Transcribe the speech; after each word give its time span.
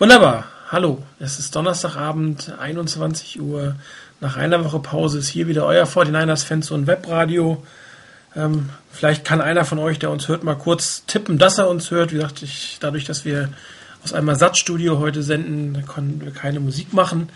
Wunderbar. 0.00 0.46
Hallo, 0.70 1.02
es 1.18 1.38
ist 1.38 1.54
Donnerstagabend, 1.54 2.54
21 2.58 3.38
Uhr. 3.38 3.74
Nach 4.18 4.38
einer 4.38 4.64
Woche 4.64 4.78
Pause 4.78 5.18
ist 5.18 5.28
hier 5.28 5.46
wieder 5.46 5.66
euer 5.66 5.84
49ers 5.84 6.42
Fanzone 6.42 6.86
Webradio. 6.86 7.62
Ähm, 8.34 8.70
vielleicht 8.90 9.26
kann 9.26 9.42
einer 9.42 9.66
von 9.66 9.78
euch, 9.78 9.98
der 9.98 10.10
uns 10.10 10.26
hört, 10.26 10.42
mal 10.42 10.54
kurz 10.54 11.04
tippen, 11.04 11.36
dass 11.36 11.58
er 11.58 11.68
uns 11.68 11.90
hört. 11.90 12.12
Wie 12.12 12.14
gesagt, 12.14 12.40
ich, 12.40 12.78
dadurch, 12.80 13.04
dass 13.04 13.26
wir 13.26 13.50
aus 14.02 14.14
einem 14.14 14.28
Ersatzstudio 14.28 14.98
heute 15.00 15.22
senden, 15.22 15.84
können 15.86 16.22
wir 16.24 16.32
keine 16.32 16.60
Musik 16.60 16.94
machen. 16.94 17.28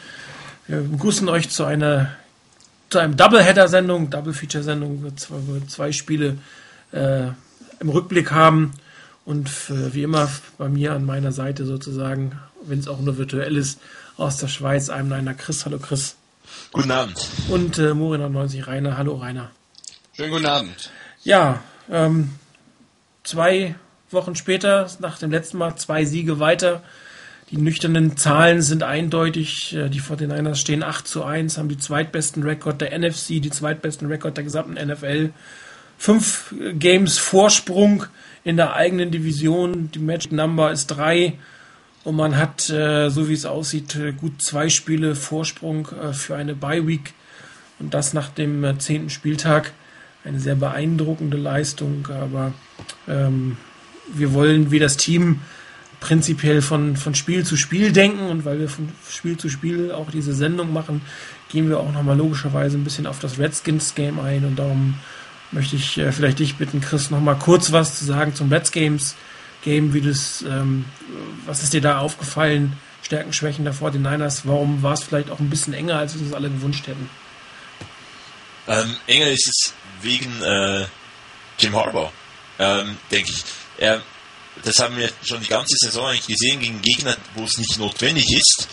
Wir 0.66 0.80
begrüßen 0.80 1.28
euch 1.28 1.50
zu 1.50 1.64
einer 1.64 2.12
zu 2.88 2.98
einem 2.98 3.18
Doubleheader-Sendung, 3.18 4.08
Double-Feature-Sendung, 4.08 5.04
wo 5.04 5.52
wir 5.52 5.68
zwei 5.68 5.92
Spiele 5.92 6.38
äh, 6.92 7.24
im 7.80 7.90
Rückblick 7.90 8.30
haben. 8.30 8.72
Und 9.26 9.50
für, 9.50 9.92
wie 9.94 10.02
immer 10.02 10.30
bei 10.56 10.70
mir 10.70 10.92
an 10.92 11.04
meiner 11.04 11.32
Seite 11.32 11.66
sozusagen 11.66 12.38
wenn 12.66 12.78
es 12.78 12.88
auch 12.88 13.00
nur 13.00 13.16
virtuell 13.18 13.56
ist, 13.56 13.80
aus 14.16 14.38
der 14.38 14.48
Schweiz, 14.48 14.88
einem 14.88 15.12
einer 15.12 15.34
Chris. 15.34 15.64
Hallo 15.64 15.78
Chris. 15.78 16.16
Guten 16.72 16.90
Abend. 16.90 17.28
Und 17.48 17.78
äh, 17.78 17.92
Morina90 17.92 18.66
Rainer. 18.66 18.96
Hallo 18.96 19.16
Rainer. 19.16 19.50
Schönen 20.12 20.30
guten 20.30 20.46
Abend. 20.46 20.90
Ja, 21.22 21.62
ähm, 21.90 22.30
zwei 23.24 23.74
Wochen 24.10 24.36
später, 24.36 24.88
nach 25.00 25.18
dem 25.18 25.30
letzten 25.30 25.58
Mal, 25.58 25.76
zwei 25.76 26.04
Siege 26.04 26.38
weiter. 26.38 26.82
Die 27.50 27.58
nüchternen 27.58 28.16
Zahlen 28.16 28.62
sind 28.62 28.82
eindeutig. 28.82 29.74
Äh, 29.74 29.88
die 29.88 30.00
49ers 30.00 30.56
stehen 30.56 30.82
8 30.82 31.06
zu 31.06 31.24
1, 31.24 31.58
haben 31.58 31.68
die 31.68 31.78
zweitbesten 31.78 32.42
Rekord 32.42 32.80
der 32.80 32.96
NFC, 32.96 33.40
die 33.40 33.50
zweitbesten 33.50 34.08
Rekord 34.08 34.36
der 34.36 34.44
gesamten 34.44 34.74
NFL. 34.74 35.30
Fünf 35.98 36.54
Games 36.74 37.18
Vorsprung 37.18 38.06
in 38.42 38.56
der 38.56 38.74
eigenen 38.74 39.10
Division. 39.10 39.90
Die 39.92 39.98
Magic 39.98 40.32
Number 40.32 40.72
ist 40.72 40.88
3. 40.88 41.38
Und 42.04 42.16
man 42.16 42.36
hat, 42.36 42.68
äh, 42.68 43.08
so 43.08 43.28
wie 43.28 43.32
es 43.32 43.46
aussieht, 43.46 43.96
äh, 43.96 44.12
gut 44.12 44.42
zwei 44.42 44.68
Spiele 44.68 45.16
Vorsprung 45.16 45.88
äh, 45.88 46.12
für 46.12 46.36
eine 46.36 46.54
Bye 46.54 46.86
Week. 46.86 47.14
Und 47.78 47.94
das 47.94 48.12
nach 48.12 48.28
dem 48.28 48.78
zehnten 48.78 49.10
Spieltag. 49.10 49.72
Eine 50.22 50.38
sehr 50.38 50.54
beeindruckende 50.54 51.36
Leistung. 51.38 52.06
Aber 52.08 52.52
ähm, 53.08 53.56
wir 54.12 54.34
wollen 54.34 54.70
wie 54.70 54.78
das 54.78 54.96
Team 54.96 55.40
prinzipiell 56.00 56.60
von, 56.60 56.96
von 56.96 57.14
Spiel 57.14 57.44
zu 57.44 57.56
Spiel 57.56 57.90
denken. 57.90 58.26
Und 58.26 58.44
weil 58.44 58.58
wir 58.58 58.68
von 58.68 58.90
Spiel 59.10 59.38
zu 59.38 59.48
Spiel 59.48 59.90
auch 59.90 60.10
diese 60.10 60.34
Sendung 60.34 60.72
machen, 60.74 61.00
gehen 61.48 61.70
wir 61.70 61.80
auch 61.80 61.92
nochmal 61.92 62.18
logischerweise 62.18 62.76
ein 62.76 62.84
bisschen 62.84 63.06
auf 63.06 63.18
das 63.18 63.38
Redskins-Game 63.38 64.20
ein. 64.20 64.44
Und 64.44 64.58
darum 64.58 64.94
möchte 65.52 65.76
ich 65.76 65.96
äh, 65.96 66.12
vielleicht 66.12 66.38
dich 66.38 66.56
bitten, 66.56 66.82
Chris, 66.82 67.10
nochmal 67.10 67.36
kurz 67.36 67.72
was 67.72 67.98
zu 67.98 68.04
sagen 68.04 68.34
zum 68.34 68.52
Redskins. 68.52 69.16
Game, 69.64 69.94
wie 69.94 70.00
das, 70.00 70.42
ähm, 70.42 70.84
was 71.46 71.62
ist 71.62 71.72
dir 71.72 71.80
da 71.80 71.98
aufgefallen? 71.98 72.76
Stärken, 73.02 73.32
Schwächen 73.32 73.64
der 73.64 73.74
49ers, 73.74 74.42
warum 74.44 74.82
war 74.82 74.94
es 74.94 75.02
vielleicht 75.02 75.30
auch 75.30 75.40
ein 75.40 75.50
bisschen 75.50 75.74
enger, 75.74 75.98
als 75.98 76.14
wir 76.14 76.22
uns 76.22 76.32
alle 76.32 76.48
gewünscht 76.48 76.86
hätten? 76.86 77.10
Ähm, 78.66 78.96
enger 79.06 79.28
ist 79.28 79.48
es 79.48 79.74
wegen 80.00 80.42
äh, 80.42 80.86
Jim 81.58 81.74
Harbaugh, 81.74 82.12
ähm, 82.58 82.96
denke 83.10 83.30
ich. 83.30 83.44
Er, 83.78 84.02
das 84.62 84.78
haben 84.78 84.96
wir 84.96 85.10
schon 85.22 85.40
die 85.40 85.48
ganze 85.48 85.76
Saison 85.78 86.06
eigentlich 86.06 86.26
gesehen 86.26 86.60
gegen 86.60 86.80
Gegner, 86.80 87.16
wo 87.34 87.44
es 87.44 87.58
nicht 87.58 87.78
notwendig 87.78 88.26
ist. 88.32 88.68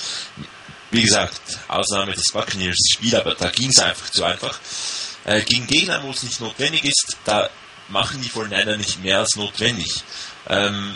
Wie 0.91 1.01
gesagt, 1.01 1.41
Ausnahme 1.67 2.13
des 2.13 2.31
Buccaneers-Spiel, 2.31 3.15
aber 3.15 3.35
da 3.35 3.49
ging 3.49 3.69
es 3.69 3.79
einfach 3.79 4.09
zu 4.09 4.23
einfach. 4.23 4.59
Äh, 5.25 5.41
gegen 5.41 5.67
Gegner, 5.67 6.03
wo 6.03 6.11
es 6.11 6.23
nicht 6.23 6.39
notwendig 6.39 6.85
ist, 6.85 7.17
da 7.25 7.49
machen 7.89 8.21
die 8.21 8.29
49 8.29 8.77
nicht 8.77 9.03
mehr 9.03 9.19
als 9.19 9.35
notwendig. 9.35 10.03
Ähm, 10.49 10.95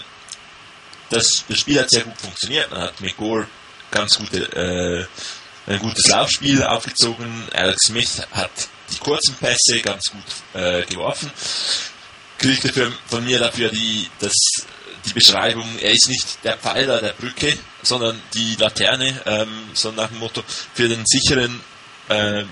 das, 1.09 1.45
das 1.47 1.59
Spiel 1.59 1.79
hat 1.79 1.89
sehr 1.89 2.03
gut 2.03 2.17
funktioniert. 2.17 2.71
Man 2.71 2.81
hat 2.81 2.99
mit 3.01 3.15
Gore 3.17 3.47
ganz 3.91 4.17
gute, 4.17 4.39
äh, 4.55 5.71
ein 5.71 5.79
gutes 5.79 6.07
Laufspiel 6.07 6.63
aufgezogen. 6.63 7.43
Alex 7.53 7.87
Smith 7.87 8.21
hat 8.31 8.51
die 8.91 8.97
kurzen 8.97 9.35
Pässe 9.35 9.81
ganz 9.81 10.05
gut 10.11 10.61
äh, 10.61 10.83
geworfen. 10.85 11.31
Kriegte 12.37 12.71
für, 12.71 12.91
von 13.07 13.23
mir 13.23 13.39
dafür 13.39 13.69
die, 13.69 14.09
das, 14.19 14.33
die 15.05 15.13
Beschreibung, 15.13 15.67
er 15.79 15.91
ist 15.91 16.09
nicht 16.09 16.43
der 16.43 16.57
Pfeiler 16.57 17.01
der 17.01 17.13
Brücke, 17.13 17.57
sondern 17.81 18.21
die 18.33 18.55
Laterne, 18.55 19.21
ähm, 19.25 19.69
so 19.73 19.91
nach 19.91 20.09
dem 20.09 20.19
Motto, 20.19 20.43
für 20.73 20.89
den 20.89 21.03
sicheren 21.05 21.61
äh, 22.09 22.43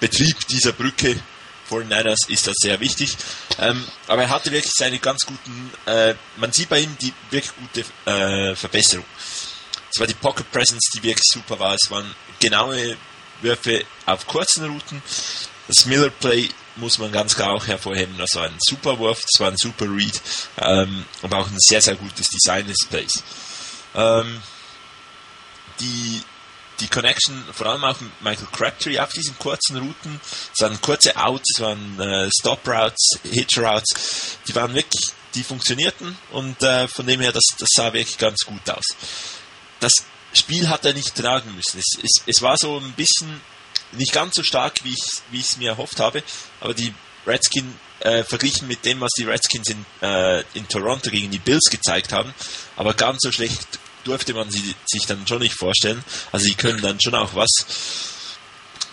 Betrieb 0.00 0.36
dieser 0.48 0.72
Brücke 0.72 1.20
49ers 1.82 2.28
ist 2.28 2.46
das 2.46 2.56
sehr 2.58 2.80
wichtig. 2.80 3.16
Ähm, 3.58 3.84
aber 4.06 4.22
er 4.22 4.30
hatte 4.30 4.52
wirklich 4.52 4.72
seine 4.76 4.98
ganz 4.98 5.24
guten, 5.26 5.70
äh, 5.86 6.14
man 6.36 6.52
sieht 6.52 6.68
bei 6.68 6.80
ihm 6.80 6.96
die 7.00 7.12
wirklich 7.30 7.52
gute 7.56 7.84
äh, 8.10 8.54
Verbesserung. 8.56 9.04
Es 9.92 10.00
war 10.00 10.06
die 10.06 10.14
Pocket 10.14 10.50
Presence, 10.50 10.90
die 10.94 11.02
wirklich 11.02 11.24
super 11.32 11.58
war. 11.58 11.74
Es 11.74 11.90
waren 11.90 12.14
genaue 12.40 12.96
Würfe 13.42 13.84
auf 14.06 14.26
kurzen 14.26 14.64
Routen. 14.64 15.02
Das 15.68 15.86
Miller 15.86 16.10
Play 16.10 16.50
muss 16.76 16.98
man 16.98 17.12
ganz 17.12 17.36
klar 17.36 17.52
auch 17.52 17.66
hervorheben. 17.66 18.16
Das 18.18 18.34
war 18.34 18.44
ein 18.44 18.58
super 18.58 18.98
Wurf, 18.98 19.20
das 19.20 19.40
war 19.40 19.50
ein 19.50 19.56
super 19.56 19.86
Read, 19.86 20.20
ähm, 20.58 21.04
aber 21.22 21.38
auch 21.38 21.46
ein 21.46 21.58
sehr, 21.58 21.80
sehr 21.80 21.94
gutes 21.94 22.28
Design 22.28 22.66
des 22.66 22.78
Plays. 22.88 23.22
Ähm, 23.94 24.42
die 25.80 26.22
die 26.80 26.88
Connection, 26.88 27.42
vor 27.52 27.66
allem 27.66 27.84
auch 27.84 28.00
mit 28.00 28.10
Michael 28.22 28.48
Crabtree 28.52 28.98
auf 28.98 29.12
diesen 29.12 29.38
kurzen 29.38 29.76
Routen, 29.76 30.20
es 30.54 30.60
waren 30.60 30.80
kurze 30.80 31.16
Outs, 31.16 31.56
es 31.56 31.62
waren 31.62 32.00
äh, 32.00 32.28
Stop 32.38 32.66
Routes, 32.66 33.18
Hitch 33.22 33.58
Routes, 33.58 34.38
die 34.48 34.54
waren 34.54 34.74
wirklich, 34.74 35.12
die 35.34 35.42
funktionierten 35.42 36.16
und 36.32 36.62
äh, 36.62 36.88
von 36.88 37.06
dem 37.06 37.20
her, 37.20 37.32
das, 37.32 37.44
das 37.58 37.68
sah 37.74 37.92
wirklich 37.92 38.18
ganz 38.18 38.40
gut 38.44 38.68
aus. 38.70 38.84
Das 39.80 39.92
Spiel 40.32 40.68
hat 40.68 40.84
er 40.84 40.94
nicht 40.94 41.14
tragen 41.14 41.54
müssen. 41.54 41.78
Es, 41.78 41.98
es, 42.02 42.22
es 42.26 42.42
war 42.42 42.56
so 42.58 42.78
ein 42.78 42.92
bisschen 42.92 43.40
nicht 43.92 44.12
ganz 44.12 44.34
so 44.34 44.42
stark, 44.42 44.82
wie 44.82 44.90
ich 44.90 45.04
wie 45.30 45.38
ich 45.38 45.46
es 45.46 45.56
mir 45.56 45.70
erhofft 45.70 46.00
habe, 46.00 46.22
aber 46.60 46.74
die 46.74 46.92
Redskins 47.26 47.74
äh, 48.00 48.22
verglichen 48.24 48.68
mit 48.68 48.84
dem, 48.84 49.00
was 49.00 49.10
die 49.16 49.24
Redskins 49.24 49.70
in, 49.70 49.86
äh, 50.02 50.42
in 50.54 50.68
Toronto 50.68 51.10
gegen 51.10 51.30
die 51.30 51.38
Bills 51.38 51.70
gezeigt 51.70 52.12
haben, 52.12 52.34
aber 52.76 52.94
ganz 52.94 53.18
so 53.22 53.32
schlecht 53.32 53.78
durfte 54.04 54.34
man 54.34 54.50
sie 54.50 54.74
sich 54.86 55.06
dann 55.06 55.26
schon 55.26 55.40
nicht 55.40 55.54
vorstellen. 55.54 56.02
Also 56.32 56.46
sie 56.46 56.54
können 56.54 56.80
dann 56.82 57.00
schon 57.00 57.14
auch 57.14 57.34
was. 57.34 57.50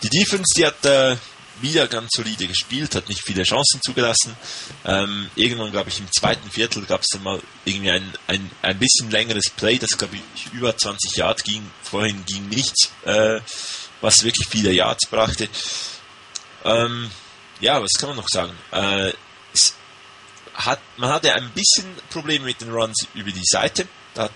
Die 0.02 0.08
Defense, 0.08 0.52
die 0.56 0.66
hat 0.66 0.84
äh, 0.84 1.16
wieder 1.60 1.86
ganz 1.86 2.10
solide 2.16 2.46
gespielt, 2.46 2.94
hat 2.94 3.08
nicht 3.08 3.22
viele 3.24 3.44
Chancen 3.44 3.80
zugelassen. 3.82 4.36
Ähm, 4.84 5.30
irgendwann, 5.36 5.70
glaube 5.70 5.90
ich, 5.90 6.00
im 6.00 6.10
zweiten 6.10 6.50
Viertel 6.50 6.84
gab 6.84 7.02
es 7.02 7.08
dann 7.12 7.22
mal 7.22 7.40
irgendwie 7.64 7.90
ein, 7.90 8.12
ein, 8.26 8.50
ein 8.62 8.78
bisschen 8.78 9.10
längeres 9.10 9.50
Play, 9.56 9.78
das, 9.78 9.96
glaube 9.96 10.16
ich, 10.16 10.52
über 10.52 10.76
20 10.76 11.16
Yards 11.16 11.44
ging. 11.44 11.62
Vorhin 11.82 12.24
ging 12.26 12.48
nichts, 12.48 12.90
äh, 13.04 13.40
was 14.00 14.24
wirklich 14.24 14.48
viele 14.48 14.72
Yards 14.72 15.06
brachte. 15.08 15.48
Ähm, 16.64 17.10
ja, 17.60 17.80
was 17.80 17.92
kann 17.98 18.08
man 18.08 18.16
noch 18.16 18.28
sagen? 18.28 18.52
Äh, 18.72 19.12
hat, 20.54 20.80
man 20.96 21.10
hatte 21.10 21.32
ein 21.34 21.50
bisschen 21.50 21.86
Probleme 22.10 22.46
mit 22.46 22.60
den 22.60 22.70
Runs 22.70 23.06
über 23.14 23.30
die 23.30 23.44
Seite. 23.44 23.86
Da 24.14 24.24
hat 24.24 24.32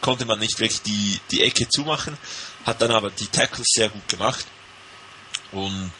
konnte 0.00 0.24
man 0.24 0.38
nicht 0.38 0.58
wirklich 0.58 0.82
die, 0.82 1.20
die 1.30 1.42
Ecke 1.42 1.68
zumachen, 1.68 2.16
hat 2.64 2.80
dann 2.80 2.90
aber 2.90 3.10
die 3.10 3.26
Tackles 3.26 3.66
sehr 3.74 3.88
gut 3.88 4.08
gemacht. 4.08 4.46
Und 5.52 5.92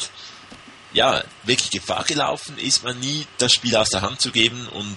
ja, 0.92 1.22
wirklich 1.44 1.70
Gefahr 1.70 2.04
gelaufen 2.04 2.58
ist 2.58 2.82
man 2.82 2.98
nie, 2.98 3.26
das 3.38 3.52
Spiel 3.52 3.76
aus 3.76 3.90
der 3.90 4.02
Hand 4.02 4.20
zu 4.20 4.30
geben. 4.30 4.68
Und 4.68 4.96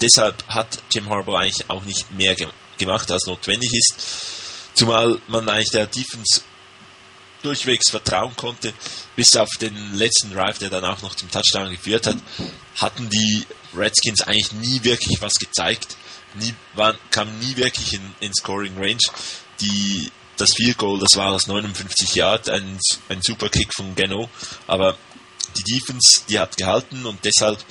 deshalb 0.00 0.46
hat 0.48 0.82
Jim 0.92 1.08
Harbour 1.08 1.40
eigentlich 1.40 1.68
auch 1.70 1.84
nicht 1.84 2.10
mehr 2.12 2.34
ge 2.34 2.48
gemacht, 2.78 3.10
als 3.12 3.26
notwendig 3.26 3.70
ist, 3.74 3.94
zumal 4.74 5.20
man 5.28 5.48
eigentlich 5.48 5.70
der 5.70 5.86
Defense 5.86 6.40
durchwegs 7.42 7.90
vertrauen 7.90 8.34
konnte, 8.34 8.72
bis 9.14 9.36
auf 9.36 9.48
den 9.60 9.94
letzten 9.94 10.32
Drive, 10.32 10.58
der 10.58 10.70
dann 10.70 10.84
auch 10.84 11.00
noch 11.02 11.14
zum 11.14 11.30
Touchdown 11.30 11.70
geführt 11.70 12.06
hat, 12.06 12.16
hatten 12.76 13.08
die 13.10 13.46
Redskins 13.76 14.22
eigentlich 14.22 14.52
nie 14.52 14.82
wirklich 14.82 15.20
was 15.20 15.34
gezeigt 15.34 15.96
nie, 16.34 16.54
waren, 16.74 16.96
kam 17.10 17.38
nie 17.38 17.56
wirklich 17.56 17.94
in, 17.94 18.14
in 18.20 18.34
Scoring 18.34 18.76
Range. 18.76 19.02
Die, 19.60 20.10
das 20.36 20.54
Field 20.54 20.78
Goal, 20.78 20.98
das 20.98 21.16
war 21.16 21.32
aus 21.32 21.46
59 21.46 22.14
Yard, 22.14 22.48
ein, 22.48 22.78
ein 23.08 23.22
super 23.22 23.48
Kick 23.48 23.72
von 23.74 23.94
Geno, 23.94 24.28
aber 24.66 24.96
die 25.56 25.62
Defense, 25.62 26.22
die 26.28 26.38
hat 26.38 26.56
gehalten 26.56 27.06
und 27.06 27.24
deshalb 27.24 27.62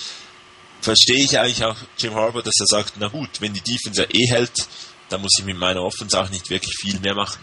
verstehe 0.81 1.23
ich 1.23 1.37
eigentlich 1.39 1.63
auch 1.63 1.75
Jim 1.97 2.13
Harbour, 2.15 2.43
dass 2.43 2.59
er 2.59 2.67
sagt, 2.67 2.93
na 2.97 3.07
gut, 3.07 3.29
wenn 3.39 3.53
die 3.53 3.61
Defense 3.61 4.01
ja 4.01 4.07
eh 4.09 4.27
hält, 4.29 4.67
dann 5.09 5.21
muss 5.21 5.31
ich 5.39 5.45
mit 5.45 5.57
meiner 5.57 5.81
Offense 5.81 6.19
auch 6.19 6.29
nicht 6.29 6.49
wirklich 6.49 6.75
viel 6.79 6.99
mehr 6.99 7.15
machen. 7.15 7.41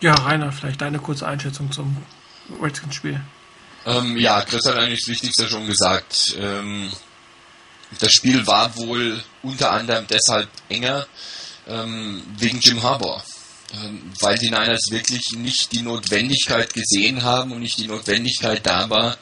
Ja, 0.00 0.14
Rainer, 0.14 0.52
vielleicht 0.52 0.80
deine 0.80 0.98
kurze 0.98 1.26
Einschätzung 1.26 1.72
zum 1.72 1.96
Redskins-Spiel. 2.60 3.20
Ähm, 3.86 4.16
ja, 4.16 4.42
Chris 4.42 4.66
hat 4.66 4.76
eigentlich 4.76 5.00
das 5.00 5.08
Wichtigste 5.08 5.48
schon 5.48 5.66
gesagt. 5.66 6.36
Ähm, 6.38 6.90
das 7.98 8.12
Spiel 8.12 8.46
war 8.46 8.76
wohl 8.76 9.22
unter 9.42 9.70
anderem 9.70 10.06
deshalb 10.08 10.48
enger 10.68 11.06
ähm, 11.66 12.22
wegen 12.38 12.60
Jim 12.60 12.82
Harbour, 12.82 13.22
ähm, 13.74 14.12
weil 14.20 14.38
die 14.38 14.50
Niners 14.50 14.90
wirklich 14.90 15.22
nicht 15.36 15.72
die 15.72 15.82
Notwendigkeit 15.82 16.72
gesehen 16.72 17.22
haben 17.22 17.52
und 17.52 17.60
nicht 17.60 17.78
die 17.78 17.86
Notwendigkeit 17.86 18.64
da 18.66 18.88
war, 18.90 19.16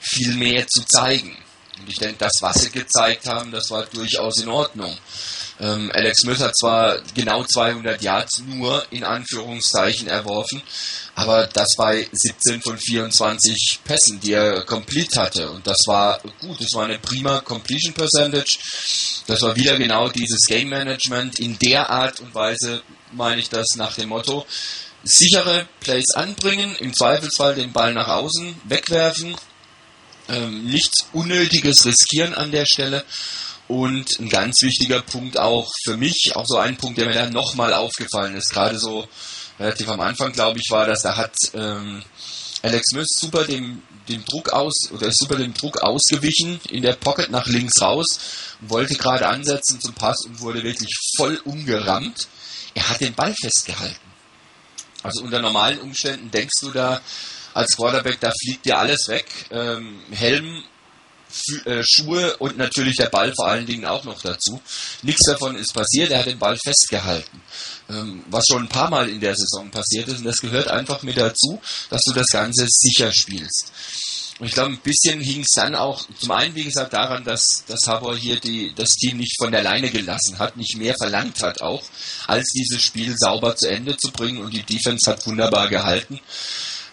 viel 0.00 0.34
mehr 0.34 0.66
zu 0.66 0.82
zeigen. 0.84 1.36
Und 1.78 1.88
ich 1.88 1.96
denke, 1.96 2.16
das, 2.18 2.32
was 2.40 2.62
sie 2.62 2.70
gezeigt 2.70 3.26
haben, 3.26 3.50
das 3.50 3.70
war 3.70 3.84
durchaus 3.86 4.38
in 4.38 4.48
Ordnung. 4.48 4.96
Ähm, 5.60 5.90
Alex 5.92 6.20
Smith 6.22 6.40
hat 6.40 6.56
zwar 6.56 7.00
genau 7.14 7.44
200 7.44 8.00
Yards 8.00 8.42
nur 8.46 8.82
in 8.90 9.04
Anführungszeichen 9.04 10.08
erworfen, 10.08 10.62
aber 11.14 11.46
das 11.48 11.68
bei 11.76 12.08
17 12.10 12.62
von 12.62 12.78
24 12.78 13.80
Pässen, 13.84 14.20
die 14.20 14.32
er 14.32 14.64
complete 14.64 15.20
hatte. 15.20 15.50
Und 15.50 15.66
das 15.66 15.82
war 15.86 16.18
gut, 16.40 16.60
das 16.60 16.72
war 16.72 16.86
eine 16.86 16.98
prima 16.98 17.40
Completion 17.40 17.92
Percentage. 17.92 18.58
Das 19.26 19.42
war 19.42 19.54
wieder 19.54 19.76
genau 19.76 20.08
dieses 20.08 20.46
Game 20.48 20.70
Management 20.70 21.38
in 21.38 21.58
der 21.58 21.90
Art 21.90 22.20
und 22.20 22.34
Weise, 22.34 22.82
meine 23.12 23.40
ich 23.40 23.50
das 23.50 23.66
nach 23.76 23.94
dem 23.94 24.08
Motto, 24.08 24.46
sichere 25.04 25.68
Plays 25.80 26.14
anbringen, 26.14 26.74
im 26.76 26.94
Zweifelsfall 26.94 27.54
den 27.54 27.72
Ball 27.72 27.92
nach 27.92 28.08
außen 28.08 28.54
wegwerfen, 28.64 29.36
ähm, 30.28 30.64
nichts 30.64 31.06
Unnötiges 31.12 31.84
riskieren 31.84 32.34
an 32.34 32.50
der 32.50 32.64
Stelle 32.64 33.04
und 33.70 34.18
ein 34.18 34.28
ganz 34.28 34.62
wichtiger 34.62 35.00
Punkt 35.00 35.38
auch 35.38 35.70
für 35.84 35.96
mich, 35.96 36.32
auch 36.34 36.46
so 36.46 36.58
ein 36.58 36.76
Punkt, 36.76 36.98
der 36.98 37.06
mir 37.06 37.14
dann 37.14 37.32
nochmal 37.32 37.72
aufgefallen 37.72 38.34
ist, 38.34 38.50
gerade 38.50 38.78
so 38.78 39.06
relativ 39.58 39.88
am 39.88 40.00
Anfang, 40.00 40.32
glaube 40.32 40.58
ich, 40.58 40.70
war, 40.70 40.86
dass 40.86 41.02
da 41.02 41.16
hat 41.16 41.34
ähm, 41.54 42.02
Alex 42.62 42.86
Smith 42.90 43.08
super 43.08 43.44
dem, 43.44 43.82
dem 44.08 44.24
Druck 44.24 44.52
aus 44.52 44.90
oder 44.90 45.06
ist 45.06 45.18
super 45.18 45.36
dem 45.36 45.54
Druck 45.54 45.82
ausgewichen 45.82 46.60
in 46.68 46.82
der 46.82 46.94
Pocket 46.94 47.30
nach 47.30 47.46
links 47.46 47.80
raus 47.80 48.18
wollte 48.60 48.94
gerade 48.94 49.26
ansetzen 49.26 49.80
zum 49.80 49.94
Pass 49.94 50.18
und 50.26 50.40
wurde 50.40 50.62
wirklich 50.62 50.94
voll 51.16 51.40
umgerammt. 51.44 52.28
Er 52.74 52.88
hat 52.88 53.00
den 53.00 53.14
Ball 53.14 53.34
festgehalten. 53.40 54.10
Also 55.02 55.22
unter 55.22 55.40
normalen 55.40 55.80
Umständen 55.80 56.30
denkst 56.30 56.60
du 56.60 56.70
da 56.70 57.00
als 57.54 57.76
Quarterback, 57.76 58.20
da 58.20 58.32
fliegt 58.42 58.66
dir 58.66 58.78
alles 58.78 59.08
weg. 59.08 59.26
Ähm, 59.50 60.00
Helm 60.10 60.62
Schuhe 61.82 62.36
und 62.38 62.58
natürlich 62.58 62.96
der 62.96 63.08
Ball 63.08 63.32
vor 63.34 63.48
allen 63.48 63.66
Dingen 63.66 63.84
auch 63.84 64.04
noch 64.04 64.20
dazu. 64.22 64.60
Nichts 65.02 65.26
davon 65.26 65.56
ist 65.56 65.72
passiert, 65.72 66.10
er 66.10 66.20
hat 66.20 66.26
den 66.26 66.38
Ball 66.38 66.56
festgehalten. 66.56 67.40
Ähm, 67.88 68.24
was 68.30 68.46
schon 68.46 68.64
ein 68.64 68.68
paar 68.68 68.90
Mal 68.90 69.08
in 69.08 69.20
der 69.20 69.34
Saison 69.34 69.70
passiert 69.70 70.08
ist 70.08 70.18
und 70.18 70.24
das 70.24 70.40
gehört 70.40 70.68
einfach 70.68 71.02
mit 71.02 71.16
dazu, 71.16 71.60
dass 71.88 72.02
du 72.02 72.12
das 72.12 72.28
Ganze 72.28 72.66
sicher 72.68 73.12
spielst. 73.12 73.72
Und 74.40 74.46
ich 74.46 74.54
glaube, 74.54 74.70
ein 74.70 74.78
bisschen 74.78 75.20
hing 75.20 75.42
es 75.42 75.54
dann 75.54 75.74
auch, 75.74 76.02
zum 76.18 76.30
einen, 76.30 76.54
wie 76.54 76.64
gesagt, 76.64 76.94
daran, 76.94 77.24
dass, 77.24 77.44
dass 77.66 77.86
Harbour 77.86 78.16
hier 78.16 78.40
die, 78.40 78.72
das 78.74 78.92
Team 78.92 79.18
nicht 79.18 79.36
von 79.38 79.52
der 79.52 79.62
Leine 79.62 79.90
gelassen 79.90 80.38
hat, 80.38 80.56
nicht 80.56 80.78
mehr 80.78 80.94
verlangt 80.98 81.42
hat 81.42 81.60
auch, 81.60 81.82
als 82.26 82.48
dieses 82.56 82.82
Spiel 82.82 83.14
sauber 83.18 83.54
zu 83.54 83.68
Ende 83.68 83.98
zu 83.98 84.10
bringen 84.10 84.38
und 84.38 84.54
die 84.54 84.62
Defense 84.62 85.10
hat 85.10 85.26
wunderbar 85.26 85.68
gehalten. 85.68 86.20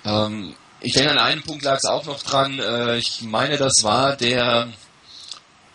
Ähm, 0.03 0.55
ich 0.81 0.93
denke, 0.93 1.11
an 1.11 1.19
einem 1.19 1.43
Punkt 1.43 1.63
lag 1.63 1.77
es 1.77 1.85
auch 1.85 2.05
noch 2.05 2.21
dran. 2.23 2.59
Äh, 2.59 2.97
ich 2.97 3.21
meine, 3.21 3.57
das 3.57 3.73
war 3.81 4.15
der, 4.15 4.71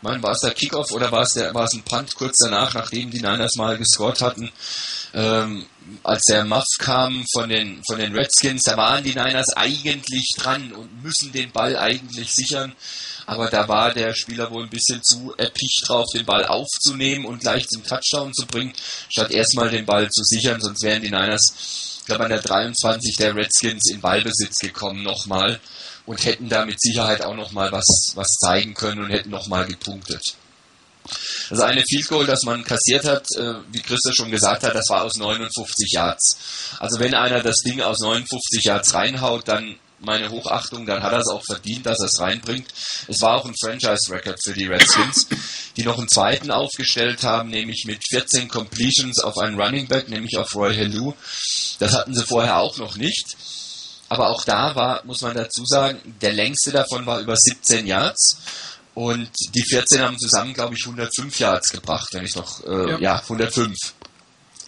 mein, 0.01 0.23
war 0.23 0.33
es 0.33 0.41
der 0.41 0.55
Kickoff 0.55 0.91
oder 0.93 1.11
war 1.11 1.23
es 1.23 1.35
der, 1.35 1.55
war 1.55 1.65
es 1.65 1.75
ein 1.75 1.83
Punt 1.83 2.15
kurz 2.15 2.37
danach, 2.39 2.75
nachdem 2.75 3.11
die 3.11 3.21
Niners 3.21 3.57
mal 3.57 3.79
gescored 3.79 4.21
hatten, 4.21 4.51
ähm, 5.15 5.67
als 6.03 6.23
der 6.25 6.45
Muff 6.45 6.65
kam 6.79 7.25
von 7.33 7.49
den, 7.49 7.83
von 7.85 7.99
den 7.99 8.15
Redskins, 8.15 8.63
da 8.63 8.77
waren 8.77 9.05
die 9.05 9.15
Niners 9.15 9.53
eigentlich 9.57 10.35
dran 10.37 10.73
und 10.73 11.03
müssen 11.03 11.33
den 11.33 11.51
Ball 11.51 11.77
eigentlich 11.77 12.33
sichern. 12.33 12.75
Aber 13.27 13.49
da 13.49 13.69
war 13.69 13.93
der 13.93 14.15
Spieler 14.15 14.51
wohl 14.51 14.65
ein 14.65 14.71
bisschen 14.71 15.03
zu 15.03 15.33
erpicht 15.37 15.85
drauf, 15.87 16.07
den 16.13 16.27
Ball 16.27 16.45
aufzunehmen 16.45 17.25
und 17.25 17.41
gleich 17.41 17.69
zum 17.69 17.85
Touchdown 17.85 18.35
zu 18.35 18.47
bringen, 18.47 18.73
statt 19.09 19.31
erstmal 19.31 19.71
den 19.71 19.87
Ball 19.87 20.09
zu 20.11 20.25
sichern, 20.25 20.61
sonst 20.61 20.83
wären 20.83 21.03
die 21.03 21.11
Niners 21.11 21.92
glaube, 22.07 22.25
an 22.25 22.31
der 22.31 22.41
23 22.41 23.17
der 23.17 23.35
Redskins 23.35 23.91
in 23.91 24.01
Ballbesitz 24.01 24.59
gekommen 24.59 25.03
nochmal 25.03 25.61
und 26.07 26.25
hätten 26.25 26.49
da 26.49 26.65
mit 26.65 26.81
Sicherheit 26.81 27.23
auch 27.23 27.37
nochmal 27.37 27.71
was, 27.73 28.13
was 28.15 28.29
zeigen 28.41 28.75
können 28.75 29.05
und 29.05 29.11
hätten 29.11 29.31
nochmal 29.31 29.67
gepunktet. 29.67 30.35
Das 31.51 31.61
eine 31.61 31.83
Field 31.83 32.09
Goal, 32.09 32.27
das 32.27 32.43
man 32.45 32.65
kassiert 32.65 33.05
hat, 33.05 33.27
äh, 33.37 33.55
wie 33.73 33.83
Christa 33.83 34.13
schon 34.13 34.31
gesagt 34.31 34.63
hat, 34.63 34.75
das 34.75 34.89
war 34.89 35.03
aus 35.03 35.17
59 35.17 35.91
Yards. 35.93 36.39
Also 36.79 37.01
wenn 37.01 37.15
einer 37.15 37.43
das 37.43 37.59
Ding 37.59 37.81
aus 37.81 37.99
59 38.01 38.65
Yards 38.65 38.95
reinhaut, 38.95 39.49
dann 39.49 39.77
meine 40.05 40.31
Hochachtung, 40.31 40.87
dann 40.87 41.03
hat 41.03 41.13
er 41.13 41.21
es 41.21 41.29
auch 41.29 41.43
verdient, 41.45 41.87
dass 41.87 42.01
er 42.01 42.07
es 42.07 42.21
reinbringt. 42.21 42.69
Es 43.09 43.21
war 43.21 43.37
auch 43.37 43.45
ein 43.45 43.55
Franchise-Record 43.61 44.39
für 44.43 44.53
die 44.53 44.67
Redskins, 44.67 45.29
die 45.77 45.83
noch 45.83 45.99
einen 45.99 46.09
zweiten 46.09 46.51
aufgestellt 46.51 47.23
haben, 47.23 47.51
nämlich 47.51 47.85
mit 47.87 48.03
14 48.11 48.49
Completions 48.49 49.21
auf 49.21 49.39
einen 49.39 49.61
Running 49.61 49.89
Back, 49.89 50.09
nämlich 50.09 50.37
auf 50.37 50.55
Roy 50.55 50.75
Hellu. 50.75 51.15
Das 51.79 51.93
hatten 51.93 52.15
sie 52.15 52.25
vorher 52.25 52.59
auch 52.59 52.77
noch 52.79 52.97
nicht. 52.97 53.37
Aber 54.09 54.29
auch 54.29 54.45
da 54.45 54.75
war, 54.75 55.03
muss 55.05 55.23
man 55.23 55.35
dazu 55.35 55.65
sagen, 55.65 55.99
der 56.21 56.35
längste 56.35 56.71
davon 56.71 57.07
war 57.07 57.21
über 57.21 57.35
17 57.35 57.87
Yards. 57.87 58.37
Und 58.95 59.31
die 59.55 59.63
14 59.63 60.03
haben 60.03 60.19
zusammen, 60.19 60.53
glaube 60.53 60.75
ich, 60.75 60.85
105 60.85 61.39
Yards 61.39 61.71
gebracht, 61.71 62.09
wenn 62.13 62.25
ich 62.25 62.37
noch, 62.37 62.63
äh, 62.65 62.91
ja. 62.91 62.99
ja, 62.99 63.21
105 63.21 63.75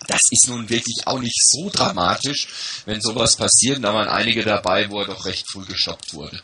das 0.06 0.20
ist 0.30 0.48
nun 0.48 0.68
wirklich 0.68 1.06
auch 1.06 1.18
nicht 1.18 1.40
so 1.50 1.70
dramatisch, 1.70 2.48
wenn 2.86 3.00
sowas 3.00 3.36
passiert. 3.36 3.82
Da 3.82 3.94
waren 3.94 4.08
einige 4.08 4.42
dabei, 4.42 4.90
wo 4.90 5.00
er 5.00 5.06
doch 5.06 5.24
recht 5.24 5.44
früh 5.50 5.64
gestoppt 5.64 6.14
wurde. 6.14 6.40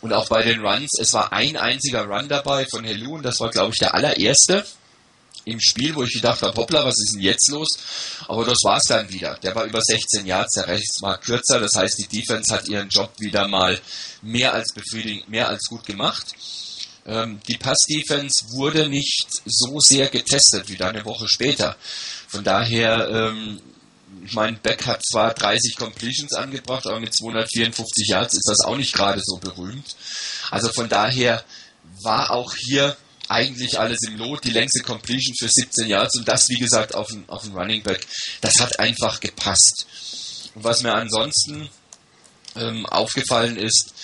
Und 0.00 0.12
auch 0.12 0.28
bei 0.28 0.42
den 0.42 0.64
Runs, 0.64 0.90
es 0.98 1.12
war 1.12 1.32
ein 1.32 1.56
einziger 1.56 2.04
Run 2.04 2.28
dabei 2.28 2.66
von 2.66 2.84
Hellu 2.84 3.16
und 3.16 3.22
das 3.22 3.40
war, 3.40 3.50
glaube 3.50 3.72
ich, 3.72 3.78
der 3.78 3.94
allererste 3.94 4.64
im 5.46 5.60
Spiel, 5.60 5.94
wo 5.94 6.02
ich 6.02 6.12
gedacht 6.12 6.42
habe, 6.42 6.56
hoppla, 6.56 6.84
was 6.84 6.98
ist 6.98 7.14
denn 7.14 7.22
jetzt 7.22 7.48
los? 7.50 7.78
Aber 8.26 8.44
das 8.44 8.58
war 8.64 8.78
es 8.78 8.84
dann 8.88 9.08
wieder. 9.08 9.38
Der 9.42 9.54
war 9.54 9.64
über 9.64 9.80
16 9.80 10.26
Yards, 10.26 10.54
der 10.54 10.66
Rest 10.66 10.98
war 11.02 11.18
kürzer. 11.18 11.60
Das 11.60 11.76
heißt, 11.76 11.98
die 11.98 12.08
Defense 12.08 12.52
hat 12.52 12.68
ihren 12.68 12.88
Job 12.88 13.12
wieder 13.18 13.46
mal 13.46 13.80
mehr 14.22 14.52
als 14.52 14.72
befriedigend, 14.72 15.28
mehr 15.28 15.48
als 15.48 15.66
gut 15.68 15.86
gemacht. 15.86 16.34
Ähm, 17.06 17.40
die 17.46 17.56
Pass-Defense 17.56 18.46
wurde 18.50 18.88
nicht 18.88 19.26
so 19.44 19.78
sehr 19.78 20.08
getestet 20.08 20.68
wie 20.68 20.76
dann 20.76 20.96
eine 20.96 21.04
Woche 21.04 21.28
später. 21.28 21.76
Von 22.28 22.42
daher, 22.42 23.08
ähm, 23.08 23.60
ich 24.24 24.32
meine, 24.32 24.56
Beck 24.56 24.86
hat 24.86 25.04
zwar 25.04 25.32
30 25.34 25.76
Completions 25.76 26.32
angebracht, 26.32 26.86
aber 26.86 26.98
mit 26.98 27.14
254 27.14 28.08
Yards 28.08 28.34
ist 28.34 28.48
das 28.48 28.60
auch 28.60 28.76
nicht 28.76 28.92
gerade 28.92 29.20
so 29.22 29.36
berühmt. 29.36 29.96
Also 30.50 30.68
von 30.72 30.88
daher 30.88 31.44
war 32.02 32.30
auch 32.30 32.54
hier 32.54 32.96
eigentlich 33.28 33.78
alles 33.78 34.00
im 34.06 34.16
Lot, 34.16 34.44
die 34.44 34.50
längste 34.50 34.82
Completion 34.82 35.34
für 35.38 35.48
17 35.48 35.88
Yards 35.88 36.16
und 36.16 36.28
das, 36.28 36.48
wie 36.48 36.58
gesagt, 36.58 36.94
auf 36.94 37.08
den, 37.08 37.28
auf 37.28 37.44
Running 37.54 37.82
Back. 37.82 38.06
Das 38.40 38.60
hat 38.60 38.78
einfach 38.78 39.20
gepasst. 39.20 39.86
Und 40.54 40.64
was 40.64 40.82
mir 40.82 40.94
ansonsten 40.94 41.68
ähm, 42.58 42.86
aufgefallen 42.86 43.56
ist, 43.56 43.94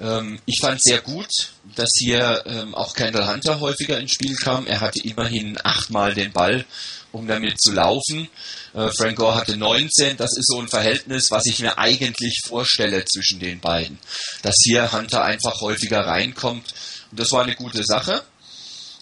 ähm, 0.00 0.38
ich 0.46 0.58
fand 0.60 0.82
sehr 0.82 1.00
gut, 1.00 1.28
dass 1.74 1.90
hier 1.98 2.42
ähm, 2.46 2.74
auch 2.74 2.94
Kendall 2.94 3.28
Hunter 3.28 3.60
häufiger 3.60 3.98
ins 3.98 4.12
Spiel 4.12 4.36
kam. 4.36 4.66
Er 4.66 4.80
hatte 4.80 5.00
immerhin 5.02 5.58
achtmal 5.62 6.14
den 6.14 6.32
Ball, 6.32 6.64
um 7.12 7.26
damit 7.26 7.60
zu 7.60 7.72
laufen. 7.72 8.28
Äh, 8.74 8.90
Frank 8.96 9.16
Gore 9.16 9.34
hatte 9.34 9.56
19. 9.56 10.16
Das 10.16 10.36
ist 10.36 10.46
so 10.46 10.60
ein 10.60 10.68
Verhältnis, 10.68 11.30
was 11.30 11.46
ich 11.46 11.58
mir 11.60 11.78
eigentlich 11.78 12.40
vorstelle 12.46 13.04
zwischen 13.04 13.40
den 13.40 13.60
beiden. 13.60 13.98
Dass 14.42 14.54
hier 14.62 14.92
Hunter 14.92 15.24
einfach 15.24 15.60
häufiger 15.60 16.06
reinkommt. 16.06 16.74
Und 17.10 17.18
das 17.18 17.32
war 17.32 17.42
eine 17.42 17.56
gute 17.56 17.82
Sache 17.84 18.22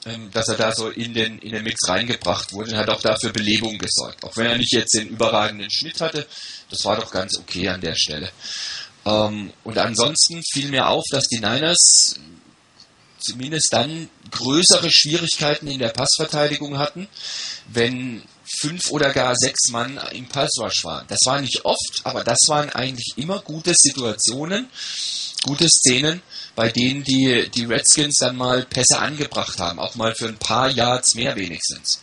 ähm, 0.07 0.31
dass 0.33 0.47
er 0.49 0.55
da 0.55 0.73
so 0.73 0.89
in 0.89 1.15
den, 1.15 1.41
in 1.41 1.51
den 1.51 1.65
Mix 1.65 1.89
reingebracht 1.89 2.53
wurde 2.53 2.71
und 2.71 2.77
hat 2.77 2.89
auch 2.91 3.03
dafür 3.03 3.33
Belebung 3.33 3.77
gesorgt. 3.77 4.23
Auch 4.23 4.37
wenn 4.37 4.47
er 4.47 4.57
nicht 4.57 4.73
jetzt 4.73 4.95
den 4.95 5.09
überragenden 5.09 5.69
Schnitt 5.69 6.01
hatte, 6.01 6.27
das 6.71 6.85
war 6.85 6.95
doch 6.95 7.11
ganz 7.11 7.37
okay 7.37 7.69
an 7.69 7.81
der 7.81 7.97
Stelle. 7.97 8.31
Ähm, 9.07 9.53
und 9.65 9.79
ansonsten 9.79 10.43
fiel 10.53 10.69
mir 10.69 10.89
auf, 10.89 11.05
dass 11.11 11.29
die 11.29 11.39
Niners 11.39 12.17
zumindest 13.19 13.69
dann 13.73 14.11
größere 14.31 14.91
Schwierigkeiten 14.91 15.69
in 15.69 15.79
der 15.79 15.89
Passverteidigung 15.89 16.79
hatten, 16.79 17.09
wenn 17.69 18.23
fünf 18.61 18.91
oder 18.91 19.13
gar 19.13 19.35
sechs 19.35 19.69
Mann 19.71 19.99
im 20.13 20.29
Passrush 20.29 20.85
waren. 20.85 21.07
Das 21.09 21.21
war 21.25 21.41
nicht 21.41 21.65
oft, 21.65 22.01
aber 22.05 22.23
das 22.23 22.39
waren 22.49 22.71
eigentlich 22.71 23.15
immer 23.17 23.41
gute 23.41 23.75
Situationen, 23.77 24.69
gute 25.43 25.69
Szenen, 25.69 26.23
bei 26.55 26.71
denen 26.71 27.03
die, 27.03 27.49
die 27.51 27.65
Redskins 27.65 28.19
dann 28.19 28.37
mal 28.37 28.65
Pässe 28.65 28.99
angebracht 28.99 29.59
haben, 29.59 29.79
auch 29.79 29.95
mal 29.97 30.15
für 30.15 30.29
ein 30.29 30.39
paar 30.39 30.71
Yards 30.71 31.15
mehr 31.15 31.37
wenigstens. 31.37 32.01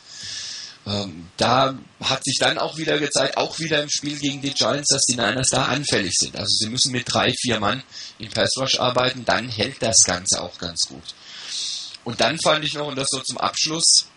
Ähm, 0.85 1.29
da 1.37 1.77
hat 2.01 2.25
sich 2.25 2.37
dann 2.39 2.57
auch 2.57 2.77
wieder 2.77 2.99
gezeigt, 2.99 3.37
auch 3.37 3.57
wieder 3.59 3.81
im 3.81 3.89
Spiel 3.89 4.19
gegen 4.19 4.41
die 4.41 4.53
Giants, 4.53 4.89
dass 4.89 5.03
die 5.03 5.15
Niners 5.15 5.49
da 5.49 5.65
anfällig 5.65 6.13
sind. 6.13 6.35
Also 6.35 6.49
sie 6.59 6.69
müssen 6.69 6.91
mit 6.91 7.05
drei, 7.11 7.31
vier 7.39 7.59
Mann 7.59 7.83
im 8.19 8.29
Pass 8.29 8.51
Rush 8.57 8.79
arbeiten, 8.79 9.23
dann 9.23 9.47
hält 9.47 9.81
das 9.81 9.99
Ganze 10.05 10.41
auch 10.41 10.57
ganz 10.57 10.81
gut. 10.89 11.15
Und 12.03 12.19
dann 12.19 12.37
fand 12.39 12.65
ich 12.65 12.73
noch, 12.73 12.87
und 12.87 12.97
das 12.97 13.07
so 13.09 13.19
zum 13.21 13.37
Abschluss, 13.37 14.07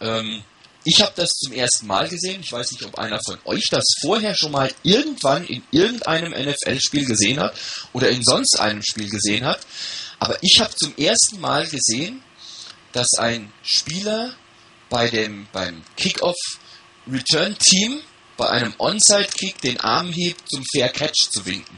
ähm, 0.00 0.44
ich 0.84 1.02
habe 1.02 1.12
das 1.16 1.30
zum 1.30 1.52
ersten 1.52 1.86
Mal 1.86 2.08
gesehen. 2.08 2.40
Ich 2.40 2.52
weiß 2.52 2.72
nicht, 2.72 2.84
ob 2.84 2.98
einer 2.98 3.20
von 3.22 3.38
euch 3.44 3.66
das 3.70 3.84
vorher 4.00 4.34
schon 4.34 4.52
mal 4.52 4.72
irgendwann 4.84 5.44
in 5.44 5.62
irgendeinem 5.70 6.32
NFL-Spiel 6.32 7.04
gesehen 7.04 7.40
hat 7.40 7.54
oder 7.92 8.08
in 8.08 8.22
sonst 8.22 8.58
einem 8.58 8.82
Spiel 8.82 9.10
gesehen 9.10 9.44
hat. 9.44 9.60
Aber 10.18 10.38
ich 10.40 10.60
habe 10.60 10.74
zum 10.74 10.96
ersten 10.96 11.40
Mal 11.40 11.66
gesehen, 11.66 12.22
dass 12.92 13.08
ein 13.18 13.52
Spieler 13.62 14.34
bei 14.90 15.08
dem, 15.08 15.46
beim 15.52 15.82
Kickoff 15.96 16.36
Return 17.10 17.56
Team 17.58 18.00
bei 18.36 18.48
einem 18.48 18.72
Onside 18.78 19.28
Kick 19.36 19.60
den 19.60 19.80
Arm 19.80 20.12
hebt, 20.12 20.48
zum 20.48 20.64
Fair 20.72 20.88
Catch 20.88 21.30
zu 21.30 21.44
winken. 21.44 21.76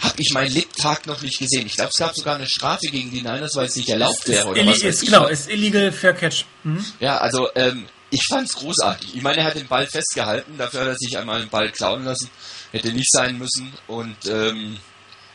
habe 0.00 0.14
ich 0.18 0.32
meinen 0.32 0.52
Lebtag 0.52 1.06
noch 1.06 1.20
nicht 1.22 1.38
gesehen. 1.38 1.66
Ich 1.66 1.74
glaube, 1.74 1.90
es 1.92 1.98
gab 1.98 2.14
sogar 2.14 2.36
eine 2.36 2.46
Strafe 2.46 2.86
gegen 2.86 3.10
die 3.10 3.20
Niners, 3.20 3.56
weil 3.56 3.66
es 3.66 3.74
nicht 3.74 3.88
erlaubt 3.88 4.28
wäre. 4.28 4.48
Oder 4.48 4.64
was 4.66 4.78
ist, 4.78 5.04
genau, 5.04 5.26
ist 5.26 5.50
illegal 5.50 5.90
Fair 5.90 6.14
Catch. 6.14 6.44
Mhm. 6.62 6.84
Ja, 7.00 7.18
also 7.18 7.48
ähm, 7.56 7.86
ich 8.10 8.24
fand's 8.28 8.54
großartig. 8.54 9.16
Ich 9.16 9.22
meine, 9.22 9.38
er 9.38 9.44
hat 9.44 9.56
den 9.56 9.66
Ball 9.66 9.86
festgehalten, 9.86 10.56
dafür 10.56 10.82
hat 10.82 10.88
er 10.88 10.96
sich 10.96 11.18
einmal 11.18 11.40
den 11.40 11.48
Ball 11.48 11.70
klauen 11.72 12.04
lassen. 12.04 12.30
Hätte 12.70 12.92
nicht 12.92 13.10
sein 13.10 13.38
müssen. 13.38 13.72
Und 13.88 14.16
ähm, 14.26 14.78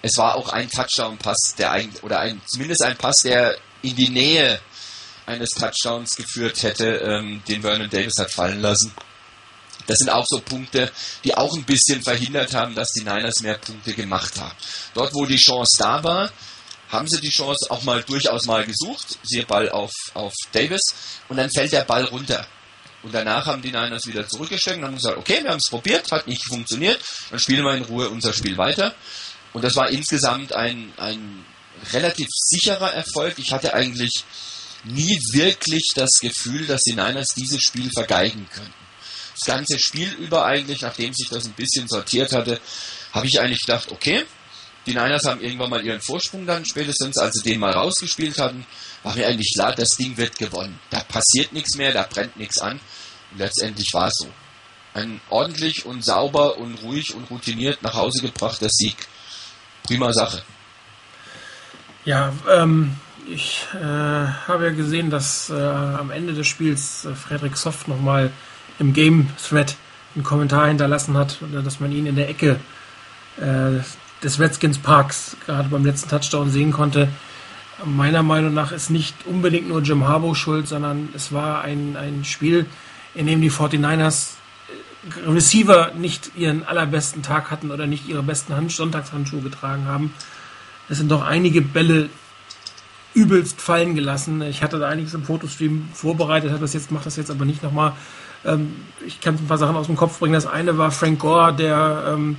es 0.02 0.18
war 0.18 0.36
auch 0.36 0.50
ein 0.50 0.70
Touchdown-Pass, 0.70 1.56
der 1.58 1.72
eigentlich, 1.72 2.04
oder 2.04 2.20
ein, 2.20 2.42
zumindest 2.48 2.84
ein 2.84 2.98
Pass, 2.98 3.18
der 3.24 3.58
in 3.82 3.96
die 3.96 4.10
Nähe 4.10 4.60
eines 5.26 5.52
Touchdowns 5.52 6.16
geführt 6.16 6.64
hätte, 6.64 6.86
ähm, 6.86 7.42
den 7.48 7.62
Vernon 7.62 7.90
Davis 7.90 8.14
hat 8.20 8.32
fallen 8.32 8.62
lassen. 8.62 8.94
Das 9.88 9.98
sind 9.98 10.10
auch 10.10 10.26
so 10.28 10.40
Punkte, 10.40 10.92
die 11.24 11.36
auch 11.36 11.54
ein 11.56 11.64
bisschen 11.64 12.02
verhindert 12.02 12.54
haben, 12.54 12.74
dass 12.76 12.90
die 12.90 13.04
Niners 13.04 13.42
mehr 13.42 13.58
Punkte 13.58 13.94
gemacht 13.94 14.40
haben. 14.40 14.56
Dort, 14.94 15.14
wo 15.14 15.26
die 15.26 15.38
Chance 15.38 15.78
da 15.78 16.04
war, 16.04 16.32
haben 16.90 17.08
sie 17.08 17.20
die 17.20 17.30
Chance 17.30 17.70
auch 17.70 17.84
mal 17.84 18.04
durchaus 18.04 18.46
mal 18.46 18.66
gesucht. 18.66 19.18
Siehe 19.24 19.46
Ball 19.46 19.70
auf, 19.70 19.92
auf 20.14 20.34
Davis 20.52 20.82
und 21.28 21.38
dann 21.38 21.50
fällt 21.50 21.74
der 21.74 21.84
Ball 21.84 22.06
runter. 22.06 22.48
Und 23.02 23.14
danach 23.14 23.46
haben 23.48 23.62
die 23.62 23.72
Niners 23.72 24.08
wieder 24.08 24.28
zurückgesteckt 24.28 24.78
und 24.78 24.86
haben 24.86 24.96
gesagt, 24.96 25.18
okay, 25.18 25.44
wir 25.44 25.52
haben 25.52 25.58
es 25.58 25.70
probiert, 25.70 26.10
hat 26.12 26.28
nicht 26.28 26.46
funktioniert, 26.46 27.02
dann 27.30 27.40
spielen 27.40 27.66
wir 27.66 27.74
in 27.74 27.84
Ruhe 27.84 28.10
unser 28.10 28.32
Spiel 28.32 28.58
weiter. 28.58 28.96
Und 29.52 29.64
das 29.64 29.76
war 29.76 29.90
insgesamt 29.90 30.54
ein, 30.54 30.94
ein 30.98 31.46
relativ 31.92 32.28
sicherer 32.32 32.94
Erfolg. 32.94 33.38
Ich 33.40 33.52
hatte 33.52 33.74
eigentlich 33.74 34.24
nie 34.84 35.18
wirklich 35.32 35.92
das 35.96 36.12
Gefühl, 36.22 36.66
dass 36.66 36.82
die 36.82 36.94
Niners 36.94 37.34
dieses 37.36 37.62
Spiel 37.62 37.90
vergeigen 37.94 38.48
könnten. 38.54 38.74
Das 39.34 39.48
ganze 39.48 39.80
Spiel 39.80 40.12
über 40.14 40.46
eigentlich, 40.46 40.82
nachdem 40.82 41.14
sich 41.14 41.28
das 41.30 41.46
ein 41.46 41.54
bisschen 41.54 41.88
sortiert 41.88 42.34
hatte, 42.34 42.60
habe 43.12 43.28
ich 43.28 43.40
eigentlich 43.40 43.62
gedacht, 43.62 43.92
okay, 43.92 44.26
die 44.86 44.94
Niners 44.94 45.26
haben 45.26 45.42
irgendwann 45.42 45.70
mal 45.70 45.86
ihren 45.86 46.02
Vorsprung 46.02 46.46
dann 46.46 46.66
spätestens, 46.66 47.18
als 47.18 47.36
sie 47.36 47.50
den 47.50 47.60
mal 47.60 47.72
rausgespielt 47.72 48.38
hatten, 48.38 48.66
war 49.04 49.16
mir 49.16 49.28
eigentlich 49.28 49.54
klar, 49.54 49.74
das 49.74 49.90
Ding 49.98 50.18
wird 50.18 50.38
gewonnen. 50.38 50.80
Da 50.90 51.00
passiert 51.02 51.54
nichts 51.54 51.78
mehr, 51.78 51.94
da 51.94 52.04
brennt 52.04 52.38
nichts 52.38 52.60
an. 52.60 52.80
Und 53.32 53.40
letztendlich 53.40 53.90
war 53.94 54.08
es 54.08 54.16
so. 54.18 54.28
Ein 54.94 55.22
ordentlich 55.30 55.86
und 55.86 56.06
sauber 56.06 56.58
und 56.58 56.76
ruhig 56.84 57.16
und 57.16 57.30
routiniert 57.32 57.82
nach 57.82 57.96
Hause 57.96 58.22
gebrachter 58.22 58.68
Sieg. 58.70 58.96
Prima 59.84 60.14
Sache. 60.14 60.44
Ja, 62.06 62.34
ähm, 62.50 62.96
ich 63.30 63.68
äh, 63.74 63.84
habe 63.84 64.66
ja 64.66 64.72
gesehen, 64.72 65.10
dass 65.10 65.50
äh, 65.50 65.54
am 65.54 66.12
Ende 66.12 66.34
des 66.34 66.48
Spiels 66.48 67.06
äh, 67.06 67.16
Frederik 67.16 67.58
Soft 67.58 67.88
nochmal 67.88 68.32
im 68.80 68.94
Game 68.94 69.30
Thread 69.38 69.76
einen 70.16 70.24
Kommentar 70.24 70.68
hinterlassen 70.68 71.18
hat, 71.18 71.40
dass 71.64 71.80
man 71.80 71.92
ihn 71.92 72.06
in 72.06 72.16
der 72.16 72.30
Ecke 72.30 72.60
äh, 73.38 73.82
des 74.24 74.40
Redskins 74.40 74.78
Parks 74.78 75.36
gerade 75.46 75.70
beim 75.70 75.86
letzten 75.86 76.10
Touchdown 76.10 76.52
sehen 76.52 76.72
konnte. 76.72 77.08
Meiner 77.84 78.24
Meinung 78.24 78.54
nach 78.54 78.72
ist 78.72 78.90
nicht 78.90 79.16
unbedingt 79.26 79.68
nur 79.68 79.82
Jim 79.82 80.08
Harbaugh 80.08 80.36
schuld, 80.36 80.68
sondern 80.68 81.10
es 81.16 81.32
war 81.32 81.62
ein, 81.62 81.98
ein 81.98 82.24
Spiel, 82.24 82.66
in 83.16 83.28
dem 83.28 83.42
die 83.42 83.52
49ers 83.52 84.34
äh, 85.26 85.30
Receiver 85.30 85.92
nicht 85.96 86.32
ihren 86.36 86.64
allerbesten 86.64 87.24
Tag 87.24 87.52
hatten 87.52 87.72
oder 87.72 87.88
nicht 87.88 88.08
ihre 88.08 88.24
besten 88.24 88.56
Hand 88.56 88.72
Sonntagshandschuhe 88.72 89.42
getragen 89.42 89.86
haben. 89.86 90.14
Es 90.90 90.98
sind 90.98 91.10
doch 91.10 91.24
einige 91.24 91.62
Bälle 91.62 92.10
übelst 93.14 93.62
fallen 93.62 93.96
gelassen. 93.96 94.42
Ich 94.42 94.64
hatte 94.64 94.80
da 94.80 94.88
einiges 94.88 95.14
im 95.14 95.24
Fotostream 95.24 95.90
vorbereitet, 95.94 96.52
habe 96.52 96.62
das 96.62 96.74
jetzt, 96.74 96.92
mache 96.92 97.06
das 97.06 97.16
jetzt 97.16 97.32
aber 97.32 97.46
nicht 97.46 97.64
nochmal. 97.64 97.94
Ähm, 98.46 98.74
ich 99.06 99.22
kann 99.22 99.36
ein 99.36 99.48
paar 99.48 99.58
Sachen 99.58 99.76
aus 99.76 99.88
dem 99.88 99.96
Kopf 99.96 100.20
bringen. 100.20 100.34
Das 100.34 100.48
eine 100.48 100.78
war 100.78 100.92
Frank 100.92 101.20
Gore, 101.20 101.54
der 101.54 102.14
ähm, 102.14 102.38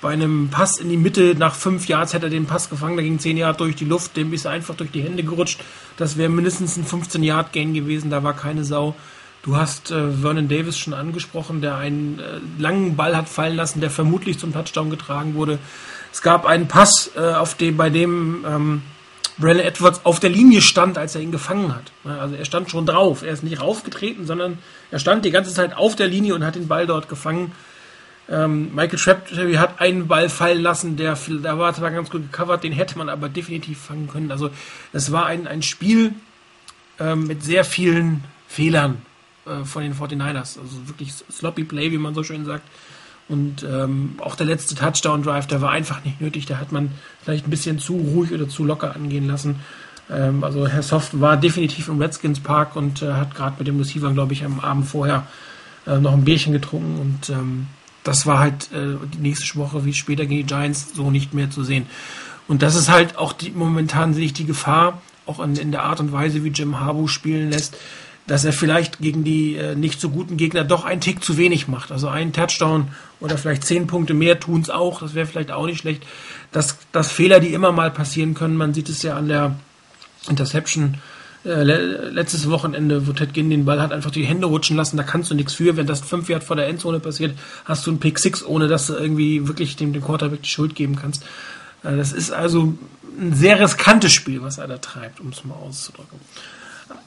bei 0.00 0.12
einem 0.12 0.48
Pass 0.50 0.78
in 0.78 0.88
die 0.88 0.96
Mitte 0.96 1.34
nach 1.34 1.54
fünf 1.54 1.86
Yards 1.86 2.14
hätte 2.14 2.26
er 2.26 2.30
den 2.30 2.46
Pass 2.46 2.70
gefangen, 2.70 2.96
da 2.96 3.02
ging 3.02 3.18
zehn 3.18 3.36
Yards 3.36 3.58
durch 3.58 3.76
die 3.76 3.84
Luft, 3.84 4.16
dem 4.16 4.32
ist 4.32 4.46
er 4.46 4.52
einfach 4.52 4.74
durch 4.74 4.90
die 4.90 5.02
Hände 5.02 5.22
gerutscht. 5.22 5.60
Das 5.98 6.16
wäre 6.16 6.30
mindestens 6.30 6.76
ein 6.78 6.84
15 6.84 7.22
Yard 7.22 7.52
Gain 7.52 7.74
gewesen, 7.74 8.10
da 8.10 8.22
war 8.22 8.34
keine 8.34 8.64
Sau. 8.64 8.94
Du 9.42 9.56
hast 9.56 9.90
äh, 9.90 10.10
Vernon 10.10 10.48
Davis 10.48 10.78
schon 10.78 10.94
angesprochen, 10.94 11.60
der 11.60 11.76
einen 11.76 12.18
äh, 12.18 12.40
langen 12.58 12.96
Ball 12.96 13.16
hat 13.16 13.28
fallen 13.28 13.56
lassen, 13.56 13.80
der 13.80 13.90
vermutlich 13.90 14.38
zum 14.38 14.52
Touchdown 14.52 14.90
getragen 14.90 15.34
wurde. 15.34 15.58
Es 16.12 16.22
gab 16.22 16.46
einen 16.46 16.68
Pass, 16.68 17.10
äh, 17.16 17.20
auf 17.20 17.54
dem, 17.54 17.76
bei 17.76 17.90
dem 17.90 18.44
ähm, 18.46 18.82
Brandon 19.40 19.66
Edwards 19.66 20.00
auf 20.04 20.20
der 20.20 20.30
Linie 20.30 20.60
stand, 20.60 20.98
als 20.98 21.14
er 21.14 21.22
ihn 21.22 21.32
gefangen 21.32 21.74
hat. 21.74 21.92
Also 22.04 22.34
er 22.34 22.44
stand 22.44 22.70
schon 22.70 22.86
drauf. 22.86 23.22
Er 23.22 23.32
ist 23.32 23.42
nicht 23.42 23.60
raufgetreten, 23.60 24.26
sondern 24.26 24.58
er 24.90 24.98
stand 24.98 25.24
die 25.24 25.30
ganze 25.30 25.52
Zeit 25.52 25.76
auf 25.76 25.96
der 25.96 26.06
Linie 26.06 26.34
und 26.34 26.44
hat 26.44 26.54
den 26.54 26.68
Ball 26.68 26.86
dort 26.86 27.08
gefangen. 27.08 27.52
Ähm, 28.28 28.74
Michael 28.74 28.98
Crabtree 28.98 29.58
hat 29.58 29.80
einen 29.80 30.06
Ball 30.06 30.28
fallen 30.28 30.62
lassen, 30.62 30.96
der, 30.96 31.18
der 31.28 31.58
war 31.58 31.74
zwar 31.74 31.90
ganz 31.90 32.10
gut 32.10 32.30
gecovert, 32.30 32.62
den 32.62 32.72
hätte 32.72 32.96
man 32.96 33.08
aber 33.08 33.28
definitiv 33.28 33.80
fangen 33.80 34.08
können. 34.08 34.30
Also 34.30 34.50
es 34.92 35.10
war 35.10 35.26
ein, 35.26 35.48
ein 35.48 35.62
Spiel 35.62 36.14
ähm, 37.00 37.26
mit 37.26 37.42
sehr 37.42 37.64
vielen 37.64 38.22
Fehlern 38.46 39.02
äh, 39.46 39.64
von 39.64 39.82
den 39.82 39.94
49ers. 39.94 40.60
Also 40.60 40.86
wirklich 40.86 41.12
sloppy 41.30 41.64
Play, 41.64 41.90
wie 41.90 41.98
man 41.98 42.14
so 42.14 42.22
schön 42.22 42.44
sagt. 42.44 42.62
Und 43.30 43.62
ähm, 43.62 44.16
auch 44.18 44.34
der 44.34 44.46
letzte 44.46 44.74
Touchdown-Drive, 44.74 45.46
der 45.46 45.62
war 45.62 45.70
einfach 45.70 46.04
nicht 46.04 46.20
nötig. 46.20 46.46
Da 46.46 46.58
hat 46.58 46.72
man 46.72 46.90
vielleicht 47.22 47.46
ein 47.46 47.50
bisschen 47.50 47.78
zu 47.78 47.94
ruhig 47.94 48.32
oder 48.32 48.48
zu 48.48 48.64
locker 48.64 48.94
angehen 48.94 49.28
lassen. 49.28 49.60
Ähm, 50.10 50.44
also 50.44 50.66
Herr 50.66 50.82
Soft 50.82 51.20
war 51.20 51.36
definitiv 51.36 51.88
im 51.88 52.00
Redskins 52.00 52.40
Park 52.40 52.76
und 52.76 53.02
äh, 53.02 53.12
hat 53.12 53.34
gerade 53.34 53.56
mit 53.58 53.68
dem 53.68 53.78
Receivern, 53.78 54.14
glaube 54.14 54.32
ich, 54.32 54.44
am 54.44 54.60
Abend 54.60 54.86
vorher 54.86 55.26
äh, 55.86 55.98
noch 55.98 56.12
ein 56.12 56.24
Bierchen 56.24 56.52
getrunken 56.52 56.98
und 57.00 57.30
ähm, 57.30 57.66
das 58.04 58.26
war 58.26 58.38
halt 58.38 58.72
äh, 58.72 58.96
die 59.14 59.18
nächste 59.18 59.58
Woche, 59.58 59.84
wie 59.84 59.92
später 59.92 60.26
gegen 60.26 60.46
die 60.46 60.54
Giants, 60.54 60.94
so 60.94 61.10
nicht 61.10 61.34
mehr 61.34 61.50
zu 61.50 61.62
sehen. 61.64 61.86
Und 62.48 62.62
das 62.62 62.74
ist 62.74 62.90
halt 62.90 63.18
auch 63.18 63.32
die, 63.32 63.50
momentan 63.50 64.14
sehe 64.14 64.24
ich 64.24 64.32
die 64.32 64.46
Gefahr, 64.46 65.00
auch 65.26 65.38
in, 65.38 65.54
in 65.56 65.70
der 65.70 65.84
Art 65.84 66.00
und 66.00 66.12
Weise, 66.12 66.42
wie 66.42 66.48
Jim 66.48 66.80
Harbaugh 66.80 67.08
spielen 67.08 67.50
lässt, 67.50 67.76
dass 68.26 68.44
er 68.44 68.52
vielleicht 68.52 68.98
gegen 69.00 69.24
die 69.24 69.56
äh, 69.56 69.74
nicht 69.74 70.00
so 70.00 70.10
guten 70.10 70.36
Gegner 70.36 70.64
doch 70.64 70.84
einen 70.84 71.00
Tick 71.00 71.24
zu 71.24 71.36
wenig 71.36 71.68
macht. 71.68 71.90
Also 71.90 72.08
einen 72.08 72.32
Touchdown 72.32 72.88
oder 73.18 73.36
vielleicht 73.36 73.64
zehn 73.64 73.86
Punkte 73.86 74.14
mehr 74.14 74.38
tun 74.38 74.60
es 74.60 74.70
auch, 74.70 75.00
das 75.00 75.14
wäre 75.14 75.26
vielleicht 75.26 75.50
auch 75.50 75.66
nicht 75.66 75.78
schlecht. 75.78 76.04
Dass, 76.52 76.78
dass 76.92 77.10
Fehler, 77.10 77.40
die 77.40 77.52
immer 77.52 77.72
mal 77.72 77.90
passieren 77.90 78.34
können, 78.34 78.56
man 78.56 78.74
sieht 78.74 78.88
es 78.88 79.02
ja 79.02 79.16
an 79.16 79.28
der 79.28 79.56
Interception 80.28 80.98
äh, 81.44 81.62
letztes 81.62 82.50
Wochenende, 82.50 83.06
wo 83.06 83.12
Ted 83.12 83.32
Ginn 83.32 83.48
den 83.48 83.64
Ball 83.64 83.80
hat 83.80 83.92
einfach 83.92 84.10
die 84.10 84.24
Hände 84.24 84.46
rutschen 84.46 84.76
lassen, 84.76 84.98
da 84.98 85.02
kannst 85.02 85.30
du 85.30 85.34
nichts 85.34 85.54
für. 85.54 85.76
Wenn 85.76 85.86
das 85.86 86.00
fünf 86.00 86.28
Yard 86.28 86.44
vor 86.44 86.56
der 86.56 86.68
Endzone 86.68 87.00
passiert, 87.00 87.36
hast 87.64 87.86
du 87.86 87.90
einen 87.90 88.00
Pick 88.00 88.18
Six, 88.18 88.44
ohne 88.44 88.68
dass 88.68 88.88
du 88.88 88.94
irgendwie 88.94 89.48
wirklich 89.48 89.76
dem, 89.76 89.92
dem 89.92 90.04
Quarterback 90.04 90.42
die 90.42 90.48
Schuld 90.48 90.74
geben 90.74 90.96
kannst. 90.96 91.24
Äh, 91.82 91.96
das 91.96 92.12
ist 92.12 92.30
also 92.30 92.74
ein 93.18 93.34
sehr 93.34 93.58
riskantes 93.58 94.12
Spiel, 94.12 94.42
was 94.42 94.58
er 94.58 94.68
da 94.68 94.78
treibt, 94.78 95.20
um 95.20 95.30
es 95.30 95.44
mal 95.44 95.54
auszudrücken. 95.54 96.20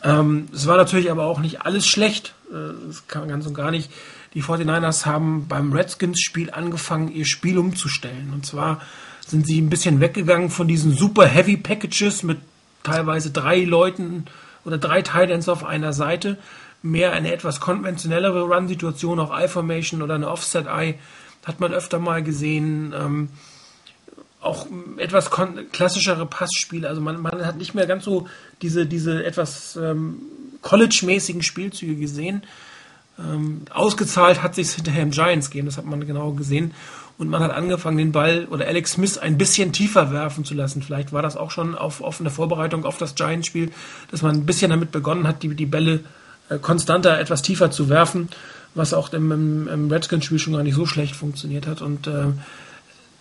Ähm, 0.03 0.47
es 0.53 0.67
war 0.67 0.77
natürlich 0.77 1.11
aber 1.11 1.25
auch 1.25 1.39
nicht 1.39 1.61
alles 1.61 1.87
schlecht. 1.87 2.33
Äh, 2.51 2.73
das 2.87 3.07
kann 3.07 3.21
man 3.23 3.29
ganz 3.29 3.45
und 3.45 3.53
gar 3.53 3.71
nicht. 3.71 3.91
Die 4.33 4.43
49ers 4.43 5.05
haben 5.05 5.47
beim 5.47 5.73
Redskins-Spiel 5.73 6.51
angefangen, 6.51 7.11
ihr 7.11 7.25
Spiel 7.25 7.57
umzustellen. 7.57 8.31
Und 8.33 8.45
zwar 8.45 8.81
sind 9.25 9.45
sie 9.45 9.61
ein 9.61 9.69
bisschen 9.69 9.99
weggegangen 9.99 10.49
von 10.49 10.67
diesen 10.67 10.93
super 10.93 11.25
Heavy 11.25 11.57
Packages 11.57 12.23
mit 12.23 12.39
teilweise 12.83 13.31
drei 13.31 13.63
Leuten 13.63 14.25
oder 14.65 14.77
drei 14.77 15.01
Titans 15.01 15.47
auf 15.49 15.63
einer 15.63 15.93
Seite, 15.93 16.37
mehr 16.81 17.13
eine 17.13 17.31
etwas 17.31 17.59
konventionellere 17.59 18.43
Run-Situation, 18.43 19.19
auch 19.19 19.37
I-Formation 19.37 20.01
oder 20.01 20.15
eine 20.15 20.29
Offset-Eye, 20.29 20.95
hat 21.45 21.59
man 21.59 21.73
öfter 21.73 21.99
mal 21.99 22.23
gesehen. 22.23 22.93
Ähm, 22.97 23.29
auch 24.43 24.67
etwas 24.97 25.31
klassischere 25.71 26.25
Passspiele. 26.25 26.87
Also 26.87 27.01
man, 27.01 27.21
man, 27.21 27.45
hat 27.45 27.57
nicht 27.57 27.73
mehr 27.73 27.87
ganz 27.87 28.03
so 28.03 28.27
diese, 28.63 28.86
diese 28.86 29.24
etwas 29.24 29.75
ähm, 29.75 30.17
College-mäßigen 30.62 31.43
Spielzüge 31.43 31.96
gesehen. 31.96 32.43
Ähm, 33.20 33.62
ausgezahlt 33.70 34.41
hat 34.41 34.55
sich 34.55 34.72
hinterher 34.72 35.03
im 35.03 35.12
Giants-Game, 35.12 35.67
das 35.67 35.77
hat 35.77 35.86
man 35.86 36.08
genau 36.08 36.32
gesehen 36.32 36.74
und 37.17 37.29
man 37.29 37.43
hat 37.43 37.51
angefangen, 37.51 37.98
den 37.98 38.12
Ball 38.12 38.48
oder 38.50 38.65
Alex 38.65 38.93
Smith 38.93 39.17
ein 39.17 39.38
bisschen 39.38 39.72
tiefer 39.72 40.12
werfen 40.12 40.46
zu 40.46 40.55
lassen. 40.55 40.82
Vielleicht 40.82 41.13
war 41.13 41.22
das 41.22 41.38
auch 41.38 41.51
schon 41.51 41.75
auf 41.75 42.01
offene 42.01 42.32
Vorbereitung 42.32 42.86
auf 42.86 42.98
das 42.98 43.15
Giants-Spiel, 43.15 43.72
dass 44.10 44.24
man 44.24 44.36
ein 44.36 44.46
bisschen 44.46 44.72
damit 44.72 44.91
begonnen 44.91 45.27
hat, 45.27 45.43
die, 45.43 45.53
die 45.53 45.67
Bälle 45.67 46.00
äh, 46.50 46.58
konstanter 46.58 47.20
etwas 47.20 47.43
tiefer 47.43 47.70
zu 47.70 47.88
werfen, 47.88 48.29
was 48.74 48.93
auch 48.93 49.13
im, 49.13 49.32
im, 49.32 49.67
im 49.67 49.91
Redskins-Spiel 49.91 50.39
schon 50.39 50.53
gar 50.53 50.63
nicht 50.63 50.75
so 50.75 50.88
schlecht 50.88 51.15
funktioniert 51.15 51.67
hat. 51.67 51.82
Und 51.82 52.08
äh, 52.08 52.25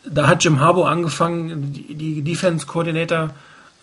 da 0.07 0.27
hat 0.27 0.43
Jim 0.43 0.61
Harbour 0.61 0.89
angefangen, 0.89 1.73
die, 1.73 1.95
die 1.95 2.23
Defense-Coordinator 2.23 3.31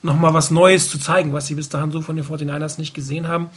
nochmal 0.02 0.34
was 0.34 0.52
Neues 0.52 0.90
zu 0.90 1.00
zeigen, 1.00 1.34
was 1.34 1.48
sie 1.48 1.56
bis 1.56 1.70
dahin 1.70 1.92
so 1.92 2.02
von 2.02 2.16
den 2.16 2.26
49ers 2.26 2.80
nicht 2.80 2.94
gesehen 2.94 3.28
haben. 3.28 3.50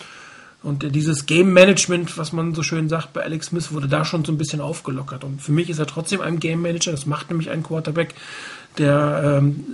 Und 0.62 0.94
dieses 0.94 1.26
Game 1.26 1.52
Management, 1.52 2.16
was 2.18 2.32
man 2.32 2.54
so 2.54 2.62
schön 2.62 2.88
sagt 2.88 3.12
bei 3.12 3.22
Alex 3.22 3.46
Smith, 3.46 3.72
wurde 3.72 3.88
da 3.88 4.04
schon 4.04 4.24
so 4.24 4.30
ein 4.30 4.38
bisschen 4.38 4.60
aufgelockert. 4.60 5.24
Und 5.24 5.42
für 5.42 5.50
mich 5.50 5.68
ist 5.68 5.80
er 5.80 5.86
trotzdem 5.86 6.20
ein 6.20 6.38
Game 6.38 6.62
Manager. 6.62 6.92
Das 6.92 7.04
macht 7.04 7.30
nämlich 7.30 7.50
einen 7.50 7.64
Quarterback, 7.64 8.14
der 8.78 9.40
ähm, 9.42 9.64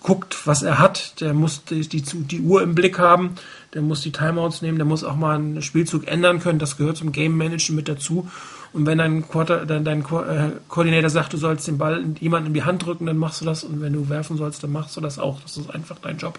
guckt, 0.00 0.46
was 0.46 0.62
er 0.62 0.78
hat. 0.78 1.20
Der 1.20 1.34
muss 1.34 1.64
die, 1.64 1.80
die, 1.88 2.00
die, 2.02 2.40
Uhr 2.40 2.62
im 2.62 2.76
Blick 2.76 3.00
haben. 3.00 3.34
Der 3.74 3.82
muss 3.82 4.02
die 4.02 4.12
Timeouts 4.12 4.62
nehmen. 4.62 4.78
Der 4.78 4.86
muss 4.86 5.02
auch 5.02 5.16
mal 5.16 5.34
einen 5.34 5.62
Spielzug 5.62 6.06
ändern 6.06 6.38
können. 6.38 6.60
Das 6.60 6.76
gehört 6.76 6.96
zum 6.96 7.10
Game 7.10 7.36
Management 7.36 7.76
mit 7.76 7.88
dazu. 7.88 8.30
Und 8.76 8.84
wenn 8.84 8.98
dein, 8.98 9.26
Quarter, 9.26 9.64
dein, 9.64 9.86
dein 9.86 10.02
Ko 10.02 10.20
äh, 10.20 10.50
Koordinator 10.68 11.08
sagt, 11.08 11.32
du 11.32 11.38
sollst 11.38 11.66
den 11.66 11.78
Ball 11.78 12.04
jemandem 12.20 12.48
in 12.48 12.54
die 12.54 12.64
Hand 12.64 12.84
drücken, 12.84 13.06
dann 13.06 13.16
machst 13.16 13.40
du 13.40 13.46
das. 13.46 13.64
Und 13.64 13.80
wenn 13.80 13.94
du 13.94 14.10
werfen 14.10 14.36
sollst, 14.36 14.62
dann 14.62 14.70
machst 14.70 14.94
du 14.98 15.00
das 15.00 15.18
auch. 15.18 15.40
Das 15.40 15.56
ist 15.56 15.70
einfach 15.70 15.96
dein 15.98 16.18
Job. 16.18 16.38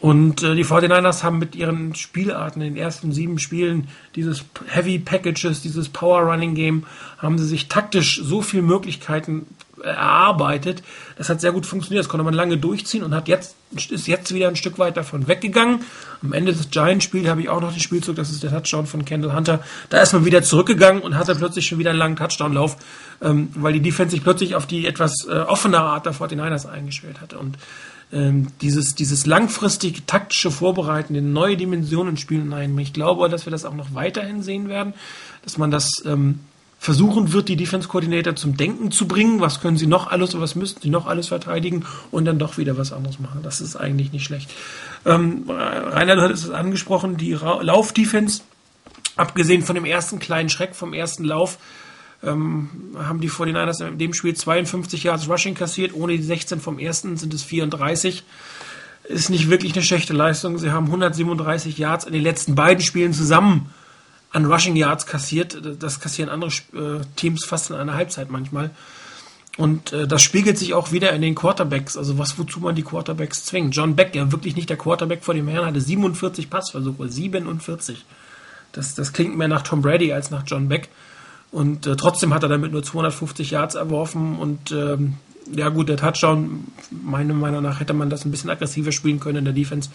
Und 0.00 0.42
äh, 0.42 0.54
die 0.54 0.66
49ers 0.66 1.22
haben 1.22 1.38
mit 1.38 1.56
ihren 1.56 1.94
Spielarten 1.94 2.60
in 2.60 2.74
den 2.74 2.76
ersten 2.76 3.10
sieben 3.10 3.38
Spielen 3.38 3.88
dieses 4.16 4.44
Heavy 4.66 4.98
Packages, 4.98 5.62
dieses 5.62 5.88
Power 5.88 6.30
Running 6.30 6.54
Game, 6.54 6.84
haben 7.16 7.38
sie 7.38 7.46
sich 7.46 7.68
taktisch 7.68 8.20
so 8.22 8.42
viele 8.42 8.64
Möglichkeiten 8.64 9.46
erarbeitet. 9.84 10.82
Das 11.16 11.28
hat 11.28 11.40
sehr 11.40 11.52
gut 11.52 11.66
funktioniert. 11.66 12.04
Das 12.04 12.08
konnte 12.08 12.24
man 12.24 12.34
lange 12.34 12.58
durchziehen 12.58 13.02
und 13.02 13.14
hat 13.14 13.28
jetzt, 13.28 13.56
ist 13.90 14.06
jetzt 14.06 14.34
wieder 14.34 14.48
ein 14.48 14.56
Stück 14.56 14.78
weit 14.78 14.96
davon 14.96 15.28
weggegangen. 15.28 15.80
Am 16.22 16.32
Ende 16.32 16.52
des 16.52 16.70
Giants-Spiels 16.70 17.28
habe 17.28 17.42
ich 17.42 17.48
auch 17.48 17.60
noch 17.60 17.72
den 17.72 17.80
Spielzug, 17.80 18.16
das 18.16 18.30
ist 18.30 18.42
der 18.42 18.50
Touchdown 18.50 18.86
von 18.86 19.04
Kendall 19.04 19.34
Hunter. 19.34 19.60
Da 19.90 20.00
ist 20.00 20.12
man 20.12 20.24
wieder 20.24 20.42
zurückgegangen 20.42 21.02
und 21.02 21.16
hatte 21.16 21.34
plötzlich 21.34 21.66
schon 21.66 21.78
wieder 21.78 21.90
einen 21.90 21.98
langen 21.98 22.16
Touchdown-Lauf, 22.16 22.76
ähm, 23.22 23.50
weil 23.54 23.72
die 23.72 23.80
Defense 23.80 24.12
sich 24.12 24.22
plötzlich 24.22 24.54
auf 24.54 24.66
die 24.66 24.86
etwas 24.86 25.26
äh, 25.28 25.32
offenere 25.32 25.82
Art 25.82 26.06
der 26.06 26.14
49ers 26.14 26.68
eingestellt 26.68 27.20
hatte. 27.20 27.38
Und 27.38 27.58
ähm, 28.12 28.48
dieses, 28.60 28.94
dieses 28.94 29.26
langfristige 29.26 30.06
taktische 30.06 30.50
Vorbereiten 30.50 31.14
in 31.14 31.32
neue 31.32 31.56
Dimensionen 31.56 32.16
spielen 32.16 32.42
hinein. 32.42 32.78
Ich 32.78 32.92
glaube, 32.92 33.28
dass 33.28 33.46
wir 33.46 33.50
das 33.50 33.64
auch 33.64 33.74
noch 33.74 33.94
weiterhin 33.94 34.42
sehen 34.42 34.68
werden, 34.68 34.94
dass 35.42 35.58
man 35.58 35.70
das 35.70 35.90
ähm, 36.06 36.40
versuchen 36.84 37.32
wird, 37.32 37.48
die 37.48 37.56
Defense 37.56 37.88
Coordinator 37.88 38.36
zum 38.36 38.58
Denken 38.58 38.90
zu 38.90 39.08
bringen. 39.08 39.40
Was 39.40 39.62
können 39.62 39.78
sie 39.78 39.86
noch 39.86 40.08
alles 40.08 40.34
und 40.34 40.42
was 40.42 40.54
müssten 40.54 40.82
sie 40.82 40.90
noch 40.90 41.06
alles 41.06 41.28
verteidigen 41.28 41.86
und 42.10 42.26
dann 42.26 42.38
doch 42.38 42.58
wieder 42.58 42.76
was 42.76 42.92
anderes 42.92 43.18
machen. 43.18 43.40
Das 43.42 43.62
ist 43.62 43.74
eigentlich 43.74 44.12
nicht 44.12 44.26
schlecht. 44.26 44.50
Ähm, 45.06 45.44
Rainer 45.48 46.20
hat 46.20 46.30
es 46.30 46.50
angesprochen, 46.50 47.16
die 47.16 47.32
Laufdefense, 47.32 48.42
abgesehen 49.16 49.62
von 49.62 49.76
dem 49.76 49.86
ersten 49.86 50.18
kleinen 50.18 50.50
Schreck 50.50 50.74
vom 50.74 50.92
ersten 50.92 51.24
Lauf, 51.24 51.56
ähm, 52.22 52.68
haben 52.98 53.22
die 53.22 53.30
49ers 53.30 53.88
in 53.88 53.96
dem 53.96 54.12
Spiel 54.12 54.34
52 54.34 55.04
Yards 55.04 55.26
Rushing 55.26 55.54
kassiert. 55.54 55.94
Ohne 55.94 56.18
die 56.18 56.22
16 56.22 56.60
vom 56.60 56.78
ersten 56.78 57.16
sind 57.16 57.32
es 57.32 57.42
34. 57.44 58.24
Ist 59.04 59.30
nicht 59.30 59.48
wirklich 59.48 59.72
eine 59.72 59.82
schlechte 59.82 60.12
Leistung. 60.12 60.58
Sie 60.58 60.70
haben 60.70 60.84
137 60.84 61.78
Yards 61.78 62.04
in 62.04 62.12
den 62.12 62.22
letzten 62.22 62.54
beiden 62.54 62.84
Spielen 62.84 63.14
zusammen 63.14 63.70
an 64.34 64.44
Rushing 64.44 64.76
Yards 64.76 65.06
kassiert. 65.06 65.58
Das 65.80 66.00
kassieren 66.00 66.28
andere 66.28 66.50
äh, 66.74 67.04
Teams 67.16 67.44
fast 67.44 67.70
in 67.70 67.76
einer 67.76 67.94
Halbzeit 67.94 68.30
manchmal. 68.30 68.70
Und 69.56 69.92
äh, 69.92 70.08
das 70.08 70.22
spiegelt 70.22 70.58
sich 70.58 70.74
auch 70.74 70.90
wieder 70.90 71.12
in 71.12 71.22
den 71.22 71.36
Quarterbacks, 71.36 71.96
also 71.96 72.18
was 72.18 72.38
wozu 72.38 72.58
man 72.58 72.74
die 72.74 72.82
Quarterbacks 72.82 73.44
zwingt. 73.44 73.74
John 73.74 73.94
Beck, 73.94 74.14
ja 74.14 74.32
wirklich 74.32 74.56
nicht 74.56 74.68
der 74.68 74.76
Quarterback 74.76 75.22
vor 75.22 75.34
dem 75.34 75.46
Herrn, 75.46 75.66
hatte 75.66 75.80
47 75.80 76.50
Passversuche, 76.50 77.08
47. 77.08 78.04
Das, 78.72 78.96
das 78.96 79.12
klingt 79.12 79.38
mehr 79.38 79.46
nach 79.46 79.62
Tom 79.62 79.80
Brady 79.80 80.12
als 80.12 80.30
nach 80.30 80.42
John 80.44 80.68
Beck. 80.68 80.88
Und 81.52 81.86
äh, 81.86 81.94
trotzdem 81.94 82.34
hat 82.34 82.42
er 82.42 82.48
damit 82.48 82.72
nur 82.72 82.82
250 82.82 83.52
Yards 83.52 83.76
erworfen. 83.76 84.36
Und 84.36 84.72
ähm, 84.72 85.14
ja 85.54 85.68
gut, 85.68 85.88
der 85.88 85.98
Touchdown, 85.98 86.64
meiner 86.90 87.34
Meinung 87.34 87.62
nach, 87.62 87.78
hätte 87.78 87.92
man 87.92 88.10
das 88.10 88.24
ein 88.24 88.32
bisschen 88.32 88.50
aggressiver 88.50 88.90
spielen 88.90 89.20
können 89.20 89.38
in 89.38 89.44
der 89.44 89.54
Defense. 89.54 89.90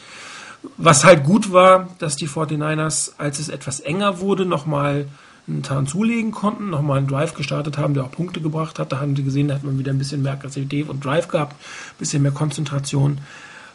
Was 0.77 1.05
halt 1.05 1.23
gut 1.23 1.51
war, 1.51 1.89
dass 1.99 2.15
die 2.15 2.27
49ers, 2.27 3.13
als 3.17 3.39
es 3.39 3.49
etwas 3.49 3.79
enger 3.79 4.19
wurde, 4.19 4.45
nochmal 4.45 5.07
einen 5.48 5.63
Tarn 5.63 5.87
zulegen 5.87 6.31
konnten, 6.31 6.69
nochmal 6.69 7.00
einen 7.00 7.07
Drive 7.07 7.33
gestartet 7.33 7.77
haben, 7.77 7.93
der 7.93 8.03
auch 8.03 8.11
Punkte 8.11 8.41
gebracht 8.41 8.79
hat. 8.79 8.91
Da 8.91 9.00
haben 9.00 9.15
sie 9.15 9.24
gesehen, 9.24 9.48
da 9.48 9.55
hat 9.55 9.63
man 9.63 9.79
wieder 9.79 9.91
ein 9.91 9.98
bisschen 9.98 10.22
mehr 10.22 10.33
Aggressivität 10.33 10.89
und 10.89 11.03
Drive 11.03 11.27
gehabt, 11.27 11.53
ein 11.53 11.98
bisschen 11.98 12.22
mehr 12.22 12.31
Konzentration. 12.31 13.19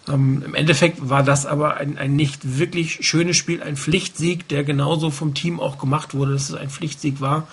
Ähm, 0.08 0.42
Im 0.44 0.54
Endeffekt 0.54 1.08
war 1.08 1.22
das 1.22 1.46
aber 1.46 1.76
ein, 1.76 1.98
ein 1.98 2.14
nicht 2.16 2.58
wirklich 2.58 3.06
schönes 3.06 3.36
Spiel, 3.36 3.62
ein 3.62 3.76
Pflichtsieg, 3.76 4.48
der 4.48 4.64
genauso 4.64 5.10
vom 5.10 5.34
Team 5.34 5.60
auch 5.60 5.78
gemacht 5.78 6.14
wurde, 6.14 6.32
dass 6.32 6.50
es 6.50 6.54
ein 6.54 6.70
Pflichtsieg 6.70 7.20
war. 7.20 7.48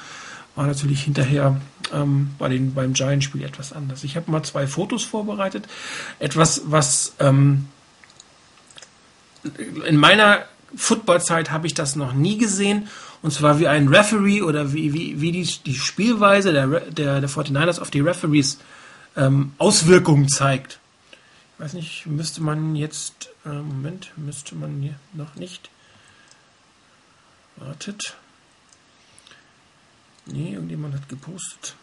War 0.55 0.67
natürlich 0.67 1.03
hinterher 1.03 1.61
ähm, 1.93 2.31
bei 2.37 2.49
den, 2.49 2.73
beim 2.73 2.93
Giant-Spiel 2.93 3.43
etwas 3.43 3.71
anders. 3.71 4.03
Ich 4.03 4.17
habe 4.17 4.29
mal 4.29 4.43
zwei 4.43 4.67
Fotos 4.67 5.03
vorbereitet. 5.03 5.67
Etwas, 6.19 6.63
was 6.65 7.13
ähm, 7.19 7.67
in 9.85 9.97
meiner 9.97 10.45
Footballzeit 10.75 11.51
habe 11.51 11.67
ich 11.67 11.73
das 11.73 11.95
noch 11.95 12.13
nie 12.13 12.37
gesehen. 12.37 12.87
Und 13.21 13.31
zwar 13.31 13.59
wie 13.59 13.67
ein 13.67 13.87
Referee 13.87 14.41
oder 14.41 14.73
wie, 14.73 14.93
wie, 14.93 15.21
wie 15.21 15.31
die, 15.31 15.45
die 15.65 15.75
Spielweise 15.75 16.53
der, 16.53 16.67
der, 16.67 17.21
der 17.21 17.29
49ers 17.29 17.79
auf 17.79 17.91
die 17.91 17.99
Referees 17.99 18.59
ähm, 19.15 19.53
Auswirkungen 19.57 20.27
zeigt. 20.27 20.79
Ich 21.53 21.63
weiß 21.63 21.73
nicht, 21.73 22.05
müsste 22.07 22.41
man 22.41 22.75
jetzt, 22.75 23.29
äh, 23.45 23.49
Moment, 23.49 24.11
müsste 24.15 24.55
man 24.55 24.81
hier 24.81 24.95
noch 25.13 25.35
nicht. 25.35 25.69
Wartet. 27.57 28.15
Nee, 30.25 30.53
irgendjemand 30.53 30.95
hat 30.95 31.09
gepostet. 31.09 31.75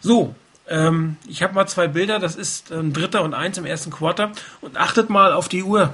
So, 0.00 0.34
ähm, 0.68 1.16
ich 1.28 1.42
habe 1.42 1.54
mal 1.54 1.66
zwei 1.66 1.88
Bilder, 1.88 2.18
das 2.18 2.36
ist 2.36 2.72
ein 2.72 2.92
dritter 2.92 3.22
und 3.22 3.34
eins 3.34 3.58
im 3.58 3.66
ersten 3.66 3.90
Quarter. 3.90 4.32
Und 4.60 4.76
achtet 4.76 5.10
mal 5.10 5.32
auf 5.32 5.48
die 5.48 5.62
Uhr. 5.62 5.92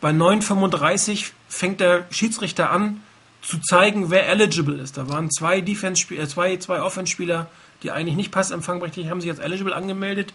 Bei 0.00 0.10
9.35 0.10 1.32
fängt 1.48 1.80
der 1.80 2.06
Schiedsrichter 2.10 2.70
an 2.70 3.02
zu 3.42 3.58
zeigen, 3.58 4.10
wer 4.10 4.28
eligible 4.28 4.78
ist. 4.78 4.96
Da 4.96 5.08
waren 5.08 5.30
zwei 5.30 5.60
Defense 5.60 6.14
äh, 6.14 6.26
zwei, 6.26 6.56
zwei 6.58 6.82
Offense-Spieler, 6.82 7.50
die 7.82 7.90
eigentlich 7.90 8.16
nicht 8.16 8.30
passempfangberechtigt 8.30 9.08
haben 9.08 9.20
sich 9.20 9.30
als 9.30 9.38
eligible 9.38 9.74
angemeldet. 9.74 10.34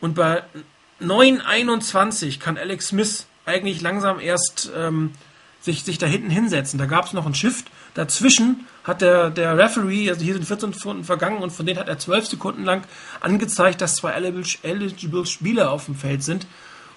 Und 0.00 0.14
bei 0.14 0.42
9.21 1.00 2.40
kann 2.40 2.58
Alex 2.58 2.88
Smith 2.88 3.26
eigentlich 3.46 3.80
langsam 3.80 4.20
erst 4.20 4.70
ähm, 4.76 5.12
sich, 5.60 5.84
sich 5.84 5.98
da 5.98 6.06
hinten 6.06 6.30
hinsetzen. 6.30 6.78
Da 6.78 6.86
gab 6.86 7.06
es 7.06 7.12
noch 7.12 7.26
ein 7.26 7.34
Shift. 7.34 7.66
Dazwischen 7.94 8.66
hat 8.84 9.00
der, 9.00 9.30
der 9.30 9.56
Referee, 9.56 10.10
also 10.10 10.22
hier 10.22 10.34
sind 10.34 10.44
14 10.44 10.72
Sekunden 10.72 11.04
vergangen 11.04 11.38
und 11.38 11.50
von 11.50 11.66
denen 11.66 11.78
hat 11.78 11.88
er 11.88 11.98
12 11.98 12.26
Sekunden 12.26 12.64
lang 12.64 12.82
angezeigt, 13.20 13.80
dass 13.80 13.94
zwei 13.94 14.12
eligible 14.12 15.26
Spieler 15.26 15.70
auf 15.70 15.86
dem 15.86 15.94
Feld 15.94 16.22
sind. 16.22 16.46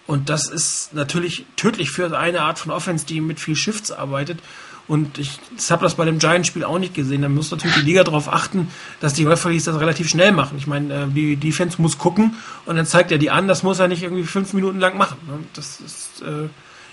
Und 0.07 0.29
das 0.29 0.47
ist 0.49 0.93
natürlich 0.93 1.45
tödlich 1.55 1.89
für 1.89 2.17
eine 2.17 2.41
Art 2.41 2.59
von 2.59 2.71
Offense, 2.71 3.05
die 3.05 3.21
mit 3.21 3.39
viel 3.39 3.55
Shifts 3.55 3.91
arbeitet. 3.91 4.39
Und 4.87 5.17
ich 5.17 5.39
habe 5.71 5.83
das 5.83 5.95
bei 5.95 6.05
dem 6.05 6.19
Giants-Spiel 6.19 6.63
auch 6.63 6.77
nicht 6.77 6.93
gesehen. 6.93 7.23
Da 7.23 7.29
muss 7.29 7.49
natürlich 7.49 7.77
die 7.77 7.85
Liga 7.85 8.03
darauf 8.03 8.31
achten, 8.31 8.67
dass 8.99 9.13
die 9.13 9.25
Referees 9.25 9.63
das 9.63 9.79
relativ 9.79 10.07
schnell 10.07 10.31
machen. 10.31 10.59
Ich 10.59 10.67
meine, 10.67 10.93
äh, 10.93 11.07
die 11.07 11.37
Defense 11.37 11.81
muss 11.81 11.97
gucken 11.97 12.35
und 12.67 12.75
dann 12.75 12.85
zeigt 12.85 13.11
er 13.11 13.17
die 13.17 13.31
an. 13.31 13.47
Das 13.47 13.63
muss 13.63 13.79
er 13.79 13.87
nicht 13.87 14.03
irgendwie 14.03 14.23
fünf 14.23 14.53
Minuten 14.53 14.79
lang 14.79 14.95
machen. 14.95 15.17
Ne? 15.27 15.39
Das 15.53 15.79
ist 15.79 16.21
äh, 16.21 16.49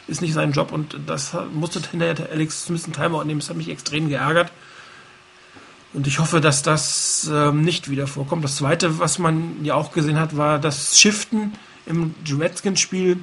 ist 0.08 0.20
nicht 0.20 0.34
sein 0.34 0.52
Job 0.52 0.72
und 0.72 0.96
das 1.06 1.36
musste 1.52 1.80
hinterher 1.90 2.28
Alex 2.30 2.64
Smith 2.64 2.84
einen 2.84 2.92
Timeout 2.92 3.24
nehmen. 3.24 3.40
Das 3.40 3.50
hat 3.50 3.56
mich 3.56 3.68
extrem 3.68 4.08
geärgert. 4.08 4.50
Und 5.94 6.06
ich 6.06 6.18
hoffe, 6.18 6.40
dass 6.40 6.62
das 6.62 7.30
ähm, 7.32 7.62
nicht 7.62 7.90
wieder 7.90 8.06
vorkommt. 8.06 8.44
Das 8.44 8.56
zweite, 8.56 8.98
was 8.98 9.18
man 9.18 9.62
ja 9.62 9.74
auch 9.74 9.92
gesehen 9.92 10.18
hat, 10.18 10.36
war 10.36 10.58
das 10.58 10.98
Shiften 10.98 11.52
im 11.84 12.14
Redskins-Spiel, 12.26 13.18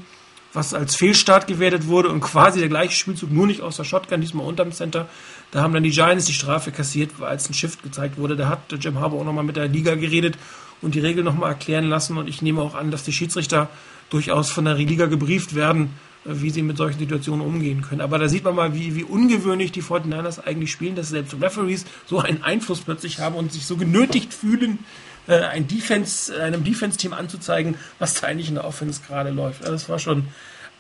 was 0.53 0.73
als 0.73 0.95
Fehlstart 0.95 1.47
gewertet 1.47 1.87
wurde 1.87 2.09
und 2.09 2.21
quasi 2.21 2.59
der 2.59 2.69
gleiche 2.69 2.95
Spielzug, 2.95 3.31
nur 3.31 3.47
nicht 3.47 3.61
aus 3.61 3.77
der 3.77 3.85
Shotgun, 3.85 4.21
diesmal 4.21 4.45
unterm 4.45 4.71
Center. 4.71 5.09
Da 5.51 5.61
haben 5.63 5.73
dann 5.73 5.83
die 5.83 5.89
Giants 5.89 6.25
die 6.25 6.33
Strafe 6.33 6.71
kassiert, 6.71 7.11
als 7.21 7.49
ein 7.49 7.55
Shift 7.55 7.81
gezeigt 7.81 8.17
wurde. 8.17 8.35
Da 8.35 8.49
hat 8.49 8.59
Jim 8.79 8.99
Harbour 8.99 9.21
auch 9.21 9.25
nochmal 9.25 9.43
mit 9.43 9.55
der 9.55 9.67
Liga 9.67 9.95
geredet 9.95 10.37
und 10.81 10.93
die 10.93 10.99
Regel 10.99 11.23
nochmal 11.23 11.49
erklären 11.49 11.85
lassen. 11.85 12.17
Und 12.17 12.27
ich 12.27 12.43
nehme 12.43 12.61
auch 12.61 12.75
an, 12.75 12.91
dass 12.91 13.03
die 13.03 13.13
Schiedsrichter 13.13 13.67
durchaus 14.11 14.51
von 14.51 14.65
der 14.65 14.75
Liga 14.75 15.07
gebrieft 15.07 15.55
werden, 15.55 15.91
wie 16.25 16.49
sie 16.49 16.61
mit 16.61 16.77
solchen 16.77 16.99
Situationen 16.99 17.45
umgehen 17.45 17.81
können. 17.81 18.01
Aber 18.01 18.19
da 18.19 18.27
sieht 18.27 18.43
man 18.43 18.55
mal, 18.55 18.73
wie, 18.73 18.95
wie 18.95 19.03
ungewöhnlich 19.03 19.71
die 19.71 19.81
49ers 19.81 20.43
eigentlich 20.43 20.71
spielen, 20.71 20.95
dass 20.95 21.09
selbst 21.09 21.35
Referees 21.41 21.85
so 22.05 22.19
einen 22.19 22.43
Einfluss 22.43 22.81
plötzlich 22.81 23.19
haben 23.19 23.35
und 23.35 23.53
sich 23.53 23.65
so 23.65 23.77
genötigt 23.77 24.33
fühlen, 24.33 24.79
äh, 25.27 25.41
ein 25.41 25.67
Defense, 25.67 26.41
einem 26.41 26.63
Defense-Team 26.63 27.13
anzuzeigen, 27.13 27.75
was 27.99 28.15
da 28.15 28.27
eigentlich 28.27 28.49
in 28.49 28.55
der 28.55 28.65
Offense 28.65 29.01
gerade 29.07 29.29
läuft. 29.29 29.61
Also 29.61 29.73
das 29.73 29.89
war 29.89 29.99
schon, 29.99 30.25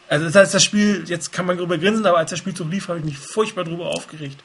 also 0.07 0.25
das 0.25 0.35
heißt, 0.35 0.53
das 0.53 0.63
Spiel, 0.63 1.03
jetzt 1.07 1.31
kann 1.31 1.45
man 1.45 1.57
drüber 1.57 1.77
grinsen, 1.77 2.05
aber 2.05 2.17
als 2.17 2.31
das 2.31 2.39
Spiel 2.39 2.55
so 2.55 2.63
lief, 2.63 2.87
habe 2.87 2.99
ich 2.99 3.05
mich 3.05 3.17
furchtbar 3.17 3.63
drüber 3.63 3.87
aufgeregt. 3.87 4.43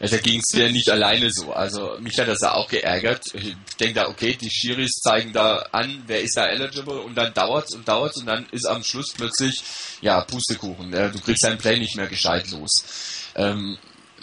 Ja, 0.00 0.08
da 0.08 0.16
ging 0.16 0.40
es 0.40 0.46
dir 0.46 0.70
nicht 0.72 0.88
alleine 0.88 1.30
so. 1.30 1.52
Also 1.52 1.98
mich 2.00 2.18
hat 2.18 2.26
das 2.26 2.42
auch 2.42 2.68
geärgert. 2.68 3.22
Ich 3.34 3.54
denke 3.78 3.94
da, 3.94 4.08
okay, 4.08 4.34
die 4.34 4.50
Schiris 4.50 4.92
zeigen 5.02 5.34
da 5.34 5.66
an, 5.72 6.02
wer 6.06 6.22
ist 6.22 6.36
da 6.36 6.46
eligible 6.46 7.00
und 7.00 7.14
dann 7.14 7.34
dauert's 7.34 7.74
und 7.74 7.86
dauert's 7.86 8.16
und 8.16 8.26
dann 8.26 8.46
ist 8.50 8.66
am 8.66 8.82
Schluss 8.82 9.12
plötzlich, 9.14 9.62
ja, 10.00 10.22
Pustekuchen. 10.22 10.90
Du 10.90 11.20
kriegst 11.20 11.44
dein 11.44 11.58
Play 11.58 11.78
nicht 11.78 11.96
mehr 11.96 12.06
gescheit 12.06 12.50
los. 12.50 12.82
Ähm, 13.34 13.76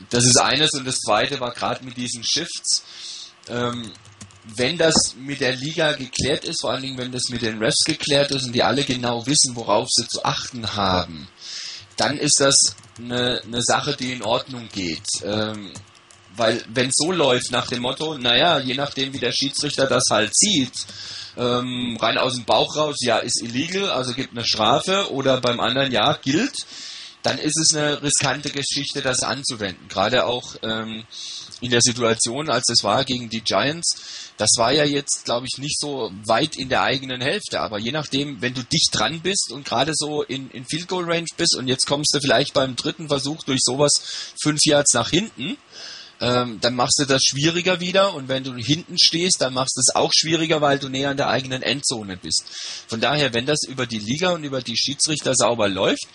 das 0.10 0.26
ist 0.26 0.38
eines 0.38 0.74
und 0.74 0.86
das 0.86 0.98
zweite 0.98 1.40
war 1.40 1.54
gerade 1.54 1.86
mit 1.86 1.96
diesen 1.96 2.24
Shifts. 2.24 2.84
Ähm, 3.48 3.92
wenn 4.56 4.78
das 4.78 5.16
mit 5.16 5.42
der 5.42 5.56
Liga 5.56 5.94
geklärt 5.94 6.46
ist, 6.46 6.62
vor 6.62 6.72
allen 6.72 6.82
Dingen 6.82 6.98
wenn 6.98 7.12
das 7.12 7.30
mit 7.30 7.42
den 7.42 7.60
Refs 7.60 7.84
geklärt 7.86 8.32
ist 8.32 8.46
und 8.46 8.54
die 8.54 8.64
alle 8.64 8.84
genau 8.84 9.26
wissen, 9.28 9.56
worauf 9.56 9.88
sie 9.90 10.08
zu 10.08 10.24
achten 10.24 10.74
haben, 10.76 11.28
dann 11.98 12.18
ist 12.18 12.40
das 12.40 12.76
eine, 12.98 13.42
eine 13.44 13.62
Sache, 13.62 13.96
die 13.96 14.14
in 14.14 14.24
Ordnung 14.24 14.70
geht. 14.72 15.06
Ähm, 15.24 15.72
weil 16.36 16.64
wenn 16.72 16.92
so 16.94 17.12
läuft 17.12 17.52
nach 17.52 17.68
dem 17.68 17.82
Motto, 17.82 18.18
naja, 18.18 18.60
je 18.60 18.76
nachdem 18.76 19.14
wie 19.14 19.20
der 19.20 19.32
Schiedsrichter 19.32 19.88
das 19.88 20.04
halt 20.12 20.32
sieht, 20.38 20.74
ähm, 21.36 21.98
rein 22.00 22.18
aus 22.18 22.36
dem 22.36 22.46
Bauch 22.46 22.76
raus, 22.76 22.98
ja, 23.02 23.18
ist 23.18 23.42
illegal, 23.42 23.90
also 23.92 24.14
gibt 24.14 24.32
eine 24.32 24.46
Strafe 24.46 25.12
oder 25.12 25.42
beim 25.42 25.60
anderen 25.60 25.92
ja, 25.92 26.14
gilt, 26.14 26.66
dann 27.24 27.40
ist 27.40 27.58
es 27.60 27.76
eine 27.76 28.02
riskante 28.02 28.52
Geschichte, 28.52 29.02
das 29.02 29.22
anzuwenden. 29.22 29.88
Gerade 29.90 30.26
auch 30.26 30.56
ähm, 30.62 31.04
in 31.60 31.72
der 31.72 31.82
Situation, 31.82 32.50
als 32.50 32.66
es 32.70 32.84
war 32.84 33.04
gegen 33.04 33.30
die 33.30 33.42
Giants, 33.42 34.27
das 34.38 34.52
war 34.58 34.72
ja 34.72 34.86
jetzt, 34.86 35.26
glaube 35.26 35.48
ich, 35.48 35.58
nicht 35.58 35.80
so 35.80 36.12
weit 36.26 36.56
in 36.56 36.70
der 36.70 36.84
eigenen 36.84 37.22
Hälfte. 37.22 37.60
Aber 37.60 37.80
je 37.80 37.92
nachdem, 37.92 38.42
wenn 38.42 38.54
du 38.54 38.64
dicht 38.64 38.90
dran 38.92 39.22
bist 39.22 39.52
und 39.52 39.66
gerade 39.66 39.94
so 39.96 40.22
in, 40.22 40.50
in 40.52 40.66
Field 40.66 40.88
Goal 40.88 41.06
Range 41.06 41.28
bist 41.38 41.56
und 41.56 41.68
jetzt 41.68 41.88
kommst 41.88 42.14
du 42.14 42.20
vielleicht 42.20 42.54
beim 42.54 42.76
dritten 42.76 43.08
Versuch 43.08 43.44
durch 43.44 43.62
sowas 43.64 44.34
fünf 44.42 44.60
Yards 44.64 44.94
nach 44.94 45.10
hinten, 45.10 45.58
ähm, 46.20 46.60
dann 46.62 46.76
machst 46.76 47.00
du 47.00 47.06
das 47.06 47.24
schwieriger 47.24 47.80
wieder 47.80 48.14
und 48.14 48.28
wenn 48.28 48.44
du 48.44 48.56
hinten 48.56 48.98
stehst, 49.00 49.42
dann 49.42 49.54
machst 49.54 49.76
du 49.76 49.82
es 49.82 49.96
auch 49.96 50.12
schwieriger, 50.14 50.62
weil 50.62 50.80
du 50.80 50.90
näher 50.90 51.12
an 51.12 51.18
der 51.18 51.30
eigenen 51.30 51.62
Endzone 51.62 52.18
bist. 52.18 52.44
Von 52.88 53.02
daher, 53.02 53.34
wenn 53.34 53.46
das 53.46 53.60
über 53.68 53.86
die 53.86 54.00
Liga 54.00 54.32
und 54.32 54.44
über 54.44 54.62
die 54.62 54.78
Schiedsrichter 54.78 55.36
sauber 55.36 55.68
läuft, 55.68 56.08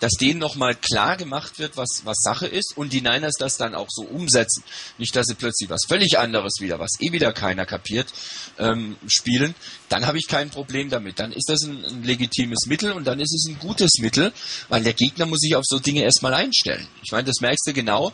dass 0.00 0.12
denen 0.12 0.40
nochmal 0.40 0.74
klar 0.74 1.16
gemacht 1.16 1.58
wird, 1.58 1.76
was, 1.76 2.02
was 2.04 2.18
Sache 2.20 2.46
ist 2.46 2.76
und 2.76 2.92
die 2.92 3.02
Niners 3.02 3.34
das 3.38 3.56
dann 3.56 3.74
auch 3.74 3.88
so 3.90 4.02
umsetzen. 4.02 4.64
Nicht, 4.98 5.14
dass 5.14 5.26
sie 5.26 5.34
plötzlich 5.34 5.70
was 5.70 5.82
völlig 5.86 6.18
anderes 6.18 6.54
wieder, 6.60 6.78
was 6.78 6.92
eh 7.00 7.12
wieder 7.12 7.32
keiner 7.32 7.66
kapiert, 7.66 8.12
ähm, 8.58 8.96
spielen. 9.06 9.54
Dann 9.88 10.06
habe 10.06 10.18
ich 10.18 10.26
kein 10.26 10.50
Problem 10.50 10.90
damit. 10.90 11.20
Dann 11.20 11.32
ist 11.32 11.48
das 11.48 11.62
ein, 11.62 11.84
ein, 11.84 12.02
legitimes 12.02 12.66
Mittel 12.66 12.92
und 12.92 13.04
dann 13.04 13.20
ist 13.20 13.34
es 13.34 13.46
ein 13.48 13.58
gutes 13.58 13.98
Mittel, 14.00 14.32
weil 14.68 14.82
der 14.82 14.94
Gegner 14.94 15.26
muss 15.26 15.40
sich 15.40 15.54
auf 15.54 15.64
so 15.66 15.78
Dinge 15.78 16.02
erstmal 16.02 16.34
einstellen. 16.34 16.86
Ich 17.02 17.12
meine, 17.12 17.24
das 17.24 17.40
merkst 17.40 17.66
du 17.66 17.72
genau. 17.72 18.12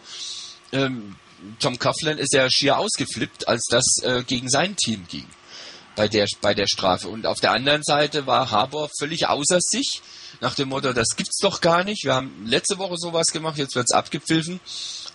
Ähm, 0.72 1.16
Tom 1.60 1.78
Coughlin 1.78 2.18
ist 2.18 2.34
ja 2.34 2.48
schier 2.50 2.78
ausgeflippt, 2.78 3.46
als 3.46 3.66
das 3.70 3.84
äh, 4.02 4.24
gegen 4.24 4.48
sein 4.48 4.74
Team 4.76 5.06
ging 5.08 5.26
bei 5.94 6.08
der, 6.08 6.26
bei 6.40 6.54
der 6.54 6.66
Strafe. 6.66 7.08
Und 7.08 7.26
auf 7.26 7.40
der 7.40 7.52
anderen 7.52 7.82
Seite 7.82 8.26
war 8.26 8.50
Harbour 8.50 8.90
völlig 8.98 9.26
außer 9.26 9.60
sich 9.60 10.02
nach 10.40 10.54
dem 10.54 10.68
Motto, 10.68 10.92
das 10.92 11.16
gibt's 11.16 11.38
doch 11.38 11.60
gar 11.60 11.84
nicht. 11.84 12.04
Wir 12.04 12.14
haben 12.14 12.46
letzte 12.46 12.78
Woche 12.78 12.96
sowas 12.96 13.26
gemacht, 13.28 13.58
jetzt 13.58 13.74
wird's 13.74 13.92
abgepfiffen. 13.92 14.60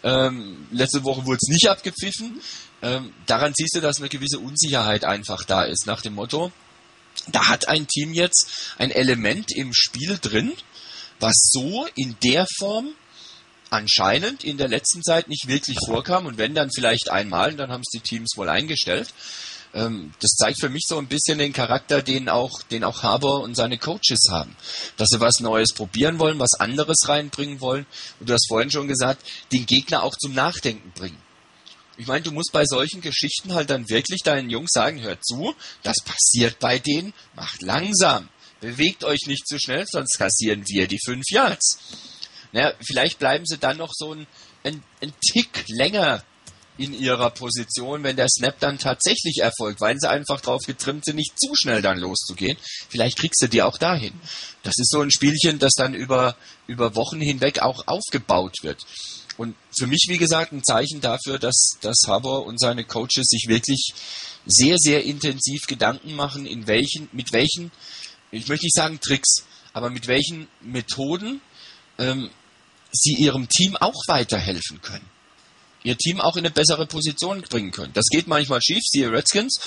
Ähm, 0.03 0.67
letzte 0.71 1.03
Woche 1.03 1.25
wurde 1.25 1.39
es 1.41 1.49
nicht 1.49 1.69
abgepfiffen. 1.69 2.41
Ähm, 2.81 3.13
daran 3.27 3.53
siehst 3.55 3.75
du, 3.75 3.81
dass 3.81 3.99
eine 3.99 4.09
gewisse 4.09 4.39
Unsicherheit 4.39 5.05
einfach 5.05 5.43
da 5.43 5.63
ist, 5.63 5.85
nach 5.85 6.01
dem 6.01 6.15
Motto, 6.15 6.51
da 7.27 7.47
hat 7.49 7.67
ein 7.67 7.87
Team 7.87 8.13
jetzt 8.13 8.73
ein 8.77 8.89
Element 8.89 9.51
im 9.55 9.73
Spiel 9.73 10.17
drin, 10.19 10.53
was 11.19 11.33
so 11.51 11.87
in 11.95 12.15
der 12.23 12.47
Form 12.57 12.89
anscheinend 13.69 14.43
in 14.43 14.57
der 14.57 14.67
letzten 14.67 15.03
Zeit 15.03 15.29
nicht 15.29 15.47
wirklich 15.47 15.77
vorkam 15.85 16.25
und 16.25 16.37
wenn 16.37 16.55
dann 16.55 16.69
vielleicht 16.73 17.09
einmal, 17.09 17.53
dann 17.53 17.71
haben 17.71 17.81
es 17.81 17.91
die 17.93 18.01
Teams 18.01 18.33
wohl 18.35 18.49
eingestellt 18.49 19.13
ähm, 19.73 20.13
das 20.19 20.31
zeigt 20.31 20.59
für 20.59 20.69
mich 20.69 20.83
so 20.85 20.97
ein 20.97 21.07
bisschen 21.07 21.37
den 21.37 21.53
Charakter, 21.53 22.01
den 22.01 22.29
auch, 22.29 22.61
den 22.63 22.83
auch 22.83 23.03
Harbour 23.03 23.41
und 23.41 23.55
seine 23.55 23.77
Coaches 23.77 24.27
haben. 24.29 24.55
Dass 24.97 25.09
sie 25.09 25.19
was 25.19 25.39
Neues 25.39 25.73
probieren 25.73 26.19
wollen, 26.19 26.39
was 26.39 26.59
anderes 26.59 27.07
reinbringen 27.07 27.61
wollen. 27.61 27.85
Und 28.19 28.29
du 28.29 28.33
hast 28.33 28.47
vorhin 28.49 28.71
schon 28.71 28.87
gesagt, 28.87 29.25
den 29.51 29.65
Gegner 29.65 30.03
auch 30.03 30.15
zum 30.15 30.33
Nachdenken 30.33 30.91
bringen. 30.91 31.21
Ich 31.97 32.07
meine, 32.07 32.23
du 32.23 32.31
musst 32.31 32.51
bei 32.51 32.65
solchen 32.65 33.01
Geschichten 33.01 33.53
halt 33.53 33.69
dann 33.69 33.89
wirklich 33.89 34.21
deinen 34.23 34.49
Jungs 34.49 34.71
sagen, 34.73 35.01
hört 35.01 35.25
zu, 35.25 35.53
das 35.83 35.97
passiert 36.03 36.59
bei 36.59 36.79
denen, 36.79 37.13
macht 37.35 37.61
langsam. 37.61 38.29
Bewegt 38.59 39.03
euch 39.03 39.27
nicht 39.27 39.47
zu 39.47 39.59
schnell, 39.59 39.85
sonst 39.87 40.17
kassieren 40.17 40.63
wir 40.67 40.87
die 40.87 40.99
fünf 41.03 41.25
Yards. 41.29 41.79
Naja, 42.51 42.73
vielleicht 42.81 43.19
bleiben 43.19 43.45
sie 43.45 43.57
dann 43.57 43.77
noch 43.77 43.91
so 43.93 44.13
ein, 44.13 44.27
ein, 44.63 44.83
ein 45.01 45.13
Tick 45.31 45.65
länger 45.67 46.23
in 46.81 46.93
ihrer 46.93 47.29
Position, 47.29 48.03
wenn 48.03 48.15
der 48.15 48.27
Snap 48.27 48.59
dann 48.59 48.79
tatsächlich 48.79 49.39
erfolgt, 49.41 49.81
weil 49.81 49.95
sie 49.99 50.09
einfach 50.09 50.41
drauf 50.41 50.63
getrimmt 50.65 51.05
sind, 51.05 51.15
nicht 51.15 51.39
zu 51.39 51.53
schnell 51.55 51.81
dann 51.81 51.99
loszugehen. 51.99 52.57
Vielleicht 52.89 53.17
kriegst 53.17 53.41
du 53.41 53.47
die 53.47 53.61
auch 53.61 53.77
dahin. 53.77 54.13
Das 54.63 54.73
ist 54.77 54.89
so 54.89 55.01
ein 55.01 55.11
Spielchen, 55.11 55.59
das 55.59 55.73
dann 55.73 55.93
über, 55.93 56.35
über 56.67 56.95
Wochen 56.95 57.21
hinweg 57.21 57.61
auch 57.61 57.87
aufgebaut 57.87 58.55
wird. 58.63 58.85
Und 59.37 59.55
für 59.77 59.87
mich, 59.87 60.05
wie 60.07 60.17
gesagt, 60.17 60.51
ein 60.51 60.63
Zeichen 60.63 61.01
dafür, 61.01 61.39
dass, 61.39 61.71
dass 61.81 61.97
Harbour 62.07 62.45
und 62.45 62.59
seine 62.59 62.83
Coaches 62.83 63.27
sich 63.27 63.45
wirklich 63.47 63.93
sehr, 64.45 64.77
sehr 64.77 65.03
intensiv 65.03 65.67
Gedanken 65.67 66.15
machen, 66.15 66.45
in 66.45 66.67
welchen, 66.67 67.09
mit 67.11 67.31
welchen, 67.31 67.71
ich 68.31 68.47
möchte 68.47 68.65
nicht 68.65 68.75
sagen 68.75 68.99
Tricks, 68.99 69.45
aber 69.73 69.89
mit 69.89 70.07
welchen 70.07 70.47
Methoden 70.61 71.41
ähm, 71.97 72.29
sie 72.91 73.13
ihrem 73.13 73.47
Team 73.47 73.77
auch 73.77 74.01
weiterhelfen 74.07 74.81
können 74.81 75.10
ihr 75.83 75.97
Team 75.97 76.21
auch 76.21 76.35
in 76.35 76.45
eine 76.45 76.51
bessere 76.51 76.85
Position 76.85 77.41
bringen 77.41 77.71
können. 77.71 77.93
Das 77.93 78.05
geht 78.09 78.27
manchmal 78.27 78.61
schief, 78.61 78.83
siehe 78.83 79.11
Redskins, 79.11 79.59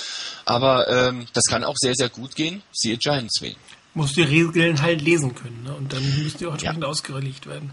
aber 0.45 0.89
ähm, 0.89 1.27
das 1.33 1.45
kann 1.45 1.65
auch 1.65 1.77
sehr, 1.77 1.95
sehr 1.95 2.09
gut 2.09 2.35
gehen, 2.37 2.63
siehe 2.73 2.97
Giants 2.97 3.41
wählen. 3.41 3.57
Musst 3.97 4.17
die 4.17 4.23
Regeln 4.23 4.83
halt 4.83 5.03
lesen 5.03 5.37
können, 5.37 5.63
ne? 5.63 5.73
Und 5.73 5.93
dann 5.93 6.03
müsst 6.19 6.41
ihr 6.41 6.49
auch 6.49 6.53
entsprechend 6.53 6.83
ja. 6.83 6.89
ausgelegt 6.89 7.47
werden. 7.47 7.71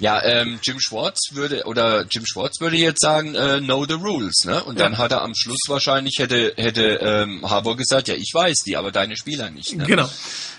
Ja, 0.00 0.20
ähm, 0.22 0.58
Jim 0.62 0.80
Schwartz 0.80 1.28
würde 1.32 1.64
oder 1.64 2.04
Jim 2.10 2.26
Schwartz 2.26 2.60
würde 2.60 2.76
jetzt 2.76 3.00
sagen, 3.00 3.36
äh, 3.36 3.60
know 3.60 3.86
the 3.86 3.94
rules, 3.94 4.44
ne? 4.44 4.64
Und 4.64 4.78
ja. 4.78 4.84
dann 4.84 4.98
hat 4.98 5.12
er 5.12 5.22
am 5.22 5.34
Schluss 5.34 5.60
wahrscheinlich 5.68 6.16
hätte 6.18 6.54
hätte 6.56 6.98
ähm, 7.02 7.48
Harbour 7.48 7.76
gesagt, 7.76 8.08
ja, 8.08 8.14
ich 8.14 8.32
weiß 8.34 8.64
die, 8.66 8.76
aber 8.76 8.90
deine 8.90 9.16
Spieler 9.16 9.50
nicht. 9.50 9.76
Ne? 9.76 9.84
Genau. 9.86 10.08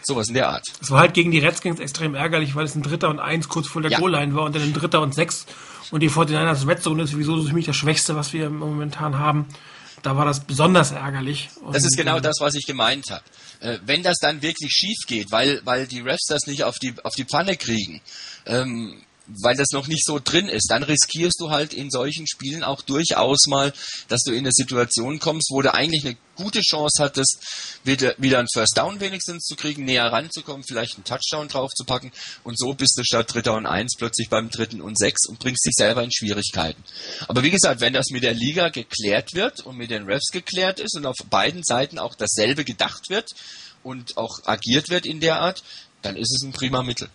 Sowas 0.02 0.30
in 0.30 0.34
der 0.34 0.50
Art. 0.50 0.65
Es 0.82 0.89
war 0.89 1.02
halt 1.02 1.13
gegen 1.13 1.32
die 1.32 1.39
Redskins 1.39 1.80
extrem 1.82 2.15
ärgerlich, 2.15 2.56
weil 2.56 2.65
es 2.65 2.76
ein 2.76 2.82
Dritter 2.82 3.10
und 3.10 3.19
Eins 3.19 3.50
kurz 3.50 3.67
vor 3.67 3.82
der 3.82 3.91
ja. 3.91 4.00
Goal-Line 4.00 4.34
war 4.34 4.45
und 4.45 4.56
dann 4.56 4.63
ein 4.63 4.74
Dritter 4.74 5.02
und 5.02 5.13
Sechs 5.13 5.45
und 5.91 6.00
die 6.00 6.10
49ers 6.10 6.67
Red 6.67 6.82
Zone 6.82 7.04
ist 7.04 7.12
sowieso 7.12 7.43
für 7.43 7.54
mich 7.54 7.65
das 7.65 7.76
Schwächste, 7.76 8.15
was 8.15 8.32
wir 8.34 8.50
momentan 8.50 9.19
haben. 9.19 9.45
Da 10.02 10.17
war 10.17 10.26
das 10.26 10.39
besonders 10.39 10.91
ärgerlich. 10.91 11.50
Und 11.62 11.76
das 11.76 11.84
ist 11.84 11.95
genau 11.95 12.19
das, 12.19 12.38
was 12.39 12.56
ich 12.56 12.65
gemeint 12.65 13.12
habe. 13.12 13.24
Äh, 13.62 13.80
wenn 13.86 14.04
das 14.04 14.17
dann 14.17 14.41
wirklich 14.41 14.71
schief 14.71 14.97
geht, 15.08 15.32
weil, 15.32 15.62
weil 15.65 15.88
die 15.88 16.02
Refs 16.02 16.26
das 16.28 16.47
nicht 16.47 16.63
auf 16.63 16.80
die, 16.80 16.95
auf 17.04 17.13
die 17.15 17.26
Pfanne 17.26 17.56
kriegen, 17.56 18.02
ähm, 18.47 19.02
weil 19.41 19.55
das 19.55 19.71
noch 19.71 19.87
nicht 19.87 20.05
so 20.05 20.19
drin 20.23 20.49
ist, 20.49 20.67
dann 20.69 20.83
riskierst 20.83 21.39
du 21.39 21.49
halt 21.49 21.73
in 21.73 21.89
solchen 21.89 22.27
Spielen 22.27 22.63
auch 22.63 22.81
durchaus 22.81 23.47
mal, 23.47 23.73
dass 24.07 24.23
du 24.23 24.31
in 24.31 24.39
eine 24.39 24.51
Situation 24.51 25.19
kommst, 25.19 25.49
wo 25.51 25.61
du 25.61 25.73
eigentlich 25.73 26.05
eine 26.05 26.17
gute 26.35 26.61
Chance 26.61 27.03
hattest, 27.03 27.37
wieder, 27.83 28.15
wieder 28.17 28.39
einen 28.39 28.47
First 28.51 28.77
Down 28.77 28.99
wenigstens 28.99 29.43
zu 29.43 29.55
kriegen, 29.55 29.85
näher 29.85 30.11
ranzukommen, 30.11 30.63
vielleicht 30.63 30.95
einen 30.95 31.03
Touchdown 31.03 31.47
draufzupacken 31.47 32.11
und 32.43 32.57
so 32.57 32.73
bist 32.73 32.97
du 32.97 33.03
statt 33.03 33.33
Dritter 33.33 33.55
und 33.55 33.65
Eins 33.65 33.95
plötzlich 33.97 34.29
beim 34.29 34.49
Dritten 34.49 34.81
und 34.81 34.97
Sechs 34.97 35.27
und 35.27 35.39
bringst 35.39 35.65
dich 35.65 35.75
selber 35.75 36.03
in 36.03 36.11
Schwierigkeiten. 36.11 36.83
Aber 37.27 37.43
wie 37.43 37.51
gesagt, 37.51 37.81
wenn 37.81 37.93
das 37.93 38.09
mit 38.09 38.23
der 38.23 38.33
Liga 38.33 38.69
geklärt 38.69 39.33
wird 39.33 39.61
und 39.61 39.77
mit 39.77 39.91
den 39.91 40.05
Refs 40.05 40.31
geklärt 40.31 40.79
ist 40.79 40.95
und 40.95 41.05
auf 41.05 41.17
beiden 41.29 41.63
Seiten 41.63 41.99
auch 41.99 42.15
dasselbe 42.15 42.63
gedacht 42.63 43.09
wird 43.09 43.29
und 43.83 44.17
auch 44.17 44.39
agiert 44.45 44.89
wird 44.89 45.05
in 45.05 45.19
der 45.19 45.39
Art, 45.39 45.63
dann 46.01 46.15
ist 46.15 46.33
es 46.35 46.43
ein 46.43 46.51
prima 46.51 46.83
Mittel. 46.83 47.09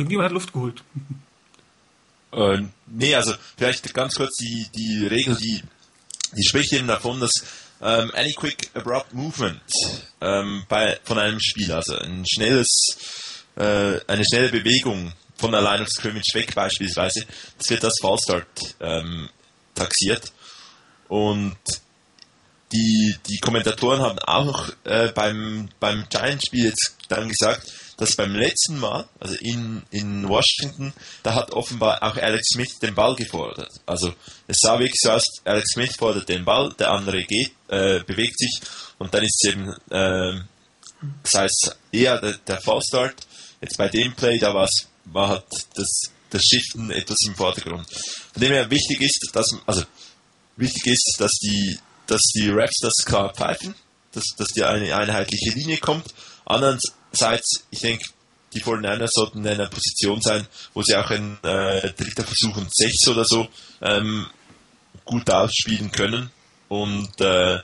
Irgendjemand 0.00 0.30
hat 0.30 0.32
Luft 0.32 0.52
geholt. 0.54 0.82
Äh, 2.32 2.62
nee, 2.86 3.14
also 3.14 3.34
vielleicht 3.58 3.92
ganz 3.92 4.14
kurz 4.14 4.34
die, 4.36 4.66
die 4.74 5.06
Regel, 5.06 5.36
die, 5.36 5.62
die 6.34 6.42
spricht 6.42 6.72
eben 6.72 6.86
davon, 6.86 7.20
dass 7.20 7.32
ähm, 7.82 8.10
any 8.14 8.32
quick 8.32 8.70
abrupt 8.72 9.12
movement 9.12 9.60
ähm, 10.22 10.64
bei, 10.70 10.98
von 11.04 11.18
einem 11.18 11.38
Spiel, 11.38 11.70
also 11.70 11.96
ein 11.96 12.24
schnelles, 12.26 12.96
äh, 13.56 14.00
eine 14.06 14.24
schnelle 14.24 14.48
Bewegung 14.48 15.12
von 15.36 15.52
der 15.52 15.60
Line 15.60 15.82
of 15.82 15.88
Scrimmage 15.90 16.32
weg 16.32 16.54
beispielsweise, 16.54 17.26
das 17.58 17.68
wird 17.68 17.84
als 17.84 17.98
Fallstart 18.00 18.46
ähm, 18.80 19.28
taxiert. 19.74 20.32
Und 21.08 21.58
die, 22.72 23.16
die 23.28 23.38
Kommentatoren 23.38 24.00
haben 24.00 24.18
auch 24.20 24.70
äh, 24.84 25.08
beim, 25.12 25.68
beim 25.78 26.06
Giants-Spiel 26.08 26.64
jetzt 26.64 26.96
dann 27.08 27.28
gesagt, 27.28 27.66
dass 28.00 28.16
beim 28.16 28.34
letzten 28.34 28.78
Mal, 28.78 29.06
also 29.20 29.34
in, 29.34 29.82
in 29.90 30.26
Washington, 30.26 30.94
da 31.22 31.34
hat 31.34 31.50
offenbar 31.50 32.02
auch 32.02 32.16
Alex 32.16 32.48
Smith 32.54 32.78
den 32.80 32.94
Ball 32.94 33.14
gefordert. 33.14 33.70
Also 33.84 34.14
es 34.46 34.56
sah 34.58 34.78
wirklich 34.78 34.98
so 35.02 35.10
aus, 35.10 35.22
Alex 35.44 35.72
Smith 35.74 35.96
fordert 35.98 36.26
den 36.30 36.46
Ball, 36.46 36.72
der 36.78 36.92
andere 36.92 37.22
geht, 37.24 37.52
äh, 37.68 38.00
bewegt 38.00 38.38
sich 38.38 38.58
und 38.98 39.12
dann 39.12 39.22
ist 39.22 39.44
es 39.44 39.52
eben, 39.52 39.68
äh, 39.90 40.40
das 41.22 41.32
heißt 41.34 41.76
eher 41.92 42.18
der, 42.18 42.38
der 42.38 42.60
Fallstart. 42.62 43.16
Jetzt 43.60 43.76
bei 43.76 43.90
dem 43.90 44.14
Play, 44.14 44.38
da 44.38 44.54
war's, 44.54 44.88
war 45.04 45.28
halt 45.28 45.44
das, 45.74 46.00
das 46.30 46.42
Shiften 46.42 46.90
etwas 46.90 47.18
im 47.26 47.34
Vordergrund. 47.34 47.86
Von 48.32 48.40
dem 48.40 48.52
her 48.52 48.70
wichtig 48.70 49.02
ist, 49.02 49.28
dass, 49.34 49.50
also 49.66 49.82
wichtig 50.56 50.86
ist, 50.86 51.16
dass 51.18 51.32
die, 51.32 51.78
dass 52.06 52.22
die 52.34 52.48
Raps 52.48 52.78
das 52.80 52.94
klar 53.04 53.34
pfeifen, 53.34 53.74
dass, 54.12 54.24
dass 54.38 54.48
die 54.48 54.64
eine 54.64 54.96
einheitliche 54.96 55.50
Linie 55.50 55.76
kommt. 55.76 56.06
Andererseits 56.50 57.64
ich 57.70 57.80
denke, 57.80 58.04
die 58.52 58.62
49ers 58.62 59.10
sollten 59.12 59.38
in 59.44 59.48
einer 59.48 59.68
Position 59.68 60.20
sein, 60.20 60.46
wo 60.74 60.82
sie 60.82 60.96
auch 60.96 61.10
ein 61.10 61.38
äh, 61.42 61.92
dritter 61.92 62.24
Versuch 62.24 62.56
und 62.56 62.74
sechs 62.74 63.06
oder 63.08 63.24
so 63.24 63.48
ähm, 63.80 64.26
gut 65.04 65.30
ausspielen 65.30 65.92
können. 65.92 66.30
Und 66.68 67.20
äh, 67.20 67.58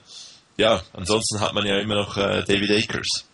ja, 0.56 0.82
ansonsten 0.92 1.40
hat 1.40 1.54
man 1.54 1.66
ja 1.66 1.78
immer 1.78 1.96
noch 1.96 2.16
äh, 2.16 2.44
David 2.44 2.70
Akers. 2.70 3.24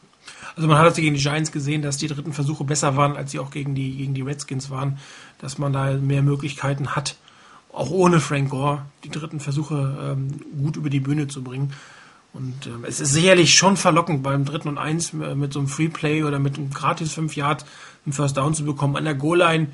Also 0.56 0.68
man 0.68 0.78
hat 0.78 0.88
es 0.88 0.96
gegen 0.96 1.14
die 1.14 1.20
Giants 1.20 1.52
gesehen, 1.52 1.82
dass 1.82 1.96
die 1.96 2.08
dritten 2.08 2.32
Versuche 2.32 2.64
besser 2.64 2.96
waren, 2.96 3.16
als 3.16 3.30
sie 3.30 3.38
auch 3.38 3.50
gegen 3.50 3.74
die, 3.74 3.96
gegen 3.96 4.14
die 4.14 4.22
Redskins 4.22 4.70
waren, 4.70 4.98
dass 5.38 5.58
man 5.58 5.72
da 5.72 5.92
mehr 5.92 6.22
Möglichkeiten 6.22 6.94
hat, 6.94 7.16
auch 7.72 7.90
ohne 7.90 8.20
Frank 8.20 8.50
Gore 8.50 8.84
die 9.04 9.08
dritten 9.10 9.40
Versuche 9.40 9.74
ähm, 9.74 10.40
gut 10.60 10.76
über 10.76 10.90
die 10.90 11.00
Bühne 11.00 11.26
zu 11.26 11.42
bringen. 11.42 11.72
Und 12.32 12.66
ähm, 12.66 12.84
es 12.86 13.00
ist 13.00 13.12
sicherlich 13.12 13.54
schon 13.54 13.76
verlockend, 13.76 14.22
beim 14.22 14.44
dritten 14.44 14.68
und 14.68 14.78
eins 14.78 15.12
mit 15.12 15.52
so 15.52 15.58
einem 15.58 15.68
Freeplay 15.68 16.22
oder 16.24 16.38
mit 16.38 16.56
einem 16.56 16.70
gratis 16.70 17.12
5 17.12 17.36
Yard 17.36 17.64
einen 18.06 18.12
First 18.12 18.36
Down 18.36 18.54
zu 18.54 18.64
bekommen. 18.64 18.96
An 18.96 19.04
der 19.04 19.14
Goal-Line 19.14 19.68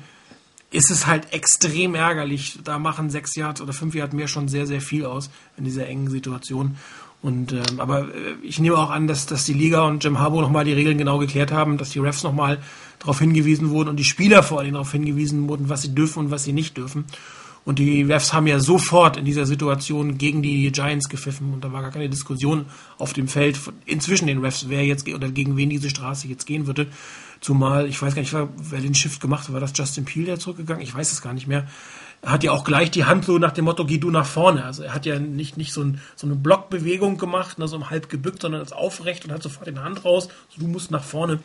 ist 0.71 0.91
es 0.91 1.07
halt 1.07 1.33
extrem 1.33 1.95
ärgerlich. 1.95 2.59
Da 2.63 2.77
machen 2.77 3.09
6 3.09 3.35
Yards 3.35 3.61
oder 3.61 3.73
5 3.73 3.95
Yards 3.95 4.13
mehr 4.13 4.27
schon 4.27 4.47
sehr, 4.47 4.67
sehr 4.67 4.81
viel 4.81 5.05
aus 5.05 5.29
in 5.57 5.63
dieser 5.63 5.87
engen 5.87 6.09
Situation. 6.09 6.77
Und 7.21 7.51
ähm, 7.51 7.79
aber 7.79 8.03
äh, 8.03 8.35
ich 8.43 8.59
nehme 8.59 8.77
auch 8.77 8.91
an, 8.91 9.07
dass, 9.07 9.25
dass 9.25 9.45
die 9.45 9.53
Liga 9.53 9.85
und 9.85 10.03
Jim 10.03 10.19
Harbour 10.19 10.41
nochmal 10.41 10.63
die 10.63 10.73
Regeln 10.73 10.97
genau 10.97 11.17
geklärt 11.17 11.51
haben, 11.51 11.77
dass 11.77 11.89
die 11.89 11.99
Refs 11.99 12.23
nochmal 12.23 12.59
darauf 12.99 13.19
hingewiesen 13.19 13.71
wurden 13.71 13.89
und 13.89 13.97
die 13.97 14.05
Spieler 14.05 14.41
vor 14.41 14.59
allem 14.59 14.73
darauf 14.73 14.91
hingewiesen 14.91 15.47
wurden, 15.49 15.67
was 15.67 15.81
sie 15.81 15.93
dürfen 15.93 16.19
und 16.19 16.31
was 16.31 16.43
sie 16.43 16.53
nicht 16.53 16.77
dürfen. 16.77 17.05
Und 17.69 17.77
die 17.77 18.01
Refs 18.01 18.33
haben 18.33 18.47
ja 18.47 18.59
sofort 18.59 19.15
in 19.15 19.25
dieser 19.25 19.45
Situation 19.45 20.17
gegen 20.17 20.41
die 20.41 20.71
Giants 20.71 21.07
gepfiffen 21.07 21.53
und 21.53 21.63
da 21.63 21.71
war 21.71 21.83
gar 21.83 21.91
keine 21.91 22.09
Diskussion 22.09 22.65
auf 22.97 23.13
dem 23.13 23.27
Feld 23.27 23.59
inzwischen 23.85 24.25
den 24.25 24.39
Refs, 24.39 24.69
wer 24.69 24.83
jetzt 24.83 25.07
oder 25.07 25.29
gegen 25.29 25.55
wen 25.55 25.69
diese 25.69 25.91
Straße 25.91 26.27
jetzt 26.27 26.47
gehen 26.47 26.65
würde. 26.65 26.87
Zumal, 27.41 27.85
ich 27.85 28.01
weiß 28.01 28.15
gar 28.15 28.23
nicht, 28.23 28.33
wer 28.33 28.81
den 28.81 28.95
Shift 28.95 29.21
gemacht 29.21 29.47
hat, 29.47 29.53
war 29.53 29.59
das 29.59 29.73
Justin 29.75 30.05
Peel, 30.05 30.25
der 30.25 30.39
zurückgegangen? 30.39 30.81
Ich 30.81 30.95
weiß 30.95 31.11
es 31.11 31.21
gar 31.21 31.33
nicht 31.33 31.45
mehr 31.45 31.67
hat 32.25 32.43
ja 32.43 32.51
auch 32.51 32.63
gleich 32.63 32.91
die 32.91 33.05
Hand 33.05 33.25
so 33.25 33.37
nach 33.37 33.51
dem 33.51 33.65
Motto, 33.65 33.85
geh 33.85 33.97
du 33.97 34.11
nach 34.11 34.25
vorne. 34.25 34.65
Also 34.65 34.83
er 34.83 34.93
hat 34.93 35.05
ja 35.05 35.19
nicht, 35.19 35.57
nicht 35.57 35.71
so, 35.71 35.81
ein, 35.83 36.01
so 36.15 36.27
eine 36.27 36.35
Blockbewegung 36.35 37.17
gemacht, 37.17 37.59
ne, 37.59 37.67
so 37.67 37.77
im 37.77 37.89
halb 37.89 38.09
gebückt, 38.09 38.41
sondern 38.41 38.61
ist 38.61 38.73
aufrecht 38.73 39.25
und 39.25 39.31
hat 39.31 39.41
sofort 39.41 39.67
die 39.67 39.77
Hand 39.77 40.03
raus, 40.03 40.27
so, 40.49 40.59
du 40.59 40.67
musst 40.67 40.91
nach 40.91 41.03
vorne. 41.03 41.39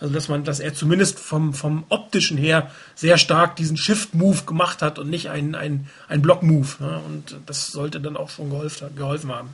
Also 0.00 0.14
dass 0.14 0.28
man, 0.28 0.44
dass 0.44 0.60
er 0.60 0.74
zumindest 0.74 1.18
vom, 1.18 1.52
vom 1.52 1.84
optischen 1.90 2.38
her 2.38 2.70
sehr 2.94 3.18
stark 3.18 3.56
diesen 3.56 3.76
Shift-Move 3.76 4.44
gemacht 4.44 4.80
hat 4.80 4.98
und 4.98 5.10
nicht 5.10 5.28
einen, 5.28 5.54
einen, 5.54 5.90
einen 6.08 6.22
Block-Move. 6.22 6.68
Ne? 6.80 7.02
Und 7.06 7.36
das 7.46 7.66
sollte 7.68 8.00
dann 8.00 8.16
auch 8.16 8.30
schon 8.30 8.48
geholfen, 8.50 8.96
geholfen 8.96 9.30
haben. 9.30 9.50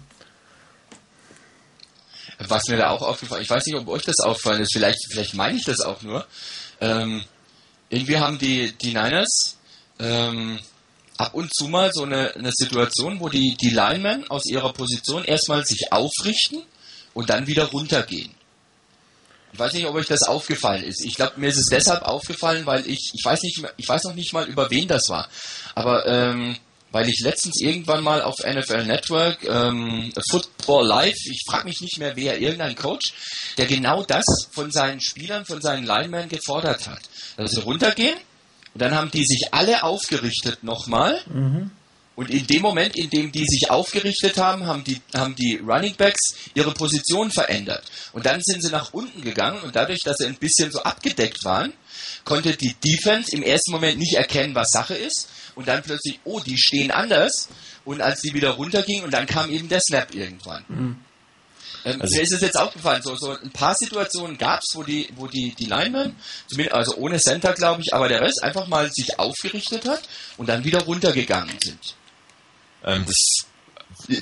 Was 2.38 2.68
mir 2.68 2.76
da 2.76 2.90
auch 2.90 3.02
aufgefallen 3.02 3.42
ich 3.42 3.50
weiß 3.50 3.64
nicht, 3.66 3.76
ob 3.76 3.88
euch 3.88 4.04
das 4.04 4.20
auffallen 4.20 4.60
ist, 4.60 4.72
vielleicht, 4.72 4.98
vielleicht 5.10 5.34
meine 5.34 5.56
ich 5.56 5.64
das 5.64 5.80
auch 5.80 6.02
nur. 6.02 6.26
Ähm, 6.80 7.24
irgendwie 7.88 8.18
haben 8.18 8.38
die, 8.38 8.72
die 8.72 8.88
Niners 8.88 9.56
ähm, 9.98 10.58
ab 11.16 11.34
und 11.34 11.52
zu 11.54 11.66
mal 11.68 11.92
so 11.92 12.04
eine, 12.04 12.34
eine 12.34 12.52
Situation, 12.52 13.20
wo 13.20 13.28
die, 13.28 13.56
die 13.56 13.70
Linemen 13.70 14.28
aus 14.30 14.46
ihrer 14.46 14.72
Position 14.72 15.24
erstmal 15.24 15.64
sich 15.64 15.92
aufrichten 15.92 16.62
und 17.14 17.30
dann 17.30 17.46
wieder 17.46 17.64
runtergehen. 17.64 18.30
Ich 19.52 19.58
weiß 19.58 19.72
nicht, 19.72 19.86
ob 19.86 19.94
euch 19.94 20.06
das 20.06 20.22
aufgefallen 20.22 20.84
ist. 20.84 21.04
Ich 21.04 21.14
glaube, 21.14 21.34
mir 21.36 21.48
ist 21.48 21.56
es 21.56 21.68
deshalb 21.70 22.02
aufgefallen, 22.02 22.66
weil 22.66 22.86
ich, 22.86 23.10
ich 23.14 23.24
weiß 23.24 23.42
nicht, 23.42 23.62
ich 23.76 23.88
weiß 23.88 24.04
noch 24.04 24.14
nicht 24.14 24.32
mal, 24.32 24.46
über 24.46 24.70
wen 24.70 24.86
das 24.88 25.08
war. 25.08 25.28
Aber 25.74 26.06
ähm, 26.06 26.56
weil 26.92 27.08
ich 27.08 27.20
letztens 27.20 27.60
irgendwann 27.60 28.02
mal 28.02 28.22
auf 28.22 28.36
NFL 28.38 28.84
Network 28.84 29.44
ähm, 29.44 30.12
Football 30.30 30.86
Live, 30.86 31.16
ich 31.26 31.42
frage 31.48 31.64
mich 31.64 31.80
nicht 31.80 31.98
mehr 31.98 32.16
wer, 32.16 32.38
irgendein 32.38 32.76
Coach, 32.76 33.12
der 33.58 33.66
genau 33.66 34.02
das 34.02 34.24
von 34.50 34.70
seinen 34.70 35.00
Spielern, 35.00 35.44
von 35.44 35.60
seinen 35.60 35.84
Linemen 35.84 36.28
gefordert 36.28 36.88
hat. 36.88 37.02
Dass 37.36 37.52
sie 37.52 37.60
runtergehen, 37.60 38.16
und 38.76 38.82
dann 38.82 38.94
haben 38.94 39.10
die 39.10 39.24
sich 39.24 39.48
alle 39.52 39.84
aufgerichtet 39.84 40.62
nochmal. 40.62 41.18
Mhm. 41.32 41.70
Und 42.16 42.30
in 42.30 42.46
dem 42.46 42.62
Moment, 42.62 42.96
in 42.96 43.10
dem 43.10 43.30
die 43.30 43.44
sich 43.44 43.70
aufgerichtet 43.70 44.38
haben, 44.38 44.66
haben 44.66 44.82
die, 44.84 45.00
haben 45.14 45.36
die 45.36 45.56
Running 45.56 45.94
Backs 45.96 46.34
ihre 46.54 46.72
Position 46.72 47.30
verändert. 47.30 47.84
Und 48.12 48.24
dann 48.24 48.40
sind 48.42 48.62
sie 48.62 48.70
nach 48.70 48.94
unten 48.94 49.20
gegangen 49.20 49.60
und 49.62 49.76
dadurch, 49.76 50.00
dass 50.02 50.16
sie 50.16 50.26
ein 50.26 50.36
bisschen 50.36 50.72
so 50.72 50.82
abgedeckt 50.82 51.44
waren, 51.44 51.74
konnte 52.24 52.56
die 52.56 52.74
Defense 52.82 53.36
im 53.36 53.42
ersten 53.42 53.70
Moment 53.70 53.98
nicht 53.98 54.14
erkennen, 54.14 54.54
was 54.54 54.70
Sache 54.70 54.94
ist. 54.94 55.28
Und 55.54 55.68
dann 55.68 55.82
plötzlich, 55.82 56.18
oh, 56.24 56.40
die 56.40 56.58
stehen 56.58 56.90
anders. 56.90 57.48
Und 57.84 58.00
als 58.00 58.22
die 58.22 58.32
wieder 58.32 58.50
runtergingen 58.50 59.04
und 59.04 59.12
dann 59.12 59.26
kam 59.26 59.50
eben 59.50 59.68
der 59.68 59.80
Snap 59.80 60.14
irgendwann. 60.14 60.64
Mhm. 60.68 60.96
Ähm, 61.84 62.02
also 62.02 62.16
mir 62.16 62.22
ist 62.22 62.32
es 62.32 62.40
jetzt 62.40 62.58
aufgefallen, 62.58 63.02
so, 63.02 63.14
so 63.14 63.30
ein 63.30 63.50
paar 63.50 63.74
Situationen 63.74 64.36
gab 64.38 64.60
es, 64.60 64.74
wo 64.74 64.82
die, 64.82 65.08
wo 65.16 65.28
die, 65.28 65.54
die 65.54 65.66
Linemen, 65.66 66.16
also 66.70 66.96
ohne 66.96 67.18
Center 67.18 67.52
glaube 67.52 67.82
ich, 67.82 67.94
aber 67.94 68.08
der 68.08 68.22
Rest 68.22 68.42
einfach 68.42 68.66
mal 68.66 68.90
sich 68.90 69.18
aufgerichtet 69.18 69.86
hat 69.86 70.02
und 70.36 70.48
dann 70.48 70.64
wieder 70.64 70.82
runtergegangen 70.82 71.56
sind. 71.62 71.94
Ähm, 72.86 73.04
das 73.06 73.46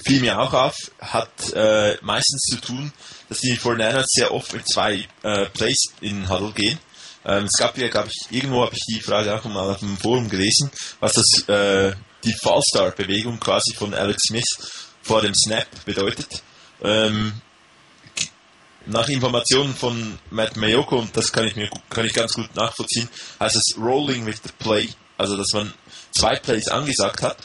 fiel 0.06 0.20
mir 0.20 0.38
auch 0.40 0.52
auf, 0.52 0.76
hat 1.00 1.52
äh, 1.54 1.96
meistens 2.02 2.42
zu 2.42 2.60
tun, 2.60 2.92
dass 3.28 3.38
die 3.40 3.56
49ers 3.56 4.06
sehr 4.06 4.32
oft 4.32 4.52
mit 4.52 4.68
zwei 4.68 5.06
äh, 5.22 5.46
Plays 5.46 5.92
in 6.00 6.28
Huddle 6.28 6.52
gehen. 6.52 6.78
Ähm, 7.24 7.44
es 7.44 7.58
gab 7.58 7.76
ja, 7.78 7.88
glaube 7.88 8.08
ich, 8.08 8.26
irgendwo 8.30 8.62
habe 8.64 8.74
ich 8.74 8.82
die 8.88 9.00
Frage 9.00 9.34
auch 9.34 9.44
mal 9.44 9.70
auf 9.70 9.78
dem 9.78 9.96
Forum 9.96 10.28
gelesen, 10.28 10.70
was 11.00 11.14
das 11.14 11.48
äh, 11.48 11.94
die 12.24 12.34
Fallstar-Bewegung 12.34 13.38
quasi 13.40 13.74
von 13.74 13.94
Alex 13.94 14.22
Smith 14.28 14.44
vor 15.02 15.22
dem 15.22 15.34
Snap 15.34 15.66
bedeutet. 15.84 16.42
Ähm, 16.82 17.32
nach 18.86 19.08
Informationen 19.08 19.74
von 19.74 20.18
Matt 20.30 20.56
Mayoko, 20.56 20.98
und 20.98 21.16
das 21.16 21.32
kann 21.32 21.46
ich 21.46 21.56
mir 21.56 21.70
kann 21.88 22.04
ich 22.04 22.12
ganz 22.12 22.34
gut 22.34 22.54
nachvollziehen, 22.54 23.08
heißt 23.40 23.56
es 23.56 23.78
Rolling 23.78 24.26
with 24.26 24.40
the 24.42 24.50
Play, 24.58 24.90
also 25.16 25.36
dass 25.36 25.52
man 25.52 25.72
zwei 26.12 26.36
Plays 26.36 26.68
angesagt 26.68 27.22
hat. 27.22 27.38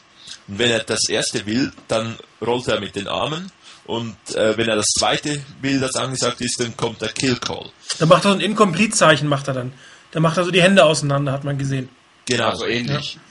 Und 0.50 0.60
wenn 0.60 0.72
er 0.72 0.80
das 0.80 1.08
erste 1.08 1.46
will, 1.46 1.72
dann 1.88 2.18
rollt 2.42 2.68
er 2.68 2.80
mit 2.80 2.96
den 2.96 3.08
Armen. 3.08 3.52
Und 3.86 4.18
äh, 4.36 4.58
wenn 4.58 4.68
er 4.68 4.76
das 4.76 4.88
zweite 4.98 5.44
will, 5.62 5.80
das 5.80 5.96
angesagt 5.96 6.42
ist, 6.42 6.60
dann 6.60 6.76
kommt 6.76 7.02
der 7.02 7.10
Kill 7.10 7.38
Call. 7.38 7.72
Dann 7.98 8.10
macht 8.10 8.26
er 8.26 8.32
so 8.32 8.36
ein 8.38 8.42
Incomplete-Zeichen, 8.42 9.28
macht 9.28 9.48
er 9.48 9.54
dann. 9.54 9.74
Dann 10.12 10.22
macht 10.24 10.38
er 10.38 10.46
so 10.46 10.52
die 10.52 10.62
Hände 10.62 10.84
auseinander, 10.84 11.32
hat 11.32 11.44
man 11.44 11.58
gesehen. 11.58 11.90
Genau, 12.26 12.56
so 12.56 12.66
ähnlich. 12.66 13.16
Ja. 13.16 13.22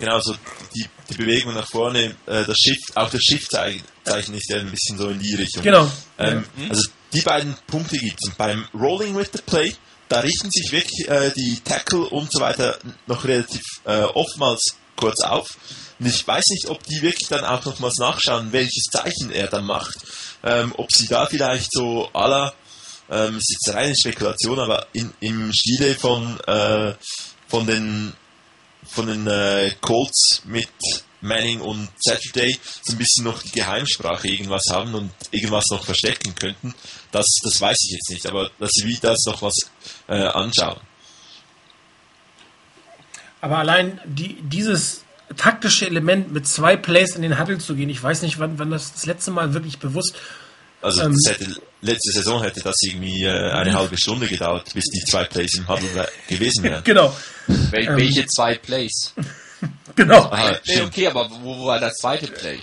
Genau, 0.00 0.20
so 0.20 0.34
die, 0.74 0.86
die 1.10 1.14
Bewegung 1.14 1.54
nach 1.54 1.68
vorne, 1.68 2.16
äh, 2.26 2.44
das 2.44 2.58
Shift, 2.58 2.96
auch 2.96 3.10
das 3.10 3.22
Shift-Zeichen 3.22 4.34
ist 4.34 4.50
ja 4.50 4.58
ein 4.58 4.70
bisschen 4.70 4.98
so 4.98 5.08
in 5.08 5.20
die 5.20 5.34
Richtung. 5.34 5.62
Genau. 5.62 5.90
Ähm, 6.18 6.44
ja. 6.56 6.70
Also 6.70 6.88
die 7.12 7.20
beiden 7.20 7.54
Punkte 7.66 7.96
gibt 7.96 8.18
es. 8.26 8.34
Beim 8.34 8.66
Rolling 8.74 9.16
with 9.16 9.30
the 9.32 9.40
Play, 9.46 9.74
da 10.08 10.20
richten 10.20 10.50
sich 10.50 10.72
wirklich 10.72 11.08
äh, 11.08 11.30
die 11.36 11.60
Tackle 11.64 12.06
und 12.06 12.32
so 12.32 12.40
weiter 12.40 12.78
noch 13.06 13.24
relativ 13.24 13.62
äh, 13.84 14.02
oftmals 14.02 14.76
kurz 14.96 15.20
auf. 15.22 15.56
Und 15.98 16.06
ich 16.06 16.26
weiß 16.26 16.44
nicht, 16.50 16.68
ob 16.68 16.82
die 16.84 17.02
wirklich 17.02 17.28
dann 17.28 17.44
auch 17.44 17.64
nochmals 17.64 17.96
nachschauen, 17.98 18.52
welches 18.52 18.84
Zeichen 18.90 19.30
er 19.30 19.46
dann 19.46 19.64
macht. 19.64 19.96
Ähm, 20.42 20.72
ob 20.76 20.92
sie 20.92 21.06
da 21.06 21.26
vielleicht 21.26 21.72
so 21.72 22.08
aller, 22.12 22.52
ähm, 23.10 23.36
es 23.36 23.48
ist 23.48 23.58
jetzt 23.66 23.74
reine 23.74 23.94
Spekulation, 23.96 24.58
aber 24.58 24.86
in, 24.92 25.12
im 25.20 25.52
Stile 25.52 25.94
von, 25.94 26.40
äh, 26.46 26.94
von 27.48 27.66
den, 27.66 28.12
von 28.86 29.06
den 29.06 29.26
äh, 29.26 29.70
Colts 29.80 30.42
mit 30.44 30.68
Manning 31.24 31.60
und 31.60 31.88
Saturday 31.98 32.58
so 32.82 32.92
ein 32.92 32.98
bisschen 32.98 33.24
noch 33.24 33.42
die 33.42 33.52
Geheimsprache 33.52 34.28
irgendwas 34.28 34.64
haben 34.70 34.94
und 34.94 35.10
irgendwas 35.30 35.64
noch 35.70 35.84
verstecken 35.84 36.34
könnten. 36.34 36.74
Das, 37.10 37.26
das 37.42 37.60
weiß 37.60 37.76
ich 37.86 37.92
jetzt 37.92 38.10
nicht, 38.10 38.26
aber 38.26 38.50
dass 38.58 38.70
sie 38.72 38.86
wieder 38.86 39.10
das 39.10 39.24
noch 39.26 39.42
was 39.42 39.54
äh, 40.06 40.16
anschauen. 40.16 40.80
Aber 43.40 43.58
allein 43.58 44.00
die, 44.04 44.40
dieses 44.42 45.03
taktische 45.36 45.86
Element 45.86 46.32
mit 46.32 46.46
zwei 46.46 46.76
Plays 46.76 47.16
in 47.16 47.22
den 47.22 47.38
Huddle 47.38 47.58
zu 47.58 47.74
gehen, 47.74 47.88
ich 47.88 48.02
weiß 48.02 48.22
nicht, 48.22 48.38
wann, 48.38 48.58
wann 48.58 48.70
das 48.70 48.92
das 48.92 49.06
letzte 49.06 49.30
Mal 49.30 49.54
wirklich 49.54 49.78
bewusst. 49.78 50.16
Also 50.82 51.02
ähm, 51.02 51.16
hätte, 51.26 51.46
letzte 51.80 52.12
Saison 52.12 52.42
hätte 52.42 52.60
das 52.60 52.76
irgendwie 52.82 53.24
äh, 53.24 53.50
eine 53.52 53.74
halbe 53.74 53.96
Stunde 53.96 54.26
gedauert, 54.26 54.72
bis 54.74 54.84
die 54.84 55.00
zwei 55.04 55.24
Plays 55.24 55.54
im 55.54 55.66
Huddle 55.66 56.08
gewesen 56.28 56.62
wären. 56.62 56.82
genau. 56.84 57.16
Wel 57.46 57.86
ähm, 57.86 57.96
welche 57.96 58.26
zwei 58.26 58.56
Plays? 58.56 59.14
genau. 59.96 60.24
Aha, 60.30 60.58
nee, 60.66 60.82
okay, 60.82 61.06
aber 61.06 61.30
wo, 61.30 61.56
wo 61.56 61.66
war 61.66 61.80
das 61.80 61.94
zweite 61.94 62.26
Play? 62.26 62.58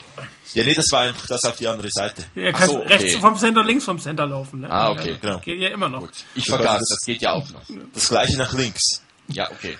Ja, 0.53 0.65
nee, 0.65 0.73
das 0.73 0.86
war 0.91 1.01
einfach 1.01 1.25
das 1.27 1.43
auf 1.45 1.55
die 1.55 1.67
andere 1.67 1.89
Seite. 1.89 2.23
Er 2.36 2.51
kann 2.51 2.69
so, 2.69 2.81
okay. 2.81 2.93
rechts 2.93 3.15
vom 3.15 3.38
Center, 3.38 3.63
links 3.63 3.86
vom 3.86 3.99
Center 3.99 4.27
laufen. 4.27 4.62
Ne? 4.62 4.69
Ah, 4.69 4.91
okay. 4.91 5.15
Genau. 5.21 5.39
Geht 5.39 5.60
ja 5.60 5.69
immer 5.69 5.88
noch. 5.88 6.01
Gut. 6.01 6.12
Ich 6.36 6.45
vergaß, 6.45 6.79
das, 6.79 6.89
das 6.89 6.99
geht 7.05 7.21
ja 7.21 7.31
auch 7.31 7.49
noch. 7.51 7.62
Das 7.93 8.10
gleiche 8.10 8.38
nach 8.38 8.53
links. 8.53 9.01
Ja, 9.29 9.49
okay. 9.49 9.77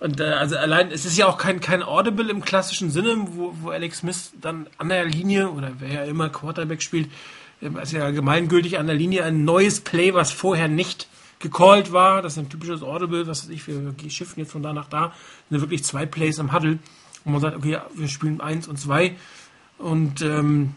Und 0.00 0.18
äh, 0.18 0.24
also 0.24 0.56
allein, 0.56 0.90
es 0.90 1.04
ist 1.04 1.16
ja 1.18 1.26
auch 1.26 1.36
kein, 1.36 1.60
kein 1.60 1.82
Audible 1.82 2.30
im 2.30 2.42
klassischen 2.42 2.90
Sinne, 2.90 3.16
wo, 3.28 3.54
wo 3.60 3.70
Alex 3.70 3.98
Smith 3.98 4.32
dann 4.40 4.66
an 4.78 4.88
der 4.88 5.04
Linie 5.04 5.50
oder 5.50 5.72
wer 5.78 5.92
ja 5.92 6.04
immer 6.04 6.30
Quarterback 6.30 6.82
spielt, 6.82 7.10
ähm, 7.60 7.76
ist 7.76 7.92
ja 7.92 8.04
allgemeingültig 8.04 8.78
an 8.78 8.86
der 8.86 8.96
Linie 8.96 9.24
ein 9.24 9.44
neues 9.44 9.80
Play, 9.80 10.14
was 10.14 10.32
vorher 10.32 10.68
nicht 10.68 11.06
gecallt 11.38 11.92
war. 11.92 12.22
Das 12.22 12.32
ist 12.32 12.38
ein 12.38 12.48
typisches 12.48 12.82
Audible, 12.82 13.26
was 13.26 13.44
weiß 13.44 13.50
ich, 13.50 13.68
wir 13.68 13.94
shiften 14.08 14.40
jetzt 14.40 14.52
von 14.52 14.62
da 14.62 14.72
nach 14.72 14.88
da. 14.88 15.08
Das 15.08 15.14
sind 15.50 15.60
wirklich 15.60 15.84
zwei 15.84 16.06
Plays 16.06 16.40
am 16.40 16.52
Huddle. 16.52 16.78
Und 17.24 17.32
man 17.32 17.40
sagt, 17.42 17.56
okay, 17.56 17.78
wir 17.94 18.08
spielen 18.08 18.40
eins 18.40 18.68
und 18.68 18.78
zwei. 18.78 19.16
Und 19.76 20.22
ähm, 20.22 20.74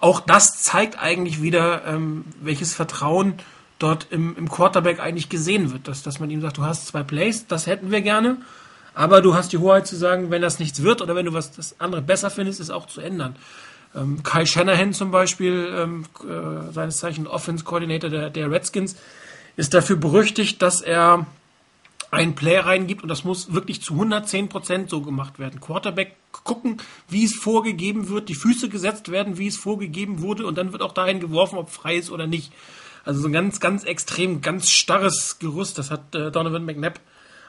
auch 0.00 0.20
das 0.20 0.62
zeigt 0.62 0.98
eigentlich 0.98 1.42
wieder, 1.42 1.86
ähm, 1.86 2.24
welches 2.40 2.74
Vertrauen 2.74 3.34
dort 3.80 4.06
im, 4.10 4.36
im 4.36 4.48
Quarterback 4.48 5.00
eigentlich 5.00 5.28
gesehen 5.28 5.72
wird. 5.72 5.88
Dass, 5.88 6.02
dass 6.02 6.20
man 6.20 6.30
ihm 6.30 6.40
sagt, 6.40 6.58
du 6.58 6.62
hast 6.62 6.86
zwei 6.86 7.02
Plays, 7.02 7.46
das 7.48 7.66
hätten 7.66 7.90
wir 7.90 8.00
gerne. 8.00 8.36
Aber 8.94 9.22
du 9.22 9.34
hast 9.34 9.52
die 9.52 9.58
Hoheit 9.58 9.86
zu 9.86 9.96
sagen, 9.96 10.30
wenn 10.30 10.42
das 10.42 10.58
nichts 10.58 10.82
wird 10.82 11.02
oder 11.02 11.16
wenn 11.16 11.26
du 11.26 11.32
was 11.32 11.52
das 11.52 11.80
andere 11.80 12.02
besser 12.02 12.30
findest, 12.30 12.60
ist 12.60 12.70
auch 12.70 12.86
zu 12.86 13.00
ändern. 13.00 13.36
Ähm, 13.94 14.22
Kyle 14.22 14.46
Shanahan 14.46 14.92
zum 14.92 15.10
Beispiel, 15.10 15.72
ähm, 15.76 16.04
äh, 16.22 16.72
seines 16.72 16.98
Zeichen 16.98 17.26
Offense 17.26 17.64
Coordinator 17.64 18.10
der, 18.10 18.30
der 18.30 18.50
Redskins, 18.50 18.96
ist 19.56 19.74
dafür 19.74 19.96
berüchtigt, 19.96 20.62
dass 20.62 20.80
er 20.80 21.26
ein 22.10 22.34
Play 22.34 22.58
reingibt 22.58 23.02
und 23.02 23.08
das 23.08 23.24
muss 23.24 23.52
wirklich 23.52 23.82
zu 23.82 23.94
110% 23.94 24.88
so 24.88 25.00
gemacht 25.00 25.38
werden. 25.38 25.60
Quarterback 25.60 26.16
gucken, 26.32 26.78
wie 27.08 27.24
es 27.24 27.34
vorgegeben 27.34 28.08
wird, 28.08 28.28
die 28.28 28.34
Füße 28.34 28.68
gesetzt 28.68 29.10
werden, 29.10 29.38
wie 29.38 29.46
es 29.46 29.56
vorgegeben 29.56 30.20
wurde 30.20 30.46
und 30.46 30.58
dann 30.58 30.72
wird 30.72 30.82
auch 30.82 30.92
dahin 30.92 31.20
geworfen, 31.20 31.56
ob 31.56 31.70
frei 31.70 31.96
ist 31.96 32.10
oder 32.10 32.26
nicht. 32.26 32.52
Also 33.04 33.20
so 33.20 33.28
ein 33.28 33.32
ganz, 33.32 33.60
ganz 33.60 33.84
extrem, 33.84 34.40
ganz 34.40 34.70
starres 34.70 35.38
Gerüst. 35.38 35.78
Das 35.78 35.90
hat 35.90 36.14
äh, 36.14 36.30
Donovan 36.30 36.64
McNabb 36.64 37.00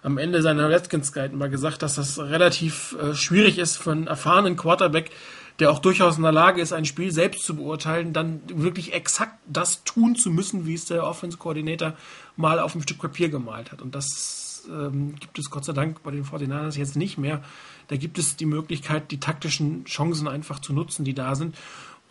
am 0.04 0.18
Ende 0.18 0.42
seiner 0.42 0.70
Redskins 0.70 1.14
Guide 1.14 1.36
mal 1.36 1.50
gesagt, 1.50 1.84
dass 1.84 1.96
das 1.96 2.18
relativ 2.20 2.96
äh, 3.02 3.14
schwierig 3.14 3.58
ist 3.58 3.78
für 3.78 3.92
einen 3.92 4.08
erfahrenen 4.08 4.56
Quarterback, 4.56 5.12
der 5.60 5.72
auch 5.72 5.80
durchaus 5.80 6.18
in 6.18 6.24
der 6.24 6.32
Lage 6.32 6.62
ist, 6.62 6.74
ein 6.74 6.86
Spiel 6.86 7.12
selbst 7.12 7.44
zu 7.44 7.56
beurteilen, 7.56 8.14
dann 8.14 8.42
wirklich 8.48 8.94
exakt 8.94 9.38
das 9.46 9.84
tun 9.84 10.16
zu 10.16 10.32
müssen, 10.32 10.66
wie 10.66 10.74
es 10.74 10.86
der 10.86 11.06
Offense 11.06 11.38
Coordinator 11.38 11.94
mal 12.36 12.60
auf 12.60 12.74
einem 12.74 12.82
Stück 12.82 13.00
Papier 13.00 13.30
gemalt 13.30 13.72
hat. 13.72 13.82
Und 13.82 13.94
das 13.94 14.68
ähm, 14.70 15.16
gibt 15.20 15.38
es 15.38 15.50
Gott 15.50 15.66
sei 15.66 15.74
Dank 15.74 16.02
bei 16.04 16.12
den 16.12 16.26
49ers 16.26 16.78
jetzt 16.78 16.96
nicht 16.96 17.18
mehr. 17.18 17.44
Da 17.90 17.98
gibt 17.98 18.18
es 18.18 18.36
die 18.38 18.46
Möglichkeit, 18.46 19.12
die 19.12 19.20
taktischen 19.20 19.86
Chancen 19.86 20.28
einfach 20.28 20.60
zu 20.60 20.74
nutzen, 20.74 21.04
die 21.04 21.14
da 21.14 21.36
sind. 21.36 21.56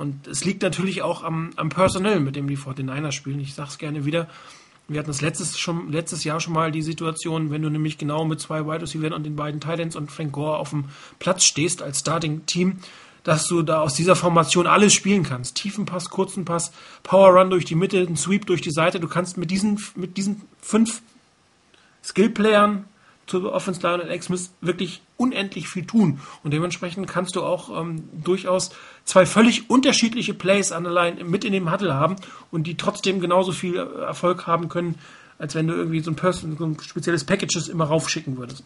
Und 0.01 0.27
es 0.29 0.47
liegt 0.47 0.63
natürlich 0.63 1.03
auch 1.03 1.23
am, 1.23 1.51
am 1.57 1.69
Personell, 1.69 2.21
mit 2.21 2.35
dem 2.35 2.49
die 2.49 2.57
49ers 2.57 3.13
spielen. 3.13 3.39
Ich 3.39 3.53
sage 3.53 3.69
es 3.69 3.77
gerne 3.77 4.07
wieder. 4.07 4.29
Wir 4.89 4.99
hatten 4.99 5.11
das 5.11 5.21
letztes, 5.21 5.59
schon, 5.59 5.93
letztes 5.93 6.25
Jahr 6.25 6.41
schon 6.41 6.55
mal 6.55 6.73
die 6.73 6.81
Situation, 6.81 7.51
wenn 7.51 7.61
du 7.61 7.69
nämlich 7.69 7.99
genau 7.99 8.25
mit 8.25 8.41
zwei 8.41 8.65
Wide 8.65 8.81
Receivers 8.81 9.13
und 9.13 9.25
den 9.25 9.37
beiden 9.37 9.61
Titans 9.61 9.97
und 9.97 10.11
Frank 10.11 10.33
Gore 10.33 10.57
auf 10.57 10.71
dem 10.71 10.87
Platz 11.19 11.45
stehst 11.45 11.83
als 11.83 11.99
Starting-Team, 11.99 12.79
dass 13.25 13.47
du 13.47 13.61
da 13.61 13.83
aus 13.83 13.93
dieser 13.93 14.17
Formation 14.17 14.67
alles 14.67 14.95
spielen 14.95 15.23
kannst. 15.23 15.57
Tiefen 15.57 15.85
Pass, 15.85 16.09
kurzen 16.09 16.47
Pass, 16.47 16.73
Power 17.03 17.39
Run 17.39 17.51
durch 17.51 17.67
die 17.67 17.75
Mitte, 17.75 18.01
ein 18.01 18.17
Sweep 18.17 18.47
durch 18.47 18.63
die 18.63 18.71
Seite. 18.71 19.01
Du 19.01 19.07
kannst 19.07 19.37
mit 19.37 19.51
diesen, 19.51 19.79
mit 19.97 20.17
diesen 20.17 20.41
fünf 20.63 21.03
Skill-Playern 22.03 22.87
zur 23.31 23.53
Offense 23.53 23.81
Line 23.81 24.03
und 24.03 24.11
X-Smith 24.11 24.51
wirklich 24.61 25.03
unendlich 25.17 25.69
viel 25.69 25.87
tun. 25.87 26.21
Und 26.43 26.53
dementsprechend 26.53 27.07
kannst 27.07 27.37
du 27.37 27.43
auch 27.43 27.81
ähm, 27.81 28.09
durchaus 28.25 28.71
zwei 29.05 29.25
völlig 29.25 29.71
unterschiedliche 29.71 30.35
Plays 30.35 30.73
an 30.73 30.83
der 30.83 30.93
Line 30.93 31.23
mit 31.25 31.45
in 31.45 31.53
dem 31.53 31.71
Huddle 31.71 31.95
haben 31.95 32.17
und 32.51 32.65
die 32.67 32.77
trotzdem 32.77 33.21
genauso 33.21 33.53
viel 33.53 33.77
Erfolg 33.77 34.47
haben 34.47 34.69
können, 34.69 34.99
als 35.39 35.55
wenn 35.55 35.69
du 35.69 35.75
irgendwie 35.75 36.01
so 36.01 36.11
ein, 36.11 36.17
Person, 36.17 36.57
so 36.59 36.67
ein 36.67 36.77
spezielles 36.81 37.25
Packages 37.25 37.69
immer 37.69 37.85
raufschicken 37.85 38.37
würdest. 38.37 38.65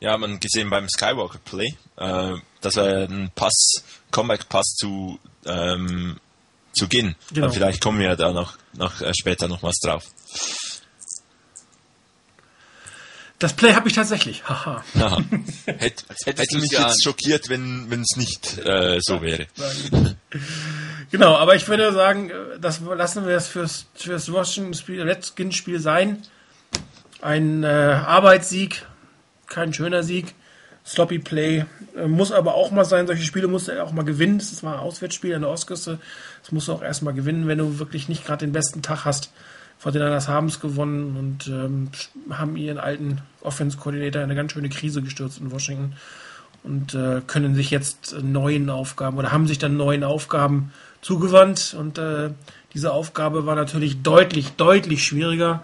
Ja, 0.00 0.18
man 0.18 0.40
gesehen 0.40 0.68
beim 0.68 0.88
Skywalker 0.88 1.38
Play, 1.44 1.76
äh, 1.96 2.34
das 2.60 2.76
war 2.76 2.86
ein 2.86 3.30
Pass, 3.34 3.84
Comeback 4.10 4.48
Pass 4.48 4.74
zu 4.76 5.18
ähm, 5.46 6.16
zu 6.74 6.88
Ginn. 6.88 7.14
Genau. 7.32 7.50
vielleicht 7.50 7.80
kommen 7.80 8.00
wir 8.00 8.16
da 8.16 8.32
noch, 8.32 8.54
noch 8.74 9.00
äh, 9.00 9.12
später 9.14 9.48
noch 9.48 9.62
was 9.62 9.76
drauf. 9.76 10.04
Das 13.44 13.52
Play 13.52 13.74
habe 13.74 13.88
ich 13.88 13.94
tatsächlich. 13.94 14.42
Haha. 14.48 14.82
Hätte, 15.66 16.04
hätte 16.24 16.56
mich 16.56 16.70
jetzt 16.70 17.04
schockiert, 17.04 17.50
wenn 17.50 17.92
es 18.00 18.16
nicht 18.16 18.58
äh, 18.64 19.00
so 19.02 19.20
wäre. 19.20 19.46
genau, 21.10 21.36
aber 21.36 21.54
ich 21.54 21.68
würde 21.68 21.92
sagen, 21.92 22.32
das 22.58 22.80
lassen 22.80 23.26
wir 23.26 23.36
es 23.36 23.46
fürs, 23.46 23.84
fürs 23.96 24.32
Washington-Spiel, 24.32 25.02
Redskins-Spiel 25.02 25.78
sein. 25.78 26.22
Ein 27.20 27.64
äh, 27.64 27.66
Arbeitssieg, 27.66 28.86
kein 29.46 29.74
schöner 29.74 30.02
Sieg. 30.04 30.34
Sloppy 30.86 31.18
Play. 31.18 31.66
Äh, 31.98 32.06
muss 32.06 32.32
aber 32.32 32.54
auch 32.54 32.70
mal 32.70 32.86
sein, 32.86 33.06
solche 33.06 33.24
Spiele 33.24 33.46
musst 33.46 33.68
du 33.68 33.84
auch 33.84 33.92
mal 33.92 34.06
gewinnen. 34.06 34.38
Das 34.38 34.62
war 34.62 34.72
ein 34.72 34.80
Auswärtsspiel 34.80 35.34
an 35.34 35.42
der 35.42 35.50
Ostküste. 35.50 35.98
Das 36.40 36.50
musst 36.50 36.68
du 36.68 36.72
auch 36.72 36.82
erstmal 36.82 37.12
gewinnen, 37.12 37.46
wenn 37.46 37.58
du 37.58 37.78
wirklich 37.78 38.08
nicht 38.08 38.24
gerade 38.24 38.46
den 38.46 38.52
besten 38.52 38.80
Tag 38.80 39.04
hast. 39.04 39.30
Fortinanders 39.84 40.28
haben 40.28 40.46
es 40.46 40.60
gewonnen 40.60 41.14
und 41.14 41.46
ähm, 41.46 41.90
haben 42.30 42.56
ihren 42.56 42.78
alten 42.78 43.20
Offense-Koordinator 43.42 44.22
in 44.22 44.30
eine 44.30 44.34
ganz 44.34 44.52
schöne 44.52 44.70
Krise 44.70 45.02
gestürzt 45.02 45.38
in 45.38 45.52
Washington 45.52 45.92
und 46.62 46.94
äh, 46.94 47.20
können 47.26 47.54
sich 47.54 47.70
jetzt 47.70 48.16
neuen 48.22 48.70
Aufgaben 48.70 49.18
oder 49.18 49.30
haben 49.30 49.46
sich 49.46 49.58
dann 49.58 49.76
neuen 49.76 50.02
Aufgaben 50.02 50.72
zugewandt 51.02 51.76
und 51.78 51.98
äh, 51.98 52.30
diese 52.72 52.94
Aufgabe 52.94 53.44
war 53.44 53.56
natürlich 53.56 54.00
deutlich, 54.00 54.52
deutlich 54.52 55.04
schwieriger. 55.04 55.62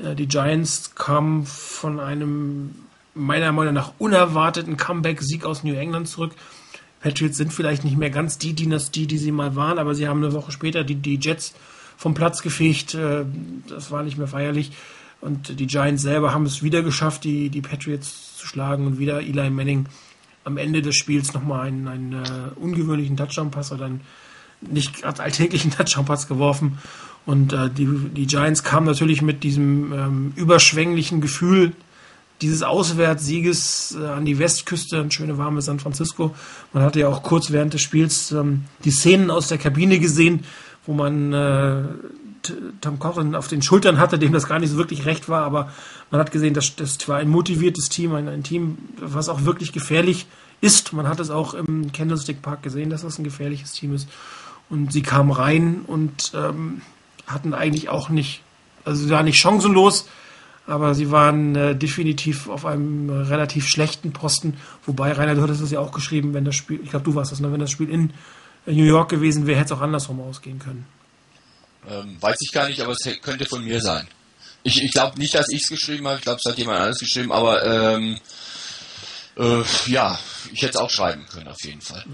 Äh, 0.00 0.14
die 0.14 0.28
Giants 0.28 0.94
kamen 0.94 1.44
von 1.44 1.98
einem 1.98 2.72
meiner 3.14 3.50
Meinung 3.50 3.74
nach 3.74 3.94
unerwarteten 3.98 4.76
Comeback-Sieg 4.76 5.44
aus 5.44 5.64
New 5.64 5.74
England 5.74 6.06
zurück. 6.06 6.36
Patriots 7.00 7.36
sind 7.36 7.52
vielleicht 7.52 7.82
nicht 7.82 7.96
mehr 7.96 8.10
ganz 8.10 8.38
die 8.38 8.54
Dynastie, 8.54 9.08
die 9.08 9.18
sie 9.18 9.32
mal 9.32 9.56
waren, 9.56 9.80
aber 9.80 9.96
sie 9.96 10.06
haben 10.06 10.22
eine 10.22 10.34
Woche 10.34 10.52
später 10.52 10.84
die, 10.84 10.94
die 10.94 11.18
Jets 11.20 11.52
vom 11.96 12.14
Platz 12.14 12.42
gefegt. 12.42 12.94
Äh, 12.94 13.24
das 13.68 13.90
war 13.90 14.02
nicht 14.02 14.18
mehr 14.18 14.28
feierlich. 14.28 14.72
Und 15.20 15.58
die 15.58 15.66
Giants 15.66 16.02
selber 16.02 16.32
haben 16.32 16.46
es 16.46 16.62
wieder 16.62 16.82
geschafft, 16.82 17.24
die, 17.24 17.48
die 17.48 17.62
Patriots 17.62 18.36
zu 18.36 18.46
schlagen 18.46 18.86
und 18.86 18.98
wieder 18.98 19.20
Eli 19.20 19.50
Manning 19.50 19.86
am 20.44 20.56
Ende 20.58 20.82
des 20.82 20.94
Spiels 20.94 21.34
nochmal 21.34 21.66
einen, 21.66 21.88
einen 21.88 22.14
uh, 22.14 22.60
ungewöhnlichen 22.60 23.16
Touchdown-Pass 23.16 23.72
oder 23.72 23.86
einen 23.86 24.02
nicht 24.60 25.04
alltäglichen 25.04 25.70
Touchdown-Pass 25.76 26.28
geworfen. 26.28 26.78
Und 27.24 27.52
uh, 27.52 27.68
die, 27.68 27.86
die 27.86 28.26
Giants 28.26 28.62
kamen 28.62 28.86
natürlich 28.86 29.22
mit 29.22 29.42
diesem 29.42 29.92
ähm, 29.92 30.32
überschwänglichen 30.36 31.20
Gefühl 31.20 31.72
dieses 32.42 32.62
Auswärtssieges 32.62 33.96
äh, 34.00 34.06
an 34.06 34.24
die 34.24 34.38
Westküste, 34.38 35.00
ein 35.00 35.10
schöne 35.10 35.38
warme 35.38 35.62
San 35.62 35.80
Francisco. 35.80 36.34
Man 36.72 36.82
hatte 36.82 37.00
ja 37.00 37.08
auch 37.08 37.22
kurz 37.22 37.50
während 37.50 37.74
des 37.74 37.80
Spiels 37.80 38.30
ähm, 38.32 38.64
die 38.84 38.90
Szenen 38.90 39.30
aus 39.30 39.48
der 39.48 39.58
Kabine 39.58 39.98
gesehen, 39.98 40.44
wo 40.86 40.92
man 40.92 41.32
äh, 41.32 41.82
Tom 42.80 42.98
Coughlin 42.98 43.34
auf 43.34 43.48
den 43.48 43.62
Schultern 43.62 43.98
hatte, 43.98 44.18
dem 44.18 44.32
das 44.32 44.46
gar 44.46 44.58
nicht 44.58 44.70
so 44.70 44.76
wirklich 44.76 45.04
recht 45.04 45.28
war, 45.28 45.42
aber 45.42 45.72
man 46.10 46.20
hat 46.20 46.30
gesehen, 46.30 46.54
das, 46.54 46.76
das 46.76 47.08
war 47.08 47.18
ein 47.18 47.28
motiviertes 47.28 47.88
Team, 47.88 48.14
ein, 48.14 48.28
ein 48.28 48.42
Team, 48.42 48.78
was 49.00 49.28
auch 49.28 49.44
wirklich 49.44 49.72
gefährlich 49.72 50.26
ist. 50.60 50.92
Man 50.92 51.08
hat 51.08 51.20
es 51.20 51.30
auch 51.30 51.54
im 51.54 51.92
Candlestick 51.92 52.42
Park 52.42 52.62
gesehen, 52.62 52.90
dass 52.90 53.02
das 53.02 53.18
ein 53.18 53.24
gefährliches 53.24 53.72
Team 53.72 53.94
ist. 53.94 54.08
Und 54.68 54.92
sie 54.92 55.02
kamen 55.02 55.30
rein 55.30 55.82
und 55.86 56.32
ähm, 56.34 56.82
hatten 57.26 57.54
eigentlich 57.54 57.88
auch 57.88 58.08
nicht, 58.08 58.42
also 58.84 59.04
sie 59.04 59.10
waren 59.10 59.24
nicht 59.24 59.38
chancenlos, 59.38 60.08
aber 60.66 60.94
sie 60.94 61.12
waren 61.12 61.54
äh, 61.54 61.76
definitiv 61.76 62.48
auf 62.48 62.66
einem 62.66 63.08
relativ 63.10 63.68
schlechten 63.68 64.12
Posten. 64.12 64.54
Wobei, 64.84 65.12
Rainer, 65.12 65.36
du 65.36 65.42
hattest 65.42 65.62
es 65.62 65.70
ja 65.70 65.78
auch 65.78 65.92
geschrieben, 65.92 66.34
wenn 66.34 66.44
das 66.44 66.56
Spiel, 66.56 66.80
ich 66.82 66.90
glaube, 66.90 67.04
du 67.04 67.14
warst 67.14 67.30
das, 67.30 67.40
ne? 67.40 67.52
wenn 67.52 67.60
das 67.60 67.70
Spiel 67.70 67.88
in 67.88 68.12
New 68.66 68.84
York 68.84 69.08
gewesen 69.10 69.46
wäre, 69.46 69.58
hätte 69.58 69.72
es 69.74 69.78
auch 69.78 69.82
andersrum 69.82 70.20
ausgehen 70.20 70.58
können. 70.58 70.86
Ähm, 71.88 72.16
weiß 72.20 72.36
ich 72.40 72.52
gar 72.52 72.68
nicht, 72.68 72.80
aber 72.80 72.92
es 72.92 73.20
könnte 73.22 73.46
von 73.46 73.64
mir 73.64 73.80
sein. 73.80 74.08
Ich, 74.64 74.82
ich 74.82 74.92
glaube 74.92 75.18
nicht, 75.18 75.34
dass 75.34 75.48
ich 75.50 75.62
es 75.62 75.68
geschrieben 75.68 76.06
habe, 76.08 76.16
ich 76.16 76.22
glaube, 76.22 76.40
es 76.44 76.50
hat 76.50 76.58
jemand 76.58 76.78
anderes 76.78 76.98
geschrieben, 76.98 77.30
aber 77.30 77.64
ähm, 77.64 78.18
äh, 79.36 79.62
ja, 79.86 80.18
ich 80.52 80.62
hätte 80.62 80.70
es 80.70 80.76
auch 80.76 80.90
schreiben 80.90 81.24
können, 81.30 81.46
auf 81.46 81.62
jeden 81.62 81.80
Fall. 81.80 82.04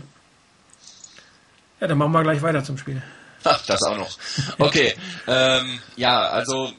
Ja, 1.81 1.87
dann 1.87 1.97
machen 1.97 2.13
wir 2.13 2.23
gleich 2.23 2.43
weiter 2.43 2.63
zum 2.63 2.77
Spiel. 2.77 3.03
Ach, 3.45 3.65
das 3.67 3.83
auch 3.83 3.97
noch. 3.97 4.19
Okay, 4.59 4.95
ähm, 5.27 5.81
ja, 5.97 6.29
also 6.29 6.73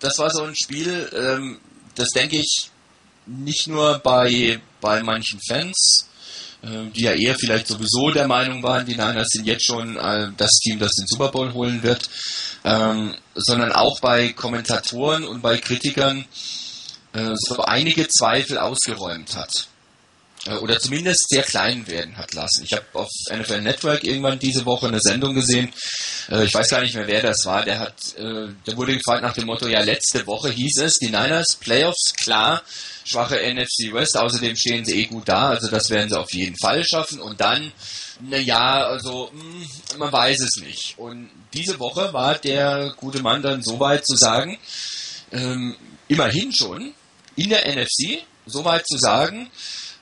das 0.00 0.18
war 0.18 0.30
so 0.30 0.42
ein 0.42 0.54
Spiel, 0.54 1.10
ähm, 1.14 1.58
das 1.94 2.08
denke 2.10 2.36
ich 2.36 2.70
nicht 3.24 3.66
nur 3.66 3.98
bei, 3.98 4.60
bei 4.80 5.02
manchen 5.02 5.40
Fans, 5.48 6.08
die 6.62 7.02
ja 7.02 7.12
eher 7.12 7.36
vielleicht 7.38 7.68
sowieso 7.68 8.10
der 8.10 8.26
Meinung 8.26 8.62
waren, 8.62 8.86
die 8.86 8.94
Niners 8.94 9.28
sind 9.30 9.46
jetzt 9.46 9.66
schon 9.66 9.96
äh, 9.96 10.28
das 10.36 10.52
Team, 10.58 10.78
das 10.78 10.92
den 10.92 11.06
Super 11.06 11.28
Bowl 11.28 11.52
holen 11.52 11.82
wird, 11.82 12.08
ähm, 12.64 13.14
sondern 13.34 13.72
auch 13.72 14.00
bei 14.00 14.32
Kommentatoren 14.32 15.24
und 15.24 15.42
bei 15.42 15.58
Kritikern 15.58 16.24
äh, 17.12 17.34
so 17.34 17.62
einige 17.62 18.08
Zweifel 18.08 18.58
ausgeräumt 18.58 19.36
hat. 19.36 19.68
Äh, 20.46 20.56
oder 20.56 20.78
zumindest 20.78 21.28
sehr 21.28 21.42
klein 21.42 21.86
werden 21.86 22.16
hat 22.16 22.34
lassen. 22.34 22.64
Ich 22.64 22.72
habe 22.72 22.84
auf 22.92 23.10
NFL 23.30 23.60
Network 23.62 24.04
irgendwann 24.04 24.38
diese 24.38 24.64
Woche 24.64 24.88
eine 24.88 25.00
Sendung 25.00 25.34
gesehen. 25.34 25.72
Äh, 26.30 26.44
ich 26.44 26.54
weiß 26.54 26.68
gar 26.68 26.82
nicht 26.82 26.94
mehr, 26.94 27.06
wer 27.06 27.22
das 27.22 27.44
war. 27.44 27.64
Der 27.64 27.78
hat, 27.78 28.14
äh, 28.16 28.48
der 28.66 28.76
wurde 28.76 28.96
gefragt 28.96 29.22
nach 29.22 29.34
dem 29.34 29.46
Motto: 29.46 29.66
Ja, 29.66 29.80
letzte 29.80 30.26
Woche 30.26 30.50
hieß 30.50 30.78
es, 30.78 30.94
die 30.94 31.06
Niners 31.06 31.56
Playoffs 31.60 32.14
klar, 32.16 32.62
schwache 33.06 33.36
NFC 33.36 33.92
West. 33.92 34.16
Außerdem 34.16 34.56
stehen 34.56 34.84
sie 34.84 35.00
eh 35.00 35.06
gut 35.06 35.28
da, 35.28 35.50
also 35.50 35.68
das 35.68 35.88
werden 35.90 36.10
sie 36.10 36.18
auf 36.18 36.32
jeden 36.32 36.56
Fall 36.58 36.84
schaffen. 36.84 37.20
Und 37.20 37.40
dann, 37.40 37.72
na 38.20 38.36
ja, 38.36 38.86
also 38.86 39.30
mh, 39.32 39.42
hm, 39.42 39.98
man 39.98 40.12
weiß 40.12 40.40
es 40.40 40.62
nicht. 40.62 40.98
Und 40.98 41.30
diese 41.54 41.78
Woche 41.78 42.12
war 42.12 42.34
der 42.34 42.92
gute 42.96 43.22
Mann 43.22 43.42
dann 43.42 43.62
so 43.62 43.80
weit 43.80 44.06
zu 44.06 44.16
sagen, 44.16 44.58
ähm, 45.32 45.76
immerhin 46.08 46.52
schon 46.52 46.92
in 47.36 47.48
der 47.48 47.66
NFC 47.66 48.22
so 48.46 48.64
weit 48.64 48.86
zu 48.86 48.98
sagen 48.98 49.50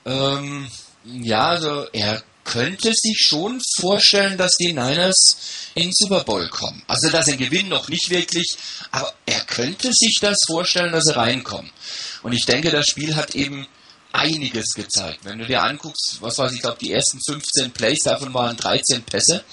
ähm, 0.05 0.67
ja, 1.03 1.47
also 1.49 1.87
er 1.91 2.21
könnte 2.45 2.93
sich 2.93 3.17
schon 3.19 3.59
vorstellen, 3.79 4.37
dass 4.37 4.55
die 4.55 4.71
Niners 4.71 5.35
in 5.73 5.83
den 5.83 5.93
Super 5.93 6.23
Bowl 6.23 6.47
kommen. 6.49 6.81
Also 6.87 7.09
dass 7.09 7.25
sie 7.25 7.37
gewinnen 7.37 7.69
noch 7.69 7.89
nicht 7.89 8.09
wirklich, 8.09 8.55
aber 8.91 9.13
er 9.25 9.41
könnte 9.41 9.91
sich 9.91 10.19
das 10.21 10.37
vorstellen, 10.47 10.93
dass 10.93 11.05
sie 11.05 11.15
reinkommen. 11.15 11.71
Und 12.23 12.31
ich 12.31 12.45
denke, 12.45 12.71
das 12.71 12.87
Spiel 12.87 13.15
hat 13.15 13.35
eben 13.35 13.67
einiges 14.13 14.73
gezeigt. 14.73 15.19
Wenn 15.23 15.39
du 15.39 15.45
dir 15.45 15.63
anguckst, 15.63 16.17
was 16.21 16.37
weiß 16.37 16.53
ich, 16.53 16.61
glaube 16.61 16.77
die 16.79 16.93
ersten 16.93 17.19
15 17.25 17.71
Plays, 17.71 17.99
davon 18.03 18.33
waren 18.33 18.55
13 18.55 19.03
Pässe. 19.03 19.43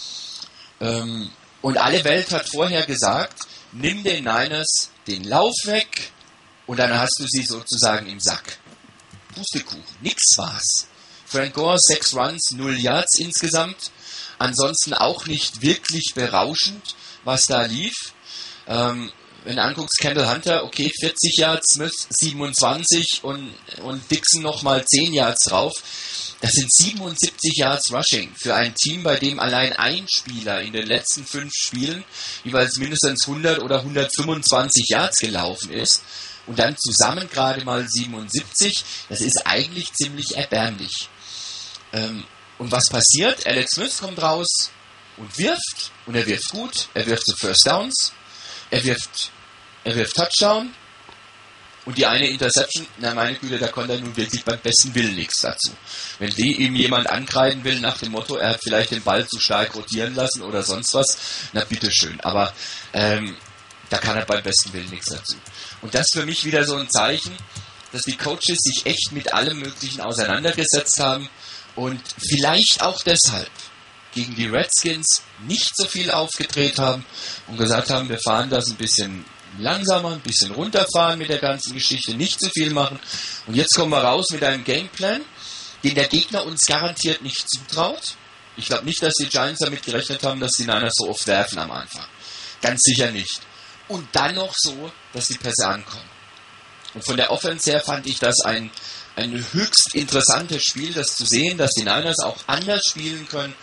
Ähm, 0.81 1.31
und 1.63 1.79
alle 1.79 2.05
Welt 2.05 2.31
hat 2.31 2.49
vorher 2.49 2.87
gesagt, 2.87 3.43
nimm 3.73 4.05
den 4.05 4.25
Niners 4.25 4.91
den 5.07 5.25
Lauf 5.25 5.55
weg 5.65 6.13
und 6.67 6.79
dann 6.79 6.97
hast 6.97 7.19
du 7.19 7.27
sie 7.27 7.43
sozusagen 7.43 8.07
im 8.07 8.21
Sack. 8.21 8.59
Pustekuchen, 9.35 9.83
nix 10.01 10.23
war's. 10.37 10.87
Frank 11.33 11.55
Gore, 11.55 11.79
sechs 11.81 12.15
Runs, 12.15 12.51
null 12.53 12.79
Yards 12.79 13.19
insgesamt. 13.19 13.91
Ansonsten 14.39 14.93
auch 14.93 15.25
nicht 15.25 15.63
wirklich 15.63 16.13
berauschend, 16.15 16.95
was 17.25 17.47
da 17.47 17.63
lief. 17.63 17.95
Ähm, 18.67 19.11
wenn 19.45 19.57
du 19.57 19.63
anguckst, 19.63 19.99
Kendall 19.99 20.31
Hunter, 20.31 20.63
okay, 20.65 20.93
40 21.01 21.39
Yards, 21.39 21.75
Smith 21.75 22.07
27 22.11 23.21
und, 23.25 23.51
und 23.83 24.11
Dixon 24.11 24.43
nochmal 24.43 24.85
10 24.85 25.15
Yards 25.15 25.47
drauf. 25.49 25.73
Das 26.43 26.53
sind 26.53 26.71
77 26.71 27.57
Yards 27.57 27.91
Rushing 27.93 28.35
für 28.37 28.55
ein 28.55 28.75
Team, 28.75 29.03
bei 29.03 29.17
dem 29.17 29.41
allein 29.41 29.73
ein 29.73 30.07
Spieler 30.09 30.61
in 30.61 30.75
den 30.75 30.87
letzten 30.87 31.25
fünf 31.25 31.51
Spielen 31.55 32.05
jeweils 32.45 32.77
mindestens 32.77 33.27
100 33.27 33.61
oder 33.61 33.79
125 33.79 34.87
Yards 34.91 35.19
gelaufen 35.19 35.73
ist. 35.73 36.03
Und 36.47 36.59
dann 36.59 36.77
zusammen 36.77 37.27
gerade 37.31 37.65
mal 37.65 37.89
77. 37.89 38.85
Das 39.09 39.21
ist 39.23 39.47
eigentlich 39.47 39.95
ziemlich 39.95 40.37
erbärmlich. 40.37 41.09
Ähm, 41.93 42.25
und 42.59 42.71
was 42.71 42.85
passiert? 42.91 43.47
Alex 43.47 43.73
Smith 43.73 43.99
kommt 43.99 44.21
raus 44.21 44.71
und 45.17 45.39
wirft. 45.39 45.91
Und 46.07 46.15
er 46.15 46.27
wirft 46.27 46.51
gut. 46.51 46.89
Er 46.95 47.07
wirft 47.07 47.27
zu 47.27 47.37
First 47.37 47.67
Downs. 47.67 48.13
Er 48.71 48.85
wirft, 48.85 49.31
er 49.85 49.97
wirft 49.97 50.17
Touchdown. 50.17 50.73
Und 51.85 51.99
die 51.99 52.07
eine 52.07 52.29
Interception, 52.29 52.87
na 52.99 53.13
meine 53.13 53.37
Güte, 53.37 53.59
da 53.59 53.67
konnte 53.67 53.95
er 53.95 53.99
nun 53.99 54.17
wirklich 54.17 54.45
beim 54.45 54.61
besten 54.61 54.95
Willen 54.95 55.17
nichts 55.17 55.41
dazu. 55.41 55.73
Wenn 56.21 56.31
die 56.31 56.63
ihm 56.63 56.77
jemand 56.77 57.11
ankreiden 57.11 57.65
will 57.65 57.81
nach 57.81 57.99
dem 57.99 58.13
Motto, 58.13 58.37
er 58.37 58.51
hat 58.51 58.61
vielleicht 58.63 58.93
den 58.93 59.03
Ball 59.03 59.27
zu 59.27 59.41
stark 59.41 59.75
rotieren 59.75 60.15
lassen 60.15 60.43
oder 60.43 60.63
sonst 60.63 60.95
was, 60.95 61.19
na 61.53 61.65
bitteschön. 61.65 62.21
Aber 62.21 62.55
ähm, 62.93 63.37
da 63.91 63.99
kann 63.99 64.17
er 64.17 64.25
beim 64.25 64.45
besten 64.45 64.73
Willen 64.73 64.91
nichts 64.91 65.09
dazu. 65.11 65.37
Und 65.81 65.93
das 65.97 66.07
für 66.13 66.25
mich 66.25 66.45
wieder 66.45 66.65
so 66.65 66.77
ein 66.77 66.89
Zeichen, 66.89 67.37
dass 67.91 68.03
die 68.03 68.17
Coaches 68.17 68.59
sich 68.59 68.87
echt 68.87 69.11
mit 69.11 69.35
allem 69.35 69.59
Möglichen 69.59 70.01
auseinandergesetzt 70.01 71.01
haben 71.01 71.29
und 71.77 72.01
vielleicht 72.19 72.83
auch 72.83 73.03
deshalb 73.03 73.51
gegen 74.15 74.35
die 74.35 74.47
Redskins 74.47 75.23
nicht 75.47 75.73
so 75.75 75.87
viel 75.87 76.11
aufgedreht 76.11 76.79
haben 76.79 77.05
und 77.49 77.57
gesagt 77.57 77.91
haben, 77.91 78.09
wir 78.09 78.19
fahren 78.19 78.51
das 78.51 78.69
ein 78.69 78.77
bisschen 78.77 79.25
langsamer, 79.59 80.13
ein 80.13 80.21
bisschen 80.21 80.51
runterfahren 80.51 81.19
mit 81.19 81.29
der 81.29 81.39
ganzen 81.39 81.75
Geschichte, 81.75 82.15
nicht 82.15 82.41
zu 82.41 82.51
viel 82.51 82.71
machen. 82.71 82.99
Und 83.47 83.55
jetzt 83.55 83.75
kommen 83.75 83.91
wir 83.91 84.03
raus 84.03 84.27
mit 84.31 84.45
einem 84.45 84.65
Gameplan, 84.65 85.23
den 85.83 85.95
der 85.95 86.09
Gegner 86.09 86.45
uns 86.45 86.67
garantiert 86.67 87.23
nicht 87.23 87.49
zutraut. 87.49 88.17
Ich 88.57 88.67
glaube 88.67 88.85
nicht, 88.85 89.03
dass 89.03 89.15
die 89.15 89.29
Giants 89.29 89.61
damit 89.61 89.83
gerechnet 89.83 90.23
haben, 90.23 90.41
dass 90.41 90.53
die 90.53 90.65
Niners 90.65 90.95
so 90.97 91.09
oft 91.09 91.27
werfen 91.27 91.59
am 91.59 91.71
Anfang. 91.71 92.05
Ganz 92.61 92.81
sicher 92.83 93.11
nicht. 93.11 93.41
Und 93.89 94.09
dann 94.13 94.35
noch 94.35 94.55
so, 94.57 94.93
dass 95.13 95.29
die 95.29 95.39
Pässe 95.39 95.67
ankommen. 95.67 96.11
Und 96.95 97.05
von 97.05 97.17
der 97.17 97.31
Offense 97.31 97.71
her 97.71 97.81
fand 97.81 98.07
ich 98.07 98.19
das 98.19 98.41
ein, 98.41 98.71
ein 99.17 99.33
höchst 99.53 99.95
interessantes 99.95 100.63
Spiel, 100.65 100.93
das 100.93 101.17
zu 101.17 101.25
sehen, 101.27 101.59
dass 101.59 101.73
die 101.73 101.85
Niners 101.85 102.21
auch 102.21 102.39
anders 102.47 102.83
spielen 102.89 103.29
können 103.29 103.55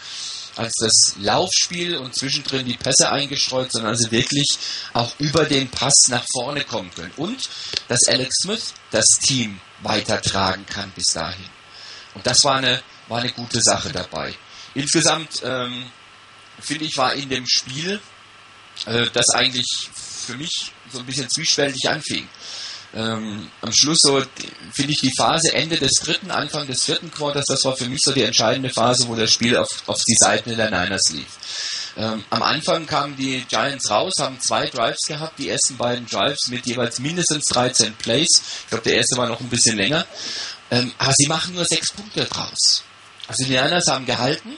als 0.56 0.74
das 0.80 1.16
Laufspiel 1.20 1.98
und 1.98 2.14
zwischendrin 2.14 2.66
die 2.66 2.76
Pässe 2.76 3.10
eingestreut, 3.12 3.72
sondern 3.72 3.96
sie 3.96 4.12
wirklich 4.12 4.58
auch 4.94 5.14
über 5.20 5.46
den 5.46 5.70
Pass 5.70 6.08
nach 6.10 6.26
vorne 6.34 6.66
kommen 6.66 6.92
können. 6.94 7.14
Und 7.16 7.50
dass 7.88 8.08
Alex 8.08 8.36
Smith 8.44 8.74
das 8.92 9.06
Team 9.22 9.62
weitertragen 9.82 10.66
kann 10.66 10.92
bis 10.92 11.14
dahin. 11.14 11.46
Und 12.14 12.28
das 12.28 12.44
war 12.44 12.58
eine, 12.58 12.82
war 13.08 13.22
eine 13.22 13.32
gute 13.32 13.62
Sache 13.62 13.92
dabei. 13.92 14.36
Insgesamt 14.74 15.42
ähm, 15.44 15.86
finde 16.60 16.86
ich, 16.86 16.98
war 16.98 17.14
in 17.14 17.30
dem 17.30 17.48
Spiel, 17.48 18.02
äh, 18.86 19.06
das 19.14 19.30
eigentlich 19.30 19.68
für 19.94 20.36
mich 20.36 20.74
so 20.92 21.00
ein 21.00 21.06
bisschen 21.06 21.30
zwiespältig 21.30 21.90
anfing 21.90 22.28
ähm, 22.96 23.50
am 23.62 23.72
Schluss 23.72 24.00
so, 24.02 24.22
finde 24.74 24.92
ich 24.92 25.02
die 25.02 25.14
Phase 25.16 25.54
Ende 25.54 25.78
des 25.78 25.94
dritten, 26.04 26.32
Anfang 26.32 26.68
des 26.68 26.84
vierten 26.84 27.12
Quarters, 27.12 27.46
das 27.48 27.64
war 27.64 27.76
für 27.76 27.86
mich 27.86 28.02
so 28.04 28.12
die 28.12 28.24
entscheidende 28.24 28.70
Phase, 28.70 29.08
wo 29.08 29.16
das 29.16 29.32
Spiel 29.32 29.58
auf, 29.58 29.70
auf 29.86 30.02
die 30.08 30.16
Seiten 30.18 30.56
der 30.56 30.72
Niners 30.72 31.12
lief. 31.12 31.28
Ähm, 31.98 32.24
am 32.30 32.42
Anfang 32.42 32.86
kamen 32.86 33.16
die 33.18 33.44
Giants 33.50 33.90
raus, 33.90 34.14
haben 34.20 34.40
zwei 34.40 34.68
Drives 34.68 35.02
gehabt, 35.08 35.38
die 35.38 35.50
ersten 35.50 35.78
beiden 35.78 36.08
Drives 36.08 36.48
mit 36.48 36.66
jeweils 36.66 37.00
mindestens 37.00 37.44
13 37.46 37.94
Plays. 37.96 38.42
Ich 38.64 38.70
glaube, 38.70 38.84
der 38.86 38.96
erste 38.96 39.18
war 39.18 39.28
noch 39.28 39.40
ein 39.40 39.50
bisschen 39.50 39.78
länger. 39.78 40.06
Ähm, 40.72 40.92
aber 40.98 41.14
sie 41.16 41.28
machen 41.28 41.56
nur 41.56 41.66
sechs 41.66 41.92
Punkte 41.92 42.26
draus. 42.26 42.84
Also 43.28 43.44
die 43.44 43.52
Niners 43.52 43.88
haben 43.88 44.06
gehalten, 44.06 44.56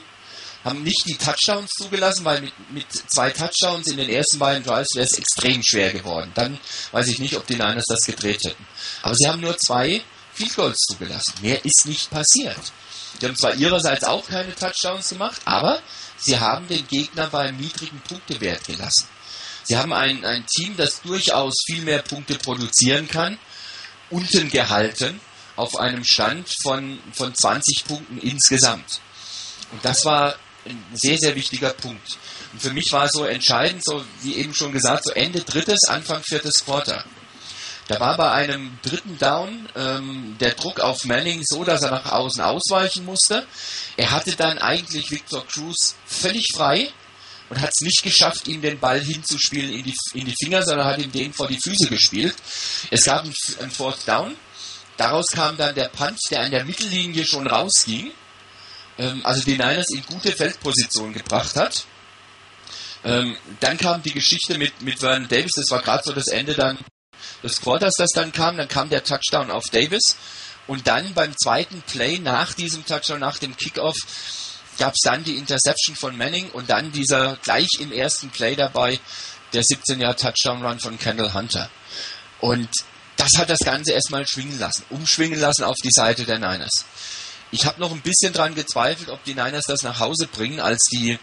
haben 0.64 0.82
nicht 0.82 1.04
die 1.06 1.16
Touchdowns 1.16 1.70
zugelassen, 1.76 2.24
weil 2.24 2.40
mit, 2.40 2.70
mit 2.70 2.86
zwei 3.10 3.30
Touchdowns 3.30 3.88
in 3.88 3.96
den 3.96 4.08
ersten 4.08 4.38
beiden 4.38 4.62
Drives 4.62 4.94
wäre 4.94 5.06
es 5.06 5.18
extrem 5.18 5.62
schwer 5.62 5.92
geworden. 5.92 6.30
Dann 6.34 6.58
weiß 6.92 7.08
ich 7.08 7.18
nicht, 7.18 7.36
ob 7.36 7.46
die 7.46 7.54
Niners 7.54 7.86
das 7.88 8.04
gedreht 8.04 8.44
hätten. 8.44 8.66
Aber 9.02 9.14
sie 9.14 9.28
haben 9.28 9.40
nur 9.40 9.56
zwei 9.58 10.02
Field 10.34 10.54
Goals 10.54 10.78
zugelassen. 10.90 11.34
Mehr 11.42 11.64
ist 11.64 11.86
nicht 11.86 12.10
passiert. 12.10 12.72
Die 13.20 13.26
haben 13.26 13.36
zwar 13.36 13.54
ihrerseits 13.54 14.04
auch 14.04 14.26
keine 14.26 14.54
Touchdowns 14.54 15.08
gemacht, 15.08 15.40
aber 15.44 15.82
sie 16.16 16.38
haben 16.38 16.66
den 16.68 16.86
Gegner 16.86 17.26
beim 17.26 17.56
niedrigen 17.56 18.00
Punktewert 18.00 18.64
gelassen. 18.64 19.08
Sie 19.64 19.76
haben 19.76 19.92
ein, 19.92 20.24
ein 20.24 20.44
Team, 20.46 20.76
das 20.76 21.02
durchaus 21.02 21.54
viel 21.66 21.82
mehr 21.82 22.02
Punkte 22.02 22.36
produzieren 22.36 23.08
kann, 23.08 23.38
unten 24.10 24.50
gehalten 24.50 25.20
auf 25.56 25.76
einem 25.76 26.04
Stand 26.04 26.48
von, 26.62 26.98
von 27.12 27.34
20 27.34 27.84
Punkten 27.86 28.18
insgesamt. 28.18 29.00
Und 29.70 29.84
das 29.84 30.04
war 30.04 30.34
ein 30.64 30.84
sehr, 30.94 31.18
sehr 31.18 31.34
wichtiger 31.34 31.70
Punkt. 31.70 32.18
Und 32.52 32.62
für 32.62 32.70
mich 32.70 32.92
war 32.92 33.08
so 33.08 33.24
entscheidend, 33.24 33.84
so 33.84 34.04
wie 34.22 34.36
eben 34.36 34.54
schon 34.54 34.72
gesagt, 34.72 35.04
so 35.04 35.10
Ende 35.12 35.40
drittes, 35.40 35.88
Anfang 35.88 36.22
viertes 36.22 36.64
Quarter. 36.64 37.04
Da 37.88 37.98
war 37.98 38.16
bei 38.16 38.30
einem 38.30 38.78
dritten 38.82 39.18
Down 39.18 39.68
ähm, 39.74 40.36
der 40.38 40.52
Druck 40.52 40.80
auf 40.80 41.04
Manning 41.04 41.42
so, 41.44 41.64
dass 41.64 41.82
er 41.82 41.90
nach 41.90 42.12
außen 42.12 42.40
ausweichen 42.40 43.04
musste. 43.04 43.46
Er 43.96 44.12
hatte 44.12 44.36
dann 44.36 44.58
eigentlich 44.58 45.10
Victor 45.10 45.44
Cruz 45.46 45.96
völlig 46.06 46.48
frei 46.54 46.92
und 47.50 47.60
hat 47.60 47.70
es 47.70 47.84
nicht 47.84 48.02
geschafft, 48.02 48.46
ihm 48.46 48.62
den 48.62 48.78
Ball 48.78 49.00
hinzuspielen 49.00 49.72
in 49.72 49.84
die, 49.84 49.94
in 50.14 50.24
die 50.24 50.34
Finger, 50.40 50.62
sondern 50.62 50.86
hat 50.86 50.98
ihm 51.00 51.12
den 51.12 51.32
vor 51.32 51.48
die 51.48 51.58
Füße 51.62 51.88
gespielt. 51.88 52.34
Es 52.90 53.04
gab 53.04 53.24
einen, 53.24 53.34
einen 53.60 53.70
Fourth 53.70 54.06
Down. 54.06 54.36
Daraus 54.96 55.26
kam 55.26 55.56
dann 55.56 55.74
der 55.74 55.88
Punch, 55.88 56.20
der 56.30 56.42
an 56.42 56.50
der 56.50 56.64
Mittellinie 56.64 57.26
schon 57.26 57.46
rausging 57.46 58.12
also 59.22 59.42
die 59.44 59.52
Niners 59.52 59.90
in 59.94 60.02
gute 60.04 60.32
Feldposition 60.32 61.12
gebracht 61.12 61.56
hat. 61.56 61.84
Ähm, 63.04 63.36
dann 63.60 63.76
kam 63.78 64.02
die 64.02 64.12
Geschichte 64.12 64.58
mit, 64.58 64.80
mit 64.82 65.00
Vernon 65.00 65.28
Davis, 65.28 65.52
das 65.56 65.70
war 65.70 65.82
gerade 65.82 66.04
so 66.04 66.12
das 66.12 66.28
Ende 66.28 66.54
dann 66.54 66.78
des 67.42 67.60
Quarters, 67.60 67.94
das 67.98 68.10
dann 68.14 68.32
kam. 68.32 68.56
Dann 68.56 68.68
kam 68.68 68.88
der 68.88 69.04
Touchdown 69.04 69.50
auf 69.50 69.64
Davis. 69.70 70.16
Und 70.66 70.86
dann 70.86 71.12
beim 71.14 71.36
zweiten 71.36 71.82
Play 71.82 72.18
nach 72.18 72.54
diesem 72.54 72.86
Touchdown, 72.86 73.20
nach 73.20 73.38
dem 73.38 73.56
Kickoff, 73.56 73.96
gab 74.78 74.94
es 74.94 75.00
dann 75.04 75.24
die 75.24 75.36
Interception 75.36 75.96
von 75.96 76.16
Manning 76.16 76.50
und 76.50 76.70
dann 76.70 76.92
dieser 76.92 77.36
gleich 77.42 77.68
im 77.80 77.92
ersten 77.92 78.30
Play 78.30 78.56
dabei, 78.56 78.98
der 79.52 79.62
17 79.62 80.00
Jahre 80.00 80.16
Touchdown 80.16 80.64
Run 80.64 80.78
von 80.78 80.98
Kendall 80.98 81.34
Hunter. 81.34 81.68
Und 82.40 82.68
das 83.16 83.30
hat 83.36 83.50
das 83.50 83.60
Ganze 83.60 83.92
erstmal 83.92 84.26
schwingen 84.26 84.58
lassen, 84.58 84.84
umschwingen 84.90 85.38
lassen 85.38 85.64
auf 85.64 85.76
die 85.84 85.90
Seite 85.92 86.24
der 86.24 86.38
Niners. 86.38 86.84
Ich 87.52 87.66
habe 87.66 87.80
noch 87.80 87.92
ein 87.92 88.00
bisschen 88.00 88.32
dran 88.32 88.54
gezweifelt, 88.54 89.10
ob 89.10 89.22
die 89.24 89.34
Niners 89.34 89.66
das 89.66 89.82
nach 89.82 90.00
Hause 90.00 90.26
bringen, 90.26 90.58
als 90.58 90.80
die, 90.90 91.18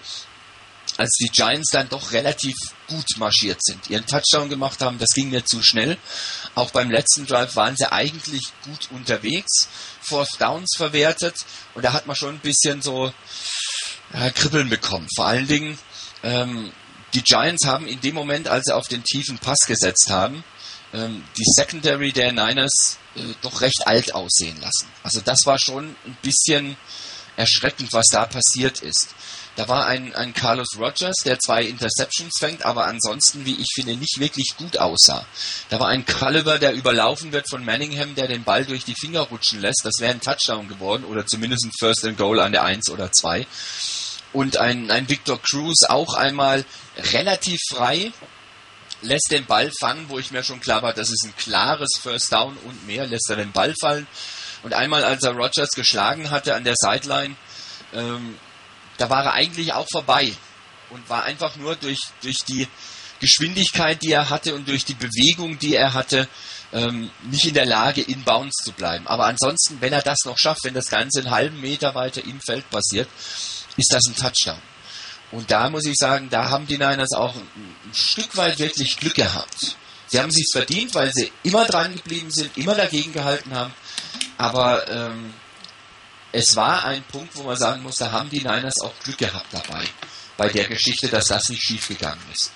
als 0.97 1.09
die 1.19 1.29
Giants 1.29 1.71
dann 1.71 1.89
doch 1.89 2.11
relativ 2.11 2.55
gut 2.87 3.05
marschiert 3.17 3.57
sind, 3.63 3.89
ihren 3.89 4.05
Touchdown 4.05 4.47
gemacht 4.47 4.81
haben. 4.81 4.99
Das 4.99 5.09
ging 5.09 5.31
mir 5.31 5.43
zu 5.43 5.63
schnell. 5.63 5.97
Auch 6.53 6.69
beim 6.69 6.91
letzten 6.91 7.25
Drive 7.25 7.55
waren 7.55 7.75
sie 7.75 7.91
eigentlich 7.91 8.43
gut 8.63 8.89
unterwegs, 8.91 9.67
Fourth 10.01 10.39
Downs 10.39 10.75
verwertet 10.77 11.35
und 11.73 11.83
da 11.83 11.93
hat 11.93 12.05
man 12.05 12.15
schon 12.15 12.35
ein 12.35 12.39
bisschen 12.39 12.83
so 12.83 13.11
ja, 14.13 14.29
Kribbeln 14.29 14.69
bekommen. 14.69 15.07
Vor 15.15 15.25
allen 15.25 15.47
Dingen, 15.47 15.79
ähm, 16.21 16.71
die 17.15 17.23
Giants 17.23 17.65
haben 17.65 17.87
in 17.87 18.01
dem 18.01 18.13
Moment, 18.13 18.47
als 18.47 18.65
sie 18.65 18.75
auf 18.75 18.87
den 18.87 19.03
tiefen 19.03 19.39
Pass 19.39 19.59
gesetzt 19.65 20.09
haben, 20.09 20.43
die 20.91 21.43
Secondary 21.55 22.11
der 22.11 22.31
Niners 22.31 22.97
äh, 23.15 23.21
doch 23.41 23.61
recht 23.61 23.85
alt 23.85 24.15
aussehen 24.15 24.59
lassen. 24.59 24.87
Also 25.03 25.21
das 25.21 25.39
war 25.45 25.59
schon 25.59 25.95
ein 26.05 26.17
bisschen 26.21 26.77
erschreckend, 27.37 27.93
was 27.93 28.05
da 28.11 28.25
passiert 28.25 28.81
ist. 28.81 29.09
Da 29.55 29.67
war 29.67 29.87
ein, 29.87 30.15
ein 30.15 30.33
Carlos 30.33 30.77
Rogers, 30.77 31.15
der 31.25 31.37
zwei 31.39 31.63
Interceptions 31.63 32.33
fängt, 32.39 32.65
aber 32.65 32.85
ansonsten, 32.85 33.45
wie 33.45 33.59
ich 33.59 33.67
finde, 33.75 33.95
nicht 33.95 34.19
wirklich 34.19 34.55
gut 34.57 34.77
aussah. 34.77 35.25
Da 35.69 35.79
war 35.79 35.89
ein 35.89 36.05
Caliber, 36.05 36.59
der 36.59 36.73
überlaufen 36.73 37.31
wird 37.33 37.49
von 37.49 37.65
Manningham, 37.65 38.15
der 38.15 38.27
den 38.27 38.43
Ball 38.43 38.63
durch 38.65 38.85
die 38.85 38.95
Finger 38.95 39.21
rutschen 39.21 39.59
lässt. 39.59 39.81
Das 39.83 39.99
wäre 39.99 40.13
ein 40.13 40.21
Touchdown 40.21 40.69
geworden 40.69 41.03
oder 41.03 41.25
zumindest 41.25 41.65
ein 41.65 41.71
First 41.77 42.05
and 42.05 42.17
Goal 42.17 42.39
an 42.39 42.53
der 42.53 42.63
1 42.63 42.89
oder 42.89 43.11
2. 43.11 43.45
Und 44.31 44.57
ein, 44.57 44.91
ein 44.91 45.09
Victor 45.09 45.41
Cruz 45.41 45.83
auch 45.89 46.13
einmal 46.13 46.63
relativ 47.11 47.59
frei, 47.69 48.13
lässt 49.01 49.31
den 49.31 49.45
Ball 49.45 49.71
fangen, 49.79 50.09
wo 50.09 50.19
ich 50.19 50.31
mir 50.31 50.43
schon 50.43 50.59
klar 50.59 50.81
war, 50.81 50.93
das 50.93 51.09
ist 51.09 51.25
ein 51.25 51.35
klares 51.37 51.89
First 52.01 52.31
Down 52.31 52.57
und 52.65 52.87
mehr, 52.87 53.07
lässt 53.07 53.29
er 53.29 53.37
den 53.37 53.51
Ball 53.51 53.73
fallen. 53.79 54.07
Und 54.63 54.73
einmal, 54.73 55.03
als 55.03 55.23
er 55.23 55.31
Rogers 55.31 55.71
geschlagen 55.71 56.31
hatte 56.31 56.55
an 56.55 56.63
der 56.63 56.75
Sideline, 56.75 57.35
ähm, 57.93 58.37
da 58.97 59.09
war 59.09 59.25
er 59.25 59.33
eigentlich 59.33 59.73
auch 59.73 59.87
vorbei 59.89 60.33
und 60.89 61.09
war 61.09 61.23
einfach 61.23 61.55
nur 61.55 61.75
durch, 61.75 61.99
durch 62.21 62.39
die 62.47 62.67
Geschwindigkeit, 63.19 64.01
die 64.01 64.11
er 64.11 64.29
hatte 64.29 64.55
und 64.55 64.67
durch 64.67 64.85
die 64.85 64.93
Bewegung, 64.93 65.59
die 65.59 65.75
er 65.75 65.93
hatte, 65.93 66.27
ähm, 66.71 67.09
nicht 67.23 67.45
in 67.45 67.53
der 67.53 67.65
Lage, 67.65 68.01
in 68.01 68.23
Bounds 68.23 68.63
zu 68.63 68.71
bleiben. 68.71 69.07
Aber 69.07 69.25
ansonsten, 69.25 69.81
wenn 69.81 69.93
er 69.93 70.01
das 70.01 70.19
noch 70.25 70.37
schafft, 70.37 70.63
wenn 70.63 70.73
das 70.73 70.89
Ganze 70.89 71.19
einen 71.19 71.31
halben 71.31 71.59
Meter 71.61 71.95
weiter 71.95 72.23
im 72.23 72.39
Feld 72.41 72.69
passiert, 72.69 73.09
ist 73.77 73.91
das 73.93 74.03
ein 74.07 74.15
Touchdown. 74.15 74.61
Und 75.31 75.51
da 75.51 75.69
muss 75.69 75.85
ich 75.85 75.95
sagen, 75.95 76.29
da 76.29 76.49
haben 76.49 76.65
die 76.65 76.77
Niners 76.77 77.13
auch 77.13 77.35
ein, 77.35 77.69
Stück 77.93 78.37
weit 78.37 78.59
wirklich 78.59 78.97
Glück 78.97 79.15
gehabt. 79.15 79.75
Sie 80.07 80.19
haben 80.19 80.31
sich 80.31 80.47
verdient, 80.51 80.93
weil 80.95 81.11
sie 81.13 81.31
immer 81.43 81.65
dran 81.65 81.95
geblieben 81.95 82.31
sind, 82.31 82.55
immer 82.57 82.75
dagegen 82.75 83.13
gehalten 83.13 83.53
haben. 83.53 83.73
Aber 84.37 84.87
ähm, 84.87 85.33
es 86.31 86.55
war 86.55 86.85
ein 86.85 87.03
Punkt, 87.03 87.35
wo 87.35 87.43
man 87.43 87.57
sagen 87.57 87.81
muss, 87.83 87.97
da 87.97 88.11
haben 88.11 88.29
die 88.29 88.39
Niners 88.39 88.81
auch 88.81 88.93
Glück 89.03 89.17
gehabt 89.17 89.47
dabei, 89.51 89.85
bei 90.37 90.49
der 90.49 90.67
Geschichte, 90.67 91.07
dass 91.07 91.25
das 91.25 91.49
nicht 91.49 91.63
schiefgegangen 91.63 92.23
ist. 92.31 92.51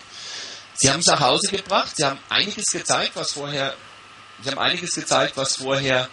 Sie 0.75 0.89
haben 0.89 0.99
es 0.99 1.05
nach 1.05 1.19
Hause 1.19 1.47
gebracht, 1.49 1.95
sie 1.95 2.05
haben 2.05 2.19
einiges 2.29 2.65
gezeigt, 2.65 3.11
was 3.15 3.33
vorher, 3.33 3.75
sie 4.41 4.49
haben 4.49 4.59
einiges 4.59 4.93
gezeigt, 4.95 5.37
was 5.37 5.57
vorher 5.57 6.07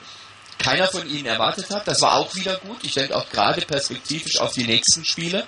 keiner 0.59 0.89
von 0.89 1.09
ihnen 1.09 1.27
erwartet 1.27 1.71
hat. 1.71 1.89
Das 1.89 2.01
war 2.03 2.15
auch 2.15 2.35
wieder 2.35 2.57
gut. 2.57 2.79
Ich 2.83 2.95
denke 2.95 3.17
auch 3.17 3.29
gerade 3.31 3.63
perspektivisch 3.63 4.39
auf 4.39 4.53
die 4.53 4.65
nächsten 4.65 5.05
Spiele 5.05 5.47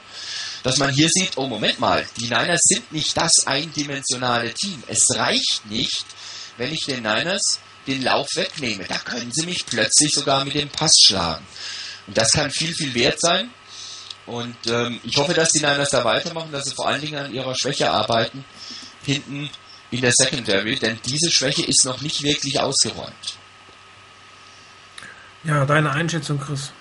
dass 0.63 0.79
man 0.79 0.91
hier 0.91 1.09
sieht, 1.09 1.37
oh 1.37 1.47
Moment 1.47 1.81
mal, 1.81 2.07
die 2.19 2.25
Niners 2.25 2.61
sind 2.63 2.93
nicht 2.93 3.17
das 3.17 3.47
eindimensionale 3.47 4.55
Team. 4.55 4.83
Es 4.87 5.05
reicht 5.15 5.67
nicht, 5.67 6.05
wenn 6.57 6.73
ich 6.73 6.85
den 6.87 7.03
Niners 7.03 7.59
den 7.87 8.03
Lauf 8.03 8.29
wegnehme. 8.35 8.85
Da 8.85 8.99
können 8.99 9.33
sie 9.33 9.47
mich 9.47 9.67
plötzlich 9.67 10.13
sogar 10.13 10.45
mit 10.45 10.55
dem 10.55 10.69
Pass 10.69 10.95
schlagen. 11.05 11.45
Und 12.07 12.17
das 12.17 12.33
kann 12.33 12.51
viel, 12.51 12.75
viel 12.75 12.95
wert 12.95 13.21
sein. 13.21 13.51
Und 14.27 14.57
ähm, 14.67 15.01
ich 15.03 15.17
hoffe, 15.17 15.35
dass 15.35 15.51
die 15.51 15.59
Niners 15.59 15.91
da 15.91 16.05
weitermachen, 16.05 16.53
dass 16.53 16.65
sie 16.65 16.75
vor 16.75 16.87
allen 16.87 17.01
Dingen 17.01 17.19
an 17.19 17.35
ihrer 17.35 17.55
Schwäche 17.57 17.91
arbeiten, 17.91 18.45
hinten 19.05 19.51
in 19.91 20.01
der 20.01 20.13
Secondary, 20.13 20.77
denn 20.77 20.99
diese 21.05 21.31
Schwäche 21.31 21.65
ist 21.65 21.85
noch 21.85 22.01
nicht 22.01 22.23
wirklich 22.23 22.61
ausgeräumt. 22.61 23.37
Ja, 25.45 25.65
deine 25.67 25.91
Einschätzung, 25.91 26.39
Chris. 26.39 26.73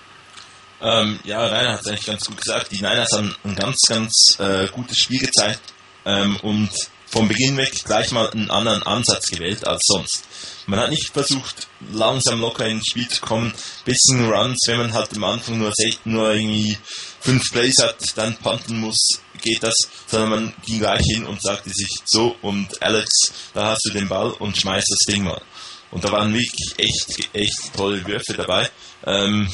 Ähm, 0.82 1.20
ja, 1.24 1.46
Rainer 1.46 1.74
hat 1.74 1.80
es 1.82 1.86
eigentlich 1.86 2.06
ganz 2.06 2.24
gut 2.24 2.38
gesagt. 2.38 2.72
Die 2.72 2.76
Niners 2.76 3.12
haben 3.12 3.34
ein 3.44 3.54
ganz, 3.54 3.78
ganz 3.88 4.36
äh, 4.38 4.66
gutes 4.68 4.98
Spiel 4.98 5.20
gezeigt 5.20 5.60
ähm, 6.04 6.36
und 6.42 6.70
vom 7.06 7.28
Beginn 7.28 7.56
weg 7.58 7.72
gleich 7.84 8.10
mal 8.10 8.30
einen 8.30 8.50
anderen 8.50 8.82
Ansatz 8.82 9.26
gewählt 9.26 9.66
als 9.66 9.82
sonst. 9.84 10.24
Man 10.66 10.80
hat 10.80 10.90
nicht 10.90 11.12
versucht, 11.12 11.68
langsam 11.92 12.40
locker 12.40 12.66
ins 12.66 12.86
Spiel 12.86 13.06
zu 13.08 13.20
kommen, 13.20 13.52
bisschen 13.84 14.30
Runs, 14.30 14.58
wenn 14.66 14.78
man 14.78 14.92
halt 14.92 15.14
am 15.14 15.24
Anfang 15.24 15.58
nur, 15.58 15.72
nur 16.04 16.32
irgendwie 16.32 16.78
fünf 17.20 17.50
Plays 17.52 17.76
hat, 17.80 17.96
dann 18.16 18.36
punten 18.36 18.78
muss, 18.78 19.20
geht 19.42 19.62
das, 19.62 19.74
sondern 20.06 20.30
man 20.30 20.54
ging 20.64 20.78
gleich 20.78 21.04
hin 21.04 21.26
und 21.26 21.42
sagte 21.42 21.70
sich 21.70 21.90
so 22.04 22.36
und 22.42 22.82
Alex, 22.82 23.10
da 23.52 23.70
hast 23.70 23.84
du 23.84 23.90
den 23.90 24.08
Ball 24.08 24.30
und 24.30 24.56
schmeißt 24.56 24.88
das 24.88 25.14
Ding 25.14 25.24
mal. 25.24 25.42
Und 25.90 26.04
da 26.04 26.10
waren 26.10 26.32
wirklich 26.32 26.74
echt, 26.78 27.28
echt 27.34 27.74
tolle 27.76 28.04
Würfe 28.06 28.32
dabei. 28.32 28.70
Ähm, 29.04 29.48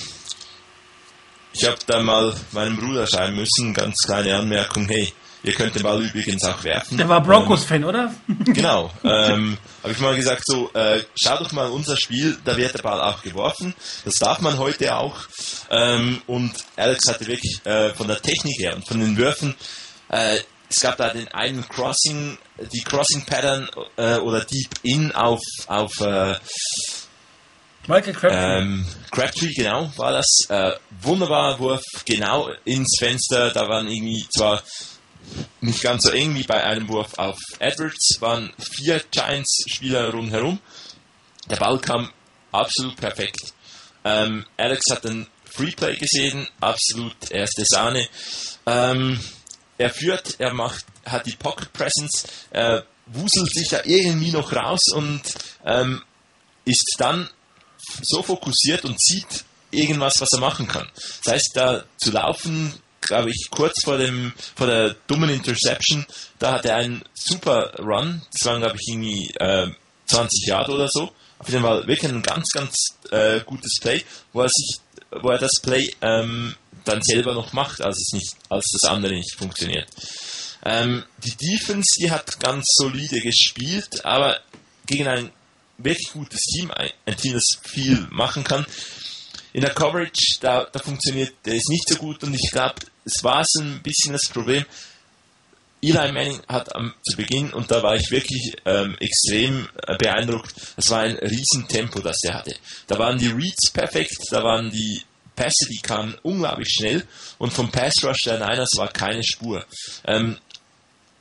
ich 1.58 1.66
habe 1.66 1.78
da 1.86 2.00
mal 2.00 2.34
meinem 2.52 2.76
Bruder 2.76 3.06
schreiben 3.06 3.36
müssen, 3.36 3.74
ganz 3.74 3.96
kleine 4.04 4.36
Anmerkung, 4.36 4.86
hey, 4.88 5.12
ihr 5.42 5.52
könnt 5.52 5.74
den 5.74 5.82
Ball 5.82 6.00
übrigens 6.02 6.44
auch 6.44 6.62
werfen. 6.62 6.96
Der 6.96 7.08
war 7.08 7.20
Broncos-Fan, 7.20 7.82
ähm, 7.82 7.88
oder? 7.88 8.14
genau. 8.44 8.92
Ähm, 9.02 9.58
habe 9.82 9.92
ich 9.92 9.98
mal 9.98 10.14
gesagt, 10.14 10.42
so, 10.46 10.70
äh, 10.74 11.02
schau 11.16 11.36
doch 11.36 11.50
mal 11.52 11.68
unser 11.68 11.96
Spiel, 11.96 12.38
da 12.44 12.56
wird 12.56 12.74
der 12.74 12.82
Ball 12.82 13.00
auch 13.00 13.22
geworfen. 13.22 13.74
Das 14.04 14.14
darf 14.14 14.40
man 14.40 14.58
heute 14.58 14.96
auch. 14.96 15.16
Ähm, 15.70 16.22
und 16.26 16.52
Alex 16.76 17.08
hatte 17.08 17.26
wirklich 17.26 17.60
äh, 17.64 17.90
von 17.94 18.06
der 18.06 18.22
Technik 18.22 18.58
her 18.60 18.76
und 18.76 18.86
von 18.86 19.00
den 19.00 19.16
Würfen, 19.16 19.54
äh, 20.10 20.38
es 20.70 20.80
gab 20.80 20.98
da 20.98 21.08
den 21.08 21.28
einen 21.28 21.66
Crossing, 21.66 22.36
die 22.72 22.82
Crossing 22.82 23.24
Pattern 23.24 23.68
äh, 23.96 24.16
oder 24.16 24.44
Deep 24.44 24.68
In 24.82 25.12
auf, 25.12 25.40
auf 25.66 25.98
äh, 26.00 26.34
Michael 27.88 28.12
Crabtree. 28.12 28.60
Ähm, 28.60 28.86
Crabtree, 29.10 29.52
genau, 29.54 29.90
war 29.96 30.12
das. 30.12 30.26
Äh, 30.50 30.72
wunderbarer 31.00 31.58
Wurf, 31.58 31.82
genau 32.04 32.50
ins 32.66 32.96
Fenster. 32.98 33.50
Da 33.50 33.66
waren 33.66 33.88
irgendwie 33.88 34.26
zwar 34.28 34.62
nicht 35.62 35.82
ganz 35.82 36.02
so 36.02 36.10
eng 36.10 36.34
wie 36.34 36.42
bei 36.42 36.62
einem 36.62 36.86
Wurf 36.88 37.14
auf 37.18 37.38
Edwards, 37.58 38.18
waren 38.20 38.52
vier 38.58 39.02
Giants-Spieler 39.10 40.10
rundherum. 40.10 40.60
Der 41.48 41.56
Ball 41.56 41.78
kam 41.78 42.10
absolut 42.52 42.96
perfekt. 42.96 43.54
Ähm, 44.04 44.44
Alex 44.58 44.84
hat 44.90 45.04
den 45.04 45.26
Freeplay 45.50 45.96
gesehen, 45.96 46.46
absolut 46.60 47.30
erste 47.30 47.64
Sahne. 47.66 48.06
Ähm, 48.66 49.18
er 49.78 49.90
führt, 49.90 50.38
er 50.38 50.52
macht, 50.52 50.84
hat 51.06 51.24
die 51.24 51.36
Pocket 51.36 51.72
Presence, 51.72 52.26
er 52.50 52.84
wuselt 53.06 53.52
sich 53.52 53.68
da 53.68 53.80
irgendwie 53.84 54.30
noch 54.30 54.52
raus 54.52 54.82
und 54.92 55.22
ähm, 55.64 56.02
ist 56.66 56.96
dann 56.98 57.30
so 58.02 58.22
fokussiert 58.22 58.84
und 58.84 59.00
sieht 59.00 59.44
irgendwas, 59.70 60.20
was 60.20 60.32
er 60.32 60.40
machen 60.40 60.66
kann. 60.66 60.88
Das 61.24 61.34
heißt, 61.34 61.50
da 61.54 61.84
zu 61.98 62.10
laufen, 62.10 62.74
glaube 63.00 63.30
ich, 63.30 63.48
kurz 63.50 63.84
vor 63.84 63.98
dem 63.98 64.32
vor 64.56 64.66
der 64.66 64.94
dummen 65.06 65.30
Interception, 65.30 66.06
da 66.38 66.52
hat 66.52 66.64
er 66.64 66.76
einen 66.76 67.02
super 67.14 67.74
Run. 67.78 68.22
Das 68.32 68.46
waren, 68.46 68.60
glaube 68.60 68.76
ich, 68.80 68.88
irgendwie 68.88 69.30
äh, 69.38 69.68
20 70.06 70.46
Jahre 70.46 70.72
oder 70.72 70.88
so. 70.88 71.12
Auf 71.38 71.48
jeden 71.48 71.62
Fall 71.62 71.86
wirklich 71.86 72.10
ein 72.10 72.22
ganz, 72.22 72.48
ganz 72.50 72.74
äh, 73.10 73.40
gutes 73.40 73.76
Play, 73.80 74.04
wo 74.32 74.42
er 74.42 74.48
sich, 74.48 74.80
wo 75.10 75.30
er 75.30 75.38
das 75.38 75.60
Play 75.62 75.94
ähm, 76.02 76.54
dann 76.84 77.02
selber 77.02 77.34
noch 77.34 77.52
macht, 77.52 77.80
als 77.80 77.98
es 77.98 78.12
nicht, 78.12 78.34
als 78.48 78.66
das 78.72 78.90
andere 78.90 79.12
nicht 79.14 79.36
funktioniert. 79.36 79.88
Ähm, 80.64 81.04
die 81.24 81.36
Defense, 81.36 81.88
die 82.00 82.10
hat 82.10 82.40
ganz 82.40 82.64
solide 82.76 83.20
gespielt, 83.20 84.04
aber 84.04 84.40
gegen 84.86 85.06
ein 85.06 85.30
wirklich 85.78 86.12
gutes 86.12 86.40
Team, 86.42 86.70
ein 86.70 87.16
Team, 87.16 87.34
das 87.34 87.46
viel 87.62 88.06
machen 88.10 88.44
kann. 88.44 88.66
In 89.52 89.62
der 89.62 89.74
Coverage, 89.74 90.38
da, 90.40 90.66
da 90.70 90.78
funktioniert 90.78 91.34
es 91.44 91.68
nicht 91.68 91.88
so 91.88 91.96
gut 91.96 92.22
und 92.22 92.34
ich 92.34 92.50
glaube, 92.52 92.76
es 93.04 93.24
war 93.24 93.42
so 93.46 93.62
ein 93.62 93.80
bisschen 93.82 94.12
das 94.12 94.28
Problem. 94.28 94.64
Eli 95.80 96.12
Manning 96.12 96.40
hat 96.48 96.74
am, 96.74 96.92
zu 97.08 97.16
Beginn, 97.16 97.52
und 97.52 97.70
da 97.70 97.82
war 97.82 97.94
ich 97.94 98.10
wirklich 98.10 98.56
ähm, 98.64 98.96
extrem 98.98 99.68
äh, 99.86 99.96
beeindruckt, 99.96 100.52
es 100.76 100.90
war 100.90 101.02
ein 101.02 101.16
Riesentempo, 101.16 102.00
das 102.00 102.18
der 102.18 102.34
hatte. 102.34 102.56
Da 102.88 102.98
waren 102.98 103.16
die 103.16 103.28
Reads 103.28 103.70
perfekt, 103.72 104.16
da 104.30 104.42
waren 104.42 104.70
die 104.70 105.02
Pässe, 105.36 105.68
die 105.70 105.80
kamen 105.80 106.16
unglaublich 106.22 106.68
schnell 106.68 107.06
und 107.38 107.52
vom 107.52 107.70
Pass 107.70 107.94
Rush 108.02 108.22
der 108.24 108.38
Niners 108.38 108.70
war 108.76 108.88
keine 108.88 109.22
Spur. 109.22 109.64
Ähm, 110.04 110.36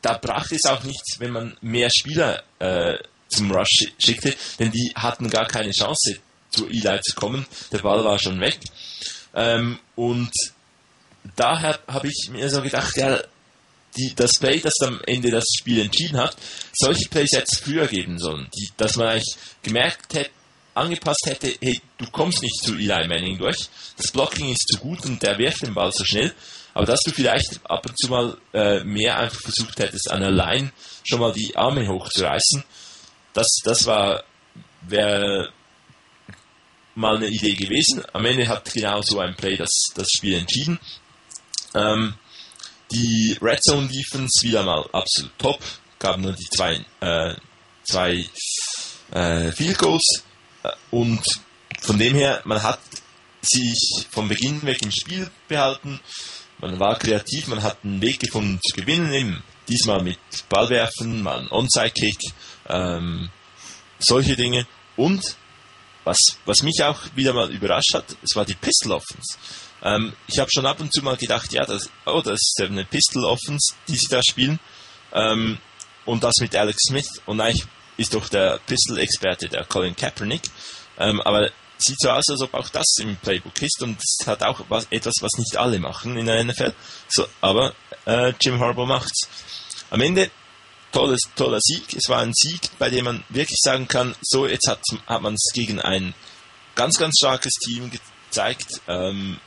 da 0.01 0.18
brachte 0.18 0.55
es 0.55 0.66
auch 0.66 0.84
nichts, 0.84 1.20
wenn 1.20 1.32
man 1.32 1.55
mehr 1.62 1.89
Spieler 1.91 2.43
äh, 2.60 2.97
zum 3.30 3.51
Rush 3.51 3.88
schickte, 3.97 4.36
denn 4.59 4.71
die 4.71 4.91
hatten 4.95 5.30
gar 5.30 5.47
keine 5.47 5.71
Chance, 5.71 6.19
zu 6.49 6.67
Eli 6.67 7.01
zu 7.01 7.15
kommen. 7.15 7.45
Der 7.71 7.80
Ball 7.80 8.03
war 8.03 8.19
schon 8.19 8.39
weg. 8.39 8.57
Ähm, 9.34 9.80
und 9.95 10.32
daher 11.36 11.80
habe 11.88 12.07
ich 12.07 12.30
mir 12.32 12.49
so 12.49 12.61
gedacht, 12.61 12.95
ja, 12.97 13.19
die, 13.97 14.13
das 14.15 14.32
Play, 14.39 14.59
das 14.59 14.73
am 14.82 15.01
Ende 15.05 15.32
das 15.32 15.45
Spiel 15.57 15.82
entschieden 15.82 16.17
hat, 16.17 16.36
solche 16.73 17.09
Plays 17.09 17.32
hätte 17.34 17.47
es 17.51 17.59
früher 17.59 17.88
geben 17.88 18.19
sollen, 18.19 18.47
die, 18.55 18.69
dass 18.78 18.95
man 18.95 19.07
eigentlich 19.07 19.36
gemerkt 19.63 20.13
hätte, 20.13 20.32
angepasst 20.75 21.25
hätte, 21.25 21.53
hey, 21.59 21.82
du 21.97 22.05
kommst 22.11 22.43
nicht 22.43 22.61
zu 22.63 22.75
Eli 22.75 23.07
Manning 23.07 23.38
durch, 23.38 23.57
das 23.97 24.11
Blocking 24.11 24.51
ist 24.51 24.67
zu 24.71 24.80
gut 24.80 25.03
und 25.05 25.21
der 25.23 25.38
wirft 25.39 25.63
den 25.63 25.73
Ball 25.73 25.91
so 25.91 26.03
schnell, 26.05 26.34
aber 26.75 26.86
dass 26.86 27.01
du 27.01 27.11
vielleicht 27.11 27.59
ab 27.63 27.84
und 27.88 27.97
zu 27.97 28.09
mal 28.09 28.38
äh, 28.53 28.84
mehr 28.84 29.17
einfach 29.17 29.41
versucht 29.41 29.80
hättest, 29.80 30.11
an 30.11 30.21
der 30.21 30.32
Line 30.32 30.71
schon 31.03 31.19
mal 31.19 31.34
die 31.34 31.55
Arme 31.55 31.88
hochzureißen 31.88 32.63
das, 33.38 33.59
das 33.63 33.85
war, 33.85 34.23
wäre 34.81 35.53
mal 36.95 37.17
eine 37.17 37.27
Idee 37.27 37.53
gewesen. 37.53 38.03
Am 38.11 38.25
Ende 38.25 38.47
hat 38.47 38.73
genau 38.73 39.01
so 39.03 39.19
ein 39.19 39.35
Play 39.35 39.55
das, 39.55 39.69
das 39.93 40.07
Spiel 40.09 40.39
entschieden. 40.39 40.79
Ähm, 41.75 42.15
die 42.91 43.38
Red 43.39 43.63
Zone 43.63 43.88
Defense 43.88 44.41
wieder 44.41 44.63
mal 44.63 44.89
absolut 44.91 45.38
top. 45.38 45.59
Gab 45.99 46.17
nur 46.17 46.33
die 46.33 46.49
zwei, 46.49 46.83
äh, 47.01 47.35
zwei 47.83 48.25
äh, 49.11 49.51
Field 49.51 49.77
Goals. 49.77 50.23
Äh, 50.63 50.69
und 50.89 51.21
von 51.81 51.99
dem 51.99 52.15
her, 52.15 52.41
man 52.45 52.63
hat 52.63 52.79
sich 53.43 54.07
vom 54.09 54.27
Beginn 54.27 54.63
weg 54.63 54.81
im 54.81 54.91
Spiel 54.91 55.29
behalten. 55.47 55.99
Man 56.57 56.79
war 56.79 56.97
kreativ, 56.97 57.47
man 57.47 57.61
hat 57.61 57.77
einen 57.83 58.01
Weg 58.01 58.19
gefunden 58.19 58.59
zu 58.67 58.75
gewinnen. 58.75 59.13
Eben 59.13 59.43
diesmal 59.68 60.01
mit 60.01 60.20
Ballwerfen, 60.49 61.22
mal 61.22 61.39
einen 61.39 61.51
Onside-Kick, 61.51 62.20
ähm, 62.70 63.30
solche 63.99 64.36
Dinge. 64.36 64.68
Und 64.95 65.36
was, 66.03 66.18
was 66.45 66.63
mich 66.63 66.84
auch 66.84 66.99
wieder 67.15 67.34
mal 67.34 67.51
überrascht 67.51 67.93
hat, 67.93 68.05
es 68.24 68.36
war 68.36 68.45
die 68.45 68.55
Pistol 68.55 68.93
Offense. 68.93 69.38
Ähm, 69.84 70.13
ich 70.28 70.39
habe 70.39 70.49
schon 70.51 70.65
ab 70.65 70.80
und 70.80 70.93
zu 70.93 71.03
mal 71.03 71.18
gedacht, 71.18 71.51
ja, 71.53 71.65
das, 71.65 71.89
oh, 72.05 72.22
das 72.22 72.39
ist 72.39 72.61
eine 72.61 72.86
Pistol 72.86 73.26
Offense, 73.26 73.74
die 73.88 73.95
sie 73.95 74.07
da 74.07 74.22
spielen. 74.24 74.59
Ähm, 75.13 75.57
und 76.05 76.24
das 76.24 76.36
mit 76.39 76.55
Alex 76.55 76.78
Smith. 76.88 77.22
Und 77.26 77.41
eigentlich 77.41 77.65
ist 77.97 78.13
doch 78.13 78.30
der 78.30 78.59
Pistol-Experte, 78.65 79.49
der 79.49 79.65
Colin 79.65 79.95
Kaepernick. 79.95 80.43
Ähm, 80.97 81.22
aber 81.22 81.51
sieht 81.78 81.99
so 81.99 82.09
aus, 82.09 82.30
als 82.30 82.41
ob 82.41 82.53
auch 82.53 82.70
das 82.70 82.86
im 82.99 83.15
Playbook 83.18 83.61
ist 83.61 83.82
und 83.84 83.97
es 84.01 84.26
hat 84.26 84.43
auch 84.43 84.61
was, 84.70 84.88
etwas, 84.89 85.15
was 85.22 85.32
nicht 85.38 85.57
alle 85.57 85.80
machen 85.80 86.18
in 86.18 86.26
der 86.26 86.43
NFL. 86.43 86.74
So, 87.07 87.28
aber 87.41 87.74
äh, 88.05 88.34
Jim 88.41 88.59
Harbaugh 88.59 88.88
macht's. 88.88 89.28
Am 89.89 90.01
Ende 90.01 90.29
tolles, 90.91 91.21
toller 91.35 91.59
Sieg. 91.61 91.93
Es 91.95 92.09
war 92.09 92.21
ein 92.21 92.33
Sieg, 92.33 92.61
bei 92.79 92.89
dem 92.89 93.05
man 93.05 93.23
wirklich 93.29 93.59
sagen 93.61 93.88
kann, 93.88 94.15
so 94.21 94.47
jetzt 94.47 94.67
hat, 94.67 94.81
hat 95.05 95.21
man 95.21 95.33
es 95.33 95.51
gegen 95.53 95.79
ein 95.79 96.13
ganz, 96.75 96.97
ganz 96.97 97.15
starkes 97.17 97.53
Team 97.63 97.91
gezeigt. 97.91 98.81
Ähm, 98.88 99.38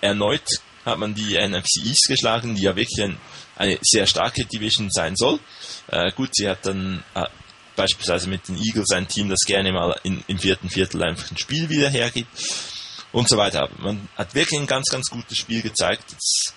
erneut 0.00 0.46
hat 0.84 0.98
man 0.98 1.14
die 1.14 1.36
NFC 1.36 1.84
East 1.84 2.06
geschlagen, 2.08 2.54
die 2.54 2.62
ja 2.62 2.76
wirklich 2.76 3.02
ein, 3.04 3.18
eine 3.56 3.78
sehr 3.82 4.06
starke 4.06 4.44
Division 4.44 4.88
sein 4.90 5.16
soll. 5.16 5.38
Äh, 5.88 6.12
gut, 6.12 6.30
sie 6.32 6.48
hat 6.48 6.64
dann 6.64 7.04
äh, 7.14 7.26
beispielsweise 7.76 8.28
mit 8.28 8.48
den 8.48 8.56
Eagles 8.56 8.90
ein 8.92 9.08
Team, 9.08 9.28
das 9.28 9.40
gerne 9.46 9.72
mal 9.72 9.98
in, 10.02 10.22
im 10.26 10.38
vierten 10.38 10.68
Viertel 10.68 11.02
einfach 11.02 11.30
ein 11.30 11.38
Spiel 11.38 11.68
wieder 11.68 11.90
hergibt 11.90 12.30
und 13.12 13.28
so 13.28 13.36
weiter. 13.36 13.68
Man 13.78 14.08
hat 14.16 14.34
wirklich 14.34 14.60
ein 14.60 14.66
ganz, 14.66 14.88
ganz 14.90 15.08
gutes 15.08 15.38
Spiel 15.38 15.62
gezeigt. 15.62 16.04
Es 16.12 16.54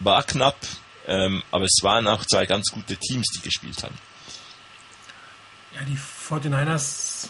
war 0.00 0.22
knapp, 0.22 0.56
ähm, 1.06 1.42
aber 1.50 1.64
es 1.64 1.78
waren 1.82 2.06
auch 2.06 2.24
zwei 2.24 2.46
ganz 2.46 2.70
gute 2.70 2.96
Teams, 2.96 3.26
die 3.34 3.40
gespielt 3.40 3.82
haben. 3.82 3.96
Ja, 5.74 5.80
die 5.86 5.98
49ers 5.98 7.26
äh, 7.26 7.28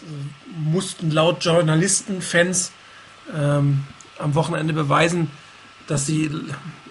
mussten 0.57 1.11
laut 1.11 1.43
Journalisten, 1.43 2.21
Fans 2.21 2.71
ähm, 3.33 3.85
am 4.19 4.35
Wochenende 4.35 4.73
beweisen, 4.73 5.31
dass 5.87 6.05
sie 6.05 6.31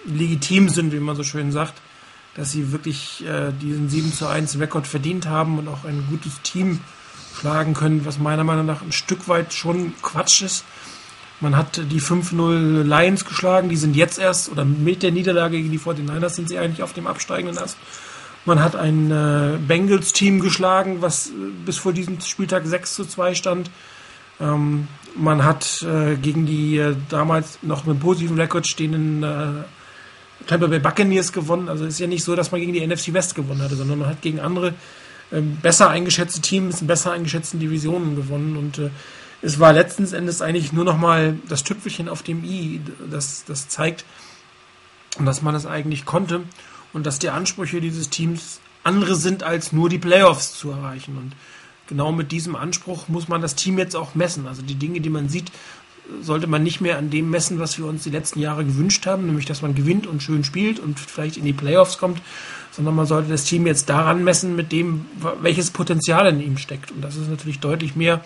legitim 0.05 0.69
sind, 0.69 0.91
wie 0.91 0.99
man 0.99 1.15
so 1.15 1.23
schön 1.23 1.51
sagt, 1.51 1.73
dass 2.35 2.51
sie 2.51 2.71
wirklich 2.71 3.25
äh, 3.25 3.51
diesen 3.51 3.89
7 3.89 4.13
zu 4.13 4.27
1 4.27 4.59
Rekord 4.59 4.87
verdient 4.87 5.27
haben 5.27 5.57
und 5.57 5.67
auch 5.67 5.85
ein 5.85 6.05
gutes 6.09 6.41
Team 6.41 6.81
schlagen 7.39 7.73
können, 7.73 8.05
was 8.05 8.19
meiner 8.19 8.43
Meinung 8.43 8.65
nach 8.65 8.81
ein 8.81 8.91
Stück 8.91 9.27
weit 9.27 9.53
schon 9.53 9.93
Quatsch 10.01 10.41
ist. 10.41 10.65
Man 11.41 11.57
hat 11.57 11.81
die 11.91 12.01
5-0 12.01 12.83
Lions 12.83 13.25
geschlagen, 13.25 13.67
die 13.69 13.75
sind 13.75 13.95
jetzt 13.95 14.19
erst, 14.19 14.49
oder 14.49 14.63
mit 14.63 15.03
der 15.03 15.11
Niederlage 15.11 15.57
gegen 15.57 15.71
die 15.71 15.79
49ers 15.79 16.29
sind 16.29 16.49
sie 16.49 16.57
eigentlich 16.57 16.81
auf 16.81 16.93
dem 16.93 17.07
absteigenden 17.07 17.57
Ast. 17.57 17.77
Man 18.45 18.63
hat 18.63 18.75
ein 18.75 19.11
äh, 19.11 19.57
Bengals-Team 19.57 20.39
geschlagen, 20.39 21.01
was 21.01 21.27
äh, 21.27 21.31
bis 21.65 21.77
vor 21.77 21.93
diesem 21.93 22.21
Spieltag 22.21 22.65
6 22.65 22.93
zu 22.93 23.05
2 23.05 23.35
stand. 23.35 23.71
Ähm, 24.39 24.87
man 25.15 25.43
hat 25.43 25.81
äh, 25.81 26.15
gegen 26.15 26.45
die 26.45 26.77
äh, 26.77 26.95
damals 27.09 27.59
noch 27.63 27.85
mit 27.85 27.99
positiven 27.99 28.39
Rekord 28.39 28.67
stehenden 28.67 29.23
äh, 29.23 30.45
Tampa 30.45 30.67
Bay 30.67 30.79
Buccaneers 30.79 31.31
gewonnen. 31.31 31.69
Also 31.69 31.85
ist 31.85 31.99
ja 31.99 32.07
nicht 32.07 32.23
so, 32.23 32.35
dass 32.35 32.51
man 32.51 32.61
gegen 32.61 32.73
die 32.73 32.85
NFC 32.85 33.13
West 33.13 33.33
gewonnen 33.35 33.61
hatte, 33.61 33.75
sondern 33.75 33.99
man 33.99 34.09
hat 34.09 34.21
gegen 34.21 34.39
andere 34.39 34.73
ähm, 35.31 35.57
besser 35.61 35.89
eingeschätzte 35.89 36.41
Teams 36.41 36.85
besser 36.85 37.13
eingeschätzten 37.13 37.59
Divisionen 37.59 38.15
gewonnen. 38.15 38.57
Und 38.57 38.77
äh, 38.77 38.89
es 39.45 39.59
war 39.59 39.73
letzten 39.73 40.11
Endes 40.11 40.41
eigentlich 40.41 40.73
nur 40.73 40.85
noch 40.85 40.97
mal 40.97 41.37
das 41.47 41.63
Tüpfelchen 41.63 42.09
auf 42.09 42.23
dem 42.23 42.43
i, 42.43 42.81
das, 43.11 43.45
das 43.45 43.69
zeigt, 43.69 44.03
dass 45.19 45.43
man 45.43 45.53
es 45.53 45.67
eigentlich 45.67 46.05
konnte 46.05 46.41
und 46.93 47.05
dass 47.05 47.19
die 47.19 47.29
Ansprüche 47.29 47.79
dieses 47.79 48.09
Teams 48.09 48.59
andere 48.83 49.15
sind, 49.15 49.43
als 49.43 49.71
nur 49.71 49.87
die 49.87 49.99
Playoffs 49.99 50.57
zu 50.57 50.71
erreichen. 50.71 51.17
Und 51.17 51.33
genau 51.87 52.11
mit 52.11 52.31
diesem 52.31 52.55
Anspruch 52.55 53.07
muss 53.07 53.27
man 53.27 53.41
das 53.41 53.53
Team 53.53 53.77
jetzt 53.77 53.95
auch 53.95 54.15
messen. 54.15 54.47
Also 54.47 54.63
die 54.63 54.75
Dinge, 54.75 54.99
die 54.99 55.11
man 55.11 55.29
sieht, 55.29 55.51
sollte 56.21 56.47
man 56.47 56.63
nicht 56.63 56.81
mehr 56.81 56.97
an 56.97 57.11
dem 57.11 57.29
messen, 57.29 57.59
was 57.59 57.77
wir 57.77 57.85
uns 57.85 58.03
die 58.03 58.09
letzten 58.09 58.39
Jahre 58.39 58.65
gewünscht 58.65 59.05
haben, 59.05 59.27
nämlich 59.27 59.45
dass 59.45 59.61
man 59.61 59.75
gewinnt 59.75 60.07
und 60.07 60.23
schön 60.23 60.43
spielt 60.43 60.79
und 60.79 60.99
vielleicht 60.99 61.37
in 61.37 61.45
die 61.45 61.53
Playoffs 61.53 61.99
kommt, 61.99 62.19
sondern 62.71 62.95
man 62.95 63.05
sollte 63.05 63.29
das 63.29 63.43
Team 63.43 63.67
jetzt 63.67 63.89
daran 63.89 64.23
messen, 64.23 64.55
mit 64.55 64.71
dem, 64.71 65.05
welches 65.41 65.69
Potenzial 65.69 66.25
in 66.27 66.41
ihm 66.41 66.57
steckt. 66.57 66.91
Und 66.91 67.01
das 67.01 67.15
ist 67.15 67.29
natürlich 67.29 67.59
deutlich 67.59 67.95
mehr 67.95 68.23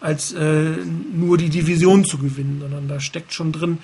als 0.00 0.32
äh, 0.32 0.76
nur 1.12 1.38
die 1.38 1.48
Division 1.48 2.04
zu 2.04 2.18
gewinnen, 2.18 2.58
sondern 2.60 2.88
da 2.88 3.00
steckt 3.00 3.32
schon 3.32 3.52
drin, 3.52 3.78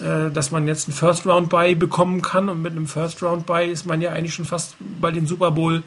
äh, 0.00 0.30
dass 0.30 0.50
man 0.50 0.66
jetzt 0.66 0.88
einen 0.88 0.96
First 0.96 1.26
Round 1.26 1.48
Buy 1.48 1.74
bekommen 1.74 2.22
kann 2.22 2.48
und 2.48 2.62
mit 2.62 2.72
einem 2.72 2.86
First 2.86 3.22
Round 3.22 3.46
Buy 3.46 3.70
ist 3.70 3.86
man 3.86 4.00
ja 4.00 4.12
eigentlich 4.12 4.34
schon 4.34 4.44
fast 4.44 4.76
bei 5.00 5.10
den 5.10 5.26
Super 5.26 5.50
Bowl 5.50 5.82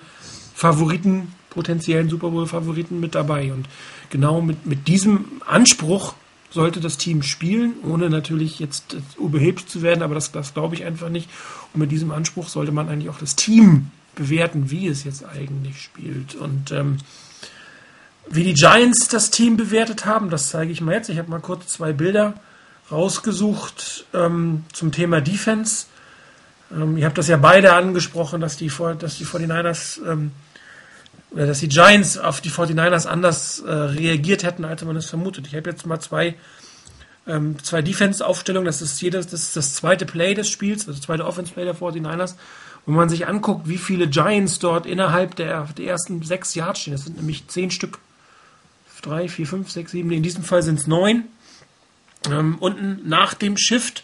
Favoriten 0.54 1.34
potenziellen 1.50 2.10
Super 2.10 2.30
Bowl-Favoriten 2.30 3.00
mit 3.00 3.16
dabei. 3.16 3.52
Und 3.52 3.68
genau 4.10 4.42
mit, 4.42 4.66
mit 4.66 4.88
diesem 4.88 5.26
Anspruch 5.46 6.16
sollte 6.52 6.80
das 6.80 6.98
Team 6.98 7.22
spielen, 7.22 7.74
ohne 7.84 8.10
natürlich 8.10 8.60
jetzt 8.60 8.98
überheblich 9.20 9.68
zu 9.68 9.82
werden, 9.82 10.02
aber 10.02 10.16
das, 10.16 10.32
das 10.32 10.54
glaube 10.54 10.76
ich 10.76 10.84
einfach 10.84 11.10
nicht. 11.10 11.30
Und 11.74 11.82
mit 11.82 11.92
diesem 11.92 12.12
Anspruch 12.12 12.50
sollte 12.50 12.72
man 12.72 12.90
eigentlich 12.90 13.10
auch 13.10 13.20
das 13.20 13.36
Team 13.36 13.92
bewerten, 14.16 14.72
wie 14.72 14.88
es 14.88 15.04
jetzt 15.04 15.26
eigentlich 15.26 15.82
spielt. 15.82 16.36
Und 16.36 16.72
ähm, 16.72 16.98
wie 18.32 18.44
die 18.44 18.54
Giants 18.54 19.08
das 19.08 19.32
Team 19.32 19.58
bewertet 19.58 20.06
haben, 20.06 20.30
das 20.30 20.50
zeige 20.50 20.72
ich 20.72 20.82
mal 20.82 20.94
jetzt. 20.94 21.10
Ich 21.10 21.18
habe 21.18 21.30
mal 21.30 21.40
kurz 21.40 21.68
zwei 21.68 21.94
Bilder 21.94 22.36
rausgesucht 22.92 24.06
ähm, 24.14 24.66
zum 24.74 24.92
Thema 24.92 25.22
Defense. 25.22 25.86
Ähm, 26.72 26.98
ihr 26.98 27.06
habt 27.06 27.18
das 27.18 27.28
ja 27.28 27.38
beide 27.38 27.74
angesprochen, 27.74 28.42
dass 28.42 28.58
die, 28.58 28.72
dass 29.00 29.18
die 29.18 29.26
49ers 29.26 30.00
ähm, 30.08 30.32
oder 31.32 31.46
dass 31.46 31.60
die 31.60 31.68
Giants 31.68 32.18
auf 32.18 32.42
die 32.42 32.50
49ers 32.50 33.06
anders 33.06 33.60
äh, 33.60 33.72
reagiert 33.72 34.44
hätten, 34.44 34.66
als 34.66 34.84
man 34.84 34.96
es 34.96 35.08
vermutet. 35.08 35.48
Ich 35.48 35.56
habe 35.56 35.70
jetzt 35.70 35.86
mal 35.86 36.00
zwei, 36.00 36.36
ähm, 37.28 37.56
zwei 37.64 37.82
Defense-Aufstellungen. 37.82 38.66
Das 38.66 38.82
ist 38.82 39.00
jedes, 39.02 39.28
das 39.28 39.44
ist 39.44 39.56
das 39.56 39.76
zweite 39.76 40.06
Play 40.06 40.34
des 40.34 40.50
Spiels, 40.50 40.82
also 40.82 40.94
das 40.94 41.02
zweite 41.02 41.26
Offense-Play 41.26 41.66
der 41.66 41.76
49ers. 41.76 42.34
Wenn 42.86 42.96
man 42.96 43.10
sich 43.10 43.28
anguckt, 43.28 43.68
wie 43.68 43.78
viele 43.78 44.08
Giants 44.08 44.58
dort 44.58 44.88
innerhalb 44.88 45.36
der, 45.36 45.68
der 45.78 45.86
ersten 45.86 46.24
sechs 46.24 46.56
Yards 46.56 46.80
stehen, 46.80 46.94
das 46.94 47.04
sind 47.04 47.18
nämlich 47.18 47.48
zehn 47.48 47.70
Stück. 47.70 48.00
Drei, 49.02 49.30
vier, 49.30 49.48
fünf, 49.48 49.70
sechs, 49.70 49.92
sieben, 49.92 50.12
in 50.12 50.24
diesem 50.24 50.44
Fall 50.44 50.62
sind 50.62 50.80
es 50.80 50.88
neun. 50.88 51.24
Ähm, 52.30 52.58
unten 52.60 53.08
nach 53.08 53.34
dem 53.34 53.58
Shift 53.58 54.04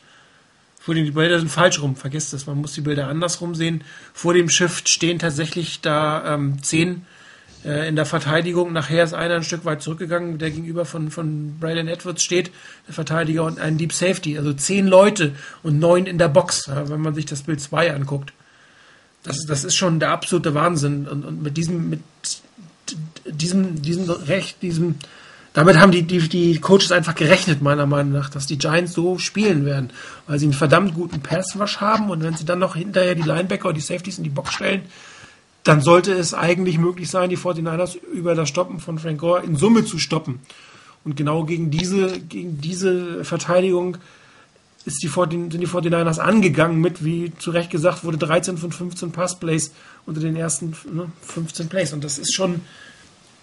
die 0.93 1.11
Bilder 1.11 1.39
sind 1.39 1.49
falsch 1.49 1.81
rum, 1.81 1.95
vergesst 1.95 2.33
das, 2.33 2.45
man 2.45 2.61
muss 2.61 2.73
die 2.73 2.81
Bilder 2.81 3.07
andersrum 3.07 3.55
sehen. 3.55 3.83
Vor 4.13 4.33
dem 4.33 4.49
Shift 4.49 4.87
stehen 4.87 5.17
tatsächlich 5.17 5.81
da 5.81 6.35
ähm, 6.35 6.61
zehn 6.61 7.05
äh, 7.63 7.87
in 7.87 7.95
der 7.95 8.05
Verteidigung. 8.05 8.71
Nachher 8.71 9.03
ist 9.03 9.13
einer 9.13 9.35
ein 9.35 9.43
Stück 9.43 9.65
weit 9.65 9.81
zurückgegangen, 9.81 10.37
der 10.37 10.51
gegenüber 10.51 10.85
von, 10.85 11.09
von 11.09 11.57
Braden 11.59 11.87
Edwards 11.87 12.23
steht, 12.23 12.51
der 12.87 12.93
Verteidiger 12.93 13.45
und 13.45 13.59
ein 13.59 13.77
Deep 13.77 13.93
Safety. 13.93 14.37
Also 14.37 14.53
zehn 14.53 14.85
Leute 14.85 15.33
und 15.63 15.79
neun 15.79 16.05
in 16.05 16.19
der 16.19 16.29
Box, 16.29 16.67
ja, 16.67 16.87
wenn 16.89 17.01
man 17.01 17.15
sich 17.15 17.25
das 17.25 17.41
Bild 17.41 17.59
2 17.59 17.95
anguckt. 17.95 18.33
Das, 19.23 19.39
das 19.47 19.63
ist 19.63 19.75
schon 19.75 19.99
der 19.99 20.11
absolute 20.11 20.53
Wahnsinn. 20.53 21.07
Und, 21.07 21.25
und 21.25 21.41
mit 21.41 21.57
diesem, 21.57 21.89
mit 21.89 22.01
diesem, 23.25 23.81
diesem 23.81 24.09
Recht, 24.09 24.61
diesem, 24.61 24.95
damit 25.53 25.79
haben 25.79 25.91
die, 25.91 26.03
die, 26.03 26.27
die 26.27 26.59
Coaches 26.59 26.91
einfach 26.91 27.15
gerechnet, 27.15 27.61
meiner 27.61 27.85
Meinung 27.85 28.13
nach, 28.13 28.29
dass 28.29 28.45
die 28.45 28.57
Giants 28.57 28.93
so 28.93 29.17
spielen 29.17 29.65
werden, 29.65 29.91
weil 30.27 30.39
sie 30.39 30.45
einen 30.45 30.53
verdammt 30.53 30.93
guten 30.93 31.21
Passwash 31.21 31.81
haben 31.81 32.09
und 32.09 32.23
wenn 32.23 32.35
sie 32.35 32.45
dann 32.45 32.59
noch 32.59 32.75
hinterher 32.75 33.15
die 33.15 33.21
Linebacker 33.21 33.65
oder 33.65 33.75
die 33.75 33.81
Safeties 33.81 34.17
in 34.17 34.23
die 34.23 34.29
Box 34.29 34.53
stellen, 34.53 34.83
dann 35.63 35.81
sollte 35.81 36.13
es 36.13 36.33
eigentlich 36.33 36.77
möglich 36.77 37.09
sein, 37.09 37.29
die 37.29 37.37
49ers 37.37 37.97
über 37.97 38.35
das 38.35 38.49
Stoppen 38.49 38.79
von 38.79 38.99
Frank 38.99 39.19
Gore 39.19 39.43
in 39.43 39.55
Summe 39.55 39.83
zu 39.83 39.97
stoppen. 39.97 40.39
Und 41.03 41.15
genau 41.15 41.43
gegen 41.43 41.71
diese, 41.71 42.19
gegen 42.19 42.61
diese 42.61 43.23
Verteidigung 43.23 43.97
ist 44.85 45.01
die, 45.01 45.07
sind 45.07 45.53
die 45.53 45.67
49ers 45.67 46.19
angegangen 46.19 46.79
mit, 46.79 47.03
wie 47.03 47.33
zu 47.39 47.49
Recht 47.49 47.71
gesagt 47.71 48.03
wurde, 48.03 48.17
13 48.17 48.57
von 48.57 48.71
15 48.71 49.11
Passplays 49.11 49.71
unter 50.05 50.21
den 50.21 50.35
ersten 50.35 50.75
ne, 50.91 51.11
15 51.21 51.69
Plays. 51.69 51.93
Und 51.93 52.03
das 52.03 52.19
ist 52.19 52.35
schon 52.35 52.61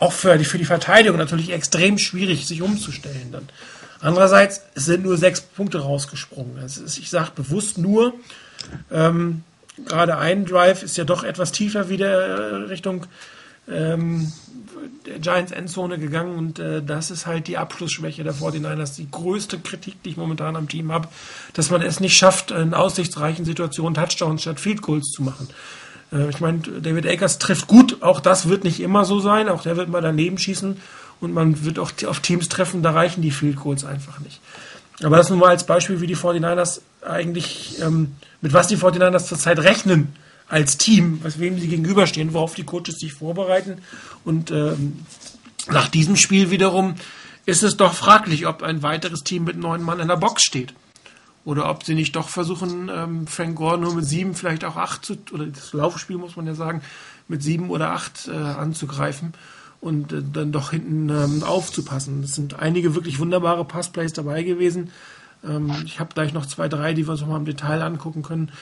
auch 0.03 0.13
für 0.13 0.37
die, 0.37 0.45
für 0.45 0.59
die 0.59 0.65
Verteidigung 0.65 1.17
natürlich 1.17 1.53
extrem 1.53 1.97
schwierig, 1.97 2.47
sich 2.47 2.61
umzustellen. 2.61 3.31
Dann. 3.31 3.49
Andererseits, 4.01 4.63
es 4.75 4.87
sind 4.87 5.05
nur 5.05 5.17
sechs 5.17 5.41
Punkte 5.41 5.79
rausgesprungen. 5.79 6.59
Ist, 6.59 6.99
ich 6.99 7.09
sage 7.09 7.31
bewusst 7.37 7.79
nur, 7.79 8.13
ähm, 8.91 9.45
gerade 9.87 10.19
ein 10.19 10.45
Drive 10.45 10.83
ist 10.83 10.97
ja 10.97 11.05
doch 11.05 11.23
etwas 11.23 11.53
tiefer 11.53 11.89
wieder 11.89 12.11
äh, 12.11 12.55
Richtung 12.65 13.07
ähm, 13.71 14.33
Giants 15.21 15.53
Endzone 15.53 16.01
gegangen 16.01 16.37
und 16.37 16.59
äh, 16.59 16.83
das 16.83 17.13
ist 17.13 17.27
halt 17.27 17.47
die 17.47 17.57
Abschlussschwäche 17.57 18.25
der 18.25 18.35
49ers, 18.35 18.97
die 18.97 19.09
größte 19.09 19.61
Kritik, 19.61 20.03
die 20.03 20.11
ich 20.11 20.17
momentan 20.17 20.57
am 20.57 20.69
Team 20.69 20.91
habe, 20.91 21.07
dass 21.55 21.71
man 21.71 21.81
es 21.81 22.01
nicht 22.01 22.17
schafft, 22.17 22.51
in 22.51 22.75
aussichtsreichen 22.75 23.45
Situationen 23.45 23.95
Touchdowns 23.95 24.43
statt 24.43 24.59
Field 24.59 24.83
Goals 24.83 25.13
zu 25.13 25.23
machen. 25.23 25.49
Äh, 26.13 26.29
ich 26.31 26.41
meine, 26.41 26.59
David 26.59 27.07
Akers 27.07 27.39
trifft 27.39 27.67
gut, 27.67 28.03
auch 28.03 28.21
das 28.21 28.49
wird 28.49 28.65
nicht 28.65 28.81
immer 28.81 29.05
so 29.05 29.21
sein, 29.21 29.49
auch 29.49 29.63
der 29.63 29.77
wird 29.77 29.89
mal 29.89 30.03
daneben 30.03 30.39
schießen 30.39 30.77
und 31.21 31.33
man 31.33 31.65
wird 31.65 31.79
auch 31.79 31.93
auf 32.07 32.21
Teams 32.21 32.49
treffen, 32.49 32.83
da 32.83 32.91
reichen 32.91 33.23
die 33.23 33.31
Field 33.31 33.57
Goals 33.57 33.85
einfach 33.85 34.21
nicht. 34.21 34.41
Aber 35.03 35.17
das 35.17 35.31
nur 35.31 35.39
mal 35.39 35.49
als 35.49 35.67
Beispiel, 35.67 36.01
wie 36.01 36.07
die 36.07 36.17
49ers 36.17 36.81
eigentlich 37.05 37.81
ähm, 37.81 38.13
mit 38.41 38.53
was 38.53 38.69
die 38.69 38.77
49ers 38.77 39.27
zurzeit 39.27 39.59
rechnen 39.59 40.15
als 40.49 40.77
Team, 40.77 41.21
was 41.23 41.39
wem 41.39 41.59
sie 41.59 41.69
gegenüberstehen, 41.69 42.35
worauf 42.35 42.55
die 42.55 42.65
Coaches 42.65 42.99
sich 42.99 43.13
vorbereiten. 43.13 43.79
Und 44.25 44.51
ähm, 44.51 45.05
nach 45.71 45.89
diesem 45.89 46.17
Spiel 46.17 46.51
wiederum 46.51 46.97
ist 47.47 47.63
es 47.63 47.77
doch 47.77 47.95
fraglich, 47.95 48.47
ob 48.47 48.63
ein 48.63 48.83
weiteres 48.83 49.21
Team 49.21 49.45
mit 49.45 49.57
neun 49.57 49.83
Mann 49.83 50.01
in 50.01 50.09
der 50.09 50.17
Box 50.17 50.43
steht. 50.43 50.75
Oder 51.45 51.68
ob 51.68 51.84
sie 51.84 51.95
nicht 51.95 52.14
doch 52.14 52.28
versuchen, 52.28 52.88
ähm, 52.93 53.26
Frank 53.26 53.57
Gore 53.57 53.78
nur 53.78 53.95
mit 53.95 54.05
sieben, 54.05 54.34
vielleicht 54.34 54.64
auch 54.64 54.76
acht 54.76 55.05
zu, 55.05 55.16
oder 55.32 55.47
das 55.47 55.72
Laufspiel 55.72 56.16
muss 56.16 56.36
man 56.36 56.47
ja 56.47 56.55
sagen, 56.55 56.82
mit 57.26 57.43
sieben 57.43 57.70
oder 57.70 57.90
acht 57.90 58.28
äh, 58.28 58.32
anzugreifen 58.32 59.34
und 59.80 60.12
äh, 60.12 60.22
dann 60.32 60.53
doch 60.53 60.70
hinten 60.70 61.09
ähm, 61.09 61.43
aufzupassen. 61.43 62.22
Es 62.22 62.36
sind 62.36 62.59
einige 62.61 62.95
wirklich 62.95 63.18
wunderbare 63.18 63.64
Passplays 63.64 64.12
dabei 64.12 64.45
gewesen. 64.45 64.93
Ähm, 65.45 65.72
ich 65.84 65.99
habe 65.99 66.14
gleich 66.14 66.32
noch 66.32 66.47
zwei, 66.47 66.68
drei, 66.68 66.95
die 66.95 67.07
wir 67.07 67.12
uns 67.12 67.20
noch 67.20 67.28
mal 67.28 67.38
im 67.38 67.45
Detail 67.45 67.82
angucken 67.82 68.22
können. 68.22 68.53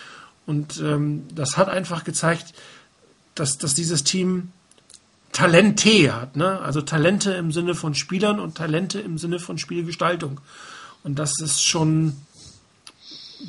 Und 0.47 0.81
ähm, 0.81 1.25
das 1.35 1.59
hat 1.59 1.69
einfach 1.69 2.05
gezeigt, 2.05 2.55
dass, 3.35 3.59
dass 3.59 3.75
dieses 3.75 4.05
Team 4.05 4.53
Talente 5.33 6.13
hat, 6.13 6.35
ne? 6.37 6.61
Also 6.61 6.81
Talente 6.81 7.33
im 7.33 7.53
Sinne 7.53 7.75
von 7.75 7.95
Spielern 7.95 8.41
und 8.41 8.57
Talente 8.57 8.99
im 8.99 9.17
Sinne 9.17 9.39
von 9.39 9.59
Spielgestaltung. 9.59 10.41
Und 11.05 11.19
das 11.19 11.39
ist 11.41 11.63
schon 11.65 12.17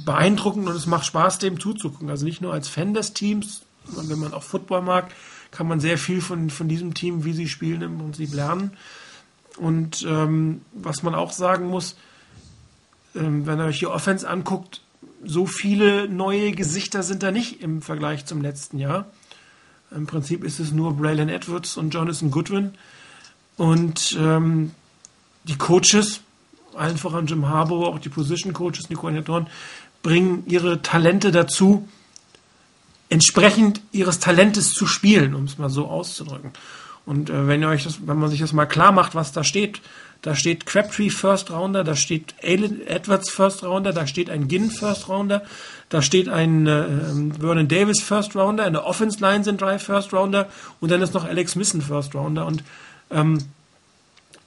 beeindruckend 0.06 0.68
und 0.68 0.76
es 0.76 0.86
macht 0.86 1.06
Spaß, 1.06 1.40
dem 1.40 1.60
zuzugucken. 1.60 2.10
Also 2.10 2.26
nicht 2.26 2.42
nur 2.42 2.54
als 2.54 2.68
Fan 2.68 2.94
des 2.94 3.14
Teams, 3.14 3.62
sondern 3.86 4.10
wenn 4.10 4.20
man 4.20 4.34
auch 4.34 4.44
Football 4.44 4.82
mag, 4.82 5.14
kann 5.52 5.68
man 5.68 5.80
sehr 5.80 5.98
viel 5.98 6.22
von, 6.22 6.50
von 6.50 6.68
diesem 6.68 6.94
Team, 6.94 7.26
wie 7.26 7.34
sie 7.34 7.48
spielen, 7.48 7.82
im 7.82 7.98
Prinzip 7.98 8.34
lernen. 8.34 8.72
Und 9.58 10.06
ähm, 10.08 10.62
was 10.74 11.04
man 11.04 11.14
auch 11.14 11.32
sagen 11.32 11.68
muss, 11.68 11.98
ähm, 13.16 13.46
wenn 13.46 13.60
ihr 13.60 13.66
euch 13.66 13.80
die 13.80 13.88
Offense 13.88 14.28
anguckt, 14.28 14.82
so 15.24 15.46
viele 15.46 16.08
neue 16.08 16.52
Gesichter 16.52 17.04
sind 17.04 17.22
da 17.22 17.32
nicht 17.32 17.62
im 17.62 17.82
Vergleich 17.82 18.26
zum 18.26 18.42
letzten 18.42 18.80
Jahr. 18.80 19.06
Im 19.92 20.08
Prinzip 20.08 20.44
ist 20.44 20.60
es 20.60 20.72
nur 20.72 20.96
Braylon 20.96 21.30
Edwards 21.30 21.78
und 21.78 21.94
Jonathan 21.94 22.32
Goodwin. 22.32 22.74
Und 23.58 24.18
ähm, 24.20 24.72
die 25.44 25.58
Coaches, 25.58 26.22
allen 26.76 26.98
voran 26.98 27.28
Jim 27.28 27.48
Harbour, 27.48 27.90
auch 27.90 28.00
die 28.00 28.10
Position 28.10 28.54
Coaches, 28.54 28.88
die 28.90 28.96
Koordinatoren, 28.96 29.48
bringen 30.04 30.44
ihre 30.48 30.82
Talente 30.82 31.32
dazu, 31.32 31.88
entsprechend 33.10 33.82
ihres 33.92 34.20
Talentes 34.20 34.72
zu 34.72 34.88
spielen, 34.88 35.36
um 35.36 35.44
es 35.44 35.58
mal 35.58 35.70
so 35.70 35.88
auszudrücken. 35.88 36.52
Und 37.06 37.30
äh, 37.30 37.48
wenn 37.48 37.62
ihr 37.62 37.70
euch 37.70 37.84
das, 37.84 38.08
wenn 38.08 38.18
man 38.18 38.30
sich 38.30 38.40
das 38.40 38.54
mal 38.54 38.66
klar 38.66 38.92
macht, 38.92 39.16
was 39.16 39.32
da 39.32 39.44
steht, 39.44 39.82
da 40.22 40.36
steht 40.36 40.68
Crabtree 40.68 41.10
First 41.10 41.50
Rounder, 41.50 41.84
da 41.84 41.96
steht 41.96 42.36
Alan 42.44 42.82
Edwards 42.86 43.32
First 43.32 43.64
Rounder, 43.64 43.92
da 43.92 44.06
steht 44.06 44.30
ein 44.30 44.48
Ginn 44.48 44.70
First 44.70 45.10
Rounder, 45.10 45.44
da 45.90 46.02
steht 46.04 46.30
ein 46.30 46.68
äh, 46.68 46.86
Vernon 47.40 47.68
Davis 47.68 48.02
First 48.04 48.36
Rounder, 48.36 48.68
in 48.68 48.74
der 48.74 48.86
Offense 48.86 49.20
Line 49.20 49.44
sind 49.44 49.62
drei 49.62 49.80
First 49.80 50.14
Rounder 50.14 50.48
und 50.80 50.92
dann 50.92 51.02
ist 51.02 51.16
noch 51.16 51.26
Alex 51.26 51.56
Missen 51.56 51.82
First 51.82 52.14
Rounder 52.14 52.46
und 52.46 52.64
ähm, 53.10 53.40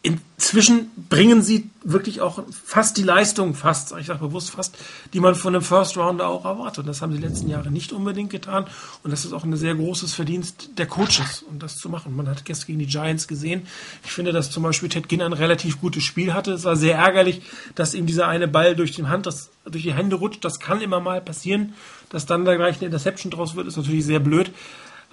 inzwischen 0.05 0.91
bringen 1.09 1.43
sie 1.43 1.71
wirklich 1.83 2.21
auch 2.21 2.43
fast 2.53 2.99
die 2.99 3.03
Leistung, 3.03 3.55
fast, 3.55 3.95
ich 3.99 4.07
sage 4.07 4.21
bewusst 4.21 4.51
fast, 4.51 4.77
die 5.15 5.21
man 5.21 5.35
von 5.35 5.55
einem 5.55 5.65
First 5.65 5.97
Rounder 5.97 6.29
auch 6.29 6.45
erwartet. 6.45 6.81
Und 6.81 6.87
das 6.87 7.01
haben 7.01 7.13
sie 7.13 7.19
die 7.19 7.27
letzten 7.27 7.49
Jahre 7.49 7.71
nicht 7.71 7.91
unbedingt 7.91 8.29
getan. 8.29 8.67
Und 9.03 9.11
das 9.13 9.25
ist 9.25 9.33
auch 9.33 9.45
ein 9.45 9.57
sehr 9.57 9.75
großes 9.75 10.13
Verdienst 10.13 10.71
der 10.77 10.87
Coaches, 10.87 11.43
um 11.49 11.59
das 11.59 11.79
zu 11.79 11.89
machen. 11.89 12.15
Man 12.15 12.29
hat 12.29 12.45
gestern 12.45 12.67
gegen 12.67 12.79
die 12.81 12.87
Giants 12.87 13.27
gesehen. 13.27 13.63
Ich 14.05 14.11
finde, 14.11 14.33
dass 14.33 14.51
zum 14.51 14.63
Beispiel 14.63 14.91
Ted 14.91 15.09
Ginn 15.09 15.23
ein 15.23 15.33
relativ 15.33 15.81
gutes 15.81 16.03
Spiel 16.03 16.35
hatte. 16.35 16.53
Es 16.53 16.65
war 16.65 16.77
sehr 16.77 16.97
ärgerlich, 16.97 17.41
dass 17.75 17.95
ihm 17.95 18.05
dieser 18.05 18.29
eine 18.29 18.47
Ball 18.47 18.77
durch, 18.77 18.93
den 18.93 19.09
Hand, 19.09 19.25
das, 19.25 19.51
durch 19.65 19.85
die 19.85 19.95
Hände 19.95 20.17
rutscht. 20.17 20.45
Das 20.45 20.61
kann 20.61 20.83
immer 20.83 21.01
mal 21.01 21.23
passieren. 21.23 21.73
Dass 22.11 22.27
dann 22.27 22.45
da 22.45 22.55
gleich 22.55 22.77
eine 22.77 22.87
Interception 22.87 23.31
draus 23.31 23.57
wird, 23.57 23.67
ist 23.67 23.79
natürlich 23.79 24.05
sehr 24.05 24.21
blöd. 24.21 24.53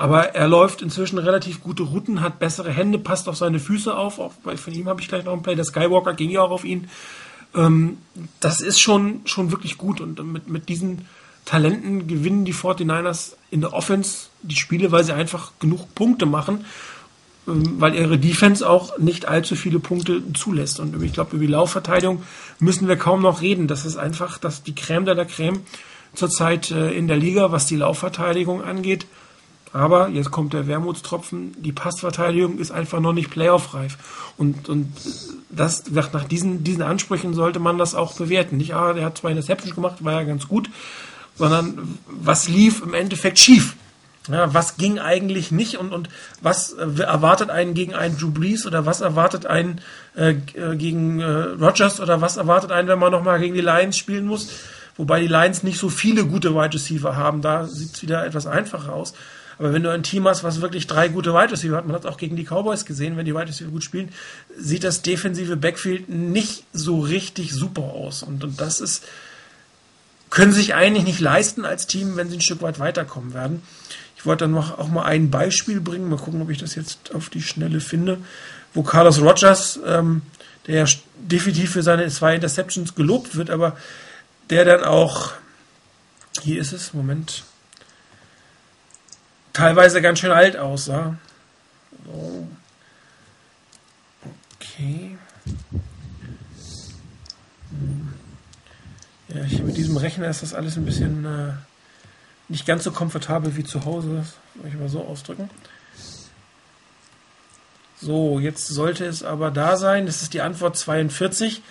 Aber 0.01 0.33
er 0.33 0.47
läuft 0.47 0.81
inzwischen 0.81 1.19
relativ 1.19 1.61
gute 1.61 1.83
Routen, 1.83 2.21
hat 2.21 2.39
bessere 2.39 2.71
Hände, 2.71 2.97
passt 2.97 3.29
auf 3.29 3.37
seine 3.37 3.59
Füße 3.59 3.95
auf. 3.95 4.17
Auch 4.17 4.31
von 4.55 4.73
ihm 4.73 4.89
habe 4.89 4.99
ich 4.99 5.07
gleich 5.07 5.25
noch 5.25 5.33
ein 5.33 5.43
Play. 5.43 5.53
Der 5.53 5.63
Skywalker 5.63 6.15
ging 6.15 6.31
ja 6.31 6.41
auch 6.41 6.49
auf 6.49 6.65
ihn. 6.65 6.89
Ähm, 7.53 7.99
das 8.39 8.61
ist 8.61 8.81
schon, 8.81 9.21
schon 9.25 9.51
wirklich 9.51 9.77
gut. 9.77 10.01
Und 10.01 10.19
mit, 10.25 10.49
mit 10.49 10.69
diesen 10.69 11.05
Talenten 11.45 12.07
gewinnen 12.07 12.45
die 12.45 12.53
49ers 12.55 13.33
in 13.51 13.61
der 13.61 13.73
Offense 13.73 14.29
die 14.41 14.55
Spiele, 14.55 14.91
weil 14.91 15.03
sie 15.03 15.13
einfach 15.13 15.51
genug 15.59 15.93
Punkte 15.93 16.25
machen, 16.25 16.65
ähm, 17.47 17.79
weil 17.79 17.93
ihre 17.93 18.17
Defense 18.17 18.67
auch 18.67 18.97
nicht 18.97 19.27
allzu 19.27 19.55
viele 19.55 19.77
Punkte 19.77 20.23
zulässt. 20.33 20.79
Und 20.79 20.99
ich 21.03 21.13
glaube, 21.13 21.35
über 21.35 21.45
die 21.45 21.51
Laufverteidigung 21.51 22.23
müssen 22.57 22.87
wir 22.87 22.95
kaum 22.95 23.21
noch 23.21 23.41
reden. 23.41 23.67
Das 23.67 23.85
ist 23.85 23.97
einfach 23.97 24.39
dass 24.39 24.63
die 24.63 24.73
Crème 24.73 25.03
de 25.03 25.13
la 25.13 25.25
Crème 25.25 25.59
zurzeit 26.15 26.71
äh, 26.71 26.89
in 26.89 27.07
der 27.07 27.17
Liga, 27.17 27.51
was 27.51 27.67
die 27.67 27.75
Laufverteidigung 27.75 28.63
angeht. 28.63 29.05
Aber 29.73 30.09
jetzt 30.09 30.31
kommt 30.31 30.53
der 30.53 30.67
Wermutstropfen, 30.67 31.55
die 31.61 31.71
Passverteidigung 31.71 32.59
ist 32.59 32.71
einfach 32.71 32.99
noch 32.99 33.13
nicht 33.13 33.29
playoff-reif. 33.29 33.97
Und, 34.37 34.67
und 34.67 34.91
das, 35.49 35.89
nach 35.89 36.25
diesen, 36.25 36.63
diesen 36.63 36.81
Ansprüchen 36.81 37.33
sollte 37.33 37.59
man 37.59 37.77
das 37.77 37.95
auch 37.95 38.13
bewerten. 38.13 38.57
Nicht, 38.57 38.73
ah, 38.73 38.93
der 38.93 39.05
hat 39.05 39.17
zwei 39.17 39.31
Interceptions 39.31 39.73
gemacht, 39.73 40.03
war 40.03 40.13
ja 40.13 40.23
ganz 40.23 40.47
gut, 40.47 40.69
sondern 41.35 41.97
was 42.05 42.49
lief 42.49 42.81
im 42.81 42.93
Endeffekt 42.93 43.39
schief? 43.39 43.75
Ja, 44.27 44.53
was 44.53 44.77
ging 44.77 44.99
eigentlich 44.99 45.51
nicht 45.51 45.77
und, 45.77 45.91
und 45.91 46.07
was 46.41 46.73
äh, 46.73 47.01
erwartet 47.01 47.49
einen 47.49 47.73
gegen 47.73 47.95
einen 47.95 48.17
Drew 48.19 48.29
Brees 48.29 48.67
oder 48.67 48.85
was 48.85 49.01
erwartet 49.01 49.47
einen 49.47 49.81
äh, 50.15 50.35
äh 50.53 50.75
gegen 50.75 51.19
äh, 51.19 51.25
Rogers 51.25 51.99
oder 51.99 52.21
was 52.21 52.37
erwartet 52.37 52.71
einen, 52.71 52.87
wenn 52.87 52.99
man 52.99 53.11
nochmal 53.11 53.39
gegen 53.39 53.55
die 53.55 53.61
Lions 53.61 53.97
spielen 53.97 54.27
muss? 54.27 54.49
Wobei 54.95 55.21
die 55.21 55.27
Lions 55.27 55.63
nicht 55.63 55.79
so 55.79 55.89
viele 55.89 56.25
gute 56.25 56.53
Wide 56.53 56.75
Receiver 56.75 57.15
haben, 57.15 57.41
da 57.41 57.65
sieht 57.65 57.95
es 57.95 58.01
wieder 58.03 58.23
etwas 58.23 58.45
einfacher 58.45 58.93
aus. 58.93 59.13
Aber 59.61 59.73
wenn 59.73 59.83
du 59.83 59.91
ein 59.91 60.01
Team 60.01 60.27
hast, 60.27 60.43
was 60.43 60.59
wirklich 60.59 60.87
drei 60.87 61.07
gute 61.07 61.35
Wide 61.35 61.51
Receiver 61.51 61.77
hat, 61.77 61.85
man 61.85 61.95
hat 61.95 62.07
auch 62.07 62.17
gegen 62.17 62.35
die 62.35 62.45
Cowboys 62.45 62.83
gesehen, 62.83 63.15
wenn 63.15 63.27
die 63.27 63.35
Wide 63.35 63.47
Receiver 63.47 63.69
gut 63.69 63.83
spielen, 63.83 64.09
sieht 64.57 64.83
das 64.83 65.03
defensive 65.03 65.55
Backfield 65.55 66.09
nicht 66.09 66.63
so 66.73 66.99
richtig 66.99 67.53
super 67.53 67.83
aus. 67.83 68.23
Und, 68.23 68.43
und 68.43 68.59
das 68.59 68.81
ist, 68.81 69.03
können 70.31 70.51
sich 70.51 70.73
eigentlich 70.73 71.03
nicht 71.03 71.19
leisten 71.19 71.63
als 71.63 71.85
Team, 71.85 72.15
wenn 72.15 72.27
sie 72.27 72.37
ein 72.37 72.41
Stück 72.41 72.63
weit 72.63 72.79
weiterkommen 72.79 73.35
werden. 73.35 73.61
Ich 74.17 74.25
wollte 74.25 74.45
dann 74.45 74.51
noch 74.51 74.79
auch 74.79 74.87
mal 74.87 75.03
ein 75.03 75.29
Beispiel 75.29 75.79
bringen, 75.79 76.09
mal 76.09 76.17
gucken, 76.17 76.41
ob 76.41 76.49
ich 76.49 76.57
das 76.57 76.73
jetzt 76.73 77.13
auf 77.13 77.29
die 77.29 77.43
Schnelle 77.43 77.81
finde, 77.81 78.17
wo 78.73 78.81
Carlos 78.81 79.21
Rogers, 79.21 79.79
ähm, 79.85 80.23
der 80.65 80.87
ja 80.87 80.91
definitiv 81.19 81.69
für 81.69 81.83
seine 81.83 82.07
zwei 82.07 82.33
Interceptions 82.33 82.95
gelobt 82.95 83.35
wird, 83.35 83.51
aber 83.51 83.77
der 84.49 84.65
dann 84.65 84.83
auch, 84.83 85.33
hier 86.41 86.59
ist 86.59 86.71
es, 86.71 86.95
Moment, 86.95 87.43
teilweise 89.53 90.01
ganz 90.01 90.19
schön 90.19 90.31
alt 90.31 90.57
aussah. 90.57 91.17
So. 92.05 92.47
Okay. 94.55 95.17
Hm. 97.69 98.13
Ja, 99.29 99.43
hier 99.43 99.63
mit 99.63 99.77
diesem 99.77 99.97
Rechner 99.97 100.29
ist 100.29 100.41
das 100.41 100.53
alles 100.53 100.75
ein 100.75 100.85
bisschen 100.85 101.25
äh, 101.25 101.53
nicht 102.49 102.65
ganz 102.65 102.83
so 102.83 102.91
komfortabel 102.91 103.55
wie 103.55 103.63
zu 103.63 103.85
Hause. 103.85 104.17
Das 104.17 104.35
soll 104.61 104.69
ich 104.69 104.79
mal 104.79 104.89
so 104.89 105.03
ausdrücken. 105.03 105.49
So, 108.01 108.39
jetzt 108.39 108.67
sollte 108.67 109.05
es 109.05 109.23
aber 109.23 109.51
da 109.51 109.77
sein. 109.77 110.05
Das 110.05 110.21
ist 110.21 110.33
die 110.33 110.41
Antwort 110.41 110.75
42. 110.75 111.61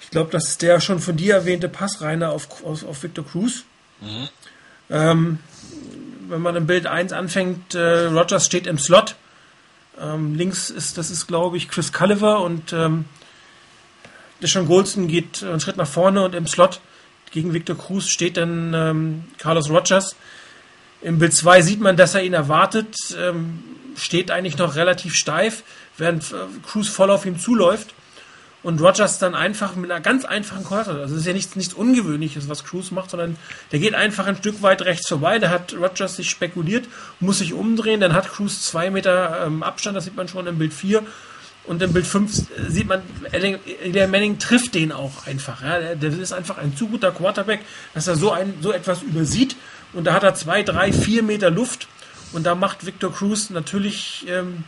Ich 0.00 0.10
glaube, 0.10 0.30
das 0.30 0.48
ist 0.48 0.62
der 0.62 0.80
schon 0.80 1.00
von 1.00 1.16
dir 1.16 1.34
erwähnte 1.34 1.68
Passreiner 1.68 2.30
auf, 2.30 2.64
auf, 2.64 2.84
auf 2.84 3.02
Victor 3.02 3.26
Cruz. 3.26 3.64
Mhm. 4.00 4.28
Ähm, 4.90 5.38
wenn 6.28 6.42
man 6.42 6.56
im 6.56 6.66
Bild 6.66 6.86
1 6.86 7.12
anfängt, 7.12 7.74
äh, 7.74 8.06
Rogers 8.06 8.46
steht 8.46 8.66
im 8.66 8.78
Slot. 8.78 9.16
Ähm, 10.00 10.34
links 10.34 10.70
ist, 10.70 10.98
das 10.98 11.10
ist 11.10 11.26
glaube 11.26 11.56
ich 11.56 11.68
Chris 11.68 11.92
Culliver 11.92 12.40
und 12.40 12.72
ähm, 12.72 13.06
Deshaun 14.42 14.66
Goldston 14.66 15.08
geht 15.08 15.42
einen 15.42 15.60
Schritt 15.60 15.76
nach 15.76 15.88
vorne 15.88 16.22
und 16.22 16.34
im 16.34 16.46
Slot 16.46 16.80
gegen 17.32 17.52
Victor 17.52 17.76
Cruz 17.76 18.08
steht 18.08 18.36
dann 18.36 18.72
ähm, 18.74 19.24
Carlos 19.38 19.70
Rogers. 19.70 20.16
Im 21.02 21.18
Bild 21.18 21.34
2 21.34 21.62
sieht 21.62 21.80
man, 21.80 21.96
dass 21.96 22.14
er 22.14 22.22
ihn 22.22 22.34
erwartet, 22.34 22.96
ähm, 23.18 23.62
steht 23.96 24.30
eigentlich 24.30 24.58
noch 24.58 24.76
relativ 24.76 25.14
steif, 25.14 25.62
während 25.96 26.32
äh, 26.32 26.36
Cruz 26.66 26.88
voll 26.88 27.10
auf 27.10 27.26
ihm 27.26 27.38
zuläuft 27.38 27.94
und 28.62 28.80
Rogers 28.80 29.18
dann 29.18 29.34
einfach 29.34 29.76
mit 29.76 29.90
einer 29.90 30.00
ganz 30.00 30.24
einfachen 30.24 30.64
Quarter, 30.64 30.96
also 30.96 31.14
es 31.14 31.20
ist 31.20 31.26
ja 31.26 31.32
nichts, 31.32 31.54
nichts 31.56 31.74
Ungewöhnliches, 31.74 32.48
was 32.48 32.64
Cruz 32.64 32.90
macht, 32.90 33.10
sondern 33.10 33.36
der 33.72 33.78
geht 33.78 33.94
einfach 33.94 34.26
ein 34.26 34.36
Stück 34.36 34.62
weit 34.62 34.82
rechts 34.82 35.08
vorbei, 35.08 35.38
da 35.38 35.50
hat 35.50 35.74
Rogers 35.74 36.16
sich 36.16 36.28
spekuliert, 36.28 36.88
muss 37.20 37.38
sich 37.38 37.52
umdrehen, 37.52 38.00
dann 38.00 38.14
hat 38.14 38.28
Cruz 38.28 38.62
zwei 38.62 38.90
Meter 38.90 39.46
ähm, 39.46 39.62
Abstand, 39.62 39.96
das 39.96 40.04
sieht 40.04 40.16
man 40.16 40.28
schon 40.28 40.46
im 40.46 40.58
Bild 40.58 40.74
4 40.74 41.02
und 41.68 41.82
im 41.82 41.92
Bild 41.92 42.06
5 42.06 42.32
sieht 42.68 42.88
man, 42.88 43.02
der 43.84 44.08
Manning 44.08 44.38
trifft 44.38 44.74
den 44.74 44.90
auch 44.90 45.26
einfach. 45.26 45.62
Ja. 45.62 45.94
Der 45.94 46.18
ist 46.18 46.32
einfach 46.32 46.56
ein 46.56 46.74
zu 46.74 46.88
guter 46.88 47.12
Quarterback, 47.12 47.60
dass 47.92 48.06
er 48.06 48.16
so, 48.16 48.32
ein, 48.32 48.54
so 48.62 48.72
etwas 48.72 49.02
übersieht. 49.02 49.54
Und 49.92 50.04
da 50.06 50.14
hat 50.14 50.22
er 50.22 50.34
zwei, 50.34 50.62
drei, 50.62 50.94
vier 50.94 51.22
Meter 51.22 51.50
Luft. 51.50 51.86
Und 52.32 52.46
da 52.46 52.54
macht 52.54 52.86
Victor 52.86 53.12
Cruz 53.12 53.50
natürlich 53.50 54.24
ähm, 54.28 54.64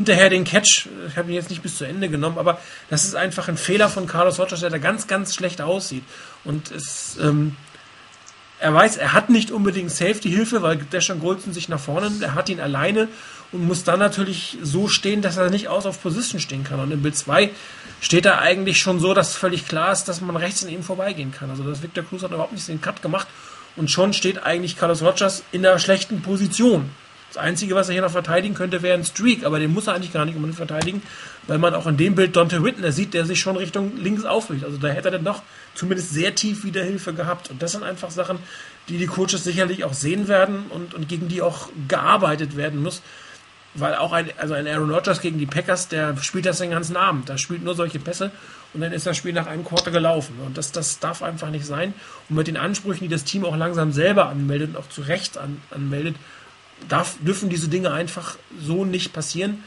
hinterher 0.00 0.30
den 0.30 0.44
Catch, 0.44 0.88
ich 1.08 1.16
habe 1.18 1.28
ihn 1.28 1.34
jetzt 1.34 1.50
nicht 1.50 1.62
bis 1.62 1.76
zu 1.76 1.84
Ende 1.84 2.08
genommen, 2.08 2.38
aber 2.38 2.58
das 2.88 3.04
ist 3.04 3.14
einfach 3.14 3.48
ein 3.48 3.58
Fehler 3.58 3.90
von 3.90 4.06
Carlos 4.06 4.38
Rogers, 4.38 4.60
der 4.60 4.70
da 4.70 4.78
ganz, 4.78 5.06
ganz 5.06 5.34
schlecht 5.34 5.60
aussieht. 5.60 6.04
Und 6.42 6.70
es, 6.70 7.18
ähm, 7.20 7.54
er 8.60 8.72
weiß, 8.72 8.96
er 8.96 9.12
hat 9.12 9.28
nicht 9.28 9.50
unbedingt 9.50 9.90
Safety-Hilfe, 9.90 10.62
weil 10.62 10.78
Deshaun 10.78 11.20
Goldson 11.20 11.52
sich 11.52 11.68
nach 11.68 11.78
vorne, 11.78 12.10
er 12.22 12.34
hat 12.34 12.48
ihn 12.48 12.60
alleine 12.60 13.08
und 13.52 13.66
muss 13.66 13.84
dann 13.84 13.98
natürlich 13.98 14.56
so 14.62 14.88
stehen, 14.88 15.20
dass 15.20 15.36
er 15.36 15.50
nicht 15.50 15.68
aus 15.68 15.84
auf 15.84 16.02
Position 16.02 16.40
stehen 16.40 16.64
kann. 16.64 16.80
Und 16.80 16.90
im 16.90 17.02
Bild 17.02 17.16
2 17.16 17.50
steht 18.00 18.24
er 18.24 18.40
eigentlich 18.40 18.80
schon 18.80 19.00
so, 19.00 19.12
dass 19.12 19.36
völlig 19.36 19.68
klar 19.68 19.92
ist, 19.92 20.04
dass 20.04 20.22
man 20.22 20.36
rechts 20.36 20.64
an 20.64 20.70
ihm 20.70 20.82
vorbeigehen 20.82 21.30
kann. 21.30 21.50
Also 21.50 21.62
das 21.62 21.82
Victor 21.82 22.04
Cruz 22.04 22.22
hat 22.22 22.30
überhaupt 22.30 22.52
nicht 22.52 22.66
den 22.68 22.80
Cut 22.80 23.02
gemacht 23.02 23.28
und 23.76 23.90
schon 23.90 24.14
steht 24.14 24.44
eigentlich 24.44 24.78
Carlos 24.78 25.02
Rogers 25.02 25.42
in 25.52 25.66
einer 25.66 25.78
schlechten 25.78 26.22
Position. 26.22 26.88
Das 27.32 27.36
Einzige, 27.36 27.76
was 27.76 27.88
er 27.88 27.92
hier 27.92 28.02
noch 28.02 28.10
verteidigen 28.10 28.54
könnte, 28.54 28.82
wäre 28.82 28.98
ein 28.98 29.04
Streak, 29.04 29.44
aber 29.44 29.60
den 29.60 29.72
muss 29.72 29.86
er 29.86 29.94
eigentlich 29.94 30.12
gar 30.12 30.24
nicht 30.24 30.34
unbedingt 30.34 30.56
verteidigen, 30.56 31.00
weil 31.46 31.58
man 31.58 31.74
auch 31.74 31.86
in 31.86 31.96
dem 31.96 32.16
Bild 32.16 32.34
Dante 32.34 32.64
Whitner 32.64 32.90
sieht, 32.90 33.14
der 33.14 33.24
sich 33.24 33.38
schon 33.40 33.56
Richtung 33.56 33.96
links 33.96 34.24
aufrichtet. 34.24 34.66
Also 34.66 34.78
da 34.78 34.88
hätte 34.88 35.08
er 35.08 35.12
dann 35.12 35.24
doch 35.24 35.42
zumindest 35.76 36.10
sehr 36.10 36.34
tief 36.34 36.64
wieder 36.64 36.82
Hilfe 36.82 37.14
gehabt. 37.14 37.48
Und 37.48 37.62
das 37.62 37.70
sind 37.70 37.84
einfach 37.84 38.10
Sachen, 38.10 38.40
die 38.88 38.98
die 38.98 39.06
Coaches 39.06 39.44
sicherlich 39.44 39.84
auch 39.84 39.94
sehen 39.94 40.26
werden 40.26 40.64
und, 40.70 40.92
und 40.92 41.08
gegen 41.08 41.28
die 41.28 41.40
auch 41.40 41.68
gearbeitet 41.86 42.56
werden 42.56 42.82
muss. 42.82 43.00
Weil 43.74 43.94
auch 43.94 44.12
ein, 44.12 44.28
also 44.36 44.54
ein 44.54 44.66
Aaron 44.66 44.90
Rodgers 44.90 45.20
gegen 45.20 45.38
die 45.38 45.46
Packers, 45.46 45.86
der 45.86 46.16
spielt 46.16 46.46
das 46.46 46.58
den 46.58 46.70
ganzen 46.70 46.96
Abend. 46.96 47.28
Da 47.28 47.38
spielt 47.38 47.62
nur 47.62 47.76
solche 47.76 48.00
Pässe 48.00 48.32
und 48.74 48.80
dann 48.80 48.92
ist 48.92 49.06
das 49.06 49.16
Spiel 49.16 49.32
nach 49.32 49.46
einem 49.46 49.64
Quarter 49.64 49.92
gelaufen. 49.92 50.34
Und 50.44 50.58
das, 50.58 50.72
das 50.72 50.98
darf 50.98 51.22
einfach 51.22 51.50
nicht 51.50 51.64
sein. 51.64 51.94
Und 52.28 52.34
mit 52.34 52.48
den 52.48 52.56
Ansprüchen, 52.56 53.04
die 53.04 53.08
das 53.08 53.22
Team 53.22 53.44
auch 53.44 53.56
langsam 53.56 53.92
selber 53.92 54.28
anmeldet 54.28 54.70
und 54.70 54.76
auch 54.76 54.88
zu 54.88 55.02
Recht 55.02 55.38
an, 55.38 55.62
anmeldet, 55.70 56.16
darf, 56.88 57.16
dürfen 57.20 57.48
diese 57.48 57.68
Dinge 57.68 57.92
einfach 57.92 58.36
so 58.60 58.84
nicht 58.84 59.12
passieren. 59.12 59.64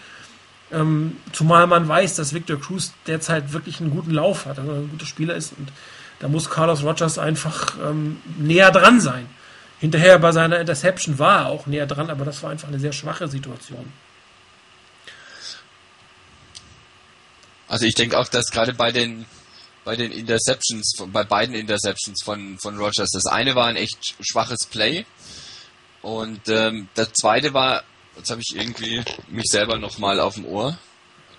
Ähm, 0.72 1.18
zumal 1.32 1.68
man 1.68 1.88
weiß, 1.88 2.16
dass 2.16 2.34
Victor 2.34 2.60
Cruz 2.60 2.94
derzeit 3.06 3.54
wirklich 3.54 3.80
einen 3.80 3.92
guten 3.92 4.12
Lauf 4.12 4.46
hat, 4.46 4.60
also 4.60 4.72
ein 4.72 4.90
guter 4.90 5.06
Spieler 5.06 5.36
ist. 5.36 5.54
Und 5.58 5.72
da 6.20 6.28
muss 6.28 6.50
Carlos 6.50 6.84
Rogers 6.84 7.18
einfach 7.18 7.76
ähm, 7.84 8.22
näher 8.38 8.72
dran 8.72 9.00
sein. 9.00 9.28
Hinterher 9.80 10.18
bei 10.18 10.32
seiner 10.32 10.60
Interception 10.60 11.20
war 11.20 11.42
er 11.42 11.46
auch 11.48 11.68
näher 11.68 11.86
dran, 11.86 12.10
aber 12.10 12.26
das 12.26 12.42
war 12.42 12.50
einfach 12.50 12.70
eine 12.70 12.80
sehr 12.80 12.94
schwache 12.94 13.28
Situation. 13.28 13.92
Also 17.68 17.86
ich 17.86 17.94
denke 17.94 18.18
auch, 18.18 18.28
dass 18.28 18.52
gerade 18.52 18.74
bei 18.74 18.92
den 18.92 19.26
bei 19.84 19.96
den 19.96 20.12
Interceptions, 20.12 20.94
bei 21.08 21.24
beiden 21.24 21.56
Interceptions 21.56 22.24
von, 22.24 22.58
von 22.60 22.78
Rogers, 22.78 23.10
das 23.12 23.26
eine 23.26 23.56
war 23.56 23.68
ein 23.68 23.76
echt 23.76 24.16
schwaches 24.22 24.66
Play 24.66 25.06
und 26.04 26.48
ähm, 26.50 26.90
das 26.94 27.14
zweite 27.14 27.54
war, 27.54 27.84
jetzt 28.16 28.30
habe 28.30 28.42
ich 28.42 28.56
irgendwie 28.56 29.04
mich 29.30 29.46
selber 29.50 29.80
nochmal 29.80 30.20
auf 30.20 30.36
dem 30.36 30.46
Ohr, 30.46 30.78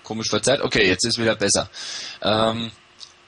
komisch 0.03 0.29
verzerrt, 0.29 0.61
okay, 0.61 0.87
jetzt 0.87 1.05
ist 1.05 1.17
wieder 1.17 1.35
besser. 1.35 1.69
Ähm, 2.21 2.71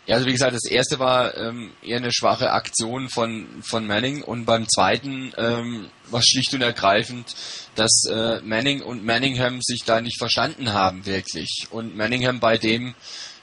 ja, 0.07 0.15
also 0.15 0.25
wie 0.25 0.31
gesagt, 0.31 0.55
das 0.55 0.65
erste 0.65 0.99
war 0.99 1.35
ähm, 1.35 1.73
eher 1.83 1.97
eine 1.97 2.13
schwache 2.13 2.51
Aktion 2.51 3.09
von, 3.09 3.61
von 3.61 3.85
Manning. 3.85 4.23
Und 4.23 4.45
beim 4.45 4.65
zweiten 4.67 5.33
ähm, 5.37 5.89
war 6.09 6.21
schlicht 6.23 6.53
und 6.53 6.61
ergreifend, 6.61 7.35
dass 7.75 8.05
äh, 8.09 8.39
Manning 8.41 8.81
und 8.81 9.03
Manningham 9.03 9.61
sich 9.61 9.83
da 9.85 9.99
nicht 9.99 10.17
verstanden 10.17 10.71
haben 10.71 11.05
wirklich. 11.05 11.67
Und 11.71 11.97
Manningham 11.97 12.39
bei 12.39 12.57
dem 12.57 12.95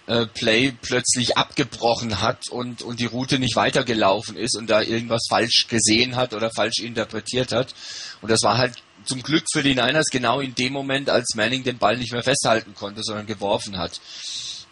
äh, 0.07 0.27
Play 0.27 0.73
plötzlich 0.83 1.37
abgebrochen 1.37 2.21
hat 2.21 2.51
und, 2.51 2.83
und 2.83 3.01
die 3.01 3.07
Route 3.07 3.39
nicht 3.39 3.57
weitergelaufen 3.57 4.37
ist 4.37 4.57
und 4.57 4.69
da 4.69 4.83
irgendwas 4.83 5.23
falsch 5.29 5.67
gesehen 5.69 6.17
hat 6.17 6.35
oder 6.35 6.51
falsch 6.51 6.81
interpretiert 6.81 7.53
hat. 7.53 7.75
Und 8.21 8.31
das 8.31 8.43
war 8.43 8.59
halt 8.59 8.75
zum 9.05 9.23
Glück 9.23 9.45
für 9.53 9.63
die 9.63 9.75
Niners 9.75 10.07
genau 10.11 10.41
in 10.41 10.55
dem 10.55 10.73
Moment, 10.73 11.11
als 11.11 11.35
Manning 11.35 11.63
den 11.63 11.79
Ball 11.79 11.97
nicht 11.97 12.13
mehr 12.13 12.23
festhalten 12.23 12.75
konnte, 12.75 13.03
sondern 13.03 13.27
geworfen 13.27 13.79
hat. 13.79 14.01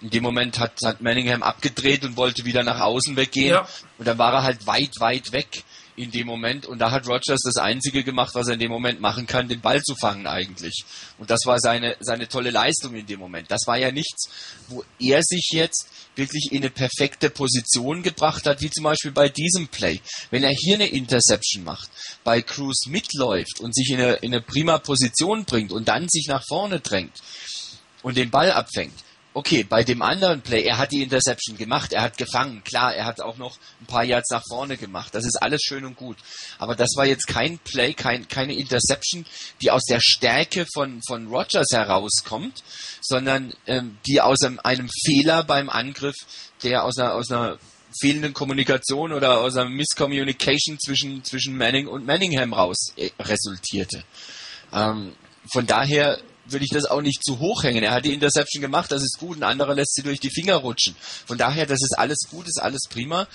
In 0.00 0.10
dem 0.10 0.22
Moment 0.22 0.58
hat, 0.58 0.72
hat 0.84 1.00
Manningham 1.00 1.42
abgedreht 1.42 2.04
und 2.04 2.16
wollte 2.16 2.44
wieder 2.44 2.64
nach 2.64 2.80
außen 2.80 3.16
weggehen. 3.16 3.54
Ja. 3.54 3.68
Und 3.98 4.08
dann 4.08 4.18
war 4.18 4.32
er 4.34 4.42
halt 4.42 4.66
weit, 4.66 4.98
weit 4.98 5.32
weg 5.32 5.64
in 5.96 6.10
dem 6.10 6.26
Moment. 6.26 6.66
Und 6.66 6.78
da 6.78 6.90
hat 6.90 7.06
Rogers 7.06 7.42
das 7.44 7.56
Einzige 7.56 8.04
gemacht, 8.04 8.34
was 8.34 8.48
er 8.48 8.54
in 8.54 8.60
dem 8.60 8.70
Moment 8.70 9.00
machen 9.00 9.26
kann, 9.26 9.48
den 9.48 9.60
Ball 9.60 9.82
zu 9.82 9.94
fangen 9.94 10.26
eigentlich. 10.26 10.84
Und 11.18 11.30
das 11.30 11.40
war 11.44 11.58
seine, 11.58 11.96
seine 12.00 12.28
tolle 12.28 12.50
Leistung 12.50 12.94
in 12.94 13.06
dem 13.06 13.20
Moment. 13.20 13.50
Das 13.50 13.62
war 13.66 13.76
ja 13.76 13.90
nichts, 13.90 14.28
wo 14.68 14.84
er 14.98 15.22
sich 15.22 15.50
jetzt 15.52 15.86
wirklich 16.16 16.48
in 16.52 16.58
eine 16.58 16.70
perfekte 16.70 17.30
Position 17.30 18.02
gebracht 18.02 18.46
hat, 18.46 18.60
wie 18.60 18.70
zum 18.70 18.84
Beispiel 18.84 19.12
bei 19.12 19.28
diesem 19.28 19.68
Play. 19.68 20.00
Wenn 20.30 20.42
er 20.42 20.54
hier 20.56 20.74
eine 20.74 20.86
Interception 20.86 21.64
macht, 21.64 21.90
bei 22.24 22.42
Cruz 22.42 22.86
mitläuft 22.86 23.60
und 23.60 23.74
sich 23.74 23.90
in 23.90 24.00
eine, 24.00 24.14
in 24.14 24.32
eine 24.32 24.42
prima 24.42 24.78
Position 24.78 25.44
bringt 25.44 25.72
und 25.72 25.88
dann 25.88 26.08
sich 26.08 26.26
nach 26.28 26.44
vorne 26.46 26.80
drängt 26.80 27.20
und 28.02 28.16
den 28.16 28.30
Ball 28.30 28.50
abfängt, 28.50 28.94
okay, 29.34 29.64
bei 29.64 29.82
dem 29.82 30.02
anderen 30.02 30.42
Play, 30.42 30.62
er 30.62 30.78
hat 30.78 30.92
die 30.92 31.02
Interception 31.02 31.56
gemacht, 31.56 31.92
er 31.92 32.02
hat 32.02 32.18
gefangen, 32.18 32.62
klar, 32.64 32.94
er 32.94 33.06
hat 33.06 33.20
auch 33.20 33.38
noch 33.38 33.56
ein 33.80 33.86
paar 33.86 34.04
Yards 34.04 34.30
nach 34.30 34.42
vorne 34.48 34.76
gemacht. 34.76 35.14
Das 35.14 35.24
ist 35.24 35.36
alles 35.36 35.62
schön 35.62 35.84
und 35.84 35.96
gut. 35.96 36.18
Aber 36.58 36.74
das 36.74 36.90
war 36.96 37.06
jetzt 37.06 37.26
kein 37.26 37.58
Play, 37.58 37.94
kein, 37.94 38.28
keine 38.28 38.54
Interception, 38.54 39.24
die 39.60 39.70
aus 39.70 39.84
der 39.84 40.00
Stärke 40.00 40.66
von, 40.74 41.00
von 41.06 41.28
Rogers 41.28 41.68
herauskommt, 41.72 42.62
sondern 43.00 43.54
ähm, 43.66 43.98
die 44.06 44.20
aus 44.20 44.42
einem, 44.42 44.60
einem 44.62 44.88
Fehler 45.04 45.44
beim 45.44 45.70
Angriff, 45.70 46.16
der 46.62 46.84
aus 46.84 46.98
einer, 46.98 47.14
aus 47.14 47.30
einer 47.30 47.58
fehlenden 48.00 48.32
Kommunikation 48.32 49.12
oder 49.12 49.40
aus 49.40 49.56
einer 49.56 49.68
Miscommunication 49.68 50.78
zwischen, 50.78 51.24
zwischen 51.24 51.56
Manning 51.56 51.86
und 51.86 52.06
Manningham 52.06 52.52
raus 52.52 52.92
äh, 52.96 53.10
resultierte. 53.20 54.04
Ähm, 54.72 55.12
von 55.52 55.66
daher 55.66 56.18
würde 56.52 56.64
ich 56.64 56.70
das 56.70 56.84
auch 56.84 57.02
nicht 57.02 57.24
zu 57.24 57.38
hoch 57.38 57.62
hängen. 57.64 57.82
Er 57.82 57.92
hat 57.92 58.04
die 58.04 58.14
Interception 58.14 58.60
gemacht, 58.60 58.92
das 58.92 59.02
ist 59.02 59.18
gut, 59.18 59.38
ein 59.38 59.42
anderer 59.42 59.74
lässt 59.74 59.94
sie 59.94 60.02
durch 60.02 60.20
die 60.20 60.30
Finger 60.30 60.56
rutschen. 60.56 60.94
Von 61.26 61.38
daher, 61.38 61.66
das 61.66 61.82
ist 61.82 61.98
alles 61.98 62.20
gut, 62.30 62.46
ist 62.46 62.62
alles 62.62 62.82
prima. 62.88 63.26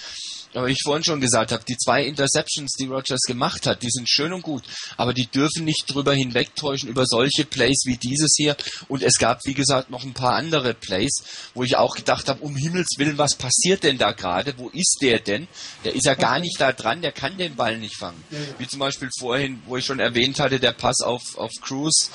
Aber 0.57 0.65
wie 0.65 0.71
ich 0.71 0.81
vorhin 0.83 1.03
schon 1.03 1.21
gesagt 1.21 1.51
habe, 1.51 1.63
die 1.63 1.77
zwei 1.77 2.03
Interceptions, 2.03 2.73
die 2.79 2.87
Rogers 2.87 3.21
gemacht 3.27 3.67
hat, 3.67 3.83
die 3.83 3.91
sind 3.91 4.09
schön 4.09 4.33
und 4.33 4.41
gut, 4.41 4.63
aber 4.97 5.13
die 5.13 5.27
dürfen 5.27 5.65
nicht 5.65 5.85
drüber 5.87 6.15
hinwegtäuschen 6.15 6.89
über 6.89 7.05
solche 7.05 7.45
Plays 7.45 7.83
wie 7.85 7.95
dieses 7.95 8.33
hier. 8.35 8.57
Und 8.87 9.03
es 9.03 9.19
gab, 9.19 9.45
wie 9.45 9.53
gesagt, 9.53 9.91
noch 9.91 10.03
ein 10.03 10.15
paar 10.15 10.33
andere 10.33 10.73
Plays, 10.73 11.21
wo 11.53 11.61
ich 11.61 11.77
auch 11.77 11.95
gedacht 11.95 12.27
habe, 12.27 12.41
um 12.41 12.55
Himmels 12.55 12.95
Willen, 12.97 13.19
was 13.19 13.35
passiert 13.35 13.83
denn 13.83 13.99
da 13.99 14.13
gerade? 14.13 14.55
Wo 14.57 14.69
ist 14.69 14.97
der 15.03 15.19
denn? 15.19 15.47
Der 15.85 15.93
ist 15.93 16.07
ja 16.07 16.15
gar 16.15 16.39
nicht 16.39 16.59
da 16.59 16.71
dran, 16.71 17.03
der 17.03 17.11
kann 17.11 17.37
den 17.37 17.55
Ball 17.55 17.77
nicht 17.77 17.95
fangen. 17.95 18.23
Wie 18.57 18.67
zum 18.67 18.79
Beispiel 18.79 19.09
vorhin, 19.19 19.61
wo 19.67 19.77
ich 19.77 19.85
schon 19.85 19.99
erwähnt 19.99 20.39
hatte, 20.39 20.59
der 20.59 20.71
Pass 20.71 21.01
auf, 21.01 21.37
auf 21.37 21.51
Cruz 21.61 22.09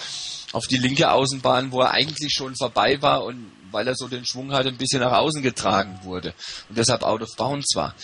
auf 0.52 0.66
die 0.66 0.76
linke 0.76 1.10
Außenbahn, 1.10 1.72
wo 1.72 1.80
er 1.80 1.92
eigentlich 1.92 2.32
schon 2.34 2.54
vorbei 2.56 3.00
war 3.00 3.24
und 3.24 3.50
weil 3.72 3.88
er 3.88 3.94
so 3.94 4.06
den 4.06 4.26
Schwung 4.26 4.52
hatte, 4.52 4.68
ein 4.68 4.76
bisschen 4.76 5.00
nach 5.00 5.12
außen 5.12 5.42
getragen 5.42 5.98
wurde 6.02 6.34
und 6.68 6.78
deshalb 6.78 7.02
out 7.02 7.22
of 7.22 7.34
bounds 7.36 7.74
war. 7.74 7.94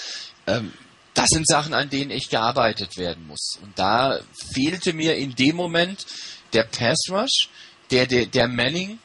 Ähm, 0.49 0.73
das 1.15 1.29
sind 1.31 1.49
Sachen, 1.49 1.75
an 1.75 1.91
denen 1.91 2.11
echt 2.11 2.31
gearbeitet 2.31 2.97
werden 2.97 3.27
muss. 3.27 3.59
Und 3.63 3.77
da 3.79 4.21
fehlte 4.55 4.93
mir 4.93 5.17
in 5.17 5.35
dem 5.35 5.57
Moment 5.57 6.07
der 6.53 6.63
Pass 6.65 7.07
Rush, 7.11 7.49
der, 7.91 8.07
der, 8.07 8.27
der 8.27 8.47
Manning 8.47 8.99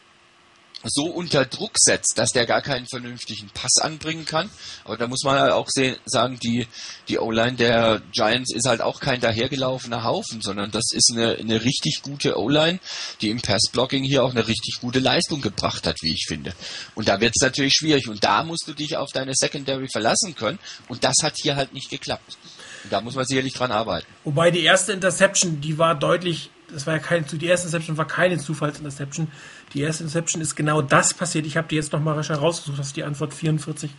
so 0.84 1.06
unter 1.06 1.46
Druck 1.46 1.74
setzt, 1.76 2.18
dass 2.18 2.30
der 2.30 2.46
gar 2.46 2.62
keinen 2.62 2.88
vernünftigen 2.88 3.50
Pass 3.54 3.78
anbringen 3.82 4.26
kann. 4.26 4.50
Aber 4.84 4.98
da 4.98 5.08
muss 5.08 5.24
man 5.24 5.40
halt 5.40 5.54
auch 5.54 5.68
sehen, 5.70 5.96
sagen, 6.06 6.40
die, 6.44 6.68
die 7.08 7.20
O-Line 7.20 7.54
der 7.54 8.02
Giants 8.12 8.54
ist 8.54 8.68
halt 8.68 8.82
auch 8.82 9.00
kein 9.00 9.22
dahergelaufener 9.22 10.04
Haufen, 10.04 10.42
sondern 10.42 10.72
das 10.72 10.92
ist 10.92 11.12
eine, 11.14 11.36
eine 11.36 11.64
richtig 11.64 12.02
gute 12.02 12.38
O-Line, 12.38 12.80
die 13.22 13.30
im 13.30 13.42
Pass-Blocking 13.42 14.04
hier 14.04 14.24
auch 14.24 14.32
eine 14.32 14.48
richtig 14.48 14.80
gute 14.82 15.00
Leistung 15.00 15.42
gebracht 15.42 15.88
hat, 15.88 15.98
wie 16.02 16.14
ich 16.14 16.26
finde. 16.28 16.54
Und 16.96 17.08
da 17.08 17.22
wird 17.22 17.34
es 17.36 17.42
natürlich 17.42 17.74
schwierig. 17.74 18.08
Und 18.10 18.24
da 18.24 18.44
musst 18.44 18.68
du 18.68 18.74
dich 18.74 18.98
auf 18.98 19.10
deine 19.14 19.34
Secondary 19.36 19.88
verlassen 19.92 20.36
können. 20.36 20.60
Und 20.88 21.04
das 21.04 21.16
hat 21.24 21.36
hier 21.42 21.56
halt 21.56 21.74
nicht 21.74 21.90
geklappt. 21.90 22.38
Und 22.84 22.92
da 22.92 23.02
muss 23.02 23.16
man 23.16 23.26
sicherlich 23.26 23.54
dran 23.54 23.72
arbeiten. 23.72 24.08
Wobei 24.24 24.52
die 24.52 24.64
erste 24.64 24.92
Interception, 24.92 25.62
die 25.62 25.78
war 25.78 25.96
deutlich 25.96 26.50
das 26.74 26.88
war 26.88 26.96
ja 26.96 27.00
keine, 27.00 27.24
die 27.26 27.46
erste 27.46 27.68
Interception 27.68 27.98
war 27.98 28.08
keine 28.08 28.38
Zufallsinterception. 28.38 29.28
Die 29.74 29.82
erste 29.82 30.04
Interception 30.04 30.42
ist 30.42 30.56
genau 30.56 30.82
das 30.82 31.14
passiert. 31.14 31.46
Ich 31.46 31.58
habe 31.58 31.68
die 31.68 31.76
jetzt 31.76 31.94
nochmal 31.94 32.20
rausgesucht, 32.20 32.80
das 32.80 32.88
ist 32.88 32.98
die 32.98 33.04
Antwort 33.04 33.34
44. 33.34 33.92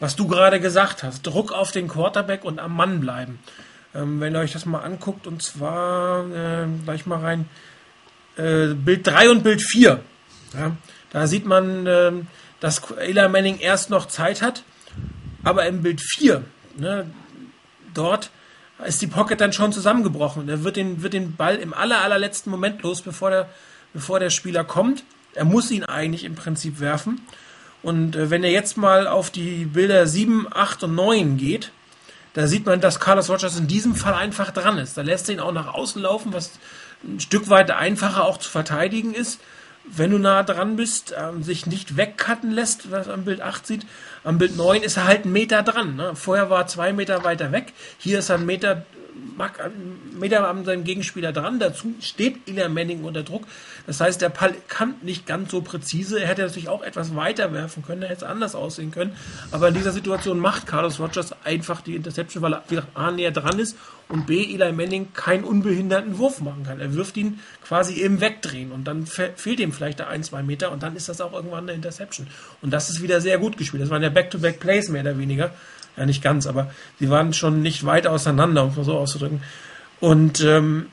Was 0.00 0.16
du 0.16 0.26
gerade 0.26 0.60
gesagt 0.60 1.02
hast, 1.02 1.26
Druck 1.26 1.52
auf 1.52 1.70
den 1.70 1.88
Quarterback 1.88 2.44
und 2.44 2.58
am 2.58 2.74
Mann 2.74 3.00
bleiben. 3.00 3.38
Ähm, 3.94 4.20
wenn 4.20 4.34
ihr 4.34 4.40
euch 4.40 4.52
das 4.52 4.66
mal 4.66 4.80
anguckt, 4.80 5.26
und 5.26 5.42
zwar 5.42 6.24
äh, 6.30 6.66
gleich 6.84 7.06
mal 7.06 7.20
rein, 7.20 7.48
äh, 8.36 8.74
Bild 8.74 9.06
3 9.06 9.30
und 9.30 9.42
Bild 9.42 9.62
4. 9.62 10.00
Ja, 10.54 10.76
da 11.10 11.26
sieht 11.26 11.46
man, 11.46 11.86
äh, 11.86 12.12
dass 12.60 12.80
Eli 12.98 13.28
Manning 13.28 13.58
erst 13.58 13.90
noch 13.90 14.06
Zeit 14.06 14.42
hat, 14.42 14.64
aber 15.44 15.66
im 15.66 15.82
Bild 15.82 16.00
4, 16.00 16.42
ne, 16.76 17.10
dort 17.94 18.30
ist 18.84 19.02
die 19.02 19.06
Pocket 19.06 19.40
dann 19.40 19.52
schon 19.52 19.72
zusammengebrochen. 19.72 20.48
Er 20.48 20.64
wird 20.64 20.76
den, 20.76 21.02
wird 21.02 21.12
den 21.12 21.36
Ball 21.36 21.56
im 21.56 21.74
aller, 21.74 22.02
allerletzten 22.02 22.50
Moment 22.50 22.82
los, 22.82 23.02
bevor 23.02 23.30
der, 23.30 23.48
bevor 23.92 24.20
der 24.20 24.30
Spieler 24.30 24.64
kommt. 24.64 25.04
Er 25.34 25.44
muss 25.44 25.70
ihn 25.70 25.84
eigentlich 25.84 26.24
im 26.24 26.34
Prinzip 26.34 26.80
werfen. 26.80 27.20
Und 27.82 28.16
äh, 28.16 28.30
wenn 28.30 28.44
er 28.44 28.50
jetzt 28.50 28.76
mal 28.76 29.06
auf 29.06 29.30
die 29.30 29.64
Bilder 29.64 30.06
7, 30.06 30.46
8 30.50 30.84
und 30.84 30.94
9 30.94 31.36
geht, 31.36 31.72
da 32.34 32.46
sieht 32.46 32.64
man, 32.64 32.80
dass 32.80 33.00
Carlos 33.00 33.28
Rogers 33.28 33.58
in 33.58 33.66
diesem 33.66 33.94
Fall 33.94 34.14
einfach 34.14 34.52
dran 34.52 34.78
ist. 34.78 34.96
Da 34.96 35.02
lässt 35.02 35.28
er 35.28 35.34
ihn 35.34 35.40
auch 35.40 35.52
nach 35.52 35.74
außen 35.74 36.00
laufen, 36.00 36.32
was 36.32 36.52
ein 37.04 37.20
Stück 37.20 37.50
weit 37.50 37.70
einfacher 37.70 38.24
auch 38.24 38.38
zu 38.38 38.48
verteidigen 38.48 39.12
ist 39.12 39.40
wenn 39.84 40.10
du 40.10 40.18
nah 40.18 40.42
dran 40.42 40.76
bist, 40.76 41.14
ähm, 41.18 41.42
sich 41.42 41.66
nicht 41.66 41.96
wegcutten 41.96 42.50
lässt, 42.50 42.90
was 42.90 43.08
am 43.08 43.24
Bild 43.24 43.40
8 43.40 43.66
sieht. 43.66 43.86
Am 44.24 44.38
Bild 44.38 44.56
9 44.56 44.82
ist 44.82 44.96
er 44.96 45.04
halt 45.06 45.24
einen 45.24 45.32
Meter 45.32 45.62
dran. 45.62 45.96
Ne? 45.96 46.14
Vorher 46.14 46.48
war 46.48 46.60
er 46.60 46.66
zwei 46.68 46.92
Meter 46.92 47.24
weiter 47.24 47.50
weg. 47.50 47.72
Hier 47.98 48.20
ist 48.20 48.28
er 48.28 48.36
einen 48.36 48.46
Meter 48.46 48.84
Meter 50.18 50.48
an 50.48 50.64
seinem 50.64 50.84
Gegenspieler 50.84 51.32
dran. 51.32 51.58
Dazu 51.58 51.94
steht 52.00 52.46
Ilya 52.46 52.68
Manning 52.68 53.04
unter 53.04 53.22
Druck. 53.22 53.44
Das 53.86 54.00
heißt, 54.00 54.20
der 54.20 54.28
Ball 54.28 54.54
kann 54.68 54.94
nicht 55.02 55.26
ganz 55.26 55.50
so 55.50 55.62
präzise. 55.62 56.20
Er 56.20 56.28
hätte 56.28 56.42
natürlich 56.42 56.68
auch 56.68 56.82
etwas 56.82 57.14
weiter 57.16 57.52
werfen 57.52 57.82
können, 57.82 58.02
er 58.02 58.08
hätte 58.08 58.24
es 58.24 58.30
anders 58.30 58.54
aussehen 58.54 58.90
können. 58.90 59.16
Aber 59.50 59.68
in 59.68 59.74
dieser 59.74 59.92
Situation 59.92 60.38
macht 60.38 60.66
Carlos 60.66 61.00
Rogers 61.00 61.34
einfach 61.44 61.80
die 61.80 61.96
Interception, 61.96 62.42
weil 62.42 62.54
er 62.54 62.64
wieder 62.68 62.86
A 62.94 63.10
näher 63.10 63.30
dran 63.30 63.58
ist 63.58 63.76
und 64.08 64.26
B, 64.26 64.54
Eli 64.54 64.72
Manning 64.72 65.12
keinen 65.14 65.44
unbehinderten 65.44 66.18
Wurf 66.18 66.40
machen 66.40 66.64
kann. 66.64 66.80
Er 66.80 66.94
wirft 66.94 67.16
ihn 67.16 67.40
quasi 67.64 67.94
im 67.94 68.20
Wegdrehen 68.20 68.70
und 68.70 68.84
dann 68.84 69.06
fehlt 69.06 69.58
ihm 69.58 69.72
vielleicht 69.72 70.00
der 70.00 70.08
ein, 70.08 70.22
zwei 70.22 70.42
Meter 70.42 70.70
und 70.70 70.82
dann 70.82 70.96
ist 70.96 71.08
das 71.08 71.20
auch 71.20 71.32
irgendwann 71.32 71.64
eine 71.64 71.72
Interception. 71.72 72.26
Und 72.60 72.72
das 72.72 72.90
ist 72.90 73.02
wieder 73.02 73.20
sehr 73.20 73.38
gut 73.38 73.56
gespielt. 73.56 73.82
Das 73.82 73.90
waren 73.90 74.02
ja 74.02 74.10
Back-to-Back-Plays 74.10 74.90
mehr 74.90 75.02
oder 75.02 75.18
weniger. 75.18 75.52
Ja, 75.96 76.06
nicht 76.06 76.22
ganz, 76.22 76.46
aber 76.46 76.70
sie 76.98 77.10
waren 77.10 77.32
schon 77.34 77.60
nicht 77.60 77.84
weit 77.84 78.06
auseinander, 78.06 78.64
um 78.64 78.70
es 78.70 78.76
mal 78.76 78.84
so 78.84 78.96
auszudrücken. 78.96 79.42
Und 80.00 80.40
ähm, 80.40 80.86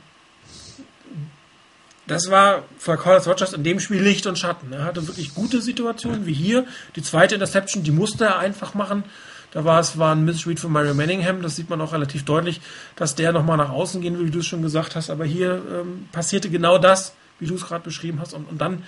das 2.10 2.32
war 2.32 2.64
für 2.78 2.97
Carlos 2.97 3.28
Rogers 3.28 3.54
in 3.54 3.64
dem 3.64 3.80
Spiel 3.80 4.02
Licht 4.02 4.26
und 4.26 4.38
Schatten. 4.38 4.74
Er 4.74 4.84
hatte 4.84 5.08
wirklich 5.08 5.36
gute 5.36 5.62
Situationen, 5.62 6.26
wie 6.26 6.34
hier. 6.34 6.66
Die 6.95 7.04
zweite 7.04 7.36
Interception, 7.36 7.84
die 7.84 7.91
musste 7.91 8.26
er 8.26 8.39
einfach 8.39 8.74
machen. 8.74 9.04
Da 9.52 9.64
war 9.64 9.80
es 9.80 9.97
war 9.97 10.16
ein 10.16 10.26
Missread 10.26 10.60
von 10.60 10.72
Mario 10.72 10.93
Manningham, 10.93 11.41
das 11.41 11.56
sieht 11.56 11.70
man 11.70 11.82
auch 11.82 11.93
relativ 11.93 12.24
deutlich, 12.24 12.62
dass 12.95 13.16
der 13.16 13.32
nochmal 13.32 13.58
nach 13.58 13.70
außen 13.70 14.02
gehen 14.02 14.18
will, 14.18 14.28
wie 14.28 14.32
du 14.32 14.39
es 14.39 14.47
schon 14.47 14.62
gesagt 14.62 14.95
hast. 14.95 15.10
Aber 15.10 15.26
hier 15.26 15.62
ähm, 15.72 16.08
passierte 16.12 16.50
genau 16.50 16.78
das, 16.78 17.14
wie 17.39 17.45
du 17.45 17.56
es 17.56 17.66
gerade 17.66 17.84
beschrieben 17.84 18.20
hast. 18.20 18.34
Und, 18.34 18.50
und 18.50 18.60
dann 18.60 18.84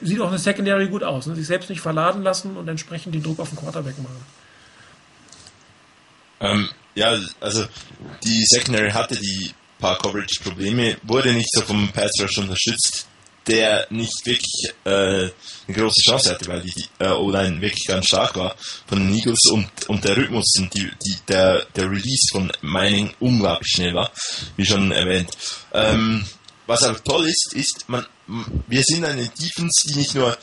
sieht 0.00 0.20
auch 0.20 0.28
eine 0.28 0.38
Secondary 0.38 0.88
gut 0.88 1.02
aus. 1.02 1.26
Ne? 1.26 1.34
Sich 1.34 1.46
selbst 1.46 1.68
nicht 1.70 1.80
verladen 1.80 2.22
lassen 2.22 2.56
und 2.56 2.68
entsprechend 2.68 3.14
den 3.14 3.22
Druck 3.22 3.38
auf 3.40 3.50
den 3.50 3.58
Quarterback 3.58 3.98
machen. 3.98 4.24
Ähm, 6.40 6.68
ja, 6.94 7.18
also 7.40 7.66
die 8.24 8.44
Secondary 8.46 8.90
hatte 8.90 9.16
die 9.16 9.52
paar 9.78 9.98
Coverage-Probleme, 9.98 10.96
wurde 11.02 11.32
nicht 11.32 11.50
so 11.52 11.62
vom 11.62 11.90
Pass 11.92 12.12
Rush 12.20 12.38
unterstützt, 12.38 13.06
der 13.46 13.86
nicht 13.90 14.24
wirklich 14.24 14.72
äh, 14.84 14.88
eine 14.88 15.32
große 15.68 16.00
Chance 16.02 16.30
hatte, 16.30 16.46
weil 16.48 16.62
die 16.62 16.84
äh, 16.98 17.10
O-Line 17.10 17.60
wirklich 17.60 17.86
ganz 17.86 18.06
stark 18.06 18.36
war 18.36 18.56
von 18.86 18.98
den 18.98 19.14
Eagles 19.14 19.40
und, 19.52 19.68
und 19.88 20.04
der 20.04 20.16
Rhythmus 20.16 20.52
und 20.58 20.74
die, 20.74 20.90
die, 21.06 21.16
der, 21.28 21.64
der 21.76 21.84
Release 21.84 22.28
von 22.32 22.50
Mining 22.62 23.14
unglaublich 23.20 23.70
schnell 23.70 23.94
war, 23.94 24.10
wie 24.56 24.66
schon 24.66 24.90
erwähnt. 24.90 25.30
Ähm, 25.72 26.26
was 26.66 26.82
auch 26.82 26.98
toll 27.00 27.28
ist, 27.28 27.52
ist, 27.54 27.88
man, 27.88 28.04
wir 28.66 28.82
sind 28.82 29.04
eine 29.04 29.28
Defense, 29.28 29.86
die 29.88 29.98
nicht 29.98 30.14
nur 30.14 30.36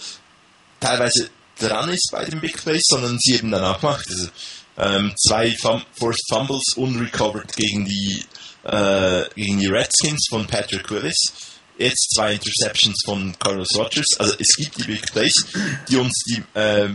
teilweise 0.80 1.30
dran 1.60 1.90
ist 1.90 2.10
bei 2.12 2.24
den 2.26 2.40
Big 2.40 2.56
Plays, 2.64 2.84
sondern 2.88 3.20
sie 3.20 3.36
eben 3.36 3.52
dann 3.52 3.64
auch 3.64 3.82
macht. 3.82 4.08
Also, 4.10 4.30
ähm, 4.78 5.14
zwei 5.18 5.56
Fum 5.62 5.82
Forced 5.98 6.26
Fumbles 6.30 6.64
unrecovered 6.76 7.56
gegen 7.56 7.86
die, 7.86 8.24
äh, 8.64 9.24
gegen 9.36 9.60
die 9.60 9.68
Redskins 9.68 10.28
von 10.30 10.48
Patrick 10.48 10.90
Willis. 10.90 11.34
Jetzt 11.78 12.14
zwei 12.16 12.34
Interceptions 12.34 13.02
von 13.06 13.38
Carlos 13.40 13.76
Rogers. 13.76 14.08
Also 14.20 14.36
es 14.40 14.56
gibt 14.56 14.78
die 14.78 14.84
Big 14.84 15.12
Plays, 15.12 15.34
die 15.90 15.98
uns 15.98 16.14
die 16.28 16.44
äh, 16.58 16.90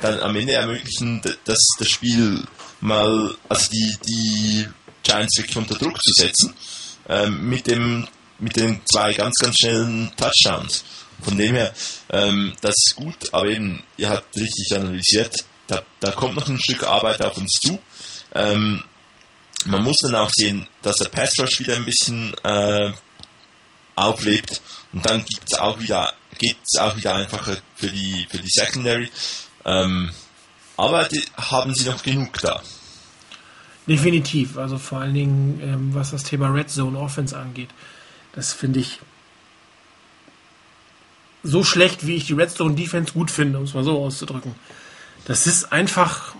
dann 0.00 0.20
am 0.20 0.36
Ende 0.36 0.52
ermöglichen, 0.52 1.20
dass 1.44 1.58
das 1.78 1.88
Spiel 1.88 2.42
mal, 2.80 3.34
also 3.48 3.70
die, 3.70 3.96
die 4.06 4.68
Giants 5.02 5.38
wirklich 5.38 5.56
unter 5.56 5.74
Druck 5.74 6.00
zu 6.02 6.12
setzen. 6.12 6.54
Ähm, 7.08 7.48
mit 7.48 7.66
dem 7.66 8.06
mit 8.42 8.56
den 8.56 8.80
zwei 8.84 9.14
ganz, 9.14 9.36
ganz 9.36 9.56
schnellen 9.56 10.10
Touchdowns. 10.16 10.84
Von 11.22 11.38
dem 11.38 11.54
her, 11.54 11.72
ähm, 12.10 12.52
das 12.60 12.74
ist 12.76 12.96
gut, 12.96 13.32
aber 13.32 13.46
eben, 13.46 13.82
ihr 13.96 14.10
habt 14.10 14.36
richtig 14.36 14.74
analysiert, 14.74 15.36
da, 15.72 15.82
da 16.00 16.12
kommt 16.12 16.36
noch 16.36 16.48
ein 16.48 16.60
Stück 16.60 16.84
Arbeit 16.84 17.22
auf 17.22 17.36
uns 17.36 17.52
zu. 17.52 17.78
Ähm, 18.34 18.82
man 19.64 19.82
muss 19.82 19.96
dann 20.02 20.14
auch 20.14 20.30
sehen, 20.30 20.66
dass 20.82 20.96
der 20.96 21.08
Pass 21.08 21.38
Rush 21.38 21.60
wieder 21.60 21.76
ein 21.76 21.84
bisschen 21.84 22.34
äh, 22.44 22.92
auflebt 23.94 24.60
und 24.92 25.06
dann 25.06 25.24
gibt's 25.24 25.54
auch 25.54 25.78
auch 26.80 26.96
wieder 26.96 27.14
einfacher 27.14 27.56
für 27.76 27.88
die 27.88 28.26
für 28.30 28.38
die 28.38 28.48
Secondary. 28.48 29.10
Ähm, 29.64 30.10
aber 30.76 31.04
die, 31.04 31.22
haben 31.36 31.74
sie 31.74 31.88
noch 31.88 32.02
genug 32.02 32.40
da? 32.40 32.62
Definitiv, 33.86 34.58
also 34.58 34.78
vor 34.78 35.00
allen 35.00 35.14
Dingen 35.14 35.60
ähm, 35.62 35.94
was 35.94 36.10
das 36.10 36.24
Thema 36.24 36.48
Red 36.48 36.70
Zone 36.70 36.98
Offense 36.98 37.36
angeht. 37.36 37.70
Das 38.34 38.52
finde 38.52 38.80
ich 38.80 38.98
so 41.42 41.64
schlecht, 41.64 42.06
wie 42.06 42.16
ich 42.16 42.26
die 42.26 42.32
Red 42.32 42.50
Zone 42.50 42.74
Defense 42.74 43.12
gut 43.12 43.30
finde, 43.30 43.58
um 43.58 43.64
es 43.64 43.74
mal 43.74 43.84
so 43.84 44.02
auszudrücken. 44.02 44.54
Das 45.24 45.46
ist 45.46 45.72
einfach, 45.72 46.34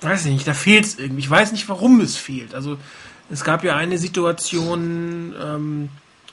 weiß 0.00 0.26
ich 0.26 0.32
nicht, 0.32 0.48
da 0.48 0.54
fehlt 0.54 0.84
es 0.84 0.98
irgendwie. 0.98 1.20
Ich 1.20 1.30
weiß 1.30 1.52
nicht, 1.52 1.68
warum 1.68 2.00
es 2.00 2.16
fehlt. 2.16 2.54
Also 2.54 2.78
es 3.30 3.44
gab 3.44 3.64
ja 3.64 3.76
eine 3.76 3.98
Situation, 3.98 5.34
ähm, 5.40 5.88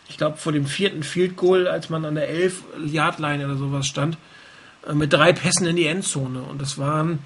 ich 0.08 0.18
glaube 0.18 0.38
vor 0.38 0.52
dem 0.52 0.66
vierten 0.66 1.04
Field 1.04 1.36
Goal, 1.36 1.68
als 1.68 1.90
man 1.90 2.06
an 2.06 2.16
der 2.16 2.30
11 2.30 2.64
Yard 2.86 3.20
Line 3.20 3.46
oder 3.46 3.58
sowas 3.58 3.88
stand, 3.88 4.18
äh, 4.88 4.94
mit 4.94 5.12
drei 5.12 5.34
Pässen 5.34 5.66
in 5.68 5.76
die 5.76 5.88
Endzone. 5.88 6.42
Und 6.42 6.62
das 6.62 6.78
waren, 6.78 7.20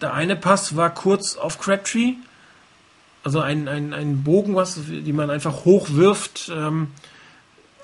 der 0.00 0.14
eine 0.14 0.36
Pass 0.36 0.76
war 0.76 0.92
kurz 0.92 1.36
auf 1.36 1.58
Crabtree, 1.58 2.14
also 3.22 3.40
ein, 3.40 3.66
ein, 3.66 3.92
ein 3.92 4.22
Bogen, 4.22 4.54
was, 4.54 4.78
die 4.86 5.12
man 5.12 5.30
einfach 5.30 5.64
hochwirft 5.64 6.50
ähm, 6.54 6.92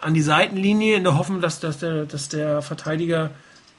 an 0.00 0.14
die 0.14 0.22
Seitenlinie, 0.22 0.96
in 0.96 1.02
der 1.02 1.18
Hoffnung, 1.18 1.40
dass, 1.40 1.58
dass, 1.58 1.78
der, 1.78 2.06
dass 2.06 2.28
der 2.28 2.62
Verteidiger 2.62 3.30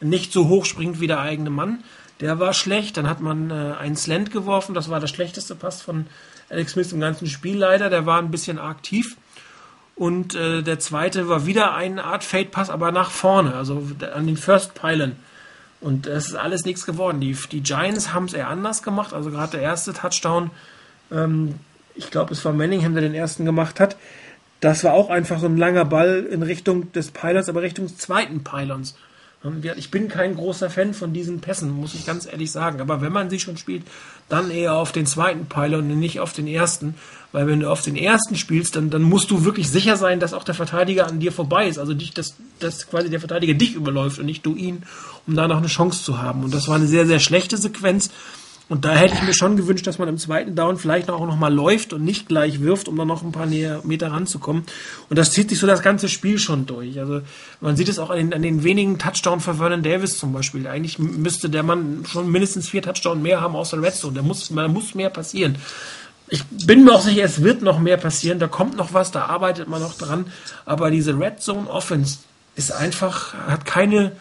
nicht 0.02 0.34
so 0.34 0.50
hoch 0.50 0.66
springt 0.66 1.00
wie 1.00 1.08
der 1.08 1.20
eigene 1.20 1.50
Mann. 1.50 1.84
Der 2.24 2.40
war 2.40 2.54
schlecht. 2.54 2.98
Dann 2.98 3.08
hat 3.08 3.22
man 3.22 3.52
äh, 3.52 3.76
einen 3.80 3.96
Slant 3.96 4.32
geworfen. 4.32 4.74
Das 4.74 4.90
war 4.90 5.00
der 5.00 5.08
schlechteste 5.08 5.54
Pass 5.54 5.84
von 5.84 6.08
Alex 6.50 6.72
Smith 6.72 6.92
im 6.92 7.00
ganzen 7.00 7.28
Spiel 7.28 7.58
leider. 7.58 7.92
Der 7.92 8.08
war 8.08 8.18
ein 8.18 8.32
bisschen 8.32 8.60
tief. 8.82 9.18
Und 9.96 10.34
äh, 10.34 10.64
der 10.64 10.80
zweite 10.80 11.30
war 11.30 11.46
wieder 11.46 11.76
eine 11.76 12.04
Art 12.04 12.24
Fade-Pass, 12.24 12.72
aber 12.72 12.92
nach 12.92 13.12
vorne, 13.12 13.54
also 13.54 13.84
an 14.16 14.26
den 14.26 14.38
First 14.38 14.74
Pylon. 14.74 15.18
Und 15.82 16.08
es 16.08 16.30
ist 16.30 16.36
alles 16.36 16.66
nichts 16.66 16.88
geworden. 16.88 17.20
Die, 17.22 17.38
die 17.52 17.62
Giants 17.62 18.12
haben 18.12 18.26
es 18.26 18.34
eher 18.34 18.48
anders 18.48 18.82
gemacht. 18.82 19.14
Also 19.14 19.30
gerade 19.30 19.52
der 19.58 19.62
erste 19.62 19.94
Touchdown 19.94 20.50
ähm, 21.12 21.60
ich 21.96 22.12
glaube, 22.12 22.34
es 22.34 22.44
war 22.44 22.54
Manningham, 22.54 22.94
der 22.94 23.04
den 23.04 23.14
ersten 23.14 23.46
gemacht 23.46 23.80
hat. 23.80 23.98
Das 24.60 24.84
war 24.84 24.94
auch 24.94 25.10
einfach 25.10 25.40
so 25.40 25.46
ein 25.46 25.58
langer 25.58 25.86
Ball 25.86 26.26
in 26.30 26.42
Richtung 26.42 26.92
des 26.94 27.12
Pylons, 27.12 27.50
aber 27.50 27.62
Richtung 27.62 27.86
des 27.86 27.98
zweiten 27.98 28.44
Pylons. 28.44 28.96
Ich 29.76 29.92
bin 29.92 30.08
kein 30.08 30.36
großer 30.36 30.70
Fan 30.70 30.94
von 30.94 31.12
diesen 31.12 31.42
Pässen, 31.42 31.70
muss 31.70 31.96
ich 31.96 32.06
ganz 32.06 32.26
ehrlich 32.26 32.50
sagen. 32.50 32.80
Aber 32.80 33.02
wenn 33.02 33.12
man 33.12 33.30
sie 33.30 33.42
schon 33.42 33.58
spielt, 33.58 33.84
dann 34.30 34.50
eher 34.50 34.76
auf 34.76 34.94
den 34.94 35.06
zweiten 35.06 35.48
Pylon 35.48 35.92
und 35.92 36.00
nicht 36.00 36.22
auf 36.22 36.32
den 36.32 36.48
ersten. 36.48 36.96
Weil 37.34 37.48
wenn 37.48 37.60
du 37.60 37.70
auf 37.70 37.82
den 37.82 37.98
ersten 37.98 38.38
spielst, 38.38 38.78
dann, 38.78 38.90
dann 38.90 39.02
musst 39.02 39.32
du 39.32 39.44
wirklich 39.44 39.70
sicher 39.70 39.98
sein, 39.98 40.22
dass 40.22 40.34
auch 40.34 40.46
der 40.46 40.56
Verteidiger 40.56 41.08
an 41.08 41.20
dir 41.20 41.34
vorbei 41.34 41.68
ist. 41.68 41.78
Also 41.78 41.94
dich, 41.94 42.14
dass, 42.14 42.36
dass 42.60 42.88
quasi 42.90 43.10
der 43.10 43.20
Verteidiger 43.20 43.54
dich 43.54 43.76
überläuft 43.76 44.18
und 44.18 44.28
nicht 44.28 44.46
du 44.46 44.56
ihn, 44.56 44.84
um 45.28 45.36
da 45.36 45.46
noch 45.50 45.58
eine 45.58 45.68
Chance 45.68 46.04
zu 46.04 46.22
haben. 46.22 46.46
Und 46.46 46.54
das 46.54 46.70
war 46.70 46.78
eine 46.78 46.88
sehr, 46.88 47.06
sehr 47.06 47.20
schlechte 47.20 47.58
Sequenz. 47.58 48.12
Und 48.70 48.86
da 48.86 48.94
hätte 48.96 49.16
ich 49.16 49.22
mir 49.24 49.34
schon 49.34 49.58
gewünscht, 49.58 49.86
dass 49.86 50.00
man 50.00 50.08
im 50.08 50.18
zweiten 50.18 50.56
Down 50.56 50.78
vielleicht 50.78 51.10
auch 51.10 51.26
noch 51.26 51.36
mal 51.36 51.54
läuft 51.54 51.92
und 51.92 52.04
nicht 52.04 52.30
gleich 52.30 52.62
wirft, 52.62 52.88
um 52.88 52.96
dann 52.96 53.08
noch 53.08 53.22
ein 53.22 53.34
paar 53.34 53.46
Meter 53.46 54.12
ranzukommen. 54.12 54.64
Und 55.10 55.20
das 55.20 55.32
zieht 55.32 55.50
sich 55.50 55.60
so 55.60 55.68
das 55.68 55.82
ganze 55.82 56.08
Spiel 56.08 56.40
schon 56.40 56.66
durch. 56.66 56.98
Also 56.98 57.22
man 57.60 57.76
sieht 57.76 57.90
es 57.90 58.00
auch 58.00 58.10
an 58.10 58.18
den, 58.18 58.34
an 58.34 58.42
den 58.42 58.64
wenigen 58.64 58.98
Touchdown 59.00 59.42
für 59.42 59.56
Vernon 59.56 59.84
Davis 59.84 60.18
zum 60.18 60.32
Beispiel. 60.32 60.66
Eigentlich 60.66 60.98
müsste 60.98 61.50
der 61.50 61.64
Mann 61.64 62.06
schon 62.08 62.32
mindestens 62.32 62.70
vier 62.70 62.82
Touchdown 62.82 63.22
mehr 63.22 63.42
haben 63.42 63.56
außer 63.56 63.82
Red 63.82 63.96
Zone. 63.96 64.16
Da 64.16 64.22
muss, 64.22 64.48
da 64.48 64.68
muss 64.70 64.96
mehr 64.96 65.10
passieren. 65.10 65.58
Ich 66.30 66.44
bin 66.66 66.86
mir 66.86 66.94
auch 66.94 67.02
sicher, 67.02 67.24
es 67.24 67.44
wird 67.44 67.62
noch 67.62 67.80
mehr 67.80 67.98
passieren. 67.98 68.40
Da 68.40 68.48
kommt 68.48 68.78
noch 68.78 68.94
was, 68.94 69.12
da 69.12 69.26
arbeitet 69.26 69.68
man 69.68 69.82
noch 69.82 69.98
dran. 69.98 70.28
Aber 70.66 70.90
diese 70.90 71.20
Red 71.20 71.42
Zone 71.42 71.70
Offense 71.70 72.20
ist 72.56 72.72
einfach, 72.72 73.34
hat 73.34 73.66
keine 73.66 74.14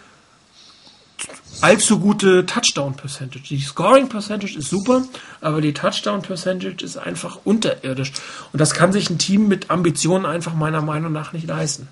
allzu 1.60 1.98
gute 1.98 2.46
Touchdown 2.46 2.96
Percentage. 2.96 3.44
Die 3.48 3.60
Scoring 3.60 4.08
Percentage 4.08 4.58
ist 4.58 4.68
super, 4.68 5.04
aber 5.40 5.60
die 5.60 5.72
Touchdown 5.72 6.22
Percentage 6.22 6.84
ist 6.84 6.96
einfach 6.96 7.40
unterirdisch. 7.44 8.12
Und 8.52 8.60
das 8.60 8.74
kann 8.74 8.92
sich 8.92 9.10
ein 9.10 9.18
Team 9.18 9.48
mit 9.48 9.70
Ambitionen 9.70 10.26
einfach 10.26 10.54
meiner 10.54 10.82
Meinung 10.82 11.12
nach 11.12 11.32
nicht 11.32 11.46
leisten. 11.46 11.88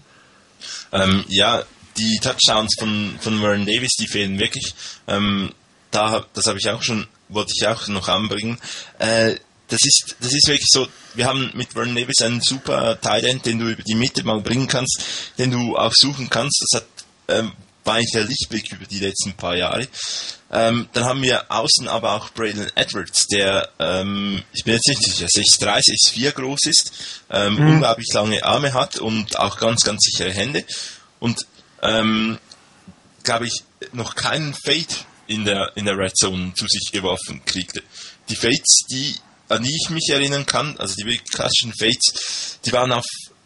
Ähm, 0.93 1.25
ja, 1.29 1.63
die 1.97 2.19
Touchdowns 2.21 2.75
von, 2.79 3.15
von 3.21 3.43
Warren 3.43 3.67
Davis, 3.67 3.93
die 3.99 4.09
fehlen 4.09 4.39
wirklich. 4.39 4.75
Ähm, 5.07 5.53
da, 5.91 6.25
das 6.35 6.47
habe 6.47 6.59
ich 6.59 6.69
auch 6.71 6.83
schon, 6.83 7.07
wollte 7.29 7.53
ich 7.57 7.67
auch 7.67 7.89
noch 7.89 8.09
anbringen. 8.09 8.59
Äh, 8.99 9.37
das 9.69 9.81
ist, 9.85 10.17
das 10.21 10.33
ist 10.33 10.49
wirklich 10.49 10.69
so, 10.69 10.89
wir 11.15 11.27
haben 11.27 11.51
mit 11.55 11.75
Vernon 11.75 11.95
Davis 11.95 12.23
einen 12.23 12.41
super 12.41 13.01
Tight 13.01 13.25
den 13.47 13.59
du 13.59 13.69
über 13.69 13.83
die 13.83 13.95
Mitte 13.95 14.25
mal 14.25 14.41
bringen 14.41 14.67
kannst, 14.67 15.03
den 15.39 15.53
du 15.53 15.77
auch 15.77 15.93
suchen 15.95 16.29
kannst. 16.29 16.61
Das 16.63 16.81
hat 16.81 16.89
ähm, 17.29 17.53
war 17.85 17.95
eigentlich 17.95 18.13
der 18.13 18.25
Lichtblick 18.25 18.73
über 18.73 18.87
die 18.87 18.99
letzten 18.99 19.33
paar 19.35 19.57
Jahre. 19.57 19.87
Ähm, 20.53 20.89
dann 20.93 21.05
haben 21.05 21.23
wir 21.23 21.51
außen 21.51 21.89
aber 21.89 22.15
auch 22.15 22.31
Braylon 22.31 22.71
Edwards, 22.75 23.27
der, 23.29 23.69
ähm, 23.79 24.43
ich 24.53 24.65
bin 24.65 24.75
jetzt 24.75 24.89
nicht 24.89 25.03
sicher, 25.03 25.27
6'3, 25.27 25.81
6'4 26.13 26.33
groß 26.33 26.61
ist, 26.67 26.93
ähm, 27.31 27.55
mhm. 27.55 27.75
unglaublich 27.75 28.13
lange 28.13 28.45
Arme 28.45 28.75
hat 28.75 28.99
und 28.99 29.39
auch 29.39 29.59
ganz, 29.59 29.83
ganz 29.83 30.01
sichere 30.03 30.33
Hände. 30.33 30.65
Und, 31.21 31.47
ähm, 31.83 32.39
glaube 33.23 33.47
ich, 33.47 33.63
noch 33.93 34.17
keinen 34.17 34.55
Fade 34.55 34.95
in 35.27 35.45
der, 35.45 35.73
in 35.77 35.85
der 35.85 35.97
Red 35.97 36.17
Zone 36.17 36.53
zu 36.55 36.67
sich 36.67 36.91
geworfen 36.91 37.45
kriegte. 37.45 37.83
Die 38.29 38.37
Fades, 38.37 38.81
die 38.91 39.15
an 39.51 39.65
die 39.65 39.77
ich 39.83 39.91
mich 39.91 40.09
erinnern 40.09 40.47
kann, 40.47 40.77
also 40.79 40.95
die 40.95 41.05
wirklich 41.05 41.25
klassischen 41.25 41.73
Fates, 41.75 42.59
die 42.65 42.73
waren 42.73 42.93
auf 42.93 43.05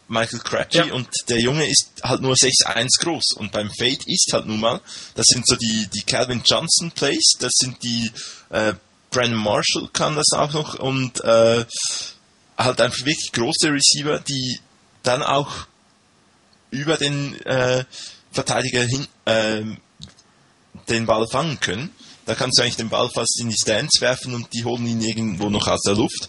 Michael 0.08 0.40
Crabtree 0.40 0.88
Ja. 0.88 0.94
und 0.94 1.08
der 1.28 1.40
Junge 1.40 1.66
ist 1.66 1.90
halt 2.02 2.20
nur 2.20 2.34
6'1 2.34 3.00
groß 3.00 3.32
und 3.36 3.52
beim 3.52 3.70
Fate 3.78 4.06
ist 4.06 4.30
halt 4.32 4.46
nun 4.46 4.60
mal, 4.60 4.80
das 5.14 5.26
sind 5.28 5.46
so 5.46 5.56
die, 5.56 5.88
die 5.94 6.02
Calvin 6.02 6.42
Johnson 6.44 6.90
Plays, 6.90 7.32
das 7.38 7.52
sind 7.56 7.82
die 7.82 8.10
äh, 8.50 8.74
Brandon 9.10 9.38
Marshall 9.38 9.88
kann 9.92 10.16
das 10.16 10.26
auch 10.34 10.52
noch 10.52 10.74
und 10.78 11.22
äh, 11.24 11.64
halt 12.58 12.80
einfach 12.80 12.98
wirklich 13.06 13.32
große 13.32 13.70
Receiver, 13.70 14.18
die 14.20 14.60
dann 15.02 15.22
auch 15.22 15.66
über 16.70 16.96
den 16.96 17.40
äh, 17.42 17.84
Verteidiger 18.32 18.82
hin 18.82 19.06
ähm, 19.26 19.78
den 20.88 21.06
Ball 21.06 21.26
fangen 21.28 21.60
können. 21.60 21.90
Da 22.26 22.34
kannst 22.34 22.58
du 22.58 22.62
eigentlich 22.62 22.76
den 22.76 22.88
Ball 22.88 23.08
fast 23.10 23.38
in 23.40 23.50
die 23.50 23.56
Stands 23.56 24.00
werfen 24.00 24.34
und 24.34 24.52
die 24.54 24.64
holen 24.64 24.86
ihn 24.86 25.02
irgendwo 25.02 25.50
noch 25.50 25.68
aus 25.68 25.82
der 25.82 25.94
Luft. 25.94 26.28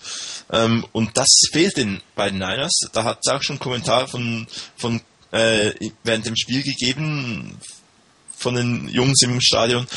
Ähm, 0.51 0.85
und 0.91 1.17
das 1.17 1.27
fehlt 1.51 1.77
den 1.77 2.01
bei 2.15 2.29
den 2.29 2.39
Niners. 2.39 2.73
Da 2.93 3.03
hat 3.03 3.19
es 3.23 3.31
auch 3.31 3.41
schon 3.41 3.55
einen 3.55 3.61
Kommentar 3.61 4.07
von, 4.07 4.47
von 4.77 5.01
äh, 5.31 5.71
während 6.03 6.25
dem 6.25 6.35
Spiel 6.35 6.63
gegeben 6.63 7.57
von 8.37 8.55
den 8.55 8.89
Jungs 8.89 9.21
im 9.21 9.39
Stadion. 9.41 9.87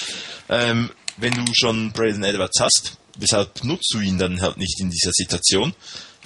Ähm, 0.49 0.91
wenn 1.17 1.45
du 1.45 1.53
schon 1.53 1.93
Braden 1.93 2.23
Edwards 2.23 2.61
hast, 2.61 2.97
weshalb 3.19 3.65
nutzt 3.65 3.93
du 3.93 4.01
ihn 4.01 4.19
dann 4.19 4.41
halt 4.41 4.57
nicht 4.57 4.81
in 4.81 4.91
dieser 4.91 5.13
Situation? 5.13 5.75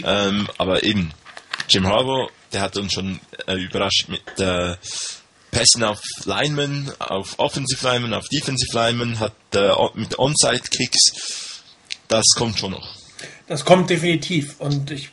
Ähm, 0.05 0.49
aber 0.59 0.83
eben, 0.83 1.13
Jim 1.69 1.87
Harbaugh, 1.87 2.31
der 2.53 2.61
hat 2.61 2.77
uns 2.77 2.93
schon 2.93 3.21
äh, 3.47 3.55
überrascht 3.55 4.09
mit 4.09 4.39
äh, 4.39 4.77
Pässen 5.53 5.85
auf 5.85 6.01
Linemen, 6.25 6.91
auf 6.99 7.39
Offensive 7.39 7.87
Linemen, 7.87 8.15
auf 8.15 8.27
Defensive 8.29 8.75
Linemen, 8.77 9.21
hat 9.21 9.35
äh, 9.55 9.71
mit 9.95 10.19
Onside-Kicks, 10.19 11.63
das 12.09 12.25
kommt 12.37 12.59
schon 12.59 12.73
noch. 12.73 12.89
Das 13.47 13.65
kommt 13.65 13.91
definitiv. 13.91 14.59
Und 14.59 14.91
ich 14.91 15.11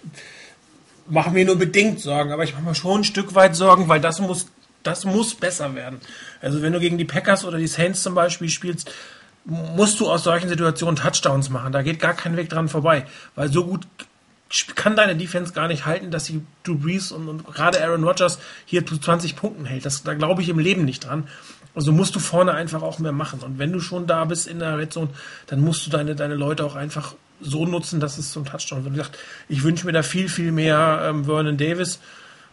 mache 1.08 1.32
mir 1.32 1.46
nur 1.46 1.58
bedingt 1.58 2.00
Sorgen, 2.00 2.32
aber 2.32 2.46
ich 2.46 2.54
mache 2.54 2.64
mir 2.64 2.76
schon 2.76 3.02
ein 3.02 3.04
Stück 3.04 3.36
weit 3.36 3.56
Sorgen, 3.56 3.90
weil 3.90 4.00
das 4.00 4.20
muss, 4.20 4.48
das 4.82 5.04
muss 5.04 5.36
besser 5.36 5.76
werden. 5.76 6.00
Also 6.42 6.62
wenn 6.62 6.74
du 6.74 6.80
gegen 6.80 6.98
die 6.98 7.06
Packers 7.06 7.44
oder 7.44 7.58
die 7.58 7.68
Saints 7.68 8.02
zum 8.02 8.16
Beispiel 8.16 8.50
spielst, 8.50 8.90
musst 9.44 10.00
du 10.00 10.10
aus 10.10 10.24
solchen 10.24 10.48
Situationen 10.48 10.96
Touchdowns 10.96 11.50
machen. 11.50 11.74
Da 11.74 11.82
geht 11.82 12.00
gar 12.00 12.14
kein 12.14 12.38
Weg 12.38 12.50
dran 12.50 12.70
vorbei. 12.70 13.06
Weil 13.36 13.52
so 13.52 13.66
gut 13.66 13.86
kann 14.76 14.96
deine 14.96 15.16
Defense 15.16 15.54
gar 15.54 15.68
nicht 15.68 15.86
halten, 15.86 16.12
dass 16.12 16.26
sie 16.26 16.42
Drew 16.64 16.76
Brees 16.76 17.12
und, 17.12 17.28
und 17.28 17.46
gerade 17.46 17.84
Aaron 17.84 18.04
Rodgers 18.04 18.40
hier 18.66 18.86
zu 18.86 18.98
20 18.98 19.36
Punkten 19.36 19.66
hält. 19.66 19.86
Das, 19.86 20.04
da 20.04 20.14
glaube 20.14 20.42
ich 20.42 20.50
im 20.50 20.60
Leben 20.60 20.86
nicht 20.86 21.06
dran. 21.06 21.28
Also 21.76 21.92
musst 21.92 22.16
du 22.16 22.20
vorne 22.20 22.54
einfach 22.54 22.82
auch 22.82 23.00
mehr 23.00 23.12
machen. 23.12 23.42
Und 23.42 23.60
wenn 23.60 23.72
du 23.72 23.80
schon 23.80 24.08
da 24.08 24.26
bist 24.26 24.48
in 24.48 24.60
der 24.60 24.78
Red 24.78 24.92
Zone, 24.92 25.10
dann 25.48 25.62
musst 25.62 25.86
du 25.86 25.92
deine, 25.92 26.16
deine 26.16 26.36
Leute 26.36 26.66
auch 26.66 26.76
einfach 26.76 27.14
so 27.42 27.66
nutzen, 27.66 28.00
dass 28.00 28.18
es 28.18 28.32
zum 28.32 28.46
Touchdown 28.46 28.84
wird. 28.84 28.94
Wie 28.94 28.98
gesagt, 28.98 29.18
ich 29.48 29.64
wünsche 29.64 29.86
mir 29.86 29.94
da 29.94 30.04
viel, 30.04 30.30
viel 30.30 30.52
mehr 30.52 31.04
ähm, 31.06 31.26
Vernon 31.26 31.58
Davis 31.58 32.00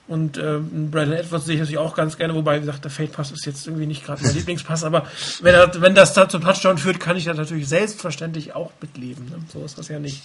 und 0.09 0.39
ähm, 0.39 0.91
Brandon 0.91 1.19
Edwards 1.19 1.47
sehe 1.47 1.55
ich 1.55 1.61
natürlich 1.61 1.79
auch 1.79 1.97
ganz 1.97 2.17
gerne, 2.17 2.35
wobei, 2.35 2.57
wie 2.57 2.61
gesagt, 2.61 2.85
der 2.85 2.93
Fade 2.93 3.11
Pass 3.11 3.33
ist 3.33 3.45
jetzt 3.45 3.67
irgendwie 3.67 3.87
nicht 3.87 4.05
gerade 4.05 4.23
mein 4.23 4.35
Lieblingspass, 4.37 4.85
aber 4.85 5.07
wenn, 5.41 5.55
er, 5.55 5.81
wenn 5.81 5.97
das 5.97 6.13
da 6.13 6.29
zum 6.29 6.43
Touchdown 6.43 6.79
führt, 6.79 7.01
kann 7.01 7.17
ich 7.17 7.25
da 7.25 7.35
natürlich 7.35 7.69
selbstverständlich 7.69 8.55
auch 8.55 8.71
mitleben. 8.81 9.29
Ne? 9.29 9.39
So 9.53 9.65
ist 9.65 9.79
das 9.79 9.89
ja 9.89 9.99
nicht. 9.99 10.23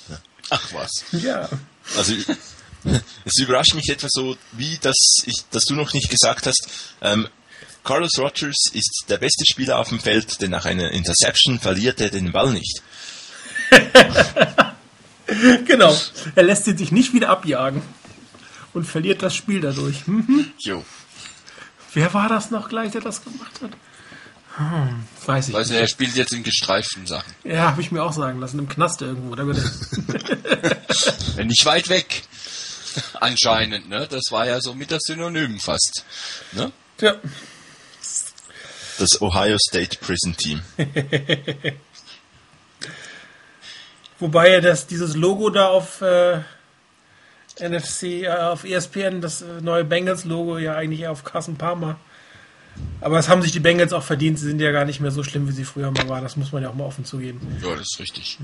Ach 0.52 0.74
was. 0.74 1.06
Ja. 1.14 1.50
Also 1.98 2.14
es 3.26 3.38
überrascht 3.40 3.74
mich 3.74 3.90
etwas 3.90 4.12
so, 4.14 4.38
wie 4.52 4.78
das 4.82 4.98
ich, 5.26 5.38
dass 5.50 5.64
du 5.66 5.76
noch 5.76 5.94
nicht 5.94 6.10
gesagt 6.10 6.46
hast. 6.46 6.68
Ähm, 7.02 7.28
Carlos 7.84 8.12
Rogers 8.20 8.66
ist 8.74 9.06
der 9.10 9.18
beste 9.18 9.44
Spieler 9.50 9.80
auf 9.80 9.90
dem 9.90 10.00
Feld, 10.00 10.42
denn 10.42 10.52
nach 10.52 10.66
einer 10.66 10.92
Interception 10.92 11.60
verliert 11.60 12.00
er 12.00 12.10
den 12.10 12.32
Ball 12.32 12.52
nicht. 12.52 12.84
Genau. 15.66 15.98
Er 16.36 16.44
lässt 16.44 16.68
ihn 16.68 16.78
sich 16.78 16.92
nicht 16.92 17.14
wieder 17.14 17.30
abjagen 17.30 17.82
und 18.74 18.84
verliert 18.84 19.22
das 19.22 19.34
Spiel 19.34 19.62
dadurch. 19.62 20.06
Hm? 20.06 20.52
Jo. 20.60 20.84
Wer 21.94 22.14
war 22.14 22.28
das 22.28 22.52
noch 22.52 22.68
gleich, 22.68 22.92
der 22.92 23.00
das 23.00 23.24
gemacht 23.24 23.62
hat? 23.62 23.72
Hm, 24.58 25.06
weiß 25.26 25.48
ich 25.48 25.54
Weißt 25.54 25.70
du, 25.70 25.74
nicht. 25.74 25.82
er 25.82 25.88
spielt 25.88 26.16
jetzt 26.16 26.34
in 26.34 26.44
gestreiften 26.44 27.08
Sachen. 27.08 27.34
Ja, 27.44 27.70
habe 27.70 27.82
ich 27.82 27.92
mir 27.92 28.04
auch 28.04 28.12
sagen 28.14 28.40
lassen, 28.40 28.60
im 28.60 28.68
Knast 28.68 29.02
irgendwo. 29.02 29.34
Da 29.36 29.46
Wenn 31.36 31.48
nicht 31.48 31.66
weit 31.66 31.88
weg. 31.90 32.24
Anscheinend, 33.22 33.88
ne? 33.88 34.08
Das 34.10 34.24
war 34.32 34.46
ja 34.46 34.60
so 34.60 34.74
mit 34.74 34.92
das 34.92 35.04
Synonym 35.06 35.60
fast. 35.60 36.04
Ne? 36.52 36.72
Tja, 36.98 37.16
Das 39.00 39.22
Ohio 39.22 39.58
State 39.58 39.98
Prison 40.00 40.36
Team. 40.36 40.62
wobei 44.20 44.50
er 44.50 44.62
das, 44.62 44.88
dieses 44.88 45.16
Logo 45.16 45.50
da 45.50 45.68
auf 45.68 46.02
äh, 46.02 46.42
NFC, 47.60 48.04
äh, 48.24 48.28
auf 48.30 48.66
ESPN, 48.66 49.22
das 49.22 49.42
äh, 49.42 49.62
neue 49.62 49.86
Bengals-Logo 49.86 50.58
ja 50.58 50.76
eigentlich 50.76 51.02
eher 51.02 51.12
auf 51.12 51.24
Carson 51.24 51.58
Palmer. 51.58 51.98
Aber 53.02 53.18
das 53.18 53.30
haben 53.30 53.42
sich 53.42 53.52
die 53.52 53.60
Bengals 53.60 53.94
auch 53.94 54.04
verdient. 54.04 54.40
Sie 54.40 54.48
sind 54.48 54.62
ja 54.62 54.72
gar 54.72 54.86
nicht 54.86 55.00
mehr 55.00 55.12
so 55.12 55.24
schlimm, 55.24 55.48
wie 55.48 55.52
sie 55.52 55.66
früher 55.66 55.92
mal 55.92 56.08
waren. 56.08 56.24
Das 56.24 56.38
muss 56.38 56.52
man 56.52 56.64
ja 56.64 56.70
auch 56.70 56.76
mal 56.76 56.86
offen 56.86 57.06
zugeben. 57.06 57.40
Ja, 57.62 57.76
das 57.76 57.88
ist 57.94 58.00
richtig. 58.00 58.38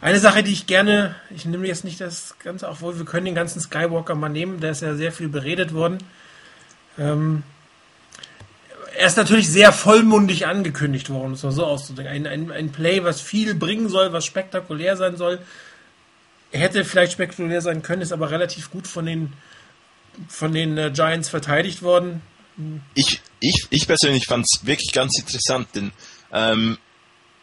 Eine 0.00 0.18
Sache, 0.18 0.42
die 0.42 0.52
ich 0.52 0.66
gerne, 0.66 1.14
ich 1.30 1.44
nehme 1.44 1.66
jetzt 1.66 1.84
nicht 1.84 2.00
das 2.00 2.34
Ganze, 2.42 2.68
obwohl 2.68 2.98
wir 2.98 3.04
können 3.04 3.26
den 3.26 3.36
ganzen 3.36 3.60
Skywalker 3.60 4.16
mal 4.16 4.28
nehmen, 4.28 4.58
der 4.58 4.72
ist 4.72 4.82
ja 4.82 4.94
sehr 4.94 5.12
viel 5.12 5.28
beredet 5.28 5.74
worden. 5.74 5.98
Ähm, 6.98 7.44
er 8.98 9.06
ist 9.06 9.16
natürlich 9.16 9.48
sehr 9.48 9.72
vollmundig 9.72 10.46
angekündigt 10.46 11.08
worden, 11.08 11.26
um 11.26 11.32
es 11.34 11.42
mal 11.42 11.52
so 11.52 11.64
auszudrücken. 11.64 12.10
Ein, 12.10 12.26
ein, 12.26 12.50
ein 12.50 12.72
Play, 12.72 13.04
was 13.04 13.20
viel 13.20 13.54
bringen 13.54 13.88
soll, 13.88 14.12
was 14.12 14.24
spektakulär 14.24 14.96
sein 14.96 15.16
soll. 15.16 15.38
Hätte 16.50 16.84
vielleicht 16.84 17.12
spektakulär 17.12 17.62
sein 17.62 17.82
können, 17.82 18.02
ist 18.02 18.12
aber 18.12 18.30
relativ 18.30 18.70
gut 18.70 18.86
von 18.86 19.06
den, 19.06 19.32
von 20.28 20.52
den 20.52 20.76
äh, 20.78 20.90
Giants 20.90 21.28
verteidigt 21.28 21.82
worden. 21.82 22.22
Ich, 22.94 23.20
ich, 23.40 23.66
ich 23.70 23.86
persönlich 23.86 24.26
fand 24.26 24.44
es 24.44 24.66
wirklich 24.66 24.92
ganz 24.92 25.18
interessant, 25.18 25.68
denn 25.74 25.92
ähm, 26.32 26.78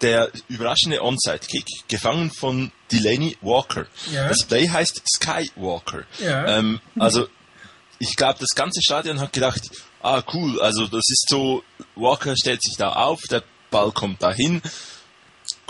der 0.01 0.32
überraschende 0.47 1.03
Onside-Kick, 1.03 1.66
gefangen 1.88 2.32
von 2.32 2.72
Delaney 2.91 3.38
Walker. 3.41 3.86
Ja. 4.12 4.30
Das 4.30 4.45
Play 4.45 4.68
heißt 4.68 5.01
Skywalker. 5.16 6.03
Ja. 6.20 6.57
Ähm, 6.57 6.80
also 6.97 7.28
ich 7.99 8.16
glaube, 8.16 8.39
das 8.39 8.55
ganze 8.55 8.82
Stadion 8.82 9.20
hat 9.20 9.34
gedacht, 9.34 9.62
ah 10.01 10.24
cool, 10.34 10.62
also 10.62 10.88
das 10.88 11.03
ist 11.10 11.26
so, 11.30 11.64
Walker 11.95 12.36
stellt 12.38 12.64
sich 12.64 12.78
da 12.78 12.93
auf, 12.93 13.22
der 13.30 13.43
Ball 13.70 13.91
kommt 13.91 14.24
dahin, 14.24 14.62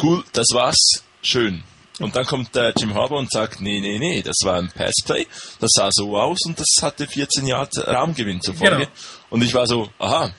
cool, 0.02 0.24
das 0.34 0.48
war's, 0.54 1.04
schön. 1.22 1.64
Und 2.00 2.16
dann 2.16 2.26
kommt 2.26 2.56
der 2.56 2.74
Jim 2.78 2.94
Harbour 2.94 3.20
und 3.20 3.32
sagt, 3.32 3.62
nee, 3.62 3.80
nee, 3.80 4.00
nee, 4.00 4.22
das 4.22 4.38
war 4.44 4.58
ein 4.58 4.72
Passplay, 4.72 5.28
das 5.60 5.72
sah 5.74 5.90
so 5.92 6.18
aus 6.18 6.40
und 6.46 6.60
das 6.60 6.82
hatte 6.82 7.08
14 7.08 7.46
Yard 7.46 7.78
Raumgewinn 7.88 8.42
zur 8.42 8.56
Folge. 8.56 8.78
Genau. 8.78 8.90
Und 9.30 9.44
ich 9.44 9.54
war 9.54 9.68
so, 9.68 9.90
aha, 10.00 10.34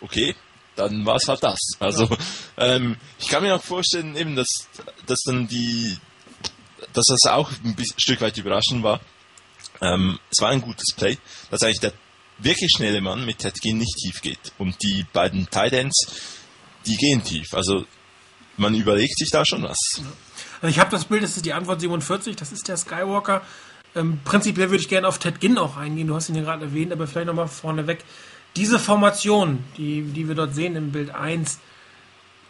okay, 0.00 0.34
dann 0.76 1.04
war 1.04 1.16
es 1.16 1.28
halt 1.28 1.42
das. 1.42 1.58
Also 1.78 2.08
ähm, 2.56 2.96
ich 3.18 3.28
kann 3.28 3.42
mir 3.42 3.54
auch 3.54 3.62
vorstellen, 3.62 4.16
eben, 4.16 4.36
dass, 4.36 4.48
dass 5.06 5.20
dann 5.26 5.48
die, 5.48 5.96
dass 6.92 7.06
das 7.06 7.30
auch 7.30 7.50
ein 7.64 7.74
bisschen, 7.74 7.98
Stück 7.98 8.20
weit 8.20 8.38
überraschend 8.38 8.82
war. 8.82 9.00
Ähm, 9.82 10.18
es 10.30 10.40
war 10.40 10.50
ein 10.50 10.60
gutes 10.60 10.94
Play, 10.94 11.18
dass 11.50 11.62
eigentlich 11.62 11.80
der 11.80 11.92
wirklich 12.38 12.70
schnelle 12.74 13.00
Mann 13.00 13.24
mit 13.24 13.38
Ted 13.38 13.60
Ginn 13.60 13.78
nicht 13.78 13.96
tief 13.96 14.20
geht. 14.22 14.52
Und 14.58 14.82
die 14.82 15.04
beiden 15.12 15.48
Tight 15.50 15.72
Ends, 15.72 15.96
die 16.86 16.96
gehen 16.96 17.22
tief. 17.22 17.52
Also 17.52 17.84
man 18.56 18.74
überlegt 18.74 19.18
sich 19.18 19.30
da 19.30 19.44
schon 19.44 19.62
was. 19.62 19.78
Also 20.62 20.70
ich 20.70 20.78
habe 20.78 20.90
das 20.90 21.06
Bild, 21.06 21.22
das 21.22 21.36
ist 21.36 21.46
die 21.46 21.52
Antwort 21.52 21.80
47, 21.80 22.36
das 22.36 22.52
ist 22.52 22.68
der 22.68 22.76
Skywalker. 22.76 23.42
Ähm, 23.94 24.20
prinzipiell 24.24 24.70
würde 24.70 24.82
ich 24.82 24.88
gerne 24.88 25.08
auf 25.08 25.18
Ted 25.18 25.40
Ginn 25.40 25.58
auch 25.58 25.76
eingehen, 25.76 26.06
du 26.06 26.14
hast 26.14 26.28
ihn 26.28 26.36
ja 26.36 26.42
gerade 26.42 26.66
erwähnt, 26.66 26.92
aber 26.92 27.06
vielleicht 27.06 27.26
nochmal 27.26 27.48
vorneweg. 27.48 28.04
Diese 28.56 28.78
Formation, 28.78 29.64
die, 29.76 30.02
die 30.02 30.28
wir 30.28 30.34
dort 30.34 30.54
sehen 30.54 30.76
im 30.76 30.92
Bild 30.92 31.14
1, 31.14 31.58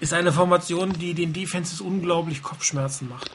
ist 0.01 0.15
eine 0.15 0.33
Formation, 0.33 0.93
die 0.95 1.15
den 1.15 1.33
Defenses 1.33 1.81
unglaublich 1.81 2.43
Kopfschmerzen 2.43 3.09
macht. 3.09 3.31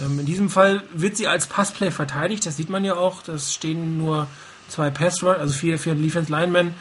Ähm, 0.00 0.20
in 0.20 0.26
diesem 0.26 0.50
Fall 0.50 0.82
wird 0.92 1.16
sie 1.16 1.26
als 1.26 1.46
Passplay 1.46 1.90
verteidigt, 1.90 2.46
das 2.46 2.56
sieht 2.56 2.70
man 2.70 2.84
ja 2.84 2.94
auch. 2.94 3.22
Das 3.22 3.52
stehen 3.52 3.98
nur 3.98 4.26
zwei 4.68 4.90
Pass 4.90 5.22
Rush, 5.22 5.38
also 5.38 5.52
vier, 5.52 5.78
vier 5.78 5.94
Defense 5.94 6.30
Linemen, 6.30 6.74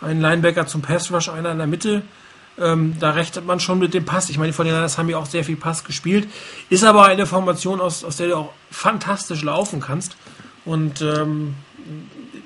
ein 0.00 0.20
Linebacker 0.20 0.66
zum 0.66 0.82
Pass 0.82 1.12
Rush, 1.12 1.28
einer 1.28 1.52
in 1.52 1.58
der 1.58 1.66
Mitte. 1.66 2.02
Ähm, 2.60 2.96
da 3.00 3.10
rechnet 3.10 3.46
man 3.46 3.58
schon 3.58 3.78
mit 3.78 3.94
dem 3.94 4.04
Pass. 4.04 4.28
Ich 4.28 4.38
meine, 4.38 4.52
die 4.52 4.58
49ers 4.58 4.98
haben 4.98 5.08
ja 5.08 5.16
auch 5.16 5.26
sehr 5.26 5.44
viel 5.44 5.56
Pass 5.56 5.84
gespielt. 5.84 6.28
Ist 6.68 6.84
aber 6.84 7.06
eine 7.06 7.26
Formation, 7.26 7.80
aus, 7.80 8.04
aus 8.04 8.16
der 8.16 8.28
du 8.28 8.36
auch 8.36 8.52
fantastisch 8.70 9.42
laufen 9.42 9.80
kannst. 9.80 10.16
Und 10.64 11.00
ähm, 11.00 11.54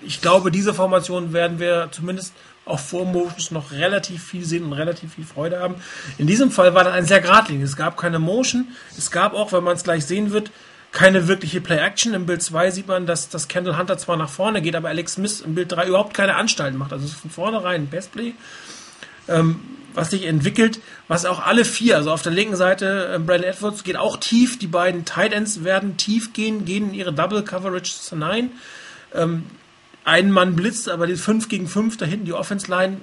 ich 0.07 0.21
glaube, 0.21 0.51
diese 0.51 0.73
Formation 0.73 1.33
werden 1.33 1.59
wir 1.59 1.89
zumindest 1.91 2.33
auf 2.65 2.89
Four-Motions 2.89 3.51
noch 3.51 3.73
relativ 3.73 4.25
viel 4.25 4.45
sehen 4.45 4.65
und 4.65 4.73
relativ 4.73 5.15
viel 5.15 5.25
Freude 5.25 5.61
haben. 5.61 5.75
In 6.17 6.27
diesem 6.27 6.51
Fall 6.51 6.75
war 6.75 6.85
dann 6.85 6.95
ein 6.95 7.05
sehr 7.05 7.21
geradlinig. 7.21 7.65
Es 7.65 7.77
gab 7.77 7.97
keine 7.97 8.19
Motion. 8.19 8.69
Es 8.97 9.11
gab 9.11 9.35
auch, 9.35 9.53
wenn 9.53 9.65
man 9.65 9.77
es 9.77 9.85
gleich 9.85 10.07
sehen 10.07 10.31
wird, 10.31 10.51
keine 10.93 11.29
wirkliche 11.29 11.61
Play-Action. 11.61 12.15
Im 12.15 12.25
Bild 12.25 12.41
2 12.41 12.71
sieht 12.71 12.89
man, 12.89 13.05
dass, 13.05 13.29
dass 13.29 13.49
Kendall 13.49 13.77
Hunter 13.77 13.99
zwar 13.99 14.17
nach 14.17 14.31
vorne 14.31 14.63
geht, 14.63 14.77
aber 14.77 14.89
Alex 14.89 15.15
Smith 15.15 15.41
im 15.41 15.55
Bild 15.55 15.73
3 15.73 15.89
überhaupt 15.89 16.15
keine 16.15 16.37
Anstalten 16.37 16.79
macht. 16.79 16.93
Also 16.93 17.05
es 17.05 17.13
ist 17.13 17.21
von 17.21 17.31
vornherein 17.31 17.83
ein 17.83 17.89
Bestplay. 17.89 18.33
Ähm, 19.29 19.61
was 19.95 20.11
sich 20.11 20.25
entwickelt, 20.25 20.81
was 21.09 21.25
auch 21.25 21.45
alle 21.45 21.65
vier, 21.65 21.97
also 21.97 22.11
auf 22.11 22.23
der 22.23 22.33
linken 22.33 22.57
Seite 22.57 23.15
äh, 23.15 23.19
Brandon 23.19 23.51
Edwards 23.51 23.85
geht 23.85 23.97
auch 23.97 24.17
tief, 24.17 24.59
die 24.59 24.67
beiden 24.67 25.05
Tight 25.05 25.33
Ends 25.33 25.65
werden 25.65 25.97
tief 25.97 26.33
gehen, 26.33 26.65
gehen 26.65 26.91
in 26.91 26.95
ihre 26.95 27.13
Double 27.13 27.43
Coverage 27.43 27.93
hinein. 28.11 28.51
Ähm, 29.15 29.45
ein 30.05 30.31
Mann 30.31 30.57
blitzt, 30.57 30.89
aber 30.89 31.07
die 31.07 31.17
5 31.17 31.49
gegen 31.49 31.67
5 31.67 31.97
da 31.97 32.07
hinten 32.07 32.27
die 32.27 32.33
Offense 32.33 32.71
Line, 32.71 32.99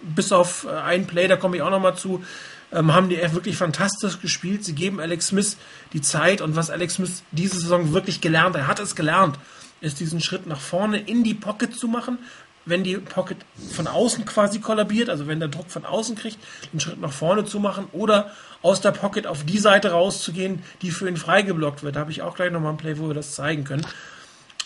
bis 0.00 0.30
auf 0.32 0.64
äh, 0.64 0.76
ein 0.76 1.06
Play, 1.06 1.28
da 1.28 1.36
komme 1.36 1.56
ich 1.56 1.62
auch 1.62 1.70
nochmal 1.70 1.96
zu, 1.96 2.22
ähm, 2.72 2.92
haben 2.92 3.08
die 3.08 3.16
wirklich 3.16 3.56
fantastisch 3.56 4.20
gespielt. 4.20 4.64
Sie 4.64 4.74
geben 4.74 5.00
Alex 5.00 5.28
Smith 5.28 5.56
die 5.92 6.02
Zeit 6.02 6.40
und 6.40 6.56
was 6.56 6.70
Alex 6.70 6.94
Smith 6.94 7.22
diese 7.32 7.58
Saison 7.58 7.92
wirklich 7.92 8.20
gelernt, 8.20 8.56
er 8.56 8.66
hat 8.66 8.78
es 8.78 8.94
gelernt, 8.94 9.38
ist 9.80 10.00
diesen 10.00 10.20
Schritt 10.20 10.46
nach 10.46 10.60
vorne 10.60 10.98
in 10.98 11.24
die 11.24 11.34
Pocket 11.34 11.74
zu 11.74 11.88
machen, 11.88 12.18
wenn 12.68 12.84
die 12.84 12.96
Pocket 12.96 13.38
von 13.72 13.86
außen 13.86 14.24
quasi 14.24 14.60
kollabiert, 14.60 15.10
also 15.10 15.26
wenn 15.26 15.40
der 15.40 15.48
Druck 15.48 15.70
von 15.70 15.84
außen 15.84 16.16
kriegt, 16.16 16.38
den 16.72 16.80
Schritt 16.80 17.00
nach 17.00 17.12
vorne 17.12 17.44
zu 17.44 17.60
machen 17.60 17.88
oder 17.92 18.30
aus 18.62 18.80
der 18.80 18.92
Pocket 18.92 19.26
auf 19.26 19.44
die 19.44 19.58
Seite 19.58 19.90
rauszugehen, 19.90 20.62
die 20.82 20.90
für 20.90 21.08
ihn 21.08 21.16
freigeblockt 21.16 21.82
wird. 21.82 21.96
Da 21.96 22.00
habe 22.00 22.10
ich 22.10 22.22
auch 22.22 22.34
gleich 22.34 22.50
nochmal 22.50 22.72
ein 22.72 22.76
Play, 22.76 22.98
wo 22.98 23.08
wir 23.08 23.14
das 23.14 23.34
zeigen 23.34 23.64
können. 23.64 23.86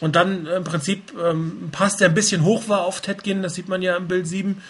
Und 0.00 0.16
dann 0.16 0.46
äh, 0.46 0.56
im 0.56 0.64
Prinzip 0.64 1.12
ähm, 1.22 1.68
passt 1.70 2.00
der 2.00 2.08
ein 2.08 2.14
bisschen 2.14 2.44
hoch 2.44 2.68
war 2.68 2.84
auf 2.84 3.00
Ted 3.00 3.22
Ginn, 3.22 3.42
das 3.42 3.54
sieht 3.54 3.68
man 3.68 3.82
ja 3.82 3.96
im 3.96 4.08
Bild 4.08 4.26
7. 4.26 4.60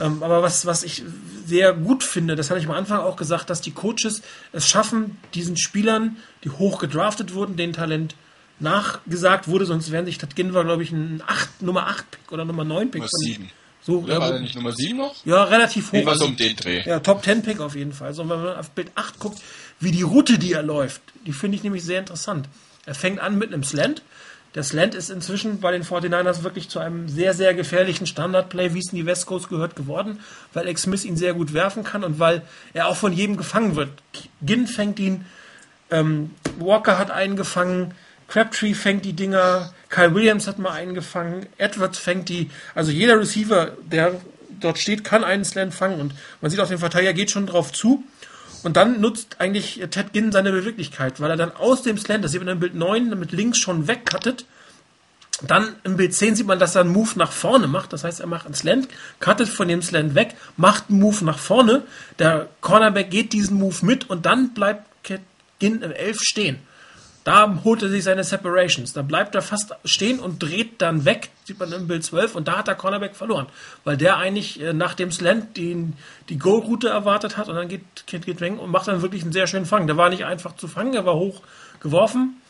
Ähm, 0.00 0.22
aber 0.22 0.42
was, 0.42 0.66
was 0.66 0.82
ich 0.82 1.04
sehr 1.46 1.72
gut 1.74 2.02
finde, 2.02 2.34
das 2.34 2.50
hatte 2.50 2.60
ich 2.60 2.66
am 2.66 2.74
Anfang 2.74 3.00
auch 3.00 3.16
gesagt, 3.16 3.50
dass 3.50 3.60
die 3.60 3.72
Coaches 3.72 4.22
es 4.52 4.66
schaffen, 4.68 5.18
diesen 5.34 5.56
Spielern, 5.56 6.16
die 6.44 6.50
hoch 6.50 6.78
gedraftet 6.78 7.34
wurden, 7.34 7.56
den 7.56 7.72
Talent 7.72 8.16
nachgesagt 8.62 9.48
wurde, 9.48 9.66
sonst 9.66 9.90
wären 9.90 10.06
sich, 10.06 10.18
das 10.18 10.30
war, 10.36 10.64
glaube 10.64 10.82
ich, 10.82 10.92
ein 10.92 11.22
8, 11.26 11.62
Nummer 11.62 11.86
8 11.88 12.10
Pick 12.10 12.32
oder 12.32 12.44
Nummer 12.44 12.64
9 12.64 12.90
Pick. 12.90 13.00
Nummer 13.00 13.08
7. 13.08 13.50
So, 13.84 14.04
ja, 14.06 14.20
war 14.20 14.30
der 14.30 14.40
nicht 14.40 14.54
Nummer 14.54 14.72
7 14.72 14.96
noch? 14.96 15.26
Ja, 15.26 15.44
relativ 15.44 15.90
hoch. 15.92 16.06
War 16.06 16.16
so 16.16 16.26
um 16.26 16.36
den 16.36 16.54
Dreh. 16.54 16.82
Ja, 16.86 17.00
Top 17.00 17.24
10 17.24 17.42
Pick 17.42 17.60
auf 17.60 17.74
jeden 17.74 17.92
Fall. 17.92 18.08
Also, 18.08 18.28
wenn 18.28 18.40
man 18.40 18.56
auf 18.56 18.70
Bild 18.70 18.92
8 18.94 19.18
guckt, 19.18 19.40
wie 19.80 19.90
die 19.90 20.02
Route, 20.02 20.38
die 20.38 20.52
er 20.52 20.62
läuft, 20.62 21.02
die 21.26 21.32
finde 21.32 21.56
ich 21.56 21.64
nämlich 21.64 21.84
sehr 21.84 21.98
interessant. 21.98 22.48
Er 22.86 22.94
fängt 22.94 23.20
an 23.20 23.38
mit 23.38 23.52
einem 23.52 23.64
Slant. 23.64 24.02
Der 24.54 24.62
Slant 24.62 24.94
ist 24.94 25.10
inzwischen 25.10 25.60
bei 25.60 25.72
den 25.72 25.82
49ers 25.82 26.42
wirklich 26.44 26.68
zu 26.68 26.78
einem 26.78 27.08
sehr, 27.08 27.34
sehr 27.34 27.54
gefährlichen 27.54 28.06
Standardplay, 28.06 28.74
wie 28.74 28.80
es 28.80 28.92
in 28.92 28.96
die 28.96 29.06
West 29.06 29.26
Coast 29.26 29.48
gehört, 29.48 29.76
geworden, 29.76 30.20
weil 30.52 30.68
Ex 30.68 30.82
Smith 30.82 31.04
ihn 31.04 31.16
sehr 31.16 31.34
gut 31.34 31.54
werfen 31.54 31.84
kann 31.84 32.04
und 32.04 32.18
weil 32.18 32.42
er 32.74 32.88
auch 32.88 32.96
von 32.96 33.12
jedem 33.12 33.36
gefangen 33.36 33.76
wird. 33.76 33.90
Ginn 34.42 34.66
fängt 34.66 35.00
ihn, 35.00 35.24
ähm, 35.90 36.30
Walker 36.58 36.98
hat 36.98 37.10
einen 37.10 37.36
gefangen, 37.36 37.94
Crabtree 38.32 38.72
fängt 38.72 39.04
die 39.04 39.12
Dinger, 39.12 39.74
Kyle 39.90 40.14
Williams 40.14 40.48
hat 40.48 40.58
mal 40.58 40.70
einen 40.70 40.94
gefangen, 40.94 41.44
Edwards 41.58 41.98
fängt 41.98 42.30
die, 42.30 42.50
also 42.74 42.90
jeder 42.90 43.20
Receiver, 43.20 43.72
der 43.82 44.22
dort 44.58 44.78
steht, 44.78 45.04
kann 45.04 45.22
einen 45.22 45.44
Slant 45.44 45.74
fangen 45.74 46.00
und 46.00 46.14
man 46.40 46.50
sieht 46.50 46.58
auch, 46.58 46.68
den 46.68 46.78
Verteidiger 46.78 47.12
geht 47.12 47.30
schon 47.30 47.46
drauf 47.46 47.72
zu. 47.72 48.02
Und 48.62 48.78
dann 48.78 49.02
nutzt 49.02 49.36
eigentlich 49.38 49.82
Ted 49.90 50.14
Ginn 50.14 50.32
seine 50.32 50.50
Beweglichkeit, 50.50 51.20
weil 51.20 51.28
er 51.28 51.36
dann 51.36 51.54
aus 51.54 51.82
dem 51.82 51.98
Slant, 51.98 52.24
das 52.24 52.32
sieht 52.32 52.40
man 52.40 52.54
im 52.54 52.60
Bild 52.60 52.74
9, 52.74 53.18
mit 53.18 53.32
links 53.32 53.58
schon 53.58 53.86
wegcuttet. 53.86 54.46
Dann 55.46 55.74
im 55.84 55.98
Bild 55.98 56.14
10 56.14 56.36
sieht 56.36 56.46
man, 56.46 56.58
dass 56.58 56.74
er 56.74 56.82
einen 56.82 56.92
Move 56.92 57.10
nach 57.16 57.32
vorne 57.32 57.66
macht. 57.66 57.92
Das 57.92 58.02
heißt, 58.02 58.20
er 58.20 58.28
macht 58.28 58.46
einen 58.46 58.54
Slant, 58.54 58.88
cuttet 59.20 59.48
von 59.48 59.68
dem 59.68 59.82
Slant 59.82 60.14
weg, 60.14 60.36
macht 60.56 60.88
einen 60.88 61.00
Move 61.00 61.22
nach 61.22 61.38
vorne. 61.38 61.82
Der 62.18 62.48
Cornerback 62.62 63.10
geht 63.10 63.34
diesen 63.34 63.58
Move 63.58 63.84
mit 63.84 64.08
und 64.08 64.24
dann 64.24 64.54
bleibt 64.54 64.86
Ginn 65.58 65.82
im 65.82 65.92
11 65.92 66.18
stehen. 66.22 66.58
Da 67.24 67.60
holt 67.62 67.82
er 67.82 67.88
sich 67.88 68.02
seine 68.02 68.24
Separations. 68.24 68.92
Da 68.92 69.02
bleibt 69.02 69.34
er 69.34 69.42
fast 69.42 69.74
stehen 69.84 70.18
und 70.18 70.42
dreht 70.42 70.82
dann 70.82 71.04
weg, 71.04 71.30
sieht 71.44 71.58
man 71.58 71.72
im 71.72 71.86
Bild 71.86 72.04
12, 72.04 72.34
und 72.34 72.48
da 72.48 72.58
hat 72.58 72.66
der 72.66 72.74
Cornerback 72.74 73.14
verloren. 73.14 73.46
Weil 73.84 73.96
der 73.96 74.16
eigentlich 74.16 74.60
äh, 74.60 74.72
nach 74.72 74.94
dem 74.94 75.12
Slant 75.12 75.56
den, 75.56 75.94
die 76.28 76.38
Goal-Route 76.38 76.88
erwartet 76.88 77.36
hat 77.36 77.48
und 77.48 77.54
dann 77.54 77.68
geht, 77.68 78.06
geht, 78.06 78.26
geht 78.26 78.40
weg 78.40 78.58
und 78.58 78.70
macht 78.70 78.88
dann 78.88 79.02
wirklich 79.02 79.22
einen 79.22 79.32
sehr 79.32 79.46
schönen 79.46 79.66
Fang. 79.66 79.86
Der 79.86 79.96
war 79.96 80.08
nicht 80.08 80.24
einfach 80.24 80.56
zu 80.56 80.66
fangen, 80.66 80.94
er 80.94 81.06
war 81.06 81.14
hoch 81.14 81.42
geworfen. 81.80 82.40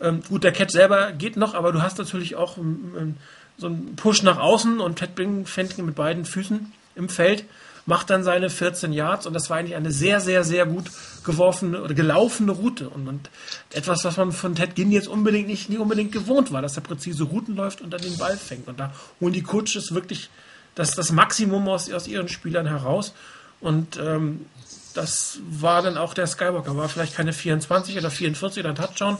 Ähm, 0.00 0.22
gut, 0.28 0.44
der 0.44 0.52
Catch 0.52 0.72
selber 0.72 1.12
geht 1.12 1.36
noch, 1.36 1.54
aber 1.54 1.72
du 1.72 1.80
hast 1.80 1.98
natürlich 1.98 2.36
auch 2.36 2.58
ähm, 2.58 3.16
so 3.56 3.66
einen 3.66 3.96
Push 3.96 4.22
nach 4.22 4.38
außen 4.38 4.78
und 4.80 4.96
Ted 4.96 5.14
Bing 5.14 5.46
fängt 5.46 5.78
mit 5.78 5.94
beiden 5.94 6.24
Füßen 6.24 6.72
im 6.94 7.08
Feld 7.08 7.44
macht 7.88 8.10
dann 8.10 8.22
seine 8.22 8.50
14 8.50 8.92
Yards 8.92 9.26
und 9.26 9.32
das 9.32 9.48
war 9.48 9.56
eigentlich 9.56 9.74
eine 9.74 9.90
sehr, 9.90 10.20
sehr, 10.20 10.44
sehr 10.44 10.66
gut 10.66 10.90
geworfene 11.24 11.82
oder 11.82 11.94
gelaufene 11.94 12.52
Route. 12.52 12.90
Und, 12.90 13.08
und 13.08 13.30
etwas, 13.72 14.04
was 14.04 14.18
man 14.18 14.30
von 14.30 14.54
Ted 14.54 14.74
Ginn 14.74 14.92
jetzt 14.92 15.08
unbedingt 15.08 15.48
nicht, 15.48 15.70
nicht 15.70 15.78
unbedingt 15.78 16.12
gewohnt 16.12 16.52
war, 16.52 16.60
dass 16.60 16.76
er 16.76 16.82
präzise 16.82 17.24
Routen 17.24 17.56
läuft 17.56 17.80
und 17.80 17.90
dann 17.90 18.02
den 18.02 18.18
Ball 18.18 18.36
fängt. 18.36 18.68
Und 18.68 18.78
da 18.78 18.92
holen 19.22 19.32
die 19.32 19.42
Coaches 19.42 19.94
wirklich 19.94 20.28
das, 20.74 20.96
das 20.96 21.12
Maximum 21.12 21.66
aus, 21.66 21.90
aus 21.90 22.06
ihren 22.06 22.28
Spielern 22.28 22.66
heraus. 22.66 23.14
Und 23.58 23.96
ähm, 23.96 24.44
das 24.92 25.38
war 25.48 25.80
dann 25.80 25.96
auch 25.96 26.12
der 26.12 26.26
Skywalker, 26.26 26.76
war 26.76 26.90
vielleicht 26.90 27.16
keine 27.16 27.32
24 27.32 27.96
oder 27.96 28.10
44 28.10 28.64
oder 28.64 28.68
ein 28.68 28.76
Touchdown, 28.76 29.16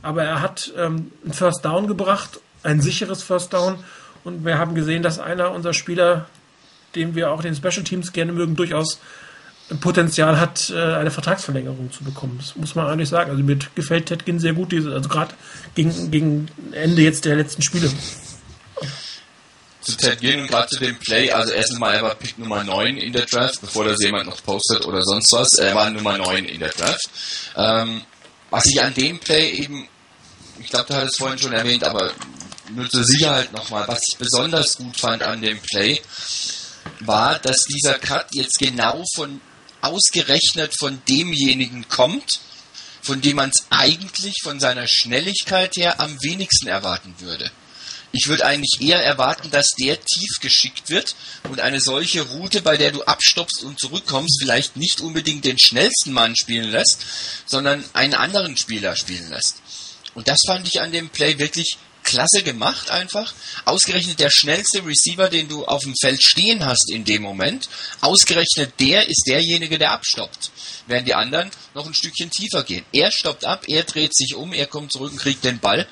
aber 0.00 0.24
er 0.24 0.40
hat 0.40 0.72
ähm, 0.78 1.12
ein 1.22 1.34
First 1.34 1.66
Down 1.66 1.86
gebracht, 1.86 2.40
ein 2.62 2.80
sicheres 2.80 3.22
First 3.22 3.52
Down. 3.52 3.78
Und 4.24 4.46
wir 4.46 4.56
haben 4.56 4.74
gesehen, 4.74 5.02
dass 5.02 5.18
einer 5.18 5.50
unserer 5.50 5.74
Spieler 5.74 6.26
den 6.94 7.14
wir 7.14 7.30
auch 7.30 7.42
den 7.42 7.54
Special 7.54 7.84
Teams 7.84 8.12
gerne 8.12 8.32
mögen, 8.32 8.56
durchaus 8.56 8.98
Potenzial 9.80 10.38
hat, 10.38 10.70
äh, 10.70 10.76
eine 10.76 11.10
Vertragsverlängerung 11.10 11.90
zu 11.90 12.04
bekommen. 12.04 12.38
Das 12.38 12.54
muss 12.54 12.76
man 12.76 12.86
eigentlich 12.86 13.08
sagen. 13.08 13.30
Also 13.30 13.42
mir 13.42 13.58
gefällt 13.74 14.06
Ted 14.06 14.24
Ginn 14.24 14.38
sehr 14.38 14.52
gut, 14.52 14.72
also 14.72 15.08
gerade 15.08 15.34
gegen, 15.74 16.10
gegen 16.10 16.48
Ende 16.72 17.02
jetzt 17.02 17.24
der 17.24 17.34
letzten 17.34 17.62
Spiele. 17.62 17.90
Zu 19.80 19.96
Ted 19.96 20.20
Ginn, 20.20 20.46
gerade 20.46 20.68
zu 20.68 20.78
dem 20.78 20.96
Play, 20.98 21.32
also 21.32 21.52
erstmal, 21.52 21.94
er 21.94 22.02
war 22.02 22.14
Pick 22.14 22.38
Nummer 22.38 22.62
9 22.62 22.96
in 22.96 23.12
der 23.12 23.26
Draft, 23.26 23.60
bevor 23.60 23.84
das 23.84 24.00
jemand 24.00 24.26
noch 24.26 24.42
postet 24.42 24.84
oder 24.86 25.02
sonst 25.02 25.32
was. 25.32 25.58
Er 25.58 25.74
war 25.74 25.90
Nummer 25.90 26.16
9 26.16 26.44
in 26.44 26.60
der 26.60 26.70
Draft. 26.70 27.10
Ähm, 27.56 28.02
was 28.50 28.66
ich 28.66 28.80
an 28.80 28.94
dem 28.94 29.18
Play 29.18 29.50
eben, 29.50 29.88
ich 30.60 30.70
glaube, 30.70 30.86
du 30.86 30.94
hattest 30.94 31.14
es 31.14 31.18
vorhin 31.18 31.38
schon 31.38 31.52
erwähnt, 31.52 31.82
aber 31.82 32.12
nur 32.74 32.88
zur 32.88 33.04
Sicherheit 33.04 33.52
nochmal, 33.52 33.86
was 33.88 34.00
ich 34.08 34.18
besonders 34.18 34.76
gut 34.76 34.96
fand 34.96 35.22
an 35.22 35.40
dem 35.40 35.58
Play, 35.58 36.00
war, 37.00 37.38
dass 37.38 37.58
dieser 37.64 37.98
Cut 37.98 38.26
jetzt 38.32 38.58
genau 38.58 39.04
von 39.14 39.40
ausgerechnet 39.80 40.74
von 40.78 41.00
demjenigen 41.08 41.88
kommt, 41.88 42.40
von 43.02 43.20
dem 43.20 43.36
man 43.36 43.50
es 43.50 43.66
eigentlich 43.70 44.34
von 44.42 44.58
seiner 44.58 44.86
Schnelligkeit 44.88 45.76
her 45.76 46.00
am 46.00 46.20
wenigsten 46.22 46.66
erwarten 46.66 47.14
würde. 47.20 47.50
Ich 48.12 48.28
würde 48.28 48.46
eigentlich 48.46 48.80
eher 48.80 49.02
erwarten, 49.02 49.50
dass 49.50 49.66
der 49.78 50.00
tief 50.00 50.40
geschickt 50.40 50.88
wird 50.88 51.14
und 51.50 51.60
eine 51.60 51.80
solche 51.80 52.22
Route, 52.22 52.62
bei 52.62 52.76
der 52.76 52.90
du 52.90 53.02
abstoppst 53.02 53.62
und 53.62 53.78
zurückkommst, 53.78 54.38
vielleicht 54.40 54.76
nicht 54.76 55.00
unbedingt 55.00 55.44
den 55.44 55.58
schnellsten 55.58 56.12
Mann 56.12 56.34
spielen 56.34 56.70
lässt, 56.70 57.04
sondern 57.44 57.84
einen 57.92 58.14
anderen 58.14 58.56
Spieler 58.56 58.96
spielen 58.96 59.28
lässt. 59.28 59.56
Und 60.14 60.28
das 60.28 60.38
fand 60.46 60.66
ich 60.66 60.80
an 60.80 60.92
dem 60.92 61.10
Play 61.10 61.38
wirklich 61.38 61.76
klasse 62.06 62.42
gemacht 62.42 62.90
einfach. 62.90 63.34
Ausgerechnet 63.66 64.18
der 64.20 64.30
schnellste 64.30 64.86
Receiver, 64.86 65.28
den 65.28 65.48
du 65.48 65.66
auf 65.66 65.82
dem 65.82 65.94
Feld 66.00 66.22
stehen 66.22 66.64
hast 66.64 66.90
in 66.90 67.04
dem 67.04 67.20
Moment, 67.20 67.68
ausgerechnet 68.00 68.72
der 68.80 69.08
ist 69.08 69.24
derjenige, 69.26 69.78
der 69.78 69.90
abstoppt. 69.90 70.50
Während 70.86 71.08
die 71.08 71.14
anderen 71.14 71.50
noch 71.74 71.84
ein 71.84 71.94
Stückchen 71.94 72.30
tiefer 72.30 72.62
gehen. 72.62 72.84
Er 72.92 73.10
stoppt 73.10 73.44
ab, 73.44 73.64
er 73.66 73.82
dreht 73.82 74.14
sich 74.14 74.36
um, 74.36 74.52
er 74.52 74.66
kommt 74.66 74.92
zurück 74.92 75.12
und 75.12 75.18
kriegt 75.18 75.44
den 75.44 75.58
Ball. 75.58 75.86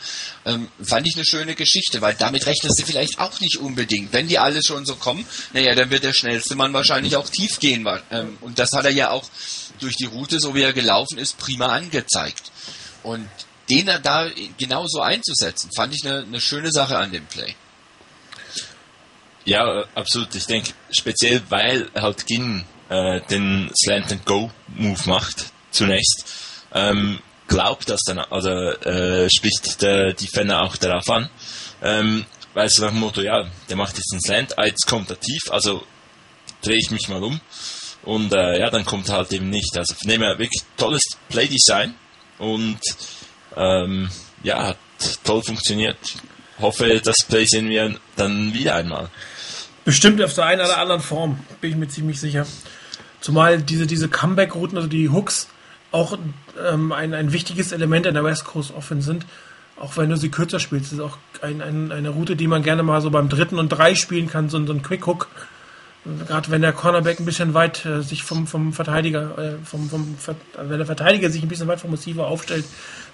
Ähm, 0.46 0.68
fand 0.80 1.06
ich 1.08 1.16
eine 1.16 1.24
schöne 1.24 1.56
Geschichte, 1.56 2.00
weil 2.00 2.14
damit 2.14 2.46
rechnest 2.46 2.78
du 2.78 2.86
vielleicht 2.86 3.18
auch 3.18 3.40
nicht 3.40 3.56
unbedingt. 3.56 4.12
Wenn 4.12 4.28
die 4.28 4.38
alle 4.38 4.60
schon 4.64 4.86
so 4.86 4.94
kommen, 4.94 5.26
naja, 5.52 5.74
dann 5.74 5.90
wird 5.90 6.04
der 6.04 6.12
schnellste 6.12 6.54
Mann 6.54 6.72
wahrscheinlich 6.72 7.16
auch 7.16 7.28
tief 7.28 7.58
gehen. 7.58 7.84
Ähm, 8.12 8.38
und 8.40 8.60
das 8.60 8.70
hat 8.72 8.84
er 8.84 8.92
ja 8.92 9.10
auch 9.10 9.28
durch 9.80 9.96
die 9.96 10.06
Route, 10.06 10.38
so 10.38 10.54
wie 10.54 10.62
er 10.62 10.72
gelaufen 10.72 11.18
ist, 11.18 11.38
prima 11.38 11.66
angezeigt. 11.66 12.52
Und 13.02 13.28
den 13.70 13.86
da 13.86 14.28
genauso 14.58 15.00
einzusetzen, 15.00 15.70
fand 15.74 15.94
ich 15.94 16.04
eine, 16.04 16.22
eine 16.22 16.40
schöne 16.40 16.70
Sache 16.70 16.96
an 16.98 17.12
dem 17.12 17.26
Play. 17.26 17.54
Ja, 19.44 19.84
absolut. 19.94 20.34
Ich 20.34 20.46
denke, 20.46 20.72
speziell 20.90 21.42
weil 21.48 21.90
halt 21.94 22.26
Ginn 22.26 22.64
äh, 22.88 23.20
den 23.30 23.70
Slant 23.74 24.12
and 24.12 24.24
Go 24.24 24.50
Move 24.68 25.00
macht, 25.06 25.46
zunächst, 25.70 26.24
ähm, 26.72 27.20
glaubt 27.46 27.90
das 27.90 28.00
dann, 28.06 28.18
also 28.18 28.50
äh, 28.50 29.28
spricht 29.30 29.82
der 29.82 30.14
Defender 30.14 30.62
auch 30.62 30.76
darauf 30.76 31.08
an, 31.10 31.28
ähm, 31.82 32.24
weil 32.54 32.66
es 32.66 32.78
nach 32.78 32.90
dem 32.90 33.00
Motto, 33.00 33.20
ja, 33.20 33.46
der 33.68 33.76
macht 33.76 33.96
jetzt 33.96 34.12
einen 34.12 34.22
Slant, 34.22 34.58
ah, 34.58 34.64
jetzt 34.64 34.86
kommt 34.86 35.10
er 35.10 35.20
tief, 35.20 35.42
also 35.50 35.84
drehe 36.62 36.78
ich 36.78 36.90
mich 36.90 37.08
mal 37.08 37.22
um 37.22 37.40
und 38.02 38.32
äh, 38.32 38.58
ja, 38.60 38.70
dann 38.70 38.84
kommt 38.84 39.08
er 39.08 39.16
halt 39.16 39.32
eben 39.32 39.50
nicht. 39.50 39.76
Also 39.76 39.94
dem 40.04 40.22
her 40.22 40.38
wirklich 40.38 40.62
tolles 40.76 41.02
Play-Design 41.28 41.94
und 42.38 42.80
ähm, 43.56 44.08
ja, 44.42 44.68
hat 44.68 44.78
toll 45.24 45.42
funktioniert. 45.42 45.98
Hoffe, 46.60 47.00
das 47.02 47.16
Play 47.28 47.44
sehen 47.46 47.68
wir 47.68 47.96
dann 48.16 48.54
wieder 48.54 48.76
einmal. 48.76 49.08
Bestimmt 49.84 50.22
auf 50.22 50.34
der 50.34 50.46
einen 50.46 50.60
oder 50.60 50.78
anderen 50.78 51.02
Form, 51.02 51.40
bin 51.60 51.70
ich 51.70 51.76
mir 51.76 51.88
ziemlich 51.88 52.20
sicher. 52.20 52.46
Zumal 53.20 53.60
diese, 53.60 53.86
diese 53.86 54.08
Comeback-Routen, 54.08 54.76
also 54.76 54.88
die 54.88 55.10
Hooks, 55.10 55.48
auch 55.92 56.16
ähm, 56.66 56.92
ein, 56.92 57.14
ein 57.14 57.32
wichtiges 57.32 57.72
Element 57.72 58.06
in 58.06 58.14
der 58.14 58.24
West 58.24 58.44
Coast 58.44 58.74
Offense 58.74 59.06
sind. 59.06 59.26
Auch 59.76 59.96
wenn 59.96 60.08
du 60.08 60.16
sie 60.16 60.30
kürzer 60.30 60.60
spielst, 60.60 60.86
das 60.86 60.98
ist 60.98 61.04
auch 61.04 61.18
ein, 61.42 61.60
ein, 61.60 61.90
eine 61.90 62.10
Route, 62.10 62.36
die 62.36 62.46
man 62.46 62.62
gerne 62.62 62.82
mal 62.82 63.00
so 63.00 63.10
beim 63.10 63.28
dritten 63.28 63.58
und 63.58 63.68
drei 63.70 63.94
spielen 63.94 64.28
kann, 64.28 64.48
so, 64.48 64.64
so 64.64 64.72
ein 64.72 64.82
Quick 64.82 65.06
Hook. 65.06 65.28
Gerade 66.28 66.50
wenn 66.50 66.60
der 66.62 66.72
Cornerback 66.72 67.18
ein 67.18 67.24
bisschen 67.24 67.54
weit 67.54 67.84
äh, 67.86 68.02
sich 68.02 68.22
vom, 68.22 68.46
vom 68.46 68.72
Verteidiger, 68.72 69.38
äh, 69.38 69.64
vom, 69.64 69.88
vom, 69.88 70.16
wenn 70.56 70.78
der 70.78 70.86
Verteidiger 70.86 71.30
sich 71.30 71.42
ein 71.42 71.48
bisschen 71.48 71.66
weit 71.66 71.80
vom 71.80 71.92
Receiver 71.92 72.26
aufstellt, 72.26 72.66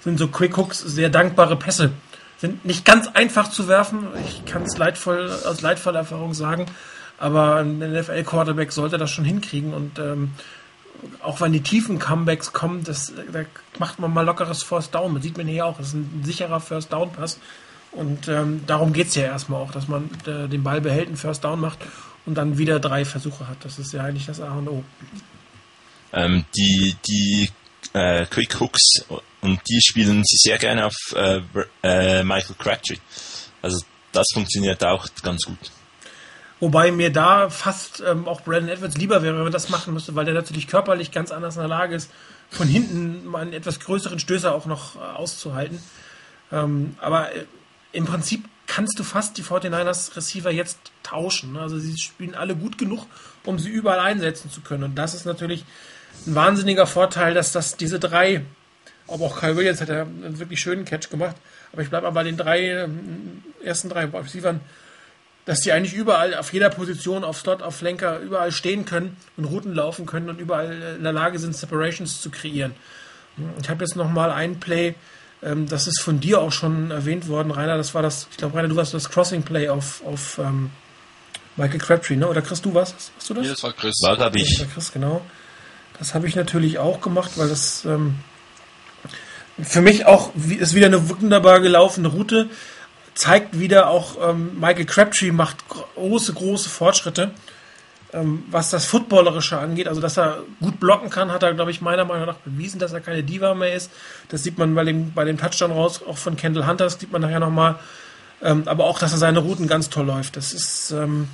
sind 0.03 0.17
so 0.17 0.27
Quick 0.27 0.57
Hooks 0.57 0.79
sehr 0.79 1.09
dankbare 1.09 1.55
Pässe. 1.55 1.91
Sind 2.37 2.65
nicht 2.65 2.85
ganz 2.85 3.07
einfach 3.07 3.49
zu 3.49 3.67
werfen. 3.67 4.07
Ich 4.27 4.45
kann 4.45 4.63
es 4.63 4.77
leidvoll, 4.77 5.29
aus 5.45 5.61
leidvoller 5.61 5.99
Erfahrung 5.99 6.33
sagen. 6.33 6.65
Aber 7.19 7.57
ein 7.57 7.79
NFL-Quarterback 7.79 8.71
sollte 8.71 8.97
das 8.97 9.11
schon 9.11 9.25
hinkriegen 9.25 9.73
und 9.73 9.99
ähm, 9.99 10.31
auch 11.21 11.41
wenn 11.41 11.53
die 11.53 11.61
tiefen 11.61 11.99
Comebacks 11.99 12.53
kommen, 12.53 12.83
das, 12.83 13.13
da 13.31 13.41
macht 13.79 13.99
man 13.99 14.13
mal 14.13 14.25
lockeres 14.25 14.63
First 14.63 14.93
Down. 14.95 15.13
Das 15.15 15.23
sieht 15.23 15.37
man 15.37 15.47
hier 15.47 15.65
auch. 15.65 15.77
Das 15.77 15.87
ist 15.87 15.93
ein 15.93 16.21
sicherer 16.23 16.59
First 16.59 16.93
Down 16.93 17.11
Pass. 17.11 17.39
Und 17.91 18.27
ähm, 18.27 18.63
darum 18.67 18.93
geht 18.93 19.07
es 19.07 19.15
ja 19.15 19.23
erstmal 19.23 19.61
auch, 19.61 19.71
dass 19.71 19.87
man 19.87 20.09
äh, 20.25 20.47
den 20.47 20.63
Ball 20.63 20.81
behält, 20.81 21.07
einen 21.07 21.17
First 21.17 21.43
Down 21.43 21.59
macht 21.59 21.79
und 22.25 22.35
dann 22.35 22.57
wieder 22.57 22.79
drei 22.79 23.05
Versuche 23.05 23.47
hat. 23.47 23.57
Das 23.65 23.79
ist 23.79 23.93
ja 23.93 24.03
eigentlich 24.03 24.27
das 24.27 24.39
A 24.39 24.53
und 24.53 24.67
O. 24.67 24.83
Ähm, 26.13 26.45
die 26.55 26.95
die 27.07 27.49
äh, 27.93 28.25
Quick 28.25 28.59
Hooks 28.59 29.05
und 29.41 29.59
die 29.67 29.79
spielen 29.81 30.23
sie 30.23 30.37
sehr 30.37 30.57
gerne 30.57 30.85
auf 30.85 30.95
äh, 31.15 31.41
äh, 31.83 32.23
Michael 32.23 32.55
Crabtree. 32.57 32.97
Also 33.61 33.83
das 34.11 34.27
funktioniert 34.33 34.83
auch 34.83 35.07
ganz 35.23 35.43
gut. 35.43 35.71
Wobei 36.59 36.91
mir 36.91 37.11
da 37.11 37.49
fast 37.49 38.03
ähm, 38.07 38.27
auch 38.27 38.41
Brandon 38.41 38.69
Edwards 38.69 38.95
lieber 38.95 39.23
wäre, 39.23 39.35
wenn 39.35 39.43
man 39.43 39.51
das 39.51 39.69
machen 39.69 39.95
müsste, 39.95 40.15
weil 40.15 40.25
der 40.25 40.35
natürlich 40.35 40.67
körperlich 40.67 41.11
ganz 41.11 41.31
anders 41.31 41.55
in 41.55 41.61
der 41.61 41.69
Lage 41.69 41.95
ist, 41.95 42.11
von 42.51 42.67
hinten 42.67 43.25
mal 43.25 43.41
einen 43.41 43.53
etwas 43.53 43.79
größeren 43.79 44.19
Stößer 44.19 44.53
auch 44.53 44.67
noch 44.67 44.95
äh, 44.95 44.99
auszuhalten. 44.99 45.81
Ähm, 46.51 46.95
aber 46.99 47.33
äh, 47.33 47.45
im 47.93 48.05
Prinzip 48.05 48.45
kannst 48.67 48.99
du 48.99 49.03
fast 49.03 49.37
die 49.37 49.43
49ers 49.43 50.15
Receiver 50.15 50.51
jetzt 50.51 50.77
tauschen. 51.01 51.57
Also 51.57 51.79
sie 51.79 51.97
spielen 51.97 52.35
alle 52.35 52.55
gut 52.55 52.77
genug, 52.77 53.07
um 53.43 53.57
sie 53.57 53.69
überall 53.69 53.99
einsetzen 53.99 54.51
zu 54.51 54.61
können. 54.61 54.83
Und 54.83 54.95
das 54.95 55.13
ist 55.13 55.25
natürlich 55.25 55.65
ein 56.27 56.35
wahnsinniger 56.35 56.85
Vorteil, 56.85 57.33
dass 57.33 57.51
das 57.51 57.75
diese 57.75 57.99
drei, 57.99 58.45
aber 59.11 59.25
auch 59.25 59.39
Kyle 59.39 59.55
Williams 59.55 59.81
hat 59.81 59.89
ja 59.89 60.01
einen 60.01 60.39
wirklich 60.39 60.59
schönen 60.59 60.85
Catch 60.85 61.09
gemacht, 61.09 61.35
aber 61.71 61.81
ich 61.81 61.89
bleibe 61.89 62.07
aber 62.07 62.15
bei 62.15 62.23
den 62.23 62.37
drei 62.37 62.69
ähm, 62.69 63.43
ersten 63.63 63.89
drei 63.89 64.05
Receivern 64.05 64.61
dass 65.45 65.61
die 65.61 65.71
eigentlich 65.71 65.93
überall 65.93 66.35
auf 66.35 66.53
jeder 66.53 66.69
Position, 66.69 67.23
auf 67.23 67.39
Slot, 67.39 67.61
auf 67.61 67.75
Flanker, 67.75 68.19
überall 68.19 68.51
stehen 68.51 68.85
können 68.85 69.17
und 69.37 69.45
Routen 69.45 69.73
laufen 69.73 70.05
können 70.05 70.29
und 70.29 70.39
überall 70.39 70.95
in 70.97 71.03
der 71.03 71.13
Lage 71.13 71.39
sind, 71.39 71.55
Separations 71.55 72.21
zu 72.21 72.29
kreieren. 72.29 72.75
Ich 73.61 73.69
habe 73.69 73.83
jetzt 73.83 73.95
nochmal 73.95 74.29
ein 74.29 74.59
Play, 74.59 74.93
ähm, 75.41 75.67
das 75.67 75.87
ist 75.87 76.01
von 76.01 76.19
dir 76.19 76.41
auch 76.41 76.51
schon 76.51 76.91
erwähnt 76.91 77.27
worden, 77.27 77.51
Rainer. 77.51 77.77
Das 77.77 77.95
war 77.95 78.03
das, 78.03 78.27
ich 78.29 78.37
glaube, 78.37 78.57
Rainer, 78.57 78.67
du 78.67 78.75
warst 78.75 78.93
das 78.93 79.09
Crossing 79.09 79.43
Play 79.43 79.69
auf, 79.69 80.03
auf 80.05 80.37
ähm, 80.37 80.69
Michael 81.55 81.79
Crabtree, 81.79 82.17
ne? 82.17 82.27
Oder 82.27 82.41
Chris, 82.41 82.61
du 82.61 82.73
was? 82.73 82.93
Hast 83.17 83.29
du 83.29 83.33
das? 83.33 83.43
Nee, 83.43 83.49
das 83.49 83.63
war 83.63 83.73
Chris. 83.73 83.95
War, 84.03 84.17
glaube 84.17 84.37
ich. 84.37 84.57
Das 84.57 84.67
war 84.67 84.73
Chris, 84.73 84.91
genau. 84.91 85.21
Das 85.97 86.13
habe 86.13 86.27
ich 86.27 86.35
natürlich 86.35 86.77
auch 86.77 87.01
gemacht, 87.01 87.31
weil 87.37 87.49
das 87.49 87.85
ähm, 87.85 88.15
für 89.63 89.81
mich 89.81 90.05
auch 90.05 90.31
ist 90.35 90.75
wieder 90.75 90.87
eine 90.87 91.09
wunderbar 91.09 91.59
gelaufene 91.59 92.07
Route 92.07 92.49
zeigt 93.13 93.59
wieder 93.59 93.89
auch, 93.89 94.15
ähm, 94.21 94.59
Michael 94.59 94.85
Crabtree 94.85 95.31
macht 95.31 95.57
große, 95.67 96.33
große 96.33 96.69
Fortschritte, 96.69 97.31
ähm, 98.13 98.43
was 98.49 98.69
das 98.69 98.85
Footballerische 98.85 99.57
angeht. 99.57 99.87
Also, 99.87 100.01
dass 100.01 100.17
er 100.17 100.39
gut 100.59 100.79
blocken 100.79 101.09
kann, 101.09 101.31
hat 101.31 101.43
er, 101.43 101.53
glaube 101.53 101.71
ich, 101.71 101.81
meiner 101.81 102.05
Meinung 102.05 102.25
nach 102.25 102.37
bewiesen, 102.37 102.79
dass 102.79 102.93
er 102.93 103.01
keine 103.01 103.23
Diva 103.23 103.53
mehr 103.53 103.73
ist. 103.73 103.91
Das 104.29 104.43
sieht 104.43 104.57
man 104.57 104.75
bei 104.75 104.83
dem, 104.83 105.13
bei 105.13 105.25
dem 105.25 105.37
Touchdown 105.37 105.71
raus, 105.71 106.01
auch 106.07 106.17
von 106.17 106.35
Kendall 106.35 106.67
Hunter, 106.67 106.85
das 106.85 106.99
sieht 106.99 107.11
man 107.11 107.21
nachher 107.21 107.39
nochmal. 107.39 107.75
Ähm, 108.41 108.63
aber 108.65 108.85
auch, 108.85 108.97
dass 108.97 109.11
er 109.11 109.17
seine 109.17 109.39
Routen 109.39 109.67
ganz 109.67 109.89
toll 109.89 110.05
läuft. 110.05 110.35
Das 110.35 110.53
ist, 110.53 110.91
ähm, 110.91 111.27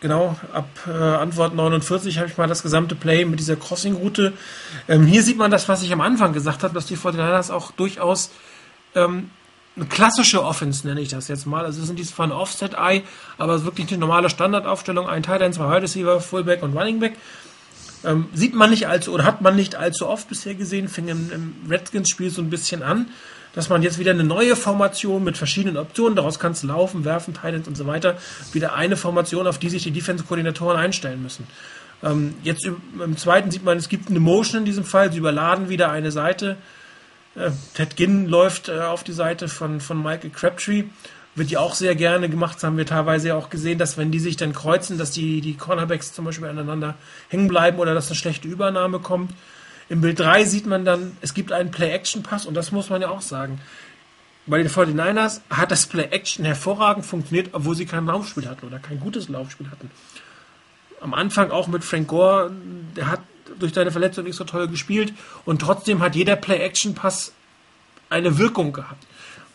genau, 0.00 0.36
ab 0.52 0.68
äh, 0.86 0.90
Antwort 0.90 1.54
49 1.54 2.18
habe 2.18 2.28
ich 2.28 2.36
mal 2.36 2.46
das 2.46 2.62
gesamte 2.62 2.94
Play 2.94 3.24
mit 3.24 3.40
dieser 3.40 3.56
Crossing-Route. 3.56 4.32
Ähm, 4.88 5.06
hier 5.06 5.22
sieht 5.22 5.36
man 5.36 5.50
das, 5.50 5.68
was 5.68 5.82
ich 5.82 5.92
am 5.92 6.00
Anfang 6.00 6.32
gesagt 6.32 6.62
habe, 6.62 6.74
dass 6.74 6.86
die 6.86 6.96
49ers 6.96 7.52
auch 7.52 7.72
durchaus 7.72 8.30
ähm, 8.94 9.30
eine 9.76 9.86
klassische 9.86 10.44
Offense, 10.44 10.86
nenne 10.86 11.00
ich 11.00 11.08
das 11.08 11.28
jetzt 11.28 11.46
mal. 11.46 11.64
Also 11.64 11.80
es 11.80 11.86
sind 11.86 12.04
zwar 12.04 12.26
ein 12.26 12.32
Offset-Eye, 12.32 13.02
aber 13.38 13.54
ist 13.54 13.64
wirklich 13.64 13.88
eine 13.88 13.98
normale 13.98 14.28
Standardaufstellung. 14.28 15.08
Ein 15.08 15.22
Tight 15.22 15.40
End, 15.42 15.54
zwei 15.54 15.70
Wide 15.70 15.82
Receiver, 15.82 16.20
Fullback 16.20 16.62
und 16.62 16.76
Running 16.76 17.00
Back. 17.00 17.16
Ähm, 18.02 18.28
sieht 18.32 18.54
man 18.54 18.70
nicht 18.70 18.88
allzu, 18.88 19.12
oder 19.12 19.24
hat 19.24 19.42
man 19.42 19.56
nicht 19.56 19.76
allzu 19.76 20.08
oft 20.08 20.28
bisher 20.28 20.54
gesehen, 20.54 20.88
fing 20.88 21.08
im, 21.08 21.30
im 21.30 21.54
Redskins-Spiel 21.68 22.30
so 22.30 22.40
ein 22.40 22.48
bisschen 22.48 22.82
an, 22.82 23.08
dass 23.54 23.68
man 23.68 23.82
jetzt 23.82 23.98
wieder 23.98 24.12
eine 24.12 24.24
neue 24.24 24.56
Formation 24.56 25.24
mit 25.24 25.36
verschiedenen 25.36 25.76
Optionen, 25.76 26.16
daraus 26.16 26.38
kannst 26.38 26.62
du 26.62 26.68
laufen, 26.68 27.04
werfen, 27.04 27.34
Tight 27.34 27.54
End 27.54 27.68
und 27.68 27.76
so 27.76 27.86
weiter, 27.86 28.16
wieder 28.52 28.74
eine 28.74 28.96
Formation, 28.96 29.46
auf 29.46 29.58
die 29.58 29.70
sich 29.70 29.82
die 29.82 29.90
Defense-Koordinatoren 29.90 30.76
einstellen 30.76 31.22
müssen. 31.22 31.46
Ähm, 32.02 32.34
jetzt 32.42 32.64
im, 32.64 33.16
zweiten 33.16 33.50
sieht 33.50 33.64
man, 33.64 33.76
es 33.76 33.88
gibt 33.88 34.08
eine 34.08 34.20
Motion 34.20 34.60
in 34.60 34.64
diesem 34.64 34.84
Fall, 34.84 35.12
sie 35.12 35.18
überladen 35.18 35.68
wieder 35.68 35.90
eine 35.90 36.10
Seite, 36.12 36.56
äh, 37.36 37.50
Ted 37.74 37.96
Ginn 37.96 38.26
läuft 38.26 38.68
äh, 38.68 38.80
auf 38.80 39.04
die 39.04 39.12
Seite 39.12 39.48
von, 39.48 39.80
von 39.80 40.02
Michael 40.02 40.30
Crabtree. 40.30 40.84
Wird 41.36 41.50
ja 41.50 41.60
auch 41.60 41.74
sehr 41.74 41.94
gerne 41.94 42.28
gemacht. 42.28 42.56
Das 42.56 42.64
haben 42.64 42.76
wir 42.76 42.86
teilweise 42.86 43.36
auch 43.36 43.50
gesehen, 43.50 43.78
dass 43.78 43.96
wenn 43.96 44.10
die 44.10 44.18
sich 44.18 44.36
dann 44.36 44.52
kreuzen, 44.52 44.98
dass 44.98 45.12
die, 45.12 45.40
die 45.40 45.56
Cornerbacks 45.56 46.12
zum 46.12 46.24
Beispiel 46.24 46.48
aneinander 46.48 46.96
hängen 47.28 47.46
bleiben 47.46 47.78
oder 47.78 47.94
dass 47.94 48.08
eine 48.08 48.16
schlechte 48.16 48.48
Übernahme 48.48 48.98
kommt. 48.98 49.32
Im 49.90 50.00
Bild 50.00 50.20
3 50.20 50.44
sieht 50.44 50.66
man 50.66 50.84
dann, 50.84 51.16
es 51.20 51.34
gibt 51.34 51.50
einen 51.50 51.72
Play-Action-Pass 51.72 52.46
und 52.46 52.54
das 52.54 52.70
muss 52.70 52.90
man 52.90 53.02
ja 53.02 53.10
auch 53.10 53.22
sagen. 53.22 53.60
Bei 54.46 54.58
den 54.58 54.68
49ers 54.68 55.40
hat 55.50 55.72
das 55.72 55.86
Play-Action 55.86 56.44
hervorragend 56.44 57.04
funktioniert, 57.04 57.50
obwohl 57.52 57.74
sie 57.74 57.86
kein 57.86 58.06
Laufspiel 58.06 58.48
hatten 58.48 58.64
oder 58.64 58.78
kein 58.78 59.00
gutes 59.00 59.28
Laufspiel 59.28 59.68
hatten. 59.68 59.90
Am 61.00 61.12
Anfang 61.12 61.50
auch 61.50 61.66
mit 61.66 61.82
Frank 61.82 62.06
Gore, 62.06 62.52
der 62.96 63.08
hat 63.08 63.20
durch 63.58 63.74
seine 63.74 63.90
Verletzung 63.90 64.24
nicht 64.24 64.36
so 64.36 64.44
toll 64.44 64.68
gespielt 64.68 65.12
und 65.44 65.60
trotzdem 65.60 66.00
hat 66.00 66.14
jeder 66.14 66.36
Play-Action-Pass 66.36 67.32
eine 68.10 68.38
Wirkung 68.38 68.72
gehabt. 68.72 69.04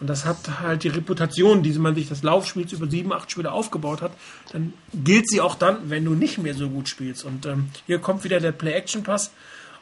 Und 0.02 0.08
das 0.08 0.26
hat 0.26 0.60
halt 0.60 0.84
die 0.84 0.90
Reputation, 0.90 1.64
die 1.64 1.72
man 1.80 1.96
sich 1.96 2.10
das 2.10 2.24
Laufspiels 2.24 2.74
über 2.74 2.88
sieben, 2.88 3.14
acht 3.14 3.32
Spiele 3.32 3.54
aufgebaut 3.54 4.02
hat, 4.02 4.12
dann 4.52 4.74
gilt 4.94 5.30
sie 5.30 5.40
auch 5.40 5.56
dann, 5.56 5.90
wenn 5.90 6.04
du 6.04 6.12
nicht 6.12 6.40
mehr 6.40 6.56
so 6.56 6.70
gut 6.70 6.90
spielst. 6.90 7.24
Und 7.24 7.46
ähm, 7.46 7.70
hier 7.88 8.00
kommt 8.00 8.26
wieder 8.26 8.42
der 8.42 8.52
Play-Action-Pass. 8.52 9.32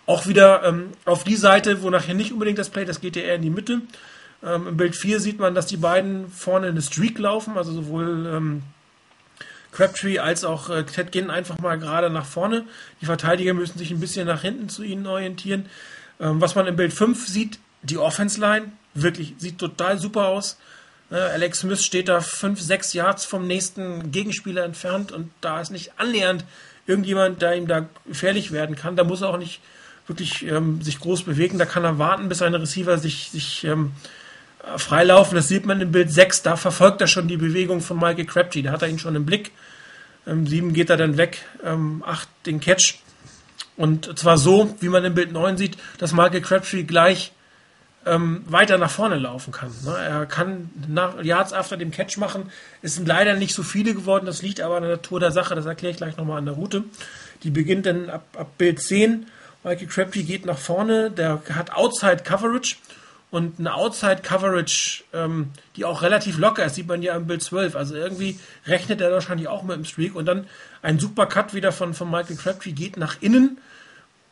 Auch 0.06 0.28
wieder 0.28 0.64
ähm, 0.64 0.92
auf 1.06 1.24
die 1.24 1.36
Seite, 1.36 1.82
wo 1.82 1.90
nachher 1.90 2.14
nicht 2.14 2.34
unbedingt 2.34 2.60
das 2.60 2.70
Play, 2.70 2.86
das 2.86 3.00
geht 3.00 3.16
ja 3.16 3.22
eher 3.22 3.36
in 3.36 3.42
die 3.42 3.50
Mitte. 3.50 3.82
Ähm, 4.44 4.68
Im 4.68 4.78
Bild 4.78 4.96
4 4.96 5.20
sieht 5.20 5.40
man, 5.40 5.56
dass 5.56 5.66
die 5.66 5.78
beiden 5.78 6.30
vorne 6.30 6.68
eine 6.68 6.82
Streak 6.82 7.18
laufen, 7.20 7.58
also 7.58 7.72
sowohl 7.72 8.28
ähm, 8.28 8.64
Crabtree 9.72 10.20
als 10.20 10.44
auch 10.44 10.70
äh, 10.70 10.84
Ted 10.84 11.12
Ginn 11.12 11.30
einfach 11.30 11.58
mal 11.60 11.78
gerade 11.78 12.10
nach 12.10 12.26
vorne. 12.26 12.66
Die 13.02 13.06
Verteidiger 13.06 13.54
müssen 13.54 13.78
sich 13.78 13.92
ein 13.92 14.00
bisschen 14.00 14.28
nach 14.28 14.42
hinten 14.42 14.70
zu 14.70 14.84
ihnen 14.84 15.08
orientieren. 15.08 15.68
Ähm, 16.20 16.42
was 16.42 16.56
man 16.56 16.68
im 16.68 16.76
Bild 16.76 16.94
5 16.94 17.28
sieht, 17.28 17.60
die 17.82 17.98
Offense 17.98 18.40
Line, 18.40 18.72
wirklich, 18.94 19.36
sieht 19.38 19.58
total 19.58 19.98
super 19.98 20.28
aus. 20.28 20.58
Äh, 21.12 21.16
Alex 21.16 21.60
Smith 21.60 21.84
steht 21.84 22.08
da 22.10 22.22
5, 22.22 22.62
6 22.62 22.94
Yards 22.94 23.26
vom 23.26 23.48
nächsten 23.48 24.12
Gegenspieler 24.12 24.64
entfernt 24.64 25.12
und 25.12 25.32
da 25.42 25.60
ist 25.60 25.72
nicht 25.72 25.94
annähernd 25.98 26.46
irgendjemand, 26.86 27.42
der 27.42 27.56
ihm 27.56 27.68
da 27.68 27.88
gefährlich 28.06 28.52
werden 28.52 28.76
kann. 28.76 28.96
Da 28.96 29.04
muss 29.04 29.22
er 29.22 29.30
auch 29.30 29.38
nicht 29.38 29.62
wirklich 30.08 30.46
ähm, 30.48 30.82
sich 30.82 31.00
groß 31.00 31.24
bewegen. 31.24 31.58
Da 31.58 31.66
kann 31.66 31.84
er 31.84 32.00
warten, 32.00 32.30
bis 32.30 32.40
seine 32.40 32.62
Receiver 32.62 32.98
sich, 32.98 33.30
sich 33.32 33.64
ähm, 33.64 33.92
freilaufen. 34.78 35.36
Das 35.36 35.48
sieht 35.48 35.66
man 35.66 35.82
im 35.82 35.92
Bild 35.92 36.12
6. 36.12 36.42
Da 36.44 36.56
verfolgt 36.56 37.02
er 37.02 37.08
schon 37.08 37.28
die 37.28 37.38
Bewegung 37.38 37.82
von 37.82 37.98
Michael 37.98 38.26
Crabtree. 38.26 38.62
Da 38.62 38.72
hat 38.72 38.82
er 38.82 38.90
ihn 38.90 39.00
schon 39.00 39.16
im 39.16 39.26
Blick. 39.26 39.52
Ähm, 40.28 40.48
7 40.48 40.74
geht 40.74 40.90
er 40.90 40.98
dann 40.98 41.18
weg. 41.18 41.40
Ähm, 41.64 42.04
8 42.06 42.28
den 42.46 42.60
Catch. 42.60 43.00
Und 43.76 44.18
zwar 44.20 44.38
so, 44.38 44.76
wie 44.80 44.90
man 44.90 45.04
im 45.04 45.16
Bild 45.16 45.32
9 45.32 45.58
sieht, 45.58 45.78
dass 45.98 46.14
Michael 46.14 46.42
Crabtree 46.42 46.84
gleich 46.84 47.32
ähm, 48.06 48.44
weiter 48.48 48.78
nach 48.78 48.92
vorne 48.92 49.18
laufen 49.18 49.52
kann. 49.52 49.72
Ne? 49.84 49.96
Er 49.98 50.26
kann 50.26 50.70
nach 50.88 51.22
Yards 51.24 51.54
after 51.54 51.78
dem 51.78 51.92
Catch 51.92 52.18
machen. 52.18 52.52
Es 52.82 52.96
sind 52.96 53.08
leider 53.08 53.36
nicht 53.36 53.56
so 53.56 53.64
viele 53.64 53.94
geworden. 53.94 54.26
Das 54.26 54.42
liegt 54.42 54.62
aber 54.62 54.78
an 54.78 54.84
der 54.84 54.92
Natur 54.92 55.20
der 55.20 55.32
Sache. 55.32 55.56
Das 55.56 55.66
erkläre 55.66 55.92
ich 55.92 55.98
gleich 55.98 56.18
nochmal 56.18 56.38
an 56.38 56.46
der 56.46 56.56
Route. 56.56 56.84
Die 57.44 57.50
beginnt 57.50 57.86
dann 57.86 58.10
ab, 58.10 58.26
ab 58.38 58.58
Bild 58.58 58.82
10. 58.82 59.28
Michael 59.64 59.88
Crabtree 59.88 60.24
geht 60.24 60.46
nach 60.46 60.58
vorne. 60.58 61.12
Der 61.12 61.42
hat 61.54 61.74
Outside 61.74 62.24
Coverage 62.24 62.76
und 63.32 63.60
eine 63.60 63.74
Outside 63.74 64.22
Coverage, 64.22 65.04
ähm, 65.14 65.52
die 65.76 65.86
auch 65.86 66.02
relativ 66.04 66.38
locker 66.38 66.66
ist, 66.66 66.76
sieht 66.76 66.88
man 66.88 67.02
ja 67.02 67.16
im 67.16 67.26
Bild 67.26 67.42
12. 67.42 67.76
Also 67.76 67.96
irgendwie 67.96 68.40
rechnet 68.68 69.02
er 69.02 69.12
wahrscheinlich 69.12 69.48
auch 69.48 69.64
mit 69.64 69.76
dem 69.76 69.86
Streak 69.86 70.16
und 70.16 70.26
dann 70.26 70.48
ein 70.82 71.00
super 71.00 71.26
Cut 71.26 71.54
wieder 71.54 71.72
von, 71.72 71.94
von 71.94 72.12
Michael 72.12 72.36
Crabtree 72.36 72.74
geht 72.74 72.98
nach 72.98 73.22
innen 73.22 73.58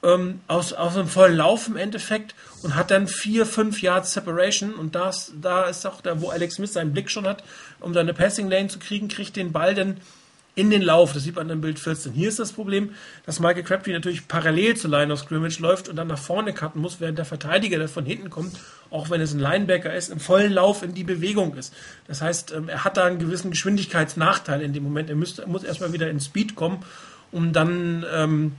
ähm, 0.04 0.42
aus, 0.48 0.74
aus 0.74 0.96
einem 0.96 1.08
vollen 1.08 1.36
Lauf 1.36 1.68
im 1.68 1.78
Endeffekt 1.78 2.36
und 2.64 2.76
hat 2.76 2.92
dann 2.92 3.08
vier, 3.08 3.46
fünf 3.46 3.82
Yards 3.82 4.14
Separation 4.14 4.74
und 4.74 4.96
das, 4.96 5.32
da 5.40 5.66
ist 5.66 5.86
auch 5.86 6.02
da, 6.02 6.22
wo 6.22 6.30
Alex 6.30 6.56
Smith 6.56 6.74
seinen 6.74 6.94
Blick 6.94 7.10
schon 7.10 7.28
hat, 7.28 7.44
um 7.80 7.94
seine 7.94 8.14
Passing 8.14 8.50
Lane 8.50 8.68
zu 8.68 8.80
kriegen, 8.80 9.08
kriegt 9.08 9.36
den 9.36 9.52
Ball 9.52 9.76
dann 9.76 9.98
in 10.56 10.70
den 10.70 10.82
Lauf. 10.82 11.14
Das 11.14 11.24
sieht 11.24 11.36
man 11.36 11.50
im 11.50 11.62
Bild 11.62 11.80
14. 11.80 12.12
Hier 12.14 12.28
ist 12.28 12.40
das 12.40 12.52
Problem, 12.52 12.92
dass 13.26 13.40
Michael 13.40 13.64
Crabtree 13.64 13.94
natürlich 13.94 14.28
parallel 14.28 14.76
zur 14.76 14.92
Line 14.92 15.12
of 15.14 15.20
Scrimmage 15.20 15.60
läuft 15.60 15.88
und 15.88 15.96
dann 15.96 16.08
nach 16.08 16.20
vorne 16.20 16.54
cutten 16.54 16.82
muss, 16.82 17.00
während 17.00 17.18
der 17.18 17.26
Verteidiger, 17.26 17.78
der 17.78 17.88
von 17.88 18.06
hinten 18.06 18.30
kommt, 18.30 18.58
auch 18.90 19.10
wenn 19.10 19.22
es 19.22 19.34
ein 19.34 19.40
Linebacker 19.40 19.94
ist, 19.94 20.10
im 20.10 20.20
vollen 20.20 20.52
Lauf 20.52 20.84
in 20.84 20.94
die 20.94 21.04
Bewegung 21.04 21.56
ist. 21.56 21.74
Das 22.08 22.22
heißt, 22.22 22.52
ähm, 22.52 22.70
er 22.70 22.84
hat 22.84 22.98
da 22.98 23.06
einen 23.06 23.20
gewissen 23.20 23.52
Geschwindigkeitsnachteil 23.52 24.62
in 24.62 24.74
dem 24.74 24.84
Moment. 24.84 25.10
Er, 25.10 25.16
müsste, 25.16 25.48
muss 25.48 25.64
erstmal 25.64 25.94
wieder 25.94 26.10
in 26.10 26.20
Speed 26.20 26.56
kommen, 26.56 26.84
um 27.32 27.54
dann 27.54 28.06
ähm, 28.14 28.52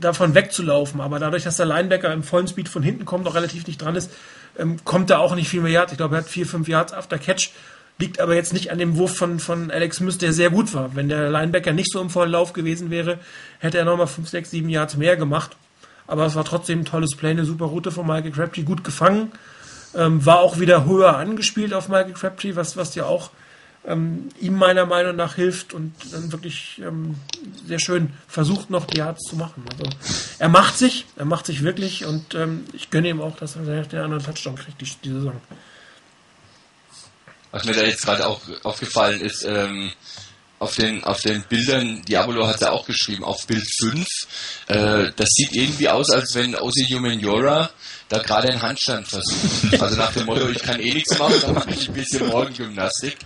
davon 0.00 0.34
wegzulaufen. 0.34 1.00
Aber 1.00 1.20
dadurch, 1.20 1.44
dass 1.44 1.56
der 1.56 1.66
Linebacker 1.66 2.12
im 2.12 2.24
vollen 2.24 2.48
Speed 2.48 2.68
von 2.68 2.82
hinten 2.82 3.04
kommt, 3.04 3.24
noch 3.24 3.36
relativ 3.36 3.66
nicht 3.68 3.80
dran 3.80 3.94
ist, 3.94 4.10
ähm, 4.58 4.84
kommt 4.84 5.10
er 5.10 5.20
auch 5.20 5.36
nicht 5.36 5.48
viel 5.48 5.60
mehr 5.60 5.70
Yards. 5.70 5.92
Ich 5.92 5.98
glaube, 5.98 6.16
er 6.16 6.22
hat 6.22 6.28
vier, 6.28 6.46
fünf 6.46 6.66
Yards 6.66 6.92
after 6.92 7.18
Catch 7.18 7.50
Liegt 8.00 8.18
aber 8.18 8.34
jetzt 8.34 8.54
nicht 8.54 8.72
an 8.72 8.78
dem 8.78 8.96
Wurf 8.96 9.14
von, 9.14 9.38
von 9.38 9.70
Alex 9.70 9.98
Smith, 9.98 10.16
der 10.16 10.32
sehr 10.32 10.48
gut 10.48 10.72
war. 10.72 10.96
Wenn 10.96 11.10
der 11.10 11.28
Linebacker 11.28 11.74
nicht 11.74 11.92
so 11.92 12.00
im 12.00 12.08
vollen 12.08 12.32
Lauf 12.32 12.54
gewesen 12.54 12.90
wäre, 12.90 13.18
hätte 13.58 13.76
er 13.76 13.84
nochmal 13.84 14.06
5, 14.06 14.26
6, 14.26 14.50
7 14.50 14.68
Yards 14.70 14.96
mehr 14.96 15.18
gemacht. 15.18 15.54
Aber 16.06 16.24
es 16.24 16.34
war 16.34 16.46
trotzdem 16.46 16.80
ein 16.80 16.84
tolles 16.86 17.14
Play, 17.14 17.30
eine 17.30 17.44
super 17.44 17.66
Route 17.66 17.90
von 17.90 18.06
Michael 18.06 18.32
Crabtree, 18.32 18.62
gut 18.62 18.84
gefangen. 18.84 19.32
Ähm, 19.94 20.24
war 20.24 20.40
auch 20.40 20.58
wieder 20.58 20.86
höher 20.86 21.16
angespielt 21.18 21.74
auf 21.74 21.88
Michael 21.88 22.14
Crabtree, 22.14 22.56
was, 22.56 22.78
was 22.78 22.94
ja 22.94 23.04
auch 23.04 23.30
ähm, 23.84 24.30
ihm 24.40 24.54
meiner 24.56 24.86
Meinung 24.86 25.16
nach 25.16 25.34
hilft 25.34 25.74
und 25.74 25.92
dann 26.10 26.32
wirklich 26.32 26.80
ähm, 26.84 27.16
sehr 27.66 27.80
schön 27.80 28.10
versucht 28.28 28.70
noch 28.70 28.86
die 28.86 28.98
Yards 28.98 29.24
zu 29.24 29.36
machen. 29.36 29.62
Also 29.70 29.84
er 30.38 30.48
macht 30.48 30.78
sich, 30.78 31.06
er 31.16 31.26
macht 31.26 31.44
sich 31.44 31.62
wirklich 31.62 32.06
und 32.06 32.34
ähm, 32.34 32.64
ich 32.72 32.90
gönne 32.90 33.08
ihm 33.08 33.20
auch, 33.20 33.36
dass 33.36 33.56
er 33.56 33.82
den 33.82 34.00
anderen 34.00 34.24
Touchdown 34.24 34.56
kriegt 34.56 34.80
die, 34.80 34.88
die 35.04 35.12
Saison. 35.12 35.40
Was 37.52 37.64
mir 37.64 37.74
da 37.74 37.82
jetzt 37.82 38.04
gerade 38.04 38.26
auch 38.26 38.40
aufgefallen 38.62 39.20
ist, 39.20 39.44
ähm, 39.44 39.92
auf 40.60 40.76
den, 40.76 41.02
auf 41.04 41.22
den 41.22 41.42
Bildern, 41.44 42.02
Diabolo 42.02 42.46
hat 42.46 42.60
ja 42.60 42.70
auch 42.70 42.84
geschrieben, 42.84 43.24
auf 43.24 43.46
Bild 43.46 43.66
5, 43.80 44.06
äh, 44.68 45.10
das 45.16 45.30
sieht 45.30 45.54
irgendwie 45.54 45.88
aus, 45.88 46.10
als 46.10 46.34
wenn 46.34 46.54
Osi 46.54 46.86
Humaniora 46.86 47.70
da 48.10 48.18
gerade 48.18 48.48
einen 48.48 48.60
Handstand 48.60 49.08
versucht. 49.08 49.80
Also 49.80 49.96
nach 49.96 50.12
dem 50.12 50.26
Motto, 50.26 50.48
ich 50.50 50.62
kann 50.62 50.78
eh 50.78 50.92
nichts 50.92 51.18
machen, 51.18 51.40
dann 51.40 51.54
mache 51.54 51.70
ich 51.70 51.88
ein 51.88 51.94
bisschen 51.94 52.26
Morgengymnastik 52.26 53.16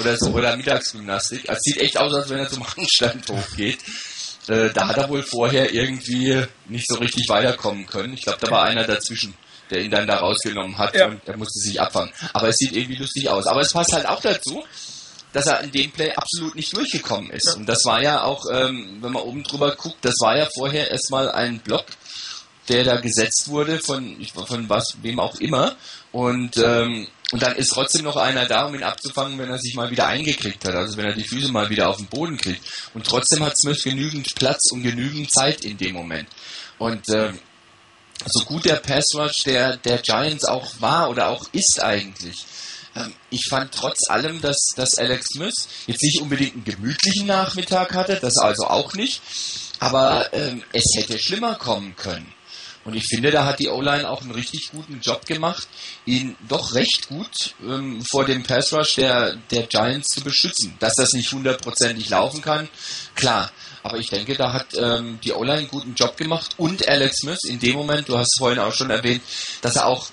oder 0.00 0.16
so, 0.16 0.30
oder 0.30 0.56
Mittagsgymnastik. 0.56 1.46
Es 1.46 1.58
sieht 1.60 1.76
echt 1.76 1.98
aus, 1.98 2.14
als 2.14 2.30
wenn 2.30 2.38
er 2.38 2.48
zum 2.48 2.66
Handstand 2.66 3.28
hochgeht. 3.28 3.80
Äh, 4.48 4.70
da 4.70 4.88
hat 4.88 4.96
er 4.96 5.10
wohl 5.10 5.22
vorher 5.22 5.74
irgendwie 5.74 6.42
nicht 6.68 6.86
so 6.88 6.98
richtig 6.98 7.28
weiterkommen 7.28 7.86
können. 7.86 8.14
Ich 8.14 8.22
glaube, 8.22 8.38
da 8.40 8.50
war 8.50 8.62
einer 8.62 8.84
dazwischen 8.84 9.34
der 9.70 9.82
ihn 9.82 9.90
dann 9.90 10.06
da 10.06 10.16
rausgenommen 10.16 10.78
hat 10.78 10.94
ja. 10.94 11.06
und 11.06 11.20
er 11.26 11.36
musste 11.36 11.58
sich 11.60 11.80
abfangen. 11.80 12.12
Aber 12.32 12.48
es 12.48 12.56
sieht 12.56 12.72
irgendwie 12.72 12.96
lustig 12.96 13.28
aus. 13.28 13.46
Aber 13.46 13.60
es 13.60 13.72
passt 13.72 13.92
halt 13.92 14.06
auch 14.06 14.20
dazu, 14.20 14.64
dass 15.32 15.46
er 15.46 15.60
in 15.60 15.72
dem 15.72 15.90
Play 15.90 16.12
absolut 16.12 16.54
nicht 16.54 16.74
durchgekommen 16.76 17.30
ist. 17.30 17.54
Und 17.56 17.66
das 17.66 17.84
war 17.84 18.02
ja 18.02 18.22
auch, 18.22 18.44
ähm, 18.52 18.98
wenn 19.00 19.12
man 19.12 19.22
oben 19.22 19.42
drüber 19.42 19.74
guckt, 19.76 19.98
das 20.02 20.14
war 20.20 20.36
ja 20.36 20.48
vorher 20.54 20.90
erstmal 20.90 21.30
ein 21.30 21.60
Block, 21.60 21.84
der 22.68 22.84
da 22.84 22.96
gesetzt 23.00 23.48
wurde 23.48 23.78
von, 23.78 24.16
von 24.46 24.68
was, 24.68 24.96
wem 25.02 25.20
auch 25.20 25.36
immer. 25.36 25.76
Und, 26.12 26.56
ähm, 26.58 27.06
und 27.30 27.42
dann 27.42 27.56
ist 27.56 27.72
trotzdem 27.72 28.04
noch 28.04 28.16
einer 28.16 28.46
da, 28.46 28.66
um 28.66 28.74
ihn 28.74 28.82
abzufangen, 28.82 29.38
wenn 29.38 29.50
er 29.50 29.58
sich 29.58 29.74
mal 29.74 29.90
wieder 29.90 30.06
eingekriegt 30.06 30.64
hat. 30.64 30.74
Also 30.74 30.96
wenn 30.96 31.06
er 31.06 31.14
die 31.14 31.28
Füße 31.28 31.52
mal 31.52 31.68
wieder 31.68 31.88
auf 31.88 31.98
den 31.98 32.06
Boden 32.06 32.38
kriegt. 32.38 32.64
Und 32.94 33.06
trotzdem 33.06 33.44
hat 33.44 33.58
Smith 33.58 33.82
genügend 33.82 34.34
Platz 34.34 34.70
und 34.72 34.82
genügend 34.82 35.30
Zeit 35.30 35.64
in 35.64 35.76
dem 35.76 35.94
Moment. 35.94 36.28
Und 36.78 37.08
ähm, 37.10 37.38
so 38.26 38.44
gut 38.44 38.64
der 38.64 38.76
Pass 38.76 39.06
Rush 39.14 39.44
der, 39.44 39.76
der 39.76 39.98
Giants 39.98 40.44
auch 40.44 40.80
war 40.80 41.10
oder 41.10 41.28
auch 41.28 41.46
ist 41.52 41.80
eigentlich, 41.82 42.46
ähm, 42.96 43.12
ich 43.30 43.44
fand 43.48 43.72
trotz 43.72 44.08
allem, 44.08 44.40
dass, 44.40 44.58
dass 44.76 44.98
Alex 44.98 45.26
Smith 45.34 45.68
jetzt 45.86 46.02
nicht 46.02 46.20
unbedingt 46.20 46.54
einen 46.54 46.64
gemütlichen 46.64 47.26
Nachmittag 47.26 47.94
hatte, 47.94 48.18
das 48.20 48.36
also 48.38 48.66
auch 48.66 48.94
nicht, 48.94 49.22
aber 49.78 50.32
ähm, 50.32 50.62
es 50.72 50.84
hätte 50.96 51.18
schlimmer 51.18 51.54
kommen 51.54 51.94
können. 51.96 52.32
Und 52.84 52.94
ich 52.94 53.04
finde, 53.04 53.30
da 53.30 53.44
hat 53.44 53.58
die 53.58 53.68
O-Line 53.68 54.08
auch 54.08 54.22
einen 54.22 54.30
richtig 54.30 54.70
guten 54.70 55.00
Job 55.00 55.26
gemacht, 55.26 55.68
ihn 56.06 56.36
doch 56.48 56.74
recht 56.74 57.08
gut 57.08 57.54
ähm, 57.62 58.02
vor 58.10 58.24
dem 58.24 58.44
Pass 58.44 58.72
Rush 58.72 58.94
der, 58.94 59.36
der 59.50 59.64
Giants 59.64 60.08
zu 60.14 60.22
beschützen. 60.22 60.74
Dass 60.78 60.94
das 60.94 61.12
nicht 61.12 61.30
hundertprozentig 61.30 62.08
laufen 62.08 62.40
kann, 62.40 62.66
klar. 63.14 63.50
Aber 63.88 63.98
ich 63.98 64.10
denke, 64.10 64.36
da 64.36 64.52
hat 64.52 64.74
ähm, 64.76 65.18
die 65.24 65.32
O-Line 65.32 65.60
einen 65.60 65.68
guten 65.68 65.94
Job 65.94 66.18
gemacht 66.18 66.54
und 66.58 66.86
Alex 66.86 67.20
Smith 67.22 67.40
in 67.44 67.58
dem 67.58 67.74
Moment, 67.74 68.06
du 68.08 68.18
hast 68.18 68.34
es 68.34 68.38
vorhin 68.38 68.58
auch 68.58 68.74
schon 68.74 68.90
erwähnt, 68.90 69.22
dass 69.62 69.76
er 69.76 69.86
auch 69.86 70.08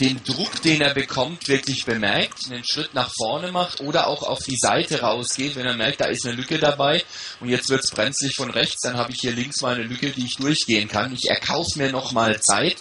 den 0.00 0.24
Druck, 0.24 0.62
den 0.62 0.80
er 0.80 0.94
bekommt, 0.94 1.46
wirklich 1.46 1.84
bemerkt, 1.84 2.50
einen 2.50 2.64
Schritt 2.64 2.94
nach 2.94 3.10
vorne 3.14 3.52
macht 3.52 3.82
oder 3.82 4.06
auch 4.06 4.22
auf 4.22 4.38
die 4.40 4.56
Seite 4.56 5.02
rausgeht, 5.02 5.56
wenn 5.56 5.66
er 5.66 5.76
merkt, 5.76 6.00
da 6.00 6.06
ist 6.06 6.26
eine 6.26 6.34
Lücke 6.34 6.58
dabei 6.58 7.04
und 7.40 7.50
jetzt 7.50 7.68
wird 7.68 7.84
es 7.84 7.90
brenzlig 7.90 8.34
von 8.34 8.50
rechts, 8.50 8.80
dann 8.80 8.96
habe 8.96 9.12
ich 9.12 9.18
hier 9.20 9.32
links 9.32 9.60
mal 9.60 9.74
eine 9.74 9.84
Lücke, 9.84 10.10
die 10.10 10.24
ich 10.24 10.36
durchgehen 10.36 10.88
kann. 10.88 11.12
Ich 11.12 11.28
erkaufe 11.28 11.78
mir 11.78 11.92
nochmal 11.92 12.40
Zeit, 12.40 12.78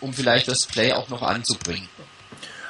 um 0.00 0.12
vielleicht 0.12 0.48
das 0.48 0.66
Play 0.66 0.92
auch 0.92 1.08
noch 1.08 1.22
anzubringen. 1.22 1.88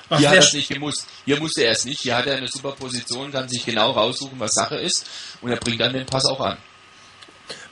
Ach, 0.08 0.18
hier 0.18 0.28
hat 0.28 0.36
er 0.36 0.42
es 0.42 0.52
nicht 0.52 0.68
gemusst. 0.68 1.06
Hier 1.24 1.38
musste 1.38 1.62
er 1.62 1.72
es 1.72 1.84
nicht. 1.84 2.02
Hier 2.02 2.16
hat 2.16 2.26
er 2.26 2.36
eine 2.36 2.48
super 2.48 2.72
Position, 2.72 3.30
kann 3.32 3.48
sich 3.48 3.64
genau 3.64 3.92
raussuchen, 3.92 4.38
was 4.38 4.52
Sache 4.52 4.76
ist 4.76 5.08
und 5.40 5.50
er 5.50 5.56
bringt 5.56 5.80
dann 5.80 5.92
den 5.92 6.06
Pass 6.06 6.26
auch 6.26 6.40
an. 6.40 6.58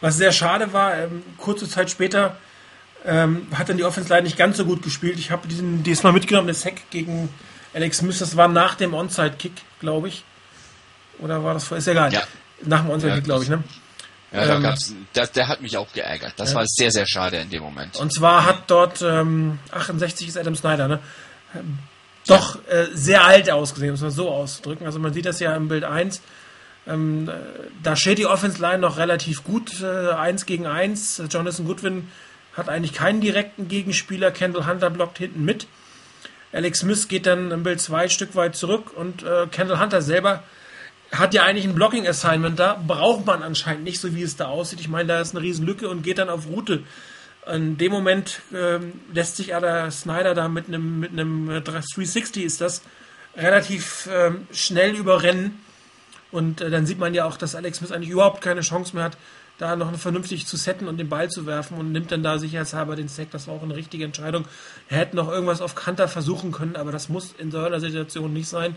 Was 0.00 0.16
sehr 0.16 0.32
schade 0.32 0.72
war, 0.72 0.96
ähm, 0.96 1.22
kurze 1.36 1.68
Zeit 1.68 1.90
später 1.90 2.36
ähm, 3.04 3.46
hat 3.54 3.68
dann 3.68 3.76
die 3.76 3.84
Offense 3.84 4.10
leider 4.10 4.22
nicht 4.22 4.36
ganz 4.36 4.56
so 4.56 4.64
gut 4.64 4.82
gespielt. 4.82 5.18
Ich 5.18 5.30
habe 5.30 5.48
diesen 5.48 5.82
diesmal 5.82 6.12
mitgenommen, 6.12 6.46
der 6.46 6.54
Sack 6.54 6.90
gegen 6.90 7.28
Alex 7.74 7.98
Smith. 7.98 8.18
Das 8.18 8.36
war 8.36 8.48
nach 8.48 8.74
dem 8.74 8.94
Onside-Kick, 8.94 9.52
glaube 9.80 10.08
ich. 10.08 10.24
Oder 11.18 11.42
war 11.44 11.54
das 11.54 11.64
vor? 11.64 11.76
Ist 11.76 11.88
egal. 11.88 12.12
Ja. 12.12 12.22
Nach 12.62 12.82
dem 12.82 12.90
Onside-Kick, 12.90 13.24
glaube 13.24 13.44
ich, 13.44 13.50
ne? 13.50 13.62
Ja, 14.32 14.46
da 14.46 14.56
ähm, 14.56 14.62
gab's, 14.62 14.94
das, 15.14 15.32
der 15.32 15.48
hat 15.48 15.62
mich 15.62 15.76
auch 15.76 15.90
geärgert. 15.92 16.34
Das 16.36 16.50
ja. 16.50 16.56
war 16.56 16.64
sehr, 16.66 16.90
sehr 16.90 17.06
schade 17.06 17.38
in 17.38 17.50
dem 17.50 17.62
Moment. 17.62 17.96
Und 17.96 18.12
zwar 18.12 18.44
hat 18.44 18.64
dort 18.66 19.00
ähm, 19.00 19.58
68 19.70 20.28
ist 20.28 20.36
Adam 20.36 20.54
Snyder, 20.54 20.88
ne? 20.88 20.98
Doch 22.26 22.58
äh, 22.68 22.88
sehr 22.92 23.24
alt 23.24 23.50
ausgesehen, 23.50 23.92
muss 23.92 24.02
man 24.02 24.10
so 24.10 24.28
auszudrücken. 24.30 24.84
Also 24.86 24.98
man 24.98 25.14
sieht 25.14 25.24
das 25.24 25.40
ja 25.40 25.56
im 25.56 25.68
Bild 25.68 25.84
1. 25.84 26.20
Ähm, 26.88 27.30
da 27.82 27.96
steht 27.96 28.18
die 28.18 28.26
Offense 28.26 28.60
Line 28.60 28.78
noch 28.78 28.96
relativ 28.96 29.44
gut, 29.44 29.82
äh, 29.82 30.12
1 30.12 30.46
gegen 30.46 30.66
1. 30.66 31.22
Jonathan 31.30 31.66
Goodwin 31.66 32.08
hat 32.54 32.68
eigentlich 32.68 32.94
keinen 32.94 33.20
direkten 33.20 33.68
Gegenspieler. 33.68 34.30
Kendall 34.30 34.66
Hunter 34.66 34.90
blockt 34.90 35.18
hinten 35.18 35.44
mit. 35.44 35.66
Alex 36.52 36.80
Smith 36.80 37.08
geht 37.08 37.26
dann 37.26 37.50
im 37.50 37.62
Bild 37.62 37.80
2 37.80 38.04
ein 38.04 38.10
Stück 38.10 38.34
weit 38.34 38.56
zurück 38.56 38.96
und 38.96 39.22
äh, 39.22 39.46
Kendall 39.50 39.80
Hunter 39.80 40.00
selber 40.00 40.42
hat 41.12 41.34
ja 41.34 41.44
eigentlich 41.44 41.66
ein 41.66 41.74
Blocking-Assignment 41.74 42.58
da, 42.58 42.82
braucht 42.86 43.26
man 43.26 43.42
anscheinend 43.42 43.84
nicht, 43.84 44.00
so 44.00 44.14
wie 44.14 44.22
es 44.22 44.36
da 44.36 44.46
aussieht. 44.46 44.80
Ich 44.80 44.88
meine, 44.88 45.08
da 45.08 45.20
ist 45.20 45.34
eine 45.34 45.42
Riesenlücke 45.42 45.88
und 45.88 46.02
geht 46.02 46.18
dann 46.18 46.28
auf 46.28 46.46
Route. 46.48 46.82
In 47.50 47.78
dem 47.78 47.92
Moment 47.92 48.40
ähm, 48.54 48.92
lässt 49.12 49.36
sich 49.36 49.54
aber 49.54 49.90
Snyder 49.90 50.34
da 50.34 50.48
mit 50.48 50.68
einem 50.68 51.00
mit 51.00 51.12
einem 51.12 51.64
360 51.64 52.44
ist 52.44 52.60
das 52.60 52.82
relativ 53.36 54.08
ähm, 54.12 54.46
schnell 54.52 54.94
überrennen 54.94 55.58
und 56.30 56.60
äh, 56.60 56.70
dann 56.70 56.86
sieht 56.86 56.98
man 56.98 57.14
ja 57.14 57.24
auch, 57.24 57.36
dass 57.36 57.54
Alex 57.54 57.78
Smith 57.78 57.92
eigentlich 57.92 58.10
überhaupt 58.10 58.40
keine 58.40 58.60
Chance 58.60 58.94
mehr 58.94 59.04
hat, 59.04 59.16
da 59.58 59.74
noch 59.74 59.92
vernünftig 59.96 60.46
zu 60.46 60.56
setten 60.56 60.86
und 60.86 60.98
den 60.98 61.08
Ball 61.08 61.30
zu 61.30 61.44
werfen 61.44 61.78
und 61.78 61.90
nimmt 61.90 62.12
dann 62.12 62.22
da 62.22 62.38
sicherheitshalber 62.38 62.94
den 62.94 63.08
Sack. 63.08 63.30
Das 63.32 63.48
war 63.48 63.54
auch 63.54 63.62
eine 63.62 63.74
richtige 63.74 64.04
Entscheidung. 64.04 64.44
Er 64.88 64.98
hätte 64.98 65.16
noch 65.16 65.28
irgendwas 65.28 65.60
auf 65.60 65.74
Kanter 65.74 66.06
versuchen 66.06 66.52
können, 66.52 66.76
aber 66.76 66.92
das 66.92 67.08
muss 67.08 67.34
in 67.38 67.50
so 67.50 67.58
einer 67.58 67.80
Situation 67.80 68.32
nicht 68.32 68.48
sein. 68.48 68.76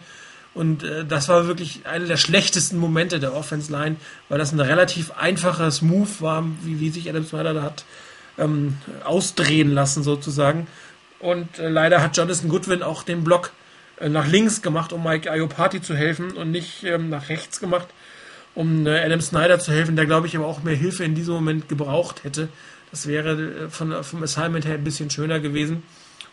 Und 0.54 0.84
äh, 0.84 1.06
das 1.06 1.30
war 1.30 1.48
wirklich 1.48 1.86
einer 1.86 2.06
der 2.06 2.18
schlechtesten 2.18 2.78
Momente 2.78 3.20
der 3.20 3.36
Offense 3.36 3.72
Line, 3.72 3.98
weil 4.28 4.40
das 4.40 4.52
ein 4.52 4.60
relativ 4.60 5.12
einfaches 5.12 5.82
Move 5.82 6.10
war, 6.20 6.46
wie, 6.64 6.80
wie 6.80 6.90
sich 6.90 7.10
Adam 7.10 7.26
Snyder 7.26 7.54
da 7.54 7.62
hat 7.62 7.86
ähm, 8.38 8.78
ausdrehen 9.04 9.72
lassen 9.72 10.04
sozusagen. 10.04 10.68
Und 11.20 11.60
äh, 11.60 11.70
leider 11.70 12.02
hat 12.02 12.18
Jonathan 12.18 12.50
Goodwin 12.50 12.84
auch 12.84 13.04
den 13.04 13.24
Block 13.24 13.52
nach 14.10 14.28
links 14.28 14.62
gemacht, 14.62 14.94
um 14.94 15.04
Mike 15.04 15.30
Iopati 15.30 15.82
zu 15.82 15.96
helfen 15.96 16.32
und 16.32 16.52
nicht 16.52 16.84
ähm, 16.84 17.10
nach 17.10 17.30
rechts 17.30 17.60
gemacht, 17.60 17.88
um 18.56 18.86
äh, 18.88 19.04
Adam 19.04 19.22
Snyder 19.22 19.60
zu 19.60 19.72
helfen, 19.72 19.96
der 19.96 20.06
glaube 20.06 20.28
ich 20.28 20.36
aber 20.36 20.48
auch 20.48 20.64
mehr 20.64 20.76
Hilfe 20.76 21.04
in 21.04 21.16
diesem 21.16 21.34
Moment 21.34 21.70
gebraucht 21.70 22.24
hätte. 22.24 22.50
Das 22.92 23.08
wäre 23.08 23.32
äh, 23.32 23.70
von, 23.70 24.04
vom 24.04 24.24
Assignment 24.24 24.66
her 24.66 24.76
ein 24.76 24.84
bisschen 24.84 25.10
schöner 25.10 25.40
gewesen. 25.40 25.84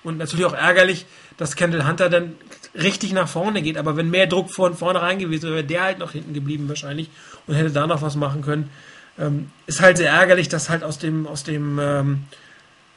Und 0.04 0.18
natürlich 0.18 0.46
auch 0.46 0.54
ärgerlich, 0.54 1.06
dass 1.36 1.56
Kendall 1.56 1.86
Hunter 1.86 2.08
dann 2.08 2.34
richtig 2.74 3.12
nach 3.12 3.28
vorne 3.28 3.62
geht. 3.62 3.76
Aber 3.76 3.96
wenn 3.96 4.10
mehr 4.10 4.26
Druck 4.26 4.50
von 4.50 4.74
vorne 4.74 5.02
rein 5.02 5.18
gewesen 5.18 5.44
wäre, 5.44 5.54
wäre 5.56 5.64
der 5.64 5.82
halt 5.82 5.98
noch 5.98 6.12
hinten 6.12 6.34
geblieben 6.34 6.68
wahrscheinlich 6.68 7.10
und 7.46 7.54
hätte 7.54 7.70
da 7.70 7.86
noch 7.86 8.02
was 8.02 8.14
machen 8.14 8.42
können. 8.42 8.70
Ähm, 9.18 9.50
ist 9.66 9.80
halt 9.80 9.96
sehr 9.96 10.12
ärgerlich, 10.12 10.48
dass 10.48 10.70
halt 10.70 10.84
aus 10.84 10.98
dem, 10.98 11.26
aus 11.26 11.42
dem 11.42 11.78
ähm, 11.80 12.24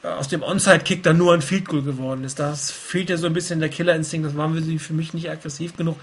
aus 0.04 0.28
dem 0.28 0.42
Onside-Kick 0.42 1.04
dann 1.04 1.18
nur 1.18 1.34
ein 1.34 1.42
Field 1.42 1.66
Goal 1.66 1.84
geworden 1.84 2.24
ist. 2.24 2.40
Da 2.40 2.56
fehlt 2.56 3.10
ja 3.10 3.18
so 3.18 3.28
ein 3.28 3.34
bisschen 3.34 3.60
der 3.60 3.70
Killerinstinkt. 3.70 4.28
Das 4.28 4.36
waren 4.36 4.56
wir 4.56 4.80
für 4.80 4.94
mich 4.94 5.14
nicht 5.14 5.30
aggressiv 5.30 5.78
genug. 5.78 6.00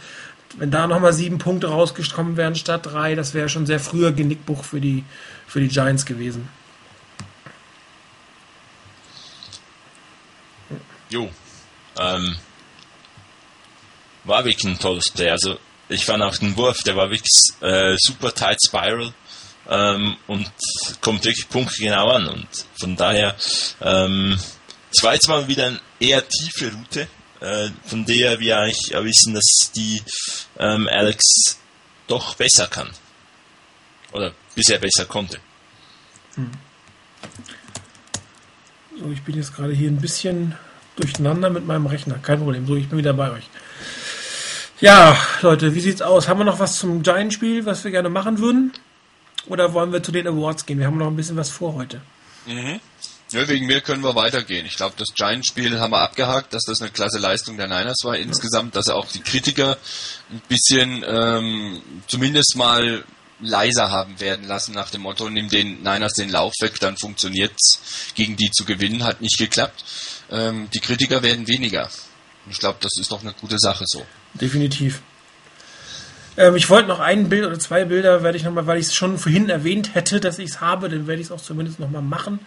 Wenn 0.56 0.70
da 0.70 0.86
nochmal 0.86 1.12
sieben 1.12 1.38
Punkte 1.38 1.68
rausgekommen 1.68 2.36
wären 2.36 2.54
statt 2.54 2.86
drei, 2.86 3.14
das 3.14 3.34
wäre 3.34 3.48
schon 3.48 3.66
sehr 3.66 3.80
früher 3.80 4.12
Genickbuch 4.12 4.64
für 4.64 4.80
die, 4.80 5.04
für 5.46 5.60
die 5.60 5.68
Giants 5.68 6.06
gewesen. 6.06 6.48
Jo. 11.10 11.28
Ähm, 11.98 12.36
war 14.24 14.44
wirklich 14.44 14.64
ein 14.64 14.78
tolles 14.78 15.10
Play. 15.10 15.30
Also 15.30 15.58
ich 15.88 16.04
fand 16.04 16.22
auch 16.22 16.36
den 16.36 16.56
Wurf, 16.56 16.82
der 16.82 16.96
war 16.96 17.10
wirklich 17.10 17.30
äh, 17.60 17.96
super 17.98 18.32
tight 18.32 18.58
spiral 18.64 19.12
ähm, 19.68 20.16
und 20.26 20.50
kommt 21.00 21.24
wirklich 21.24 21.48
punktgenau 21.48 22.10
an. 22.10 22.28
Und 22.28 22.48
von 22.80 22.96
daher, 22.96 23.36
ähm, 23.80 24.38
es 24.90 25.02
war 25.02 25.14
jetzt 25.14 25.28
mal 25.28 25.46
wieder 25.48 25.66
eine 25.66 25.80
eher 26.00 26.26
tiefe 26.26 26.72
Route, 26.72 27.08
äh, 27.40 27.68
von 27.86 28.04
der 28.04 28.40
wir 28.40 28.58
eigentlich 28.58 28.92
wissen, 28.92 29.34
dass 29.34 29.70
die 29.74 30.02
ähm, 30.58 30.88
Alex 30.88 31.58
doch 32.06 32.34
besser 32.34 32.66
kann. 32.66 32.90
Oder 34.12 34.32
bisher 34.54 34.78
besser 34.78 35.04
konnte. 35.04 35.38
Hm. 36.34 36.50
So, 38.98 39.10
ich 39.12 39.22
bin 39.22 39.36
jetzt 39.36 39.54
gerade 39.54 39.72
hier 39.72 39.90
ein 39.90 40.00
bisschen 40.00 40.56
durcheinander 40.96 41.50
mit 41.50 41.66
meinem 41.66 41.86
Rechner. 41.86 42.18
Kein 42.18 42.38
Problem. 42.38 42.66
So, 42.66 42.74
ich 42.74 42.88
bin 42.88 42.98
wieder 42.98 43.12
bei 43.12 43.30
euch. 43.30 43.44
Ja, 44.80 45.16
Leute, 45.42 45.74
wie 45.74 45.80
sieht's 45.80 46.02
aus? 46.02 46.28
Haben 46.28 46.40
wir 46.40 46.44
noch 46.44 46.58
was 46.58 46.78
zum 46.78 47.02
Giant-Spiel, 47.02 47.66
was 47.66 47.84
wir 47.84 47.90
gerne 47.90 48.08
machen 48.08 48.38
würden? 48.38 48.72
Oder 49.48 49.72
wollen 49.72 49.92
wir 49.92 50.02
zu 50.02 50.12
den 50.12 50.26
Awards 50.26 50.66
gehen? 50.66 50.78
Wir 50.78 50.86
haben 50.86 50.98
noch 50.98 51.06
ein 51.06 51.16
bisschen 51.16 51.36
was 51.36 51.50
vor 51.50 51.74
heute. 51.74 52.00
Mhm. 52.46 52.80
Ja, 53.30 53.46
wegen 53.46 53.66
mir 53.66 53.82
können 53.82 54.02
wir 54.02 54.14
weitergehen. 54.14 54.64
Ich 54.64 54.76
glaube, 54.76 54.94
das 54.96 55.14
Giant-Spiel 55.14 55.78
haben 55.78 55.92
wir 55.92 56.00
abgehakt, 56.00 56.54
dass 56.54 56.62
das 56.64 56.80
eine 56.80 56.90
klasse 56.90 57.18
Leistung 57.18 57.58
der 57.58 57.66
Niners 57.66 57.98
war 58.04 58.16
insgesamt, 58.16 58.74
dass 58.74 58.88
er 58.88 58.96
auch 58.96 59.06
die 59.06 59.20
Kritiker 59.20 59.76
ein 60.30 60.40
bisschen 60.48 61.04
ähm, 61.06 61.82
zumindest 62.06 62.56
mal 62.56 63.04
leiser 63.40 63.90
haben 63.90 64.18
werden 64.18 64.46
lassen 64.46 64.72
nach 64.72 64.90
dem 64.90 65.02
Motto, 65.02 65.28
nimm 65.28 65.48
den 65.48 65.82
Niners 65.82 66.14
den 66.14 66.30
Lauf 66.30 66.54
weg, 66.60 66.80
dann 66.80 66.96
funktioniert's. 66.96 68.12
Gegen 68.14 68.36
die 68.36 68.50
zu 68.50 68.64
gewinnen 68.64 69.04
hat 69.04 69.20
nicht 69.20 69.38
geklappt. 69.38 69.84
Ähm, 70.30 70.68
die 70.72 70.80
Kritiker 70.80 71.22
werden 71.22 71.46
weniger. 71.46 71.90
Ich 72.50 72.58
glaube, 72.58 72.78
das 72.80 72.92
ist 72.98 73.12
doch 73.12 73.20
eine 73.20 73.34
gute 73.34 73.58
Sache 73.58 73.84
so. 73.86 74.04
Definitiv. 74.34 75.02
Ähm, 76.38 76.54
ich 76.54 76.70
wollte 76.70 76.88
noch 76.88 77.00
ein 77.00 77.28
Bild 77.28 77.44
oder 77.44 77.58
zwei 77.58 77.84
Bilder, 77.84 78.22
werde 78.22 78.38
ich 78.38 78.44
nochmal, 78.44 78.66
weil 78.68 78.78
ich 78.78 78.86
es 78.86 78.94
schon 78.94 79.18
vorhin 79.18 79.50
erwähnt 79.50 79.94
hätte, 79.94 80.20
dass 80.20 80.38
ich 80.38 80.50
es 80.50 80.60
habe, 80.60 80.88
dann 80.88 81.08
werde 81.08 81.20
ich 81.20 81.26
es 81.26 81.32
auch 81.32 81.40
zumindest 81.40 81.80
nochmal 81.80 82.00
machen. 82.00 82.38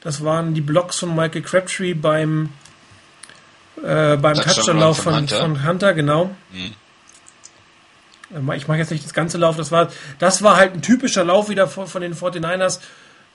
Das 0.00 0.24
waren 0.24 0.52
die 0.52 0.60
Blogs 0.60 0.98
von 0.98 1.14
Michael 1.14 1.42
Crabtree 1.42 1.94
beim, 1.94 2.50
äh, 3.82 4.16
beim 4.16 4.34
Touchdown-Lauf 4.34 4.96
von, 4.96 5.04
von, 5.04 5.14
Hunter. 5.14 5.40
von 5.40 5.66
Hunter, 5.66 5.94
genau. 5.94 6.36
Mhm. 6.52 6.74
Ich 8.54 8.66
mache 8.66 8.78
jetzt 8.78 8.90
nicht 8.90 9.04
das 9.04 9.14
ganze 9.14 9.38
Lauf, 9.38 9.56
das 9.56 9.70
war, 9.70 9.88
das 10.18 10.42
war 10.42 10.56
halt 10.56 10.74
ein 10.74 10.82
typischer 10.82 11.22
Lauf 11.22 11.48
wieder 11.48 11.68
von, 11.68 11.86
von 11.86 12.02
den 12.02 12.16
49ers 12.16 12.80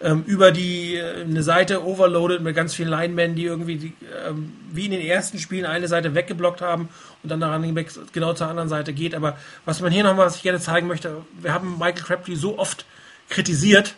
ähm, 0.04 0.24
über 0.26 0.52
die 0.52 0.96
äh, 0.96 1.22
eine 1.22 1.44
Seite 1.44 1.86
overloaded 1.86 2.42
mit 2.42 2.56
ganz 2.56 2.74
vielen 2.74 2.90
Linemen, 2.90 3.36
die 3.36 3.46
irgendwie 3.46 3.78
die, 3.78 3.94
ähm, 4.28 4.54
wie 4.72 4.86
in 4.86 4.92
den 4.92 5.02
ersten 5.02 5.40
Spielen 5.40 5.66
eine 5.66 5.88
Seite 5.88 6.16
weggeblockt 6.16 6.62
haben 6.62 6.90
und 7.24 7.30
dann 7.30 7.40
der 7.40 7.54
Running 7.54 7.74
Back 7.76 7.92
genau 8.12 8.34
zur 8.34 8.48
anderen 8.48 8.70
Seite 8.70 8.94
geht. 8.94 9.16
Aber 9.16 9.38
was 9.66 9.82
man 9.82 9.92
hier 9.92 10.04
nochmal, 10.04 10.26
was 10.26 10.38
ich 10.38 10.44
gerne 10.44 10.60
zeigen 10.60 10.88
möchte, 10.88 11.18
wir 11.40 11.54
haben 11.54 11.78
Michael 11.78 12.04
Crabtree 12.04 12.36
so 12.36 12.58
oft 12.58 12.86
kritisiert 13.30 13.96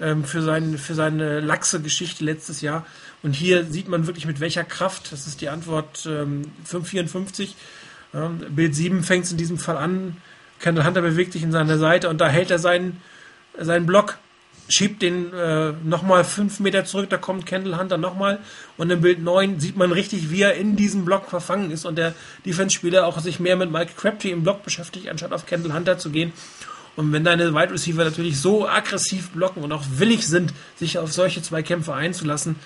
ähm, 0.00 0.24
für, 0.24 0.42
sein, 0.42 0.78
für 0.78 0.94
seine 0.94 1.40
laxe 1.40 1.80
Geschichte 1.80 2.24
letztes 2.24 2.60
Jahr. 2.60 2.86
Und 3.22 3.32
hier 3.32 3.64
sieht 3.64 3.88
man 3.88 4.06
wirklich 4.06 4.26
mit 4.26 4.40
welcher 4.40 4.64
Kraft, 4.64 5.12
das 5.12 5.26
ist 5.26 5.40
die 5.40 5.48
Antwort 5.48 6.06
ähm, 6.06 6.52
554. 6.64 7.56
Ähm, 8.14 8.38
Bild 8.50 8.74
7 8.74 9.02
fängt 9.02 9.24
es 9.24 9.32
in 9.32 9.38
diesem 9.38 9.58
Fall 9.58 9.76
an. 9.76 10.16
Kendall 10.60 10.86
Hunter 10.86 11.02
bewegt 11.02 11.32
sich 11.32 11.42
in 11.42 11.52
seiner 11.52 11.78
Seite 11.78 12.08
und 12.08 12.20
da 12.20 12.28
hält 12.28 12.50
er 12.50 12.58
seinen, 12.58 13.00
seinen 13.58 13.86
Block 13.86 14.18
schiebt 14.68 15.02
den 15.02 15.32
äh, 15.32 15.72
nochmal 15.84 16.24
fünf 16.24 16.60
Meter 16.60 16.84
zurück, 16.84 17.08
da 17.10 17.16
kommt 17.16 17.46
Kendall 17.46 17.78
Hunter 17.78 17.96
nochmal 17.96 18.38
und 18.76 18.90
im 18.90 19.00
Bild 19.00 19.22
9 19.22 19.60
sieht 19.60 19.76
man 19.76 19.92
richtig, 19.92 20.30
wie 20.30 20.42
er 20.42 20.54
in 20.54 20.76
diesem 20.76 21.04
Block 21.04 21.30
verfangen 21.30 21.70
ist 21.70 21.86
und 21.86 21.96
der 21.96 22.14
Defense-Spieler 22.44 23.06
auch 23.06 23.18
sich 23.20 23.40
mehr 23.40 23.56
mit 23.56 23.70
Mike 23.70 23.92
Crabtree 23.96 24.30
im 24.30 24.42
Block 24.42 24.62
beschäftigt, 24.62 25.08
anstatt 25.08 25.32
auf 25.32 25.46
Kendall 25.46 25.72
Hunter 25.74 25.98
zu 25.98 26.10
gehen. 26.10 26.32
Und 26.96 27.12
wenn 27.12 27.22
deine 27.22 27.54
Wide 27.54 27.72
Receiver 27.72 28.02
natürlich 28.02 28.40
so 28.40 28.68
aggressiv 28.68 29.30
blocken 29.30 29.62
und 29.62 29.70
auch 29.70 29.84
willig 29.98 30.26
sind, 30.26 30.52
sich 30.74 30.98
auf 30.98 31.12
solche 31.12 31.40
zwei 31.40 31.62
Kämpfe 31.62 31.94
einzulassen, 31.94 32.56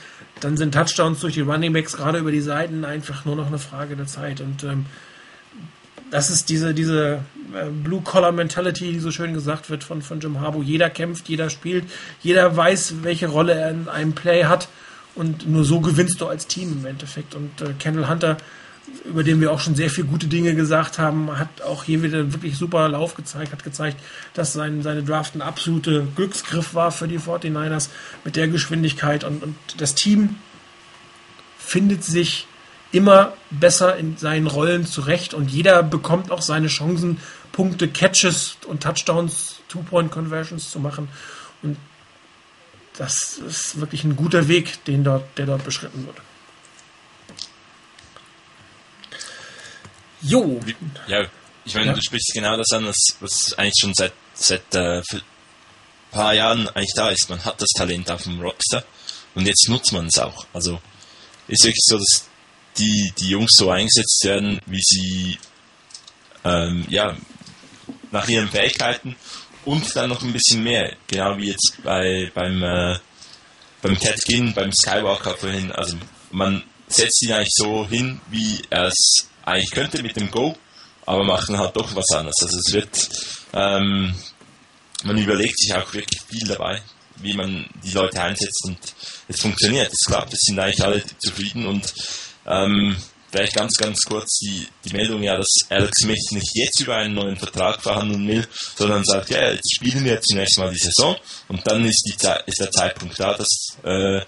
dann 0.40 0.56
sind 0.56 0.72
Touchdowns 0.72 1.20
durch 1.20 1.34
die 1.34 1.42
Running 1.42 1.74
Backs 1.74 1.98
gerade 1.98 2.18
über 2.18 2.32
die 2.32 2.40
Seiten 2.40 2.86
einfach 2.86 3.26
nur 3.26 3.36
noch 3.36 3.48
eine 3.48 3.58
Frage 3.58 3.94
der 3.94 4.06
Zeit. 4.06 4.40
Und 4.40 4.64
ähm, 4.64 4.86
das 6.10 6.30
ist 6.30 6.48
diese, 6.48 6.72
diese 6.72 7.20
Blue-Collar-Mentality, 7.84 8.92
die 8.92 9.00
so 9.00 9.10
schön 9.10 9.34
gesagt 9.34 9.70
wird 9.70 9.84
von, 9.84 10.02
von 10.02 10.20
Jim 10.20 10.40
Harbaugh. 10.40 10.62
Jeder 10.62 10.90
kämpft, 10.90 11.28
jeder 11.28 11.50
spielt, 11.50 11.84
jeder 12.22 12.56
weiß, 12.56 13.02
welche 13.02 13.28
Rolle 13.28 13.54
er 13.54 13.70
in 13.70 13.88
einem 13.88 14.12
Play 14.12 14.44
hat 14.44 14.68
und 15.14 15.48
nur 15.48 15.64
so 15.64 15.80
gewinnst 15.80 16.20
du 16.20 16.26
als 16.26 16.46
Team 16.46 16.72
im 16.72 16.86
Endeffekt. 16.86 17.34
Und 17.34 17.60
äh, 17.60 17.74
Kendall 17.78 18.08
Hunter, 18.08 18.36
über 19.04 19.22
den 19.22 19.40
wir 19.40 19.52
auch 19.52 19.60
schon 19.60 19.74
sehr 19.74 19.90
viele 19.90 20.06
gute 20.06 20.26
Dinge 20.26 20.54
gesagt 20.54 20.98
haben, 20.98 21.38
hat 21.38 21.62
auch 21.62 21.84
hier 21.84 22.02
wieder 22.02 22.32
wirklich 22.32 22.56
super 22.56 22.88
Lauf 22.88 23.14
gezeigt, 23.14 23.52
hat 23.52 23.64
gezeigt, 23.64 23.98
dass 24.34 24.52
sein, 24.52 24.82
seine 24.82 25.02
Draft 25.02 25.34
ein 25.34 25.42
absoluter 25.42 26.02
Glücksgriff 26.16 26.74
war 26.74 26.90
für 26.90 27.08
die 27.08 27.18
49ers 27.18 27.88
mit 28.24 28.36
der 28.36 28.48
Geschwindigkeit 28.48 29.24
und, 29.24 29.42
und 29.42 29.56
das 29.78 29.94
Team 29.94 30.36
findet 31.58 32.04
sich 32.04 32.46
immer 32.90 33.32
besser 33.50 33.96
in 33.96 34.18
seinen 34.18 34.46
Rollen 34.46 34.86
zurecht 34.86 35.32
und 35.32 35.50
jeder 35.50 35.82
bekommt 35.82 36.30
auch 36.30 36.42
seine 36.42 36.68
Chancen, 36.68 37.18
Punkte, 37.52 37.88
Catches 37.88 38.56
und 38.66 38.82
Touchdowns, 38.82 39.56
Two-Point-Conversions 39.68 40.70
zu 40.70 40.80
machen. 40.80 41.08
Und 41.62 41.76
das 42.96 43.38
ist 43.38 43.78
wirklich 43.80 44.04
ein 44.04 44.16
guter 44.16 44.48
Weg, 44.48 44.84
den 44.86 45.04
dort, 45.04 45.38
der 45.38 45.46
dort 45.46 45.64
beschritten 45.64 46.06
wird. 46.06 46.16
Jo. 50.22 50.60
Ja, 51.06 51.26
ich 51.64 51.74
meine, 51.74 51.88
ja. 51.88 51.92
du 51.94 52.02
sprichst 52.02 52.32
genau 52.32 52.56
das 52.56 52.70
an, 52.72 52.86
was, 52.86 52.98
was 53.20 53.52
eigentlich 53.58 53.78
schon 53.80 53.94
seit, 53.94 54.12
seit 54.34 54.74
äh, 54.74 54.98
ein 54.98 55.22
paar 56.10 56.34
Jahren 56.34 56.68
eigentlich 56.68 56.94
da 56.94 57.08
ist. 57.10 57.28
Man 57.28 57.44
hat 57.44 57.60
das 57.60 57.70
Talent 57.76 58.10
auf 58.10 58.22
dem 58.22 58.40
Rockstar 58.40 58.84
und 59.34 59.46
jetzt 59.46 59.68
nutzt 59.68 59.92
man 59.92 60.06
es 60.06 60.18
auch. 60.18 60.46
Also 60.52 60.80
ist 61.48 61.64
wirklich 61.64 61.84
so, 61.84 61.98
dass 61.98 62.28
die, 62.78 63.12
die 63.18 63.30
Jungs 63.30 63.52
so 63.54 63.70
eingesetzt 63.70 64.24
werden, 64.24 64.60
wie 64.66 64.80
sie 64.80 65.38
ähm, 66.44 66.84
ja, 66.88 67.16
nach 68.12 68.28
ihren 68.28 68.48
Fähigkeiten 68.48 69.16
und 69.64 69.94
dann 69.96 70.10
noch 70.10 70.22
ein 70.22 70.32
bisschen 70.32 70.62
mehr, 70.62 70.96
genau 71.08 71.36
wie 71.38 71.50
jetzt 71.50 71.78
bei 71.82 72.30
beim 72.34 72.62
äh, 72.62 72.98
beim 73.80 73.98
Ted 73.98 74.54
beim 74.54 74.72
Skywalker 74.72 75.36
vorhin. 75.36 75.72
Also 75.72 75.96
man 76.30 76.62
setzt 76.88 77.22
ihn 77.24 77.32
eigentlich 77.32 77.54
so 77.54 77.86
hin, 77.88 78.20
wie 78.30 78.62
er 78.70 78.86
es 78.86 79.28
eigentlich 79.44 79.70
könnte 79.72 80.02
mit 80.02 80.16
dem 80.16 80.30
Go, 80.30 80.56
aber 81.04 81.24
machen 81.24 81.58
halt 81.58 81.76
doch 81.76 81.94
was 81.96 82.10
anderes. 82.14 82.36
Also 82.42 82.58
es 82.58 82.72
wird 82.72 83.08
ähm, 83.52 84.14
man 85.04 85.18
überlegt 85.18 85.58
sich 85.58 85.74
auch 85.74 85.92
wirklich 85.92 86.20
viel 86.28 86.46
dabei, 86.46 86.80
wie 87.16 87.34
man 87.34 87.66
die 87.82 87.90
Leute 87.90 88.22
einsetzt 88.22 88.64
und 88.66 88.78
es 89.28 89.40
funktioniert, 89.40 89.92
es 89.92 90.06
klappt, 90.06 90.32
es 90.32 90.40
sind 90.42 90.58
eigentlich 90.58 90.84
alle 90.84 91.02
zufrieden 91.18 91.66
und 91.66 91.92
ähm, 92.46 92.96
vielleicht 93.32 93.54
ganz, 93.54 93.74
ganz 93.74 94.02
kurz 94.02 94.38
die, 94.40 94.68
die 94.84 94.92
Meldung, 94.92 95.22
ja, 95.22 95.36
dass 95.36 95.48
Alex 95.70 96.02
Smith 96.02 96.30
nicht 96.32 96.50
jetzt 96.54 96.80
über 96.80 96.96
einen 96.96 97.14
neuen 97.14 97.36
Vertrag 97.36 97.82
verhandeln 97.82 98.28
will, 98.28 98.46
sondern 98.76 99.04
sagt, 99.04 99.30
ja, 99.30 99.50
jetzt 99.50 99.74
spielen 99.74 100.04
wir 100.04 100.20
zunächst 100.20 100.58
mal 100.58 100.70
die 100.70 100.78
Saison 100.78 101.16
und 101.48 101.66
dann 101.66 101.84
ist, 101.86 102.02
die 102.06 102.12
ist 102.46 102.60
der 102.60 102.70
Zeitpunkt 102.70 103.18
da, 103.18 103.34
das, 103.34 103.48
äh, 103.84 104.20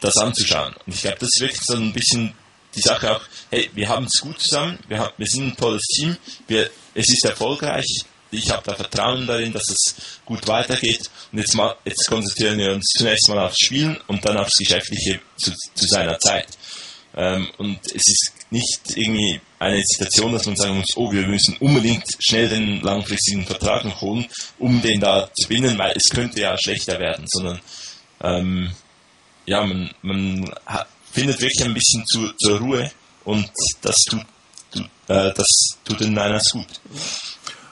das 0.00 0.16
anzuschauen. 0.18 0.74
Und 0.86 0.94
ich 0.94 1.00
glaube, 1.00 1.18
das 1.20 1.30
wirklich 1.38 1.62
so 1.62 1.74
ein 1.74 1.92
bisschen 1.92 2.34
die 2.74 2.82
Sache 2.82 3.16
auch, 3.16 3.22
hey, 3.50 3.70
wir 3.74 3.88
haben 3.88 4.06
es 4.06 4.20
gut 4.20 4.40
zusammen, 4.40 4.78
wir, 4.86 4.98
haben, 4.98 5.12
wir 5.16 5.26
sind 5.26 5.48
ein 5.48 5.56
tolles 5.56 5.82
Team, 5.94 6.16
wir, 6.46 6.70
es 6.94 7.08
ist 7.08 7.24
erfolgreich, 7.24 8.04
ich 8.30 8.50
habe 8.50 8.62
da 8.64 8.76
Vertrauen 8.76 9.26
darin, 9.26 9.52
dass 9.52 9.68
es 9.68 9.94
gut 10.24 10.46
weitergeht 10.46 11.10
und 11.32 11.38
jetzt, 11.38 11.54
mal, 11.54 11.74
jetzt 11.84 12.06
konzentrieren 12.06 12.58
wir 12.58 12.72
uns 12.72 12.86
zunächst 12.96 13.28
mal 13.28 13.40
aufs 13.40 13.58
Spielen 13.58 13.98
und 14.06 14.24
dann 14.24 14.36
aufs 14.36 14.56
Geschäftliche 14.56 15.20
zu, 15.36 15.50
zu 15.50 15.86
seiner 15.86 16.18
Zeit. 16.18 16.46
Ähm, 17.16 17.48
und 17.58 17.78
es 17.86 18.06
ist 18.06 18.32
nicht 18.50 18.96
irgendwie 18.96 19.40
eine 19.58 19.82
Situation, 19.84 20.32
dass 20.32 20.46
man 20.46 20.56
sagen 20.56 20.78
muss, 20.78 20.96
oh, 20.96 21.12
wir 21.12 21.26
müssen 21.26 21.56
unbedingt 21.58 22.04
schnell 22.18 22.48
den 22.48 22.80
langfristigen 22.82 23.44
Vertrag 23.44 23.84
noch 23.84 24.00
holen, 24.00 24.26
um 24.58 24.80
den 24.80 25.00
da 25.00 25.28
zu 25.34 25.48
gewinnen, 25.48 25.76
weil 25.76 25.92
es 25.96 26.08
könnte 26.14 26.40
ja 26.40 26.56
schlechter 26.56 26.98
werden, 26.98 27.26
sondern 27.28 27.60
ähm, 28.22 28.70
ja, 29.46 29.64
man, 29.64 29.90
man 30.02 30.54
hat, 30.66 30.86
findet 31.12 31.40
wirklich 31.40 31.64
ein 31.64 31.74
bisschen 31.74 32.06
zu, 32.06 32.32
zur 32.38 32.58
Ruhe 32.58 32.90
und 33.24 33.50
das 33.82 33.96
tut, 34.08 34.24
tut 34.72 34.84
äh, 35.08 35.32
das 35.34 35.46
tut 35.84 36.00
den 36.00 36.10
Niners 36.10 36.50
gut. 36.52 36.80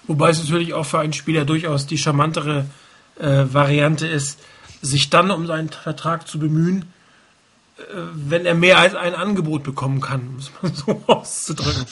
Wobei 0.06 0.30
es 0.30 0.38
natürlich 0.38 0.72
auch 0.74 0.84
für 0.84 0.98
einen 0.98 1.12
Spieler 1.12 1.44
durchaus 1.44 1.86
die 1.86 1.98
charmantere 1.98 2.66
äh, 3.20 3.44
Variante 3.52 4.06
ist, 4.06 4.38
sich 4.82 5.10
dann 5.10 5.30
um 5.30 5.46
seinen 5.46 5.68
Vertrag 5.68 6.26
zu 6.26 6.38
bemühen, 6.38 6.92
wenn 8.12 8.46
er 8.46 8.54
mehr 8.54 8.78
als 8.78 8.94
ein 8.94 9.14
Angebot 9.14 9.62
bekommen 9.62 10.00
kann, 10.00 10.34
muss 10.34 10.50
man 10.60 10.74
so 10.86 11.02
auszudrücken. 11.06 11.86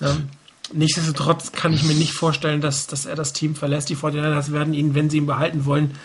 Ähm, 0.00 0.28
nichtsdestotrotz 0.72 1.52
kann 1.52 1.72
ich 1.72 1.84
mir 1.84 1.94
nicht 1.94 2.12
vorstellen, 2.12 2.60
dass, 2.60 2.86
dass 2.86 3.06
er 3.06 3.14
das 3.14 3.32
Team 3.32 3.54
verlässt. 3.54 3.88
Die 3.88 3.96
49ers 3.96 4.52
werden 4.52 4.74
ihn, 4.74 4.94
wenn 4.94 5.10
sie 5.10 5.18
ihn 5.18 5.26
behalten 5.26 5.64
wollen, 5.64 5.96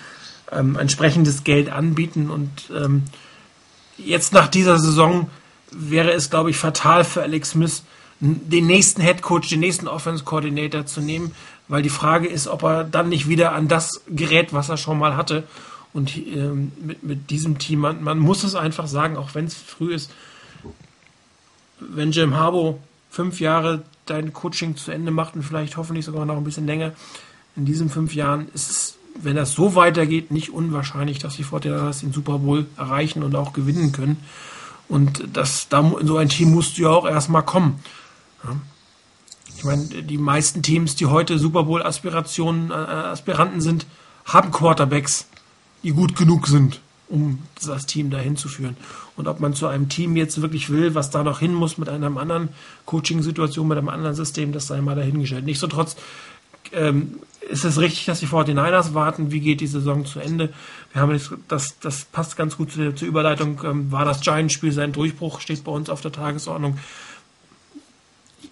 ähm, 0.52 0.78
entsprechendes 0.78 1.44
Geld 1.44 1.70
anbieten. 1.70 2.30
Und 2.30 2.50
ähm, 2.76 3.04
jetzt 3.98 4.34
nach 4.34 4.48
dieser 4.48 4.78
Saison 4.78 5.30
wäre 5.72 6.12
es, 6.12 6.30
glaube 6.30 6.50
ich, 6.50 6.58
fatal 6.58 7.04
für 7.04 7.22
Alex 7.24 7.52
Smith, 7.52 7.84
den 8.20 8.68
nächsten 8.68 9.02
Head 9.02 9.22
Coach, 9.22 9.50
den 9.50 9.60
nächsten 9.60 9.88
Offense 9.88 10.24
Coordinator 10.24 10.86
zu 10.86 11.02
nehmen, 11.02 11.34
weil 11.68 11.82
die 11.82 11.90
Frage 11.90 12.28
ist, 12.28 12.48
ob 12.48 12.64
er 12.64 12.84
dann 12.84 13.10
nicht 13.10 13.28
wieder 13.28 13.54
an 13.54 13.68
das 13.68 14.02
gerät, 14.08 14.54
was 14.54 14.70
er 14.70 14.78
schon 14.78 15.00
mal 15.00 15.18
hatte. 15.18 15.44
Und 15.94 16.18
ähm, 16.18 16.72
mit, 16.82 17.04
mit 17.04 17.30
diesem 17.30 17.60
Team, 17.60 17.80
man, 17.80 18.04
man 18.04 18.20
muss 18.20 18.44
es 18.44 18.56
einfach 18.56 18.88
sagen, 18.88 19.16
auch 19.16 19.36
wenn 19.36 19.46
es 19.46 19.54
früh 19.56 19.94
ist, 19.94 20.12
wenn 21.80 22.12
Jim 22.12 22.36
Harbo 22.36 22.80
fünf 23.10 23.40
Jahre 23.40 23.84
dein 24.06 24.34
Coaching 24.34 24.76
zu 24.76 24.92
Ende 24.92 25.12
macht 25.12 25.36
und 25.36 25.44
vielleicht 25.44 25.78
hoffentlich 25.78 26.06
sogar 26.06 26.26
noch 26.26 26.38
ein 26.38 26.44
bisschen 26.44 26.66
länger, 26.66 26.94
in 27.56 27.66
diesen 27.66 27.90
fünf 27.90 28.16
Jahren 28.16 28.48
ist 28.54 28.70
es, 28.72 28.96
wenn 29.16 29.36
das 29.36 29.54
so 29.54 29.76
weitergeht, 29.76 30.32
nicht 30.32 30.50
unwahrscheinlich, 30.50 31.20
dass 31.20 31.36
die 31.36 31.44
Fortinanders 31.44 32.00
den 32.00 32.12
Super 32.12 32.40
Bowl 32.40 32.66
erreichen 32.78 33.22
und 33.22 33.36
auch 33.36 33.54
gewinnen 33.54 33.92
können. 33.92 34.18
Und 34.90 35.24
das, 35.34 35.70
da, 35.70 35.94
so 36.02 36.18
ein 36.18 36.30
Team 36.30 36.52
musst 36.52 36.78
du 36.78 36.84
ja 36.84 36.90
auch 36.90 37.06
erstmal 37.06 37.44
kommen. 37.44 37.80
Ja. 38.44 38.56
Ich 39.56 39.64
meine, 39.64 39.84
die 39.86 40.18
meisten 40.18 40.64
Teams, 40.64 40.96
die 40.96 41.06
heute 41.06 41.38
Super 41.38 41.64
Bowl 41.64 41.84
Aspirationen, 41.84 42.72
äh, 42.72 42.74
Aspiranten 42.74 43.62
sind, 43.62 43.86
haben 44.26 44.52
Quarterbacks, 44.52 45.28
die 45.84 45.92
gut 45.92 46.16
genug 46.16 46.48
sind, 46.48 46.80
um 47.10 47.40
das 47.66 47.86
Team 47.86 48.10
dahin 48.10 48.38
zu 48.38 48.48
führen. 48.48 48.78
Und 49.16 49.28
ob 49.28 49.40
man 49.40 49.54
zu 49.54 49.68
einem 49.68 49.90
Team 49.90 50.16
jetzt 50.16 50.42
wirklich 50.42 50.70
will, 50.70 50.96
was 50.96 51.10
da 51.10 51.24
noch 51.24 51.40
hin 51.40 51.54
muss 51.54 51.78
mit 51.78 51.90
einer 51.90 52.16
anderen 52.18 52.50
Coaching-Situation, 52.86 53.68
mit 53.68 53.78
einem 53.78 53.90
anderen 53.90 54.16
System, 54.16 54.52
das 54.52 54.68
sei 54.68 54.82
mal 54.82 54.96
dahingestellt. 54.96 55.46
Nichtsdestotrotz 55.46 55.96
ähm, 56.72 57.20
ist 57.50 57.66
es 57.66 57.80
richtig, 57.80 58.06
dass 58.06 58.20
die 58.20 58.28
49ers 58.28 58.94
warten, 58.94 59.32
wie 59.32 59.42
geht 59.42 59.62
die 59.62 59.68
Saison 59.68 60.06
zu 60.06 60.20
Ende. 60.20 60.54
Wir 60.92 61.02
haben 61.02 61.12
jetzt, 61.12 61.32
das, 61.48 61.78
das 61.80 62.06
passt 62.06 62.38
ganz 62.38 62.58
gut 62.58 62.72
zur, 62.72 62.96
zur 62.96 63.08
Überleitung, 63.08 63.62
ähm, 63.64 63.92
war 63.92 64.06
das 64.06 64.22
Giants-Spiel 64.22 64.72
sein 64.72 64.94
Durchbruch, 64.94 65.42
steht 65.42 65.64
bei 65.64 65.72
uns 65.72 65.90
auf 65.90 66.02
der 66.02 66.12
Tagesordnung. 66.12 66.80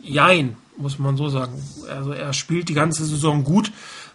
Jein, 0.04 0.58
muss 0.78 1.00
man 1.00 1.16
so 1.16 1.30
sagen. 1.30 1.54
Also 1.90 2.12
er 2.12 2.34
spielt 2.34 2.70
die 2.70 2.74
ganze 2.74 3.06
Saison 3.06 3.44
gut. 3.44 3.72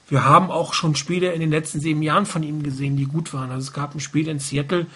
Wir 0.09 0.25
haben 0.25 0.51
auch 0.51 0.73
schon 0.73 0.95
Spiele 0.95 1.33
in 1.33 1.41
den 1.41 1.51
letzten 1.51 1.81
sieben 1.81 2.03
Jahren 2.03 2.27
von 2.27 2.43
ihm 2.43 2.63
gesehen, 2.63 2.97
die 2.97 3.07
gut 3.07 3.35
waren. 3.35 3.51
Also 3.51 3.67
es 3.67 3.73
gab 3.73 3.95
ein 3.95 4.01
Spiel 4.01 4.29
in 4.29 4.39
Seattle, 4.39 4.87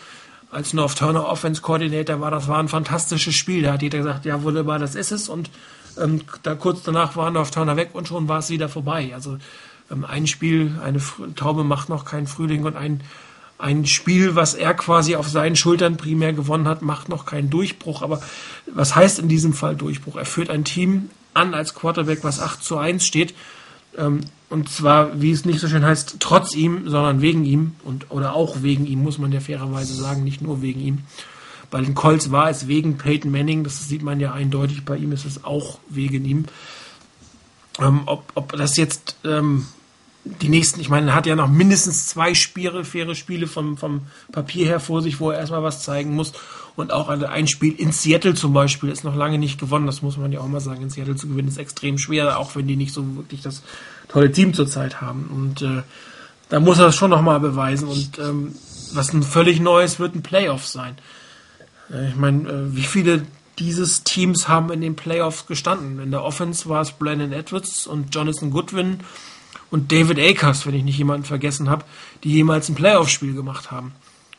als 0.51 0.73
North 0.73 0.99
Turner 0.99 1.27
Offense 1.27 1.63
Coordinator 1.63 2.21
war, 2.21 2.31
das 2.31 2.49
war 2.49 2.59
ein 2.59 2.69
fantastisches 2.69 3.35
Spiel. 3.35 3.63
Da 3.63 3.73
hat 3.73 3.83
jeder 3.83 3.99
gesagt, 3.99 4.25
ja 4.25 4.43
wunderbar, 4.43 4.79
das 4.79 4.95
ist 4.95 5.13
es. 5.13 5.29
Und 5.29 5.51
ähm, 6.01 6.23
da 6.43 6.55
kurz 6.55 6.83
danach 6.83 7.17
war 7.17 7.31
North 7.31 7.55
Turner 7.55 7.77
weg 7.77 7.91
und 7.93 8.09
schon 8.09 8.29
war 8.29 8.41
es 8.41 8.51
wieder 8.51 8.69
vorbei. 8.69 9.13
Also 9.15 9.39
ähm, 9.91 10.05
ein 10.05 10.27
Spiel, 10.27 10.79
eine 10.83 11.01
Taube 11.37 11.65
macht 11.65 11.89
noch 11.89 12.05
keinen 12.05 12.27
Frühling 12.27 12.65
und 12.65 12.77
ein, 12.77 13.01
ein 13.59 13.87
Spiel, 13.87 14.35
was 14.35 14.55
er 14.55 14.75
quasi 14.75 15.15
auf 15.15 15.29
seinen 15.29 15.55
Schultern 15.55 15.97
primär 15.97 16.33
gewonnen 16.33 16.67
hat, 16.67 16.83
macht 16.83 17.09
noch 17.09 17.27
keinen 17.27 17.51
Durchbruch. 17.51 18.03
Aber 18.03 18.21
was 18.67 18.97
heißt 18.97 19.21
in 19.21 19.29
diesem 19.29 19.53
Fall 19.53 19.77
Durchbruch? 19.77 20.17
Er 20.17 20.27
führt 20.27 20.51
ein 20.51 20.65
Team 20.65 21.11
an 21.33 21.55
als 21.55 21.75
Quarterback, 21.75 22.25
was 22.25 22.41
8 22.41 22.63
zu 22.63 22.77
1 22.77 23.05
steht. 23.05 23.35
Ähm, 23.97 24.23
und 24.51 24.69
zwar, 24.69 25.21
wie 25.21 25.31
es 25.31 25.45
nicht 25.45 25.61
so 25.61 25.69
schön 25.69 25.85
heißt, 25.85 26.17
trotz 26.19 26.55
ihm, 26.55 26.89
sondern 26.89 27.23
wegen 27.23 27.45
ihm 27.45 27.77
und 27.85 28.11
oder 28.11 28.35
auch 28.35 28.63
wegen 28.63 28.85
ihm, 28.85 29.03
muss 29.03 29.19
man 29.19 29.33
ja 29.33 29.41
fairerweise 29.41 29.95
sagen, 29.95 30.25
nicht 30.25 30.43
nur 30.43 30.61
wegen 30.61 30.81
ihm. 30.81 30.99
Bei 31.71 31.81
den 31.81 31.95
Colts 31.95 32.33
war 32.33 32.51
es 32.51 32.67
wegen 32.67 32.99
Peyton 32.99 33.31
Manning, 33.31 33.63
das 33.63 33.89
sieht 33.89 34.03
man 34.03 34.19
ja 34.19 34.33
eindeutig, 34.33 34.85
bei 34.85 34.97
ihm 34.97 35.13
ist 35.13 35.25
es 35.25 35.45
auch 35.45 35.79
wegen 35.89 36.25
ihm. 36.25 36.47
Ähm, 37.79 38.03
ob, 38.07 38.25
ob 38.35 38.53
das 38.53 38.77
jetzt 38.77 39.17
ähm, 39.25 39.67
die 40.25 40.49
nächsten, 40.49 40.81
ich 40.81 40.89
meine, 40.89 41.13
er 41.13 41.15
hat 41.15 41.27
ja 41.27 41.37
noch 41.37 41.49
mindestens 41.49 42.09
zwei 42.09 42.35
Spiele, 42.35 42.85
faire 42.85 43.15
Spiele 43.15 43.47
vom, 43.47 43.77
vom 43.77 44.03
Papier 44.33 44.67
her 44.67 44.81
vor 44.81 45.01
sich, 45.01 45.21
wo 45.21 45.31
er 45.31 45.39
erstmal 45.39 45.63
was 45.63 45.83
zeigen 45.83 46.15
muss. 46.15 46.33
Und 46.77 46.93
auch 46.93 47.09
ein 47.09 47.47
Spiel 47.47 47.75
in 47.75 47.93
Seattle 47.93 48.35
zum 48.35 48.53
Beispiel 48.53 48.91
ist 48.91 49.05
noch 49.05 49.17
lange 49.17 49.39
nicht 49.39 49.59
gewonnen. 49.61 49.87
Das 49.87 50.03
muss 50.03 50.17
man 50.17 50.33
ja 50.33 50.41
auch 50.41 50.49
mal 50.49 50.61
sagen. 50.61 50.83
In 50.83 50.91
Seattle 50.91 51.17
zu 51.17 51.29
gewinnen 51.29 51.49
ist 51.49 51.59
extrem 51.59 51.99
schwer, 51.99 52.39
auch 52.39 52.55
wenn 52.55 52.67
die 52.67 52.77
nicht 52.77 52.93
so 52.93 53.17
wirklich 53.17 53.43
das 53.43 53.63
tolle 54.11 54.33
Team 54.33 54.55
zurzeit 54.55 55.01
haben. 55.01 55.31
Und 55.33 55.63
äh, 55.63 55.83
da 56.49 56.61
muss 56.61 56.79
er 56.79 56.89
es 56.89 56.97
schon 56.97 57.11
nochmal 57.11 57.41
beweisen. 57.41 57.89
Und 57.89 58.19
ähm, 58.19 58.55
was 58.93 59.13
ein 59.13 59.23
völlig 59.23 59.61
neues 59.61 59.99
wird 59.99 60.15
ein 60.15 60.23
Playoff 60.23 60.67
sein. 60.67 60.97
Äh, 61.93 62.09
ich 62.09 62.17
meine, 62.17 62.49
äh, 62.49 62.77
wie 62.77 62.83
viele 62.83 63.27
dieses 63.59 64.05
Teams 64.05 64.49
haben 64.49 64.71
in 64.71 64.81
den 64.81 64.97
Playoffs 64.97 65.47
gestanden? 65.47 66.01
In 66.01 66.11
der 66.11 66.25
Offense 66.25 66.69
war 66.69 66.81
es 66.81 66.93
Brandon 66.93 67.33
Edwards 67.33 67.87
und 67.87 68.15
Jonathan 68.15 68.51
Goodwin 68.51 69.01
und 69.71 69.93
David 69.93 70.19
Akers, 70.19 70.67
wenn 70.67 70.75
ich 70.75 70.85
nicht 70.85 70.99
jemanden 70.99 71.25
vergessen 71.25 71.71
habe, 71.71 71.85
die 72.25 72.33
jemals 72.33 72.69
ein 72.69 72.75
Playoff-Spiel 72.75 73.35
gemacht 73.35 73.71
haben. 73.71 73.93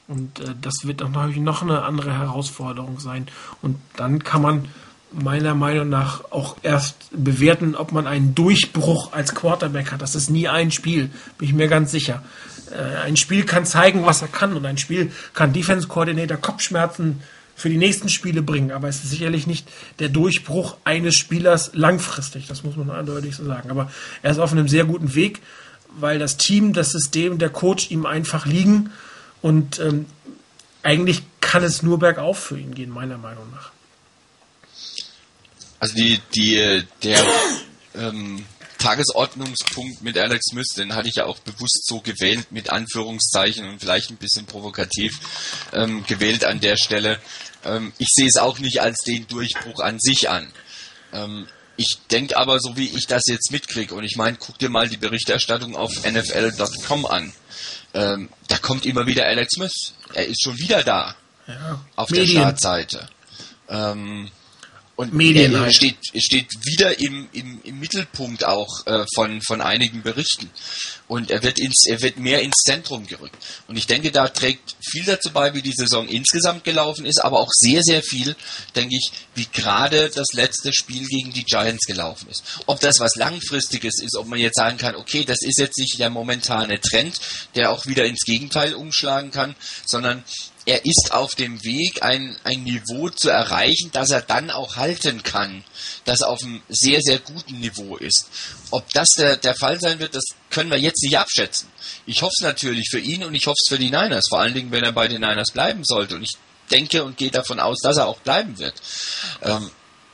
Und 0.08 0.42
äh, 0.42 0.56
das 0.60 0.74
wird 0.84 1.02
natürlich 1.02 1.38
noch 1.38 1.62
eine 1.62 1.84
andere 1.84 2.14
Herausforderung 2.18 3.00
sein. 3.00 3.28
Und 3.62 3.78
dann 3.96 4.24
kann 4.24 4.42
man 4.42 4.68
meiner 5.12 5.56
Meinung 5.56 5.90
nach 5.90 6.32
auch 6.32 6.58
erst 6.64 6.96
bewerten, 7.12 7.76
ob 7.76 7.92
man 7.92 8.08
einen 8.08 8.34
Durchbruch 8.36 9.14
als 9.14 9.36
Quarterback 9.36 9.92
hat. 9.92 10.02
Das 10.02 10.16
ist 10.16 10.30
nie 10.30 10.48
ein 10.48 10.72
Spiel, 10.72 11.10
bin 11.38 11.48
ich 11.50 11.54
mir 11.54 11.68
ganz 11.68 11.92
sicher. 11.92 12.24
Äh, 12.72 13.06
ein 13.06 13.18
Spiel 13.18 13.44
kann 13.44 13.66
zeigen, 13.66 14.06
was 14.06 14.22
er 14.22 14.28
kann 14.28 14.56
und 14.56 14.66
ein 14.66 14.78
Spiel 14.78 15.12
kann 15.34 15.54
Defense 15.54 15.88
Coordinator 15.88 16.38
Kopfschmerzen 16.38 17.22
für 17.56 17.70
die 17.70 17.78
nächsten 17.78 18.10
Spiele 18.10 18.42
bringen, 18.42 18.72
aber 18.72 18.88
es 18.88 19.04
ist 19.04 19.12
sicherlich 19.12 19.46
nicht 19.46 19.70
der 20.00 20.10
Durchbruch 20.10 20.78
eines 20.84 21.16
Spielers 21.16 21.72
langfristig, 21.74 22.48
das 22.48 22.64
muss 22.64 22.76
man 22.76 22.90
eindeutig 22.90 23.36
so 23.36 23.46
sagen. 23.46 23.70
Aber 23.70 23.92
er 24.24 24.32
ist 24.32 24.40
auf 24.40 24.52
einem 24.52 24.68
sehr 24.68 24.86
guten 24.86 25.14
Weg, 25.14 25.42
weil 26.00 26.18
das 26.18 26.38
Team, 26.38 26.74
das 26.74 26.92
System, 26.92 27.38
der 27.38 27.50
Coach 27.50 27.92
ihm 27.92 28.06
einfach 28.06 28.46
liegen 28.46 28.92
und 29.42 29.80
ähm, 29.80 30.06
eigentlich 30.84 31.22
kann 31.42 31.64
es 31.64 31.84
nur 31.84 32.00
bergauf 32.00 32.40
für 32.40 32.58
ihn 32.58 32.74
gehen, 32.74 32.90
meiner 32.90 33.18
Meinung 33.18 33.52
nach. 33.52 33.72
Also 35.82 35.96
die, 35.96 36.20
die, 36.36 36.84
der 37.02 37.26
ähm, 37.96 38.46
Tagesordnungspunkt 38.78 40.04
mit 40.04 40.16
Alex 40.16 40.46
Smith, 40.52 40.68
den 40.78 40.94
hatte 40.94 41.10
ich 41.10 41.16
ja 41.16 41.26
auch 41.26 41.40
bewusst 41.40 41.88
so 41.88 42.02
gewählt, 42.02 42.52
mit 42.52 42.70
Anführungszeichen 42.70 43.68
und 43.68 43.80
vielleicht 43.80 44.12
ein 44.12 44.18
bisschen 44.18 44.46
provokativ 44.46 45.12
ähm, 45.74 46.06
gewählt 46.06 46.46
an 46.46 46.60
der 46.60 46.78
Stelle. 46.78 47.20
Ähm, 47.66 47.94
ich 47.98 48.10
sehe 48.12 48.28
es 48.28 48.38
auch 48.38 48.60
nicht 48.60 48.80
als 48.82 49.00
den 49.08 49.28
Durchbruch 49.28 49.80
an 49.80 50.00
sich 50.00 50.30
an. 50.30 50.54
Ähm, 51.14 51.48
ich 51.78 51.98
denke 52.12 52.38
aber, 52.38 52.60
so 52.60 52.78
wie 52.78 52.90
ich 52.90 53.08
das 53.08 53.24
jetzt 53.26 53.52
mitkriege, 53.52 53.96
und 53.96 54.04
ich 54.04 54.18
meine, 54.18 54.38
guck 54.38 54.60
dir 54.60 54.70
mal 54.70 54.88
die 54.88 54.98
Berichterstattung 54.98 55.76
auf 55.76 56.06
NFL.com 56.06 57.08
an. 57.08 57.34
Ähm, 57.96 58.30
da 58.50 58.60
kommt 58.60 58.86
immer 58.86 59.08
wieder 59.08 59.26
Alex 59.26 59.54
Smith. 59.56 59.94
Er 60.14 60.28
ist 60.28 60.44
schon 60.44 60.60
wieder 60.60 60.84
da. 60.84 61.16
Ja, 61.48 61.84
auf 61.96 62.12
Medien. 62.12 62.28
der 62.28 62.34
Startseite. 62.34 63.10
Ähm, 63.68 64.30
und 65.02 65.14
Medien 65.16 65.56
er, 65.56 65.62
halt. 65.62 65.76
steht, 65.76 65.98
steht 66.16 66.48
wieder 66.64 67.00
im, 67.00 67.28
im, 67.34 67.60
im 67.64 67.80
Mittelpunkt 67.80 68.46
auch 68.46 68.86
äh, 68.86 69.04
von, 69.16 69.42
von 69.42 69.60
einigen 69.60 70.04
Berichten. 70.04 70.48
Und 71.08 71.32
er 71.32 71.42
wird, 71.42 71.58
ins, 71.58 71.86
er 71.88 72.04
wird 72.04 72.18
mehr 72.18 72.42
ins 72.44 72.62
Zentrum 72.64 73.08
gerückt. 73.08 73.36
Und 73.68 73.78
ich 73.78 73.88
denke, 73.88 74.12
da 74.12 74.28
trägt 74.28 74.76
viel 74.80 75.04
dazu 75.04 75.32
bei, 75.32 75.56
wie 75.56 75.64
die 75.64 75.72
Saison 75.72 76.08
insgesamt 76.08 76.64
gelaufen 76.64 77.06
ist, 77.06 77.18
aber 77.18 77.40
auch 77.40 77.50
sehr, 77.52 77.82
sehr 77.82 78.04
viel, 78.04 78.36
denke 78.76 78.96
ich, 78.96 79.12
wie 79.34 79.48
gerade 79.52 80.12
das 80.14 80.28
letzte 80.34 80.72
Spiel 80.72 81.08
gegen 81.08 81.34
die 81.34 81.46
Giants 81.46 81.88
gelaufen 81.88 82.30
ist. 82.30 82.44
Ob 82.68 82.80
das 82.80 83.00
was 83.00 83.16
Langfristiges 83.16 84.00
ist, 84.04 84.16
ob 84.16 84.28
man 84.28 84.38
jetzt 84.38 84.58
sagen 84.58 84.78
kann, 84.78 84.96
okay, 84.96 85.26
das 85.26 85.40
ist 85.42 85.58
jetzt 85.58 85.80
nicht 85.80 85.98
der 85.98 86.12
momentane 86.12 86.80
Trend, 86.80 87.20
der 87.56 87.72
auch 87.72 87.88
wieder 87.88 88.06
ins 88.06 88.24
Gegenteil 88.24 88.76
umschlagen 88.76 89.32
kann, 89.32 89.56
sondern 89.84 90.24
er 90.66 90.86
ist 90.86 91.10
auf 91.12 91.36
dem 91.36 91.64
Weg, 91.64 92.04
ein, 92.04 92.38
ein 92.44 92.64
Niveau 92.64 93.10
zu 93.10 93.30
erreichen, 93.30 93.90
das 93.94 94.12
er 94.12 94.22
dann 94.22 94.52
auch 94.52 94.76
halten 94.76 95.24
kann, 95.24 95.64
das 96.06 96.22
auf 96.22 96.44
einem 96.44 96.62
sehr, 96.70 97.00
sehr 97.02 97.20
guten 97.20 97.60
Niveau 97.60 97.98
ist. 97.98 98.30
Ob 98.70 98.88
das 98.94 99.08
der, 99.18 99.38
der 99.38 99.56
Fall 99.56 99.80
sein 99.80 100.00
wird, 100.00 100.16
das 100.16 100.26
können 100.50 100.70
wir 100.70 100.78
jetzt 100.78 101.04
nicht 101.04 101.18
abschätzen. 101.18 101.70
Ich 102.06 102.22
hoffe 102.22 102.34
es 102.38 102.44
natürlich 102.44 102.90
für 102.90 103.00
ihn 103.00 103.24
und 103.24 103.34
ich 103.34 103.48
hoffe 103.48 103.58
es 103.62 103.70
für 103.70 103.80
die 103.80 103.90
Niners, 103.90 104.28
vor 104.30 104.40
allen 104.40 104.54
Dingen, 104.54 104.72
wenn 104.72 104.84
er 104.84 104.92
bei 104.92 105.08
den 105.08 105.22
Niners 105.22 105.52
bleiben 105.52 105.84
sollte. 105.84 106.16
Und 106.16 106.24
ich 106.24 106.34
denke 106.72 107.04
und 107.04 107.18
gehe 107.18 107.32
davon 107.32 107.60
aus, 107.60 107.80
dass 107.82 107.98
er 107.98 108.08
auch 108.08 108.20
bleiben 108.20 108.58
wird. 108.60 108.76
Ähm, 109.42 109.70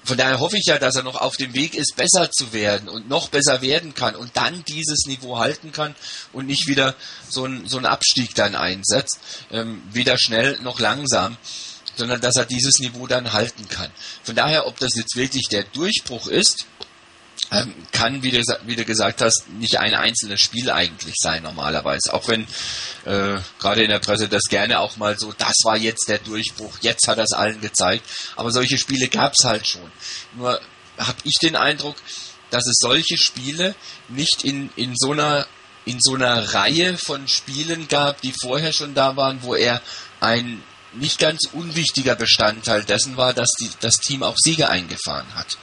von 0.07 0.17
daher 0.17 0.39
hoffe 0.39 0.57
ich 0.57 0.65
ja, 0.65 0.77
dass 0.79 0.95
er 0.95 1.03
noch 1.03 1.19
auf 1.19 1.35
dem 1.35 1.53
Weg 1.53 1.75
ist, 1.75 1.97
besser 1.97 2.31
zu 2.31 2.53
werden 2.53 2.87
und 2.87 3.09
noch 3.09 3.27
besser 3.27 3.61
werden 3.61 3.93
kann 3.93 4.15
und 4.15 4.31
dann 4.35 4.63
dieses 4.63 5.05
Niveau 5.05 5.37
halten 5.37 5.73
kann 5.73 5.95
und 6.31 6.47
nicht 6.47 6.67
wieder 6.67 6.95
so 7.27 7.45
ein, 7.45 7.67
so 7.67 7.77
ein 7.77 7.85
Abstieg 7.85 8.33
dann 8.33 8.55
einsetzt, 8.55 9.19
ähm, 9.51 9.83
weder 9.91 10.17
schnell 10.17 10.59
noch 10.61 10.79
langsam, 10.79 11.35
sondern 11.97 12.21
dass 12.21 12.37
er 12.37 12.45
dieses 12.45 12.79
Niveau 12.79 13.05
dann 13.05 13.33
halten 13.33 13.67
kann. 13.67 13.91
Von 14.23 14.35
daher, 14.35 14.65
ob 14.67 14.79
das 14.79 14.95
jetzt 14.95 15.17
wirklich 15.17 15.49
der 15.49 15.63
Durchbruch 15.63 16.27
ist, 16.27 16.65
kann, 17.91 18.23
wie 18.23 18.31
du, 18.31 18.41
wie 18.65 18.75
du 18.75 18.83
gesagt 18.83 19.21
hast, 19.21 19.49
nicht 19.49 19.79
ein 19.79 19.93
einzelnes 19.93 20.41
Spiel 20.41 20.69
eigentlich 20.69 21.15
sein 21.17 21.43
normalerweise. 21.43 22.13
Auch 22.13 22.27
wenn 22.27 22.43
äh, 23.05 23.39
gerade 23.59 23.83
in 23.83 23.89
der 23.89 23.99
Presse 23.99 24.27
das 24.27 24.43
gerne 24.49 24.79
auch 24.79 24.97
mal 24.97 25.17
so, 25.17 25.33
das 25.37 25.55
war 25.63 25.77
jetzt 25.77 26.09
der 26.09 26.19
Durchbruch, 26.19 26.77
jetzt 26.81 27.07
hat 27.07 27.19
es 27.19 27.31
allen 27.31 27.61
gezeigt. 27.61 28.05
Aber 28.35 28.51
solche 28.51 28.77
Spiele 28.77 29.07
gab 29.07 29.33
es 29.37 29.45
halt 29.45 29.67
schon. 29.67 29.89
Nur 30.35 30.59
habe 30.97 31.17
ich 31.23 31.35
den 31.41 31.55
Eindruck, 31.55 31.95
dass 32.49 32.67
es 32.67 32.77
solche 32.79 33.17
Spiele 33.17 33.75
nicht 34.09 34.43
in, 34.43 34.69
in 34.75 34.93
so 34.95 35.11
einer 35.11 35.45
in 35.85 35.99
so 36.01 36.15
einer 36.15 36.53
Reihe 36.53 36.97
von 36.97 37.29
Spielen 37.29 37.87
gab, 37.87 38.19
die 38.19 38.33
vorher 38.41 38.73
schon 38.73 38.93
da 38.93 39.15
waren, 39.15 39.41
wo 39.41 39.55
er 39.55 39.81
ein 40.19 40.61
nicht 40.91 41.17
ganz 41.17 41.47
unwichtiger 41.53 42.15
Bestandteil 42.15 42.83
dessen 42.83 43.15
war, 43.15 43.33
dass 43.33 43.49
die, 43.61 43.69
das 43.79 43.95
Team 43.95 44.21
auch 44.21 44.35
Siege 44.37 44.67
eingefahren 44.67 45.33
hat. 45.33 45.57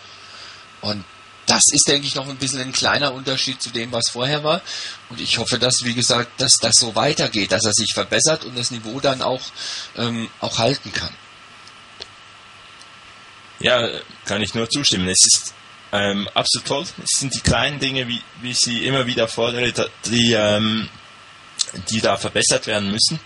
Und 0.81 1.05
das 1.47 1.63
ist, 1.73 1.89
denke 1.89 2.07
ich, 2.07 2.15
noch 2.15 2.29
ein 2.29 2.37
bisschen 2.37 2.61
ein 2.61 2.73
kleiner 2.73 3.13
Unterschied 3.13 3.61
zu 3.61 3.71
dem, 3.71 3.93
was 3.93 4.11
vorher 4.11 4.45
war. 4.45 4.63
Und 5.11 5.21
ich 5.21 5.39
hoffe, 5.39 5.59
dass, 5.59 5.85
wie 5.85 5.95
gesagt, 5.95 6.41
dass 6.41 6.55
das 6.55 6.75
so 6.77 6.95
weitergeht, 6.95 7.53
dass 7.53 7.65
er 7.65 7.73
sich 7.73 7.93
verbessert 7.93 8.45
und 8.45 8.57
das 8.57 8.71
Niveau 8.71 9.01
dann 9.01 9.23
auch, 9.23 9.43
ähm, 9.97 10.29
auch 10.41 10.59
halten 10.59 10.93
kann. 10.93 11.15
Ja, 13.61 13.89
kann 14.25 14.43
ich 14.43 14.55
nur 14.55 14.69
zustimmen. 14.69 15.09
Es 15.09 15.25
ist 15.25 15.55
ähm, 15.93 16.29
absolut 16.35 16.67
toll. 16.67 16.85
Es 17.03 17.21
sind 17.21 17.35
die 17.35 17.41
kleinen 17.41 17.79
Dinge, 17.79 18.09
wie, 18.09 18.21
wie 18.43 18.51
ich 18.51 18.59
sie 18.59 18.87
immer 18.87 19.07
wieder 19.07 19.29
fordere, 19.29 19.73
die, 20.07 20.33
ähm, 20.33 20.89
die 21.91 22.01
da 22.01 22.17
verbessert 22.17 22.67
werden 22.67 22.91
müssen 22.91 23.21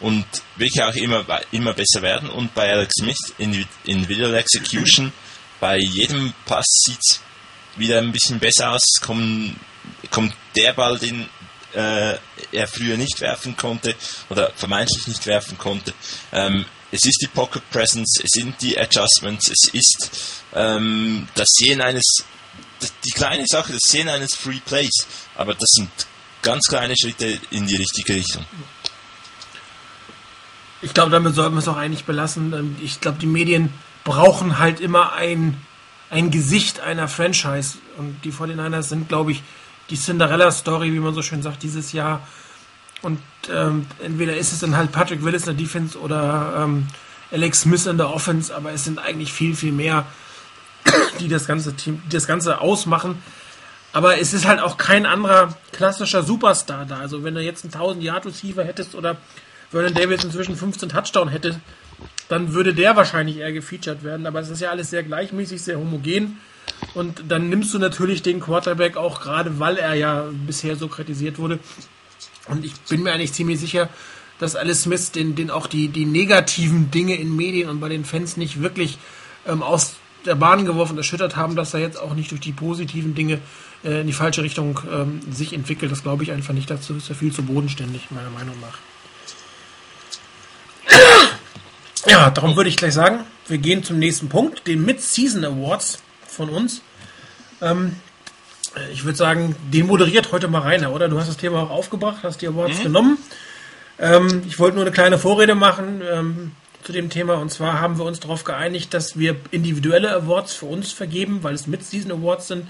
und 0.00 0.24
wirklich 0.56 0.82
auch 0.82 0.94
immer, 0.94 1.24
immer 1.52 1.74
besser 1.74 2.02
werden. 2.02 2.30
Und 2.30 2.54
bei 2.54 2.72
Alex 2.72 2.94
Smith 3.00 3.34
in, 3.38 3.66
in 3.84 4.08
Video 4.08 4.32
Execution, 4.32 5.12
bei 5.60 5.78
jedem 5.78 6.32
Pass 6.44 6.64
sieht 6.84 6.98
es 6.98 7.20
wieder 7.76 7.98
ein 7.98 8.12
bisschen 8.12 8.38
besser 8.38 8.72
aus, 8.72 8.82
kommt, 9.00 9.56
kommt 10.10 10.34
der 10.56 10.72
Ball, 10.72 10.98
den 10.98 11.28
äh, 11.74 12.16
er 12.52 12.66
früher 12.66 12.96
nicht 12.96 13.20
werfen 13.20 13.56
konnte 13.56 13.94
oder 14.30 14.50
vermeintlich 14.56 15.06
nicht 15.06 15.26
werfen 15.26 15.58
konnte. 15.58 15.92
Ähm, 16.32 16.64
es 16.90 17.04
ist 17.04 17.18
die 17.20 17.26
Pocket 17.26 17.68
Presence, 17.70 18.20
es 18.22 18.30
sind 18.32 18.60
die 18.62 18.78
Adjustments, 18.78 19.50
es 19.50 19.68
ist 19.74 20.42
ähm, 20.54 21.28
das 21.34 21.48
Sehen 21.50 21.80
eines, 21.80 22.24
die 23.04 23.10
kleine 23.10 23.44
Sache, 23.46 23.72
das 23.72 23.82
Sehen 23.90 24.08
eines 24.08 24.34
Free 24.34 24.60
Plays, 24.64 25.06
aber 25.34 25.54
das 25.54 25.68
sind 25.72 25.90
ganz 26.42 26.66
kleine 26.66 26.94
Schritte 26.98 27.38
in 27.50 27.66
die 27.66 27.76
richtige 27.76 28.14
Richtung. 28.14 28.44
Ich 30.82 30.94
glaube, 30.94 31.10
damit 31.10 31.34
sollten 31.34 31.54
wir 31.54 31.60
es 31.60 31.68
auch 31.68 31.76
eigentlich 31.76 32.04
belassen. 32.04 32.52
Ähm, 32.52 32.76
ich 32.80 33.00
glaube, 33.00 33.18
die 33.18 33.26
Medien 33.26 33.72
brauchen 34.04 34.58
halt 34.58 34.80
immer 34.80 35.14
ein, 35.14 35.60
ein 36.10 36.30
Gesicht 36.30 36.80
einer 36.80 37.08
Franchise. 37.08 37.78
Und 37.98 38.20
die 38.24 38.32
49ers 38.32 38.82
sind, 38.82 39.08
glaube 39.08 39.32
ich, 39.32 39.42
die 39.90 39.96
Cinderella-Story, 39.96 40.92
wie 40.92 41.00
man 41.00 41.14
so 41.14 41.22
schön 41.22 41.42
sagt, 41.42 41.62
dieses 41.62 41.92
Jahr. 41.92 42.26
Und 43.02 43.20
ähm, 43.52 43.86
entweder 44.02 44.36
ist 44.36 44.52
es 44.52 44.60
dann 44.60 44.76
halt 44.76 44.92
Patrick 44.92 45.22
Willis 45.22 45.46
in 45.46 45.56
der 45.56 45.64
Defense 45.64 45.98
oder 45.98 46.62
ähm, 46.64 46.86
Alex 47.30 47.62
Smith 47.62 47.86
in 47.86 47.98
der 47.98 48.10
Offense, 48.10 48.54
aber 48.54 48.72
es 48.72 48.84
sind 48.84 48.98
eigentlich 48.98 49.32
viel, 49.32 49.54
viel 49.54 49.72
mehr, 49.72 50.06
die 51.20 51.28
das 51.28 51.46
ganze 51.46 51.74
Team, 51.74 52.02
die 52.06 52.16
das 52.16 52.26
Ganze 52.26 52.60
ausmachen. 52.60 53.22
Aber 53.92 54.18
es 54.18 54.32
ist 54.32 54.46
halt 54.46 54.60
auch 54.60 54.76
kein 54.76 55.06
anderer 55.06 55.54
klassischer 55.72 56.22
Superstar 56.22 56.84
da. 56.84 56.98
Also 56.98 57.24
wenn 57.24 57.34
du 57.34 57.40
jetzt 57.40 57.64
einen 57.64 57.72
1000 57.72 58.04
Yard 58.04 58.26
Receiver 58.26 58.64
hättest 58.64 58.94
oder 58.94 59.16
Vernon 59.70 59.94
Davis 59.94 60.24
inzwischen 60.24 60.56
15 60.56 60.88
Touchdown 60.88 61.28
hätte, 61.28 61.60
dann 62.28 62.52
würde 62.52 62.74
der 62.74 62.96
wahrscheinlich 62.96 63.38
eher 63.38 63.52
gefeatured 63.52 64.02
werden. 64.02 64.26
Aber 64.26 64.40
es 64.40 64.48
ist 64.48 64.60
ja 64.60 64.70
alles 64.70 64.90
sehr 64.90 65.02
gleichmäßig, 65.02 65.62
sehr 65.62 65.78
homogen. 65.78 66.38
Und 66.94 67.24
dann 67.28 67.48
nimmst 67.48 67.72
du 67.74 67.78
natürlich 67.78 68.22
den 68.22 68.40
Quarterback 68.40 68.96
auch 68.96 69.20
gerade, 69.20 69.58
weil 69.60 69.76
er 69.76 69.94
ja 69.94 70.26
bisher 70.46 70.76
so 70.76 70.88
kritisiert 70.88 71.38
wurde. 71.38 71.58
Und 72.48 72.64
ich 72.64 72.74
bin 72.88 73.02
mir 73.02 73.12
eigentlich 73.12 73.32
ziemlich 73.32 73.60
sicher, 73.60 73.88
dass 74.38 74.56
Alice 74.56 74.82
Smith 74.82 75.12
den, 75.12 75.34
den 75.34 75.50
auch 75.50 75.66
die, 75.66 75.88
die 75.88 76.04
negativen 76.04 76.90
Dinge 76.90 77.14
in 77.16 77.34
Medien 77.34 77.68
und 77.70 77.80
bei 77.80 77.88
den 77.88 78.04
Fans 78.04 78.36
nicht 78.36 78.60
wirklich 78.60 78.98
ähm, 79.46 79.62
aus 79.62 79.96
der 80.26 80.34
Bahn 80.34 80.66
geworfen, 80.66 80.96
erschüttert 80.98 81.36
haben, 81.36 81.56
dass 81.56 81.72
er 81.72 81.80
jetzt 81.80 81.98
auch 81.98 82.14
nicht 82.14 82.30
durch 82.32 82.40
die 82.40 82.52
positiven 82.52 83.14
Dinge 83.14 83.40
äh, 83.84 84.00
in 84.00 84.06
die 84.06 84.12
falsche 84.12 84.42
Richtung 84.42 84.80
ähm, 84.92 85.20
sich 85.30 85.52
entwickelt. 85.52 85.90
Das 85.92 86.02
glaube 86.02 86.24
ich 86.24 86.32
einfach 86.32 86.52
nicht. 86.52 86.68
Dazu 86.68 86.94
ist 86.94 87.08
er 87.08 87.14
viel 87.14 87.32
zu 87.32 87.42
bodenständig, 87.42 88.10
meiner 88.10 88.30
Meinung 88.30 88.56
nach. 88.60 88.78
Ja, 92.08 92.30
darum 92.30 92.56
würde 92.56 92.70
ich 92.70 92.76
gleich 92.76 92.94
sagen, 92.94 93.24
wir 93.48 93.58
gehen 93.58 93.82
zum 93.82 93.98
nächsten 93.98 94.28
Punkt, 94.28 94.66
den 94.66 94.84
Mid-Season 94.84 95.44
Awards 95.44 95.98
von 96.26 96.48
uns. 96.48 96.82
Ähm, 97.60 97.96
ich 98.92 99.04
würde 99.04 99.16
sagen, 99.16 99.56
den 99.72 99.86
moderiert 99.86 100.30
heute 100.32 100.48
mal 100.48 100.60
Rainer, 100.60 100.92
oder? 100.92 101.08
Du 101.08 101.18
hast 101.18 101.28
das 101.28 101.36
Thema 101.36 101.62
auch 101.62 101.70
aufgebracht, 101.70 102.18
hast 102.22 102.42
die 102.42 102.48
Awards 102.48 102.78
mhm. 102.78 102.82
genommen. 102.82 103.18
Ähm, 103.98 104.42
ich 104.46 104.58
wollte 104.58 104.76
nur 104.76 104.84
eine 104.84 104.92
kleine 104.92 105.18
Vorrede 105.18 105.54
machen 105.54 106.02
ähm, 106.08 106.52
zu 106.84 106.92
dem 106.92 107.10
Thema. 107.10 107.34
Und 107.34 107.50
zwar 107.50 107.80
haben 107.80 107.98
wir 107.98 108.04
uns 108.04 108.20
darauf 108.20 108.44
geeinigt, 108.44 108.94
dass 108.94 109.18
wir 109.18 109.36
individuelle 109.50 110.14
Awards 110.14 110.54
für 110.54 110.66
uns 110.66 110.92
vergeben, 110.92 111.42
weil 111.42 111.54
es 111.54 111.66
Mid-Season 111.66 112.12
Awards 112.12 112.48
sind. 112.48 112.68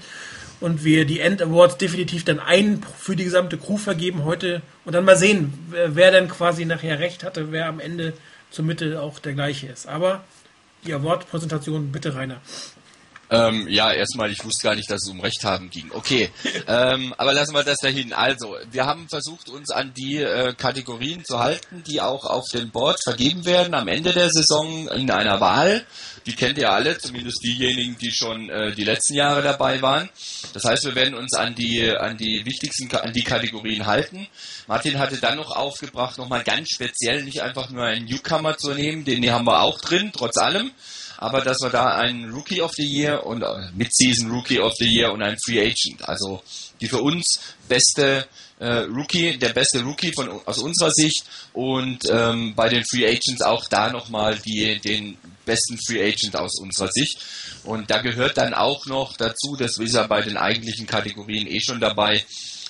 Und 0.59 0.83
wir 0.83 1.05
die 1.05 1.19
End 1.19 1.41
Awards 1.43 1.77
definitiv 1.77 2.25
dann 2.25 2.39
einen 2.39 2.83
für 2.97 3.15
die 3.15 3.25
gesamte 3.25 3.59
Crew 3.59 3.77
vergeben 3.77 4.23
heute. 4.23 4.63
Und 4.85 4.93
dann 4.93 5.05
mal 5.05 5.17
sehen, 5.17 5.53
wer, 5.69 5.95
wer 5.95 6.11
dann 6.11 6.27
quasi 6.27 6.65
nachher 6.65 6.97
recht 6.97 7.23
hatte, 7.23 7.51
wer 7.51 7.67
am 7.67 7.79
Ende 7.79 8.13
zur 8.51 8.65
Mitte 8.65 9.01
auch 9.01 9.19
der 9.19 9.33
gleiche 9.33 9.67
ist. 9.67 9.87
Aber 9.87 10.23
die 10.85 10.93
Award-Präsentation 10.93 11.91
bitte, 11.91 12.15
Rainer. 12.15 12.41
Ähm, 13.29 13.67
ja, 13.67 13.91
erstmal, 13.91 14.31
ich 14.31 14.43
wusste 14.45 14.63
gar 14.67 14.75
nicht, 14.75 14.89
dass 14.89 15.03
es 15.03 15.09
um 15.09 15.19
Recht 15.19 15.43
haben 15.43 15.69
ging. 15.69 15.91
Okay, 15.91 16.29
ähm, 16.67 17.13
aber 17.17 17.33
lassen 17.33 17.53
wir 17.53 17.63
das 17.63 17.79
dahin. 17.79 18.13
Also, 18.13 18.55
wir 18.71 18.85
haben 18.85 19.09
versucht, 19.09 19.49
uns 19.49 19.69
an 19.69 19.93
die 19.93 20.17
äh, 20.17 20.53
Kategorien 20.53 21.25
zu 21.25 21.39
halten, 21.39 21.83
die 21.85 21.99
auch 21.99 22.25
auf 22.25 22.45
dem 22.53 22.71
Board 22.71 22.99
vergeben 23.03 23.45
werden 23.45 23.73
am 23.73 23.87
Ende 23.87 24.13
der 24.13 24.29
Saison 24.29 24.87
in 24.89 25.11
einer 25.11 25.41
Wahl. 25.41 25.85
Die 26.25 26.35
kennt 26.35 26.57
ihr 26.57 26.71
alle, 26.71 26.97
zumindest 26.97 27.43
diejenigen, 27.43 27.97
die 27.97 28.11
schon 28.11 28.49
äh, 28.49 28.73
die 28.73 28.83
letzten 28.83 29.15
Jahre 29.15 29.41
dabei 29.41 29.81
waren. 29.81 30.09
Das 30.53 30.63
heißt, 30.63 30.85
wir 30.85 30.95
werden 30.95 31.15
uns 31.15 31.33
an 31.33 31.55
die 31.55 31.89
an 31.89 32.17
die 32.17 32.45
wichtigsten 32.45 32.93
an 32.95 33.13
die 33.13 33.23
Kategorien 33.23 33.85
halten. 33.85 34.27
Martin 34.67 34.99
hatte 34.99 35.17
dann 35.17 35.37
noch 35.37 35.55
aufgebracht, 35.55 36.17
nochmal 36.17 36.43
ganz 36.43 36.69
speziell 36.69 37.23
nicht 37.23 37.41
einfach 37.41 37.69
nur 37.69 37.83
einen 37.83 38.05
Newcomer 38.05 38.57
zu 38.57 38.73
nehmen, 38.73 39.05
den 39.05 39.29
haben 39.31 39.45
wir 39.45 39.61
auch 39.61 39.79
drin, 39.79 40.11
trotz 40.13 40.37
allem 40.37 40.71
aber 41.17 41.41
dass 41.41 41.59
wir 41.61 41.69
da 41.69 41.97
einen 41.97 42.31
Rookie 42.31 42.61
of 42.61 42.71
the 42.75 42.85
Year 42.85 43.25
und 43.25 43.41
äh, 43.41 43.71
Mid-Season 43.75 44.31
Rookie 44.31 44.59
of 44.59 44.73
the 44.79 44.85
Year 44.85 45.11
und 45.11 45.21
einen 45.21 45.37
Free 45.45 45.59
Agent, 45.59 46.07
also 46.07 46.41
die 46.79 46.87
für 46.87 47.01
uns 47.01 47.39
beste 47.67 48.27
äh, 48.59 48.85
Rookie, 48.85 49.37
der 49.37 49.49
beste 49.49 49.83
Rookie 49.83 50.11
von 50.13 50.29
aus 50.45 50.59
unserer 50.59 50.91
Sicht 50.91 51.23
und 51.53 51.99
ähm, 52.09 52.53
bei 52.55 52.69
den 52.69 52.83
Free 52.85 53.05
Agents 53.05 53.41
auch 53.41 53.67
da 53.67 53.91
nochmal 53.91 54.37
die 54.39 54.79
den 54.79 55.17
besten 55.45 55.77
Free 55.77 56.03
Agent 56.03 56.35
aus 56.35 56.59
unserer 56.59 56.91
Sicht. 56.91 57.17
Und 57.63 57.89
da 57.89 58.01
gehört 58.01 58.37
dann 58.37 58.53
auch 58.53 58.85
noch 58.85 59.17
dazu, 59.17 59.55
das 59.57 59.77
ist 59.77 59.95
ja 59.95 60.05
bei 60.05 60.21
den 60.21 60.37
eigentlichen 60.37 60.85
Kategorien 60.85 61.47
eh 61.47 61.59
schon 61.59 61.79
dabei, 61.79 62.23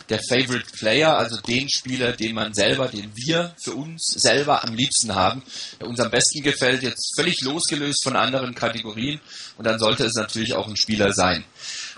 der 0.09 0.19
Favorite 0.29 0.69
Player, 0.77 1.17
also 1.17 1.37
den 1.41 1.69
Spieler, 1.69 2.13
den 2.13 2.35
man 2.35 2.53
selber, 2.53 2.87
den 2.87 3.11
wir 3.15 3.53
für 3.61 3.73
uns 3.73 4.05
selber 4.05 4.63
am 4.63 4.73
liebsten 4.73 5.13
haben, 5.13 5.43
der 5.79 5.87
uns 5.87 5.99
am 5.99 6.11
besten 6.11 6.41
gefällt, 6.43 6.83
jetzt 6.83 7.13
völlig 7.15 7.41
losgelöst 7.41 8.03
von 8.03 8.15
anderen 8.15 8.55
Kategorien. 8.55 9.19
Und 9.57 9.65
dann 9.65 9.79
sollte 9.79 10.05
es 10.05 10.13
natürlich 10.13 10.53
auch 10.53 10.67
ein 10.67 10.77
Spieler 10.77 11.13
sein. 11.13 11.43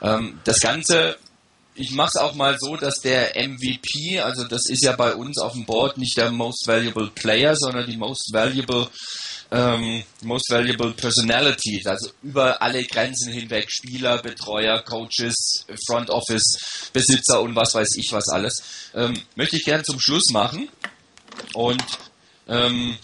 Ähm, 0.01 0.39
das 0.43 0.59
Ganze 0.59 1.17
ich 1.79 1.91
mache 1.91 2.11
es 2.13 2.21
auch 2.21 2.35
mal 2.35 2.57
so, 2.59 2.75
dass 2.75 2.99
der 2.99 3.35
MVP, 3.35 4.19
also 4.19 4.43
das 4.43 4.65
ist 4.67 4.83
ja 4.83 4.91
bei 4.91 5.15
uns 5.15 5.37
auf 5.37 5.53
dem 5.53 5.65
Board 5.65 5.97
nicht 5.97 6.17
der 6.17 6.29
Most 6.29 6.67
Valuable 6.67 7.09
Player, 7.15 7.55
sondern 7.55 7.89
die 7.89 7.95
Most 7.95 8.33
Valuable 8.33 8.89
ähm, 9.51 10.03
Most 10.21 10.49
Valuable 10.49 10.91
Personalities, 10.91 11.85
also 11.87 12.11
über 12.21 12.61
alle 12.61 12.83
Grenzen 12.83 13.33
hinweg, 13.33 13.71
Spieler, 13.71 14.21
Betreuer, 14.21 14.81
Coaches, 14.83 15.65
Front 15.87 16.09
Office, 16.09 16.89
Besitzer 16.93 17.41
und 17.41 17.55
was 17.55 17.73
weiß 17.73 17.89
ich 17.97 18.11
was 18.11 18.29
alles, 18.29 18.61
ähm, 18.93 19.19
möchte 19.35 19.57
ich 19.57 19.65
gerne 19.65 19.83
zum 19.83 19.99
Schluss 19.99 20.29
machen 20.31 20.69
und 21.53 21.83
ähm, 22.47 22.97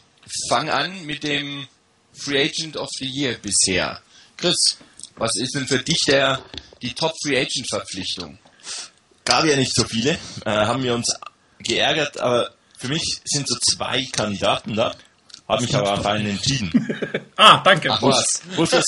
fang 0.49 0.69
an 0.69 1.05
mit 1.05 1.23
dem 1.23 1.67
Free 2.13 2.43
Agent 2.43 2.77
of 2.77 2.89
the 2.99 3.07
Year 3.07 3.35
bisher. 3.41 4.01
Chris, 4.37 4.77
was 5.15 5.31
ist 5.37 5.55
denn 5.55 5.67
für 5.67 5.79
dich 5.79 6.01
der 6.07 6.43
die 6.81 6.93
Top 6.93 7.13
Free 7.23 7.37
Agent 7.37 7.67
Verpflichtung? 7.69 8.37
Gab 9.23 9.45
ja 9.45 9.55
nicht 9.55 9.73
so 9.73 9.83
viele, 9.85 10.11
äh, 10.45 10.51
haben 10.51 10.83
wir 10.83 10.93
uns 10.93 11.11
geärgert, 11.59 12.19
aber 12.19 12.51
für 12.77 12.89
mich 12.89 13.21
sind 13.23 13.47
so 13.47 13.55
zwei 13.55 14.05
Kandidaten 14.11 14.75
da. 14.75 14.95
Habe 15.47 15.61
mich 15.61 15.75
aber 15.75 15.93
auf 15.93 16.05
einen 16.05 16.31
entschieden. 16.31 16.71
ah, 17.35 17.61
danke. 17.63 17.91
Ach, 17.91 18.01
muss, 18.01 18.41
muss 18.55 18.71
das, 18.71 18.85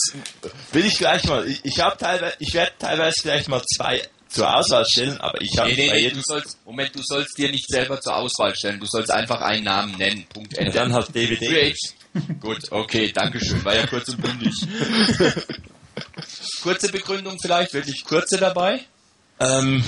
will 0.72 0.86
ich 0.86 0.98
gleich 0.98 1.24
mal. 1.26 1.48
Ich, 1.48 1.64
ich 1.64 1.80
habe 1.80 1.98
teilweise, 1.98 2.36
ich 2.40 2.54
werde 2.54 2.72
teilweise 2.80 3.22
gleich 3.22 3.48
mal 3.48 3.62
zwei 3.76 4.02
zur 4.28 4.54
Auswahl 4.54 4.86
stellen, 4.86 5.18
aber 5.20 5.40
ich 5.42 5.58
habe 5.58 5.70
nee, 5.70 5.90
nee, 5.92 6.10
du 6.10 6.22
sollst, 6.22 6.58
Moment, 6.66 6.94
du 6.96 7.02
sollst 7.04 7.38
dir 7.38 7.50
nicht 7.50 7.68
selber 7.70 8.02
zur 8.02 8.16
Auswahl 8.16 8.56
stellen, 8.56 8.80
du 8.80 8.86
sollst 8.86 9.12
einfach 9.12 9.42
einen 9.42 9.64
Namen 9.64 9.96
nennen. 9.98 10.26
Punkt 10.34 10.58
Ende. 10.58 10.72
dann 10.72 10.94
halt 10.94 11.14
DVD. 11.14 11.76
Gut, 12.40 12.72
okay, 12.72 13.12
danke 13.14 13.40
schön, 13.44 13.64
war 13.64 13.76
ja 13.76 13.86
kurz 13.86 14.10
und 14.10 14.22
bündig. 14.22 14.54
kurze 16.64 16.92
Begründung 16.92 17.38
vielleicht, 17.40 17.74
wirklich 17.74 18.04
kurze 18.04 18.38
dabei? 18.38 18.82
Ähm, 19.40 19.84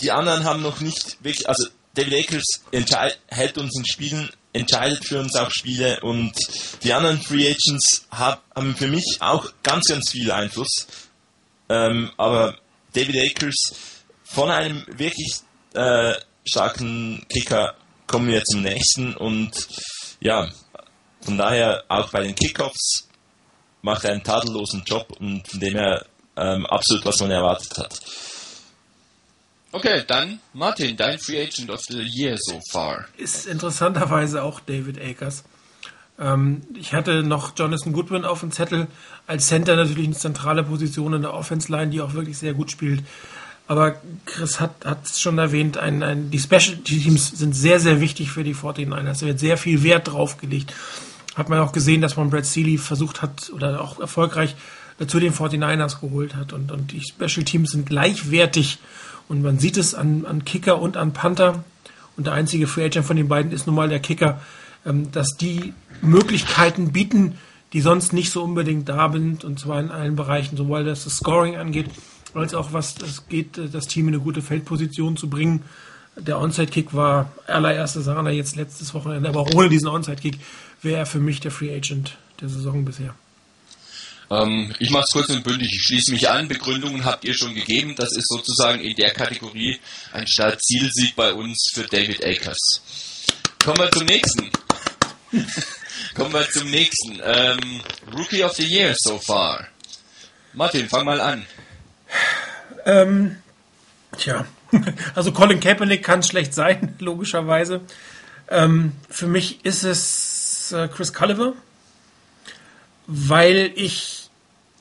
die 0.00 0.12
anderen 0.12 0.44
haben 0.44 0.62
noch 0.62 0.80
nicht 0.80 1.16
wirklich, 1.24 1.48
also 1.48 1.66
David 1.94 2.26
Akers 2.26 2.44
hält 3.28 3.58
uns 3.58 3.76
in 3.76 3.86
Spielen 3.86 4.30
entscheidet 4.54 5.04
für 5.04 5.20
uns 5.20 5.36
auch 5.36 5.50
Spiele 5.50 6.00
und 6.00 6.32
die 6.82 6.92
anderen 6.92 7.20
Free 7.20 7.46
Agents 7.46 8.06
haben 8.10 8.74
für 8.76 8.88
mich 8.88 9.18
auch 9.20 9.52
ganz, 9.62 9.86
ganz 9.86 10.10
viel 10.10 10.30
Einfluss. 10.30 10.86
Ähm, 11.68 12.10
aber 12.16 12.56
David 12.94 13.16
Akers 13.16 13.74
von 14.22 14.50
einem 14.50 14.86
wirklich 14.86 15.40
äh, 15.74 16.14
starken 16.46 17.26
Kicker 17.28 17.74
kommen 18.06 18.28
wir 18.28 18.44
zum 18.44 18.62
nächsten 18.62 19.14
und 19.14 19.52
ja, 20.20 20.48
von 21.20 21.36
daher 21.36 21.84
auch 21.88 22.10
bei 22.10 22.22
den 22.22 22.34
Kickoffs 22.34 23.08
macht 23.82 24.06
einen 24.06 24.22
tadellosen 24.22 24.84
Job 24.84 25.10
und 25.18 25.46
von 25.48 25.60
dem 25.60 25.74
her 25.74 26.06
ähm, 26.36 26.64
absolut, 26.66 27.04
was 27.04 27.20
man 27.20 27.30
erwartet 27.30 27.76
hat. 27.78 28.00
Okay, 29.74 30.04
dann 30.06 30.38
Martin, 30.52 30.96
dein 30.96 31.18
Free 31.18 31.42
Agent 31.42 31.68
of 31.68 31.80
the 31.88 32.00
Year 32.00 32.36
so 32.38 32.60
far. 32.70 33.06
Ist 33.16 33.44
interessanterweise 33.44 34.44
auch 34.44 34.60
David 34.60 35.00
Akers. 35.02 35.42
Ähm, 36.16 36.62
ich 36.78 36.94
hatte 36.94 37.24
noch 37.24 37.58
Jonathan 37.58 37.92
Goodwin 37.92 38.24
auf 38.24 38.38
dem 38.38 38.52
Zettel 38.52 38.86
als 39.26 39.48
Center 39.48 39.74
natürlich 39.74 40.06
eine 40.06 40.14
zentrale 40.14 40.62
Position 40.62 41.14
in 41.14 41.22
der 41.22 41.34
Offense 41.34 41.72
Line, 41.72 41.90
die 41.90 42.00
auch 42.02 42.14
wirklich 42.14 42.38
sehr 42.38 42.54
gut 42.54 42.70
spielt. 42.70 43.02
Aber 43.66 43.96
Chris 44.26 44.60
hat 44.60 44.76
es 45.02 45.20
schon 45.20 45.38
erwähnt, 45.38 45.76
ein, 45.76 46.04
ein, 46.04 46.30
die 46.30 46.38
Special 46.38 46.76
Teams 46.76 47.36
sind 47.36 47.56
sehr, 47.56 47.80
sehr 47.80 48.00
wichtig 48.00 48.30
für 48.30 48.44
die 48.44 48.54
49ers. 48.54 49.22
Da 49.22 49.26
wird 49.26 49.40
sehr 49.40 49.56
viel 49.56 49.82
Wert 49.82 50.06
drauf 50.06 50.38
gelegt. 50.38 50.72
Hat 51.34 51.48
man 51.48 51.58
auch 51.58 51.72
gesehen, 51.72 52.00
dass 52.00 52.16
man 52.16 52.30
Brad 52.30 52.46
Seeley 52.46 52.78
versucht 52.78 53.22
hat 53.22 53.50
oder 53.52 53.80
auch 53.80 53.98
erfolgreich 53.98 54.54
zu 55.04 55.18
den 55.18 55.34
49ers 55.34 56.00
geholt 56.00 56.36
hat. 56.36 56.52
Und, 56.52 56.70
und 56.70 56.92
die 56.92 57.00
Special 57.00 57.44
Teams 57.44 57.72
sind 57.72 57.86
gleichwertig 57.86 58.78
und 59.28 59.42
man 59.42 59.58
sieht 59.58 59.76
es 59.76 59.94
an, 59.94 60.26
an 60.26 60.44
Kicker 60.44 60.80
und 60.80 60.96
an 60.96 61.12
Panther. 61.12 61.64
Und 62.16 62.26
der 62.26 62.34
einzige 62.34 62.66
Free 62.66 62.84
Agent 62.84 63.06
von 63.06 63.16
den 63.16 63.28
beiden 63.28 63.52
ist 63.52 63.66
nun 63.66 63.76
mal 63.76 63.88
der 63.88 64.00
Kicker, 64.00 64.40
ähm, 64.86 65.10
dass 65.12 65.36
die 65.36 65.72
Möglichkeiten 66.02 66.92
bieten, 66.92 67.38
die 67.72 67.80
sonst 67.80 68.12
nicht 68.12 68.30
so 68.30 68.42
unbedingt 68.44 68.88
da 68.88 69.10
sind. 69.10 69.44
Und 69.44 69.58
zwar 69.58 69.80
in 69.80 69.90
allen 69.90 70.16
Bereichen, 70.16 70.56
sowohl 70.56 70.84
das 70.84 71.04
Scoring 71.04 71.56
angeht, 71.56 71.90
als 72.34 72.54
auch 72.54 72.72
was 72.72 72.96
es 73.00 73.28
geht, 73.28 73.58
äh, 73.58 73.68
das 73.68 73.86
Team 73.86 74.08
in 74.08 74.14
eine 74.14 74.22
gute 74.22 74.42
Feldposition 74.42 75.16
zu 75.16 75.28
bringen. 75.28 75.62
Der 76.16 76.38
Onside-Kick 76.38 76.94
war 76.94 77.32
allererste 77.48 78.00
Sahne 78.00 78.30
jetzt 78.30 78.54
letztes 78.54 78.94
Wochenende, 78.94 79.28
aber 79.28 79.46
ohne 79.54 79.68
diesen 79.68 79.88
Onside-Kick 79.88 80.38
wäre 80.80 80.98
er 80.98 81.06
für 81.06 81.18
mich 81.18 81.40
der 81.40 81.50
Free 81.50 81.74
Agent 81.74 82.16
der 82.40 82.48
Saison 82.48 82.84
bisher. 82.84 83.14
Ähm, 84.34 84.74
ich 84.78 84.90
mache 84.90 85.04
es 85.04 85.12
kurz 85.12 85.28
und 85.30 85.44
bündig. 85.44 85.70
Ich 85.72 85.82
schließe 85.82 86.12
mich 86.12 86.28
an. 86.28 86.48
Begründungen 86.48 87.04
habt 87.04 87.24
ihr 87.24 87.34
schon 87.34 87.54
gegeben. 87.54 87.94
Das 87.96 88.12
ist 88.16 88.28
sozusagen 88.28 88.80
in 88.80 88.96
der 88.96 89.10
Kategorie 89.10 89.78
ein 90.12 90.26
Start-Zielsieg 90.26 91.14
bei 91.14 91.32
uns 91.32 91.70
für 91.72 91.84
David 91.84 92.24
Akers. 92.24 92.82
Kommen 93.64 93.78
wir 93.78 93.90
zum 93.90 94.06
nächsten. 94.06 94.50
Kommen 96.14 96.32
wir 96.32 96.48
zum 96.50 96.70
nächsten. 96.70 97.20
Ähm, 97.22 97.80
Rookie 98.12 98.42
of 98.42 98.52
the 98.52 98.64
Year 98.64 98.94
so 98.98 99.18
far. 99.18 99.68
Martin, 100.52 100.88
fang 100.88 101.04
mal 101.04 101.20
an. 101.20 101.44
Ähm, 102.86 103.36
tja, 104.16 104.46
also 105.14 105.32
Colin 105.32 105.60
Kaepernick 105.60 106.04
kann 106.04 106.22
schlecht 106.22 106.54
sein, 106.54 106.94
logischerweise. 106.98 107.80
Ähm, 108.48 108.92
für 109.08 109.26
mich 109.26 109.64
ist 109.64 109.84
es 109.84 110.72
äh, 110.72 110.88
Chris 110.88 111.12
Culliver 111.12 111.54
weil 113.06 113.72
ich 113.74 114.23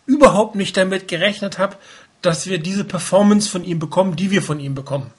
überhaupt 0.05 0.55
nicht 0.55 0.75
damit 0.77 1.07
gerechnet 1.07 1.59
habe, 1.59 1.77
dass 2.21 2.47
wir 2.47 2.57
diese 2.57 2.83
Performance 2.83 3.49
von 3.49 3.63
ihm 3.63 3.79
bekommen, 3.79 4.15
die 4.15 4.31
wir 4.31 4.41
von 4.41 4.59
ihm 4.59 4.75
bekommen. 4.75 5.11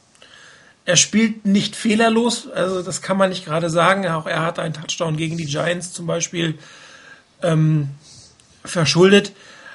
Er 0.87 0.97
spielt 0.97 1.47
nicht 1.47 1.77
fehlerlos, 1.77 2.51
also 2.51 2.83
das 2.83 3.01
kann 3.01 3.17
man 3.17 3.31
nicht 3.31 3.47
gerade 3.47 3.71
sagen. 3.71 4.07
Auch 4.07 4.27
er 4.27 4.43
hat 4.43 4.59
einen 4.59 4.75
Touchdown 4.75 5.17
gegen 5.17 5.39
die 5.39 5.47
Giants 5.47 5.93
zum 5.93 6.07
Beispiel 6.07 6.59
ähm, 7.43 7.91
verschuldet. 8.65 9.33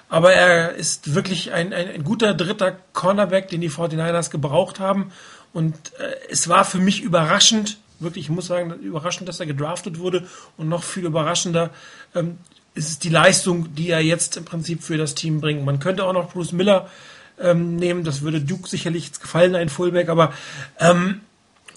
Aber 0.10 0.34
er 0.34 0.74
ist 0.74 1.14
wirklich 1.14 1.52
ein, 1.52 1.72
ein, 1.72 1.88
ein, 1.88 2.04
guter 2.04 2.34
dritter 2.34 2.78
Cornerback, 2.94 3.48
den 3.50 3.62
die 3.62 3.70
49ers 3.70 4.32
gebraucht 4.32 4.80
haben. 4.80 5.12
Und 5.54 5.76
äh, 6.00 6.16
es 6.30 6.48
war 6.48 6.66
für 6.66 6.80
mich 6.80 7.02
überraschend, 7.02 7.78
wirklich, 8.00 8.26
ich 8.26 8.32
muss 8.32 8.48
sagen, 8.48 8.72
überraschend, 8.74 9.30
dass 9.30 9.40
er 9.40 9.46
gedraftet 9.46 10.00
wurde 10.00 10.28
und 10.58 10.68
noch 10.68 10.84
viel 10.84 11.06
überraschender, 11.06 11.70
ähm, 12.16 12.38
ist 12.80 12.90
es 12.90 13.00
die 13.00 13.10
Leistung, 13.10 13.76
die 13.76 13.90
er 13.90 14.00
jetzt 14.00 14.38
im 14.38 14.46
Prinzip 14.46 14.82
für 14.82 14.98
das 14.98 15.14
Team 15.14 15.42
bringt. 15.42 15.66
Man 15.66 15.80
könnte 15.80 16.06
auch 16.06 16.14
noch 16.14 16.32
Bruce 16.32 16.54
Miller 16.54 16.90
ähm, 17.38 17.76
nehmen, 17.76 18.06
das 18.06 18.22
würde 18.22 18.42
Duke 18.42 18.70
sicherlich 18.70 19.12
gefallen, 19.20 19.54
ein 19.54 19.70
Fullback, 19.70 20.08
aber 20.08 20.34
ähm, 20.80 21.20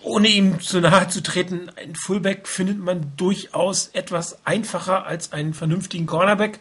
ohne 0.02 0.28
ihm 0.28 0.60
zu 0.60 0.80
nahe 0.80 1.08
zu 1.08 1.22
treten, 1.22 1.70
ein 1.76 1.96
Fullback 1.96 2.46
findet 2.46 2.78
man 2.78 3.12
durchaus 3.16 3.88
etwas 3.88 4.38
einfacher 4.46 5.04
als 5.04 5.32
einen 5.32 5.54
vernünftigen 5.54 6.06
Cornerback, 6.06 6.60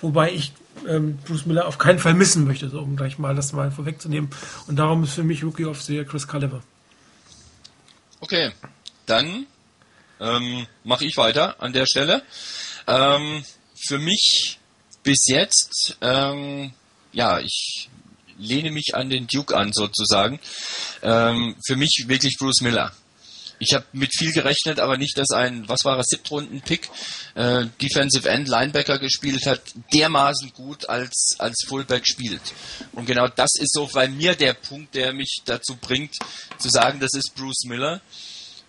wobei 0.00 0.32
ich 0.32 0.52
ähm, 0.86 1.18
Bruce 1.26 1.46
Miller 1.46 1.66
auf 1.66 1.78
keinen 1.78 1.98
Fall 1.98 2.14
missen 2.14 2.46
möchte, 2.46 2.68
so 2.68 2.80
um 2.80 2.94
gleich 2.94 3.18
mal 3.18 3.34
das 3.34 3.52
mal 3.52 3.70
vorwegzunehmen. 3.70 4.30
Und 4.66 4.76
darum 4.76 5.02
ist 5.02 5.14
für 5.14 5.24
mich 5.24 5.42
Rookie 5.42 5.64
of 5.64 5.80
the 5.82 5.94
Year 5.94 6.04
Chris 6.04 6.28
Culliver. 6.28 6.62
Okay, 8.20 8.52
dann 9.06 9.46
ähm, 10.20 10.66
mache 10.84 11.06
ich 11.06 11.16
weiter 11.16 11.56
an 11.58 11.72
der 11.72 11.86
Stelle. 11.86 12.22
Ähm, 12.86 13.44
für 13.86 13.98
mich 13.98 14.58
bis 15.02 15.26
jetzt, 15.26 15.96
ähm, 16.00 16.72
ja, 17.12 17.38
ich 17.40 17.88
lehne 18.38 18.70
mich 18.70 18.94
an 18.94 19.10
den 19.10 19.26
Duke 19.26 19.56
an 19.56 19.72
sozusagen. 19.72 20.38
Ähm, 21.02 21.56
für 21.66 21.76
mich 21.76 22.04
wirklich 22.06 22.36
Bruce 22.38 22.60
Miller. 22.60 22.92
Ich 23.60 23.74
habe 23.74 23.84
mit 23.92 24.12
viel 24.16 24.32
gerechnet, 24.32 24.78
aber 24.78 24.96
nicht, 24.96 25.18
dass 25.18 25.30
ein, 25.30 25.68
was 25.68 25.84
war 25.84 25.96
er, 25.96 26.04
Siebtrunden-Pick, 26.04 26.88
äh, 27.34 27.66
Defensive 27.82 28.28
End, 28.28 28.46
Linebacker 28.46 28.98
gespielt 28.98 29.46
hat, 29.46 29.60
dermaßen 29.92 30.52
gut 30.52 30.88
als, 30.88 31.34
als 31.38 31.64
Fullback 31.66 32.06
spielt. 32.06 32.40
Und 32.92 33.06
genau 33.06 33.26
das 33.26 33.50
ist 33.58 33.72
so 33.72 33.88
bei 33.92 34.06
mir 34.06 34.36
der 34.36 34.54
Punkt, 34.54 34.94
der 34.94 35.12
mich 35.12 35.42
dazu 35.44 35.74
bringt, 35.74 36.14
zu 36.58 36.68
sagen, 36.68 37.00
das 37.00 37.14
ist 37.14 37.34
Bruce 37.34 37.64
Miller. 37.64 38.00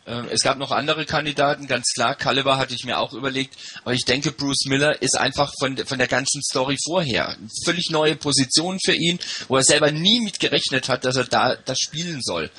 Ähm, 0.10 0.28
es 0.32 0.42
gab 0.42 0.58
noch 0.58 0.72
andere 0.72 1.06
Kandidaten, 1.06 1.68
ganz 1.68 1.86
klar. 1.94 2.16
Caliber 2.16 2.58
hatte 2.58 2.74
ich 2.74 2.84
mir 2.84 2.98
auch 2.98 3.14
überlegt. 3.14 3.56
Aber 3.84 3.94
ich 3.94 4.06
denke, 4.06 4.32
Bruce 4.32 4.66
Miller 4.66 5.02
ist 5.02 5.16
einfach 5.16 5.54
von, 5.60 5.78
von 5.78 6.00
der 6.00 6.08
ganzen 6.08 6.42
Story 6.42 6.78
vorher. 6.84 7.38
Völlig 7.64 7.92
neue 7.92 8.16
Position 8.16 8.80
für 8.84 8.96
ihn, 8.96 9.20
wo 9.48 9.58
er 9.58 9.64
selber 9.64 9.92
nie 9.92 10.20
mit 10.20 10.40
gerechnet 10.40 10.90
hat, 10.90 11.06
dass 11.06 11.16
er 11.16 11.26
da 11.26 11.56
das 11.56 11.78
spielen 11.78 12.22
soll. 12.24 12.50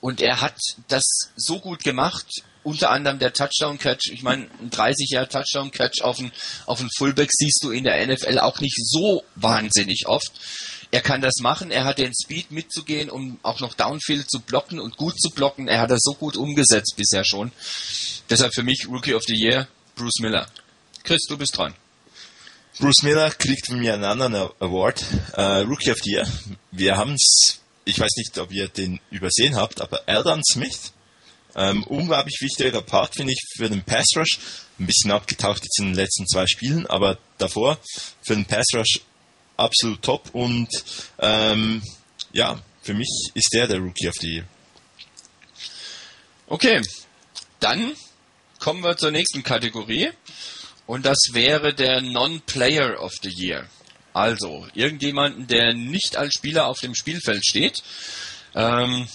Und 0.00 0.20
er 0.20 0.42
hat 0.42 0.56
das 0.88 1.04
so 1.34 1.58
gut 1.58 1.82
gemacht. 1.82 2.26
Unter 2.62 2.90
anderem 2.90 3.18
der 3.18 3.32
Touchdown-Catch. 3.32 4.10
Ich 4.12 4.22
meine, 4.22 4.46
ein 4.60 4.68
30 4.68 5.08
Jahre 5.08 5.28
Touchdown-Catch 5.28 6.02
auf 6.02 6.18
einen, 6.18 6.32
auf 6.66 6.84
Fullback 6.98 7.30
siehst 7.32 7.60
du 7.62 7.70
in 7.70 7.84
der 7.84 8.06
NFL 8.06 8.38
auch 8.40 8.60
nicht 8.60 8.76
so 8.76 9.24
wahnsinnig 9.36 10.06
oft. 10.06 10.30
Er 10.90 11.02
kann 11.02 11.20
das 11.20 11.34
machen, 11.40 11.70
er 11.70 11.84
hat 11.84 11.98
den 11.98 12.14
Speed 12.14 12.50
mitzugehen, 12.50 13.10
um 13.10 13.38
auch 13.42 13.60
noch 13.60 13.74
Downfield 13.74 14.30
zu 14.30 14.40
blocken 14.40 14.80
und 14.80 14.96
gut 14.96 15.20
zu 15.20 15.30
blocken. 15.30 15.68
Er 15.68 15.80
hat 15.80 15.90
das 15.90 16.00
so 16.02 16.14
gut 16.14 16.36
umgesetzt 16.36 16.94
bisher 16.96 17.24
schon. 17.24 17.52
Deshalb 18.30 18.54
für 18.54 18.62
mich 18.62 18.86
Rookie 18.88 19.14
of 19.14 19.22
the 19.26 19.34
Year, 19.34 19.68
Bruce 19.96 20.20
Miller. 20.20 20.48
Chris, 21.04 21.22
du 21.28 21.36
bist 21.36 21.56
dran. 21.56 21.74
Bruce 22.78 23.02
Miller 23.02 23.30
kriegt 23.30 23.66
von 23.66 23.80
mir 23.80 23.94
einen 23.94 24.04
anderen 24.04 24.34
Award, 24.60 25.04
äh, 25.34 25.60
Rookie 25.60 25.90
of 25.90 25.98
the 26.02 26.12
Year. 26.12 26.28
Wir 26.70 26.96
haben 26.96 27.14
es, 27.14 27.60
ich 27.84 27.98
weiß 27.98 28.12
nicht, 28.16 28.38
ob 28.38 28.52
ihr 28.52 28.68
den 28.68 29.00
übersehen 29.10 29.56
habt, 29.56 29.80
aber 29.80 30.02
Eldon 30.06 30.42
Smith, 30.44 30.92
ähm, 31.56 31.82
unglaublich 31.84 32.38
wichtiger 32.40 32.82
Part, 32.82 33.14
finde 33.16 33.32
ich, 33.32 33.42
für 33.56 33.68
den 33.68 33.82
Pass 33.82 34.06
Rush. 34.16 34.38
Ein 34.78 34.86
bisschen 34.86 35.10
abgetaucht 35.10 35.64
jetzt 35.64 35.80
in 35.80 35.86
den 35.86 35.94
letzten 35.94 36.26
zwei 36.28 36.46
Spielen, 36.46 36.86
aber 36.86 37.18
davor 37.38 37.78
für 38.22 38.34
den 38.34 38.44
Pass 38.44 38.66
Rush 38.74 39.00
absolut 39.58 40.02
top 40.02 40.30
und 40.34 40.68
ähm, 41.18 41.82
ja, 42.32 42.60
für 42.82 42.94
mich 42.94 43.08
ist 43.34 43.52
der 43.52 43.66
der 43.66 43.78
Rookie 43.78 44.08
of 44.08 44.14
the 44.20 44.34
Year. 44.36 44.44
Okay, 46.46 46.80
dann 47.60 47.92
kommen 48.58 48.82
wir 48.82 48.96
zur 48.96 49.10
nächsten 49.10 49.42
Kategorie 49.42 50.10
und 50.86 51.04
das 51.04 51.18
wäre 51.32 51.74
der 51.74 52.00
Non-Player 52.00 53.02
of 53.02 53.12
the 53.22 53.28
Year. 53.28 53.68
Also 54.14 54.66
irgendjemanden, 54.74 55.46
der 55.46 55.74
nicht 55.74 56.16
als 56.16 56.34
Spieler 56.34 56.66
auf 56.66 56.80
dem 56.80 56.94
Spielfeld 56.94 57.44
steht. 57.46 57.82
Ähm, 58.54 59.06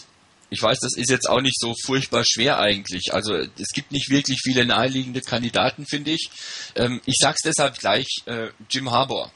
ich 0.50 0.62
weiß, 0.62 0.78
das 0.80 0.96
ist 0.96 1.10
jetzt 1.10 1.28
auch 1.28 1.42
nicht 1.42 1.60
so 1.60 1.74
furchtbar 1.84 2.24
schwer 2.26 2.60
eigentlich. 2.60 3.12
Also 3.12 3.34
es 3.34 3.70
gibt 3.74 3.92
nicht 3.92 4.10
wirklich 4.12 4.40
viele 4.44 4.66
naheliegende 4.66 5.22
Kandidaten, 5.22 5.88
finde 5.88 6.12
ich. 6.12 6.30
Ähm, 6.76 7.02
ich 7.06 7.16
sag's 7.20 7.42
deshalb 7.44 7.80
gleich, 7.80 8.08
äh, 8.28 8.50
Jim 8.70 8.92
Harbour. 8.92 9.32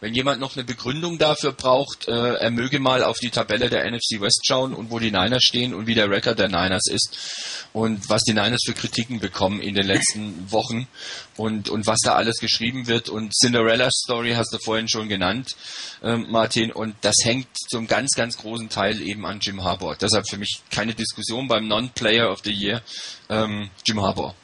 Wenn 0.00 0.14
jemand 0.14 0.40
noch 0.40 0.56
eine 0.56 0.64
Begründung 0.64 1.18
dafür 1.18 1.52
braucht, 1.52 2.08
äh, 2.08 2.34
er 2.34 2.50
möge 2.50 2.80
mal 2.80 3.04
auf 3.04 3.18
die 3.18 3.28
Tabelle 3.28 3.68
der 3.68 3.84
NFC 3.90 4.20
West 4.20 4.46
schauen 4.46 4.72
und 4.72 4.90
wo 4.90 4.98
die 4.98 5.10
Niners 5.10 5.42
stehen 5.42 5.74
und 5.74 5.86
wie 5.86 5.94
der 5.94 6.08
Record 6.08 6.38
der 6.38 6.48
Niners 6.48 6.88
ist 6.88 7.66
und 7.74 8.08
was 8.08 8.22
die 8.22 8.32
Niners 8.32 8.62
für 8.64 8.72
Kritiken 8.72 9.20
bekommen 9.20 9.60
in 9.60 9.74
den 9.74 9.86
letzten 9.86 10.50
Wochen 10.50 10.88
und, 11.36 11.68
und 11.68 11.86
was 11.86 11.98
da 12.02 12.14
alles 12.14 12.38
geschrieben 12.38 12.86
wird. 12.86 13.10
Und 13.10 13.34
Cinderella 13.34 13.90
Story 13.90 14.32
hast 14.32 14.54
du 14.54 14.58
vorhin 14.64 14.88
schon 14.88 15.10
genannt, 15.10 15.54
ähm, 16.02 16.26
Martin, 16.30 16.72
und 16.72 16.94
das 17.02 17.16
hängt 17.22 17.48
zum 17.68 17.86
ganz, 17.86 18.12
ganz 18.16 18.38
großen 18.38 18.70
Teil 18.70 19.02
eben 19.02 19.26
an 19.26 19.40
Jim 19.40 19.62
Harbour. 19.62 19.96
Deshalb 20.00 20.26
für 20.28 20.38
mich 20.38 20.62
keine 20.70 20.94
Diskussion 20.94 21.46
beim 21.46 21.68
Non-Player 21.68 22.30
of 22.30 22.40
the 22.42 22.52
Year, 22.52 22.80
ähm, 23.28 23.68
Jim 23.84 24.00
Harbour. 24.00 24.34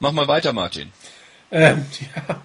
Mach 0.00 0.12
mal 0.12 0.28
weiter, 0.28 0.52
Martin. 0.52 0.92
Ähm, 1.50 1.86
ja, 2.28 2.42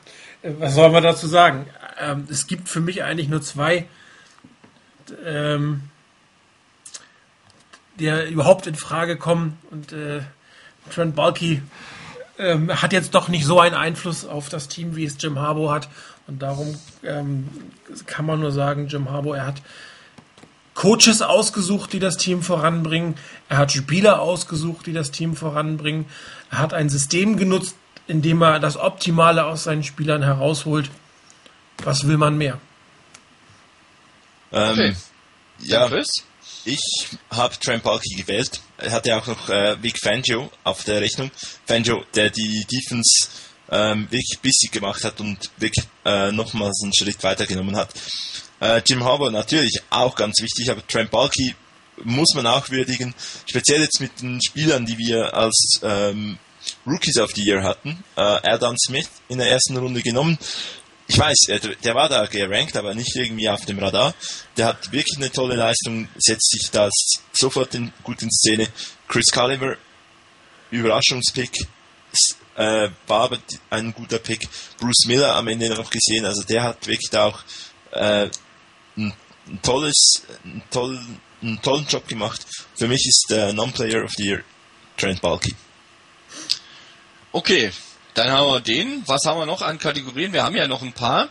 was 0.60 0.76
soll 0.76 0.90
man 0.90 1.04
dazu 1.04 1.28
sagen? 1.28 1.66
Ähm, 2.00 2.28
es 2.30 2.48
gibt 2.48 2.70
für 2.70 2.80
mich 2.80 3.04
eigentlich 3.04 3.30
nur 3.30 3.42
zwei, 3.42 3.86
ähm, 5.26 5.84
die 8.00 8.10
überhaupt 8.30 8.68
in 8.68 8.76
Frage 8.76 9.18
kommen. 9.18 9.58
Und 9.72 9.92
äh, 9.94 10.22
Trent 10.92 11.16
Balky 11.16 11.62
ähm, 12.38 12.82
hat 12.82 12.94
jetzt 12.94 13.16
doch 13.16 13.28
nicht 13.28 13.46
so 13.46 13.60
einen 13.60 13.76
Einfluss 13.76 14.26
auf 14.26 14.50
das 14.50 14.68
Team, 14.68 14.96
wie 14.96 15.06
es 15.06 15.16
Jim 15.20 15.40
Harbour 15.40 15.74
hat. 15.74 15.90
Und 16.28 16.42
darum 16.42 16.78
ähm, 17.04 17.48
kann 18.06 18.26
man 18.26 18.40
nur 18.40 18.52
sagen, 18.52 18.88
Jim 18.88 19.10
Harbour, 19.10 19.38
er 19.38 19.48
hat 19.48 19.62
Coaches 20.74 21.24
ausgesucht, 21.24 21.94
die 21.94 22.00
das 22.00 22.18
Team 22.18 22.44
voranbringen. 22.44 23.16
Er 23.50 23.58
hat 23.58 23.72
Spieler 23.72 24.22
ausgesucht, 24.22 24.86
die 24.86 24.94
das 24.94 25.10
Team 25.10 25.36
voranbringen. 25.36 26.06
Er 26.52 26.60
hat 26.60 26.74
ein 26.74 26.90
System 26.90 27.38
genutzt, 27.38 27.76
in 28.08 28.22
dem 28.22 28.42
er 28.42 28.60
das 28.60 28.78
Optimale 28.78 29.46
aus 29.46 29.66
seinen 29.66 29.84
Spielern 29.84 30.24
herausholt. 30.24 30.90
Was 31.84 32.08
will 32.08 32.18
man 32.18 32.38
mehr? 32.38 32.60
Ähm, 34.52 34.72
okay. 34.72 34.96
Ja, 35.60 35.88
Chris? 35.88 36.08
ich 36.68 37.18
habe 37.32 37.58
Trent 37.60 37.84
Balky 37.84 38.16
gewählt. 38.16 38.60
Er 38.78 38.92
hatte 38.92 39.16
auch 39.16 39.26
noch 39.28 39.50
äh, 39.50 39.82
Vic 39.82 40.00
Fangio 40.00 40.52
auf 40.64 40.84
der 40.84 41.02
Rechnung. 41.02 41.32
Fangio, 41.66 42.04
der 42.14 42.30
die 42.30 42.66
Defense 42.66 43.30
ähm, 43.70 44.08
wirklich 44.12 44.40
bissig 44.42 44.72
gemacht 44.72 45.04
hat 45.04 45.20
und 45.20 45.50
wirklich 45.58 45.86
äh, 46.06 46.32
nochmals 46.32 46.82
einen 46.84 46.94
Schritt 46.94 47.24
weitergenommen 47.24 47.76
hat. 47.76 47.94
Äh, 48.60 48.82
Jim 48.86 49.04
Harbour 49.04 49.32
natürlich 49.32 49.82
auch 49.90 50.16
ganz 50.16 50.42
wichtig, 50.42 50.70
aber 50.70 50.86
Trent 50.88 51.12
Balky 51.12 51.56
muss 52.04 52.34
man 52.36 52.46
auch 52.46 52.70
würdigen, 52.70 53.16
speziell 53.46 53.82
jetzt 53.82 54.00
mit 54.00 54.22
den 54.22 54.42
Spielern, 54.42 54.86
die 54.86 54.98
wir 54.98 55.34
als 55.34 55.80
ähm, 55.84 56.38
Rookies 56.88 57.18
of 57.18 57.32
the 57.36 57.44
Year 57.44 57.64
hatten. 57.64 58.04
Äh, 58.16 58.22
Adam 58.22 58.76
Smith 58.78 59.10
in 59.28 59.38
der 59.38 59.50
ersten 59.52 59.76
Runde 59.78 60.02
genommen. 60.02 60.38
Ich 61.10 61.18
weiß, 61.18 61.38
der 61.84 61.96
war 61.96 62.10
da 62.10 62.26
gerankt, 62.26 62.76
aber 62.76 62.94
nicht 62.94 63.16
irgendwie 63.16 63.48
auf 63.48 63.66
dem 63.66 63.80
Radar. 63.80 64.14
Der 64.58 64.66
hat 64.66 64.92
wirklich 64.92 65.18
eine 65.18 65.32
tolle 65.32 65.56
Leistung, 65.56 66.10
setzt 66.18 66.52
sich 66.52 66.70
da 66.70 66.90
sofort 67.32 67.76
in, 67.76 67.94
gut 68.04 68.22
in 68.22 68.30
Szene. 68.30 68.68
Chris 69.08 69.28
Culliver, 69.32 69.78
Überraschungspick, 70.70 71.66
äh, 72.56 72.90
war 73.08 73.22
aber 73.22 73.38
ein 73.70 73.94
guter 73.94 74.20
Pick. 74.20 74.50
Bruce 74.80 75.06
Miller 75.08 75.36
am 75.36 75.48
Ende 75.48 75.70
noch 75.70 75.90
gesehen, 75.90 76.26
also 76.26 76.44
der 76.44 76.64
hat 76.64 76.88
wirklich 76.88 77.10
da 77.10 77.26
auch 77.26 77.40
äh, 77.92 78.30
ein, 78.98 79.14
ein, 79.48 79.62
tolles, 79.62 80.24
ein, 80.44 80.62
toll, 80.72 81.00
einen 81.42 81.62
tollen 81.62 81.88
Job 81.88 82.06
gemacht. 82.08 82.46
Für 82.76 82.88
mich 82.88 83.06
ist 83.08 83.28
der 83.30 83.54
Non-Player 83.54 84.04
of 84.04 84.12
the 84.18 84.26
Year 84.26 84.44
Trent 84.98 85.22
Balky. 85.22 85.56
Okay, 87.32 87.72
dann 88.14 88.32
haben 88.32 88.48
wir 88.48 88.62
den. 88.62 89.04
Was 89.08 89.22
haben 89.26 89.40
wir 89.40 89.46
noch 89.46 89.62
an 89.62 89.80
Kategorien? 89.80 90.34
Wir 90.34 90.44
haben 90.44 90.56
ja 90.56 90.68
noch 90.68 90.82
ein 90.82 90.94
paar. 90.94 91.30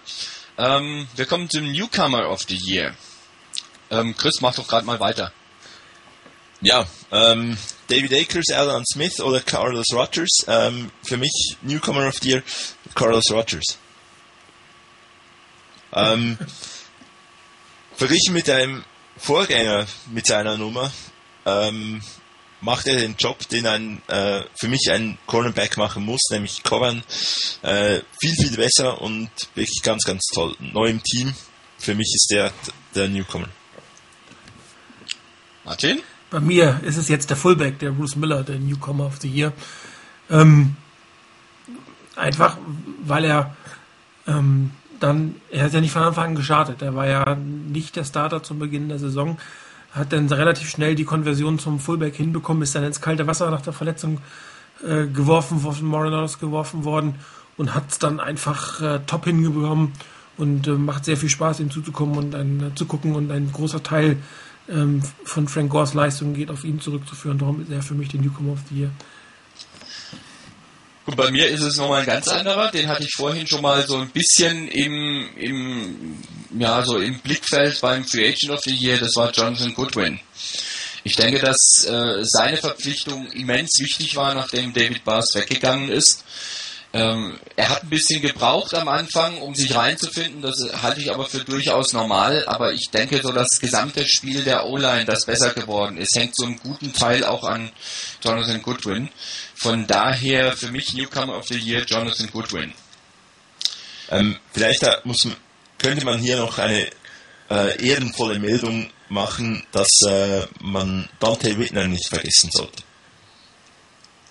Ähm, 0.58 1.08
wir 1.16 1.26
kommen 1.26 1.50
zum 1.50 1.70
Newcomer 1.72 2.30
of 2.30 2.42
the 2.48 2.56
Year. 2.56 2.94
Ähm, 3.90 4.16
Chris, 4.16 4.40
mach 4.40 4.54
doch 4.54 4.68
gerade 4.68 4.86
mal 4.86 5.00
weiter. 5.00 5.32
Ja, 6.60 6.86
ähm, 7.12 7.58
David 7.88 8.14
Akers, 8.14 8.50
Alan 8.50 8.84
Smith 8.86 9.20
oder 9.20 9.40
Carlos 9.40 9.86
Rogers. 9.92 10.44
Ähm, 10.48 10.90
für 11.02 11.16
mich 11.16 11.56
Newcomer 11.62 12.08
of 12.08 12.18
the 12.22 12.30
Year, 12.30 12.42
Carlos 12.94 13.30
Rogers. 13.30 13.78
Ähm, 15.92 16.38
verglichen 17.96 18.34
mit 18.34 18.48
einem 18.50 18.84
Vorgänger 19.16 19.86
mit 20.10 20.26
seiner 20.26 20.56
Nummer, 20.56 20.92
ähm, 21.46 22.02
macht 22.60 22.86
er 22.86 22.96
den 22.96 23.16
Job, 23.18 23.48
den 23.48 23.66
ein 23.66 24.02
äh, 24.08 24.42
für 24.58 24.68
mich 24.68 24.90
ein 24.90 25.18
Cornerback 25.26 25.76
machen 25.76 26.04
muss, 26.04 26.22
nämlich 26.30 26.62
covern, 26.62 27.02
äh, 27.62 28.00
viel, 28.20 28.34
viel 28.34 28.56
besser 28.56 29.00
und 29.00 29.30
wirklich 29.54 29.82
ganz, 29.82 30.04
ganz 30.04 30.22
toll. 30.34 30.56
Neu 30.60 30.88
im 30.88 31.02
Team, 31.02 31.34
für 31.78 31.94
mich 31.94 32.12
ist 32.14 32.28
der 32.30 32.52
der 32.94 33.08
Newcomer. 33.08 33.48
Martin? 35.64 36.00
Bei 36.30 36.40
mir 36.40 36.80
ist 36.82 36.96
es 36.96 37.08
jetzt 37.08 37.30
der 37.30 37.36
Fullback, 37.36 37.78
der 37.78 37.90
Bruce 37.90 38.16
Miller, 38.16 38.42
der 38.42 38.58
Newcomer 38.58 39.06
of 39.06 39.18
the 39.20 39.28
Year. 39.28 39.52
Ähm, 40.30 40.76
einfach, 42.16 42.56
weil 43.04 43.24
er 43.24 43.56
ähm, 44.26 44.72
dann, 44.98 45.36
er 45.50 45.66
ist 45.66 45.74
ja 45.74 45.80
nicht 45.80 45.92
von 45.92 46.02
Anfang 46.02 46.30
an 46.30 46.34
gestartet. 46.34 46.82
Er 46.82 46.94
war 46.94 47.06
ja 47.06 47.34
nicht 47.34 47.96
der 47.96 48.04
Starter 48.04 48.42
zum 48.42 48.58
Beginn 48.58 48.88
der 48.88 48.98
Saison 48.98 49.38
hat 49.96 50.12
dann 50.12 50.28
relativ 50.28 50.68
schnell 50.68 50.94
die 50.94 51.04
Konversion 51.04 51.58
zum 51.58 51.80
Fullback 51.80 52.14
hinbekommen, 52.16 52.62
ist 52.62 52.74
dann 52.74 52.84
ins 52.84 53.00
kalte 53.00 53.26
Wasser 53.26 53.50
nach 53.50 53.62
der 53.62 53.72
Verletzung 53.72 54.20
äh, 54.84 55.06
geworfen, 55.06 55.60
von 55.60 55.84
Morenos 55.84 56.38
geworfen 56.38 56.84
worden 56.84 57.16
und 57.56 57.74
hat 57.74 57.90
es 57.90 57.98
dann 57.98 58.20
einfach 58.20 58.80
äh, 58.82 59.00
top 59.06 59.24
hingekommen 59.24 59.92
und 60.36 60.66
äh, 60.66 60.72
macht 60.72 61.04
sehr 61.04 61.16
viel 61.16 61.30
Spaß, 61.30 61.60
ihm 61.60 61.70
zuzukommen 61.70 62.16
und 62.16 62.34
ein, 62.34 62.62
äh, 62.62 62.74
zu 62.74 62.86
gucken 62.86 63.14
und 63.14 63.30
ein 63.30 63.50
großer 63.52 63.82
Teil 63.82 64.18
ähm, 64.68 65.02
von 65.24 65.48
Frank 65.48 65.70
Gores 65.70 65.94
Leistung 65.94 66.34
geht 66.34 66.50
auf 66.50 66.64
ihn 66.64 66.80
zurückzuführen. 66.80 67.38
Darum 67.38 67.62
ist 67.62 67.70
er 67.70 67.82
für 67.82 67.94
mich 67.94 68.08
der 68.08 68.20
Newcomer 68.20 68.52
of 68.52 68.58
the 68.68 68.80
Year. 68.80 68.90
Und 71.06 71.16
bei 71.16 71.30
mir 71.30 71.48
ist 71.48 71.62
es 71.62 71.76
nochmal 71.76 72.00
ein 72.00 72.06
ganz 72.06 72.26
anderer. 72.26 72.70
Den 72.72 72.88
hatte 72.88 73.04
ich 73.04 73.14
vorhin 73.14 73.46
schon 73.46 73.62
mal 73.62 73.86
so 73.86 73.96
ein 73.96 74.08
bisschen 74.10 74.66
im, 74.66 75.28
im, 75.36 76.18
ja, 76.58 76.82
so 76.82 76.98
im 76.98 77.18
Blickfeld 77.20 77.80
beim 77.80 78.04
Free 78.04 78.28
Agent 78.28 78.50
of 78.50 78.60
the 78.64 78.74
Year. 78.74 78.98
Das 78.98 79.16
war 79.16 79.30
Jonathan 79.32 79.74
Goodwin. 79.74 80.20
Ich 81.04 81.14
denke, 81.16 81.38
dass 81.38 81.84
äh, 81.84 82.24
seine 82.24 82.56
Verpflichtung 82.56 83.30
immens 83.32 83.78
wichtig 83.78 84.16
war, 84.16 84.34
nachdem 84.34 84.72
David 84.72 85.04
Bars 85.04 85.34
weggegangen 85.34 85.88
ist. 85.88 86.24
Ähm, 86.92 87.38
er 87.56 87.68
hat 87.68 87.82
ein 87.82 87.90
bisschen 87.90 88.22
gebraucht 88.22 88.74
am 88.74 88.88
Anfang, 88.88 89.38
um 89.38 89.54
sich 89.54 89.74
reinzufinden. 89.74 90.40
Das 90.40 90.56
halte 90.82 91.00
ich 91.00 91.12
aber 91.12 91.26
für 91.26 91.44
durchaus 91.44 91.92
normal. 91.92 92.44
Aber 92.46 92.72
ich 92.72 92.90
denke, 92.90 93.20
so 93.22 93.32
das 93.32 93.60
gesamte 93.60 94.08
Spiel 94.08 94.42
der 94.44 94.66
O-Line, 94.66 95.04
das 95.04 95.26
besser 95.26 95.50
geworden 95.50 95.98
ist, 95.98 96.16
hängt 96.16 96.34
so 96.34 96.46
einen 96.46 96.58
guten 96.58 96.92
Teil 96.92 97.24
auch 97.24 97.44
an 97.44 97.70
Jonathan 98.24 98.62
Goodwin. 98.62 99.10
Von 99.54 99.86
daher 99.86 100.56
für 100.56 100.70
mich 100.72 100.94
Newcomer 100.94 101.36
of 101.36 101.46
the 101.48 101.58
Year 101.58 101.84
Jonathan 101.84 102.30
Goodwin. 102.32 102.72
Ähm, 104.08 104.38
vielleicht 104.52 104.84
muss, 105.04 105.28
könnte 105.86 106.04
man 106.04 106.18
hier 106.18 106.38
noch 106.38 106.58
eine 106.58 106.88
äh, 107.48 107.86
ehrenvolle 107.86 108.40
Meldung 108.40 108.90
machen, 109.08 109.64
dass 109.70 109.88
äh, 110.08 110.44
man 110.58 111.08
Dante 111.20 111.56
Whitner 111.56 111.86
nicht 111.86 112.08
vergessen 112.08 112.50
sollte. 112.50 112.82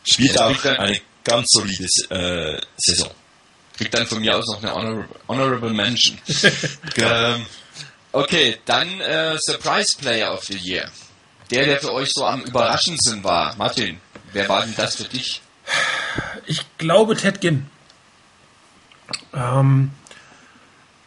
Spielt 0.04 0.38
auch 0.38 0.66
eine 0.66 1.00
ganz 1.24 1.48
solide 1.52 1.88
äh, 2.10 2.62
Saison. 2.76 3.10
Kriegt 3.78 3.94
dann 3.94 4.06
von 4.06 4.20
mir 4.20 4.36
aus 4.36 4.46
noch 4.48 4.62
eine 4.62 4.74
Honor 4.74 5.08
Honorable 5.30 5.70
Mention. 5.74 6.20
genau. 6.94 7.36
ähm, 7.36 7.46
okay, 8.12 8.58
dann 8.66 9.00
äh, 9.00 9.38
Surprise 9.40 9.98
Player 9.98 10.34
of 10.34 10.44
the 10.44 10.58
Year. 10.58 10.92
Der, 11.52 11.68
der 11.68 11.80
für 11.80 11.94
euch 11.94 12.10
so 12.14 12.26
am 12.26 12.42
überraschendsten 12.42 13.24
war. 13.24 13.56
Martin, 13.56 14.02
wer 14.34 14.50
war 14.50 14.64
denn 14.66 14.76
das 14.76 14.98
für 14.98 15.06
dich? 15.06 15.42
Ich 16.48 16.66
glaube 16.78 17.16
Ted 17.16 17.40
Ginn. 17.40 17.70
Ähm, 19.34 19.92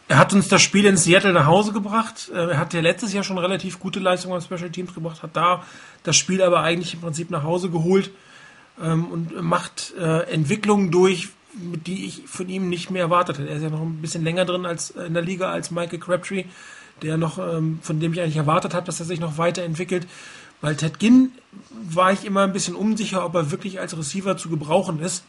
er 0.09 0.17
hat 0.17 0.33
uns 0.33 0.47
das 0.47 0.61
Spiel 0.63 0.85
in 0.85 0.97
Seattle 0.97 1.31
nach 1.33 1.45
Hause 1.45 1.71
gebracht. 1.71 2.31
Äh, 2.33 2.51
er 2.51 2.57
hat 2.57 2.73
ja 2.73 2.81
letztes 2.81 3.13
Jahr 3.13 3.23
schon 3.23 3.37
relativ 3.37 3.79
gute 3.79 3.99
Leistungen 3.99 4.35
auf 4.35 4.43
Special 4.43 4.71
Teams 4.71 4.93
gebracht, 4.93 5.21
hat 5.23 5.37
da 5.37 5.63
das 6.03 6.17
Spiel 6.17 6.41
aber 6.41 6.61
eigentlich 6.61 6.95
im 6.95 7.01
Prinzip 7.01 7.29
nach 7.29 7.43
Hause 7.43 7.69
geholt 7.69 8.09
ähm, 8.81 9.05
und 9.05 9.39
macht 9.41 9.93
äh, 9.99 10.23
Entwicklungen 10.31 10.89
durch, 10.89 11.29
die 11.53 12.05
ich 12.05 12.23
von 12.25 12.49
ihm 12.49 12.69
nicht 12.69 12.89
mehr 12.89 13.03
erwartet 13.03 13.37
hätte. 13.37 13.49
Er 13.49 13.57
ist 13.57 13.63
ja 13.63 13.69
noch 13.69 13.81
ein 13.81 14.01
bisschen 14.01 14.23
länger 14.23 14.45
drin 14.45 14.65
als 14.65 14.91
äh, 14.91 15.03
in 15.03 15.13
der 15.13 15.21
Liga 15.21 15.51
als 15.51 15.69
Michael 15.69 15.99
Crabtree, 15.99 16.45
der 17.03 17.17
noch, 17.17 17.37
ähm, 17.37 17.77
von 17.83 17.99
dem 17.99 18.11
ich 18.11 18.19
eigentlich 18.19 18.37
erwartet 18.37 18.73
habe, 18.73 18.87
dass 18.87 18.99
er 18.99 19.05
sich 19.05 19.19
noch 19.19 19.37
weiterentwickelt. 19.37 20.07
Weil 20.59 20.75
Ted 20.75 20.97
Ginn 20.97 21.33
war 21.69 22.11
ich 22.11 22.25
immer 22.25 22.41
ein 22.41 22.51
bisschen 22.51 22.75
unsicher, 22.75 23.23
ob 23.23 23.35
er 23.35 23.51
wirklich 23.51 23.79
als 23.79 23.95
Receiver 23.95 24.37
zu 24.37 24.49
gebrauchen 24.49 25.01
ist, 25.01 25.23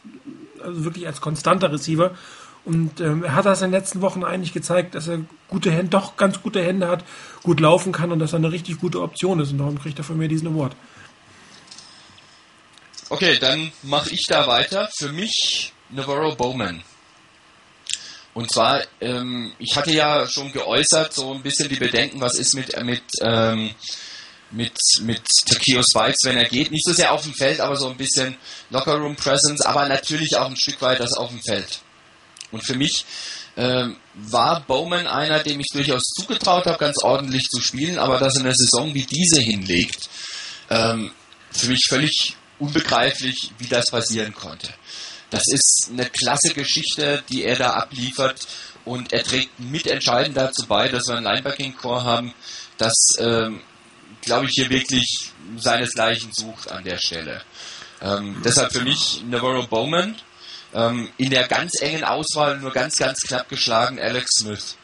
also 0.61 0.83
wirklich 0.83 1.05
als 1.05 1.21
konstanter 1.21 1.71
Receiver. 1.71 2.11
Und 2.63 2.99
ähm, 3.01 3.23
er 3.23 3.35
hat 3.35 3.45
das 3.45 3.61
in 3.61 3.71
den 3.71 3.79
letzten 3.79 4.01
Wochen 4.01 4.23
eigentlich 4.23 4.53
gezeigt, 4.53 4.93
dass 4.93 5.07
er 5.07 5.21
gute 5.47 5.71
Hände, 5.71 5.89
doch 5.89 6.15
ganz 6.15 6.41
gute 6.41 6.63
Hände 6.63 6.87
hat, 6.87 7.03
gut 7.41 7.59
laufen 7.59 7.91
kann 7.91 8.11
und 8.11 8.19
dass 8.19 8.33
er 8.33 8.37
eine 8.37 8.51
richtig 8.51 8.79
gute 8.79 9.01
Option 9.01 9.39
ist. 9.39 9.51
Und 9.51 9.57
darum 9.57 9.79
kriegt 9.79 9.97
er 9.97 10.03
von 10.03 10.17
mir 10.17 10.27
diesen 10.27 10.47
Award. 10.47 10.75
Okay, 13.09 13.37
dann 13.39 13.71
mache 13.81 14.11
ich 14.11 14.25
da 14.27 14.47
weiter. 14.47 14.89
Für 14.97 15.11
mich 15.11 15.73
Navarro 15.89 16.35
Bowman. 16.35 16.83
Und 18.33 18.49
zwar, 18.49 18.81
ähm, 19.01 19.51
ich 19.59 19.75
hatte 19.75 19.91
ja 19.91 20.25
schon 20.27 20.51
geäußert, 20.53 21.13
so 21.13 21.33
ein 21.33 21.41
bisschen 21.41 21.67
die 21.67 21.75
Bedenken, 21.75 22.21
was 22.21 22.35
ist 22.35 22.53
mit, 22.53 22.81
mit, 22.85 23.03
ähm, 23.21 23.71
mit, 24.51 24.77
mit 25.01 25.21
Takeo 25.45 25.81
Spikes, 25.83 26.19
wenn 26.23 26.37
er 26.37 26.47
geht. 26.47 26.71
Nicht 26.71 26.85
so 26.85 26.93
sehr 26.93 27.11
auf 27.11 27.23
dem 27.23 27.33
Feld, 27.33 27.59
aber 27.59 27.75
so 27.75 27.89
ein 27.89 27.97
bisschen 27.97 28.37
Lockerroom 28.69 29.15
Presence, 29.15 29.61
aber 29.61 29.87
natürlich 29.89 30.37
auch 30.37 30.49
ein 30.49 30.55
Stück 30.55 30.81
weit 30.81 31.01
das 31.01 31.13
auf 31.13 31.29
dem 31.29 31.41
Feld. 31.41 31.81
Und 32.51 32.65
für 32.65 32.75
mich 32.75 33.05
ähm, 33.57 33.97
war 34.15 34.61
Bowman 34.61 35.07
einer, 35.07 35.39
dem 35.43 35.59
ich 35.59 35.67
durchaus 35.73 36.03
zugetraut 36.15 36.65
habe, 36.65 36.77
ganz 36.77 36.97
ordentlich 37.03 37.43
zu 37.49 37.61
spielen, 37.61 37.97
aber 37.97 38.17
dass 38.17 38.35
er 38.35 38.41
eine 38.41 38.55
Saison 38.55 38.93
wie 38.93 39.05
diese 39.05 39.41
hinlegt, 39.41 40.09
ähm, 40.69 41.11
für 41.51 41.67
mich 41.67 41.85
völlig 41.89 42.35
unbegreiflich, 42.59 43.51
wie 43.57 43.67
das 43.67 43.91
passieren 43.91 44.33
konnte. 44.33 44.69
Das 45.29 45.43
ist 45.47 45.89
eine 45.91 46.05
klasse 46.05 46.53
Geschichte, 46.53 47.23
die 47.29 47.43
er 47.43 47.55
da 47.55 47.71
abliefert 47.71 48.47
und 48.85 49.13
er 49.13 49.23
trägt 49.23 49.59
mitentscheidend 49.59 50.35
dazu 50.35 50.67
bei, 50.67 50.89
dass 50.89 51.07
wir 51.07 51.17
einen 51.17 51.25
Linebacking-Core 51.25 52.03
haben, 52.03 52.33
das, 52.77 52.93
ähm, 53.19 53.61
glaube 54.21 54.47
ich, 54.47 54.51
hier 54.55 54.69
wirklich 54.69 55.31
seinesgleichen 55.57 56.31
sucht 56.33 56.71
an 56.71 56.83
der 56.83 56.97
Stelle. 56.97 57.41
Ähm, 58.01 58.41
deshalb 58.43 58.71
für 58.71 58.81
mich 58.81 59.23
Navarro 59.23 59.67
Bowman 59.67 60.15
Ähm, 60.73 61.09
in 61.17 61.29
der 61.29 61.47
ganz 61.47 61.81
engen 61.81 62.03
Auswahl 62.03 62.57
nur 62.59 62.71
ganz, 62.71 62.97
ganz 62.97 63.21
knapp 63.21 63.49
geschlagen 63.49 63.99
Alex 63.99 64.29
Smith. 64.39 64.77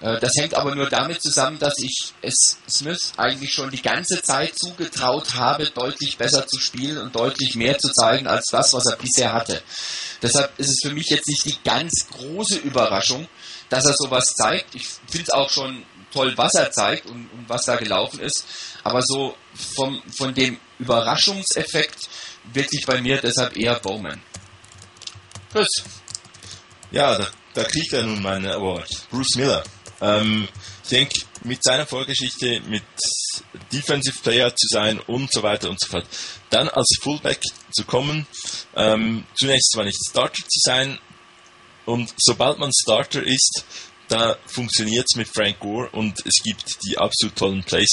Äh, 0.00 0.18
das 0.20 0.32
hängt 0.36 0.54
aber 0.54 0.74
nur 0.74 0.88
damit 0.88 1.22
zusammen, 1.22 1.58
dass 1.58 1.74
ich 1.78 2.12
es 2.22 2.58
Smith 2.68 3.12
eigentlich 3.16 3.52
schon 3.52 3.70
die 3.70 3.82
ganze 3.82 4.22
Zeit 4.22 4.58
zugetraut 4.58 5.34
habe, 5.34 5.66
deutlich 5.70 6.18
besser 6.18 6.46
zu 6.46 6.58
spielen 6.58 6.98
und 6.98 7.14
deutlich 7.14 7.54
mehr 7.54 7.78
zu 7.78 7.92
zeigen 7.92 8.26
als 8.26 8.46
das, 8.50 8.72
was 8.72 8.86
er 8.86 8.96
bisher 8.96 9.32
hatte. 9.32 9.62
Deshalb 10.22 10.58
ist 10.58 10.70
es 10.70 10.80
für 10.82 10.92
mich 10.92 11.06
jetzt 11.08 11.28
nicht 11.28 11.44
die 11.44 11.58
ganz 11.64 12.06
große 12.10 12.56
Überraschung, 12.58 13.28
dass 13.68 13.86
er 13.86 13.94
sowas 13.96 14.34
zeigt. 14.36 14.74
Ich 14.74 14.86
finde 15.08 15.24
es 15.28 15.30
auch 15.30 15.50
schon 15.50 15.84
toll, 16.12 16.32
was 16.36 16.54
er 16.54 16.70
zeigt 16.70 17.06
und, 17.06 17.28
und, 17.30 17.48
was 17.48 17.64
da 17.64 17.76
gelaufen 17.76 18.20
ist. 18.20 18.44
Aber 18.82 19.02
so 19.02 19.36
vom, 19.76 20.02
von 20.16 20.34
dem 20.34 20.58
Überraschungseffekt 20.78 22.08
wirklich 22.52 22.86
bei 22.86 23.00
mir 23.00 23.20
deshalb 23.20 23.56
eher 23.56 23.78
Bowman. 23.80 24.20
Chris. 25.52 25.68
Ja, 26.90 27.18
da, 27.18 27.28
da 27.54 27.64
kriegt 27.64 27.92
er 27.92 28.02
nun 28.02 28.22
meinen 28.22 28.46
Award. 28.46 28.88
Bruce 29.10 29.36
Miller. 29.36 29.64
Ähm, 30.00 30.48
ich 30.84 30.88
denke, 30.90 31.20
mit 31.44 31.62
seiner 31.62 31.86
Vorgeschichte, 31.86 32.60
mit 32.68 32.84
Defensive 33.72 34.18
Player 34.22 34.54
zu 34.54 34.68
sein 34.68 35.00
und 35.00 35.32
so 35.32 35.42
weiter 35.42 35.68
und 35.68 35.80
so 35.80 35.88
fort, 35.88 36.06
dann 36.50 36.68
als 36.68 36.88
Fullback 37.02 37.40
zu 37.72 37.84
kommen, 37.84 38.26
ähm, 38.74 39.24
zunächst 39.34 39.72
zwar 39.72 39.84
nicht 39.84 39.98
Starter 40.08 40.42
zu 40.48 40.60
sein, 40.62 40.98
und 41.88 42.12
sobald 42.18 42.58
man 42.58 42.70
Starter 42.70 43.22
ist, 43.22 43.64
da 44.08 44.36
funktioniert 44.44 45.06
es 45.08 45.16
mit 45.16 45.26
Frank 45.26 45.58
Gore 45.58 45.88
und 45.92 46.20
es 46.26 46.34
gibt 46.44 46.84
die 46.84 46.98
absolut 46.98 47.34
tollen 47.34 47.64
Plays. 47.64 47.88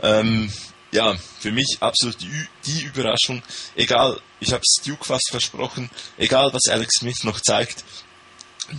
Ähm, 0.00 0.50
ja, 0.92 1.14
für 1.38 1.52
mich 1.52 1.76
absolut 1.80 2.18
die, 2.22 2.46
die 2.64 2.84
Überraschung. 2.84 3.42
Egal, 3.76 4.18
ich 4.40 4.52
habe 4.52 4.62
Duke 4.84 5.04
fast 5.04 5.28
versprochen, 5.30 5.90
egal 6.16 6.52
was 6.52 6.68
Alex 6.70 6.96
Smith 7.00 7.24
noch 7.24 7.40
zeigt, 7.40 7.84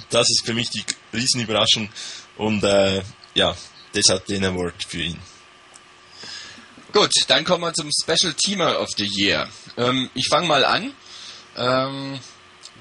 das 0.10 0.30
ist 0.30 0.46
für 0.46 0.54
mich 0.54 0.70
die 0.70 0.84
Riesenüberraschung 1.14 1.90
und 2.38 2.64
äh, 2.64 3.02
ja, 3.34 3.56
deshalb 3.94 4.26
den 4.26 4.46
Award 4.46 4.84
für 4.88 5.02
ihn. 5.02 5.20
Gut, 6.92 7.12
dann 7.28 7.44
kommen 7.44 7.64
wir 7.64 7.74
zum 7.74 7.90
Special 7.92 8.34
Teamer 8.34 8.80
of 8.80 8.90
the 8.98 9.08
Year. 9.08 9.48
Ähm, 9.78 10.10
ich 10.16 10.28
fange 10.28 10.48
mal 10.48 10.66
an. 10.66 10.94
Ähm, 11.56 12.20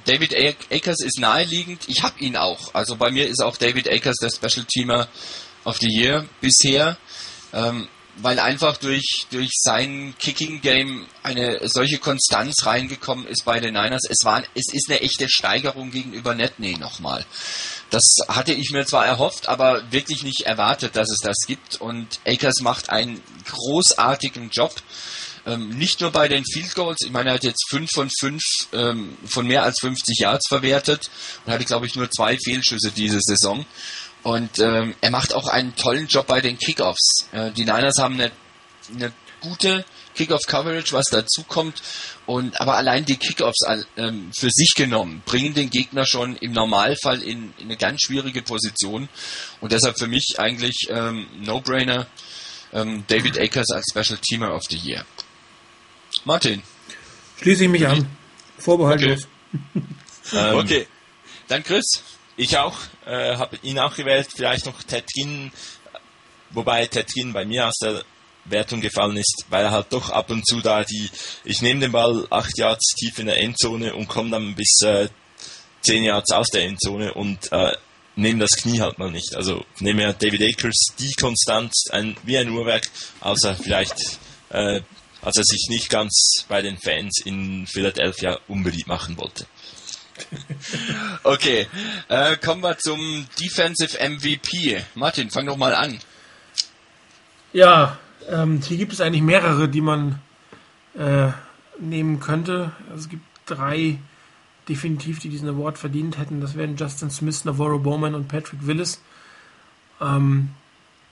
David 0.07 0.35
Akers 0.71 1.01
ist 1.01 1.19
naheliegend. 1.19 1.83
Ich 1.89 2.03
habe 2.03 2.19
ihn 2.21 2.37
auch. 2.37 2.75
Also 2.75 2.97
bei 2.97 3.11
mir 3.11 3.29
ist 3.29 3.43
auch 3.43 3.59
David 3.59 3.91
Akers 3.91 4.17
der 4.17 4.31
Special 4.31 4.65
Teamer 4.65 5.09
of 5.65 5.77
the 5.79 5.89
Year 5.89 6.27
bisher. 6.41 6.97
Ähm, 7.53 7.89
weil 8.23 8.39
einfach 8.39 8.77
durch, 8.77 9.27
durch 9.31 9.51
sein 9.55 10.15
Kicking-Game 10.19 11.07
eine 11.23 11.69
solche 11.69 11.99
Konstanz 11.99 12.66
reingekommen 12.66 13.27
ist 13.27 13.45
bei 13.45 13.61
den 13.61 13.74
Niners. 13.74 14.03
Es, 14.09 14.24
war, 14.24 14.43
es 14.55 14.73
ist 14.73 14.89
eine 14.89 15.01
echte 15.01 15.28
Steigerung 15.28 15.90
gegenüber 15.90 16.35
Netney 16.35 16.77
nochmal. 16.77 17.24
Das 17.90 18.05
hatte 18.28 18.53
ich 18.53 18.70
mir 18.70 18.85
zwar 18.86 19.07
erhofft, 19.07 19.49
aber 19.49 19.90
wirklich 19.93 20.23
nicht 20.23 20.43
erwartet, 20.43 20.97
dass 20.97 21.11
es 21.11 21.20
das 21.20 21.36
gibt. 21.47 21.81
Und 21.81 22.20
Akers 22.27 22.61
macht 22.61 22.90
einen 22.90 23.23
großartigen 23.47 24.51
Job. 24.51 24.74
Ähm, 25.47 25.70
nicht 25.70 26.01
nur 26.01 26.11
bei 26.11 26.28
den 26.28 26.45
Field 26.45 26.74
Goals, 26.74 26.99
ich 27.05 27.11
meine, 27.11 27.31
er 27.31 27.35
hat 27.35 27.45
jetzt 27.45 27.70
5 27.70 27.89
von 27.90 28.11
5 28.20 28.43
ähm, 28.73 29.16
von 29.27 29.47
mehr 29.47 29.62
als 29.62 29.78
50 29.81 30.19
Yards 30.19 30.47
verwertet 30.49 31.09
und 31.47 31.53
hatte, 31.53 31.65
glaube 31.65 31.86
ich, 31.86 31.95
nur 31.95 32.11
zwei 32.11 32.36
Fehlschüsse 32.36 32.90
diese 32.90 33.20
Saison. 33.20 33.65
Und 34.23 34.59
ähm, 34.59 34.95
er 35.01 35.11
macht 35.11 35.35
auch 35.35 35.49
einen 35.49 35.74
tollen 35.77 36.07
Job 36.07 36.27
bei 36.27 36.40
den 36.40 36.59
Kickoffs. 36.59 37.28
Äh, 37.32 37.53
die 37.53 37.65
Niners 37.65 37.99
haben 37.99 38.15
eine, 38.15 38.31
eine 38.95 39.12
gute 39.40 39.85
Kickoff-Coverage, 40.15 40.93
was 40.93 41.07
dazu 41.07 41.45
kommt. 41.45 41.82
Und 42.27 42.61
aber 42.61 42.77
allein 42.77 43.05
die 43.05 43.16
Kickoffs 43.16 43.61
ähm, 43.97 44.31
für 44.36 44.51
sich 44.51 44.74
genommen 44.77 45.23
bringen 45.24 45.55
den 45.55 45.70
Gegner 45.70 46.05
schon 46.05 46.36
im 46.36 46.53
Normalfall 46.53 47.23
in, 47.23 47.55
in 47.59 47.66
eine 47.66 47.77
ganz 47.77 48.03
schwierige 48.03 48.43
Position. 48.43 49.09
Und 49.61 49.73
deshalb 49.73 49.99
für 49.99 50.09
mich 50.09 50.35
eigentlich 50.39 50.89
ähm, 50.90 51.27
No-Brainer 51.40 52.07
ähm, 52.73 53.05
David 53.07 53.39
Akers 53.39 53.70
als 53.70 53.86
Special 53.90 54.19
Teamer 54.19 54.55
of 54.55 54.62
the 54.69 54.77
Year. 54.77 55.05
Martin. 56.24 56.62
Schließe 57.40 57.65
ich 57.65 57.70
mich 57.70 57.86
an. 57.86 58.07
Vorbehaltlos. 58.59 59.28
Okay. 59.53 59.82
ähm, 60.32 60.57
okay. 60.57 60.86
Dann 61.47 61.62
Chris. 61.62 62.03
Ich 62.39 62.56
auch, 62.56 62.77
äh, 63.05 63.35
habe 63.36 63.59
ihn 63.65 63.81
auch 63.81 63.97
gewählt, 63.97 64.28
vielleicht 64.32 64.65
noch 64.65 64.81
Ted 64.85 65.05
Ginn, 65.12 65.51
wobei 66.51 66.86
Ted 66.86 67.12
Ginn 67.12 67.32
bei 67.32 67.44
mir 67.44 67.66
aus 67.66 67.74
der 67.82 68.05
Wertung 68.44 68.81
gefallen 68.81 69.16
ist, 69.16 69.47
weil 69.51 69.65
er 69.65 69.73
halt 69.73 69.89
doch 69.90 70.10
ab 70.10 70.31
und 70.31 70.47
zu 70.47 70.60
da 70.60 70.85
die, 70.85 71.10
ich 71.44 71.62
nehme 71.62 71.81
den 71.81 71.90
Ball 71.90 72.28
acht 72.31 72.56
Yards 72.56 72.94
tief 72.94 73.19
in 73.19 73.27
der 73.27 73.40
Endzone 73.40 73.93
und 73.93 74.06
komme 74.06 74.31
dann 74.31 74.55
bis 74.55 74.81
äh, 74.85 75.09
zehn 75.81 76.05
Yards 76.05 76.31
aus 76.31 76.48
der 76.51 76.62
Endzone 76.62 77.12
und 77.12 77.51
äh, 77.51 77.77
nehme 78.15 78.39
das 78.39 78.52
Knie 78.52 78.81
halt 78.81 79.01
mal 79.01 79.10
nicht. 79.10 79.35
Also 79.35 79.65
nehme 79.81 80.02
ja 80.02 80.12
David 80.12 80.43
Akers 80.43 80.94
die 80.97 81.15
Konstanz 81.15 81.86
ein, 81.90 82.16
wie 82.23 82.39
ein 82.39 82.51
Uhrwerk, 82.51 82.89
außer 83.20 83.56
vielleicht 83.56 83.98
äh, 84.51 84.81
als 85.23 85.36
er 85.36 85.44
sich 85.44 85.66
nicht 85.69 85.90
ganz 85.90 86.44
bei 86.48 86.62
den 86.62 86.78
Fans 86.78 87.20
in 87.24 87.66
Philadelphia 87.66 88.39
unbeliebt 88.47 88.86
machen 88.86 89.16
wollte. 89.16 89.47
okay, 91.23 91.66
äh, 92.09 92.36
kommen 92.36 92.62
wir 92.62 92.78
zum 92.78 93.27
Defensive 93.40 93.97
MVP. 93.99 94.82
Martin, 94.95 95.31
fang 95.31 95.47
doch 95.47 95.57
mal 95.57 95.74
an. 95.74 95.99
Ja, 97.53 97.99
ähm, 98.28 98.61
hier 98.61 98.77
gibt 98.77 98.93
es 98.93 99.01
eigentlich 99.01 99.23
mehrere, 99.23 99.69
die 99.69 99.81
man 99.81 100.20
äh, 100.97 101.28
nehmen 101.78 102.20
könnte. 102.20 102.73
Also 102.90 103.03
es 103.05 103.09
gibt 103.09 103.24
drei 103.47 103.99
definitiv, 104.69 105.19
die 105.19 105.31
diesen 105.31 105.49
Award 105.49 105.78
verdient 105.78 106.19
hätten. 106.19 106.40
Das 106.40 106.55
wären 106.55 106.77
Justin 106.77 107.11
Smith, 107.11 107.45
Navarro 107.45 107.78
Bowman 107.78 108.15
und 108.15 108.28
Patrick 108.28 108.66
Willis. 108.66 109.01
Ähm, 110.01 110.51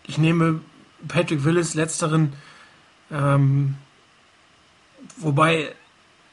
ich 0.05 0.19
nehme 0.19 0.61
Patrick 1.09 1.45
Willis, 1.45 1.75
letzteren, 1.75 2.35
ähm, 3.11 3.77
wobei 5.17 5.75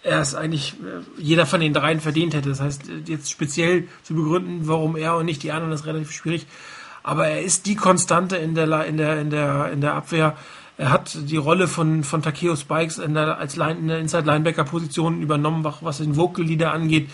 er 0.03 0.19
es 0.19 0.35
eigentlich 0.35 0.73
äh, 0.73 1.21
jeder 1.21 1.45
von 1.45 1.61
den 1.61 1.73
dreien 1.73 1.99
verdient 1.99 2.33
hätte. 2.33 2.49
Das 2.49 2.59
heißt, 2.59 2.83
jetzt 3.07 3.31
speziell 3.31 3.87
zu 4.03 4.13
begründen, 4.13 4.67
warum 4.67 4.95
er 4.95 5.15
und 5.15 5.25
nicht 5.25 5.43
die 5.43 5.51
anderen, 5.51 5.73
ist 5.73 5.85
relativ 5.85 6.11
schwierig. 6.11 6.45
Aber 7.01 7.27
er 7.27 7.41
ist 7.41 7.65
die 7.65 7.75
Konstante 7.75 8.37
in 8.37 8.55
der 8.55 8.85
in 8.85 8.97
der 8.97 9.19
in 9.19 9.29
der 9.29 9.71
in 9.71 9.81
der 9.81 9.93
Abwehr. 9.93 10.37
Er 10.77 10.89
hat 10.89 11.17
die 11.29 11.37
Rolle 11.37 11.67
von 11.67 12.03
von 12.03 12.21
Takeo 12.21 12.55
Spikes 12.55 12.97
in 12.97 13.13
der, 13.13 13.37
als 13.37 13.55
Line, 13.55 13.79
in 13.79 13.87
der 13.87 13.99
Inside 13.99 14.25
Linebacker 14.25 14.63
Position 14.63 15.21
übernommen, 15.21 15.65
was 15.81 15.97
den 15.97 16.15
Vocal 16.15 16.45
Leader 16.45 16.73
angeht. 16.73 17.09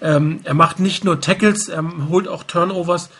Ähm, 0.00 0.40
er 0.44 0.54
macht 0.54 0.78
nicht 0.78 1.04
nur 1.04 1.20
Tackles, 1.20 1.68
er 1.68 1.84
holt 2.08 2.28
auch 2.28 2.44
Turnovers, 2.44 3.10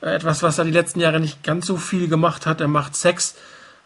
äh, 0.00 0.14
etwas, 0.14 0.42
was 0.42 0.58
er 0.58 0.64
die 0.64 0.70
letzten 0.70 1.00
Jahre 1.00 1.20
nicht 1.20 1.42
ganz 1.42 1.66
so 1.66 1.76
viel 1.76 2.08
gemacht 2.08 2.46
hat. 2.46 2.60
Er 2.60 2.68
macht 2.68 2.96
Sex. 2.96 3.34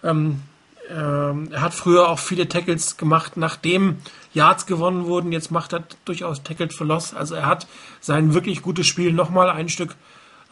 Ähm, 0.04 0.42
ähm, 0.90 1.48
er 1.52 1.60
hat 1.60 1.74
früher 1.74 2.08
auch 2.08 2.18
viele 2.18 2.48
Tackles 2.48 2.96
gemacht, 2.96 3.36
nachdem 3.36 3.98
Yards 4.32 4.66
gewonnen 4.66 5.06
wurden. 5.06 5.32
Jetzt 5.32 5.50
macht 5.50 5.72
er 5.72 5.84
durchaus 6.04 6.42
Tackles 6.42 6.74
for 6.74 6.86
Loss. 6.86 7.14
Also 7.14 7.34
er 7.34 7.46
hat 7.46 7.66
sein 8.00 8.34
wirklich 8.34 8.62
gutes 8.62 8.86
Spiel 8.86 9.12
nochmal 9.12 9.50
ein 9.50 9.68
Stück 9.68 9.96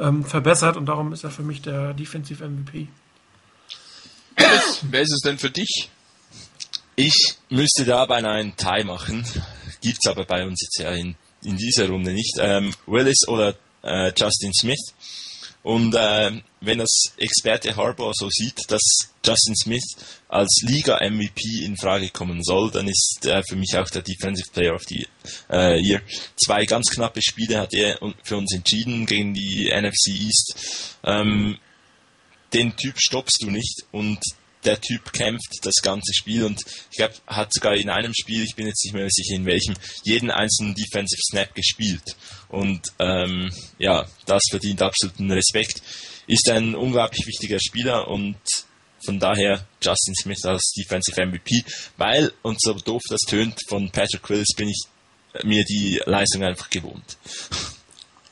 ähm, 0.00 0.24
verbessert 0.24 0.76
und 0.76 0.86
darum 0.86 1.12
ist 1.12 1.24
er 1.24 1.30
für 1.30 1.42
mich 1.42 1.62
der 1.62 1.94
Defensive 1.94 2.46
MVP. 2.46 2.88
Wer 4.82 5.02
ist 5.02 5.12
es 5.12 5.20
denn 5.20 5.38
für 5.38 5.50
dich? 5.50 5.90
Ich 6.96 7.36
müsste 7.48 7.84
da 7.84 8.04
beinahe 8.06 8.40
einen 8.40 8.56
Tie 8.56 8.84
machen. 8.84 9.24
Gibt's 9.80 10.06
aber 10.06 10.24
bei 10.24 10.44
uns 10.46 10.60
jetzt 10.62 10.78
ja 10.78 10.92
in, 10.92 11.16
in 11.42 11.56
dieser 11.56 11.88
Runde 11.88 12.12
nicht. 12.12 12.36
Ähm, 12.38 12.72
Willis 12.86 13.26
oder 13.28 13.54
äh, 13.82 14.12
Justin 14.16 14.52
Smith. 14.54 14.94
Und 15.62 15.94
äh, 15.94 16.40
wenn 16.66 16.78
das 16.78 17.12
Experte 17.16 17.76
Harbour 17.76 18.12
so 18.14 18.28
sieht, 18.30 18.60
dass 18.68 18.82
Justin 19.24 19.56
Smith 19.56 19.96
als 20.28 20.62
Liga-MVP 20.66 21.64
in 21.64 21.76
Frage 21.76 22.10
kommen 22.10 22.42
soll, 22.42 22.70
dann 22.70 22.88
ist 22.88 23.24
er 23.24 23.42
für 23.48 23.56
mich 23.56 23.76
auch 23.76 23.88
der 23.88 24.02
Defensive 24.02 24.50
Player 24.52 24.74
of 24.74 24.82
the 24.88 25.06
äh, 25.50 25.80
Year. 25.80 26.02
Zwei 26.36 26.64
ganz 26.66 26.90
knappe 26.90 27.20
Spiele 27.22 27.58
hat 27.58 27.72
er 27.74 27.98
für 28.22 28.36
uns 28.36 28.54
entschieden 28.54 29.06
gegen 29.06 29.34
die 29.34 29.70
NFC 29.74 30.08
East. 30.08 30.96
Ähm, 31.04 31.58
den 32.52 32.76
Typ 32.76 32.94
stoppst 32.98 33.42
du 33.42 33.50
nicht 33.50 33.84
und 33.92 34.20
der 34.64 34.80
Typ 34.80 35.12
kämpft 35.12 35.58
das 35.62 35.74
ganze 35.82 36.12
Spiel 36.14 36.44
und 36.44 36.60
ich 36.90 36.96
glaube, 36.96 37.14
hat 37.26 37.52
sogar 37.52 37.74
in 37.74 37.90
einem 37.90 38.12
Spiel, 38.14 38.42
ich 38.42 38.54
bin 38.54 38.66
jetzt 38.66 38.84
nicht 38.84 38.94
mehr 38.94 39.08
sicher 39.10 39.34
in 39.34 39.46
welchem, 39.46 39.74
jeden 40.04 40.30
einzelnen 40.30 40.74
Defensive 40.74 41.20
Snap 41.30 41.54
gespielt. 41.54 42.16
Und 42.48 42.80
ähm, 42.98 43.50
ja, 43.78 44.06
das 44.26 44.42
verdient 44.50 44.82
absoluten 44.82 45.30
Respekt. 45.30 45.82
Ist 46.26 46.48
ein 46.50 46.74
unglaublich 46.74 47.26
wichtiger 47.26 47.58
Spieler 47.60 48.08
und 48.08 48.36
von 49.04 49.18
daher 49.18 49.66
Justin 49.82 50.14
Smith 50.14 50.44
als 50.44 50.72
Defensive 50.76 51.26
MVP, 51.26 51.64
weil, 51.96 52.32
und 52.42 52.60
so 52.60 52.72
doof 52.72 53.02
das 53.08 53.20
tönt, 53.20 53.54
von 53.68 53.90
Patrick 53.90 54.28
Willis 54.30 54.54
bin 54.56 54.68
ich 54.68 54.82
mir 55.42 55.64
die 55.64 56.00
Leistung 56.06 56.44
einfach 56.44 56.70
gewohnt. 56.70 57.16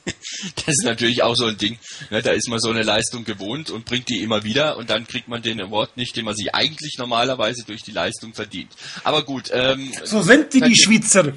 Das 0.56 0.68
ist 0.68 0.84
natürlich 0.84 1.22
auch 1.22 1.36
so 1.36 1.46
ein 1.46 1.56
Ding. 1.56 1.78
Ne, 2.10 2.22
da 2.22 2.32
ist 2.32 2.48
man 2.48 2.58
so 2.58 2.70
eine 2.70 2.82
Leistung 2.82 3.24
gewohnt 3.24 3.70
und 3.70 3.84
bringt 3.84 4.08
die 4.08 4.20
immer 4.22 4.42
wieder 4.42 4.76
und 4.76 4.90
dann 4.90 5.06
kriegt 5.06 5.28
man 5.28 5.42
den 5.42 5.60
Award 5.60 5.96
nicht, 5.96 6.16
den 6.16 6.24
man 6.24 6.34
sich 6.34 6.52
eigentlich 6.54 6.96
normalerweise 6.98 7.64
durch 7.64 7.82
die 7.82 7.92
Leistung 7.92 8.34
verdient. 8.34 8.72
Aber 9.04 9.24
gut. 9.24 9.50
Ähm, 9.52 9.92
so 10.02 10.22
sind 10.22 10.52
die, 10.54 10.60
die 10.60 10.76
Schweizer. 10.76 11.32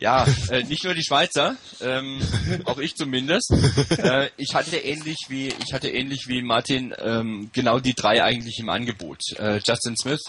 Ja, 0.00 0.26
äh, 0.48 0.62
nicht 0.62 0.82
nur 0.84 0.94
die 0.94 1.04
Schweizer, 1.04 1.56
ähm, 1.82 2.20
auch 2.64 2.78
ich 2.78 2.96
zumindest. 2.96 3.52
Äh, 3.98 4.30
ich 4.38 4.54
hatte 4.54 4.78
ähnlich 4.78 5.18
wie 5.28 5.48
ich 5.48 5.74
hatte 5.74 5.90
ähnlich 5.90 6.24
wie 6.26 6.40
Martin 6.40 6.94
ähm, 6.98 7.50
genau 7.52 7.80
die 7.80 7.92
drei 7.92 8.22
eigentlich 8.22 8.58
im 8.58 8.70
Angebot. 8.70 9.20
Äh, 9.36 9.60
Justin 9.66 9.96
Smith, 9.96 10.22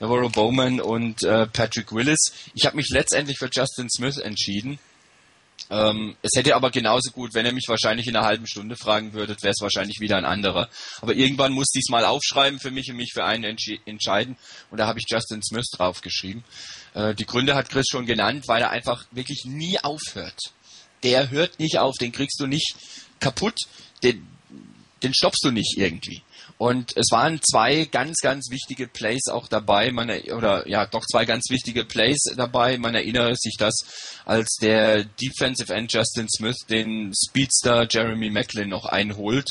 Navarro 0.00 0.28
Bowman 0.28 0.80
und 0.80 1.22
äh, 1.22 1.46
Patrick 1.46 1.92
Willis. 1.92 2.32
Ich 2.54 2.66
habe 2.66 2.76
mich 2.76 2.90
letztendlich 2.90 3.38
für 3.38 3.48
Justin 3.50 3.88
Smith 3.88 4.18
entschieden. 4.18 4.78
Ähm, 5.70 6.16
es 6.22 6.32
hätte 6.36 6.54
aber 6.54 6.70
genauso 6.70 7.10
gut, 7.10 7.34
wenn 7.34 7.46
er 7.46 7.52
mich 7.52 7.66
wahrscheinlich 7.68 8.06
in 8.06 8.14
einer 8.14 8.26
halben 8.26 8.46
Stunde 8.46 8.76
fragen 8.76 9.14
würde, 9.14 9.36
wäre 9.40 9.52
es 9.52 9.62
wahrscheinlich 9.62 10.00
wieder 10.00 10.16
ein 10.16 10.24
anderer. 10.24 10.68
Aber 11.00 11.14
irgendwann 11.14 11.52
muss 11.52 11.74
ich 11.74 11.84
es 11.86 11.90
mal 11.90 12.04
aufschreiben 12.04 12.60
für 12.60 12.70
mich 12.70 12.90
und 12.90 12.96
mich 12.96 13.12
für 13.12 13.24
einen 13.24 13.56
entscheiden. 13.86 14.36
Und 14.70 14.78
da 14.78 14.86
habe 14.86 14.98
ich 14.98 15.06
Justin 15.08 15.42
Smith 15.42 15.68
draufgeschrieben. 15.72 16.44
Äh, 16.96 17.14
die 17.14 17.26
Gründe 17.26 17.54
hat 17.54 17.68
Chris 17.68 17.86
schon 17.90 18.06
genannt, 18.06 18.44
weil 18.48 18.62
er 18.62 18.70
einfach 18.70 19.04
wirklich 19.12 19.44
nie 19.44 19.78
aufhört. 19.82 20.38
Der 21.02 21.30
hört 21.30 21.60
nicht 21.60 21.78
auf, 21.78 21.96
den 22.00 22.10
kriegst 22.10 22.40
du 22.40 22.46
nicht 22.46 22.74
kaputt, 23.20 23.58
den, 24.02 24.26
den 25.02 25.14
stoppst 25.14 25.44
du 25.44 25.50
nicht 25.50 25.76
irgendwie. 25.76 26.22
Und 26.58 26.96
es 26.96 27.08
waren 27.10 27.38
zwei 27.42 27.84
ganz, 27.84 28.16
ganz 28.22 28.50
wichtige 28.50 28.88
Plays 28.88 29.28
auch 29.30 29.46
dabei, 29.46 29.92
man, 29.92 30.08
oder 30.08 30.66
ja, 30.66 30.86
doch 30.86 31.04
zwei 31.04 31.26
ganz 31.26 31.50
wichtige 31.50 31.84
Plays 31.84 32.16
dabei. 32.34 32.78
Man 32.78 32.94
erinnere 32.94 33.34
sich 33.36 33.56
das, 33.58 33.74
als 34.24 34.56
der 34.62 35.04
Defensive 35.04 35.72
End 35.74 35.92
Justin 35.92 36.28
Smith 36.30 36.56
den 36.70 37.12
Speedster 37.14 37.86
Jeremy 37.90 38.30
Macklin 38.30 38.70
noch 38.70 38.86
einholt. 38.86 39.50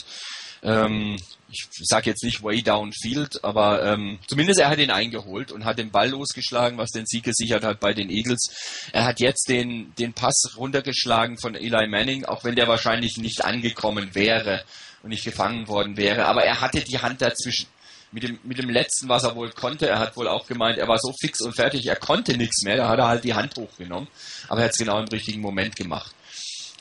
Ähm, 0.64 1.18
ich 1.56 1.88
sage 1.88 2.10
jetzt 2.10 2.24
nicht 2.24 2.44
way 2.44 2.62
downfield, 2.62 3.44
aber 3.44 3.84
ähm, 3.84 4.20
zumindest 4.28 4.60
er 4.60 4.70
hat 4.70 4.80
ihn 4.80 4.92
eingeholt 4.92 5.52
und 5.52 5.66
hat 5.66 5.78
den 5.78 5.92
Ball 5.92 6.10
losgeschlagen, 6.10 6.78
was 6.78 6.92
den 6.92 7.06
Sieg 7.06 7.24
gesichert 7.24 7.64
hat 7.64 7.80
bei 7.80 7.94
den 7.94 8.10
Eagles. 8.10 8.90
Er 8.92 9.06
hat 9.06 9.20
jetzt 9.20 9.50
den, 9.50 9.94
den 9.96 10.14
Pass 10.14 10.56
runtergeschlagen 10.58 11.38
von 11.38 11.56
Eli 11.56 11.88
Manning, 11.88 12.26
auch 12.26 12.44
wenn 12.44 12.56
der 12.56 12.68
wahrscheinlich 12.68 13.18
nicht 13.18 13.44
angekommen 13.44 14.14
wäre 14.14 14.64
und 15.04 15.10
nicht 15.10 15.24
gefangen 15.24 15.68
worden 15.68 15.98
wäre. 15.98 16.26
Aber 16.26 16.44
er 16.44 16.62
hatte 16.62 16.82
die 16.82 17.00
Hand 17.00 17.22
dazwischen. 17.22 17.68
Mit 18.12 18.24
dem, 18.24 18.40
mit 18.44 18.58
dem 18.60 18.70
letzten, 18.70 19.10
was 19.10 19.24
er 19.24 19.36
wohl 19.36 19.50
konnte, 19.50 19.90
er 19.90 20.00
hat 20.00 20.16
wohl 20.16 20.30
auch 20.30 20.48
gemeint, 20.48 20.78
er 20.78 20.88
war 20.88 20.98
so 21.00 21.12
fix 21.20 21.42
und 21.42 21.54
fertig, 21.54 21.86
er 21.88 21.98
konnte 21.98 22.38
nichts 22.38 22.64
mehr, 22.64 22.78
da 22.78 22.88
hat 22.88 23.00
er 23.00 23.08
halt 23.10 23.24
die 23.26 23.34
Hand 23.34 23.56
hochgenommen. 23.58 24.08
Aber 24.48 24.62
er 24.62 24.66
hat 24.66 24.72
es 24.72 24.78
genau 24.78 25.00
im 25.00 25.08
richtigen 25.08 25.42
Moment 25.42 25.76
gemacht. 25.76 26.16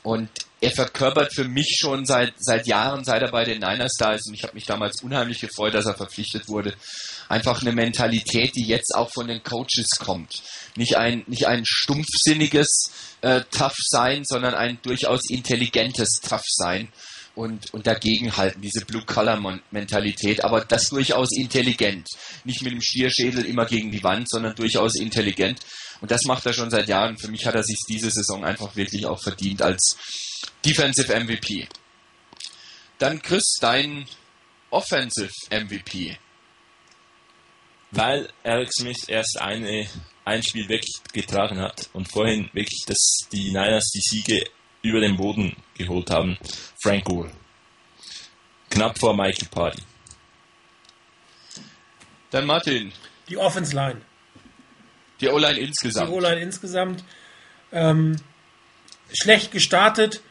Und 0.05 0.29
er 0.61 0.69
verkörpert 0.69 1.33
für 1.33 1.45
mich 1.45 1.77
schon 1.79 2.05
seit, 2.05 2.33
seit 2.37 2.67
Jahren, 2.67 3.03
seit 3.03 3.23
er 3.23 3.31
bei 3.31 3.43
den 3.43 3.59
Niners 3.59 3.93
da 3.97 4.13
ist, 4.13 4.27
und 4.27 4.35
ich 4.35 4.43
habe 4.43 4.53
mich 4.53 4.65
damals 4.65 5.01
unheimlich 5.01 5.39
gefreut, 5.39 5.73
dass 5.73 5.87
er 5.87 5.95
verpflichtet 5.95 6.47
wurde, 6.47 6.75
einfach 7.27 7.61
eine 7.61 7.71
Mentalität, 7.71 8.55
die 8.55 8.67
jetzt 8.67 8.93
auch 8.93 9.11
von 9.11 9.27
den 9.27 9.41
Coaches 9.41 9.89
kommt. 9.97 10.43
Nicht 10.75 10.95
ein, 10.95 11.23
nicht 11.25 11.47
ein 11.47 11.65
stumpfsinniges 11.65 12.91
äh, 13.21 13.41
Tough 13.49 13.77
sein, 13.79 14.23
sondern 14.25 14.53
ein 14.53 14.77
durchaus 14.83 15.27
intelligentes 15.27 16.19
Tough 16.21 16.45
sein 16.45 16.93
und, 17.35 17.73
und 17.73 17.85
dagegen 17.85 18.35
halten, 18.35 18.61
diese 18.61 18.85
Blue-Color-Mentalität, 18.85 20.43
aber 20.43 20.63
das 20.63 20.89
durchaus 20.89 21.29
intelligent. 21.37 22.07
Nicht 22.45 22.61
mit 22.61 22.71
dem 22.71 22.81
Stierschädel 22.81 23.45
immer 23.45 23.65
gegen 23.65 23.91
die 23.91 24.03
Wand, 24.03 24.29
sondern 24.29 24.55
durchaus 24.55 24.95
intelligent. 24.95 25.59
Und 26.01 26.11
das 26.11 26.23
macht 26.25 26.45
er 26.45 26.53
schon 26.53 26.69
seit 26.69 26.87
Jahren. 26.87 27.17
Für 27.17 27.29
mich 27.29 27.45
hat 27.45 27.55
er 27.55 27.63
sich 27.63 27.77
diese 27.87 28.09
Saison 28.09 28.43
einfach 28.45 28.75
wirklich 28.75 29.05
auch 29.05 29.21
verdient 29.21 29.61
als 29.61 29.97
Defensive 30.65 31.13
MVP. 31.13 31.67
Dann 32.97 33.21
Chris, 33.21 33.55
dein 33.59 34.07
Offensive 34.69 35.31
MVP. 35.49 36.17
Weil 37.91 38.29
Alex 38.43 38.75
Smith 38.75 39.05
erst 39.07 39.39
eine, 39.39 39.87
ein 40.25 40.43
Spiel 40.43 40.67
weggetragen 40.67 41.59
hat 41.59 41.89
und 41.93 42.11
vorhin 42.11 42.49
wirklich, 42.53 42.83
dass 42.87 43.27
die 43.31 43.49
Niners 43.49 43.89
die 43.93 44.01
Siege 44.01 44.43
über 44.85 44.99
den 44.99 45.17
Boden 45.17 45.55
geholt 45.77 46.09
haben. 46.09 46.37
Frank 46.81 47.05
Gore. 47.05 47.31
Knapp 48.69 48.97
vor 48.97 49.15
Michael 49.15 49.47
Party. 49.49 49.81
Dann 52.31 52.45
Martin. 52.45 52.91
Die 53.29 53.37
Offense 53.37 53.75
Line. 53.75 54.01
Die 55.21 55.29
O-Line 55.29 55.59
insgesamt. 55.59 56.09
Die 56.09 56.13
O-Line 56.13 56.41
insgesamt. 56.41 57.03
Ähm, 57.71 58.17
schlecht 59.13 59.51
gestartet. 59.51 60.21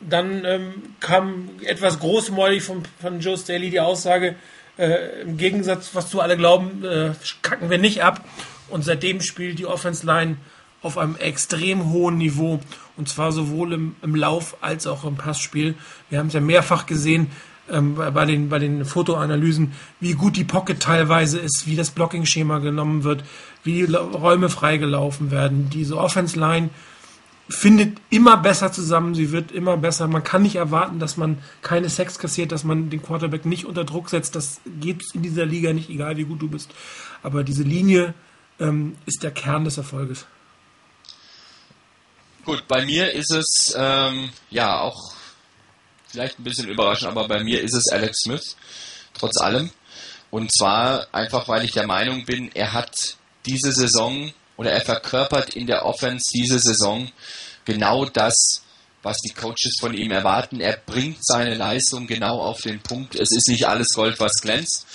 Dann 0.00 0.44
ähm, 0.44 0.94
kam 1.00 1.50
etwas 1.64 1.98
großmäulig 1.98 2.62
von, 2.62 2.82
von 3.00 3.20
Joe 3.20 3.38
Staley 3.38 3.70
die 3.70 3.80
Aussage, 3.80 4.36
äh, 4.76 5.22
im 5.22 5.36
Gegensatz, 5.36 5.94
was 5.94 6.10
du 6.10 6.20
alle 6.20 6.36
glauben, 6.36 6.84
äh, 6.84 7.12
kacken 7.42 7.70
wir 7.70 7.78
nicht 7.78 8.02
ab. 8.02 8.24
Und 8.68 8.84
seitdem 8.84 9.20
spielt 9.20 9.58
die 9.58 9.66
Offense 9.66 10.04
Line 10.06 10.36
auf 10.84 10.98
einem 10.98 11.16
extrem 11.16 11.90
hohen 11.90 12.18
Niveau. 12.18 12.60
Und 12.96 13.08
zwar 13.08 13.32
sowohl 13.32 13.72
im, 13.72 13.96
im 14.02 14.14
Lauf 14.14 14.56
als 14.60 14.86
auch 14.86 15.04
im 15.04 15.16
Passspiel. 15.16 15.74
Wir 16.10 16.18
haben 16.18 16.28
es 16.28 16.34
ja 16.34 16.40
mehrfach 16.40 16.86
gesehen 16.86 17.30
ähm, 17.70 17.94
bei, 17.94 18.24
den, 18.26 18.48
bei 18.48 18.58
den 18.58 18.84
Fotoanalysen, 18.84 19.72
wie 20.00 20.12
gut 20.12 20.36
die 20.36 20.44
Pocket 20.44 20.78
teilweise 20.78 21.38
ist, 21.38 21.64
wie 21.66 21.76
das 21.76 21.90
Blocking-Schema 21.90 22.58
genommen 22.58 23.04
wird, 23.04 23.24
wie 23.62 23.86
die 23.86 23.94
Räume 23.94 24.50
freigelaufen 24.50 25.30
werden. 25.30 25.70
Diese 25.70 25.96
Offense-Line 25.96 26.68
findet 27.48 27.98
immer 28.10 28.36
besser 28.36 28.72
zusammen, 28.72 29.14
sie 29.14 29.32
wird 29.32 29.52
immer 29.52 29.76
besser. 29.76 30.08
Man 30.08 30.24
kann 30.24 30.42
nicht 30.42 30.56
erwarten, 30.56 30.98
dass 30.98 31.16
man 31.16 31.38
keine 31.62 31.88
Sex 31.90 32.18
kassiert, 32.18 32.52
dass 32.52 32.64
man 32.64 32.90
den 32.90 33.02
Quarterback 33.02 33.44
nicht 33.44 33.66
unter 33.66 33.84
Druck 33.84 34.10
setzt. 34.10 34.34
Das 34.34 34.60
geht 34.80 35.02
in 35.14 35.22
dieser 35.22 35.46
Liga 35.46 35.72
nicht, 35.72 35.90
egal 35.90 36.16
wie 36.16 36.24
gut 36.24 36.40
du 36.40 36.48
bist. 36.48 36.70
Aber 37.22 37.44
diese 37.44 37.62
Linie 37.62 38.14
ähm, 38.60 38.96
ist 39.06 39.22
der 39.22 39.30
Kern 39.30 39.64
des 39.64 39.78
Erfolges. 39.78 40.26
Gut, 42.44 42.68
bei 42.68 42.84
mir 42.84 43.10
ist 43.12 43.30
es 43.30 43.74
ähm, 43.74 44.30
ja 44.50 44.80
auch 44.80 45.14
vielleicht 46.08 46.38
ein 46.38 46.44
bisschen 46.44 46.68
überraschend, 46.68 47.10
aber 47.10 47.26
bei 47.26 47.42
mir 47.42 47.62
ist 47.62 47.74
es 47.74 47.90
Alex 47.90 48.18
Smith, 48.20 48.56
trotz 49.14 49.38
allem. 49.38 49.70
Und 50.30 50.52
zwar 50.52 51.06
einfach, 51.12 51.48
weil 51.48 51.64
ich 51.64 51.72
der 51.72 51.86
Meinung 51.86 52.26
bin, 52.26 52.50
er 52.54 52.74
hat 52.74 53.16
diese 53.46 53.72
Saison 53.72 54.32
oder 54.56 54.72
er 54.72 54.82
verkörpert 54.82 55.54
in 55.54 55.66
der 55.66 55.86
Offense 55.86 56.30
diese 56.34 56.58
Saison 56.58 57.10
genau 57.64 58.04
das, 58.04 58.62
was 59.02 59.18
die 59.18 59.32
Coaches 59.32 59.76
von 59.80 59.94
ihm 59.94 60.10
erwarten. 60.10 60.60
Er 60.60 60.76
bringt 60.76 61.24
seine 61.24 61.54
Leistung 61.54 62.06
genau 62.06 62.40
auf 62.40 62.60
den 62.60 62.80
Punkt. 62.80 63.14
Es 63.14 63.32
ist 63.32 63.48
nicht 63.48 63.66
alles 63.66 63.88
Gold, 63.94 64.20
was 64.20 64.40
glänzt. 64.42 64.86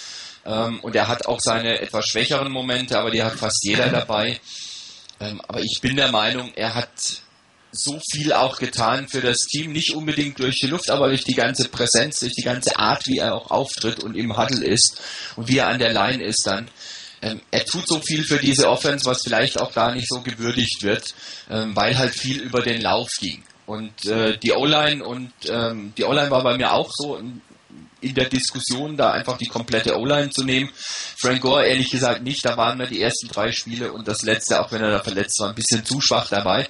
Ähm, 0.45 0.79
und 0.81 0.95
er 0.95 1.07
hat 1.07 1.25
auch 1.25 1.39
seine 1.39 1.79
etwas 1.79 2.05
schwächeren 2.05 2.51
Momente, 2.51 2.99
aber 2.99 3.09
die 3.09 3.23
hat 3.23 3.33
fast 3.33 3.63
jeder 3.63 3.89
dabei. 3.89 4.39
Ähm, 5.19 5.41
aber 5.47 5.61
ich 5.61 5.79
bin 5.81 5.95
der 5.95 6.11
Meinung, 6.11 6.53
er 6.55 6.75
hat 6.75 6.91
so 7.71 7.99
viel 8.11 8.33
auch 8.33 8.57
getan 8.57 9.07
für 9.07 9.21
das 9.21 9.39
Team, 9.39 9.71
nicht 9.71 9.93
unbedingt 9.93 10.39
durch 10.39 10.59
die 10.59 10.67
Luft, 10.67 10.89
aber 10.89 11.09
durch 11.09 11.23
die 11.23 11.35
ganze 11.35 11.69
Präsenz, 11.69 12.19
durch 12.19 12.33
die 12.33 12.43
ganze 12.43 12.77
Art, 12.77 13.05
wie 13.07 13.17
er 13.19 13.35
auch 13.35 13.51
auftritt 13.51 14.03
und 14.03 14.15
im 14.15 14.37
Huddle 14.37 14.65
ist 14.65 15.01
und 15.35 15.47
wie 15.47 15.57
er 15.57 15.67
an 15.67 15.79
der 15.79 15.93
Line 15.93 16.23
ist 16.23 16.43
dann. 16.45 16.69
Ähm, 17.21 17.41
er 17.51 17.65
tut 17.65 17.87
so 17.87 17.99
viel 17.99 18.23
für 18.23 18.37
diese 18.37 18.69
Offense, 18.69 19.05
was 19.05 19.21
vielleicht 19.23 19.59
auch 19.59 19.73
gar 19.73 19.93
nicht 19.93 20.07
so 20.07 20.21
gewürdigt 20.21 20.83
wird, 20.83 21.13
ähm, 21.49 21.75
weil 21.75 21.97
halt 21.97 22.15
viel 22.15 22.41
über 22.41 22.61
den 22.61 22.81
Lauf 22.81 23.09
ging. 23.19 23.43
Und 23.65 24.05
äh, 24.05 24.37
die 24.37 24.53
O-Line 24.53 25.03
und 25.03 25.31
ähm, 25.47 25.93
die 25.97 26.05
O-Line 26.05 26.31
war 26.31 26.43
bei 26.43 26.57
mir 26.57 26.73
auch 26.73 26.89
so 26.91 27.17
in, 27.17 27.41
in 28.01 28.15
der 28.15 28.25
Diskussion, 28.25 28.97
da 28.97 29.11
einfach 29.11 29.37
die 29.37 29.47
komplette 29.47 29.99
O-Line 29.99 30.29
zu 30.31 30.43
nehmen. 30.43 30.69
Frank 31.19 31.41
Gore 31.41 31.67
ehrlich 31.67 31.91
gesagt 31.91 32.23
nicht, 32.23 32.43
da 32.43 32.57
waren 32.57 32.77
mir 32.77 32.87
die 32.87 33.01
ersten 33.01 33.27
drei 33.27 33.51
Spiele 33.51 33.91
und 33.91 34.07
das 34.07 34.23
letzte, 34.23 34.61
auch 34.61 34.71
wenn 34.71 34.81
er 34.81 34.89
da 34.89 35.03
verletzt 35.03 35.39
war, 35.39 35.49
ein 35.49 35.55
bisschen 35.55 35.85
zu 35.85 36.01
schwach 36.01 36.29
dabei. 36.29 36.67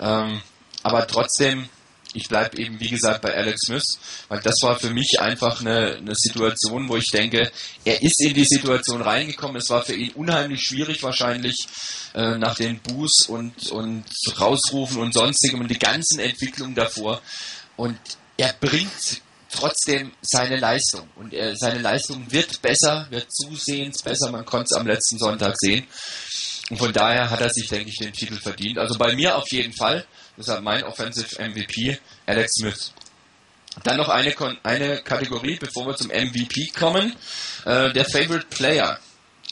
Ähm, 0.00 0.40
aber 0.82 1.06
trotzdem, 1.06 1.68
ich 2.14 2.28
bleibe 2.28 2.58
eben, 2.58 2.80
wie 2.80 2.88
gesagt, 2.88 3.20
bei 3.20 3.34
Alex 3.34 3.66
Smith, 3.66 3.98
weil 4.28 4.40
das 4.40 4.56
war 4.62 4.78
für 4.78 4.90
mich 4.90 5.20
einfach 5.20 5.60
eine, 5.60 5.96
eine 5.96 6.14
Situation, 6.14 6.88
wo 6.88 6.96
ich 6.96 7.10
denke, 7.12 7.50
er 7.84 8.02
ist 8.02 8.20
in 8.20 8.34
die 8.34 8.46
Situation 8.46 9.02
reingekommen. 9.02 9.56
Es 9.56 9.70
war 9.70 9.82
für 9.82 9.94
ihn 9.94 10.12
unheimlich 10.12 10.62
schwierig 10.62 11.02
wahrscheinlich 11.02 11.56
äh, 12.14 12.38
nach 12.38 12.56
den 12.56 12.80
Boos 12.80 13.26
und, 13.28 13.70
und 13.70 14.04
Rausrufen 14.40 15.02
und 15.02 15.12
sonstigem 15.12 15.60
und 15.60 15.68
die 15.68 15.78
ganzen 15.78 16.20
Entwicklungen 16.20 16.74
davor. 16.74 17.20
Und 17.76 17.98
er 18.36 18.54
bringt 18.54 19.20
trotzdem 19.50 20.12
seine 20.22 20.56
Leistung. 20.56 21.08
Und 21.16 21.34
er, 21.34 21.56
seine 21.56 21.80
Leistung 21.80 22.30
wird 22.30 22.62
besser, 22.62 23.06
wird 23.10 23.32
zusehends 23.32 24.02
besser. 24.02 24.30
Man 24.30 24.44
konnte 24.44 24.68
es 24.70 24.76
am 24.76 24.86
letzten 24.86 25.18
Sonntag 25.18 25.54
sehen. 25.58 25.86
Und 26.70 26.78
von 26.78 26.92
daher 26.92 27.30
hat 27.30 27.40
er 27.40 27.50
sich, 27.50 27.68
denke 27.68 27.88
ich, 27.88 27.96
den 27.96 28.12
Titel 28.12 28.36
verdient. 28.36 28.78
Also 28.78 28.98
bei 28.98 29.14
mir 29.14 29.36
auf 29.36 29.50
jeden 29.50 29.72
Fall. 29.72 30.04
Deshalb 30.36 30.62
mein 30.62 30.84
Offensive 30.84 31.42
MVP, 31.42 31.98
Alex 32.26 32.52
Smith. 32.60 32.92
Dann 33.84 33.96
noch 33.96 34.08
eine, 34.08 34.34
eine 34.62 34.98
Kategorie, 34.98 35.56
bevor 35.56 35.86
wir 35.86 35.96
zum 35.96 36.08
MVP 36.08 36.72
kommen. 36.78 37.14
Äh, 37.64 37.92
der 37.92 38.04
Favorite 38.04 38.46
Player. 38.50 38.98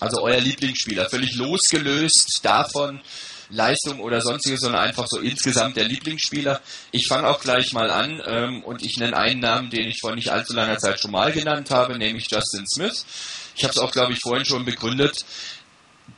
Also 0.01 0.21
euer 0.23 0.41
Lieblingsspieler. 0.41 1.09
Völlig 1.09 1.35
losgelöst 1.37 2.41
davon, 2.43 3.01
Leistung 3.49 4.01
oder 4.01 4.21
sonstiges, 4.21 4.61
sondern 4.61 4.83
einfach 4.83 5.07
so 5.09 5.19
insgesamt 5.21 5.77
der 5.77 5.85
Lieblingsspieler. 5.85 6.61
Ich 6.91 7.07
fange 7.07 7.29
auch 7.29 7.41
gleich 7.41 7.73
mal 7.73 7.91
an 7.91 8.21
ähm, 8.27 8.63
und 8.63 8.85
ich 8.85 8.99
nenne 8.99 9.17
einen 9.17 9.41
Namen, 9.41 9.71
den 9.71 9.89
ich 9.89 10.01
vor 10.01 10.15
nicht 10.15 10.31
allzu 10.31 10.53
langer 10.53 10.79
Zeit 10.79 11.01
schon 11.01 11.13
mal 11.13 11.33
genannt 11.33 11.71
habe, 11.71 11.97
nämlich 11.97 12.29
Justin 12.31 12.67
Smith. 12.67 13.07
Ich 13.55 13.65
habe 13.65 13.73
es 13.73 13.79
auch, 13.79 13.93
glaube 13.93 14.13
ich, 14.13 14.21
vorhin 14.21 14.45
schon 14.45 14.67
begründet 14.67 15.25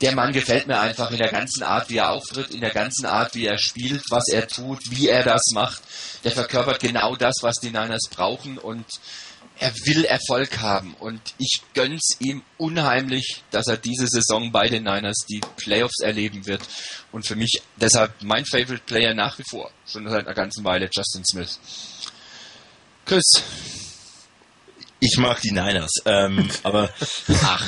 der 0.01 0.15
Mann 0.15 0.33
gefällt 0.33 0.67
mir 0.67 0.79
einfach 0.79 1.11
in 1.11 1.17
der 1.17 1.31
ganzen 1.31 1.63
Art, 1.63 1.89
wie 1.89 1.97
er 1.97 2.11
auftritt, 2.11 2.51
in 2.51 2.61
der 2.61 2.69
ganzen 2.69 3.05
Art, 3.05 3.35
wie 3.35 3.45
er 3.45 3.57
spielt, 3.57 4.03
was 4.09 4.27
er 4.29 4.47
tut, 4.47 4.79
wie 4.91 5.09
er 5.09 5.23
das 5.23 5.41
macht. 5.53 5.81
Der 6.23 6.31
verkörpert 6.31 6.79
genau 6.79 7.15
das, 7.15 7.35
was 7.41 7.55
die 7.55 7.71
Niners 7.71 8.09
brauchen 8.09 8.57
und 8.57 8.85
er 9.59 9.73
will 9.85 10.05
Erfolg 10.05 10.59
haben 10.59 10.93
und 10.99 11.19
ich 11.37 11.61
gönn's 11.73 12.15
ihm 12.19 12.43
unheimlich, 12.57 13.43
dass 13.51 13.67
er 13.67 13.75
diese 13.75 14.07
Saison 14.07 14.53
bei 14.53 14.69
den 14.69 14.83
Niners 14.83 15.25
die 15.29 15.41
Playoffs 15.57 15.99
erleben 16.01 16.45
wird 16.45 16.61
und 17.11 17.27
für 17.27 17.35
mich 17.35 17.61
deshalb 17.75 18.23
mein 18.23 18.45
Favorite 18.45 18.83
Player 18.85 19.13
nach 19.13 19.37
wie 19.37 19.43
vor, 19.49 19.69
schon 19.85 20.09
seit 20.09 20.25
einer 20.25 20.35
ganzen 20.35 20.63
Weile 20.63 20.89
Justin 20.91 21.25
Smith. 21.25 21.59
Chris. 23.05 23.25
Ich 25.01 25.17
mag 25.17 25.41
die 25.41 25.51
Niners, 25.51 25.91
ähm, 26.05 26.49
aber 26.63 26.89
ach, 27.43 27.65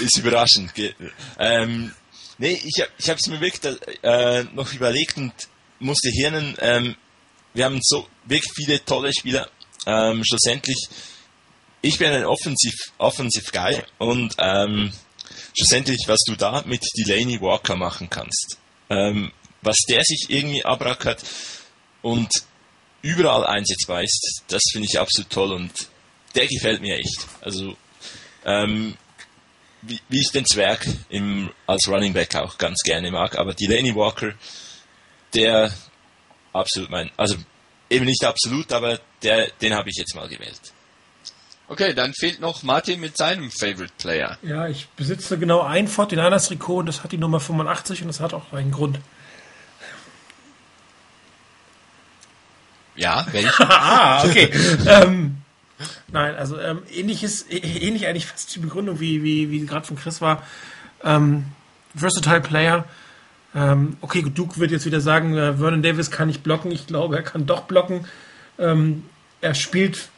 ist 0.00 0.18
überraschend. 0.18 0.72
Ähm, 1.38 1.92
nee, 2.38 2.60
ich, 2.62 2.82
ich 2.98 3.08
habe 3.08 3.18
es 3.18 3.26
mir 3.26 3.40
wirklich 3.40 3.76
äh, 4.02 4.44
noch 4.54 4.72
überlegt 4.72 5.16
und 5.16 5.32
musste 5.78 6.10
hirnen. 6.10 6.56
Ähm, 6.60 6.96
wir 7.52 7.64
haben 7.64 7.78
so 7.82 8.08
wirklich 8.24 8.52
viele 8.54 8.84
tolle 8.84 9.12
Spieler 9.12 9.48
ähm, 9.86 10.24
schlussendlich, 10.24 10.88
ich 11.82 11.98
bin 11.98 12.10
ein 12.10 12.24
Offensive, 12.24 12.76
Offensive 12.98 13.52
Guy 13.52 13.82
und 13.98 14.34
ähm, 14.38 14.92
schlussendlich, 15.56 16.02
was 16.06 16.20
du 16.26 16.34
da 16.34 16.62
mit 16.66 16.82
Delaney 16.96 17.40
Walker 17.40 17.76
machen 17.76 18.08
kannst, 18.08 18.58
ähm, 18.88 19.32
was 19.62 19.76
der 19.88 20.02
sich 20.02 20.26
irgendwie 20.28 20.64
abrackert 20.64 21.22
und 22.02 22.30
überall 23.02 23.46
einsetzbar 23.46 24.02
ist, 24.02 24.42
das 24.48 24.62
finde 24.72 24.88
ich 24.90 24.98
absolut 24.98 25.30
toll 25.30 25.52
und 25.52 25.72
der 26.34 26.46
gefällt 26.46 26.80
mir 26.80 26.96
echt. 26.96 27.26
Also, 27.42 27.76
ähm, 28.44 28.96
wie, 29.86 30.00
wie 30.08 30.20
ich 30.20 30.30
den 30.32 30.46
Zwerg 30.46 30.86
im, 31.08 31.50
als 31.66 31.88
Running 31.88 32.12
Back 32.12 32.34
auch 32.36 32.58
ganz 32.58 32.80
gerne 32.82 33.10
mag, 33.10 33.38
aber 33.38 33.54
Delaney 33.54 33.94
Walker, 33.94 34.32
der 35.34 35.72
absolut 36.52 36.90
mein, 36.90 37.10
also 37.16 37.36
eben 37.90 38.04
nicht 38.04 38.24
absolut, 38.24 38.72
aber 38.72 39.00
der, 39.22 39.50
den 39.60 39.74
habe 39.74 39.90
ich 39.90 39.96
jetzt 39.96 40.14
mal 40.14 40.28
gewählt. 40.28 40.72
Okay, 41.66 41.94
dann 41.94 42.12
fehlt 42.12 42.40
noch 42.40 42.62
Martin 42.62 43.00
mit 43.00 43.16
seinem 43.16 43.50
Favorite 43.50 43.94
Player. 43.96 44.38
Ja, 44.42 44.68
ich 44.68 44.86
besitze 44.88 45.38
genau 45.38 45.62
ein 45.62 45.88
49ers 45.88 46.48
Trikot 46.48 46.78
und 46.78 46.86
das 46.86 47.02
hat 47.02 47.12
die 47.12 47.16
Nummer 47.16 47.40
85 47.40 48.02
und 48.02 48.08
das 48.08 48.20
hat 48.20 48.34
auch 48.34 48.52
einen 48.52 48.70
Grund. 48.70 48.98
Ja, 52.96 53.26
welchen? 53.30 53.50
ah, 53.58 54.24
okay. 54.24 54.50
ähm, 54.86 55.43
nein, 56.12 56.34
also 56.34 56.58
ähm, 56.58 56.82
ähnliches, 56.92 57.46
ähnlich 57.50 58.06
eigentlich 58.06 58.26
fast 58.26 58.54
die 58.54 58.60
Begründung, 58.60 59.00
wie, 59.00 59.22
wie, 59.22 59.50
wie 59.50 59.66
gerade 59.66 59.86
von 59.86 59.96
Chris 59.96 60.20
war. 60.20 60.42
Ähm, 61.02 61.44
versatile 61.94 62.40
Player. 62.40 62.84
Ähm, 63.54 63.96
okay, 64.00 64.22
Duke 64.22 64.58
wird 64.58 64.72
jetzt 64.72 64.86
wieder 64.86 65.00
sagen, 65.00 65.36
äh, 65.36 65.54
Vernon 65.54 65.82
Davis 65.82 66.10
kann 66.10 66.28
nicht 66.28 66.42
blocken. 66.42 66.72
Ich 66.72 66.86
glaube, 66.86 67.16
er 67.16 67.22
kann 67.22 67.46
doch 67.46 67.62
blocken. 67.62 68.06
Ähm, 68.58 69.04
er 69.40 69.54
spielt, 69.54 70.08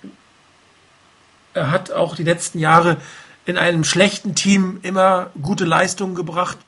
er 1.53 1.71
hat 1.71 1.91
auch 1.91 2.17
die 2.17 2.23
letzten 2.23 2.59
Jahre 2.59 2.97
in 3.45 3.59
einem 3.59 3.85
schlechten 3.85 4.35
Team 4.35 4.79
immer 4.83 5.31
gute 5.41 5.65
Leistungen 5.65 6.15
gebracht, 6.15 6.59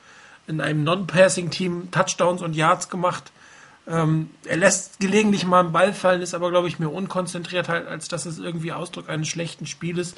in 0.47 0.61
einem 0.61 0.85
Non-Passing-Team 0.85 1.91
Touchdowns 1.91 2.43
und 2.43 2.55
Yards 2.55 2.89
gemacht. 2.89 3.33
Ähm, 3.89 4.31
er 4.45 4.59
lässt 4.59 5.01
gelegentlich 5.01 5.47
mal 5.47 5.61
einen 5.61 5.73
Ball 5.73 5.95
fallen, 5.95 6.21
ist 6.21 6.35
aber, 6.35 6.51
glaube 6.51 6.69
ich, 6.69 6.79
mehr 6.79 6.93
unkonzentriert, 6.93 7.69
halt, 7.69 7.87
als 7.87 8.09
dass 8.09 8.27
es 8.27 8.39
irgendwie 8.39 8.73
Ausdruck 8.73 9.09
eines 9.09 9.29
schlechten 9.29 9.67
Spieles 9.67 10.15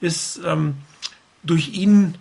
ist. 0.00 0.40
Ähm, 0.44 0.76
durch 1.42 1.74
ihn 1.74 2.14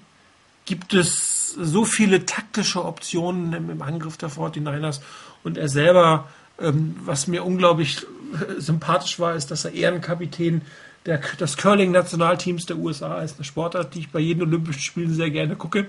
gibt 0.65 0.93
es 0.93 1.53
so 1.53 1.85
viele 1.85 2.25
taktische 2.25 2.83
Optionen 2.83 3.53
im, 3.53 3.69
im 3.69 3.81
Angriff 3.81 4.17
der 4.17 4.29
49ers 4.29 4.99
und 5.43 5.57
er 5.57 5.69
selber, 5.69 6.27
ähm, 6.59 6.95
was 7.05 7.27
mir 7.27 7.45
unglaublich 7.45 8.05
sympathisch 8.57 9.19
war, 9.19 9.35
ist, 9.35 9.51
dass 9.51 9.65
er 9.65 9.71
Ehrenkapitän 9.71 10.61
der, 11.05 11.19
des 11.39 11.55
Curling-Nationalteams 11.55 12.65
der 12.65 12.77
USA 12.77 13.21
ist. 13.21 13.37
Eine 13.37 13.45
Sportart, 13.45 13.95
die 13.95 13.99
ich 13.99 14.11
bei 14.11 14.19
jedem 14.19 14.47
Olympischen 14.47 14.81
Spielen 14.81 15.13
sehr 15.13 15.31
gerne 15.31 15.55
gucke. 15.55 15.87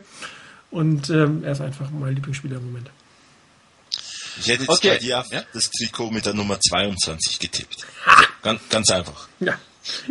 Und 0.70 1.10
ähm, 1.10 1.42
er 1.42 1.52
ist 1.52 1.60
einfach 1.60 1.90
mein 1.90 2.14
Lieblingsspieler 2.14 2.58
im 2.58 2.66
Moment. 2.66 2.90
Ich 4.40 4.48
hätte 4.48 4.62
jetzt 4.62 4.70
okay. 4.70 4.88
bei 4.88 4.98
dir 4.98 5.24
ja? 5.30 5.44
das 5.52 5.70
Trikot 5.70 6.10
mit 6.10 6.24
der 6.24 6.34
Nummer 6.34 6.58
22 6.58 7.38
getippt. 7.38 7.86
Also 8.06 8.24
ganz, 8.42 8.60
ganz 8.70 8.90
einfach. 8.90 9.28
Ja. 9.38 9.58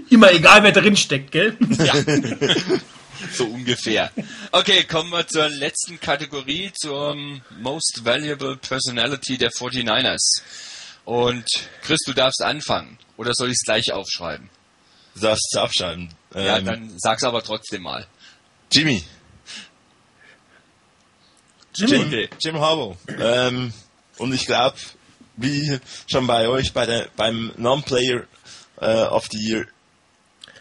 Immer 0.09 0.31
egal, 0.31 0.63
wer 0.63 0.71
drin 0.71 0.95
steckt, 0.95 1.31
gell? 1.31 1.57
Ja. 1.79 1.93
so 3.33 3.45
ungefähr. 3.45 4.11
Okay, 4.51 4.83
kommen 4.83 5.11
wir 5.11 5.27
zur 5.27 5.49
letzten 5.49 5.99
Kategorie, 5.99 6.71
zur 6.79 7.15
Most 7.59 8.01
Valuable 8.03 8.57
Personality 8.57 9.37
der 9.37 9.51
49ers. 9.51 10.41
Und 11.05 11.45
Chris, 11.81 11.99
du 12.05 12.13
darfst 12.13 12.41
anfangen. 12.41 12.97
Oder 13.17 13.33
soll 13.33 13.47
ich 13.49 13.55
es 13.55 13.65
gleich 13.65 13.91
aufschreiben? 13.91 14.49
Du 15.15 15.21
darfst 15.21 15.49
es 15.51 15.59
aufschreiben. 15.59 16.09
Ja, 16.35 16.57
ähm, 16.57 16.65
dann 16.65 16.93
sag's 16.97 17.23
aber 17.23 17.43
trotzdem 17.43 17.81
mal. 17.81 18.05
Jimmy. 18.71 19.03
Jimmy. 21.73 22.03
Jim, 22.03 22.29
Jim 22.39 22.59
Harbaugh. 22.59 22.97
Ähm, 23.19 23.73
und 24.19 24.33
ich 24.33 24.45
glaube, 24.45 24.77
wie 25.37 25.79
schon 26.11 26.27
bei 26.27 26.47
euch 26.47 26.73
bei 26.73 26.85
der, 26.85 27.07
beim 27.15 27.51
Non-Player 27.57 28.23
äh, 28.81 29.03
of 29.03 29.27
the 29.31 29.37
Year, 29.37 29.65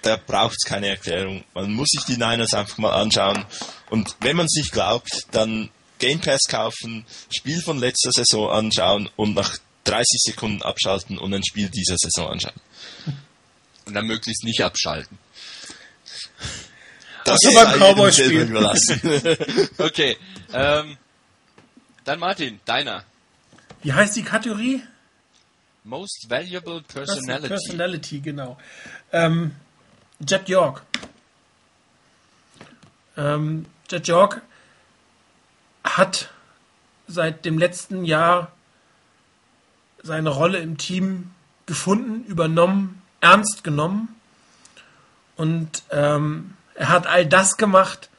da 0.03 0.17
braucht 0.17 0.57
es 0.59 0.69
keine 0.69 0.89
Erklärung. 0.89 1.45
Man 1.55 1.73
muss 1.73 1.89
sich 1.91 2.05
die 2.05 2.17
Niners 2.17 2.55
einfach 2.55 2.79
mal 2.79 2.93
anschauen. 2.93 3.45
Und 3.91 4.17
wenn 4.21 4.37
man 4.37 4.47
es 4.47 4.55
nicht 4.57 4.73
glaubt, 4.73 5.27
dann 5.33 5.71
Game 5.99 6.21
Pass 6.21 6.43
kaufen, 6.49 7.05
Spiel 7.31 7.61
von 7.61 7.79
letzter 7.79 8.13
Saison 8.13 8.51
anschauen 8.51 9.11
und 9.17 9.35
nach 9.35 9.59
30 9.85 10.07
Sekunden 10.27 10.63
abschalten 10.63 11.19
und 11.19 11.35
ein 11.35 11.45
Spiel 11.45 11.69
dieser 11.69 11.97
Saison 11.97 12.31
anschauen. 12.31 12.61
Und 13.87 13.95
dann 13.95 14.07
möglichst 14.07 14.45
nicht 14.45 14.63
abschalten. 14.63 15.19
Das 17.25 17.39
ist 17.43 17.55
beim 17.55 17.79
Cowboy-Spiel 17.79 18.43
überlassen. 18.43 19.01
okay. 19.79 20.17
Ähm, 20.53 20.97
dann 22.05 22.19
Martin, 22.19 22.61
deiner. 22.65 23.05
Wie 23.83 23.93
heißt 23.93 24.17
die 24.17 24.25
Kategorie? 24.25 24.83
Most 25.85 26.29
Valuable 26.29 26.83
Personality. 26.83 27.49
Personality, 27.49 28.21
genau. 28.21 28.59
Ähm, 29.13 29.53
Jet 30.21 30.49
York. 30.49 30.83
Ähm, 33.17 33.67
Jet 33.91 34.09
York 34.09 34.43
hat 35.85 36.31
seit 37.07 37.45
dem 37.45 37.59
letzten 37.59 38.05
Jahr 38.05 38.53
seine 40.03 40.31
Rolle 40.31 40.59
im 40.59 40.77
Team 40.77 41.31
gefunden, 41.67 42.25
übernommen, 42.25 43.03
ernst 43.21 43.65
genommen. 43.65 44.15
Und 45.37 45.85
ähm, 45.91 46.55
er 46.75 46.89
hat 46.89 47.07
all 47.07 47.27
das 47.27 47.57
gemacht, 47.57 48.11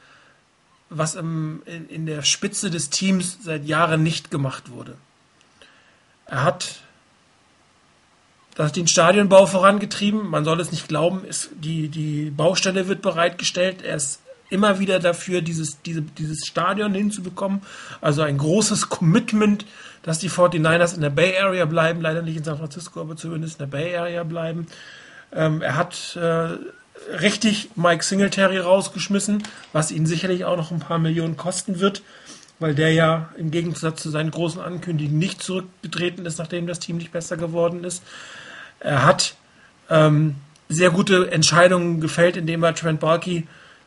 was 0.88 1.14
im, 1.14 1.62
in, 1.66 1.88
in 1.88 2.06
der 2.06 2.22
Spitze 2.22 2.70
des 2.70 2.90
Teams 2.90 3.38
seit 3.42 3.64
Jahren 3.64 4.02
nicht 4.02 4.30
gemacht 4.30 4.70
wurde. 4.70 4.96
Er 6.30 6.44
hat 6.44 6.80
den 8.76 8.86
Stadionbau 8.86 9.46
vorangetrieben. 9.46 10.28
Man 10.28 10.44
soll 10.44 10.60
es 10.60 10.70
nicht 10.70 10.88
glauben, 10.88 11.24
ist, 11.24 11.50
die, 11.54 11.88
die 11.88 12.30
Baustelle 12.30 12.88
wird 12.88 13.02
bereitgestellt. 13.02 13.82
Er 13.82 13.96
ist 13.96 14.20
immer 14.50 14.78
wieder 14.78 14.98
dafür, 14.98 15.42
dieses, 15.42 15.80
diese, 15.82 16.02
dieses 16.02 16.46
Stadion 16.46 16.92
hinzubekommen. 16.92 17.62
Also 18.00 18.22
ein 18.22 18.38
großes 18.38 18.88
Commitment, 18.88 19.64
dass 20.02 20.18
die 20.18 20.30
49ers 20.30 20.94
in 20.94 21.00
der 21.00 21.10
Bay 21.10 21.38
Area 21.38 21.64
bleiben. 21.64 22.00
Leider 22.00 22.22
nicht 22.22 22.36
in 22.36 22.44
San 22.44 22.58
Francisco, 22.58 23.00
aber 23.00 23.16
zumindest 23.16 23.60
in 23.60 23.70
der 23.70 23.78
Bay 23.78 23.96
Area 23.96 24.24
bleiben. 24.24 24.66
Ähm, 25.32 25.62
er 25.62 25.76
hat 25.76 26.16
äh, 26.16 26.58
richtig 27.16 27.70
Mike 27.76 28.04
Singletary 28.04 28.58
rausgeschmissen, 28.58 29.42
was 29.72 29.90
ihn 29.90 30.06
sicherlich 30.06 30.44
auch 30.44 30.56
noch 30.56 30.70
ein 30.70 30.80
paar 30.80 30.98
Millionen 30.98 31.36
kosten 31.36 31.80
wird, 31.80 32.02
weil 32.60 32.74
der 32.74 32.92
ja 32.92 33.30
im 33.36 33.50
Gegensatz 33.50 34.02
zu 34.02 34.10
seinen 34.10 34.30
großen 34.30 34.60
Ankündigungen 34.60 35.18
nicht 35.18 35.42
zurückgetreten 35.42 36.26
ist, 36.26 36.38
nachdem 36.38 36.66
das 36.66 36.78
Team 36.78 36.98
nicht 36.98 37.10
besser 37.10 37.36
geworden 37.36 37.82
ist. 37.82 38.04
Er 38.78 39.04
hat 39.04 39.34
ähm, 39.88 40.36
sehr 40.68 40.90
gute 40.90 41.32
Entscheidungen 41.32 42.00
gefällt, 42.00 42.36
indem 42.36 42.62
er 42.62 42.74
Trent 42.74 43.00
Balky 43.00 43.46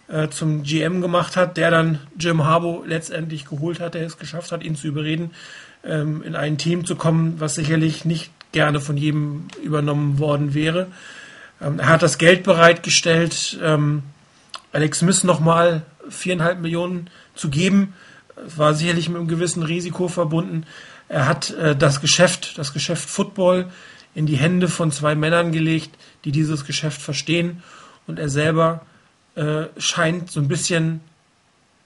äh, 0.10 0.28
zum 0.30 0.64
GM 0.64 1.02
gemacht 1.02 1.38
hat, 1.38 1.56
der 1.56 1.72
dann 1.72 2.00
Jim 2.20 2.44
Harbaugh 2.44 2.84
letztendlich 2.86 3.46
geholt 3.46 3.80
hat, 3.80 3.94
der 3.94 4.06
es 4.06 4.18
geschafft 4.18 4.52
hat, 4.52 4.64
ihn 4.64 4.76
zu 4.76 4.88
überreden, 4.88 5.32
ähm, 5.86 6.24
in 6.24 6.36
ein 6.36 6.58
Team 6.58 6.86
zu 6.86 6.96
kommen, 6.96 7.40
was 7.40 7.56
sicherlich 7.56 8.06
nicht 8.06 8.32
gerne 8.52 8.82
von 8.82 8.98
jedem 8.98 9.48
übernommen 9.64 10.20
worden 10.20 10.54
wäre. 10.54 10.88
Ähm, 11.62 11.80
er 11.80 11.88
hat 11.88 12.04
das 12.04 12.18
Geld 12.18 12.44
bereitgestellt, 12.44 13.58
ähm, 13.64 14.04
Alex 14.72 15.00
Smith 15.00 15.24
nochmal 15.24 15.84
viereinhalb 16.10 16.60
Millionen 16.60 17.10
zu 17.36 17.50
geben. 17.50 17.94
Es 18.46 18.58
war 18.58 18.74
sicherlich 18.74 19.10
mit 19.10 19.18
einem 19.18 19.28
gewissen 19.28 19.64
Risiko 19.64 20.08
verbunden. 20.08 20.66
Er 21.10 21.28
hat 21.28 21.52
äh, 21.52 21.76
das 21.76 22.02
Geschäft, 22.02 22.58
das 22.58 22.74
Geschäft 22.74 23.10
Football 23.10 23.70
in 24.16 24.26
die 24.26 24.38
Hände 24.38 24.68
von 24.68 24.92
zwei 24.92 25.16
Männern 25.16 25.52
gelegt, 25.52 25.92
die 26.26 26.32
dieses 26.32 26.66
Geschäft 26.66 27.02
verstehen. 27.02 27.64
Und 28.08 28.20
er 28.20 28.30
selber 28.30 28.86
äh, 29.36 29.66
scheint 29.78 30.32
so 30.32 30.40
ein 30.40 30.48
bisschen 30.48 31.02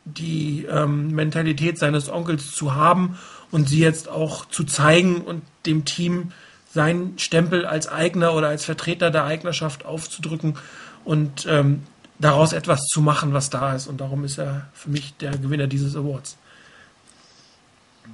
die 0.06 0.66
ähm, 0.70 1.12
Mentalität 1.12 1.78
seines 1.78 2.10
Onkels 2.10 2.52
zu 2.52 2.76
haben 2.76 3.18
und 3.52 3.68
sie 3.68 3.80
jetzt 3.80 4.08
auch 4.08 4.46
zu 4.46 4.64
zeigen 4.64 5.22
und 5.22 5.44
dem 5.66 5.86
Team 5.86 6.32
seinen 6.74 7.18
Stempel 7.20 7.66
als 7.66 7.88
Eigner 7.88 8.34
oder 8.34 8.48
als 8.48 8.66
Vertreter 8.66 9.12
der 9.12 9.26
Eignerschaft 9.26 9.86
aufzudrücken 9.86 10.58
und 11.04 11.46
ähm, 11.50 11.84
daraus 12.20 12.54
etwas 12.54 12.86
zu 12.88 13.02
machen, 13.02 13.34
was 13.34 13.50
da 13.50 13.74
ist. 13.74 13.88
Und 13.88 14.02
darum 14.02 14.24
ist 14.24 14.38
er 14.38 14.68
für 14.74 14.90
mich 14.90 15.16
der 15.18 15.32
Gewinner 15.32 15.68
dieses 15.68 15.96
Awards. 15.96 16.38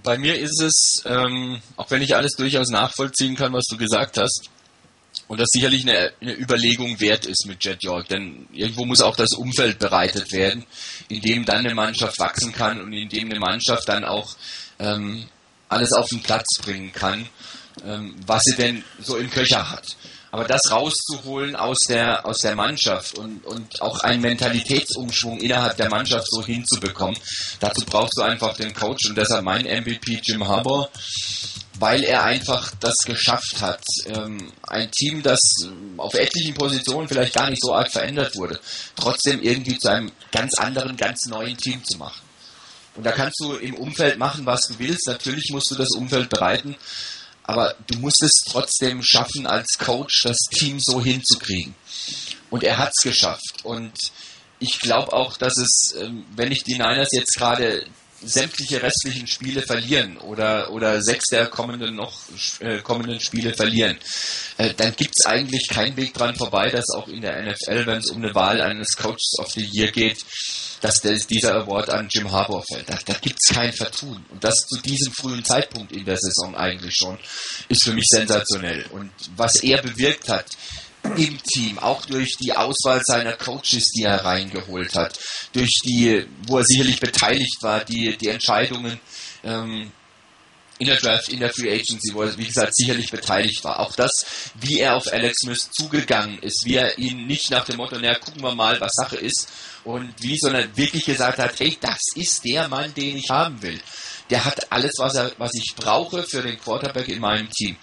Bei 0.03 0.17
mir 0.17 0.37
ist 0.37 0.61
es, 0.61 1.03
ähm, 1.05 1.61
auch 1.77 1.89
wenn 1.89 2.01
ich 2.01 2.15
alles 2.15 2.33
durchaus 2.33 2.69
nachvollziehen 2.69 3.35
kann, 3.35 3.53
was 3.53 3.63
du 3.69 3.77
gesagt 3.77 4.17
hast, 4.17 4.49
und 5.27 5.39
das 5.39 5.47
sicherlich 5.51 5.83
eine, 5.83 6.11
eine, 6.21 6.33
Überlegung 6.33 6.99
wert 6.99 7.25
ist 7.25 7.45
mit 7.47 7.63
Jet 7.63 7.83
York, 7.83 8.07
denn 8.09 8.47
irgendwo 8.51 8.85
muss 8.85 9.01
auch 9.01 9.15
das 9.15 9.33
Umfeld 9.33 9.79
bereitet 9.79 10.31
werden, 10.31 10.65
in 11.07 11.21
dem 11.21 11.45
dann 11.45 11.59
eine 11.59 11.73
Mannschaft 11.73 12.19
wachsen 12.19 12.51
kann 12.51 12.81
und 12.81 12.91
in 12.93 13.09
dem 13.09 13.29
eine 13.29 13.39
Mannschaft 13.39 13.87
dann 13.87 14.03
auch 14.03 14.35
ähm, 14.79 15.25
alles 15.69 15.93
auf 15.93 16.09
den 16.09 16.21
Platz 16.21 16.57
bringen 16.61 16.91
kann, 16.91 17.27
ähm, 17.85 18.15
was 18.25 18.43
sie 18.43 18.55
denn 18.55 18.83
so 18.99 19.17
im 19.17 19.29
Köcher 19.29 19.69
hat. 19.69 19.95
Aber 20.33 20.45
das 20.45 20.71
rauszuholen 20.71 21.55
aus 21.55 21.77
der, 21.87 22.25
aus 22.25 22.39
der 22.39 22.55
Mannschaft 22.55 23.19
und, 23.19 23.45
und 23.45 23.79
auch 23.83 23.99
einen 23.99 24.19
Mentalitätsumschwung 24.19 25.39
innerhalb 25.39 25.77
der 25.77 25.91
Mannschaft 25.91 26.25
so 26.27 26.43
hinzubekommen, 26.43 27.15
dazu 27.59 27.85
brauchst 27.85 28.17
du 28.17 28.23
einfach 28.23 28.55
den 28.55 28.73
Coach 28.73 29.09
und 29.09 29.15
deshalb 29.15 29.43
mein 29.43 29.65
MVP 29.65 30.21
Jim 30.23 30.47
Harbour, 30.47 30.89
weil 31.77 32.03
er 32.03 32.23
einfach 32.23 32.71
das 32.79 32.95
geschafft 33.05 33.61
hat. 33.61 33.83
Ähm, 34.07 34.51
ein 34.63 34.89
Team, 34.89 35.21
das 35.21 35.39
auf 35.97 36.15
etlichen 36.15 36.55
Positionen 36.55 37.07
vielleicht 37.07 37.35
gar 37.35 37.51
nicht 37.51 37.61
so 37.61 37.71
arg 37.71 37.91
verändert 37.91 38.35
wurde, 38.35 38.59
trotzdem 38.95 39.39
irgendwie 39.39 39.77
zu 39.77 39.87
einem 39.87 40.11
ganz 40.31 40.55
anderen, 40.55 40.97
ganz 40.97 41.27
neuen 41.27 41.57
Team 41.57 41.83
zu 41.85 41.99
machen. 41.99 42.23
Und 42.95 43.05
da 43.05 43.11
kannst 43.11 43.39
du 43.39 43.53
im 43.53 43.75
Umfeld 43.75 44.17
machen, 44.17 44.47
was 44.47 44.61
du 44.67 44.79
willst. 44.79 45.05
Natürlich 45.05 45.51
musst 45.51 45.69
du 45.69 45.75
das 45.75 45.91
Umfeld 45.91 46.29
bereiten, 46.29 46.75
aber 47.43 47.75
du 47.87 47.99
musst 47.99 48.23
es 48.23 48.31
trotzdem 48.49 49.03
schaffen, 49.03 49.45
als 49.45 49.77
Coach 49.77 50.23
das 50.23 50.37
Team 50.51 50.79
so 50.79 51.01
hinzukriegen. 51.01 51.75
Und 52.49 52.63
er 52.63 52.77
hat 52.77 52.93
es 52.95 53.03
geschafft. 53.03 53.63
Und 53.63 53.93
ich 54.59 54.79
glaube 54.79 55.11
auch, 55.13 55.37
dass 55.37 55.57
es, 55.57 55.93
ähm, 55.99 56.25
wenn 56.35 56.51
ich 56.51 56.63
die 56.63 56.73
Niners 56.73 57.09
jetzt 57.11 57.35
gerade 57.35 57.85
sämtliche 58.25 58.81
restlichen 58.81 59.27
Spiele 59.27 59.61
verlieren 59.61 60.17
oder, 60.17 60.71
oder 60.71 61.01
sechs 61.01 61.25
der 61.27 61.47
kommenden 61.47 61.95
noch 61.95 62.13
äh, 62.59 62.79
kommenden 62.79 63.19
Spiele 63.19 63.53
verlieren, 63.53 63.97
äh, 64.57 64.73
dann 64.73 64.95
gibt 64.95 65.15
es 65.17 65.25
eigentlich 65.25 65.67
keinen 65.69 65.95
Weg 65.97 66.13
dran 66.13 66.35
vorbei, 66.35 66.69
dass 66.69 66.89
auch 66.95 67.07
in 67.07 67.21
der 67.21 67.41
NFL, 67.43 67.85
wenn 67.85 67.99
es 67.99 68.09
um 68.09 68.17
eine 68.17 68.33
Wahl 68.35 68.61
eines 68.61 68.95
Coaches 68.95 69.33
of 69.39 69.51
the 69.51 69.67
Year 69.71 69.91
geht, 69.91 70.17
dass 70.83 70.99
der, 70.99 71.13
dieser 71.15 71.55
Award 71.55 71.89
an 71.89 72.09
Jim 72.09 72.29
Harbour 72.29 72.63
fällt. 72.69 72.89
Da, 72.89 72.99
da 73.05 73.13
gibt 73.13 73.39
es 73.39 73.55
kein 73.55 73.71
Vertun. 73.71 74.25
Und 74.29 74.43
das 74.43 74.55
zu 74.67 74.81
diesem 74.81 75.13
frühen 75.13 75.43
Zeitpunkt 75.43 75.93
in 75.93 76.03
der 76.03 76.17
Saison 76.17 76.55
eigentlich 76.55 76.95
schon, 76.95 77.17
ist 77.69 77.85
für 77.85 77.93
mich 77.93 78.05
sensationell. 78.09 78.85
Und 78.91 79.11
was 79.37 79.63
er 79.63 79.81
bewirkt 79.81 80.27
hat, 80.27 80.45
im 81.17 81.41
Team, 81.43 81.79
auch 81.79 82.05
durch 82.05 82.37
die 82.37 82.53
Auswahl 82.53 83.01
seiner 83.03 83.33
Coaches, 83.33 83.91
die 83.95 84.03
er 84.03 84.23
reingeholt 84.23 84.95
hat, 84.95 85.19
durch 85.51 85.81
die, 85.85 86.25
wo 86.47 86.57
er 86.59 86.63
sicherlich 86.63 86.99
beteiligt 86.99 87.57
war, 87.61 87.83
die, 87.83 88.17
die 88.17 88.29
Entscheidungen 88.29 88.99
ähm, 89.43 89.91
in 90.79 90.87
der 90.87 90.97
Draft, 90.97 91.29
in 91.29 91.39
der 91.39 91.53
Free 91.53 91.71
Agency, 91.71 92.13
wo 92.13 92.23
er, 92.23 92.37
wie 92.37 92.45
gesagt, 92.45 92.75
sicherlich 92.75 93.11
beteiligt 93.11 93.63
war. 93.63 93.79
Auch 93.79 93.95
das, 93.95 94.11
wie 94.55 94.79
er 94.79 94.95
auf 94.95 95.11
Alex 95.11 95.39
Smith 95.39 95.69
zugegangen 95.71 96.39
ist, 96.39 96.65
wie 96.65 96.75
er 96.75 96.97
ihn 96.97 97.27
nicht 97.27 97.51
nach 97.51 97.65
dem 97.65 97.77
Motto, 97.77 97.97
naja, 97.97 98.15
gucken 98.15 98.41
wir 98.41 98.55
mal, 98.55 98.79
was 98.81 98.93
Sache 98.93 99.17
ist, 99.17 99.47
und 99.83 100.13
wie, 100.19 100.37
sondern 100.37 100.75
wirklich 100.75 101.05
gesagt 101.05 101.39
hat, 101.39 101.59
hey, 101.59 101.77
das 101.79 101.99
ist 102.15 102.43
der 102.45 102.67
Mann, 102.67 102.93
den 102.93 103.17
ich 103.17 103.29
haben 103.29 103.61
will. 103.61 103.79
Der 104.29 104.45
hat 104.45 104.71
alles, 104.71 104.93
was 104.97 105.15
er, 105.15 105.31
was 105.37 105.51
ich 105.53 105.75
brauche 105.75 106.23
für 106.23 106.41
den 106.41 106.59
Quarterback 106.59 107.09
in 107.09 107.19
meinem 107.19 107.49
Team. 107.49 107.77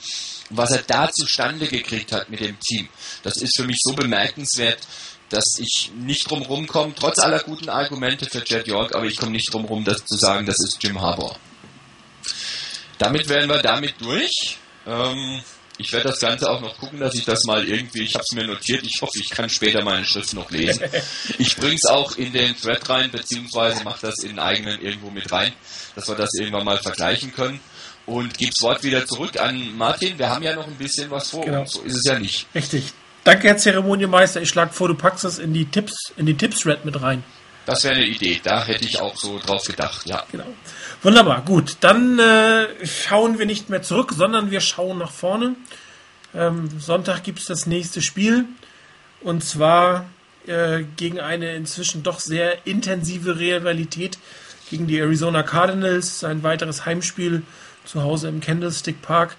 Was 0.51 0.73
er 0.73 0.83
da 0.83 1.11
zustande 1.11 1.67
gekriegt 1.69 2.13
hat 2.13 2.29
mit 2.29 2.41
dem 2.41 2.59
Team, 2.59 2.89
das 3.23 3.37
ist 3.37 3.57
für 3.57 3.65
mich 3.65 3.79
so 3.83 3.95
bemerkenswert, 3.95 4.81
dass 5.29 5.45
ich 5.59 5.93
nicht 5.95 6.29
drum 6.29 6.43
rumkomme, 6.43 6.93
trotz 6.95 7.21
aller 7.21 7.39
guten 7.39 7.69
Argumente 7.69 8.27
für 8.27 8.45
Jet 8.45 8.67
York, 8.67 8.95
aber 8.95 9.07
ich 9.07 9.17
komme 9.17 9.33
nicht 9.33 9.53
drum 9.53 9.65
rum, 9.65 9.85
das 9.85 10.05
zu 10.05 10.17
sagen, 10.17 10.45
das 10.45 10.57
ist 10.65 10.83
Jim 10.83 11.01
Harbour. 11.01 11.37
Damit 12.99 13.29
wären 13.29 13.49
wir 13.49 13.63
damit 13.63 13.95
durch. 14.01 14.59
Ähm, 14.87 15.41
ich 15.79 15.91
werde 15.93 16.11
das 16.11 16.21
Ganze 16.21 16.51
auch 16.51 16.61
noch 16.61 16.77
gucken, 16.77 17.01
dass 17.01 17.15
ich 17.15 17.25
das 17.25 17.45
mal 17.45 17.67
irgendwie, 17.67 18.03
ich 18.03 18.13
habe 18.13 18.25
es 18.29 18.35
mir 18.35 18.47
notiert, 18.47 18.85
ich 18.85 19.01
hoffe, 19.01 19.19
ich 19.19 19.31
kann 19.31 19.49
später 19.49 19.83
meine 19.83 20.05
Schrift 20.05 20.35
noch 20.35 20.51
lesen. 20.51 20.85
Ich 21.39 21.57
bringe 21.57 21.77
es 21.77 21.89
auch 21.89 22.17
in 22.17 22.35
den 22.35 22.55
Thread 22.55 22.87
rein, 22.91 23.11
beziehungsweise 23.11 23.83
mache 23.85 24.03
das 24.03 24.17
in 24.23 24.31
den 24.31 24.39
eigenen 24.41 24.83
irgendwo 24.83 25.09
mit 25.09 25.33
rein, 25.33 25.55
dass 25.95 26.07
wir 26.07 26.17
das 26.17 26.35
irgendwann 26.35 26.67
mal 26.67 26.77
vergleichen 26.77 27.33
können. 27.33 27.61
Und 28.11 28.37
gebe 28.37 28.51
das 28.51 28.63
Wort 28.63 28.83
wieder 28.83 29.07
zurück 29.07 29.39
an 29.39 29.77
Martin. 29.77 30.19
Wir 30.19 30.31
haben 30.31 30.43
ja 30.43 30.55
noch 30.55 30.67
ein 30.67 30.75
bisschen 30.75 31.11
was 31.11 31.31
vor 31.31 31.45
genau. 31.45 31.65
so 31.65 31.83
ist 31.83 31.95
es 31.95 32.05
ja 32.05 32.19
nicht. 32.19 32.47
Richtig. 32.55 32.93
Danke, 33.23 33.47
Herr 33.47 33.57
Zeremoniemeister. 33.57 34.43
Ich 34.43 34.49
schlage 34.49 34.73
vor, 34.73 34.89
du 34.89 34.95
packst 34.95 35.23
das 35.23 35.39
in 35.39 35.55
die 35.55 35.67
Tipps, 35.67 36.13
in 36.17 36.27
die 36.27 36.37
Tipps-Red 36.37 36.85
mit 36.85 37.01
rein. 37.01 37.23
Das 37.67 37.85
wäre 37.85 37.95
eine 37.95 38.07
Idee. 38.07 38.41
Da 38.43 38.65
hätte 38.65 38.85
ich 38.85 39.01
auch 39.01 39.17
so 39.17 39.39
drauf 39.39 39.65
gedacht, 39.65 40.07
ja. 40.07 40.25
Genau. 40.33 40.47
Wunderbar, 41.03 41.43
gut. 41.43 41.77
Dann 41.81 42.19
äh, 42.19 42.67
schauen 42.85 43.39
wir 43.39 43.47
nicht 43.47 43.71
mehr 43.71 43.83
zurück, 43.83 44.13
sondern 44.17 44.51
wir 44.51 44.61
schauen 44.61 44.99
nach 44.99 45.13
vorne. 45.13 45.55
Ähm, 46.35 46.69
Sonntag 46.81 47.23
gibt 47.23 47.39
es 47.39 47.45
das 47.45 47.67
nächste 47.67 48.03
Spiel. 48.03 48.47
Und 49.21 49.45
zwar 49.45 50.07
äh, 50.49 50.83
gegen 50.97 51.21
eine 51.21 51.55
inzwischen 51.55 52.03
doch 52.03 52.19
sehr 52.19 52.67
intensive 52.67 53.39
Rivalität 53.39 54.19
gegen 54.69 54.89
die 54.89 54.99
Arizona 54.99 55.45
Cardinals. 55.45 56.25
Ein 56.25 56.43
weiteres 56.43 56.87
Heimspiel 56.87 57.43
zu 57.91 58.03
Hause 58.03 58.29
im 58.29 58.41
Candlestick 58.41 59.03
Park. 59.03 59.37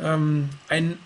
Ähm, 0.00 0.48
ein 0.68 0.98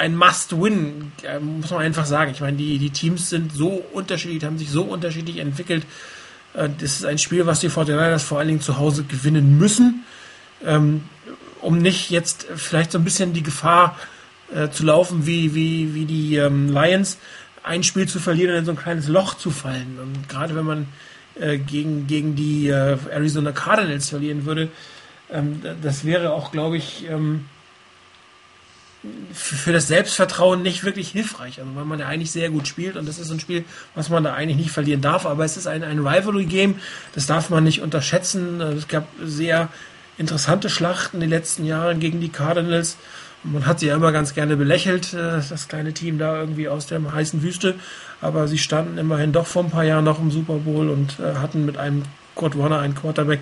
ein 0.00 0.16
Must-Win, 0.16 1.12
äh, 1.22 1.38
muss 1.38 1.70
man 1.70 1.82
einfach 1.82 2.06
sagen. 2.06 2.32
Ich 2.32 2.40
meine, 2.40 2.56
die, 2.56 2.78
die 2.78 2.88
Teams 2.88 3.28
sind 3.28 3.52
so 3.52 3.84
unterschiedlich, 3.92 4.42
haben 4.44 4.56
sich 4.56 4.70
so 4.70 4.82
unterschiedlich 4.82 5.36
entwickelt. 5.36 5.84
Äh, 6.54 6.70
das 6.80 6.94
ist 6.94 7.04
ein 7.04 7.18
Spiel, 7.18 7.44
was 7.44 7.60
die 7.60 7.68
49ers 7.68 8.20
vor 8.20 8.38
allen 8.38 8.48
Dingen 8.48 8.62
zu 8.62 8.78
Hause 8.78 9.04
gewinnen 9.04 9.58
müssen, 9.58 10.04
ähm, 10.64 11.02
um 11.60 11.78
nicht 11.78 12.10
jetzt 12.10 12.46
vielleicht 12.56 12.92
so 12.92 12.98
ein 12.98 13.04
bisschen 13.04 13.34
die 13.34 13.42
Gefahr 13.42 13.94
äh, 14.54 14.70
zu 14.70 14.84
laufen 14.86 15.26
wie, 15.26 15.54
wie, 15.54 15.94
wie 15.94 16.06
die 16.06 16.36
ähm, 16.36 16.72
Lions, 16.72 17.18
ein 17.62 17.82
Spiel 17.82 18.08
zu 18.08 18.20
verlieren 18.20 18.52
und 18.52 18.58
in 18.60 18.64
so 18.64 18.70
ein 18.70 18.78
kleines 18.78 19.06
Loch 19.06 19.34
zu 19.34 19.50
fallen. 19.50 19.98
Und 20.02 20.30
gerade 20.30 20.56
wenn 20.56 20.64
man 20.64 20.86
gegen, 21.38 22.06
gegen 22.06 22.34
die 22.34 22.68
Arizona 22.68 23.52
Cardinals 23.52 24.08
verlieren 24.10 24.46
würde, 24.46 24.68
ähm, 25.32 25.62
das 25.82 26.04
wäre 26.04 26.32
auch, 26.32 26.52
glaube 26.52 26.76
ich, 26.76 27.08
ähm, 27.08 27.46
für 29.32 29.72
das 29.72 29.88
Selbstvertrauen 29.88 30.62
nicht 30.62 30.84
wirklich 30.84 31.08
hilfreich. 31.08 31.58
Also 31.58 31.74
weil 31.74 31.84
man 31.84 32.00
ja 32.00 32.06
eigentlich 32.06 32.30
sehr 32.30 32.50
gut 32.50 32.68
spielt 32.68 32.96
und 32.96 33.08
das 33.08 33.18
ist 33.18 33.30
ein 33.30 33.40
Spiel, 33.40 33.64
was 33.94 34.10
man 34.10 34.24
da 34.24 34.34
eigentlich 34.34 34.58
nicht 34.58 34.70
verlieren 34.70 35.00
darf. 35.00 35.24
Aber 35.24 35.44
es 35.44 35.56
ist 35.56 35.66
ein, 35.66 35.82
ein 35.82 36.06
Rivalry-Game, 36.06 36.76
das 37.14 37.26
darf 37.26 37.48
man 37.48 37.64
nicht 37.64 37.80
unterschätzen. 37.80 38.60
Es 38.60 38.88
gab 38.88 39.08
sehr 39.22 39.68
interessante 40.18 40.68
Schlachten 40.68 41.16
in 41.16 41.20
den 41.22 41.30
letzten 41.30 41.64
Jahren 41.64 41.98
gegen 41.98 42.20
die 42.20 42.28
Cardinals. 42.28 42.98
Man 43.42 43.64
hat 43.64 43.80
sie 43.80 43.86
ja 43.86 43.96
immer 43.96 44.12
ganz 44.12 44.34
gerne 44.34 44.58
belächelt, 44.58 45.14
äh, 45.14 45.40
das 45.48 45.68
kleine 45.68 45.94
Team 45.94 46.18
da 46.18 46.38
irgendwie 46.38 46.68
aus 46.68 46.86
der 46.86 47.00
heißen 47.10 47.42
Wüste. 47.42 47.76
Aber 48.20 48.48
sie 48.48 48.58
standen 48.58 48.98
immerhin 48.98 49.32
doch 49.32 49.46
vor 49.46 49.64
ein 49.64 49.70
paar 49.70 49.84
Jahren 49.84 50.04
noch 50.04 50.20
im 50.20 50.30
Super 50.30 50.56
Bowl 50.56 50.90
und 50.90 51.18
äh, 51.20 51.36
hatten 51.36 51.64
mit 51.64 51.78
einem 51.78 52.02
Kurt 52.34 52.58
Warner 52.58 52.80
einen 52.80 52.94
Quarterback, 52.94 53.40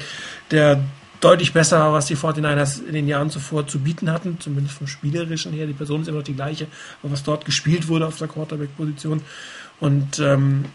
der 0.52 0.80
deutlich 1.20 1.52
besser, 1.52 1.92
was 1.92 2.06
die 2.06 2.16
49ers 2.16 2.84
in 2.84 2.92
den 2.92 3.08
Jahren 3.08 3.30
zuvor 3.30 3.66
zu 3.66 3.80
bieten 3.80 4.10
hatten, 4.10 4.38
zumindest 4.40 4.76
vom 4.76 4.86
Spielerischen 4.86 5.52
her. 5.52 5.66
Die 5.66 5.72
Person 5.72 6.02
ist 6.02 6.08
immer 6.08 6.18
noch 6.18 6.24
die 6.24 6.34
gleiche, 6.34 6.66
aber 7.02 7.12
was 7.12 7.22
dort 7.22 7.44
gespielt 7.44 7.88
wurde 7.88 8.06
auf 8.06 8.18
der 8.18 8.28
Quarterback-Position. 8.28 9.22
Und 9.80 10.18
ähm, 10.18 10.66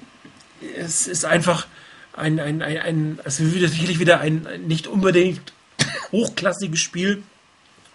es 0.77 1.07
ist 1.07 1.25
einfach 1.25 1.67
ein, 2.13 2.39
ein, 2.39 2.61
ein, 2.61 2.77
ein 2.77 3.19
es 3.23 3.39
ist 3.39 3.51
sicherlich 3.51 3.99
wieder 3.99 4.19
ein 4.19 4.47
nicht 4.67 4.87
unbedingt 4.87 5.53
hochklassiges 6.11 6.79
Spiel, 6.79 7.23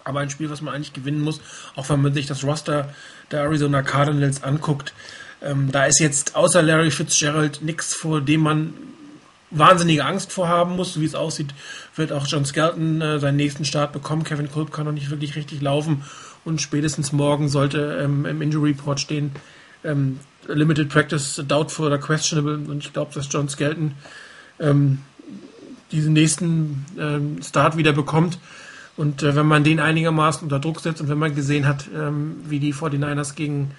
aber 0.04 0.20
ein 0.20 0.30
Spiel, 0.30 0.50
was 0.50 0.62
man 0.62 0.74
eigentlich 0.74 0.92
gewinnen 0.92 1.20
muss, 1.20 1.40
auch 1.76 1.88
wenn 1.88 2.00
man 2.00 2.14
sich 2.14 2.26
das 2.26 2.44
Roster 2.44 2.94
der 3.30 3.42
Arizona 3.42 3.82
Cardinals 3.82 4.42
anguckt. 4.42 4.94
Ähm, 5.40 5.70
da 5.70 5.84
ist 5.84 6.00
jetzt 6.00 6.34
außer 6.34 6.62
Larry 6.62 6.90
Fitzgerald 6.90 7.62
nichts, 7.62 7.94
vor 7.94 8.20
dem 8.20 8.40
man 8.40 8.74
wahnsinnige 9.50 10.04
Angst 10.04 10.32
vorhaben 10.32 10.76
muss. 10.76 10.94
So 10.94 11.00
wie 11.00 11.06
es 11.06 11.14
aussieht, 11.14 11.54
wird 11.96 12.12
auch 12.12 12.26
John 12.26 12.44
Skelton 12.44 13.00
äh, 13.00 13.18
seinen 13.18 13.36
nächsten 13.36 13.64
Start 13.64 13.92
bekommen. 13.92 14.24
Kevin 14.24 14.50
Kulp 14.50 14.72
kann 14.72 14.86
noch 14.86 14.92
nicht 14.92 15.10
wirklich 15.10 15.36
richtig 15.36 15.60
laufen 15.60 16.04
und 16.44 16.60
spätestens 16.60 17.12
morgen 17.12 17.48
sollte 17.48 17.98
ähm, 18.02 18.26
im 18.26 18.42
Injury 18.42 18.70
Report 18.70 19.00
stehen 19.00 19.32
ähm, 19.84 20.20
Limited 20.46 20.88
Practice, 20.88 21.42
Doubtful 21.46 21.86
oder 21.86 21.98
Questionable 21.98 22.58
und 22.68 22.84
ich 22.84 22.92
glaube, 22.92 23.12
dass 23.14 23.28
John 23.30 23.48
Skelton 23.48 23.94
ähm, 24.58 24.98
diesen 25.92 26.12
nächsten 26.12 26.86
ähm, 26.98 27.42
Start 27.42 27.76
wieder 27.76 27.92
bekommt. 27.92 28.38
Und 28.96 29.22
äh, 29.22 29.36
wenn 29.36 29.46
man 29.46 29.62
den 29.62 29.78
einigermaßen 29.78 30.42
unter 30.42 30.58
Druck 30.58 30.80
setzt 30.80 31.00
und 31.00 31.08
wenn 31.08 31.18
man 31.18 31.34
gesehen 31.34 31.66
hat, 31.66 31.88
ähm, 31.94 32.36
wie 32.48 32.58
die 32.58 32.74
49ers 32.74 33.34
gegen 33.34 33.72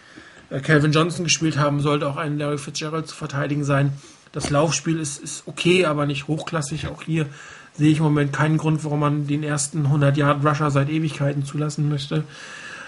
äh, 0.50 0.60
Calvin 0.62 0.92
Johnson 0.92 1.26
gespielt 1.26 1.58
haben, 1.58 1.82
sollte 1.82 2.08
auch 2.08 2.18
ein 2.18 2.38
Larry 2.38 2.58
Fitzgerald 2.58 3.08
zu 3.08 3.16
verteidigen 3.16 3.64
sein. 3.64 3.94
Das 4.32 4.50
Laufspiel 4.50 5.00
ist, 5.00 5.22
ist 5.22 5.44
okay, 5.48 5.86
aber 5.86 6.06
nicht 6.06 6.28
hochklassig. 6.28 6.88
Auch 6.88 7.04
hier 7.04 7.28
sehe 7.74 7.92
ich 7.92 7.98
im 7.98 8.04
Moment 8.04 8.34
keinen 8.34 8.58
Grund, 8.58 8.84
warum 8.84 9.00
man 9.00 9.28
den 9.28 9.44
ersten 9.44 9.86
100 9.86 10.18
Yard 10.18 10.46
Rusher 10.46 10.70
seit 10.70 10.90
Ewigkeiten 10.90 11.46
zulassen 11.46 11.90
möchte. 11.90 12.24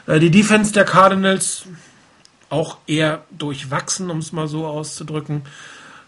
Äh, 0.08 0.20
die 0.20 0.32
Defense 0.32 0.74
der 0.74 0.86
Cardinals 0.86 1.64
auch 2.50 2.78
eher 2.86 3.24
durchwachsen, 3.32 4.10
um 4.10 4.18
es 4.18 4.34
mal 4.34 4.48
so 4.48 4.68
auszudrücken. 4.68 5.44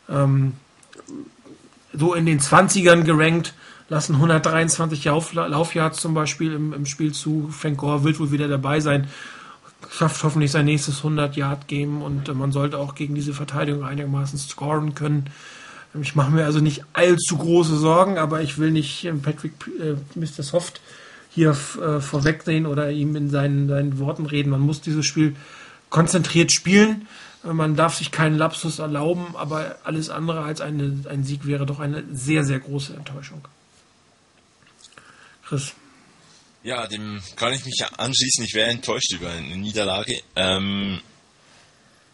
Ähm, 0.10 0.54
so 1.94 2.14
in 2.14 2.26
den 2.26 2.40
20ern 2.40 3.04
gerankt, 3.04 3.54
lassen 3.90 4.16
123 4.16 5.06
Lauf, 5.06 5.34
Laufyards 5.34 6.02
zum 6.02 6.14
Beispiel 6.14 6.54
im, 6.54 6.74
im 6.74 6.86
Spiel 6.86 7.14
zu. 7.14 7.50
Frank 7.52 7.78
Gore 7.78 8.04
wird 8.04 8.20
wohl 8.20 8.32
wieder 8.32 8.48
dabei 8.48 8.80
sein, 8.80 9.08
schafft 9.90 10.24
hoffentlich 10.24 10.52
sein 10.52 10.66
nächstes 10.66 11.04
100-Yard-Game 11.04 12.02
und 12.02 12.30
äh, 12.30 12.34
man 12.34 12.52
sollte 12.52 12.78
auch 12.78 12.96
gegen 12.96 13.16
diese 13.16 13.34
Verteidigung 13.34 13.84
einigermaßen 13.84 14.38
scoren 14.40 14.96
können. 14.96 15.28
Ich 16.02 16.16
mache 16.16 16.32
mir 16.32 16.46
also 16.46 16.60
nicht 16.60 16.84
allzu 16.94 17.38
große 17.38 17.78
Sorgen, 17.78 18.18
aber 18.18 18.42
ich 18.42 18.58
will 18.58 18.72
nicht 18.72 19.06
äh, 19.06 19.14
Patrick 19.14 19.54
äh, 19.80 19.96
Mr. 20.18 20.44
Soft 20.44 20.82
hier 21.30 21.52
äh, 21.52 22.00
vorwegsehen 22.00 22.66
oder 22.66 22.92
ihm 22.92 23.16
in 23.16 23.30
seinen, 23.30 23.68
seinen 23.68 24.00
Worten 24.00 24.26
reden. 24.26 24.50
Man 24.50 24.62
muss 24.62 24.82
dieses 24.82 25.06
Spiel 25.06 25.36
konzentriert 25.90 26.52
spielen. 26.52 27.08
Äh, 27.44 27.54
man 27.54 27.76
darf 27.76 27.96
sich 27.96 28.12
keinen 28.12 28.38
Lapsus 28.38 28.80
erlauben, 28.80 29.36
aber 29.36 29.78
alles 29.84 30.10
andere 30.10 30.42
als 30.44 30.62
eine, 30.62 31.04
ein 31.10 31.24
Sieg 31.24 31.46
wäre 31.46 31.66
doch 31.66 31.80
eine 31.80 32.04
sehr, 32.12 32.44
sehr 32.44 32.60
große 32.60 32.94
Enttäuschung. 32.94 33.48
Chris. 35.46 35.74
Ja, 36.64 36.88
dem 36.88 37.22
kann 37.36 37.54
ich 37.54 37.66
mich 37.66 37.84
anschließen. 37.98 38.46
Ich 38.46 38.54
wäre 38.54 38.70
enttäuscht 38.70 39.12
über 39.12 39.30
eine 39.30 39.58
Niederlage. 39.58 40.22
Ähm, 40.36 41.02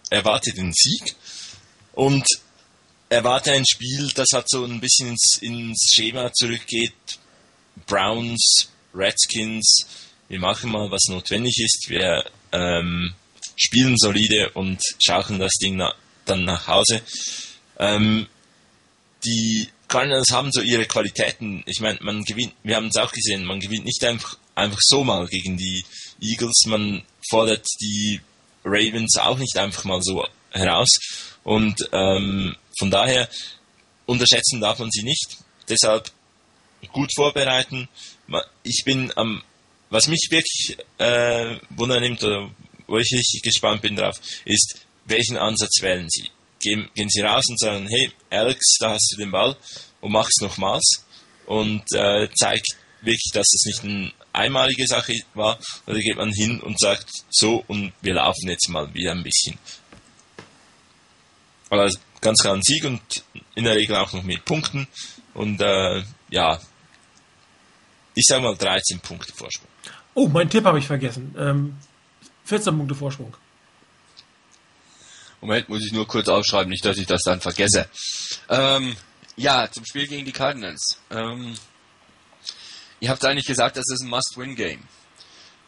erwarte 0.10 0.52
den 0.54 0.74
Sieg 0.74 1.16
und 1.94 2.26
erwarte 3.10 3.52
ein 3.52 3.66
Spiel, 3.66 4.10
das 4.16 4.30
hat 4.34 4.50
so 4.50 4.66
ein 4.66 4.80
bisschen 4.80 5.10
ins, 5.10 5.38
ins 5.42 5.92
Schema 5.94 6.34
zurückgeht. 6.34 6.94
Browns, 7.86 8.70
Redskins, 8.94 9.86
wir 10.28 10.40
machen 10.40 10.72
mal, 10.72 10.90
was 10.90 11.04
notwendig 11.10 11.60
ist. 11.60 11.90
Wir 11.90 12.26
ähm, 12.52 13.14
spielen 13.56 13.98
solide 13.98 14.50
und 14.52 14.82
schauchen 15.04 15.40
das 15.40 15.54
Ding 15.62 15.76
na, 15.76 15.94
dann 16.26 16.46
nach 16.46 16.68
Hause. 16.68 17.02
Ähm, 17.78 18.28
die 19.24 19.70
Cardinals 19.88 20.32
haben 20.32 20.52
so 20.52 20.62
ihre 20.62 20.86
Qualitäten. 20.86 21.64
Ich 21.66 21.82
meine, 21.82 22.00
man 22.02 22.24
gewinnt, 22.24 22.54
wir 22.64 22.76
haben 22.76 22.88
es 22.88 22.96
auch 22.96 23.12
gesehen, 23.12 23.44
man 23.44 23.60
gewinnt 23.60 23.86
nicht 23.86 24.04
einfach, 24.04 24.38
einfach 24.60 24.80
so 24.82 25.04
mal 25.04 25.28
gegen 25.28 25.58
die 25.58 25.84
Eagles, 26.22 26.64
man 26.68 27.04
fordert 27.30 27.66
die 27.82 28.22
Ravens 28.64 29.18
auch 29.18 29.38
nicht 29.38 29.58
einfach 29.58 29.86
mal 29.86 30.02
so 30.02 30.26
heraus. 30.52 30.90
Und 31.44 31.88
ähm, 31.92 32.56
von 32.78 32.92
daher 32.92 33.30
unterschätzen 34.06 34.60
darf 34.60 34.80
man 34.80 34.92
sie 34.92 35.04
nicht. 35.04 35.38
Deshalb 35.68 36.12
gut 36.92 37.12
vorbereiten. 37.16 37.88
Ich 38.64 38.84
bin 38.86 39.12
am, 39.16 39.44
was 39.90 40.08
mich 40.08 40.28
wirklich 40.30 40.78
äh, 40.98 41.58
wundernimmt 41.72 42.24
oder 42.24 42.50
wo 42.88 42.98
ich 42.98 43.12
richtig 43.12 43.42
gespannt 43.44 43.82
bin 43.82 43.96
drauf, 43.96 44.20
ist, 44.46 44.86
welchen 45.06 45.38
Ansatz 45.38 45.82
wählen 45.82 46.08
Sie? 46.10 46.30
Gehen, 46.60 46.90
gehen 46.96 47.10
Sie 47.10 47.22
raus 47.22 47.46
und 47.48 47.60
sagen, 47.60 47.88
hey, 47.88 48.12
Alex, 48.30 48.78
da 48.80 48.92
hast 48.92 49.14
du 49.14 49.18
den 49.18 49.32
Ball 49.32 49.56
und 50.02 50.12
mach 50.12 50.28
es 50.28 50.42
nochmals 50.42 51.06
und 51.46 51.84
äh, 51.94 52.28
zeigt 52.36 52.68
wirklich, 53.02 53.32
dass 53.34 53.48
es 53.54 53.66
nicht 53.66 53.84
eine 53.84 54.12
einmalige 54.40 54.86
Sache 54.88 55.14
war, 55.34 55.60
oder 55.86 56.00
geht 56.00 56.18
man 56.18 56.32
hin 56.32 56.62
und 56.62 56.80
sagt, 56.80 57.10
so 57.30 57.64
und 57.68 57.94
wir 58.02 58.16
laufen 58.16 58.50
jetzt 58.50 58.70
mal 58.70 58.94
wieder 58.94 59.12
ein 59.12 59.24
bisschen. 59.24 59.58
Also 61.70 62.00
ganz 62.22 62.40
klar 62.40 62.56
ein 62.56 62.64
Sieg 62.64 62.84
und 62.86 63.02
in 63.56 63.66
der 63.66 63.76
Regel 63.76 63.96
auch 63.96 64.12
noch 64.14 64.24
mit 64.24 64.44
Punkten 64.46 64.88
und 65.34 65.62
äh, 65.62 66.04
ja, 66.30 66.60
ich 68.16 68.26
sage 68.26 68.42
mal 68.42 68.56
13 68.56 69.00
Punkte 69.00 69.34
Vorsprung. 69.34 69.70
Oh, 70.14 70.28
mein 70.28 70.50
Tipp 70.50 70.66
habe 70.66 70.80
ich 70.80 70.88
vergessen. 70.88 71.34
Ähm, 71.38 71.78
14 72.46 72.76
Punkte 72.76 72.96
Vorsprung. 72.96 73.36
Moment, 75.42 75.70
muss 75.70 75.86
ich 75.86 75.94
nur 75.94 76.06
kurz 76.08 76.28
aufschreiben, 76.28 76.70
nicht, 76.70 76.84
dass 76.84 76.98
ich 76.98 77.08
das 77.08 77.22
dann 77.24 77.40
vergesse. 77.40 77.88
Ähm, 78.50 78.96
ja, 79.38 79.72
zum 79.72 79.86
Spiel 79.86 80.08
gegen 80.08 80.26
die 80.26 80.34
Cardinals. 80.34 81.00
Ähm, 81.12 81.56
ihr 83.00 83.10
habt 83.10 83.24
eigentlich 83.26 83.46
gesagt, 83.46 83.78
das 83.78 83.90
ist 83.90 84.02
ein 84.02 84.10
Must-Win-Game. 84.10 84.82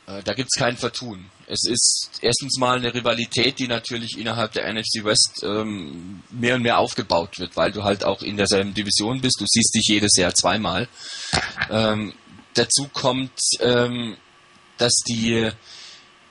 Äh, 0.08 0.24
da 0.24 0.34
gibt's 0.34 0.58
kein 0.58 0.78
Vertun. 0.78 1.26
Es 1.48 1.64
ist 1.68 2.20
erstens 2.22 2.58
mal 2.58 2.78
eine 2.78 2.94
Rivalität, 2.94 3.60
die 3.60 3.68
natürlich 3.68 4.18
innerhalb 4.18 4.53
der 4.53 4.72
NFC 4.72 5.03
West 5.03 5.41
ähm, 5.44 6.24
mehr 6.32 6.56
und 6.56 6.64
mehr 6.64 6.80
aufgebaut 6.80 7.40
wird, 7.40 7.56
weil 7.56 7.72
du 7.72 7.84
halt 7.84 8.03
auch 8.03 8.22
in 8.22 8.38
derselben 8.38 8.74
Division 8.74 9.22
bist. 9.22 9.40
Du 9.40 9.45
siehst 9.48 9.76
dich 9.76 9.88
jedes 9.88 10.16
Jahr 10.18 10.34
zweimal. 10.34 10.88
Ähm, 11.70 12.14
dazu 12.53 12.90
kommt, 12.91 13.40
ähm, 13.60 14.18
dass 14.78 14.94
die 15.08 15.52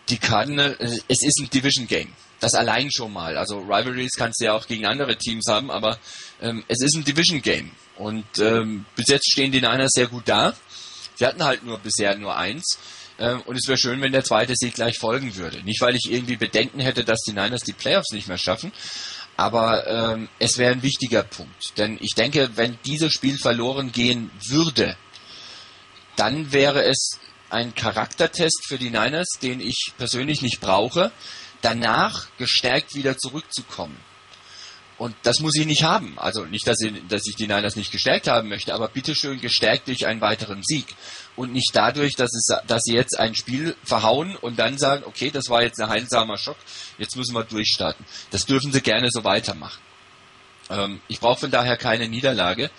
die 0.09 0.19
Cardinals, 0.19 0.79
äh, 0.81 0.99
es 1.09 1.23
ist 1.23 1.41
ein 1.41 1.51
Division 1.51 1.87
Game. 1.87 2.13
Das 2.41 2.55
allein 2.55 2.91
schon 2.91 3.13
mal. 3.13 3.37
Also 3.37 3.59
Rivalries 3.59 4.13
kannst 4.17 4.41
du 4.41 4.47
ja 4.47 4.55
auch 4.55 4.67
gegen 4.67 4.87
andere 4.87 5.17
Teams 5.17 5.45
haben, 5.49 5.71
aber 5.71 5.99
ähm, 6.41 6.65
es 6.69 6.81
ist 6.83 6.97
ein 6.97 7.05
Division 7.05 7.43
Game. 7.43 7.71
Und 7.97 8.39
ähm, 8.39 8.87
bis 8.97 9.09
jetzt 9.09 9.31
stehen 9.31 9.53
die 9.53 9.61
Niners 9.61 9.91
sehr 9.93 10.07
gut 10.07 10.23
da. 10.27 10.55
Sie 11.21 11.27
hatten 11.27 11.45
halt 11.45 11.65
nur 11.65 11.79
bisher 11.79 12.17
nur 12.17 12.35
eins. 12.35 12.79
Ähm, 13.19 13.43
und 13.43 13.55
es 13.55 13.69
wäre 13.69 13.77
schön, 13.77 14.01
wenn 14.01 14.13
der 14.13 14.25
zweite 14.25 14.55
Sieg 14.57 14.73
gleich 14.73 14.97
folgen 14.99 15.37
würde. 15.37 15.63
Nicht, 15.65 15.83
weil 15.83 15.95
ich 15.95 16.11
irgendwie 16.11 16.37
Bedenken 16.37 16.81
hätte, 16.81 17.05
dass 17.05 17.21
die 17.21 17.33
Niners 17.33 17.61
die 17.61 17.75
Playoffs 17.75 18.13
nicht 18.13 18.27
mehr 18.27 18.39
schaffen, 18.39 18.73
aber 19.37 19.87
ähm, 19.87 20.31
es 20.39 20.57
wäre 20.57 20.73
ein 20.73 20.83
wichtiger 20.83 21.23
Punkt. 21.23 21.77
Denn 21.77 21.99
ich 22.01 22.15
denke, 22.15 22.49
wenn 22.55 22.79
dieses 22.87 23.13
Spiel 23.13 23.37
verloren 23.37 23.93
gehen 23.93 24.31
würde, 24.49 24.97
dann 26.17 26.53
wäre 26.53 26.85
es 26.85 27.19
ein 27.51 27.75
Charaktertest 27.75 28.65
für 28.67 28.79
die 28.79 28.89
Niners, 28.89 29.29
den 29.43 29.61
ich 29.61 29.93
persönlich 29.99 30.41
nicht 30.41 30.63
brauche, 30.63 31.13
danach 31.61 32.29
gestärkt 32.39 32.95
wieder 32.95 33.19
zurückzukommen. 33.19 33.99
Und 35.01 35.17
das 35.23 35.41
muss 35.41 35.57
ich 35.57 35.65
nicht 35.65 35.83
haben. 35.83 36.19
Also 36.19 36.45
nicht, 36.45 36.67
dass 36.67 36.79
ich, 36.83 36.93
dass 37.09 37.27
ich 37.27 37.35
die 37.35 37.47
Niners 37.47 37.75
nicht 37.75 37.91
gestärkt 37.91 38.29
haben 38.29 38.51
möchte, 38.51 38.75
aber 38.75 38.87
bitteschön 38.89 39.41
gestärkt 39.41 39.89
durch 39.89 40.07
einen 40.07 40.21
weiteren 40.21 40.63
Sieg. 40.63 40.85
Und 41.37 41.55
nicht 41.55 41.71
dadurch, 41.73 42.17
dass, 42.17 42.29
es, 42.35 42.55
dass 42.67 42.83
sie 42.83 42.97
jetzt 42.97 43.19
ein 43.19 43.35
Spiel 43.35 43.75
verhauen 43.83 44.37
und 44.37 44.59
dann 44.59 44.77
sagen, 44.77 45.05
okay, 45.07 45.31
das 45.31 45.49
war 45.49 45.63
jetzt 45.63 45.81
ein 45.81 45.89
heilsamer 45.89 46.37
Schock, 46.37 46.59
jetzt 46.99 47.17
müssen 47.17 47.35
wir 47.35 47.45
durchstarten. 47.45 48.05
Das 48.31 48.45
dürfen 48.45 48.73
sie 48.73 48.83
gerne 48.83 49.09
so 49.11 49.25
weitermachen. 49.25 49.81
Ähm, 50.69 51.01
ich 51.09 51.19
brauche 51.19 51.41
von 51.41 51.51
daher 51.51 51.79
keine 51.79 52.07
Niederlage. 52.07 52.71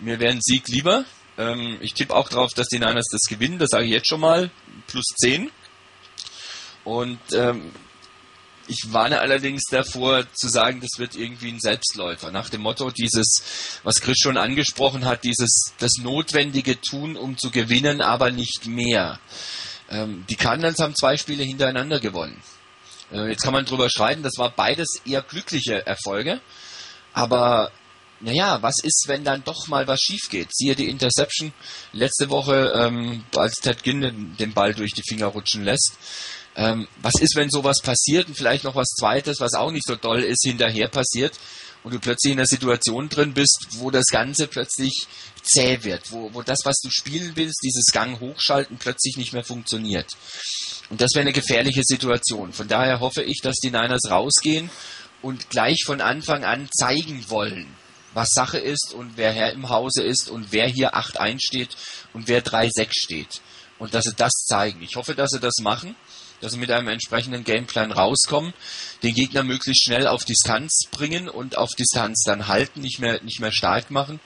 Mir 0.00 0.20
wäre 0.20 0.34
ein 0.34 0.42
Sieg 0.42 0.68
lieber. 0.68 1.06
Ähm, 1.38 1.78
ich 1.80 1.94
tippe 1.94 2.14
auch 2.14 2.28
darauf, 2.28 2.52
dass 2.52 2.66
die 2.66 2.78
Niners 2.78 3.06
das 3.10 3.22
gewinnen, 3.26 3.58
das 3.58 3.70
sage 3.70 3.86
ich 3.86 3.92
jetzt 3.92 4.08
schon 4.08 4.20
mal. 4.20 4.50
Plus 4.86 5.06
10. 5.16 5.50
Und 6.84 7.20
ähm, 7.32 7.72
ich 8.70 8.92
warne 8.92 9.20
allerdings 9.20 9.64
davor 9.70 10.24
zu 10.32 10.48
sagen, 10.48 10.80
das 10.80 10.98
wird 10.98 11.16
irgendwie 11.16 11.50
ein 11.50 11.60
Selbstläufer. 11.60 12.30
Nach 12.30 12.48
dem 12.48 12.62
Motto 12.62 12.90
dieses, 12.90 13.80
was 13.82 14.00
Chris 14.00 14.18
schon 14.18 14.36
angesprochen 14.36 15.04
hat, 15.04 15.24
dieses 15.24 15.72
das 15.78 15.94
Notwendige 16.00 16.80
tun, 16.80 17.16
um 17.16 17.36
zu 17.36 17.50
gewinnen, 17.50 18.00
aber 18.00 18.30
nicht 18.30 18.66
mehr. 18.66 19.18
Ähm, 19.90 20.24
die 20.30 20.36
Cardinals 20.36 20.78
haben 20.78 20.94
zwei 20.94 21.16
Spiele 21.16 21.42
hintereinander 21.42 21.98
gewonnen. 21.98 22.40
Äh, 23.12 23.28
jetzt 23.28 23.42
kann 23.42 23.52
man 23.52 23.64
drüber 23.64 23.90
schreiben, 23.90 24.22
das 24.22 24.38
war 24.38 24.50
beides 24.50 25.00
eher 25.04 25.22
glückliche 25.22 25.84
Erfolge. 25.86 26.40
Aber 27.12 27.72
naja, 28.20 28.62
was 28.62 28.76
ist, 28.82 29.04
wenn 29.08 29.24
dann 29.24 29.42
doch 29.44 29.66
mal 29.66 29.86
was 29.88 30.00
schief 30.00 30.28
geht? 30.30 30.54
Siehe 30.54 30.76
die 30.76 30.88
Interception 30.88 31.52
letzte 31.92 32.28
Woche, 32.28 32.72
ähm, 32.76 33.24
als 33.34 33.56
Ted 33.56 33.82
Ginn 33.82 34.02
den, 34.02 34.36
den 34.36 34.52
Ball 34.52 34.74
durch 34.74 34.92
die 34.92 35.02
Finger 35.02 35.26
rutschen 35.26 35.64
lässt. 35.64 35.92
Ähm, 36.56 36.88
was 37.00 37.14
ist, 37.20 37.36
wenn 37.36 37.50
sowas 37.50 37.80
passiert 37.82 38.28
und 38.28 38.36
vielleicht 38.36 38.64
noch 38.64 38.74
was 38.74 38.88
Zweites, 38.88 39.40
was 39.40 39.54
auch 39.54 39.70
nicht 39.70 39.86
so 39.86 39.96
doll 39.96 40.22
ist, 40.22 40.42
hinterher 40.44 40.88
passiert 40.88 41.38
und 41.82 41.94
du 41.94 42.00
plötzlich 42.00 42.32
in 42.32 42.38
einer 42.38 42.46
Situation 42.46 43.08
drin 43.08 43.32
bist, 43.32 43.68
wo 43.72 43.90
das 43.90 44.06
Ganze 44.06 44.46
plötzlich 44.46 45.06
zäh 45.42 45.82
wird, 45.82 46.12
wo, 46.12 46.32
wo 46.34 46.42
das, 46.42 46.60
was 46.64 46.78
du 46.82 46.90
spielen 46.90 47.32
willst, 47.36 47.60
dieses 47.64 47.86
Gang 47.92 48.20
hochschalten, 48.20 48.78
plötzlich 48.78 49.16
nicht 49.16 49.32
mehr 49.32 49.44
funktioniert. 49.44 50.06
Und 50.90 51.00
das 51.00 51.12
wäre 51.14 51.22
eine 51.22 51.32
gefährliche 51.32 51.82
Situation. 51.84 52.52
Von 52.52 52.68
daher 52.68 53.00
hoffe 53.00 53.22
ich, 53.22 53.40
dass 53.42 53.56
die 53.56 53.70
Niners 53.70 54.10
rausgehen 54.10 54.70
und 55.22 55.50
gleich 55.50 55.82
von 55.86 56.00
Anfang 56.00 56.44
an 56.44 56.68
zeigen 56.72 57.24
wollen, 57.28 57.66
was 58.12 58.30
Sache 58.32 58.58
ist 58.58 58.92
und 58.92 59.16
wer 59.16 59.32
Herr 59.32 59.52
im 59.52 59.68
Hause 59.68 60.02
ist 60.02 60.30
und 60.30 60.48
wer 60.50 60.66
hier 60.66 60.94
8-1 60.94 61.38
steht 61.40 61.76
und 62.12 62.28
wer 62.28 62.44
3-6 62.44 62.88
steht. 62.90 63.40
Und 63.78 63.94
dass 63.94 64.04
sie 64.04 64.14
das 64.14 64.32
zeigen. 64.46 64.82
Ich 64.82 64.96
hoffe, 64.96 65.14
dass 65.14 65.30
sie 65.30 65.40
das 65.40 65.58
machen, 65.62 65.94
dass 66.40 66.52
sie 66.52 66.58
mit 66.58 66.70
einem 66.70 66.88
entsprechenden 66.88 67.44
Gameplan 67.44 67.92
rauskommen, 67.92 68.54
den 69.02 69.14
Gegner 69.14 69.42
möglichst 69.42 69.84
schnell 69.84 70.06
auf 70.06 70.24
Distanz 70.24 70.82
bringen 70.90 71.28
und 71.28 71.56
auf 71.56 71.70
Distanz 71.78 72.22
dann 72.24 72.48
halten, 72.48 72.80
nicht 72.80 72.98
mehr, 72.98 73.22
nicht 73.22 73.40
mehr 73.40 73.52
stark 73.52 73.90
machen 73.90 74.20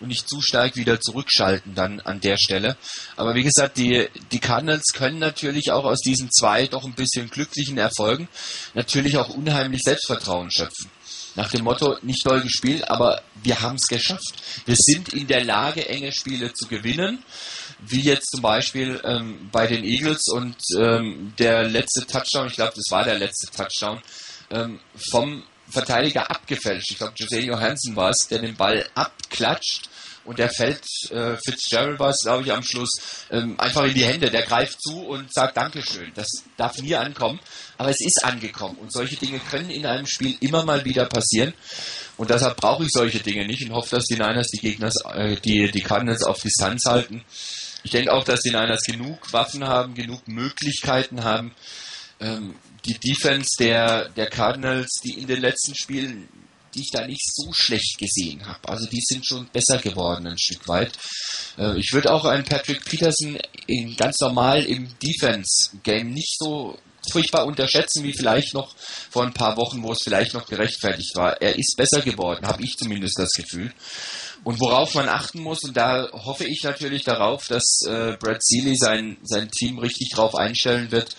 und 0.00 0.08
nicht 0.08 0.28
zu 0.28 0.40
stark 0.40 0.76
wieder 0.76 1.00
zurückschalten 1.00 1.74
dann 1.74 2.00
an 2.00 2.20
der 2.20 2.36
Stelle. 2.38 2.76
Aber 3.16 3.34
wie 3.34 3.42
gesagt, 3.42 3.76
die, 3.78 4.08
die 4.32 4.38
Cardinals 4.38 4.92
können 4.94 5.18
natürlich 5.18 5.70
auch 5.72 5.84
aus 5.84 6.00
diesen 6.00 6.30
zwei 6.30 6.66
doch 6.66 6.84
ein 6.84 6.94
bisschen 6.94 7.30
glücklichen 7.30 7.78
Erfolgen 7.78 8.28
natürlich 8.74 9.16
auch 9.16 9.28
unheimlich 9.30 9.82
Selbstvertrauen 9.82 10.50
schöpfen. 10.50 10.90
Nach 11.34 11.50
dem 11.50 11.64
Motto, 11.64 11.96
nicht 12.02 12.24
toll 12.24 12.40
gespielt, 12.40 12.90
aber 12.90 13.22
wir 13.42 13.60
haben 13.60 13.76
es 13.76 13.86
geschafft. 13.86 14.42
Wir 14.66 14.74
sind 14.76 15.10
in 15.10 15.28
der 15.28 15.44
Lage, 15.44 15.88
enge 15.88 16.10
Spiele 16.10 16.52
zu 16.52 16.66
gewinnen 16.66 17.22
wie 17.80 18.00
jetzt 18.00 18.30
zum 18.30 18.42
Beispiel 18.42 19.00
ähm, 19.04 19.48
bei 19.52 19.66
den 19.66 19.84
Eagles 19.84 20.28
und 20.28 20.56
ähm, 20.76 21.32
der 21.38 21.64
letzte 21.64 22.06
Touchdown, 22.06 22.48
ich 22.48 22.54
glaube, 22.54 22.72
das 22.74 22.86
war 22.90 23.04
der 23.04 23.18
letzte 23.18 23.50
Touchdown, 23.50 24.02
ähm, 24.50 24.80
vom 25.10 25.42
Verteidiger 25.70 26.30
abgefälscht. 26.30 26.90
Ich 26.90 26.98
glaube, 26.98 27.14
Jose 27.16 27.40
Johansson 27.40 27.94
war 27.94 28.10
es, 28.10 28.26
der 28.28 28.40
den 28.40 28.56
Ball 28.56 28.88
abklatscht 28.94 29.88
und 30.28 30.38
der 30.38 30.50
fällt, 30.50 30.84
äh, 31.10 31.38
Fitzgerald 31.38 31.98
war 31.98 32.10
es, 32.10 32.20
glaube 32.22 32.42
ich, 32.42 32.52
am 32.52 32.62
Schluss, 32.62 32.90
ähm, 33.30 33.58
einfach 33.58 33.84
in 33.84 33.94
die 33.94 34.04
Hände. 34.04 34.30
Der 34.30 34.42
greift 34.42 34.78
zu 34.82 35.06
und 35.06 35.32
sagt 35.32 35.56
Dankeschön. 35.56 36.12
Das 36.14 36.28
darf 36.58 36.76
nie 36.78 36.94
ankommen, 36.94 37.40
aber 37.78 37.88
es 37.88 38.00
ist 38.00 38.22
angekommen. 38.22 38.76
Und 38.76 38.92
solche 38.92 39.16
Dinge 39.16 39.38
können 39.38 39.70
in 39.70 39.86
einem 39.86 40.06
Spiel 40.06 40.36
immer 40.40 40.64
mal 40.64 40.84
wieder 40.84 41.06
passieren. 41.06 41.54
Und 42.18 42.28
deshalb 42.28 42.58
brauche 42.58 42.84
ich 42.84 42.90
solche 42.90 43.20
Dinge 43.20 43.46
nicht 43.46 43.62
und 43.62 43.72
hoffe, 43.74 43.96
dass 43.96 44.04
die 44.04 44.16
Niners 44.16 44.48
die 44.48 44.60
Gegner, 44.60 44.92
äh, 45.14 45.36
die, 45.36 45.70
die 45.70 45.80
Cardinals 45.80 46.22
auf 46.24 46.42
Distanz 46.42 46.84
halten. 46.84 47.24
Ich 47.82 47.90
denke 47.90 48.12
auch, 48.12 48.24
dass 48.24 48.40
die 48.40 48.50
Niners 48.50 48.82
genug 48.82 49.32
Waffen 49.32 49.64
haben, 49.64 49.94
genug 49.94 50.26
Möglichkeiten 50.26 51.24
haben. 51.24 51.54
Ähm, 52.20 52.54
die 52.84 52.98
Defense 52.98 53.48
der, 53.58 54.08
der 54.10 54.28
Cardinals, 54.28 55.00
die 55.04 55.18
in 55.18 55.26
den 55.26 55.40
letzten 55.40 55.74
Spielen, 55.74 56.28
die 56.74 56.80
ich 56.80 56.90
da 56.90 57.06
nicht 57.06 57.24
so 57.34 57.52
schlecht 57.52 57.98
gesehen 57.98 58.46
habe. 58.46 58.68
Also 58.68 58.86
die 58.86 59.00
sind 59.00 59.26
schon 59.26 59.48
besser 59.48 59.78
geworden 59.78 60.26
ein 60.26 60.38
Stück 60.38 60.66
weit. 60.68 60.98
Äh, 61.56 61.78
ich 61.78 61.92
würde 61.92 62.12
auch 62.12 62.24
einen 62.24 62.44
Patrick 62.44 62.84
Peterson 62.84 63.38
in, 63.66 63.96
ganz 63.96 64.16
normal 64.20 64.64
im 64.64 64.88
Defense-Game 64.98 66.12
nicht 66.12 66.36
so 66.38 66.78
furchtbar 67.10 67.46
unterschätzen, 67.46 68.04
wie 68.04 68.12
vielleicht 68.12 68.54
noch 68.54 68.74
vor 68.76 69.24
ein 69.24 69.32
paar 69.32 69.56
Wochen, 69.56 69.82
wo 69.82 69.92
es 69.92 70.02
vielleicht 70.02 70.34
noch 70.34 70.46
gerechtfertigt 70.46 71.16
war. 71.16 71.40
Er 71.40 71.58
ist 71.58 71.74
besser 71.76 72.02
geworden, 72.02 72.46
habe 72.46 72.62
ich 72.62 72.76
zumindest 72.76 73.18
das 73.18 73.30
Gefühl. 73.30 73.72
Und 74.48 74.60
worauf 74.60 74.94
man 74.94 75.10
achten 75.10 75.42
muss, 75.42 75.62
und 75.62 75.76
da 75.76 76.08
hoffe 76.10 76.46
ich 76.46 76.62
natürlich 76.62 77.04
darauf, 77.04 77.48
dass 77.48 77.82
äh, 77.86 78.16
Brad 78.18 78.42
Seeley 78.42 78.78
sein, 78.78 79.18
sein 79.22 79.50
Team 79.50 79.78
richtig 79.78 80.08
drauf 80.14 80.34
einstellen 80.34 80.90
wird, 80.90 81.14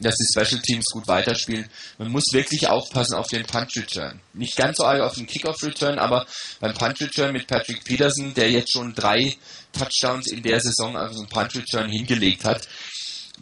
dass 0.00 0.14
die 0.14 0.26
Special 0.30 0.60
Teams 0.60 0.84
gut 0.92 1.08
weiterspielen. 1.08 1.70
Man 1.96 2.12
muss 2.12 2.24
wirklich 2.32 2.68
aufpassen 2.68 3.14
auf 3.14 3.28
den 3.28 3.46
Punch 3.46 3.78
Return. 3.78 4.20
Nicht 4.34 4.56
ganz 4.56 4.76
so 4.76 4.84
arg 4.84 5.00
auf 5.00 5.14
den 5.14 5.26
Kickoff 5.26 5.62
Return, 5.62 5.98
aber 5.98 6.26
beim 6.60 6.74
Punch 6.74 7.00
Return 7.00 7.32
mit 7.32 7.46
Patrick 7.46 7.82
Peterson, 7.82 8.34
der 8.34 8.50
jetzt 8.50 8.72
schon 8.74 8.94
drei 8.94 9.34
Touchdowns 9.72 10.30
in 10.30 10.42
der 10.42 10.60
Saison 10.60 10.98
auf 10.98 11.12
den 11.16 11.28
Punch 11.28 11.56
Return 11.56 11.88
hingelegt 11.88 12.44
hat, 12.44 12.68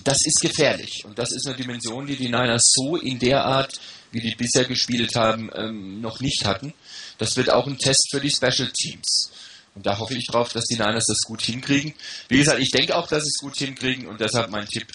das 0.05 0.19
ist 0.25 0.43
gefährlich. 0.43 1.03
Und 1.05 1.19
das 1.19 1.33
ist 1.33 1.45
eine 1.49 1.57
Dimension, 1.57 2.07
die 2.07 2.15
die 2.15 2.29
Niners 2.29 2.71
so 2.73 2.97
in 2.99 3.19
der 3.19 3.45
Art, 3.45 3.81
wie 4.13 4.21
die 4.21 4.37
bisher 4.37 4.65
gespielt 4.65 5.17
haben, 5.17 5.51
ähm, 5.57 6.01
noch 6.01 6.21
nicht 6.21 6.45
hatten. 6.45 6.73
Das 7.19 7.37
wird 7.37 7.51
auch 7.51 7.67
ein 7.67 7.79
Test 7.79 8.09
für 8.11 8.21
die 8.21 8.31
Special 8.31 8.71
Teams. 8.73 9.31
Und 9.75 9.87
da 9.87 9.99
hoffe 9.99 10.15
ich 10.15 10.27
drauf, 10.27 10.53
dass 10.53 10.65
die 10.65 10.75
Niners 10.75 11.07
das 11.07 11.21
gut 11.23 11.43
hinkriegen. 11.43 11.95
Wie 12.29 12.39
gesagt, 12.39 12.61
ich 12.61 12.71
denke 12.71 12.97
auch, 12.97 13.09
dass 13.09 13.25
sie 13.25 13.31
es 13.31 13.41
gut 13.41 13.57
hinkriegen 13.57 14.07
und 14.07 14.21
deshalb 14.21 14.51
mein 14.51 14.67
Tipp 14.67 14.87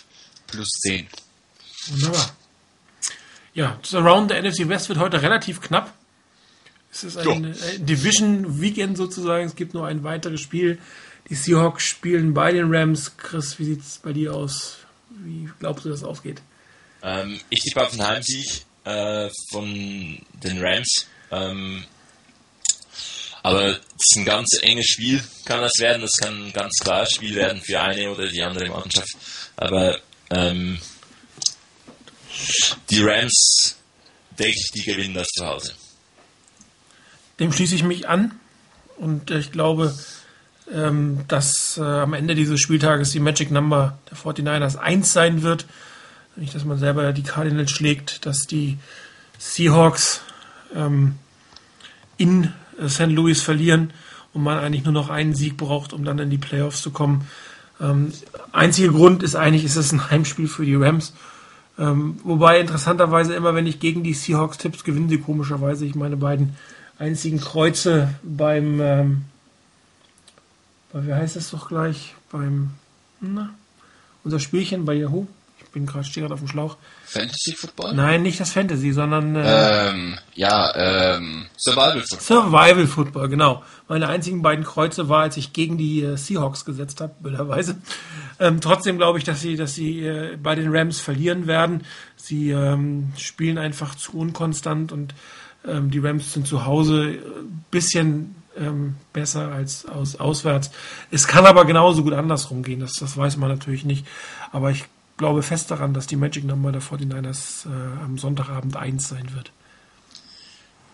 plus 0.48 0.70
10. 0.82 1.08
Wunderbar. 1.88 2.36
Ja, 3.54 3.78
das 3.82 3.94
Around 3.94 4.32
the 4.32 4.42
NFC 4.42 4.68
West 4.70 4.90
wird 4.90 5.00
heute 5.00 5.22
relativ 5.22 5.60
knapp. 5.60 5.94
Es 6.92 7.04
ist 7.04 7.18
ein 7.18 7.54
äh, 7.54 7.80
Division 7.80 8.62
Weekend 8.62 8.98
sozusagen. 8.98 9.46
Es 9.46 9.56
gibt 9.56 9.74
nur 9.74 9.86
ein 9.86 10.04
weiteres 10.04 10.42
Spiel. 10.42 10.80
Die 11.30 11.36
Seahawks 11.36 11.84
spielen 11.84 12.34
bei 12.34 12.52
den 12.52 12.74
Rams. 12.74 13.18
Chris, 13.18 13.60
wie 13.60 13.66
sieht 13.66 13.82
es 13.82 14.00
bei 14.00 14.14
dir 14.14 14.34
aus? 14.34 14.78
Wie 15.10 15.50
glaubst 15.60 15.86
du, 15.86 15.90
dass 15.90 16.00
es 16.00 16.06
ausgeht? 16.06 16.42
Ähm, 17.04 17.40
ich 17.50 17.62
tippe 17.62 17.86
auf 17.86 17.92
einen 17.92 18.08
Heimsieg 18.08 18.64
äh, 18.86 19.30
von 19.52 20.20
den 20.44 20.60
Rams. 20.64 21.08
Ähm, 21.32 21.84
aber 23.44 23.70
es 23.70 23.78
ist 23.78 24.18
ein 24.18 24.26
ganz 24.26 24.50
enges 24.62 24.88
Spiel, 24.88 25.24
kann 25.46 25.62
das 25.62 25.74
werden. 25.80 26.02
Das 26.02 26.12
kann 26.14 26.48
ein 26.48 26.54
ganz 26.54 26.76
klares 26.78 27.12
Spiel 27.12 27.36
werden 27.36 27.62
für 27.62 27.80
eine 27.80 28.12
oder 28.12 28.28
die 28.28 28.42
andere 28.42 28.70
Mannschaft. 28.70 29.16
Aber 29.56 30.00
ähm, 30.30 30.80
die 32.90 33.02
Rams, 33.02 33.78
denke 34.38 34.56
ich, 34.56 34.72
die 34.74 34.84
gewinnen 34.84 35.14
das 35.14 35.28
zu 35.28 35.46
Hause. 35.46 35.74
Dem 37.40 37.52
schließe 37.52 37.76
ich 37.76 37.84
mich 37.84 38.08
an. 38.08 38.40
Und 38.98 39.32
ich 39.32 39.52
glaube, 39.52 39.98
ähm, 40.74 41.24
dass 41.28 41.78
äh, 41.78 41.82
am 41.82 42.14
Ende 42.14 42.36
dieses 42.36 42.60
Spieltages 42.60 43.12
die 43.12 43.20
Magic 43.20 43.52
Number 43.52 43.98
der 44.10 44.18
49ers 44.18 44.76
1 44.76 45.14
sein 45.14 45.42
wird. 45.42 45.66
Nicht, 46.36 46.54
dass 46.56 46.66
man 46.66 46.78
selber 46.78 47.12
die 47.14 47.24
Cardinals 47.24 47.72
schlägt, 47.72 48.26
dass 48.26 48.46
die 48.48 48.78
Seahawks 49.38 50.22
ähm, 50.76 51.18
in 52.18 52.54
St. 52.88 53.08
Louis 53.08 53.42
verlieren 53.42 53.92
und 54.34 54.44
man 54.44 54.60
eigentlich 54.60 54.84
nur 54.84 54.94
noch 54.94 55.10
einen 55.10 55.34
Sieg 55.34 55.58
braucht, 55.58 55.94
um 55.94 56.04
dann 56.04 56.20
in 56.20 56.30
die 56.30 56.38
Playoffs 56.38 56.82
zu 56.82 56.92
kommen. 56.92 57.28
Ähm, 57.82 58.12
einziger 58.52 58.92
Grund 58.92 59.24
ist 59.24 59.36
eigentlich, 59.36 59.64
ist 59.64 59.76
es 59.76 59.92
ein 59.92 60.10
Heimspiel 60.10 60.48
für 60.48 60.66
die 60.66 60.76
Rams. 60.76 61.14
Ähm, 61.78 62.20
wobei 62.24 62.60
interessanterweise 62.60 63.34
immer, 63.36 63.56
wenn 63.56 63.68
ich 63.68 63.80
gegen 63.80 64.04
die 64.04 64.14
Seahawks 64.14 64.58
tipps, 64.58 64.84
gewinnen 64.84 65.10
sie 65.10 65.20
komischerweise. 65.20 65.86
Ich 65.86 65.96
meine 65.96 66.18
beiden 66.18 66.56
einzigen 66.98 67.40
Kreuze 67.40 68.14
beim, 68.22 68.82
ähm, 68.82 69.22
wie 70.94 71.14
heißt 71.14 71.38
es 71.38 71.52
doch 71.52 71.70
gleich, 71.70 72.16
beim, 72.32 72.72
na, 73.22 73.50
unser 74.24 74.40
Spielchen 74.40 74.86
bei 74.86 74.94
Yahoo 74.94 75.28
bin 75.72 75.86
gerade 75.86 76.04
stehe 76.04 76.24
gerade 76.24 76.34
auf 76.34 76.40
dem 76.40 76.48
Schlauch. 76.48 76.78
Fantasy 77.06 77.54
Football? 77.56 77.94
Nein, 77.94 78.22
nicht 78.22 78.40
das 78.40 78.52
Fantasy, 78.52 78.92
sondern 78.92 79.36
äh, 79.36 79.90
ähm, 79.90 80.18
ja, 80.36 80.74
ähm, 80.76 81.48
Survival 81.58 82.02
Football. 82.02 82.20
Survival 82.20 82.88
Football, 82.88 83.30
genau. 83.30 83.64
Meine 83.88 84.08
einzigen 84.08 84.42
beiden 84.42 84.64
Kreuze 84.64 85.10
war, 85.10 85.24
als 85.24 85.38
ich 85.38 85.54
gegen 85.54 85.78
die 85.78 86.04
äh, 86.04 86.18
Seahawks 86.18 86.66
gesetzt 86.66 87.02
habe, 87.02 87.14
blöderweise. 87.20 87.78
Ähm, 88.42 88.62
trotzdem 88.62 88.96
glaube 88.96 89.18
ich, 89.18 89.26
dass 89.26 89.42
sie, 89.42 89.58
dass 89.58 89.76
sie 89.76 90.00
äh, 90.00 90.38
bei 90.42 90.56
den 90.56 90.74
Rams 90.74 91.02
verlieren 91.02 91.46
werden. 91.46 91.84
Sie 92.16 92.52
ähm, 92.52 93.12
spielen 93.18 93.58
einfach 93.58 93.96
zu 93.96 94.18
unkonstant 94.18 94.94
und 94.94 95.14
ähm, 95.68 95.92
die 95.92 96.00
Rams 96.00 96.32
sind 96.32 96.48
zu 96.48 96.66
Hause 96.66 97.16
äh, 97.16 97.20
bisschen 97.70 98.36
ähm, 98.58 98.96
besser 99.14 99.52
als 99.52 99.86
aus, 99.86 100.16
auswärts. 100.16 100.72
Es 101.12 101.28
kann 101.28 101.46
aber 101.46 101.66
genauso 101.66 102.04
gut 102.04 102.14
andersrum 102.14 102.64
gehen, 102.64 102.80
das, 102.80 102.94
das 102.94 103.18
weiß 103.18 103.38
man 103.38 103.50
natürlich 103.50 103.86
nicht. 103.86 104.06
Aber 104.52 104.72
ich 104.72 104.86
glaube 105.20 105.44
fest 105.44 105.70
daran, 105.70 105.94
dass 105.94 106.08
die 106.08 106.16
Magic 106.16 106.46
Number 106.46 106.72
der 106.72 106.82
49ers 106.82 107.68
äh, 107.68 108.04
am 108.04 108.18
Sonntagabend 108.18 108.76
1 108.76 109.08
sein 109.08 109.36
wird. 109.36 109.52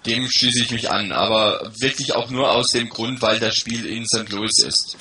Dem 0.06 0.28
schließe 0.30 0.64
ich 0.64 0.72
mich 0.72 0.92
an, 0.92 1.14
aber 1.14 1.72
wirklich 1.80 2.14
auch 2.14 2.30
nur 2.30 2.52
aus 2.52 2.68
dem 2.68 2.90
Grund, 2.90 3.22
weil 3.22 3.40
das 3.40 3.56
Spiel 3.56 3.86
in 3.86 4.06
St. 4.06 4.30
Louis 4.30 4.64
ist. 4.64 4.98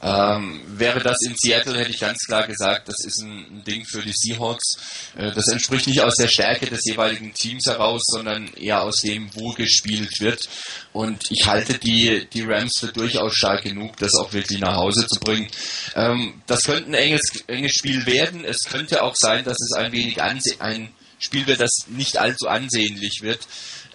Ähm, 0.00 0.60
wäre 0.66 1.00
das 1.00 1.16
in 1.26 1.34
Seattle, 1.36 1.78
hätte 1.78 1.90
ich 1.90 2.00
ganz 2.00 2.18
klar 2.26 2.46
gesagt, 2.46 2.88
das 2.88 2.96
ist 3.04 3.20
ein, 3.22 3.46
ein 3.50 3.64
Ding 3.64 3.84
für 3.84 4.02
die 4.02 4.12
Seahawks. 4.14 4.76
Äh, 5.16 5.32
das 5.32 5.48
entspricht 5.48 5.86
nicht 5.86 6.00
aus 6.00 6.14
der 6.16 6.28
Stärke 6.28 6.66
des 6.66 6.84
jeweiligen 6.84 7.34
Teams 7.34 7.66
heraus, 7.66 8.02
sondern 8.06 8.52
eher 8.54 8.82
aus 8.82 8.98
dem, 8.98 9.28
wo 9.34 9.52
gespielt 9.52 10.20
wird. 10.20 10.48
Und 10.92 11.30
ich 11.30 11.46
halte 11.46 11.78
die, 11.78 12.26
die 12.32 12.42
Rams 12.42 12.78
für 12.78 12.88
durchaus 12.88 13.34
stark 13.34 13.64
genug, 13.64 13.96
das 13.96 14.14
auch 14.14 14.32
wirklich 14.32 14.60
nach 14.60 14.76
Hause 14.76 15.06
zu 15.06 15.18
bringen. 15.20 15.48
Ähm, 15.94 16.42
das 16.46 16.62
könnte 16.62 16.90
ein 16.90 16.94
enges, 16.94 17.22
enges 17.46 17.72
Spiel 17.72 18.06
werden. 18.06 18.44
Es 18.44 18.64
könnte 18.64 19.02
auch 19.02 19.14
sein, 19.16 19.44
dass 19.44 19.56
es 19.60 19.72
ein 19.76 19.92
wenig 19.92 20.22
ein 20.22 20.88
Spiel 21.18 21.46
wird, 21.48 21.60
das 21.60 21.70
nicht 21.88 22.18
allzu 22.18 22.46
ansehnlich 22.48 23.18
wird. 23.22 23.40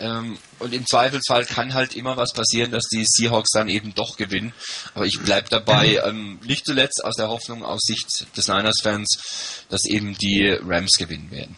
Ähm, 0.04 0.38
und 0.60 0.74
im 0.74 0.86
Zweifelsfall 0.86 1.46
kann 1.46 1.74
halt 1.74 1.96
immer 1.96 2.18
was 2.18 2.34
passieren, 2.34 2.72
dass 2.72 2.84
die 2.92 3.06
Seahawks 3.08 3.52
dann 3.52 3.70
eben 3.70 3.96
doch 3.96 4.18
gewinnen. 4.18 4.52
Aber 4.96 5.06
ich 5.06 5.18
bleibe 5.22 5.48
dabei, 5.50 6.02
ähm, 6.06 6.40
nicht 6.44 6.66
zuletzt 6.66 7.06
aus 7.06 7.16
der 7.16 7.30
Hoffnung 7.30 7.64
aus 7.64 7.80
Sicht 7.84 8.36
des 8.36 8.50
Niners-Fans, 8.50 9.66
dass 9.70 9.86
eben 9.86 10.18
die 10.18 10.50
Rams 10.50 10.98
gewinnen 10.98 11.32
werden. 11.32 11.56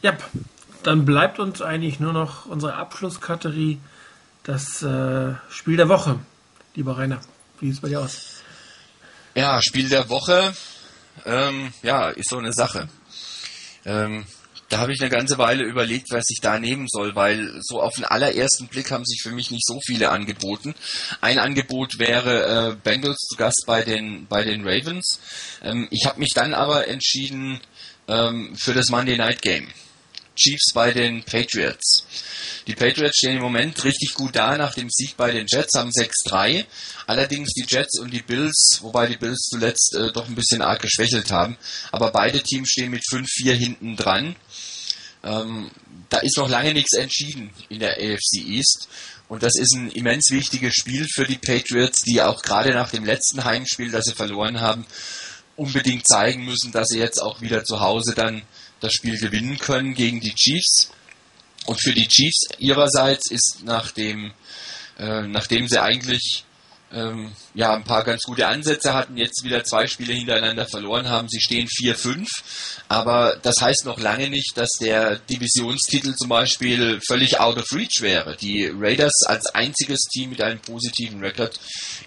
Ja, 0.00 0.16
dann 0.82 1.04
bleibt 1.04 1.38
uns 1.38 1.60
eigentlich 1.60 2.00
nur 2.00 2.14
noch 2.14 2.46
unsere 2.46 2.74
Abschlusskategorie, 2.74 3.80
das 4.42 4.82
äh, 4.82 5.34
Spiel 5.50 5.76
der 5.76 5.90
Woche. 5.90 6.20
Lieber 6.74 6.96
Rainer, 6.96 7.20
wie 7.60 7.66
sieht 7.66 7.74
es 7.74 7.80
bei 7.82 7.88
dir 7.88 8.00
aus? 8.00 8.42
Ja, 9.34 9.60
Spiel 9.60 9.90
der 9.90 10.08
Woche, 10.08 10.54
ähm, 11.26 11.74
ja, 11.82 12.08
ist 12.08 12.30
so 12.30 12.38
eine 12.38 12.52
Sache. 12.52 12.88
Ähm, 13.84 14.24
da 14.74 14.80
habe 14.80 14.92
ich 14.92 15.00
eine 15.00 15.08
ganze 15.08 15.38
Weile 15.38 15.62
überlegt, 15.62 16.10
was 16.10 16.24
ich 16.30 16.40
da 16.42 16.58
nehmen 16.58 16.88
soll, 16.88 17.14
weil 17.14 17.60
so 17.62 17.80
auf 17.80 17.94
den 17.94 18.04
allerersten 18.04 18.66
Blick 18.66 18.90
haben 18.90 19.04
sich 19.04 19.20
für 19.22 19.30
mich 19.30 19.52
nicht 19.52 19.64
so 19.64 19.78
viele 19.86 20.10
angeboten. 20.10 20.74
Ein 21.20 21.38
Angebot 21.38 22.00
wäre 22.00 22.72
äh, 22.72 22.76
Bengals 22.82 23.18
zu 23.18 23.36
Gast 23.36 23.62
bei 23.68 23.82
den 23.82 24.26
bei 24.26 24.42
den 24.42 24.66
Ravens. 24.66 25.20
Ähm, 25.62 25.86
ich 25.92 26.06
habe 26.06 26.18
mich 26.18 26.32
dann 26.34 26.54
aber 26.54 26.88
entschieden 26.88 27.60
ähm, 28.08 28.56
für 28.56 28.74
das 28.74 28.88
Monday 28.88 29.16
Night 29.16 29.42
Game. 29.42 29.68
Chiefs 30.36 30.72
bei 30.74 30.92
den 30.92 31.22
Patriots. 31.22 32.04
Die 32.66 32.74
Patriots 32.74 33.18
stehen 33.18 33.36
im 33.36 33.42
Moment 33.42 33.84
richtig 33.84 34.14
gut 34.14 34.34
da 34.34 34.56
nach 34.56 34.74
dem 34.74 34.88
Sieg 34.90 35.16
bei 35.16 35.30
den 35.30 35.46
Jets, 35.48 35.74
haben 35.74 35.90
6-3. 35.90 36.64
Allerdings 37.06 37.52
die 37.52 37.66
Jets 37.68 37.98
und 37.98 38.12
die 38.12 38.22
Bills, 38.22 38.78
wobei 38.80 39.06
die 39.06 39.16
Bills 39.16 39.48
zuletzt 39.50 39.94
äh, 39.94 40.12
doch 40.12 40.26
ein 40.26 40.34
bisschen 40.34 40.62
arg 40.62 40.80
geschwächelt 40.80 41.30
haben. 41.30 41.56
Aber 41.92 42.10
beide 42.10 42.42
Teams 42.42 42.70
stehen 42.70 42.90
mit 42.90 43.02
5-4 43.02 43.52
hinten 43.52 43.96
dran. 43.96 44.36
Ähm, 45.22 45.70
da 46.08 46.18
ist 46.18 46.36
noch 46.36 46.48
lange 46.48 46.72
nichts 46.72 46.96
entschieden 46.96 47.50
in 47.68 47.80
der 47.80 47.96
AFC 47.96 48.46
East. 48.46 48.88
Und 49.28 49.42
das 49.42 49.54
ist 49.56 49.74
ein 49.74 49.90
immens 49.90 50.30
wichtiges 50.30 50.74
Spiel 50.74 51.06
für 51.12 51.26
die 51.26 51.38
Patriots, 51.38 52.02
die 52.02 52.20
auch 52.22 52.42
gerade 52.42 52.72
nach 52.72 52.90
dem 52.90 53.04
letzten 53.04 53.44
Heimspiel, 53.44 53.90
das 53.90 54.04
sie 54.04 54.14
verloren 54.14 54.60
haben, 54.60 54.86
unbedingt 55.56 56.06
zeigen 56.06 56.44
müssen, 56.44 56.72
dass 56.72 56.88
sie 56.88 56.98
jetzt 56.98 57.20
auch 57.20 57.40
wieder 57.40 57.64
zu 57.64 57.80
Hause 57.80 58.14
dann 58.14 58.42
das 58.84 58.92
Spiel 58.92 59.18
gewinnen 59.18 59.58
können 59.58 59.94
gegen 59.94 60.20
die 60.20 60.34
Chiefs. 60.34 60.90
Und 61.66 61.80
für 61.80 61.92
die 61.92 62.06
Chiefs 62.06 62.46
ihrerseits 62.58 63.30
ist 63.30 63.60
nach 63.64 63.90
dem, 63.90 64.32
äh, 64.98 65.22
nachdem 65.22 65.66
sie 65.66 65.82
eigentlich 65.82 66.44
ähm, 66.92 67.32
ja 67.54 67.74
ein 67.74 67.84
paar 67.84 68.04
ganz 68.04 68.22
gute 68.22 68.46
Ansätze 68.46 68.94
hatten, 68.94 69.16
jetzt 69.16 69.42
wieder 69.42 69.64
zwei 69.64 69.86
Spiele 69.86 70.12
hintereinander 70.12 70.66
verloren 70.66 71.08
haben. 71.08 71.28
Sie 71.28 71.40
stehen 71.40 71.66
4-5, 71.66 72.26
aber 72.88 73.36
das 73.42 73.60
heißt 73.60 73.84
noch 73.84 73.98
lange 73.98 74.28
nicht, 74.28 74.52
dass 74.56 74.70
der 74.80 75.16
Divisionstitel 75.16 76.14
zum 76.14 76.28
Beispiel 76.28 77.00
völlig 77.06 77.40
out 77.40 77.56
of 77.56 77.72
reach 77.72 78.00
wäre. 78.00 78.36
Die 78.36 78.66
Raiders 78.66 79.14
als 79.26 79.46
einziges 79.46 80.00
Team 80.12 80.30
mit 80.30 80.42
einem 80.42 80.60
positiven 80.60 81.20
Rekord 81.20 81.58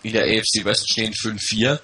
in 0.03 0.13
der 0.13 0.23
AFC 0.23 0.63
West 0.63 0.89
stehen 0.91 1.13
5-4. 1.13 1.79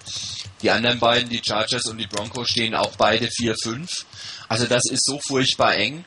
Die 0.62 0.72
anderen 0.72 1.00
beiden, 1.00 1.30
die 1.30 1.42
Chargers 1.46 1.86
und 1.86 1.98
die 1.98 2.08
Broncos, 2.08 2.50
stehen 2.50 2.74
auch 2.74 2.96
beide 2.96 3.28
4-5. 3.28 4.06
Also 4.54 4.68
das 4.68 4.84
ist 4.90 5.06
so 5.06 5.20
furchtbar 5.28 5.76
eng. 5.76 6.06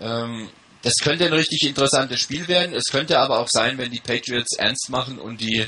Ähm, 0.00 0.48
das 0.82 0.94
könnte 1.02 1.26
ein 1.26 1.32
richtig 1.32 1.62
interessantes 1.64 2.20
Spiel 2.20 2.46
werden. 2.48 2.74
Es 2.74 2.84
könnte 2.90 3.18
aber 3.18 3.40
auch 3.40 3.48
sein, 3.50 3.78
wenn 3.78 3.90
die 3.90 4.00
Patriots 4.00 4.56
ernst 4.56 4.90
machen 4.90 5.18
und 5.18 5.40
die 5.40 5.66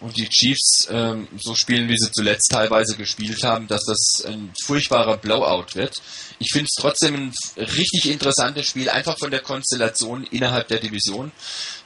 und 0.00 0.16
die 0.18 0.28
Chiefs 0.28 0.86
ähm, 0.90 1.28
so 1.40 1.54
spielen, 1.54 1.88
wie 1.88 1.96
sie 1.96 2.10
zuletzt 2.12 2.50
teilweise 2.50 2.94
gespielt 2.96 3.42
haben, 3.42 3.66
dass 3.68 3.80
das 3.86 4.26
ein 4.26 4.52
furchtbarer 4.64 5.16
Blowout 5.16 5.74
wird. 5.74 6.02
Ich 6.38 6.50
finde 6.52 6.66
es 6.66 6.74
trotzdem 6.78 7.14
ein 7.14 7.34
richtig 7.56 8.10
interessantes 8.10 8.68
Spiel, 8.68 8.90
einfach 8.90 9.18
von 9.18 9.30
der 9.30 9.40
Konstellation 9.40 10.24
innerhalb 10.24 10.68
der 10.68 10.80
Division. 10.80 11.32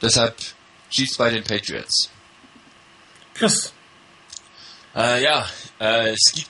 Deshalb 0.01 0.35
Chiefs 0.89 1.15
bei 1.17 1.29
den 1.29 1.43
Patriots. 1.43 2.09
Chris. 3.35 3.71
Äh, 4.95 5.23
ja, 5.23 5.49
äh, 5.79 6.09
es 6.09 6.33
gibt 6.33 6.49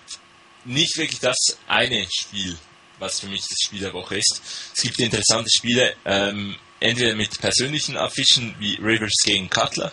nicht 0.65 0.97
wirklich 0.97 1.19
das 1.19 1.37
eine 1.67 2.07
Spiel, 2.09 2.57
was 2.99 3.19
für 3.19 3.27
mich 3.27 3.41
das 3.41 3.57
Spiel 3.65 3.79
der 3.79 3.93
Woche 3.93 4.17
ist. 4.17 4.41
Es 4.75 4.81
gibt 4.81 4.99
interessante 4.99 5.49
Spiele, 5.49 5.95
ähm, 6.05 6.55
entweder 6.79 7.15
mit 7.15 7.39
persönlichen 7.39 7.97
Affischen 7.97 8.55
wie 8.59 8.75
Rivers 8.75 9.15
gegen 9.23 9.49
Cutler 9.49 9.91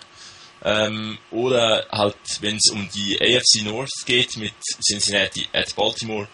ähm, 0.62 1.18
oder 1.30 1.86
halt, 1.90 2.16
wenn 2.40 2.56
es 2.56 2.70
um 2.72 2.88
die 2.90 3.18
AFC 3.20 3.62
North 3.62 3.90
geht 4.04 4.36
mit 4.36 4.54
Cincinnati 4.84 5.48
at 5.52 5.74
Baltimore. 5.76 6.28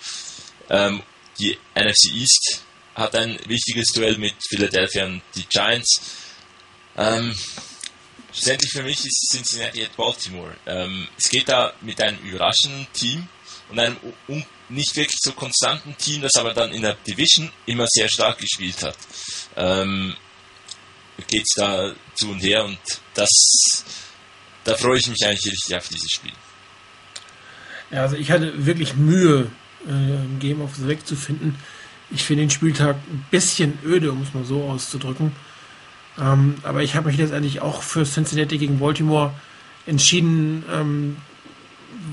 Ähm, 0.70 1.02
die 1.39 1.59
NFC 1.75 2.15
East 2.15 2.65
hat 2.94 3.15
ein 3.15 3.39
wichtiges 3.47 3.89
Duell 3.89 4.17
mit 4.18 4.34
Philadelphia 4.49 5.07
und 5.07 5.23
die 5.34 5.44
Giants. 5.44 6.01
Ähm, 6.97 7.34
schlussendlich 8.33 8.70
für 8.70 8.83
mich 8.83 9.05
ist 9.05 9.28
Cincinnati 9.31 9.83
at 9.83 9.97
Baltimore. 9.97 10.57
Ähm, 10.67 11.09
es 11.18 11.28
geht 11.28 11.49
da 11.49 11.73
mit 11.81 12.01
einem 12.01 12.18
überraschenden 12.20 12.86
Team 12.92 13.28
und 13.70 13.78
einem 13.78 13.97
nicht 14.73 14.97
wirklich 14.97 15.18
so 15.20 15.33
konstanten 15.33 15.97
Team, 15.97 16.23
das 16.23 16.36
aber 16.36 16.55
dann 16.55 16.73
in 16.73 16.83
der 16.83 16.94
Division 17.07 17.51
immer 17.67 17.86
sehr 17.89 18.09
stark 18.09 18.39
gespielt 18.39 18.83
hat. 18.83 18.97
Ähm, 19.57 20.15
geht 21.28 21.42
es 21.42 21.55
da 21.57 21.92
zu 22.15 22.31
und 22.31 22.41
her 22.41 22.65
und 22.65 22.78
das 23.15 23.31
da 24.65 24.76
freue 24.76 24.99
ich 24.99 25.09
mich 25.09 25.25
eigentlich 25.26 25.52
richtig 25.52 25.76
auf 25.76 25.89
dieses 25.89 26.10
Spiel. 26.10 26.33
Ja, 27.91 28.02
also 28.02 28.17
ich 28.17 28.31
hatte 28.31 28.65
wirklich 28.65 28.94
Mühe, 28.94 29.51
äh, 29.86 30.39
Game 30.39 30.60
of 30.62 30.76
the 30.76 30.89
Week 30.89 31.05
zu 31.07 31.17
finden. 31.17 31.59
Ich 32.10 32.23
finde 32.23 32.44
den 32.44 32.51
Spieltag 32.51 32.97
ein 33.10 33.25
bisschen 33.31 33.78
öde, 33.84 34.12
um 34.12 34.23
es 34.23 34.34
mal 34.34 34.44
so 34.44 34.65
auszudrücken. 34.65 35.33
Ähm, 36.18 36.57
aber 36.62 36.83
ich 36.83 36.94
habe 36.94 37.09
mich 37.09 37.18
letztendlich 37.18 37.60
auch 37.60 37.83
für 37.83 38.05
Cincinnati 38.05 38.59
gegen 38.59 38.78
Baltimore 38.78 39.34
entschieden, 39.86 40.65
ähm, 40.70 41.17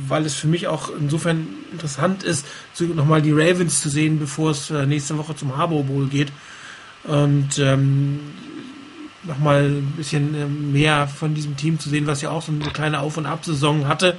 weil 0.08 0.26
es 0.26 0.36
für 0.36 0.48
mich 0.48 0.68
auch 0.68 0.90
insofern 1.00 1.48
interessant 1.72 2.24
ist, 2.24 2.46
nochmal 2.80 3.22
die 3.22 3.32
Ravens 3.32 3.82
zu 3.82 3.90
sehen, 3.90 4.20
bevor 4.20 4.52
es 4.52 4.70
äh, 4.70 4.86
nächste 4.86 5.18
Woche 5.18 5.36
zum 5.36 5.58
Harbour 5.58 5.84
Bowl 5.84 6.08
geht. 6.08 6.32
Und 7.04 7.58
ähm, 7.60 8.20
nochmal 9.24 9.66
ein 9.66 9.94
bisschen 9.98 10.36
äh, 10.36 10.46
mehr 10.46 11.08
von 11.08 11.34
diesem 11.34 11.58
Team 11.58 11.80
zu 11.80 11.90
sehen, 11.90 12.08
was 12.08 12.22
ja 12.22 12.30
auch 12.30 12.42
so 12.42 12.52
eine 12.52 12.72
kleine 12.72 13.00
Auf- 13.00 13.18
und 13.18 13.26
Ab-Saison 13.26 13.88
hatte. 13.88 14.18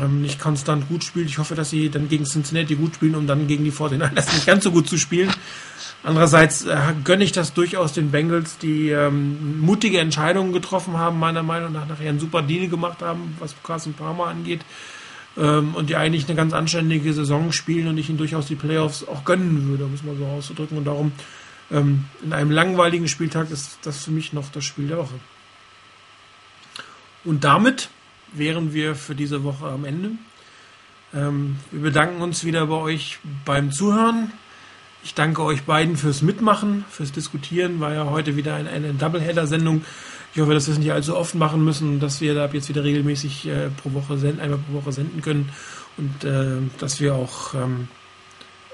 Ähm, 0.00 0.22
nicht 0.22 0.40
konstant 0.40 0.88
gut 0.88 1.04
spielt. 1.04 1.28
Ich 1.28 1.38
hoffe, 1.38 1.54
dass 1.54 1.70
sie 1.70 1.90
dann 1.90 2.08
gegen 2.08 2.24
Cincinnati 2.24 2.74
gut 2.74 2.94
spielen, 2.94 3.14
um 3.14 3.26
dann 3.26 3.46
gegen 3.46 3.64
die 3.64 3.72
49ers 3.72 4.32
nicht 4.32 4.46
ganz 4.46 4.64
so 4.64 4.70
gut 4.70 4.88
zu 4.88 4.96
spielen. 4.96 5.30
Andererseits 6.04 6.64
äh, 6.64 6.76
gönne 7.04 7.22
ich 7.22 7.32
das 7.32 7.54
durchaus 7.54 7.92
den 7.92 8.10
Bengals, 8.10 8.58
die 8.58 8.90
ähm, 8.90 9.60
mutige 9.60 10.00
Entscheidungen 10.00 10.52
getroffen 10.52 10.98
haben, 10.98 11.18
meiner 11.18 11.44
Meinung 11.44 11.72
nach 11.72 11.86
nachher 11.86 12.08
einen 12.08 12.18
super 12.18 12.42
Deal 12.42 12.68
gemacht 12.68 13.02
haben, 13.02 13.36
was 13.38 13.54
Carson 13.62 13.94
Palmer 13.94 14.26
angeht. 14.26 14.62
Ähm, 15.36 15.74
und 15.74 15.88
die 15.90 15.96
eigentlich 15.96 16.26
eine 16.26 16.34
ganz 16.34 16.52
anständige 16.52 17.12
Saison 17.12 17.52
spielen 17.52 17.88
und 17.88 17.98
ich 17.98 18.08
ihnen 18.08 18.18
durchaus 18.18 18.46
die 18.46 18.56
Playoffs 18.56 19.06
auch 19.06 19.24
gönnen 19.24 19.68
würde, 19.68 19.84
um 19.84 19.94
es 19.94 20.02
mal 20.02 20.16
so 20.16 20.26
auszudrücken. 20.26 20.76
Und 20.76 20.84
darum 20.84 21.12
ähm, 21.70 22.04
in 22.22 22.32
einem 22.32 22.50
langweiligen 22.50 23.06
Spieltag 23.08 23.50
ist 23.50 23.78
das 23.82 24.04
für 24.04 24.10
mich 24.10 24.32
noch 24.32 24.50
das 24.50 24.64
Spiel 24.64 24.88
der 24.88 24.98
Woche. 24.98 25.14
Und 27.24 27.44
damit 27.44 27.88
wären 28.32 28.74
wir 28.74 28.94
für 28.96 29.14
diese 29.14 29.44
Woche 29.44 29.66
am 29.66 29.84
Ende. 29.84 30.10
Ähm, 31.14 31.56
wir 31.70 31.82
bedanken 31.82 32.20
uns 32.22 32.44
wieder 32.44 32.66
bei 32.66 32.76
euch 32.76 33.18
beim 33.44 33.70
Zuhören. 33.70 34.32
Ich 35.04 35.14
danke 35.14 35.42
euch 35.42 35.64
beiden 35.64 35.96
fürs 35.96 36.22
Mitmachen, 36.22 36.84
fürs 36.88 37.10
Diskutieren. 37.10 37.80
War 37.80 37.92
ja 37.92 38.04
heute 38.04 38.36
wieder 38.36 38.54
eine, 38.54 38.70
eine 38.70 38.94
Doubleheader-Sendung. 38.94 39.84
Ich 40.32 40.40
hoffe, 40.40 40.54
dass 40.54 40.68
wir 40.68 40.72
es 40.72 40.78
nicht 40.78 40.92
allzu 40.92 41.16
oft 41.16 41.34
machen 41.34 41.64
müssen, 41.64 41.98
dass 41.98 42.20
wir 42.20 42.34
da 42.34 42.46
jetzt 42.46 42.68
wieder 42.68 42.84
regelmäßig 42.84 43.48
äh, 43.48 43.70
pro 43.70 43.92
Woche 43.94 44.16
senden, 44.16 44.40
einmal 44.40 44.60
pro 44.60 44.74
Woche 44.74 44.92
senden 44.92 45.20
können 45.20 45.50
und 45.96 46.24
äh, 46.24 46.58
dass 46.78 47.00
wir 47.00 47.16
auch 47.16 47.52
ähm, 47.54 47.88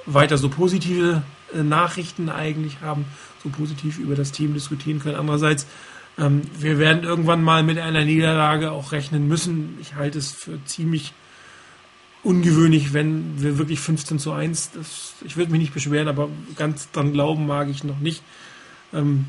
weiter 0.05 0.36
so 0.36 0.50
positive 0.50 1.23
äh, 1.55 1.62
Nachrichten 1.62 2.28
eigentlich 2.28 2.82
haben, 2.82 3.07
so 3.42 3.48
positiv 3.48 3.98
über 3.98 4.15
das 4.15 4.31
Team 4.31 4.52
diskutieren 4.52 5.00
können. 5.00 5.16
Andererseits, 5.16 5.66
ähm, 6.18 6.42
wir 6.58 6.78
werden 6.78 7.05
irgendwann 7.05 7.42
mal 7.42 7.62
mit 7.62 7.78
einer 7.78 8.05
Niederlage 8.05 8.70
auch 8.70 8.92
rechnen 8.92 9.28
müssen. 9.28 9.78
Ich 9.81 9.94
halte 9.94 10.18
es 10.18 10.32
für 10.32 10.62
ziemlich 10.66 11.15
ungewöhnlich, 12.22 12.92
wenn 12.92 13.40
wir 13.42 13.58
wirklich 13.58 13.80
15 13.80 14.18
zu 14.18 14.32
1, 14.32 14.72
das, 14.72 15.14
ich 15.24 15.36
würde 15.36 15.52
mich 15.52 15.60
nicht 15.60 15.74
beschweren, 15.74 16.08
aber 16.08 16.28
ganz 16.56 16.90
dran 16.90 17.12
glauben 17.12 17.47
mag 17.47 17.68
ich 17.68 17.84
noch 17.84 17.98
nicht. 17.98 18.22
Ähm, 18.92 19.26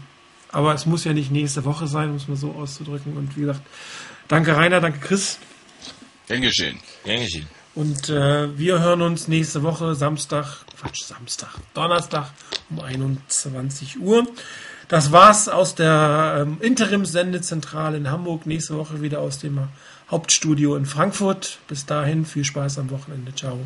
aber 0.51 0.73
es 0.73 0.85
muss 0.85 1.03
ja 1.03 1.13
nicht 1.13 1.31
nächste 1.31 1.65
Woche 1.65 1.87
sein, 1.87 2.09
um 2.09 2.15
es 2.15 2.27
mal 2.27 2.35
so 2.35 2.51
auszudrücken. 2.51 3.15
Und 3.15 3.35
wie 3.37 3.41
gesagt, 3.41 3.61
danke 4.27 4.55
Rainer, 4.55 4.81
danke 4.81 4.99
Chris. 4.99 5.37
Gern 6.27 6.41
geschehen. 6.41 6.79
Gern 7.03 7.21
geschehen. 7.21 7.47
Und 7.75 8.09
äh, 8.09 8.57
wir 8.57 8.79
hören 8.79 9.01
uns 9.01 9.27
nächste 9.27 9.61
Woche 9.63 9.93
Samstag, 9.95 10.65
Quatsch, 10.79 11.03
Samstag, 11.03 11.49
Donnerstag 11.73 12.31
um 12.69 12.79
21 12.79 13.99
Uhr. 13.99 14.27
Das 14.87 15.11
war's 15.11 15.47
aus 15.47 15.75
der 15.75 16.39
ähm, 16.41 16.57
Interimssendezentrale 16.61 17.97
in 17.97 18.09
Hamburg. 18.09 18.47
Nächste 18.47 18.75
Woche 18.75 19.03
wieder 19.03 19.19
aus 19.19 19.37
dem 19.37 19.59
Hauptstudio 20.11 20.75
in 20.75 20.85
Frankfurt. 20.85 21.59
Bis 21.67 21.85
dahin 21.85 22.25
viel 22.25 22.43
Spaß 22.43 22.79
am 22.79 22.89
Wochenende. 22.89 23.33
Ciao. 23.35 23.59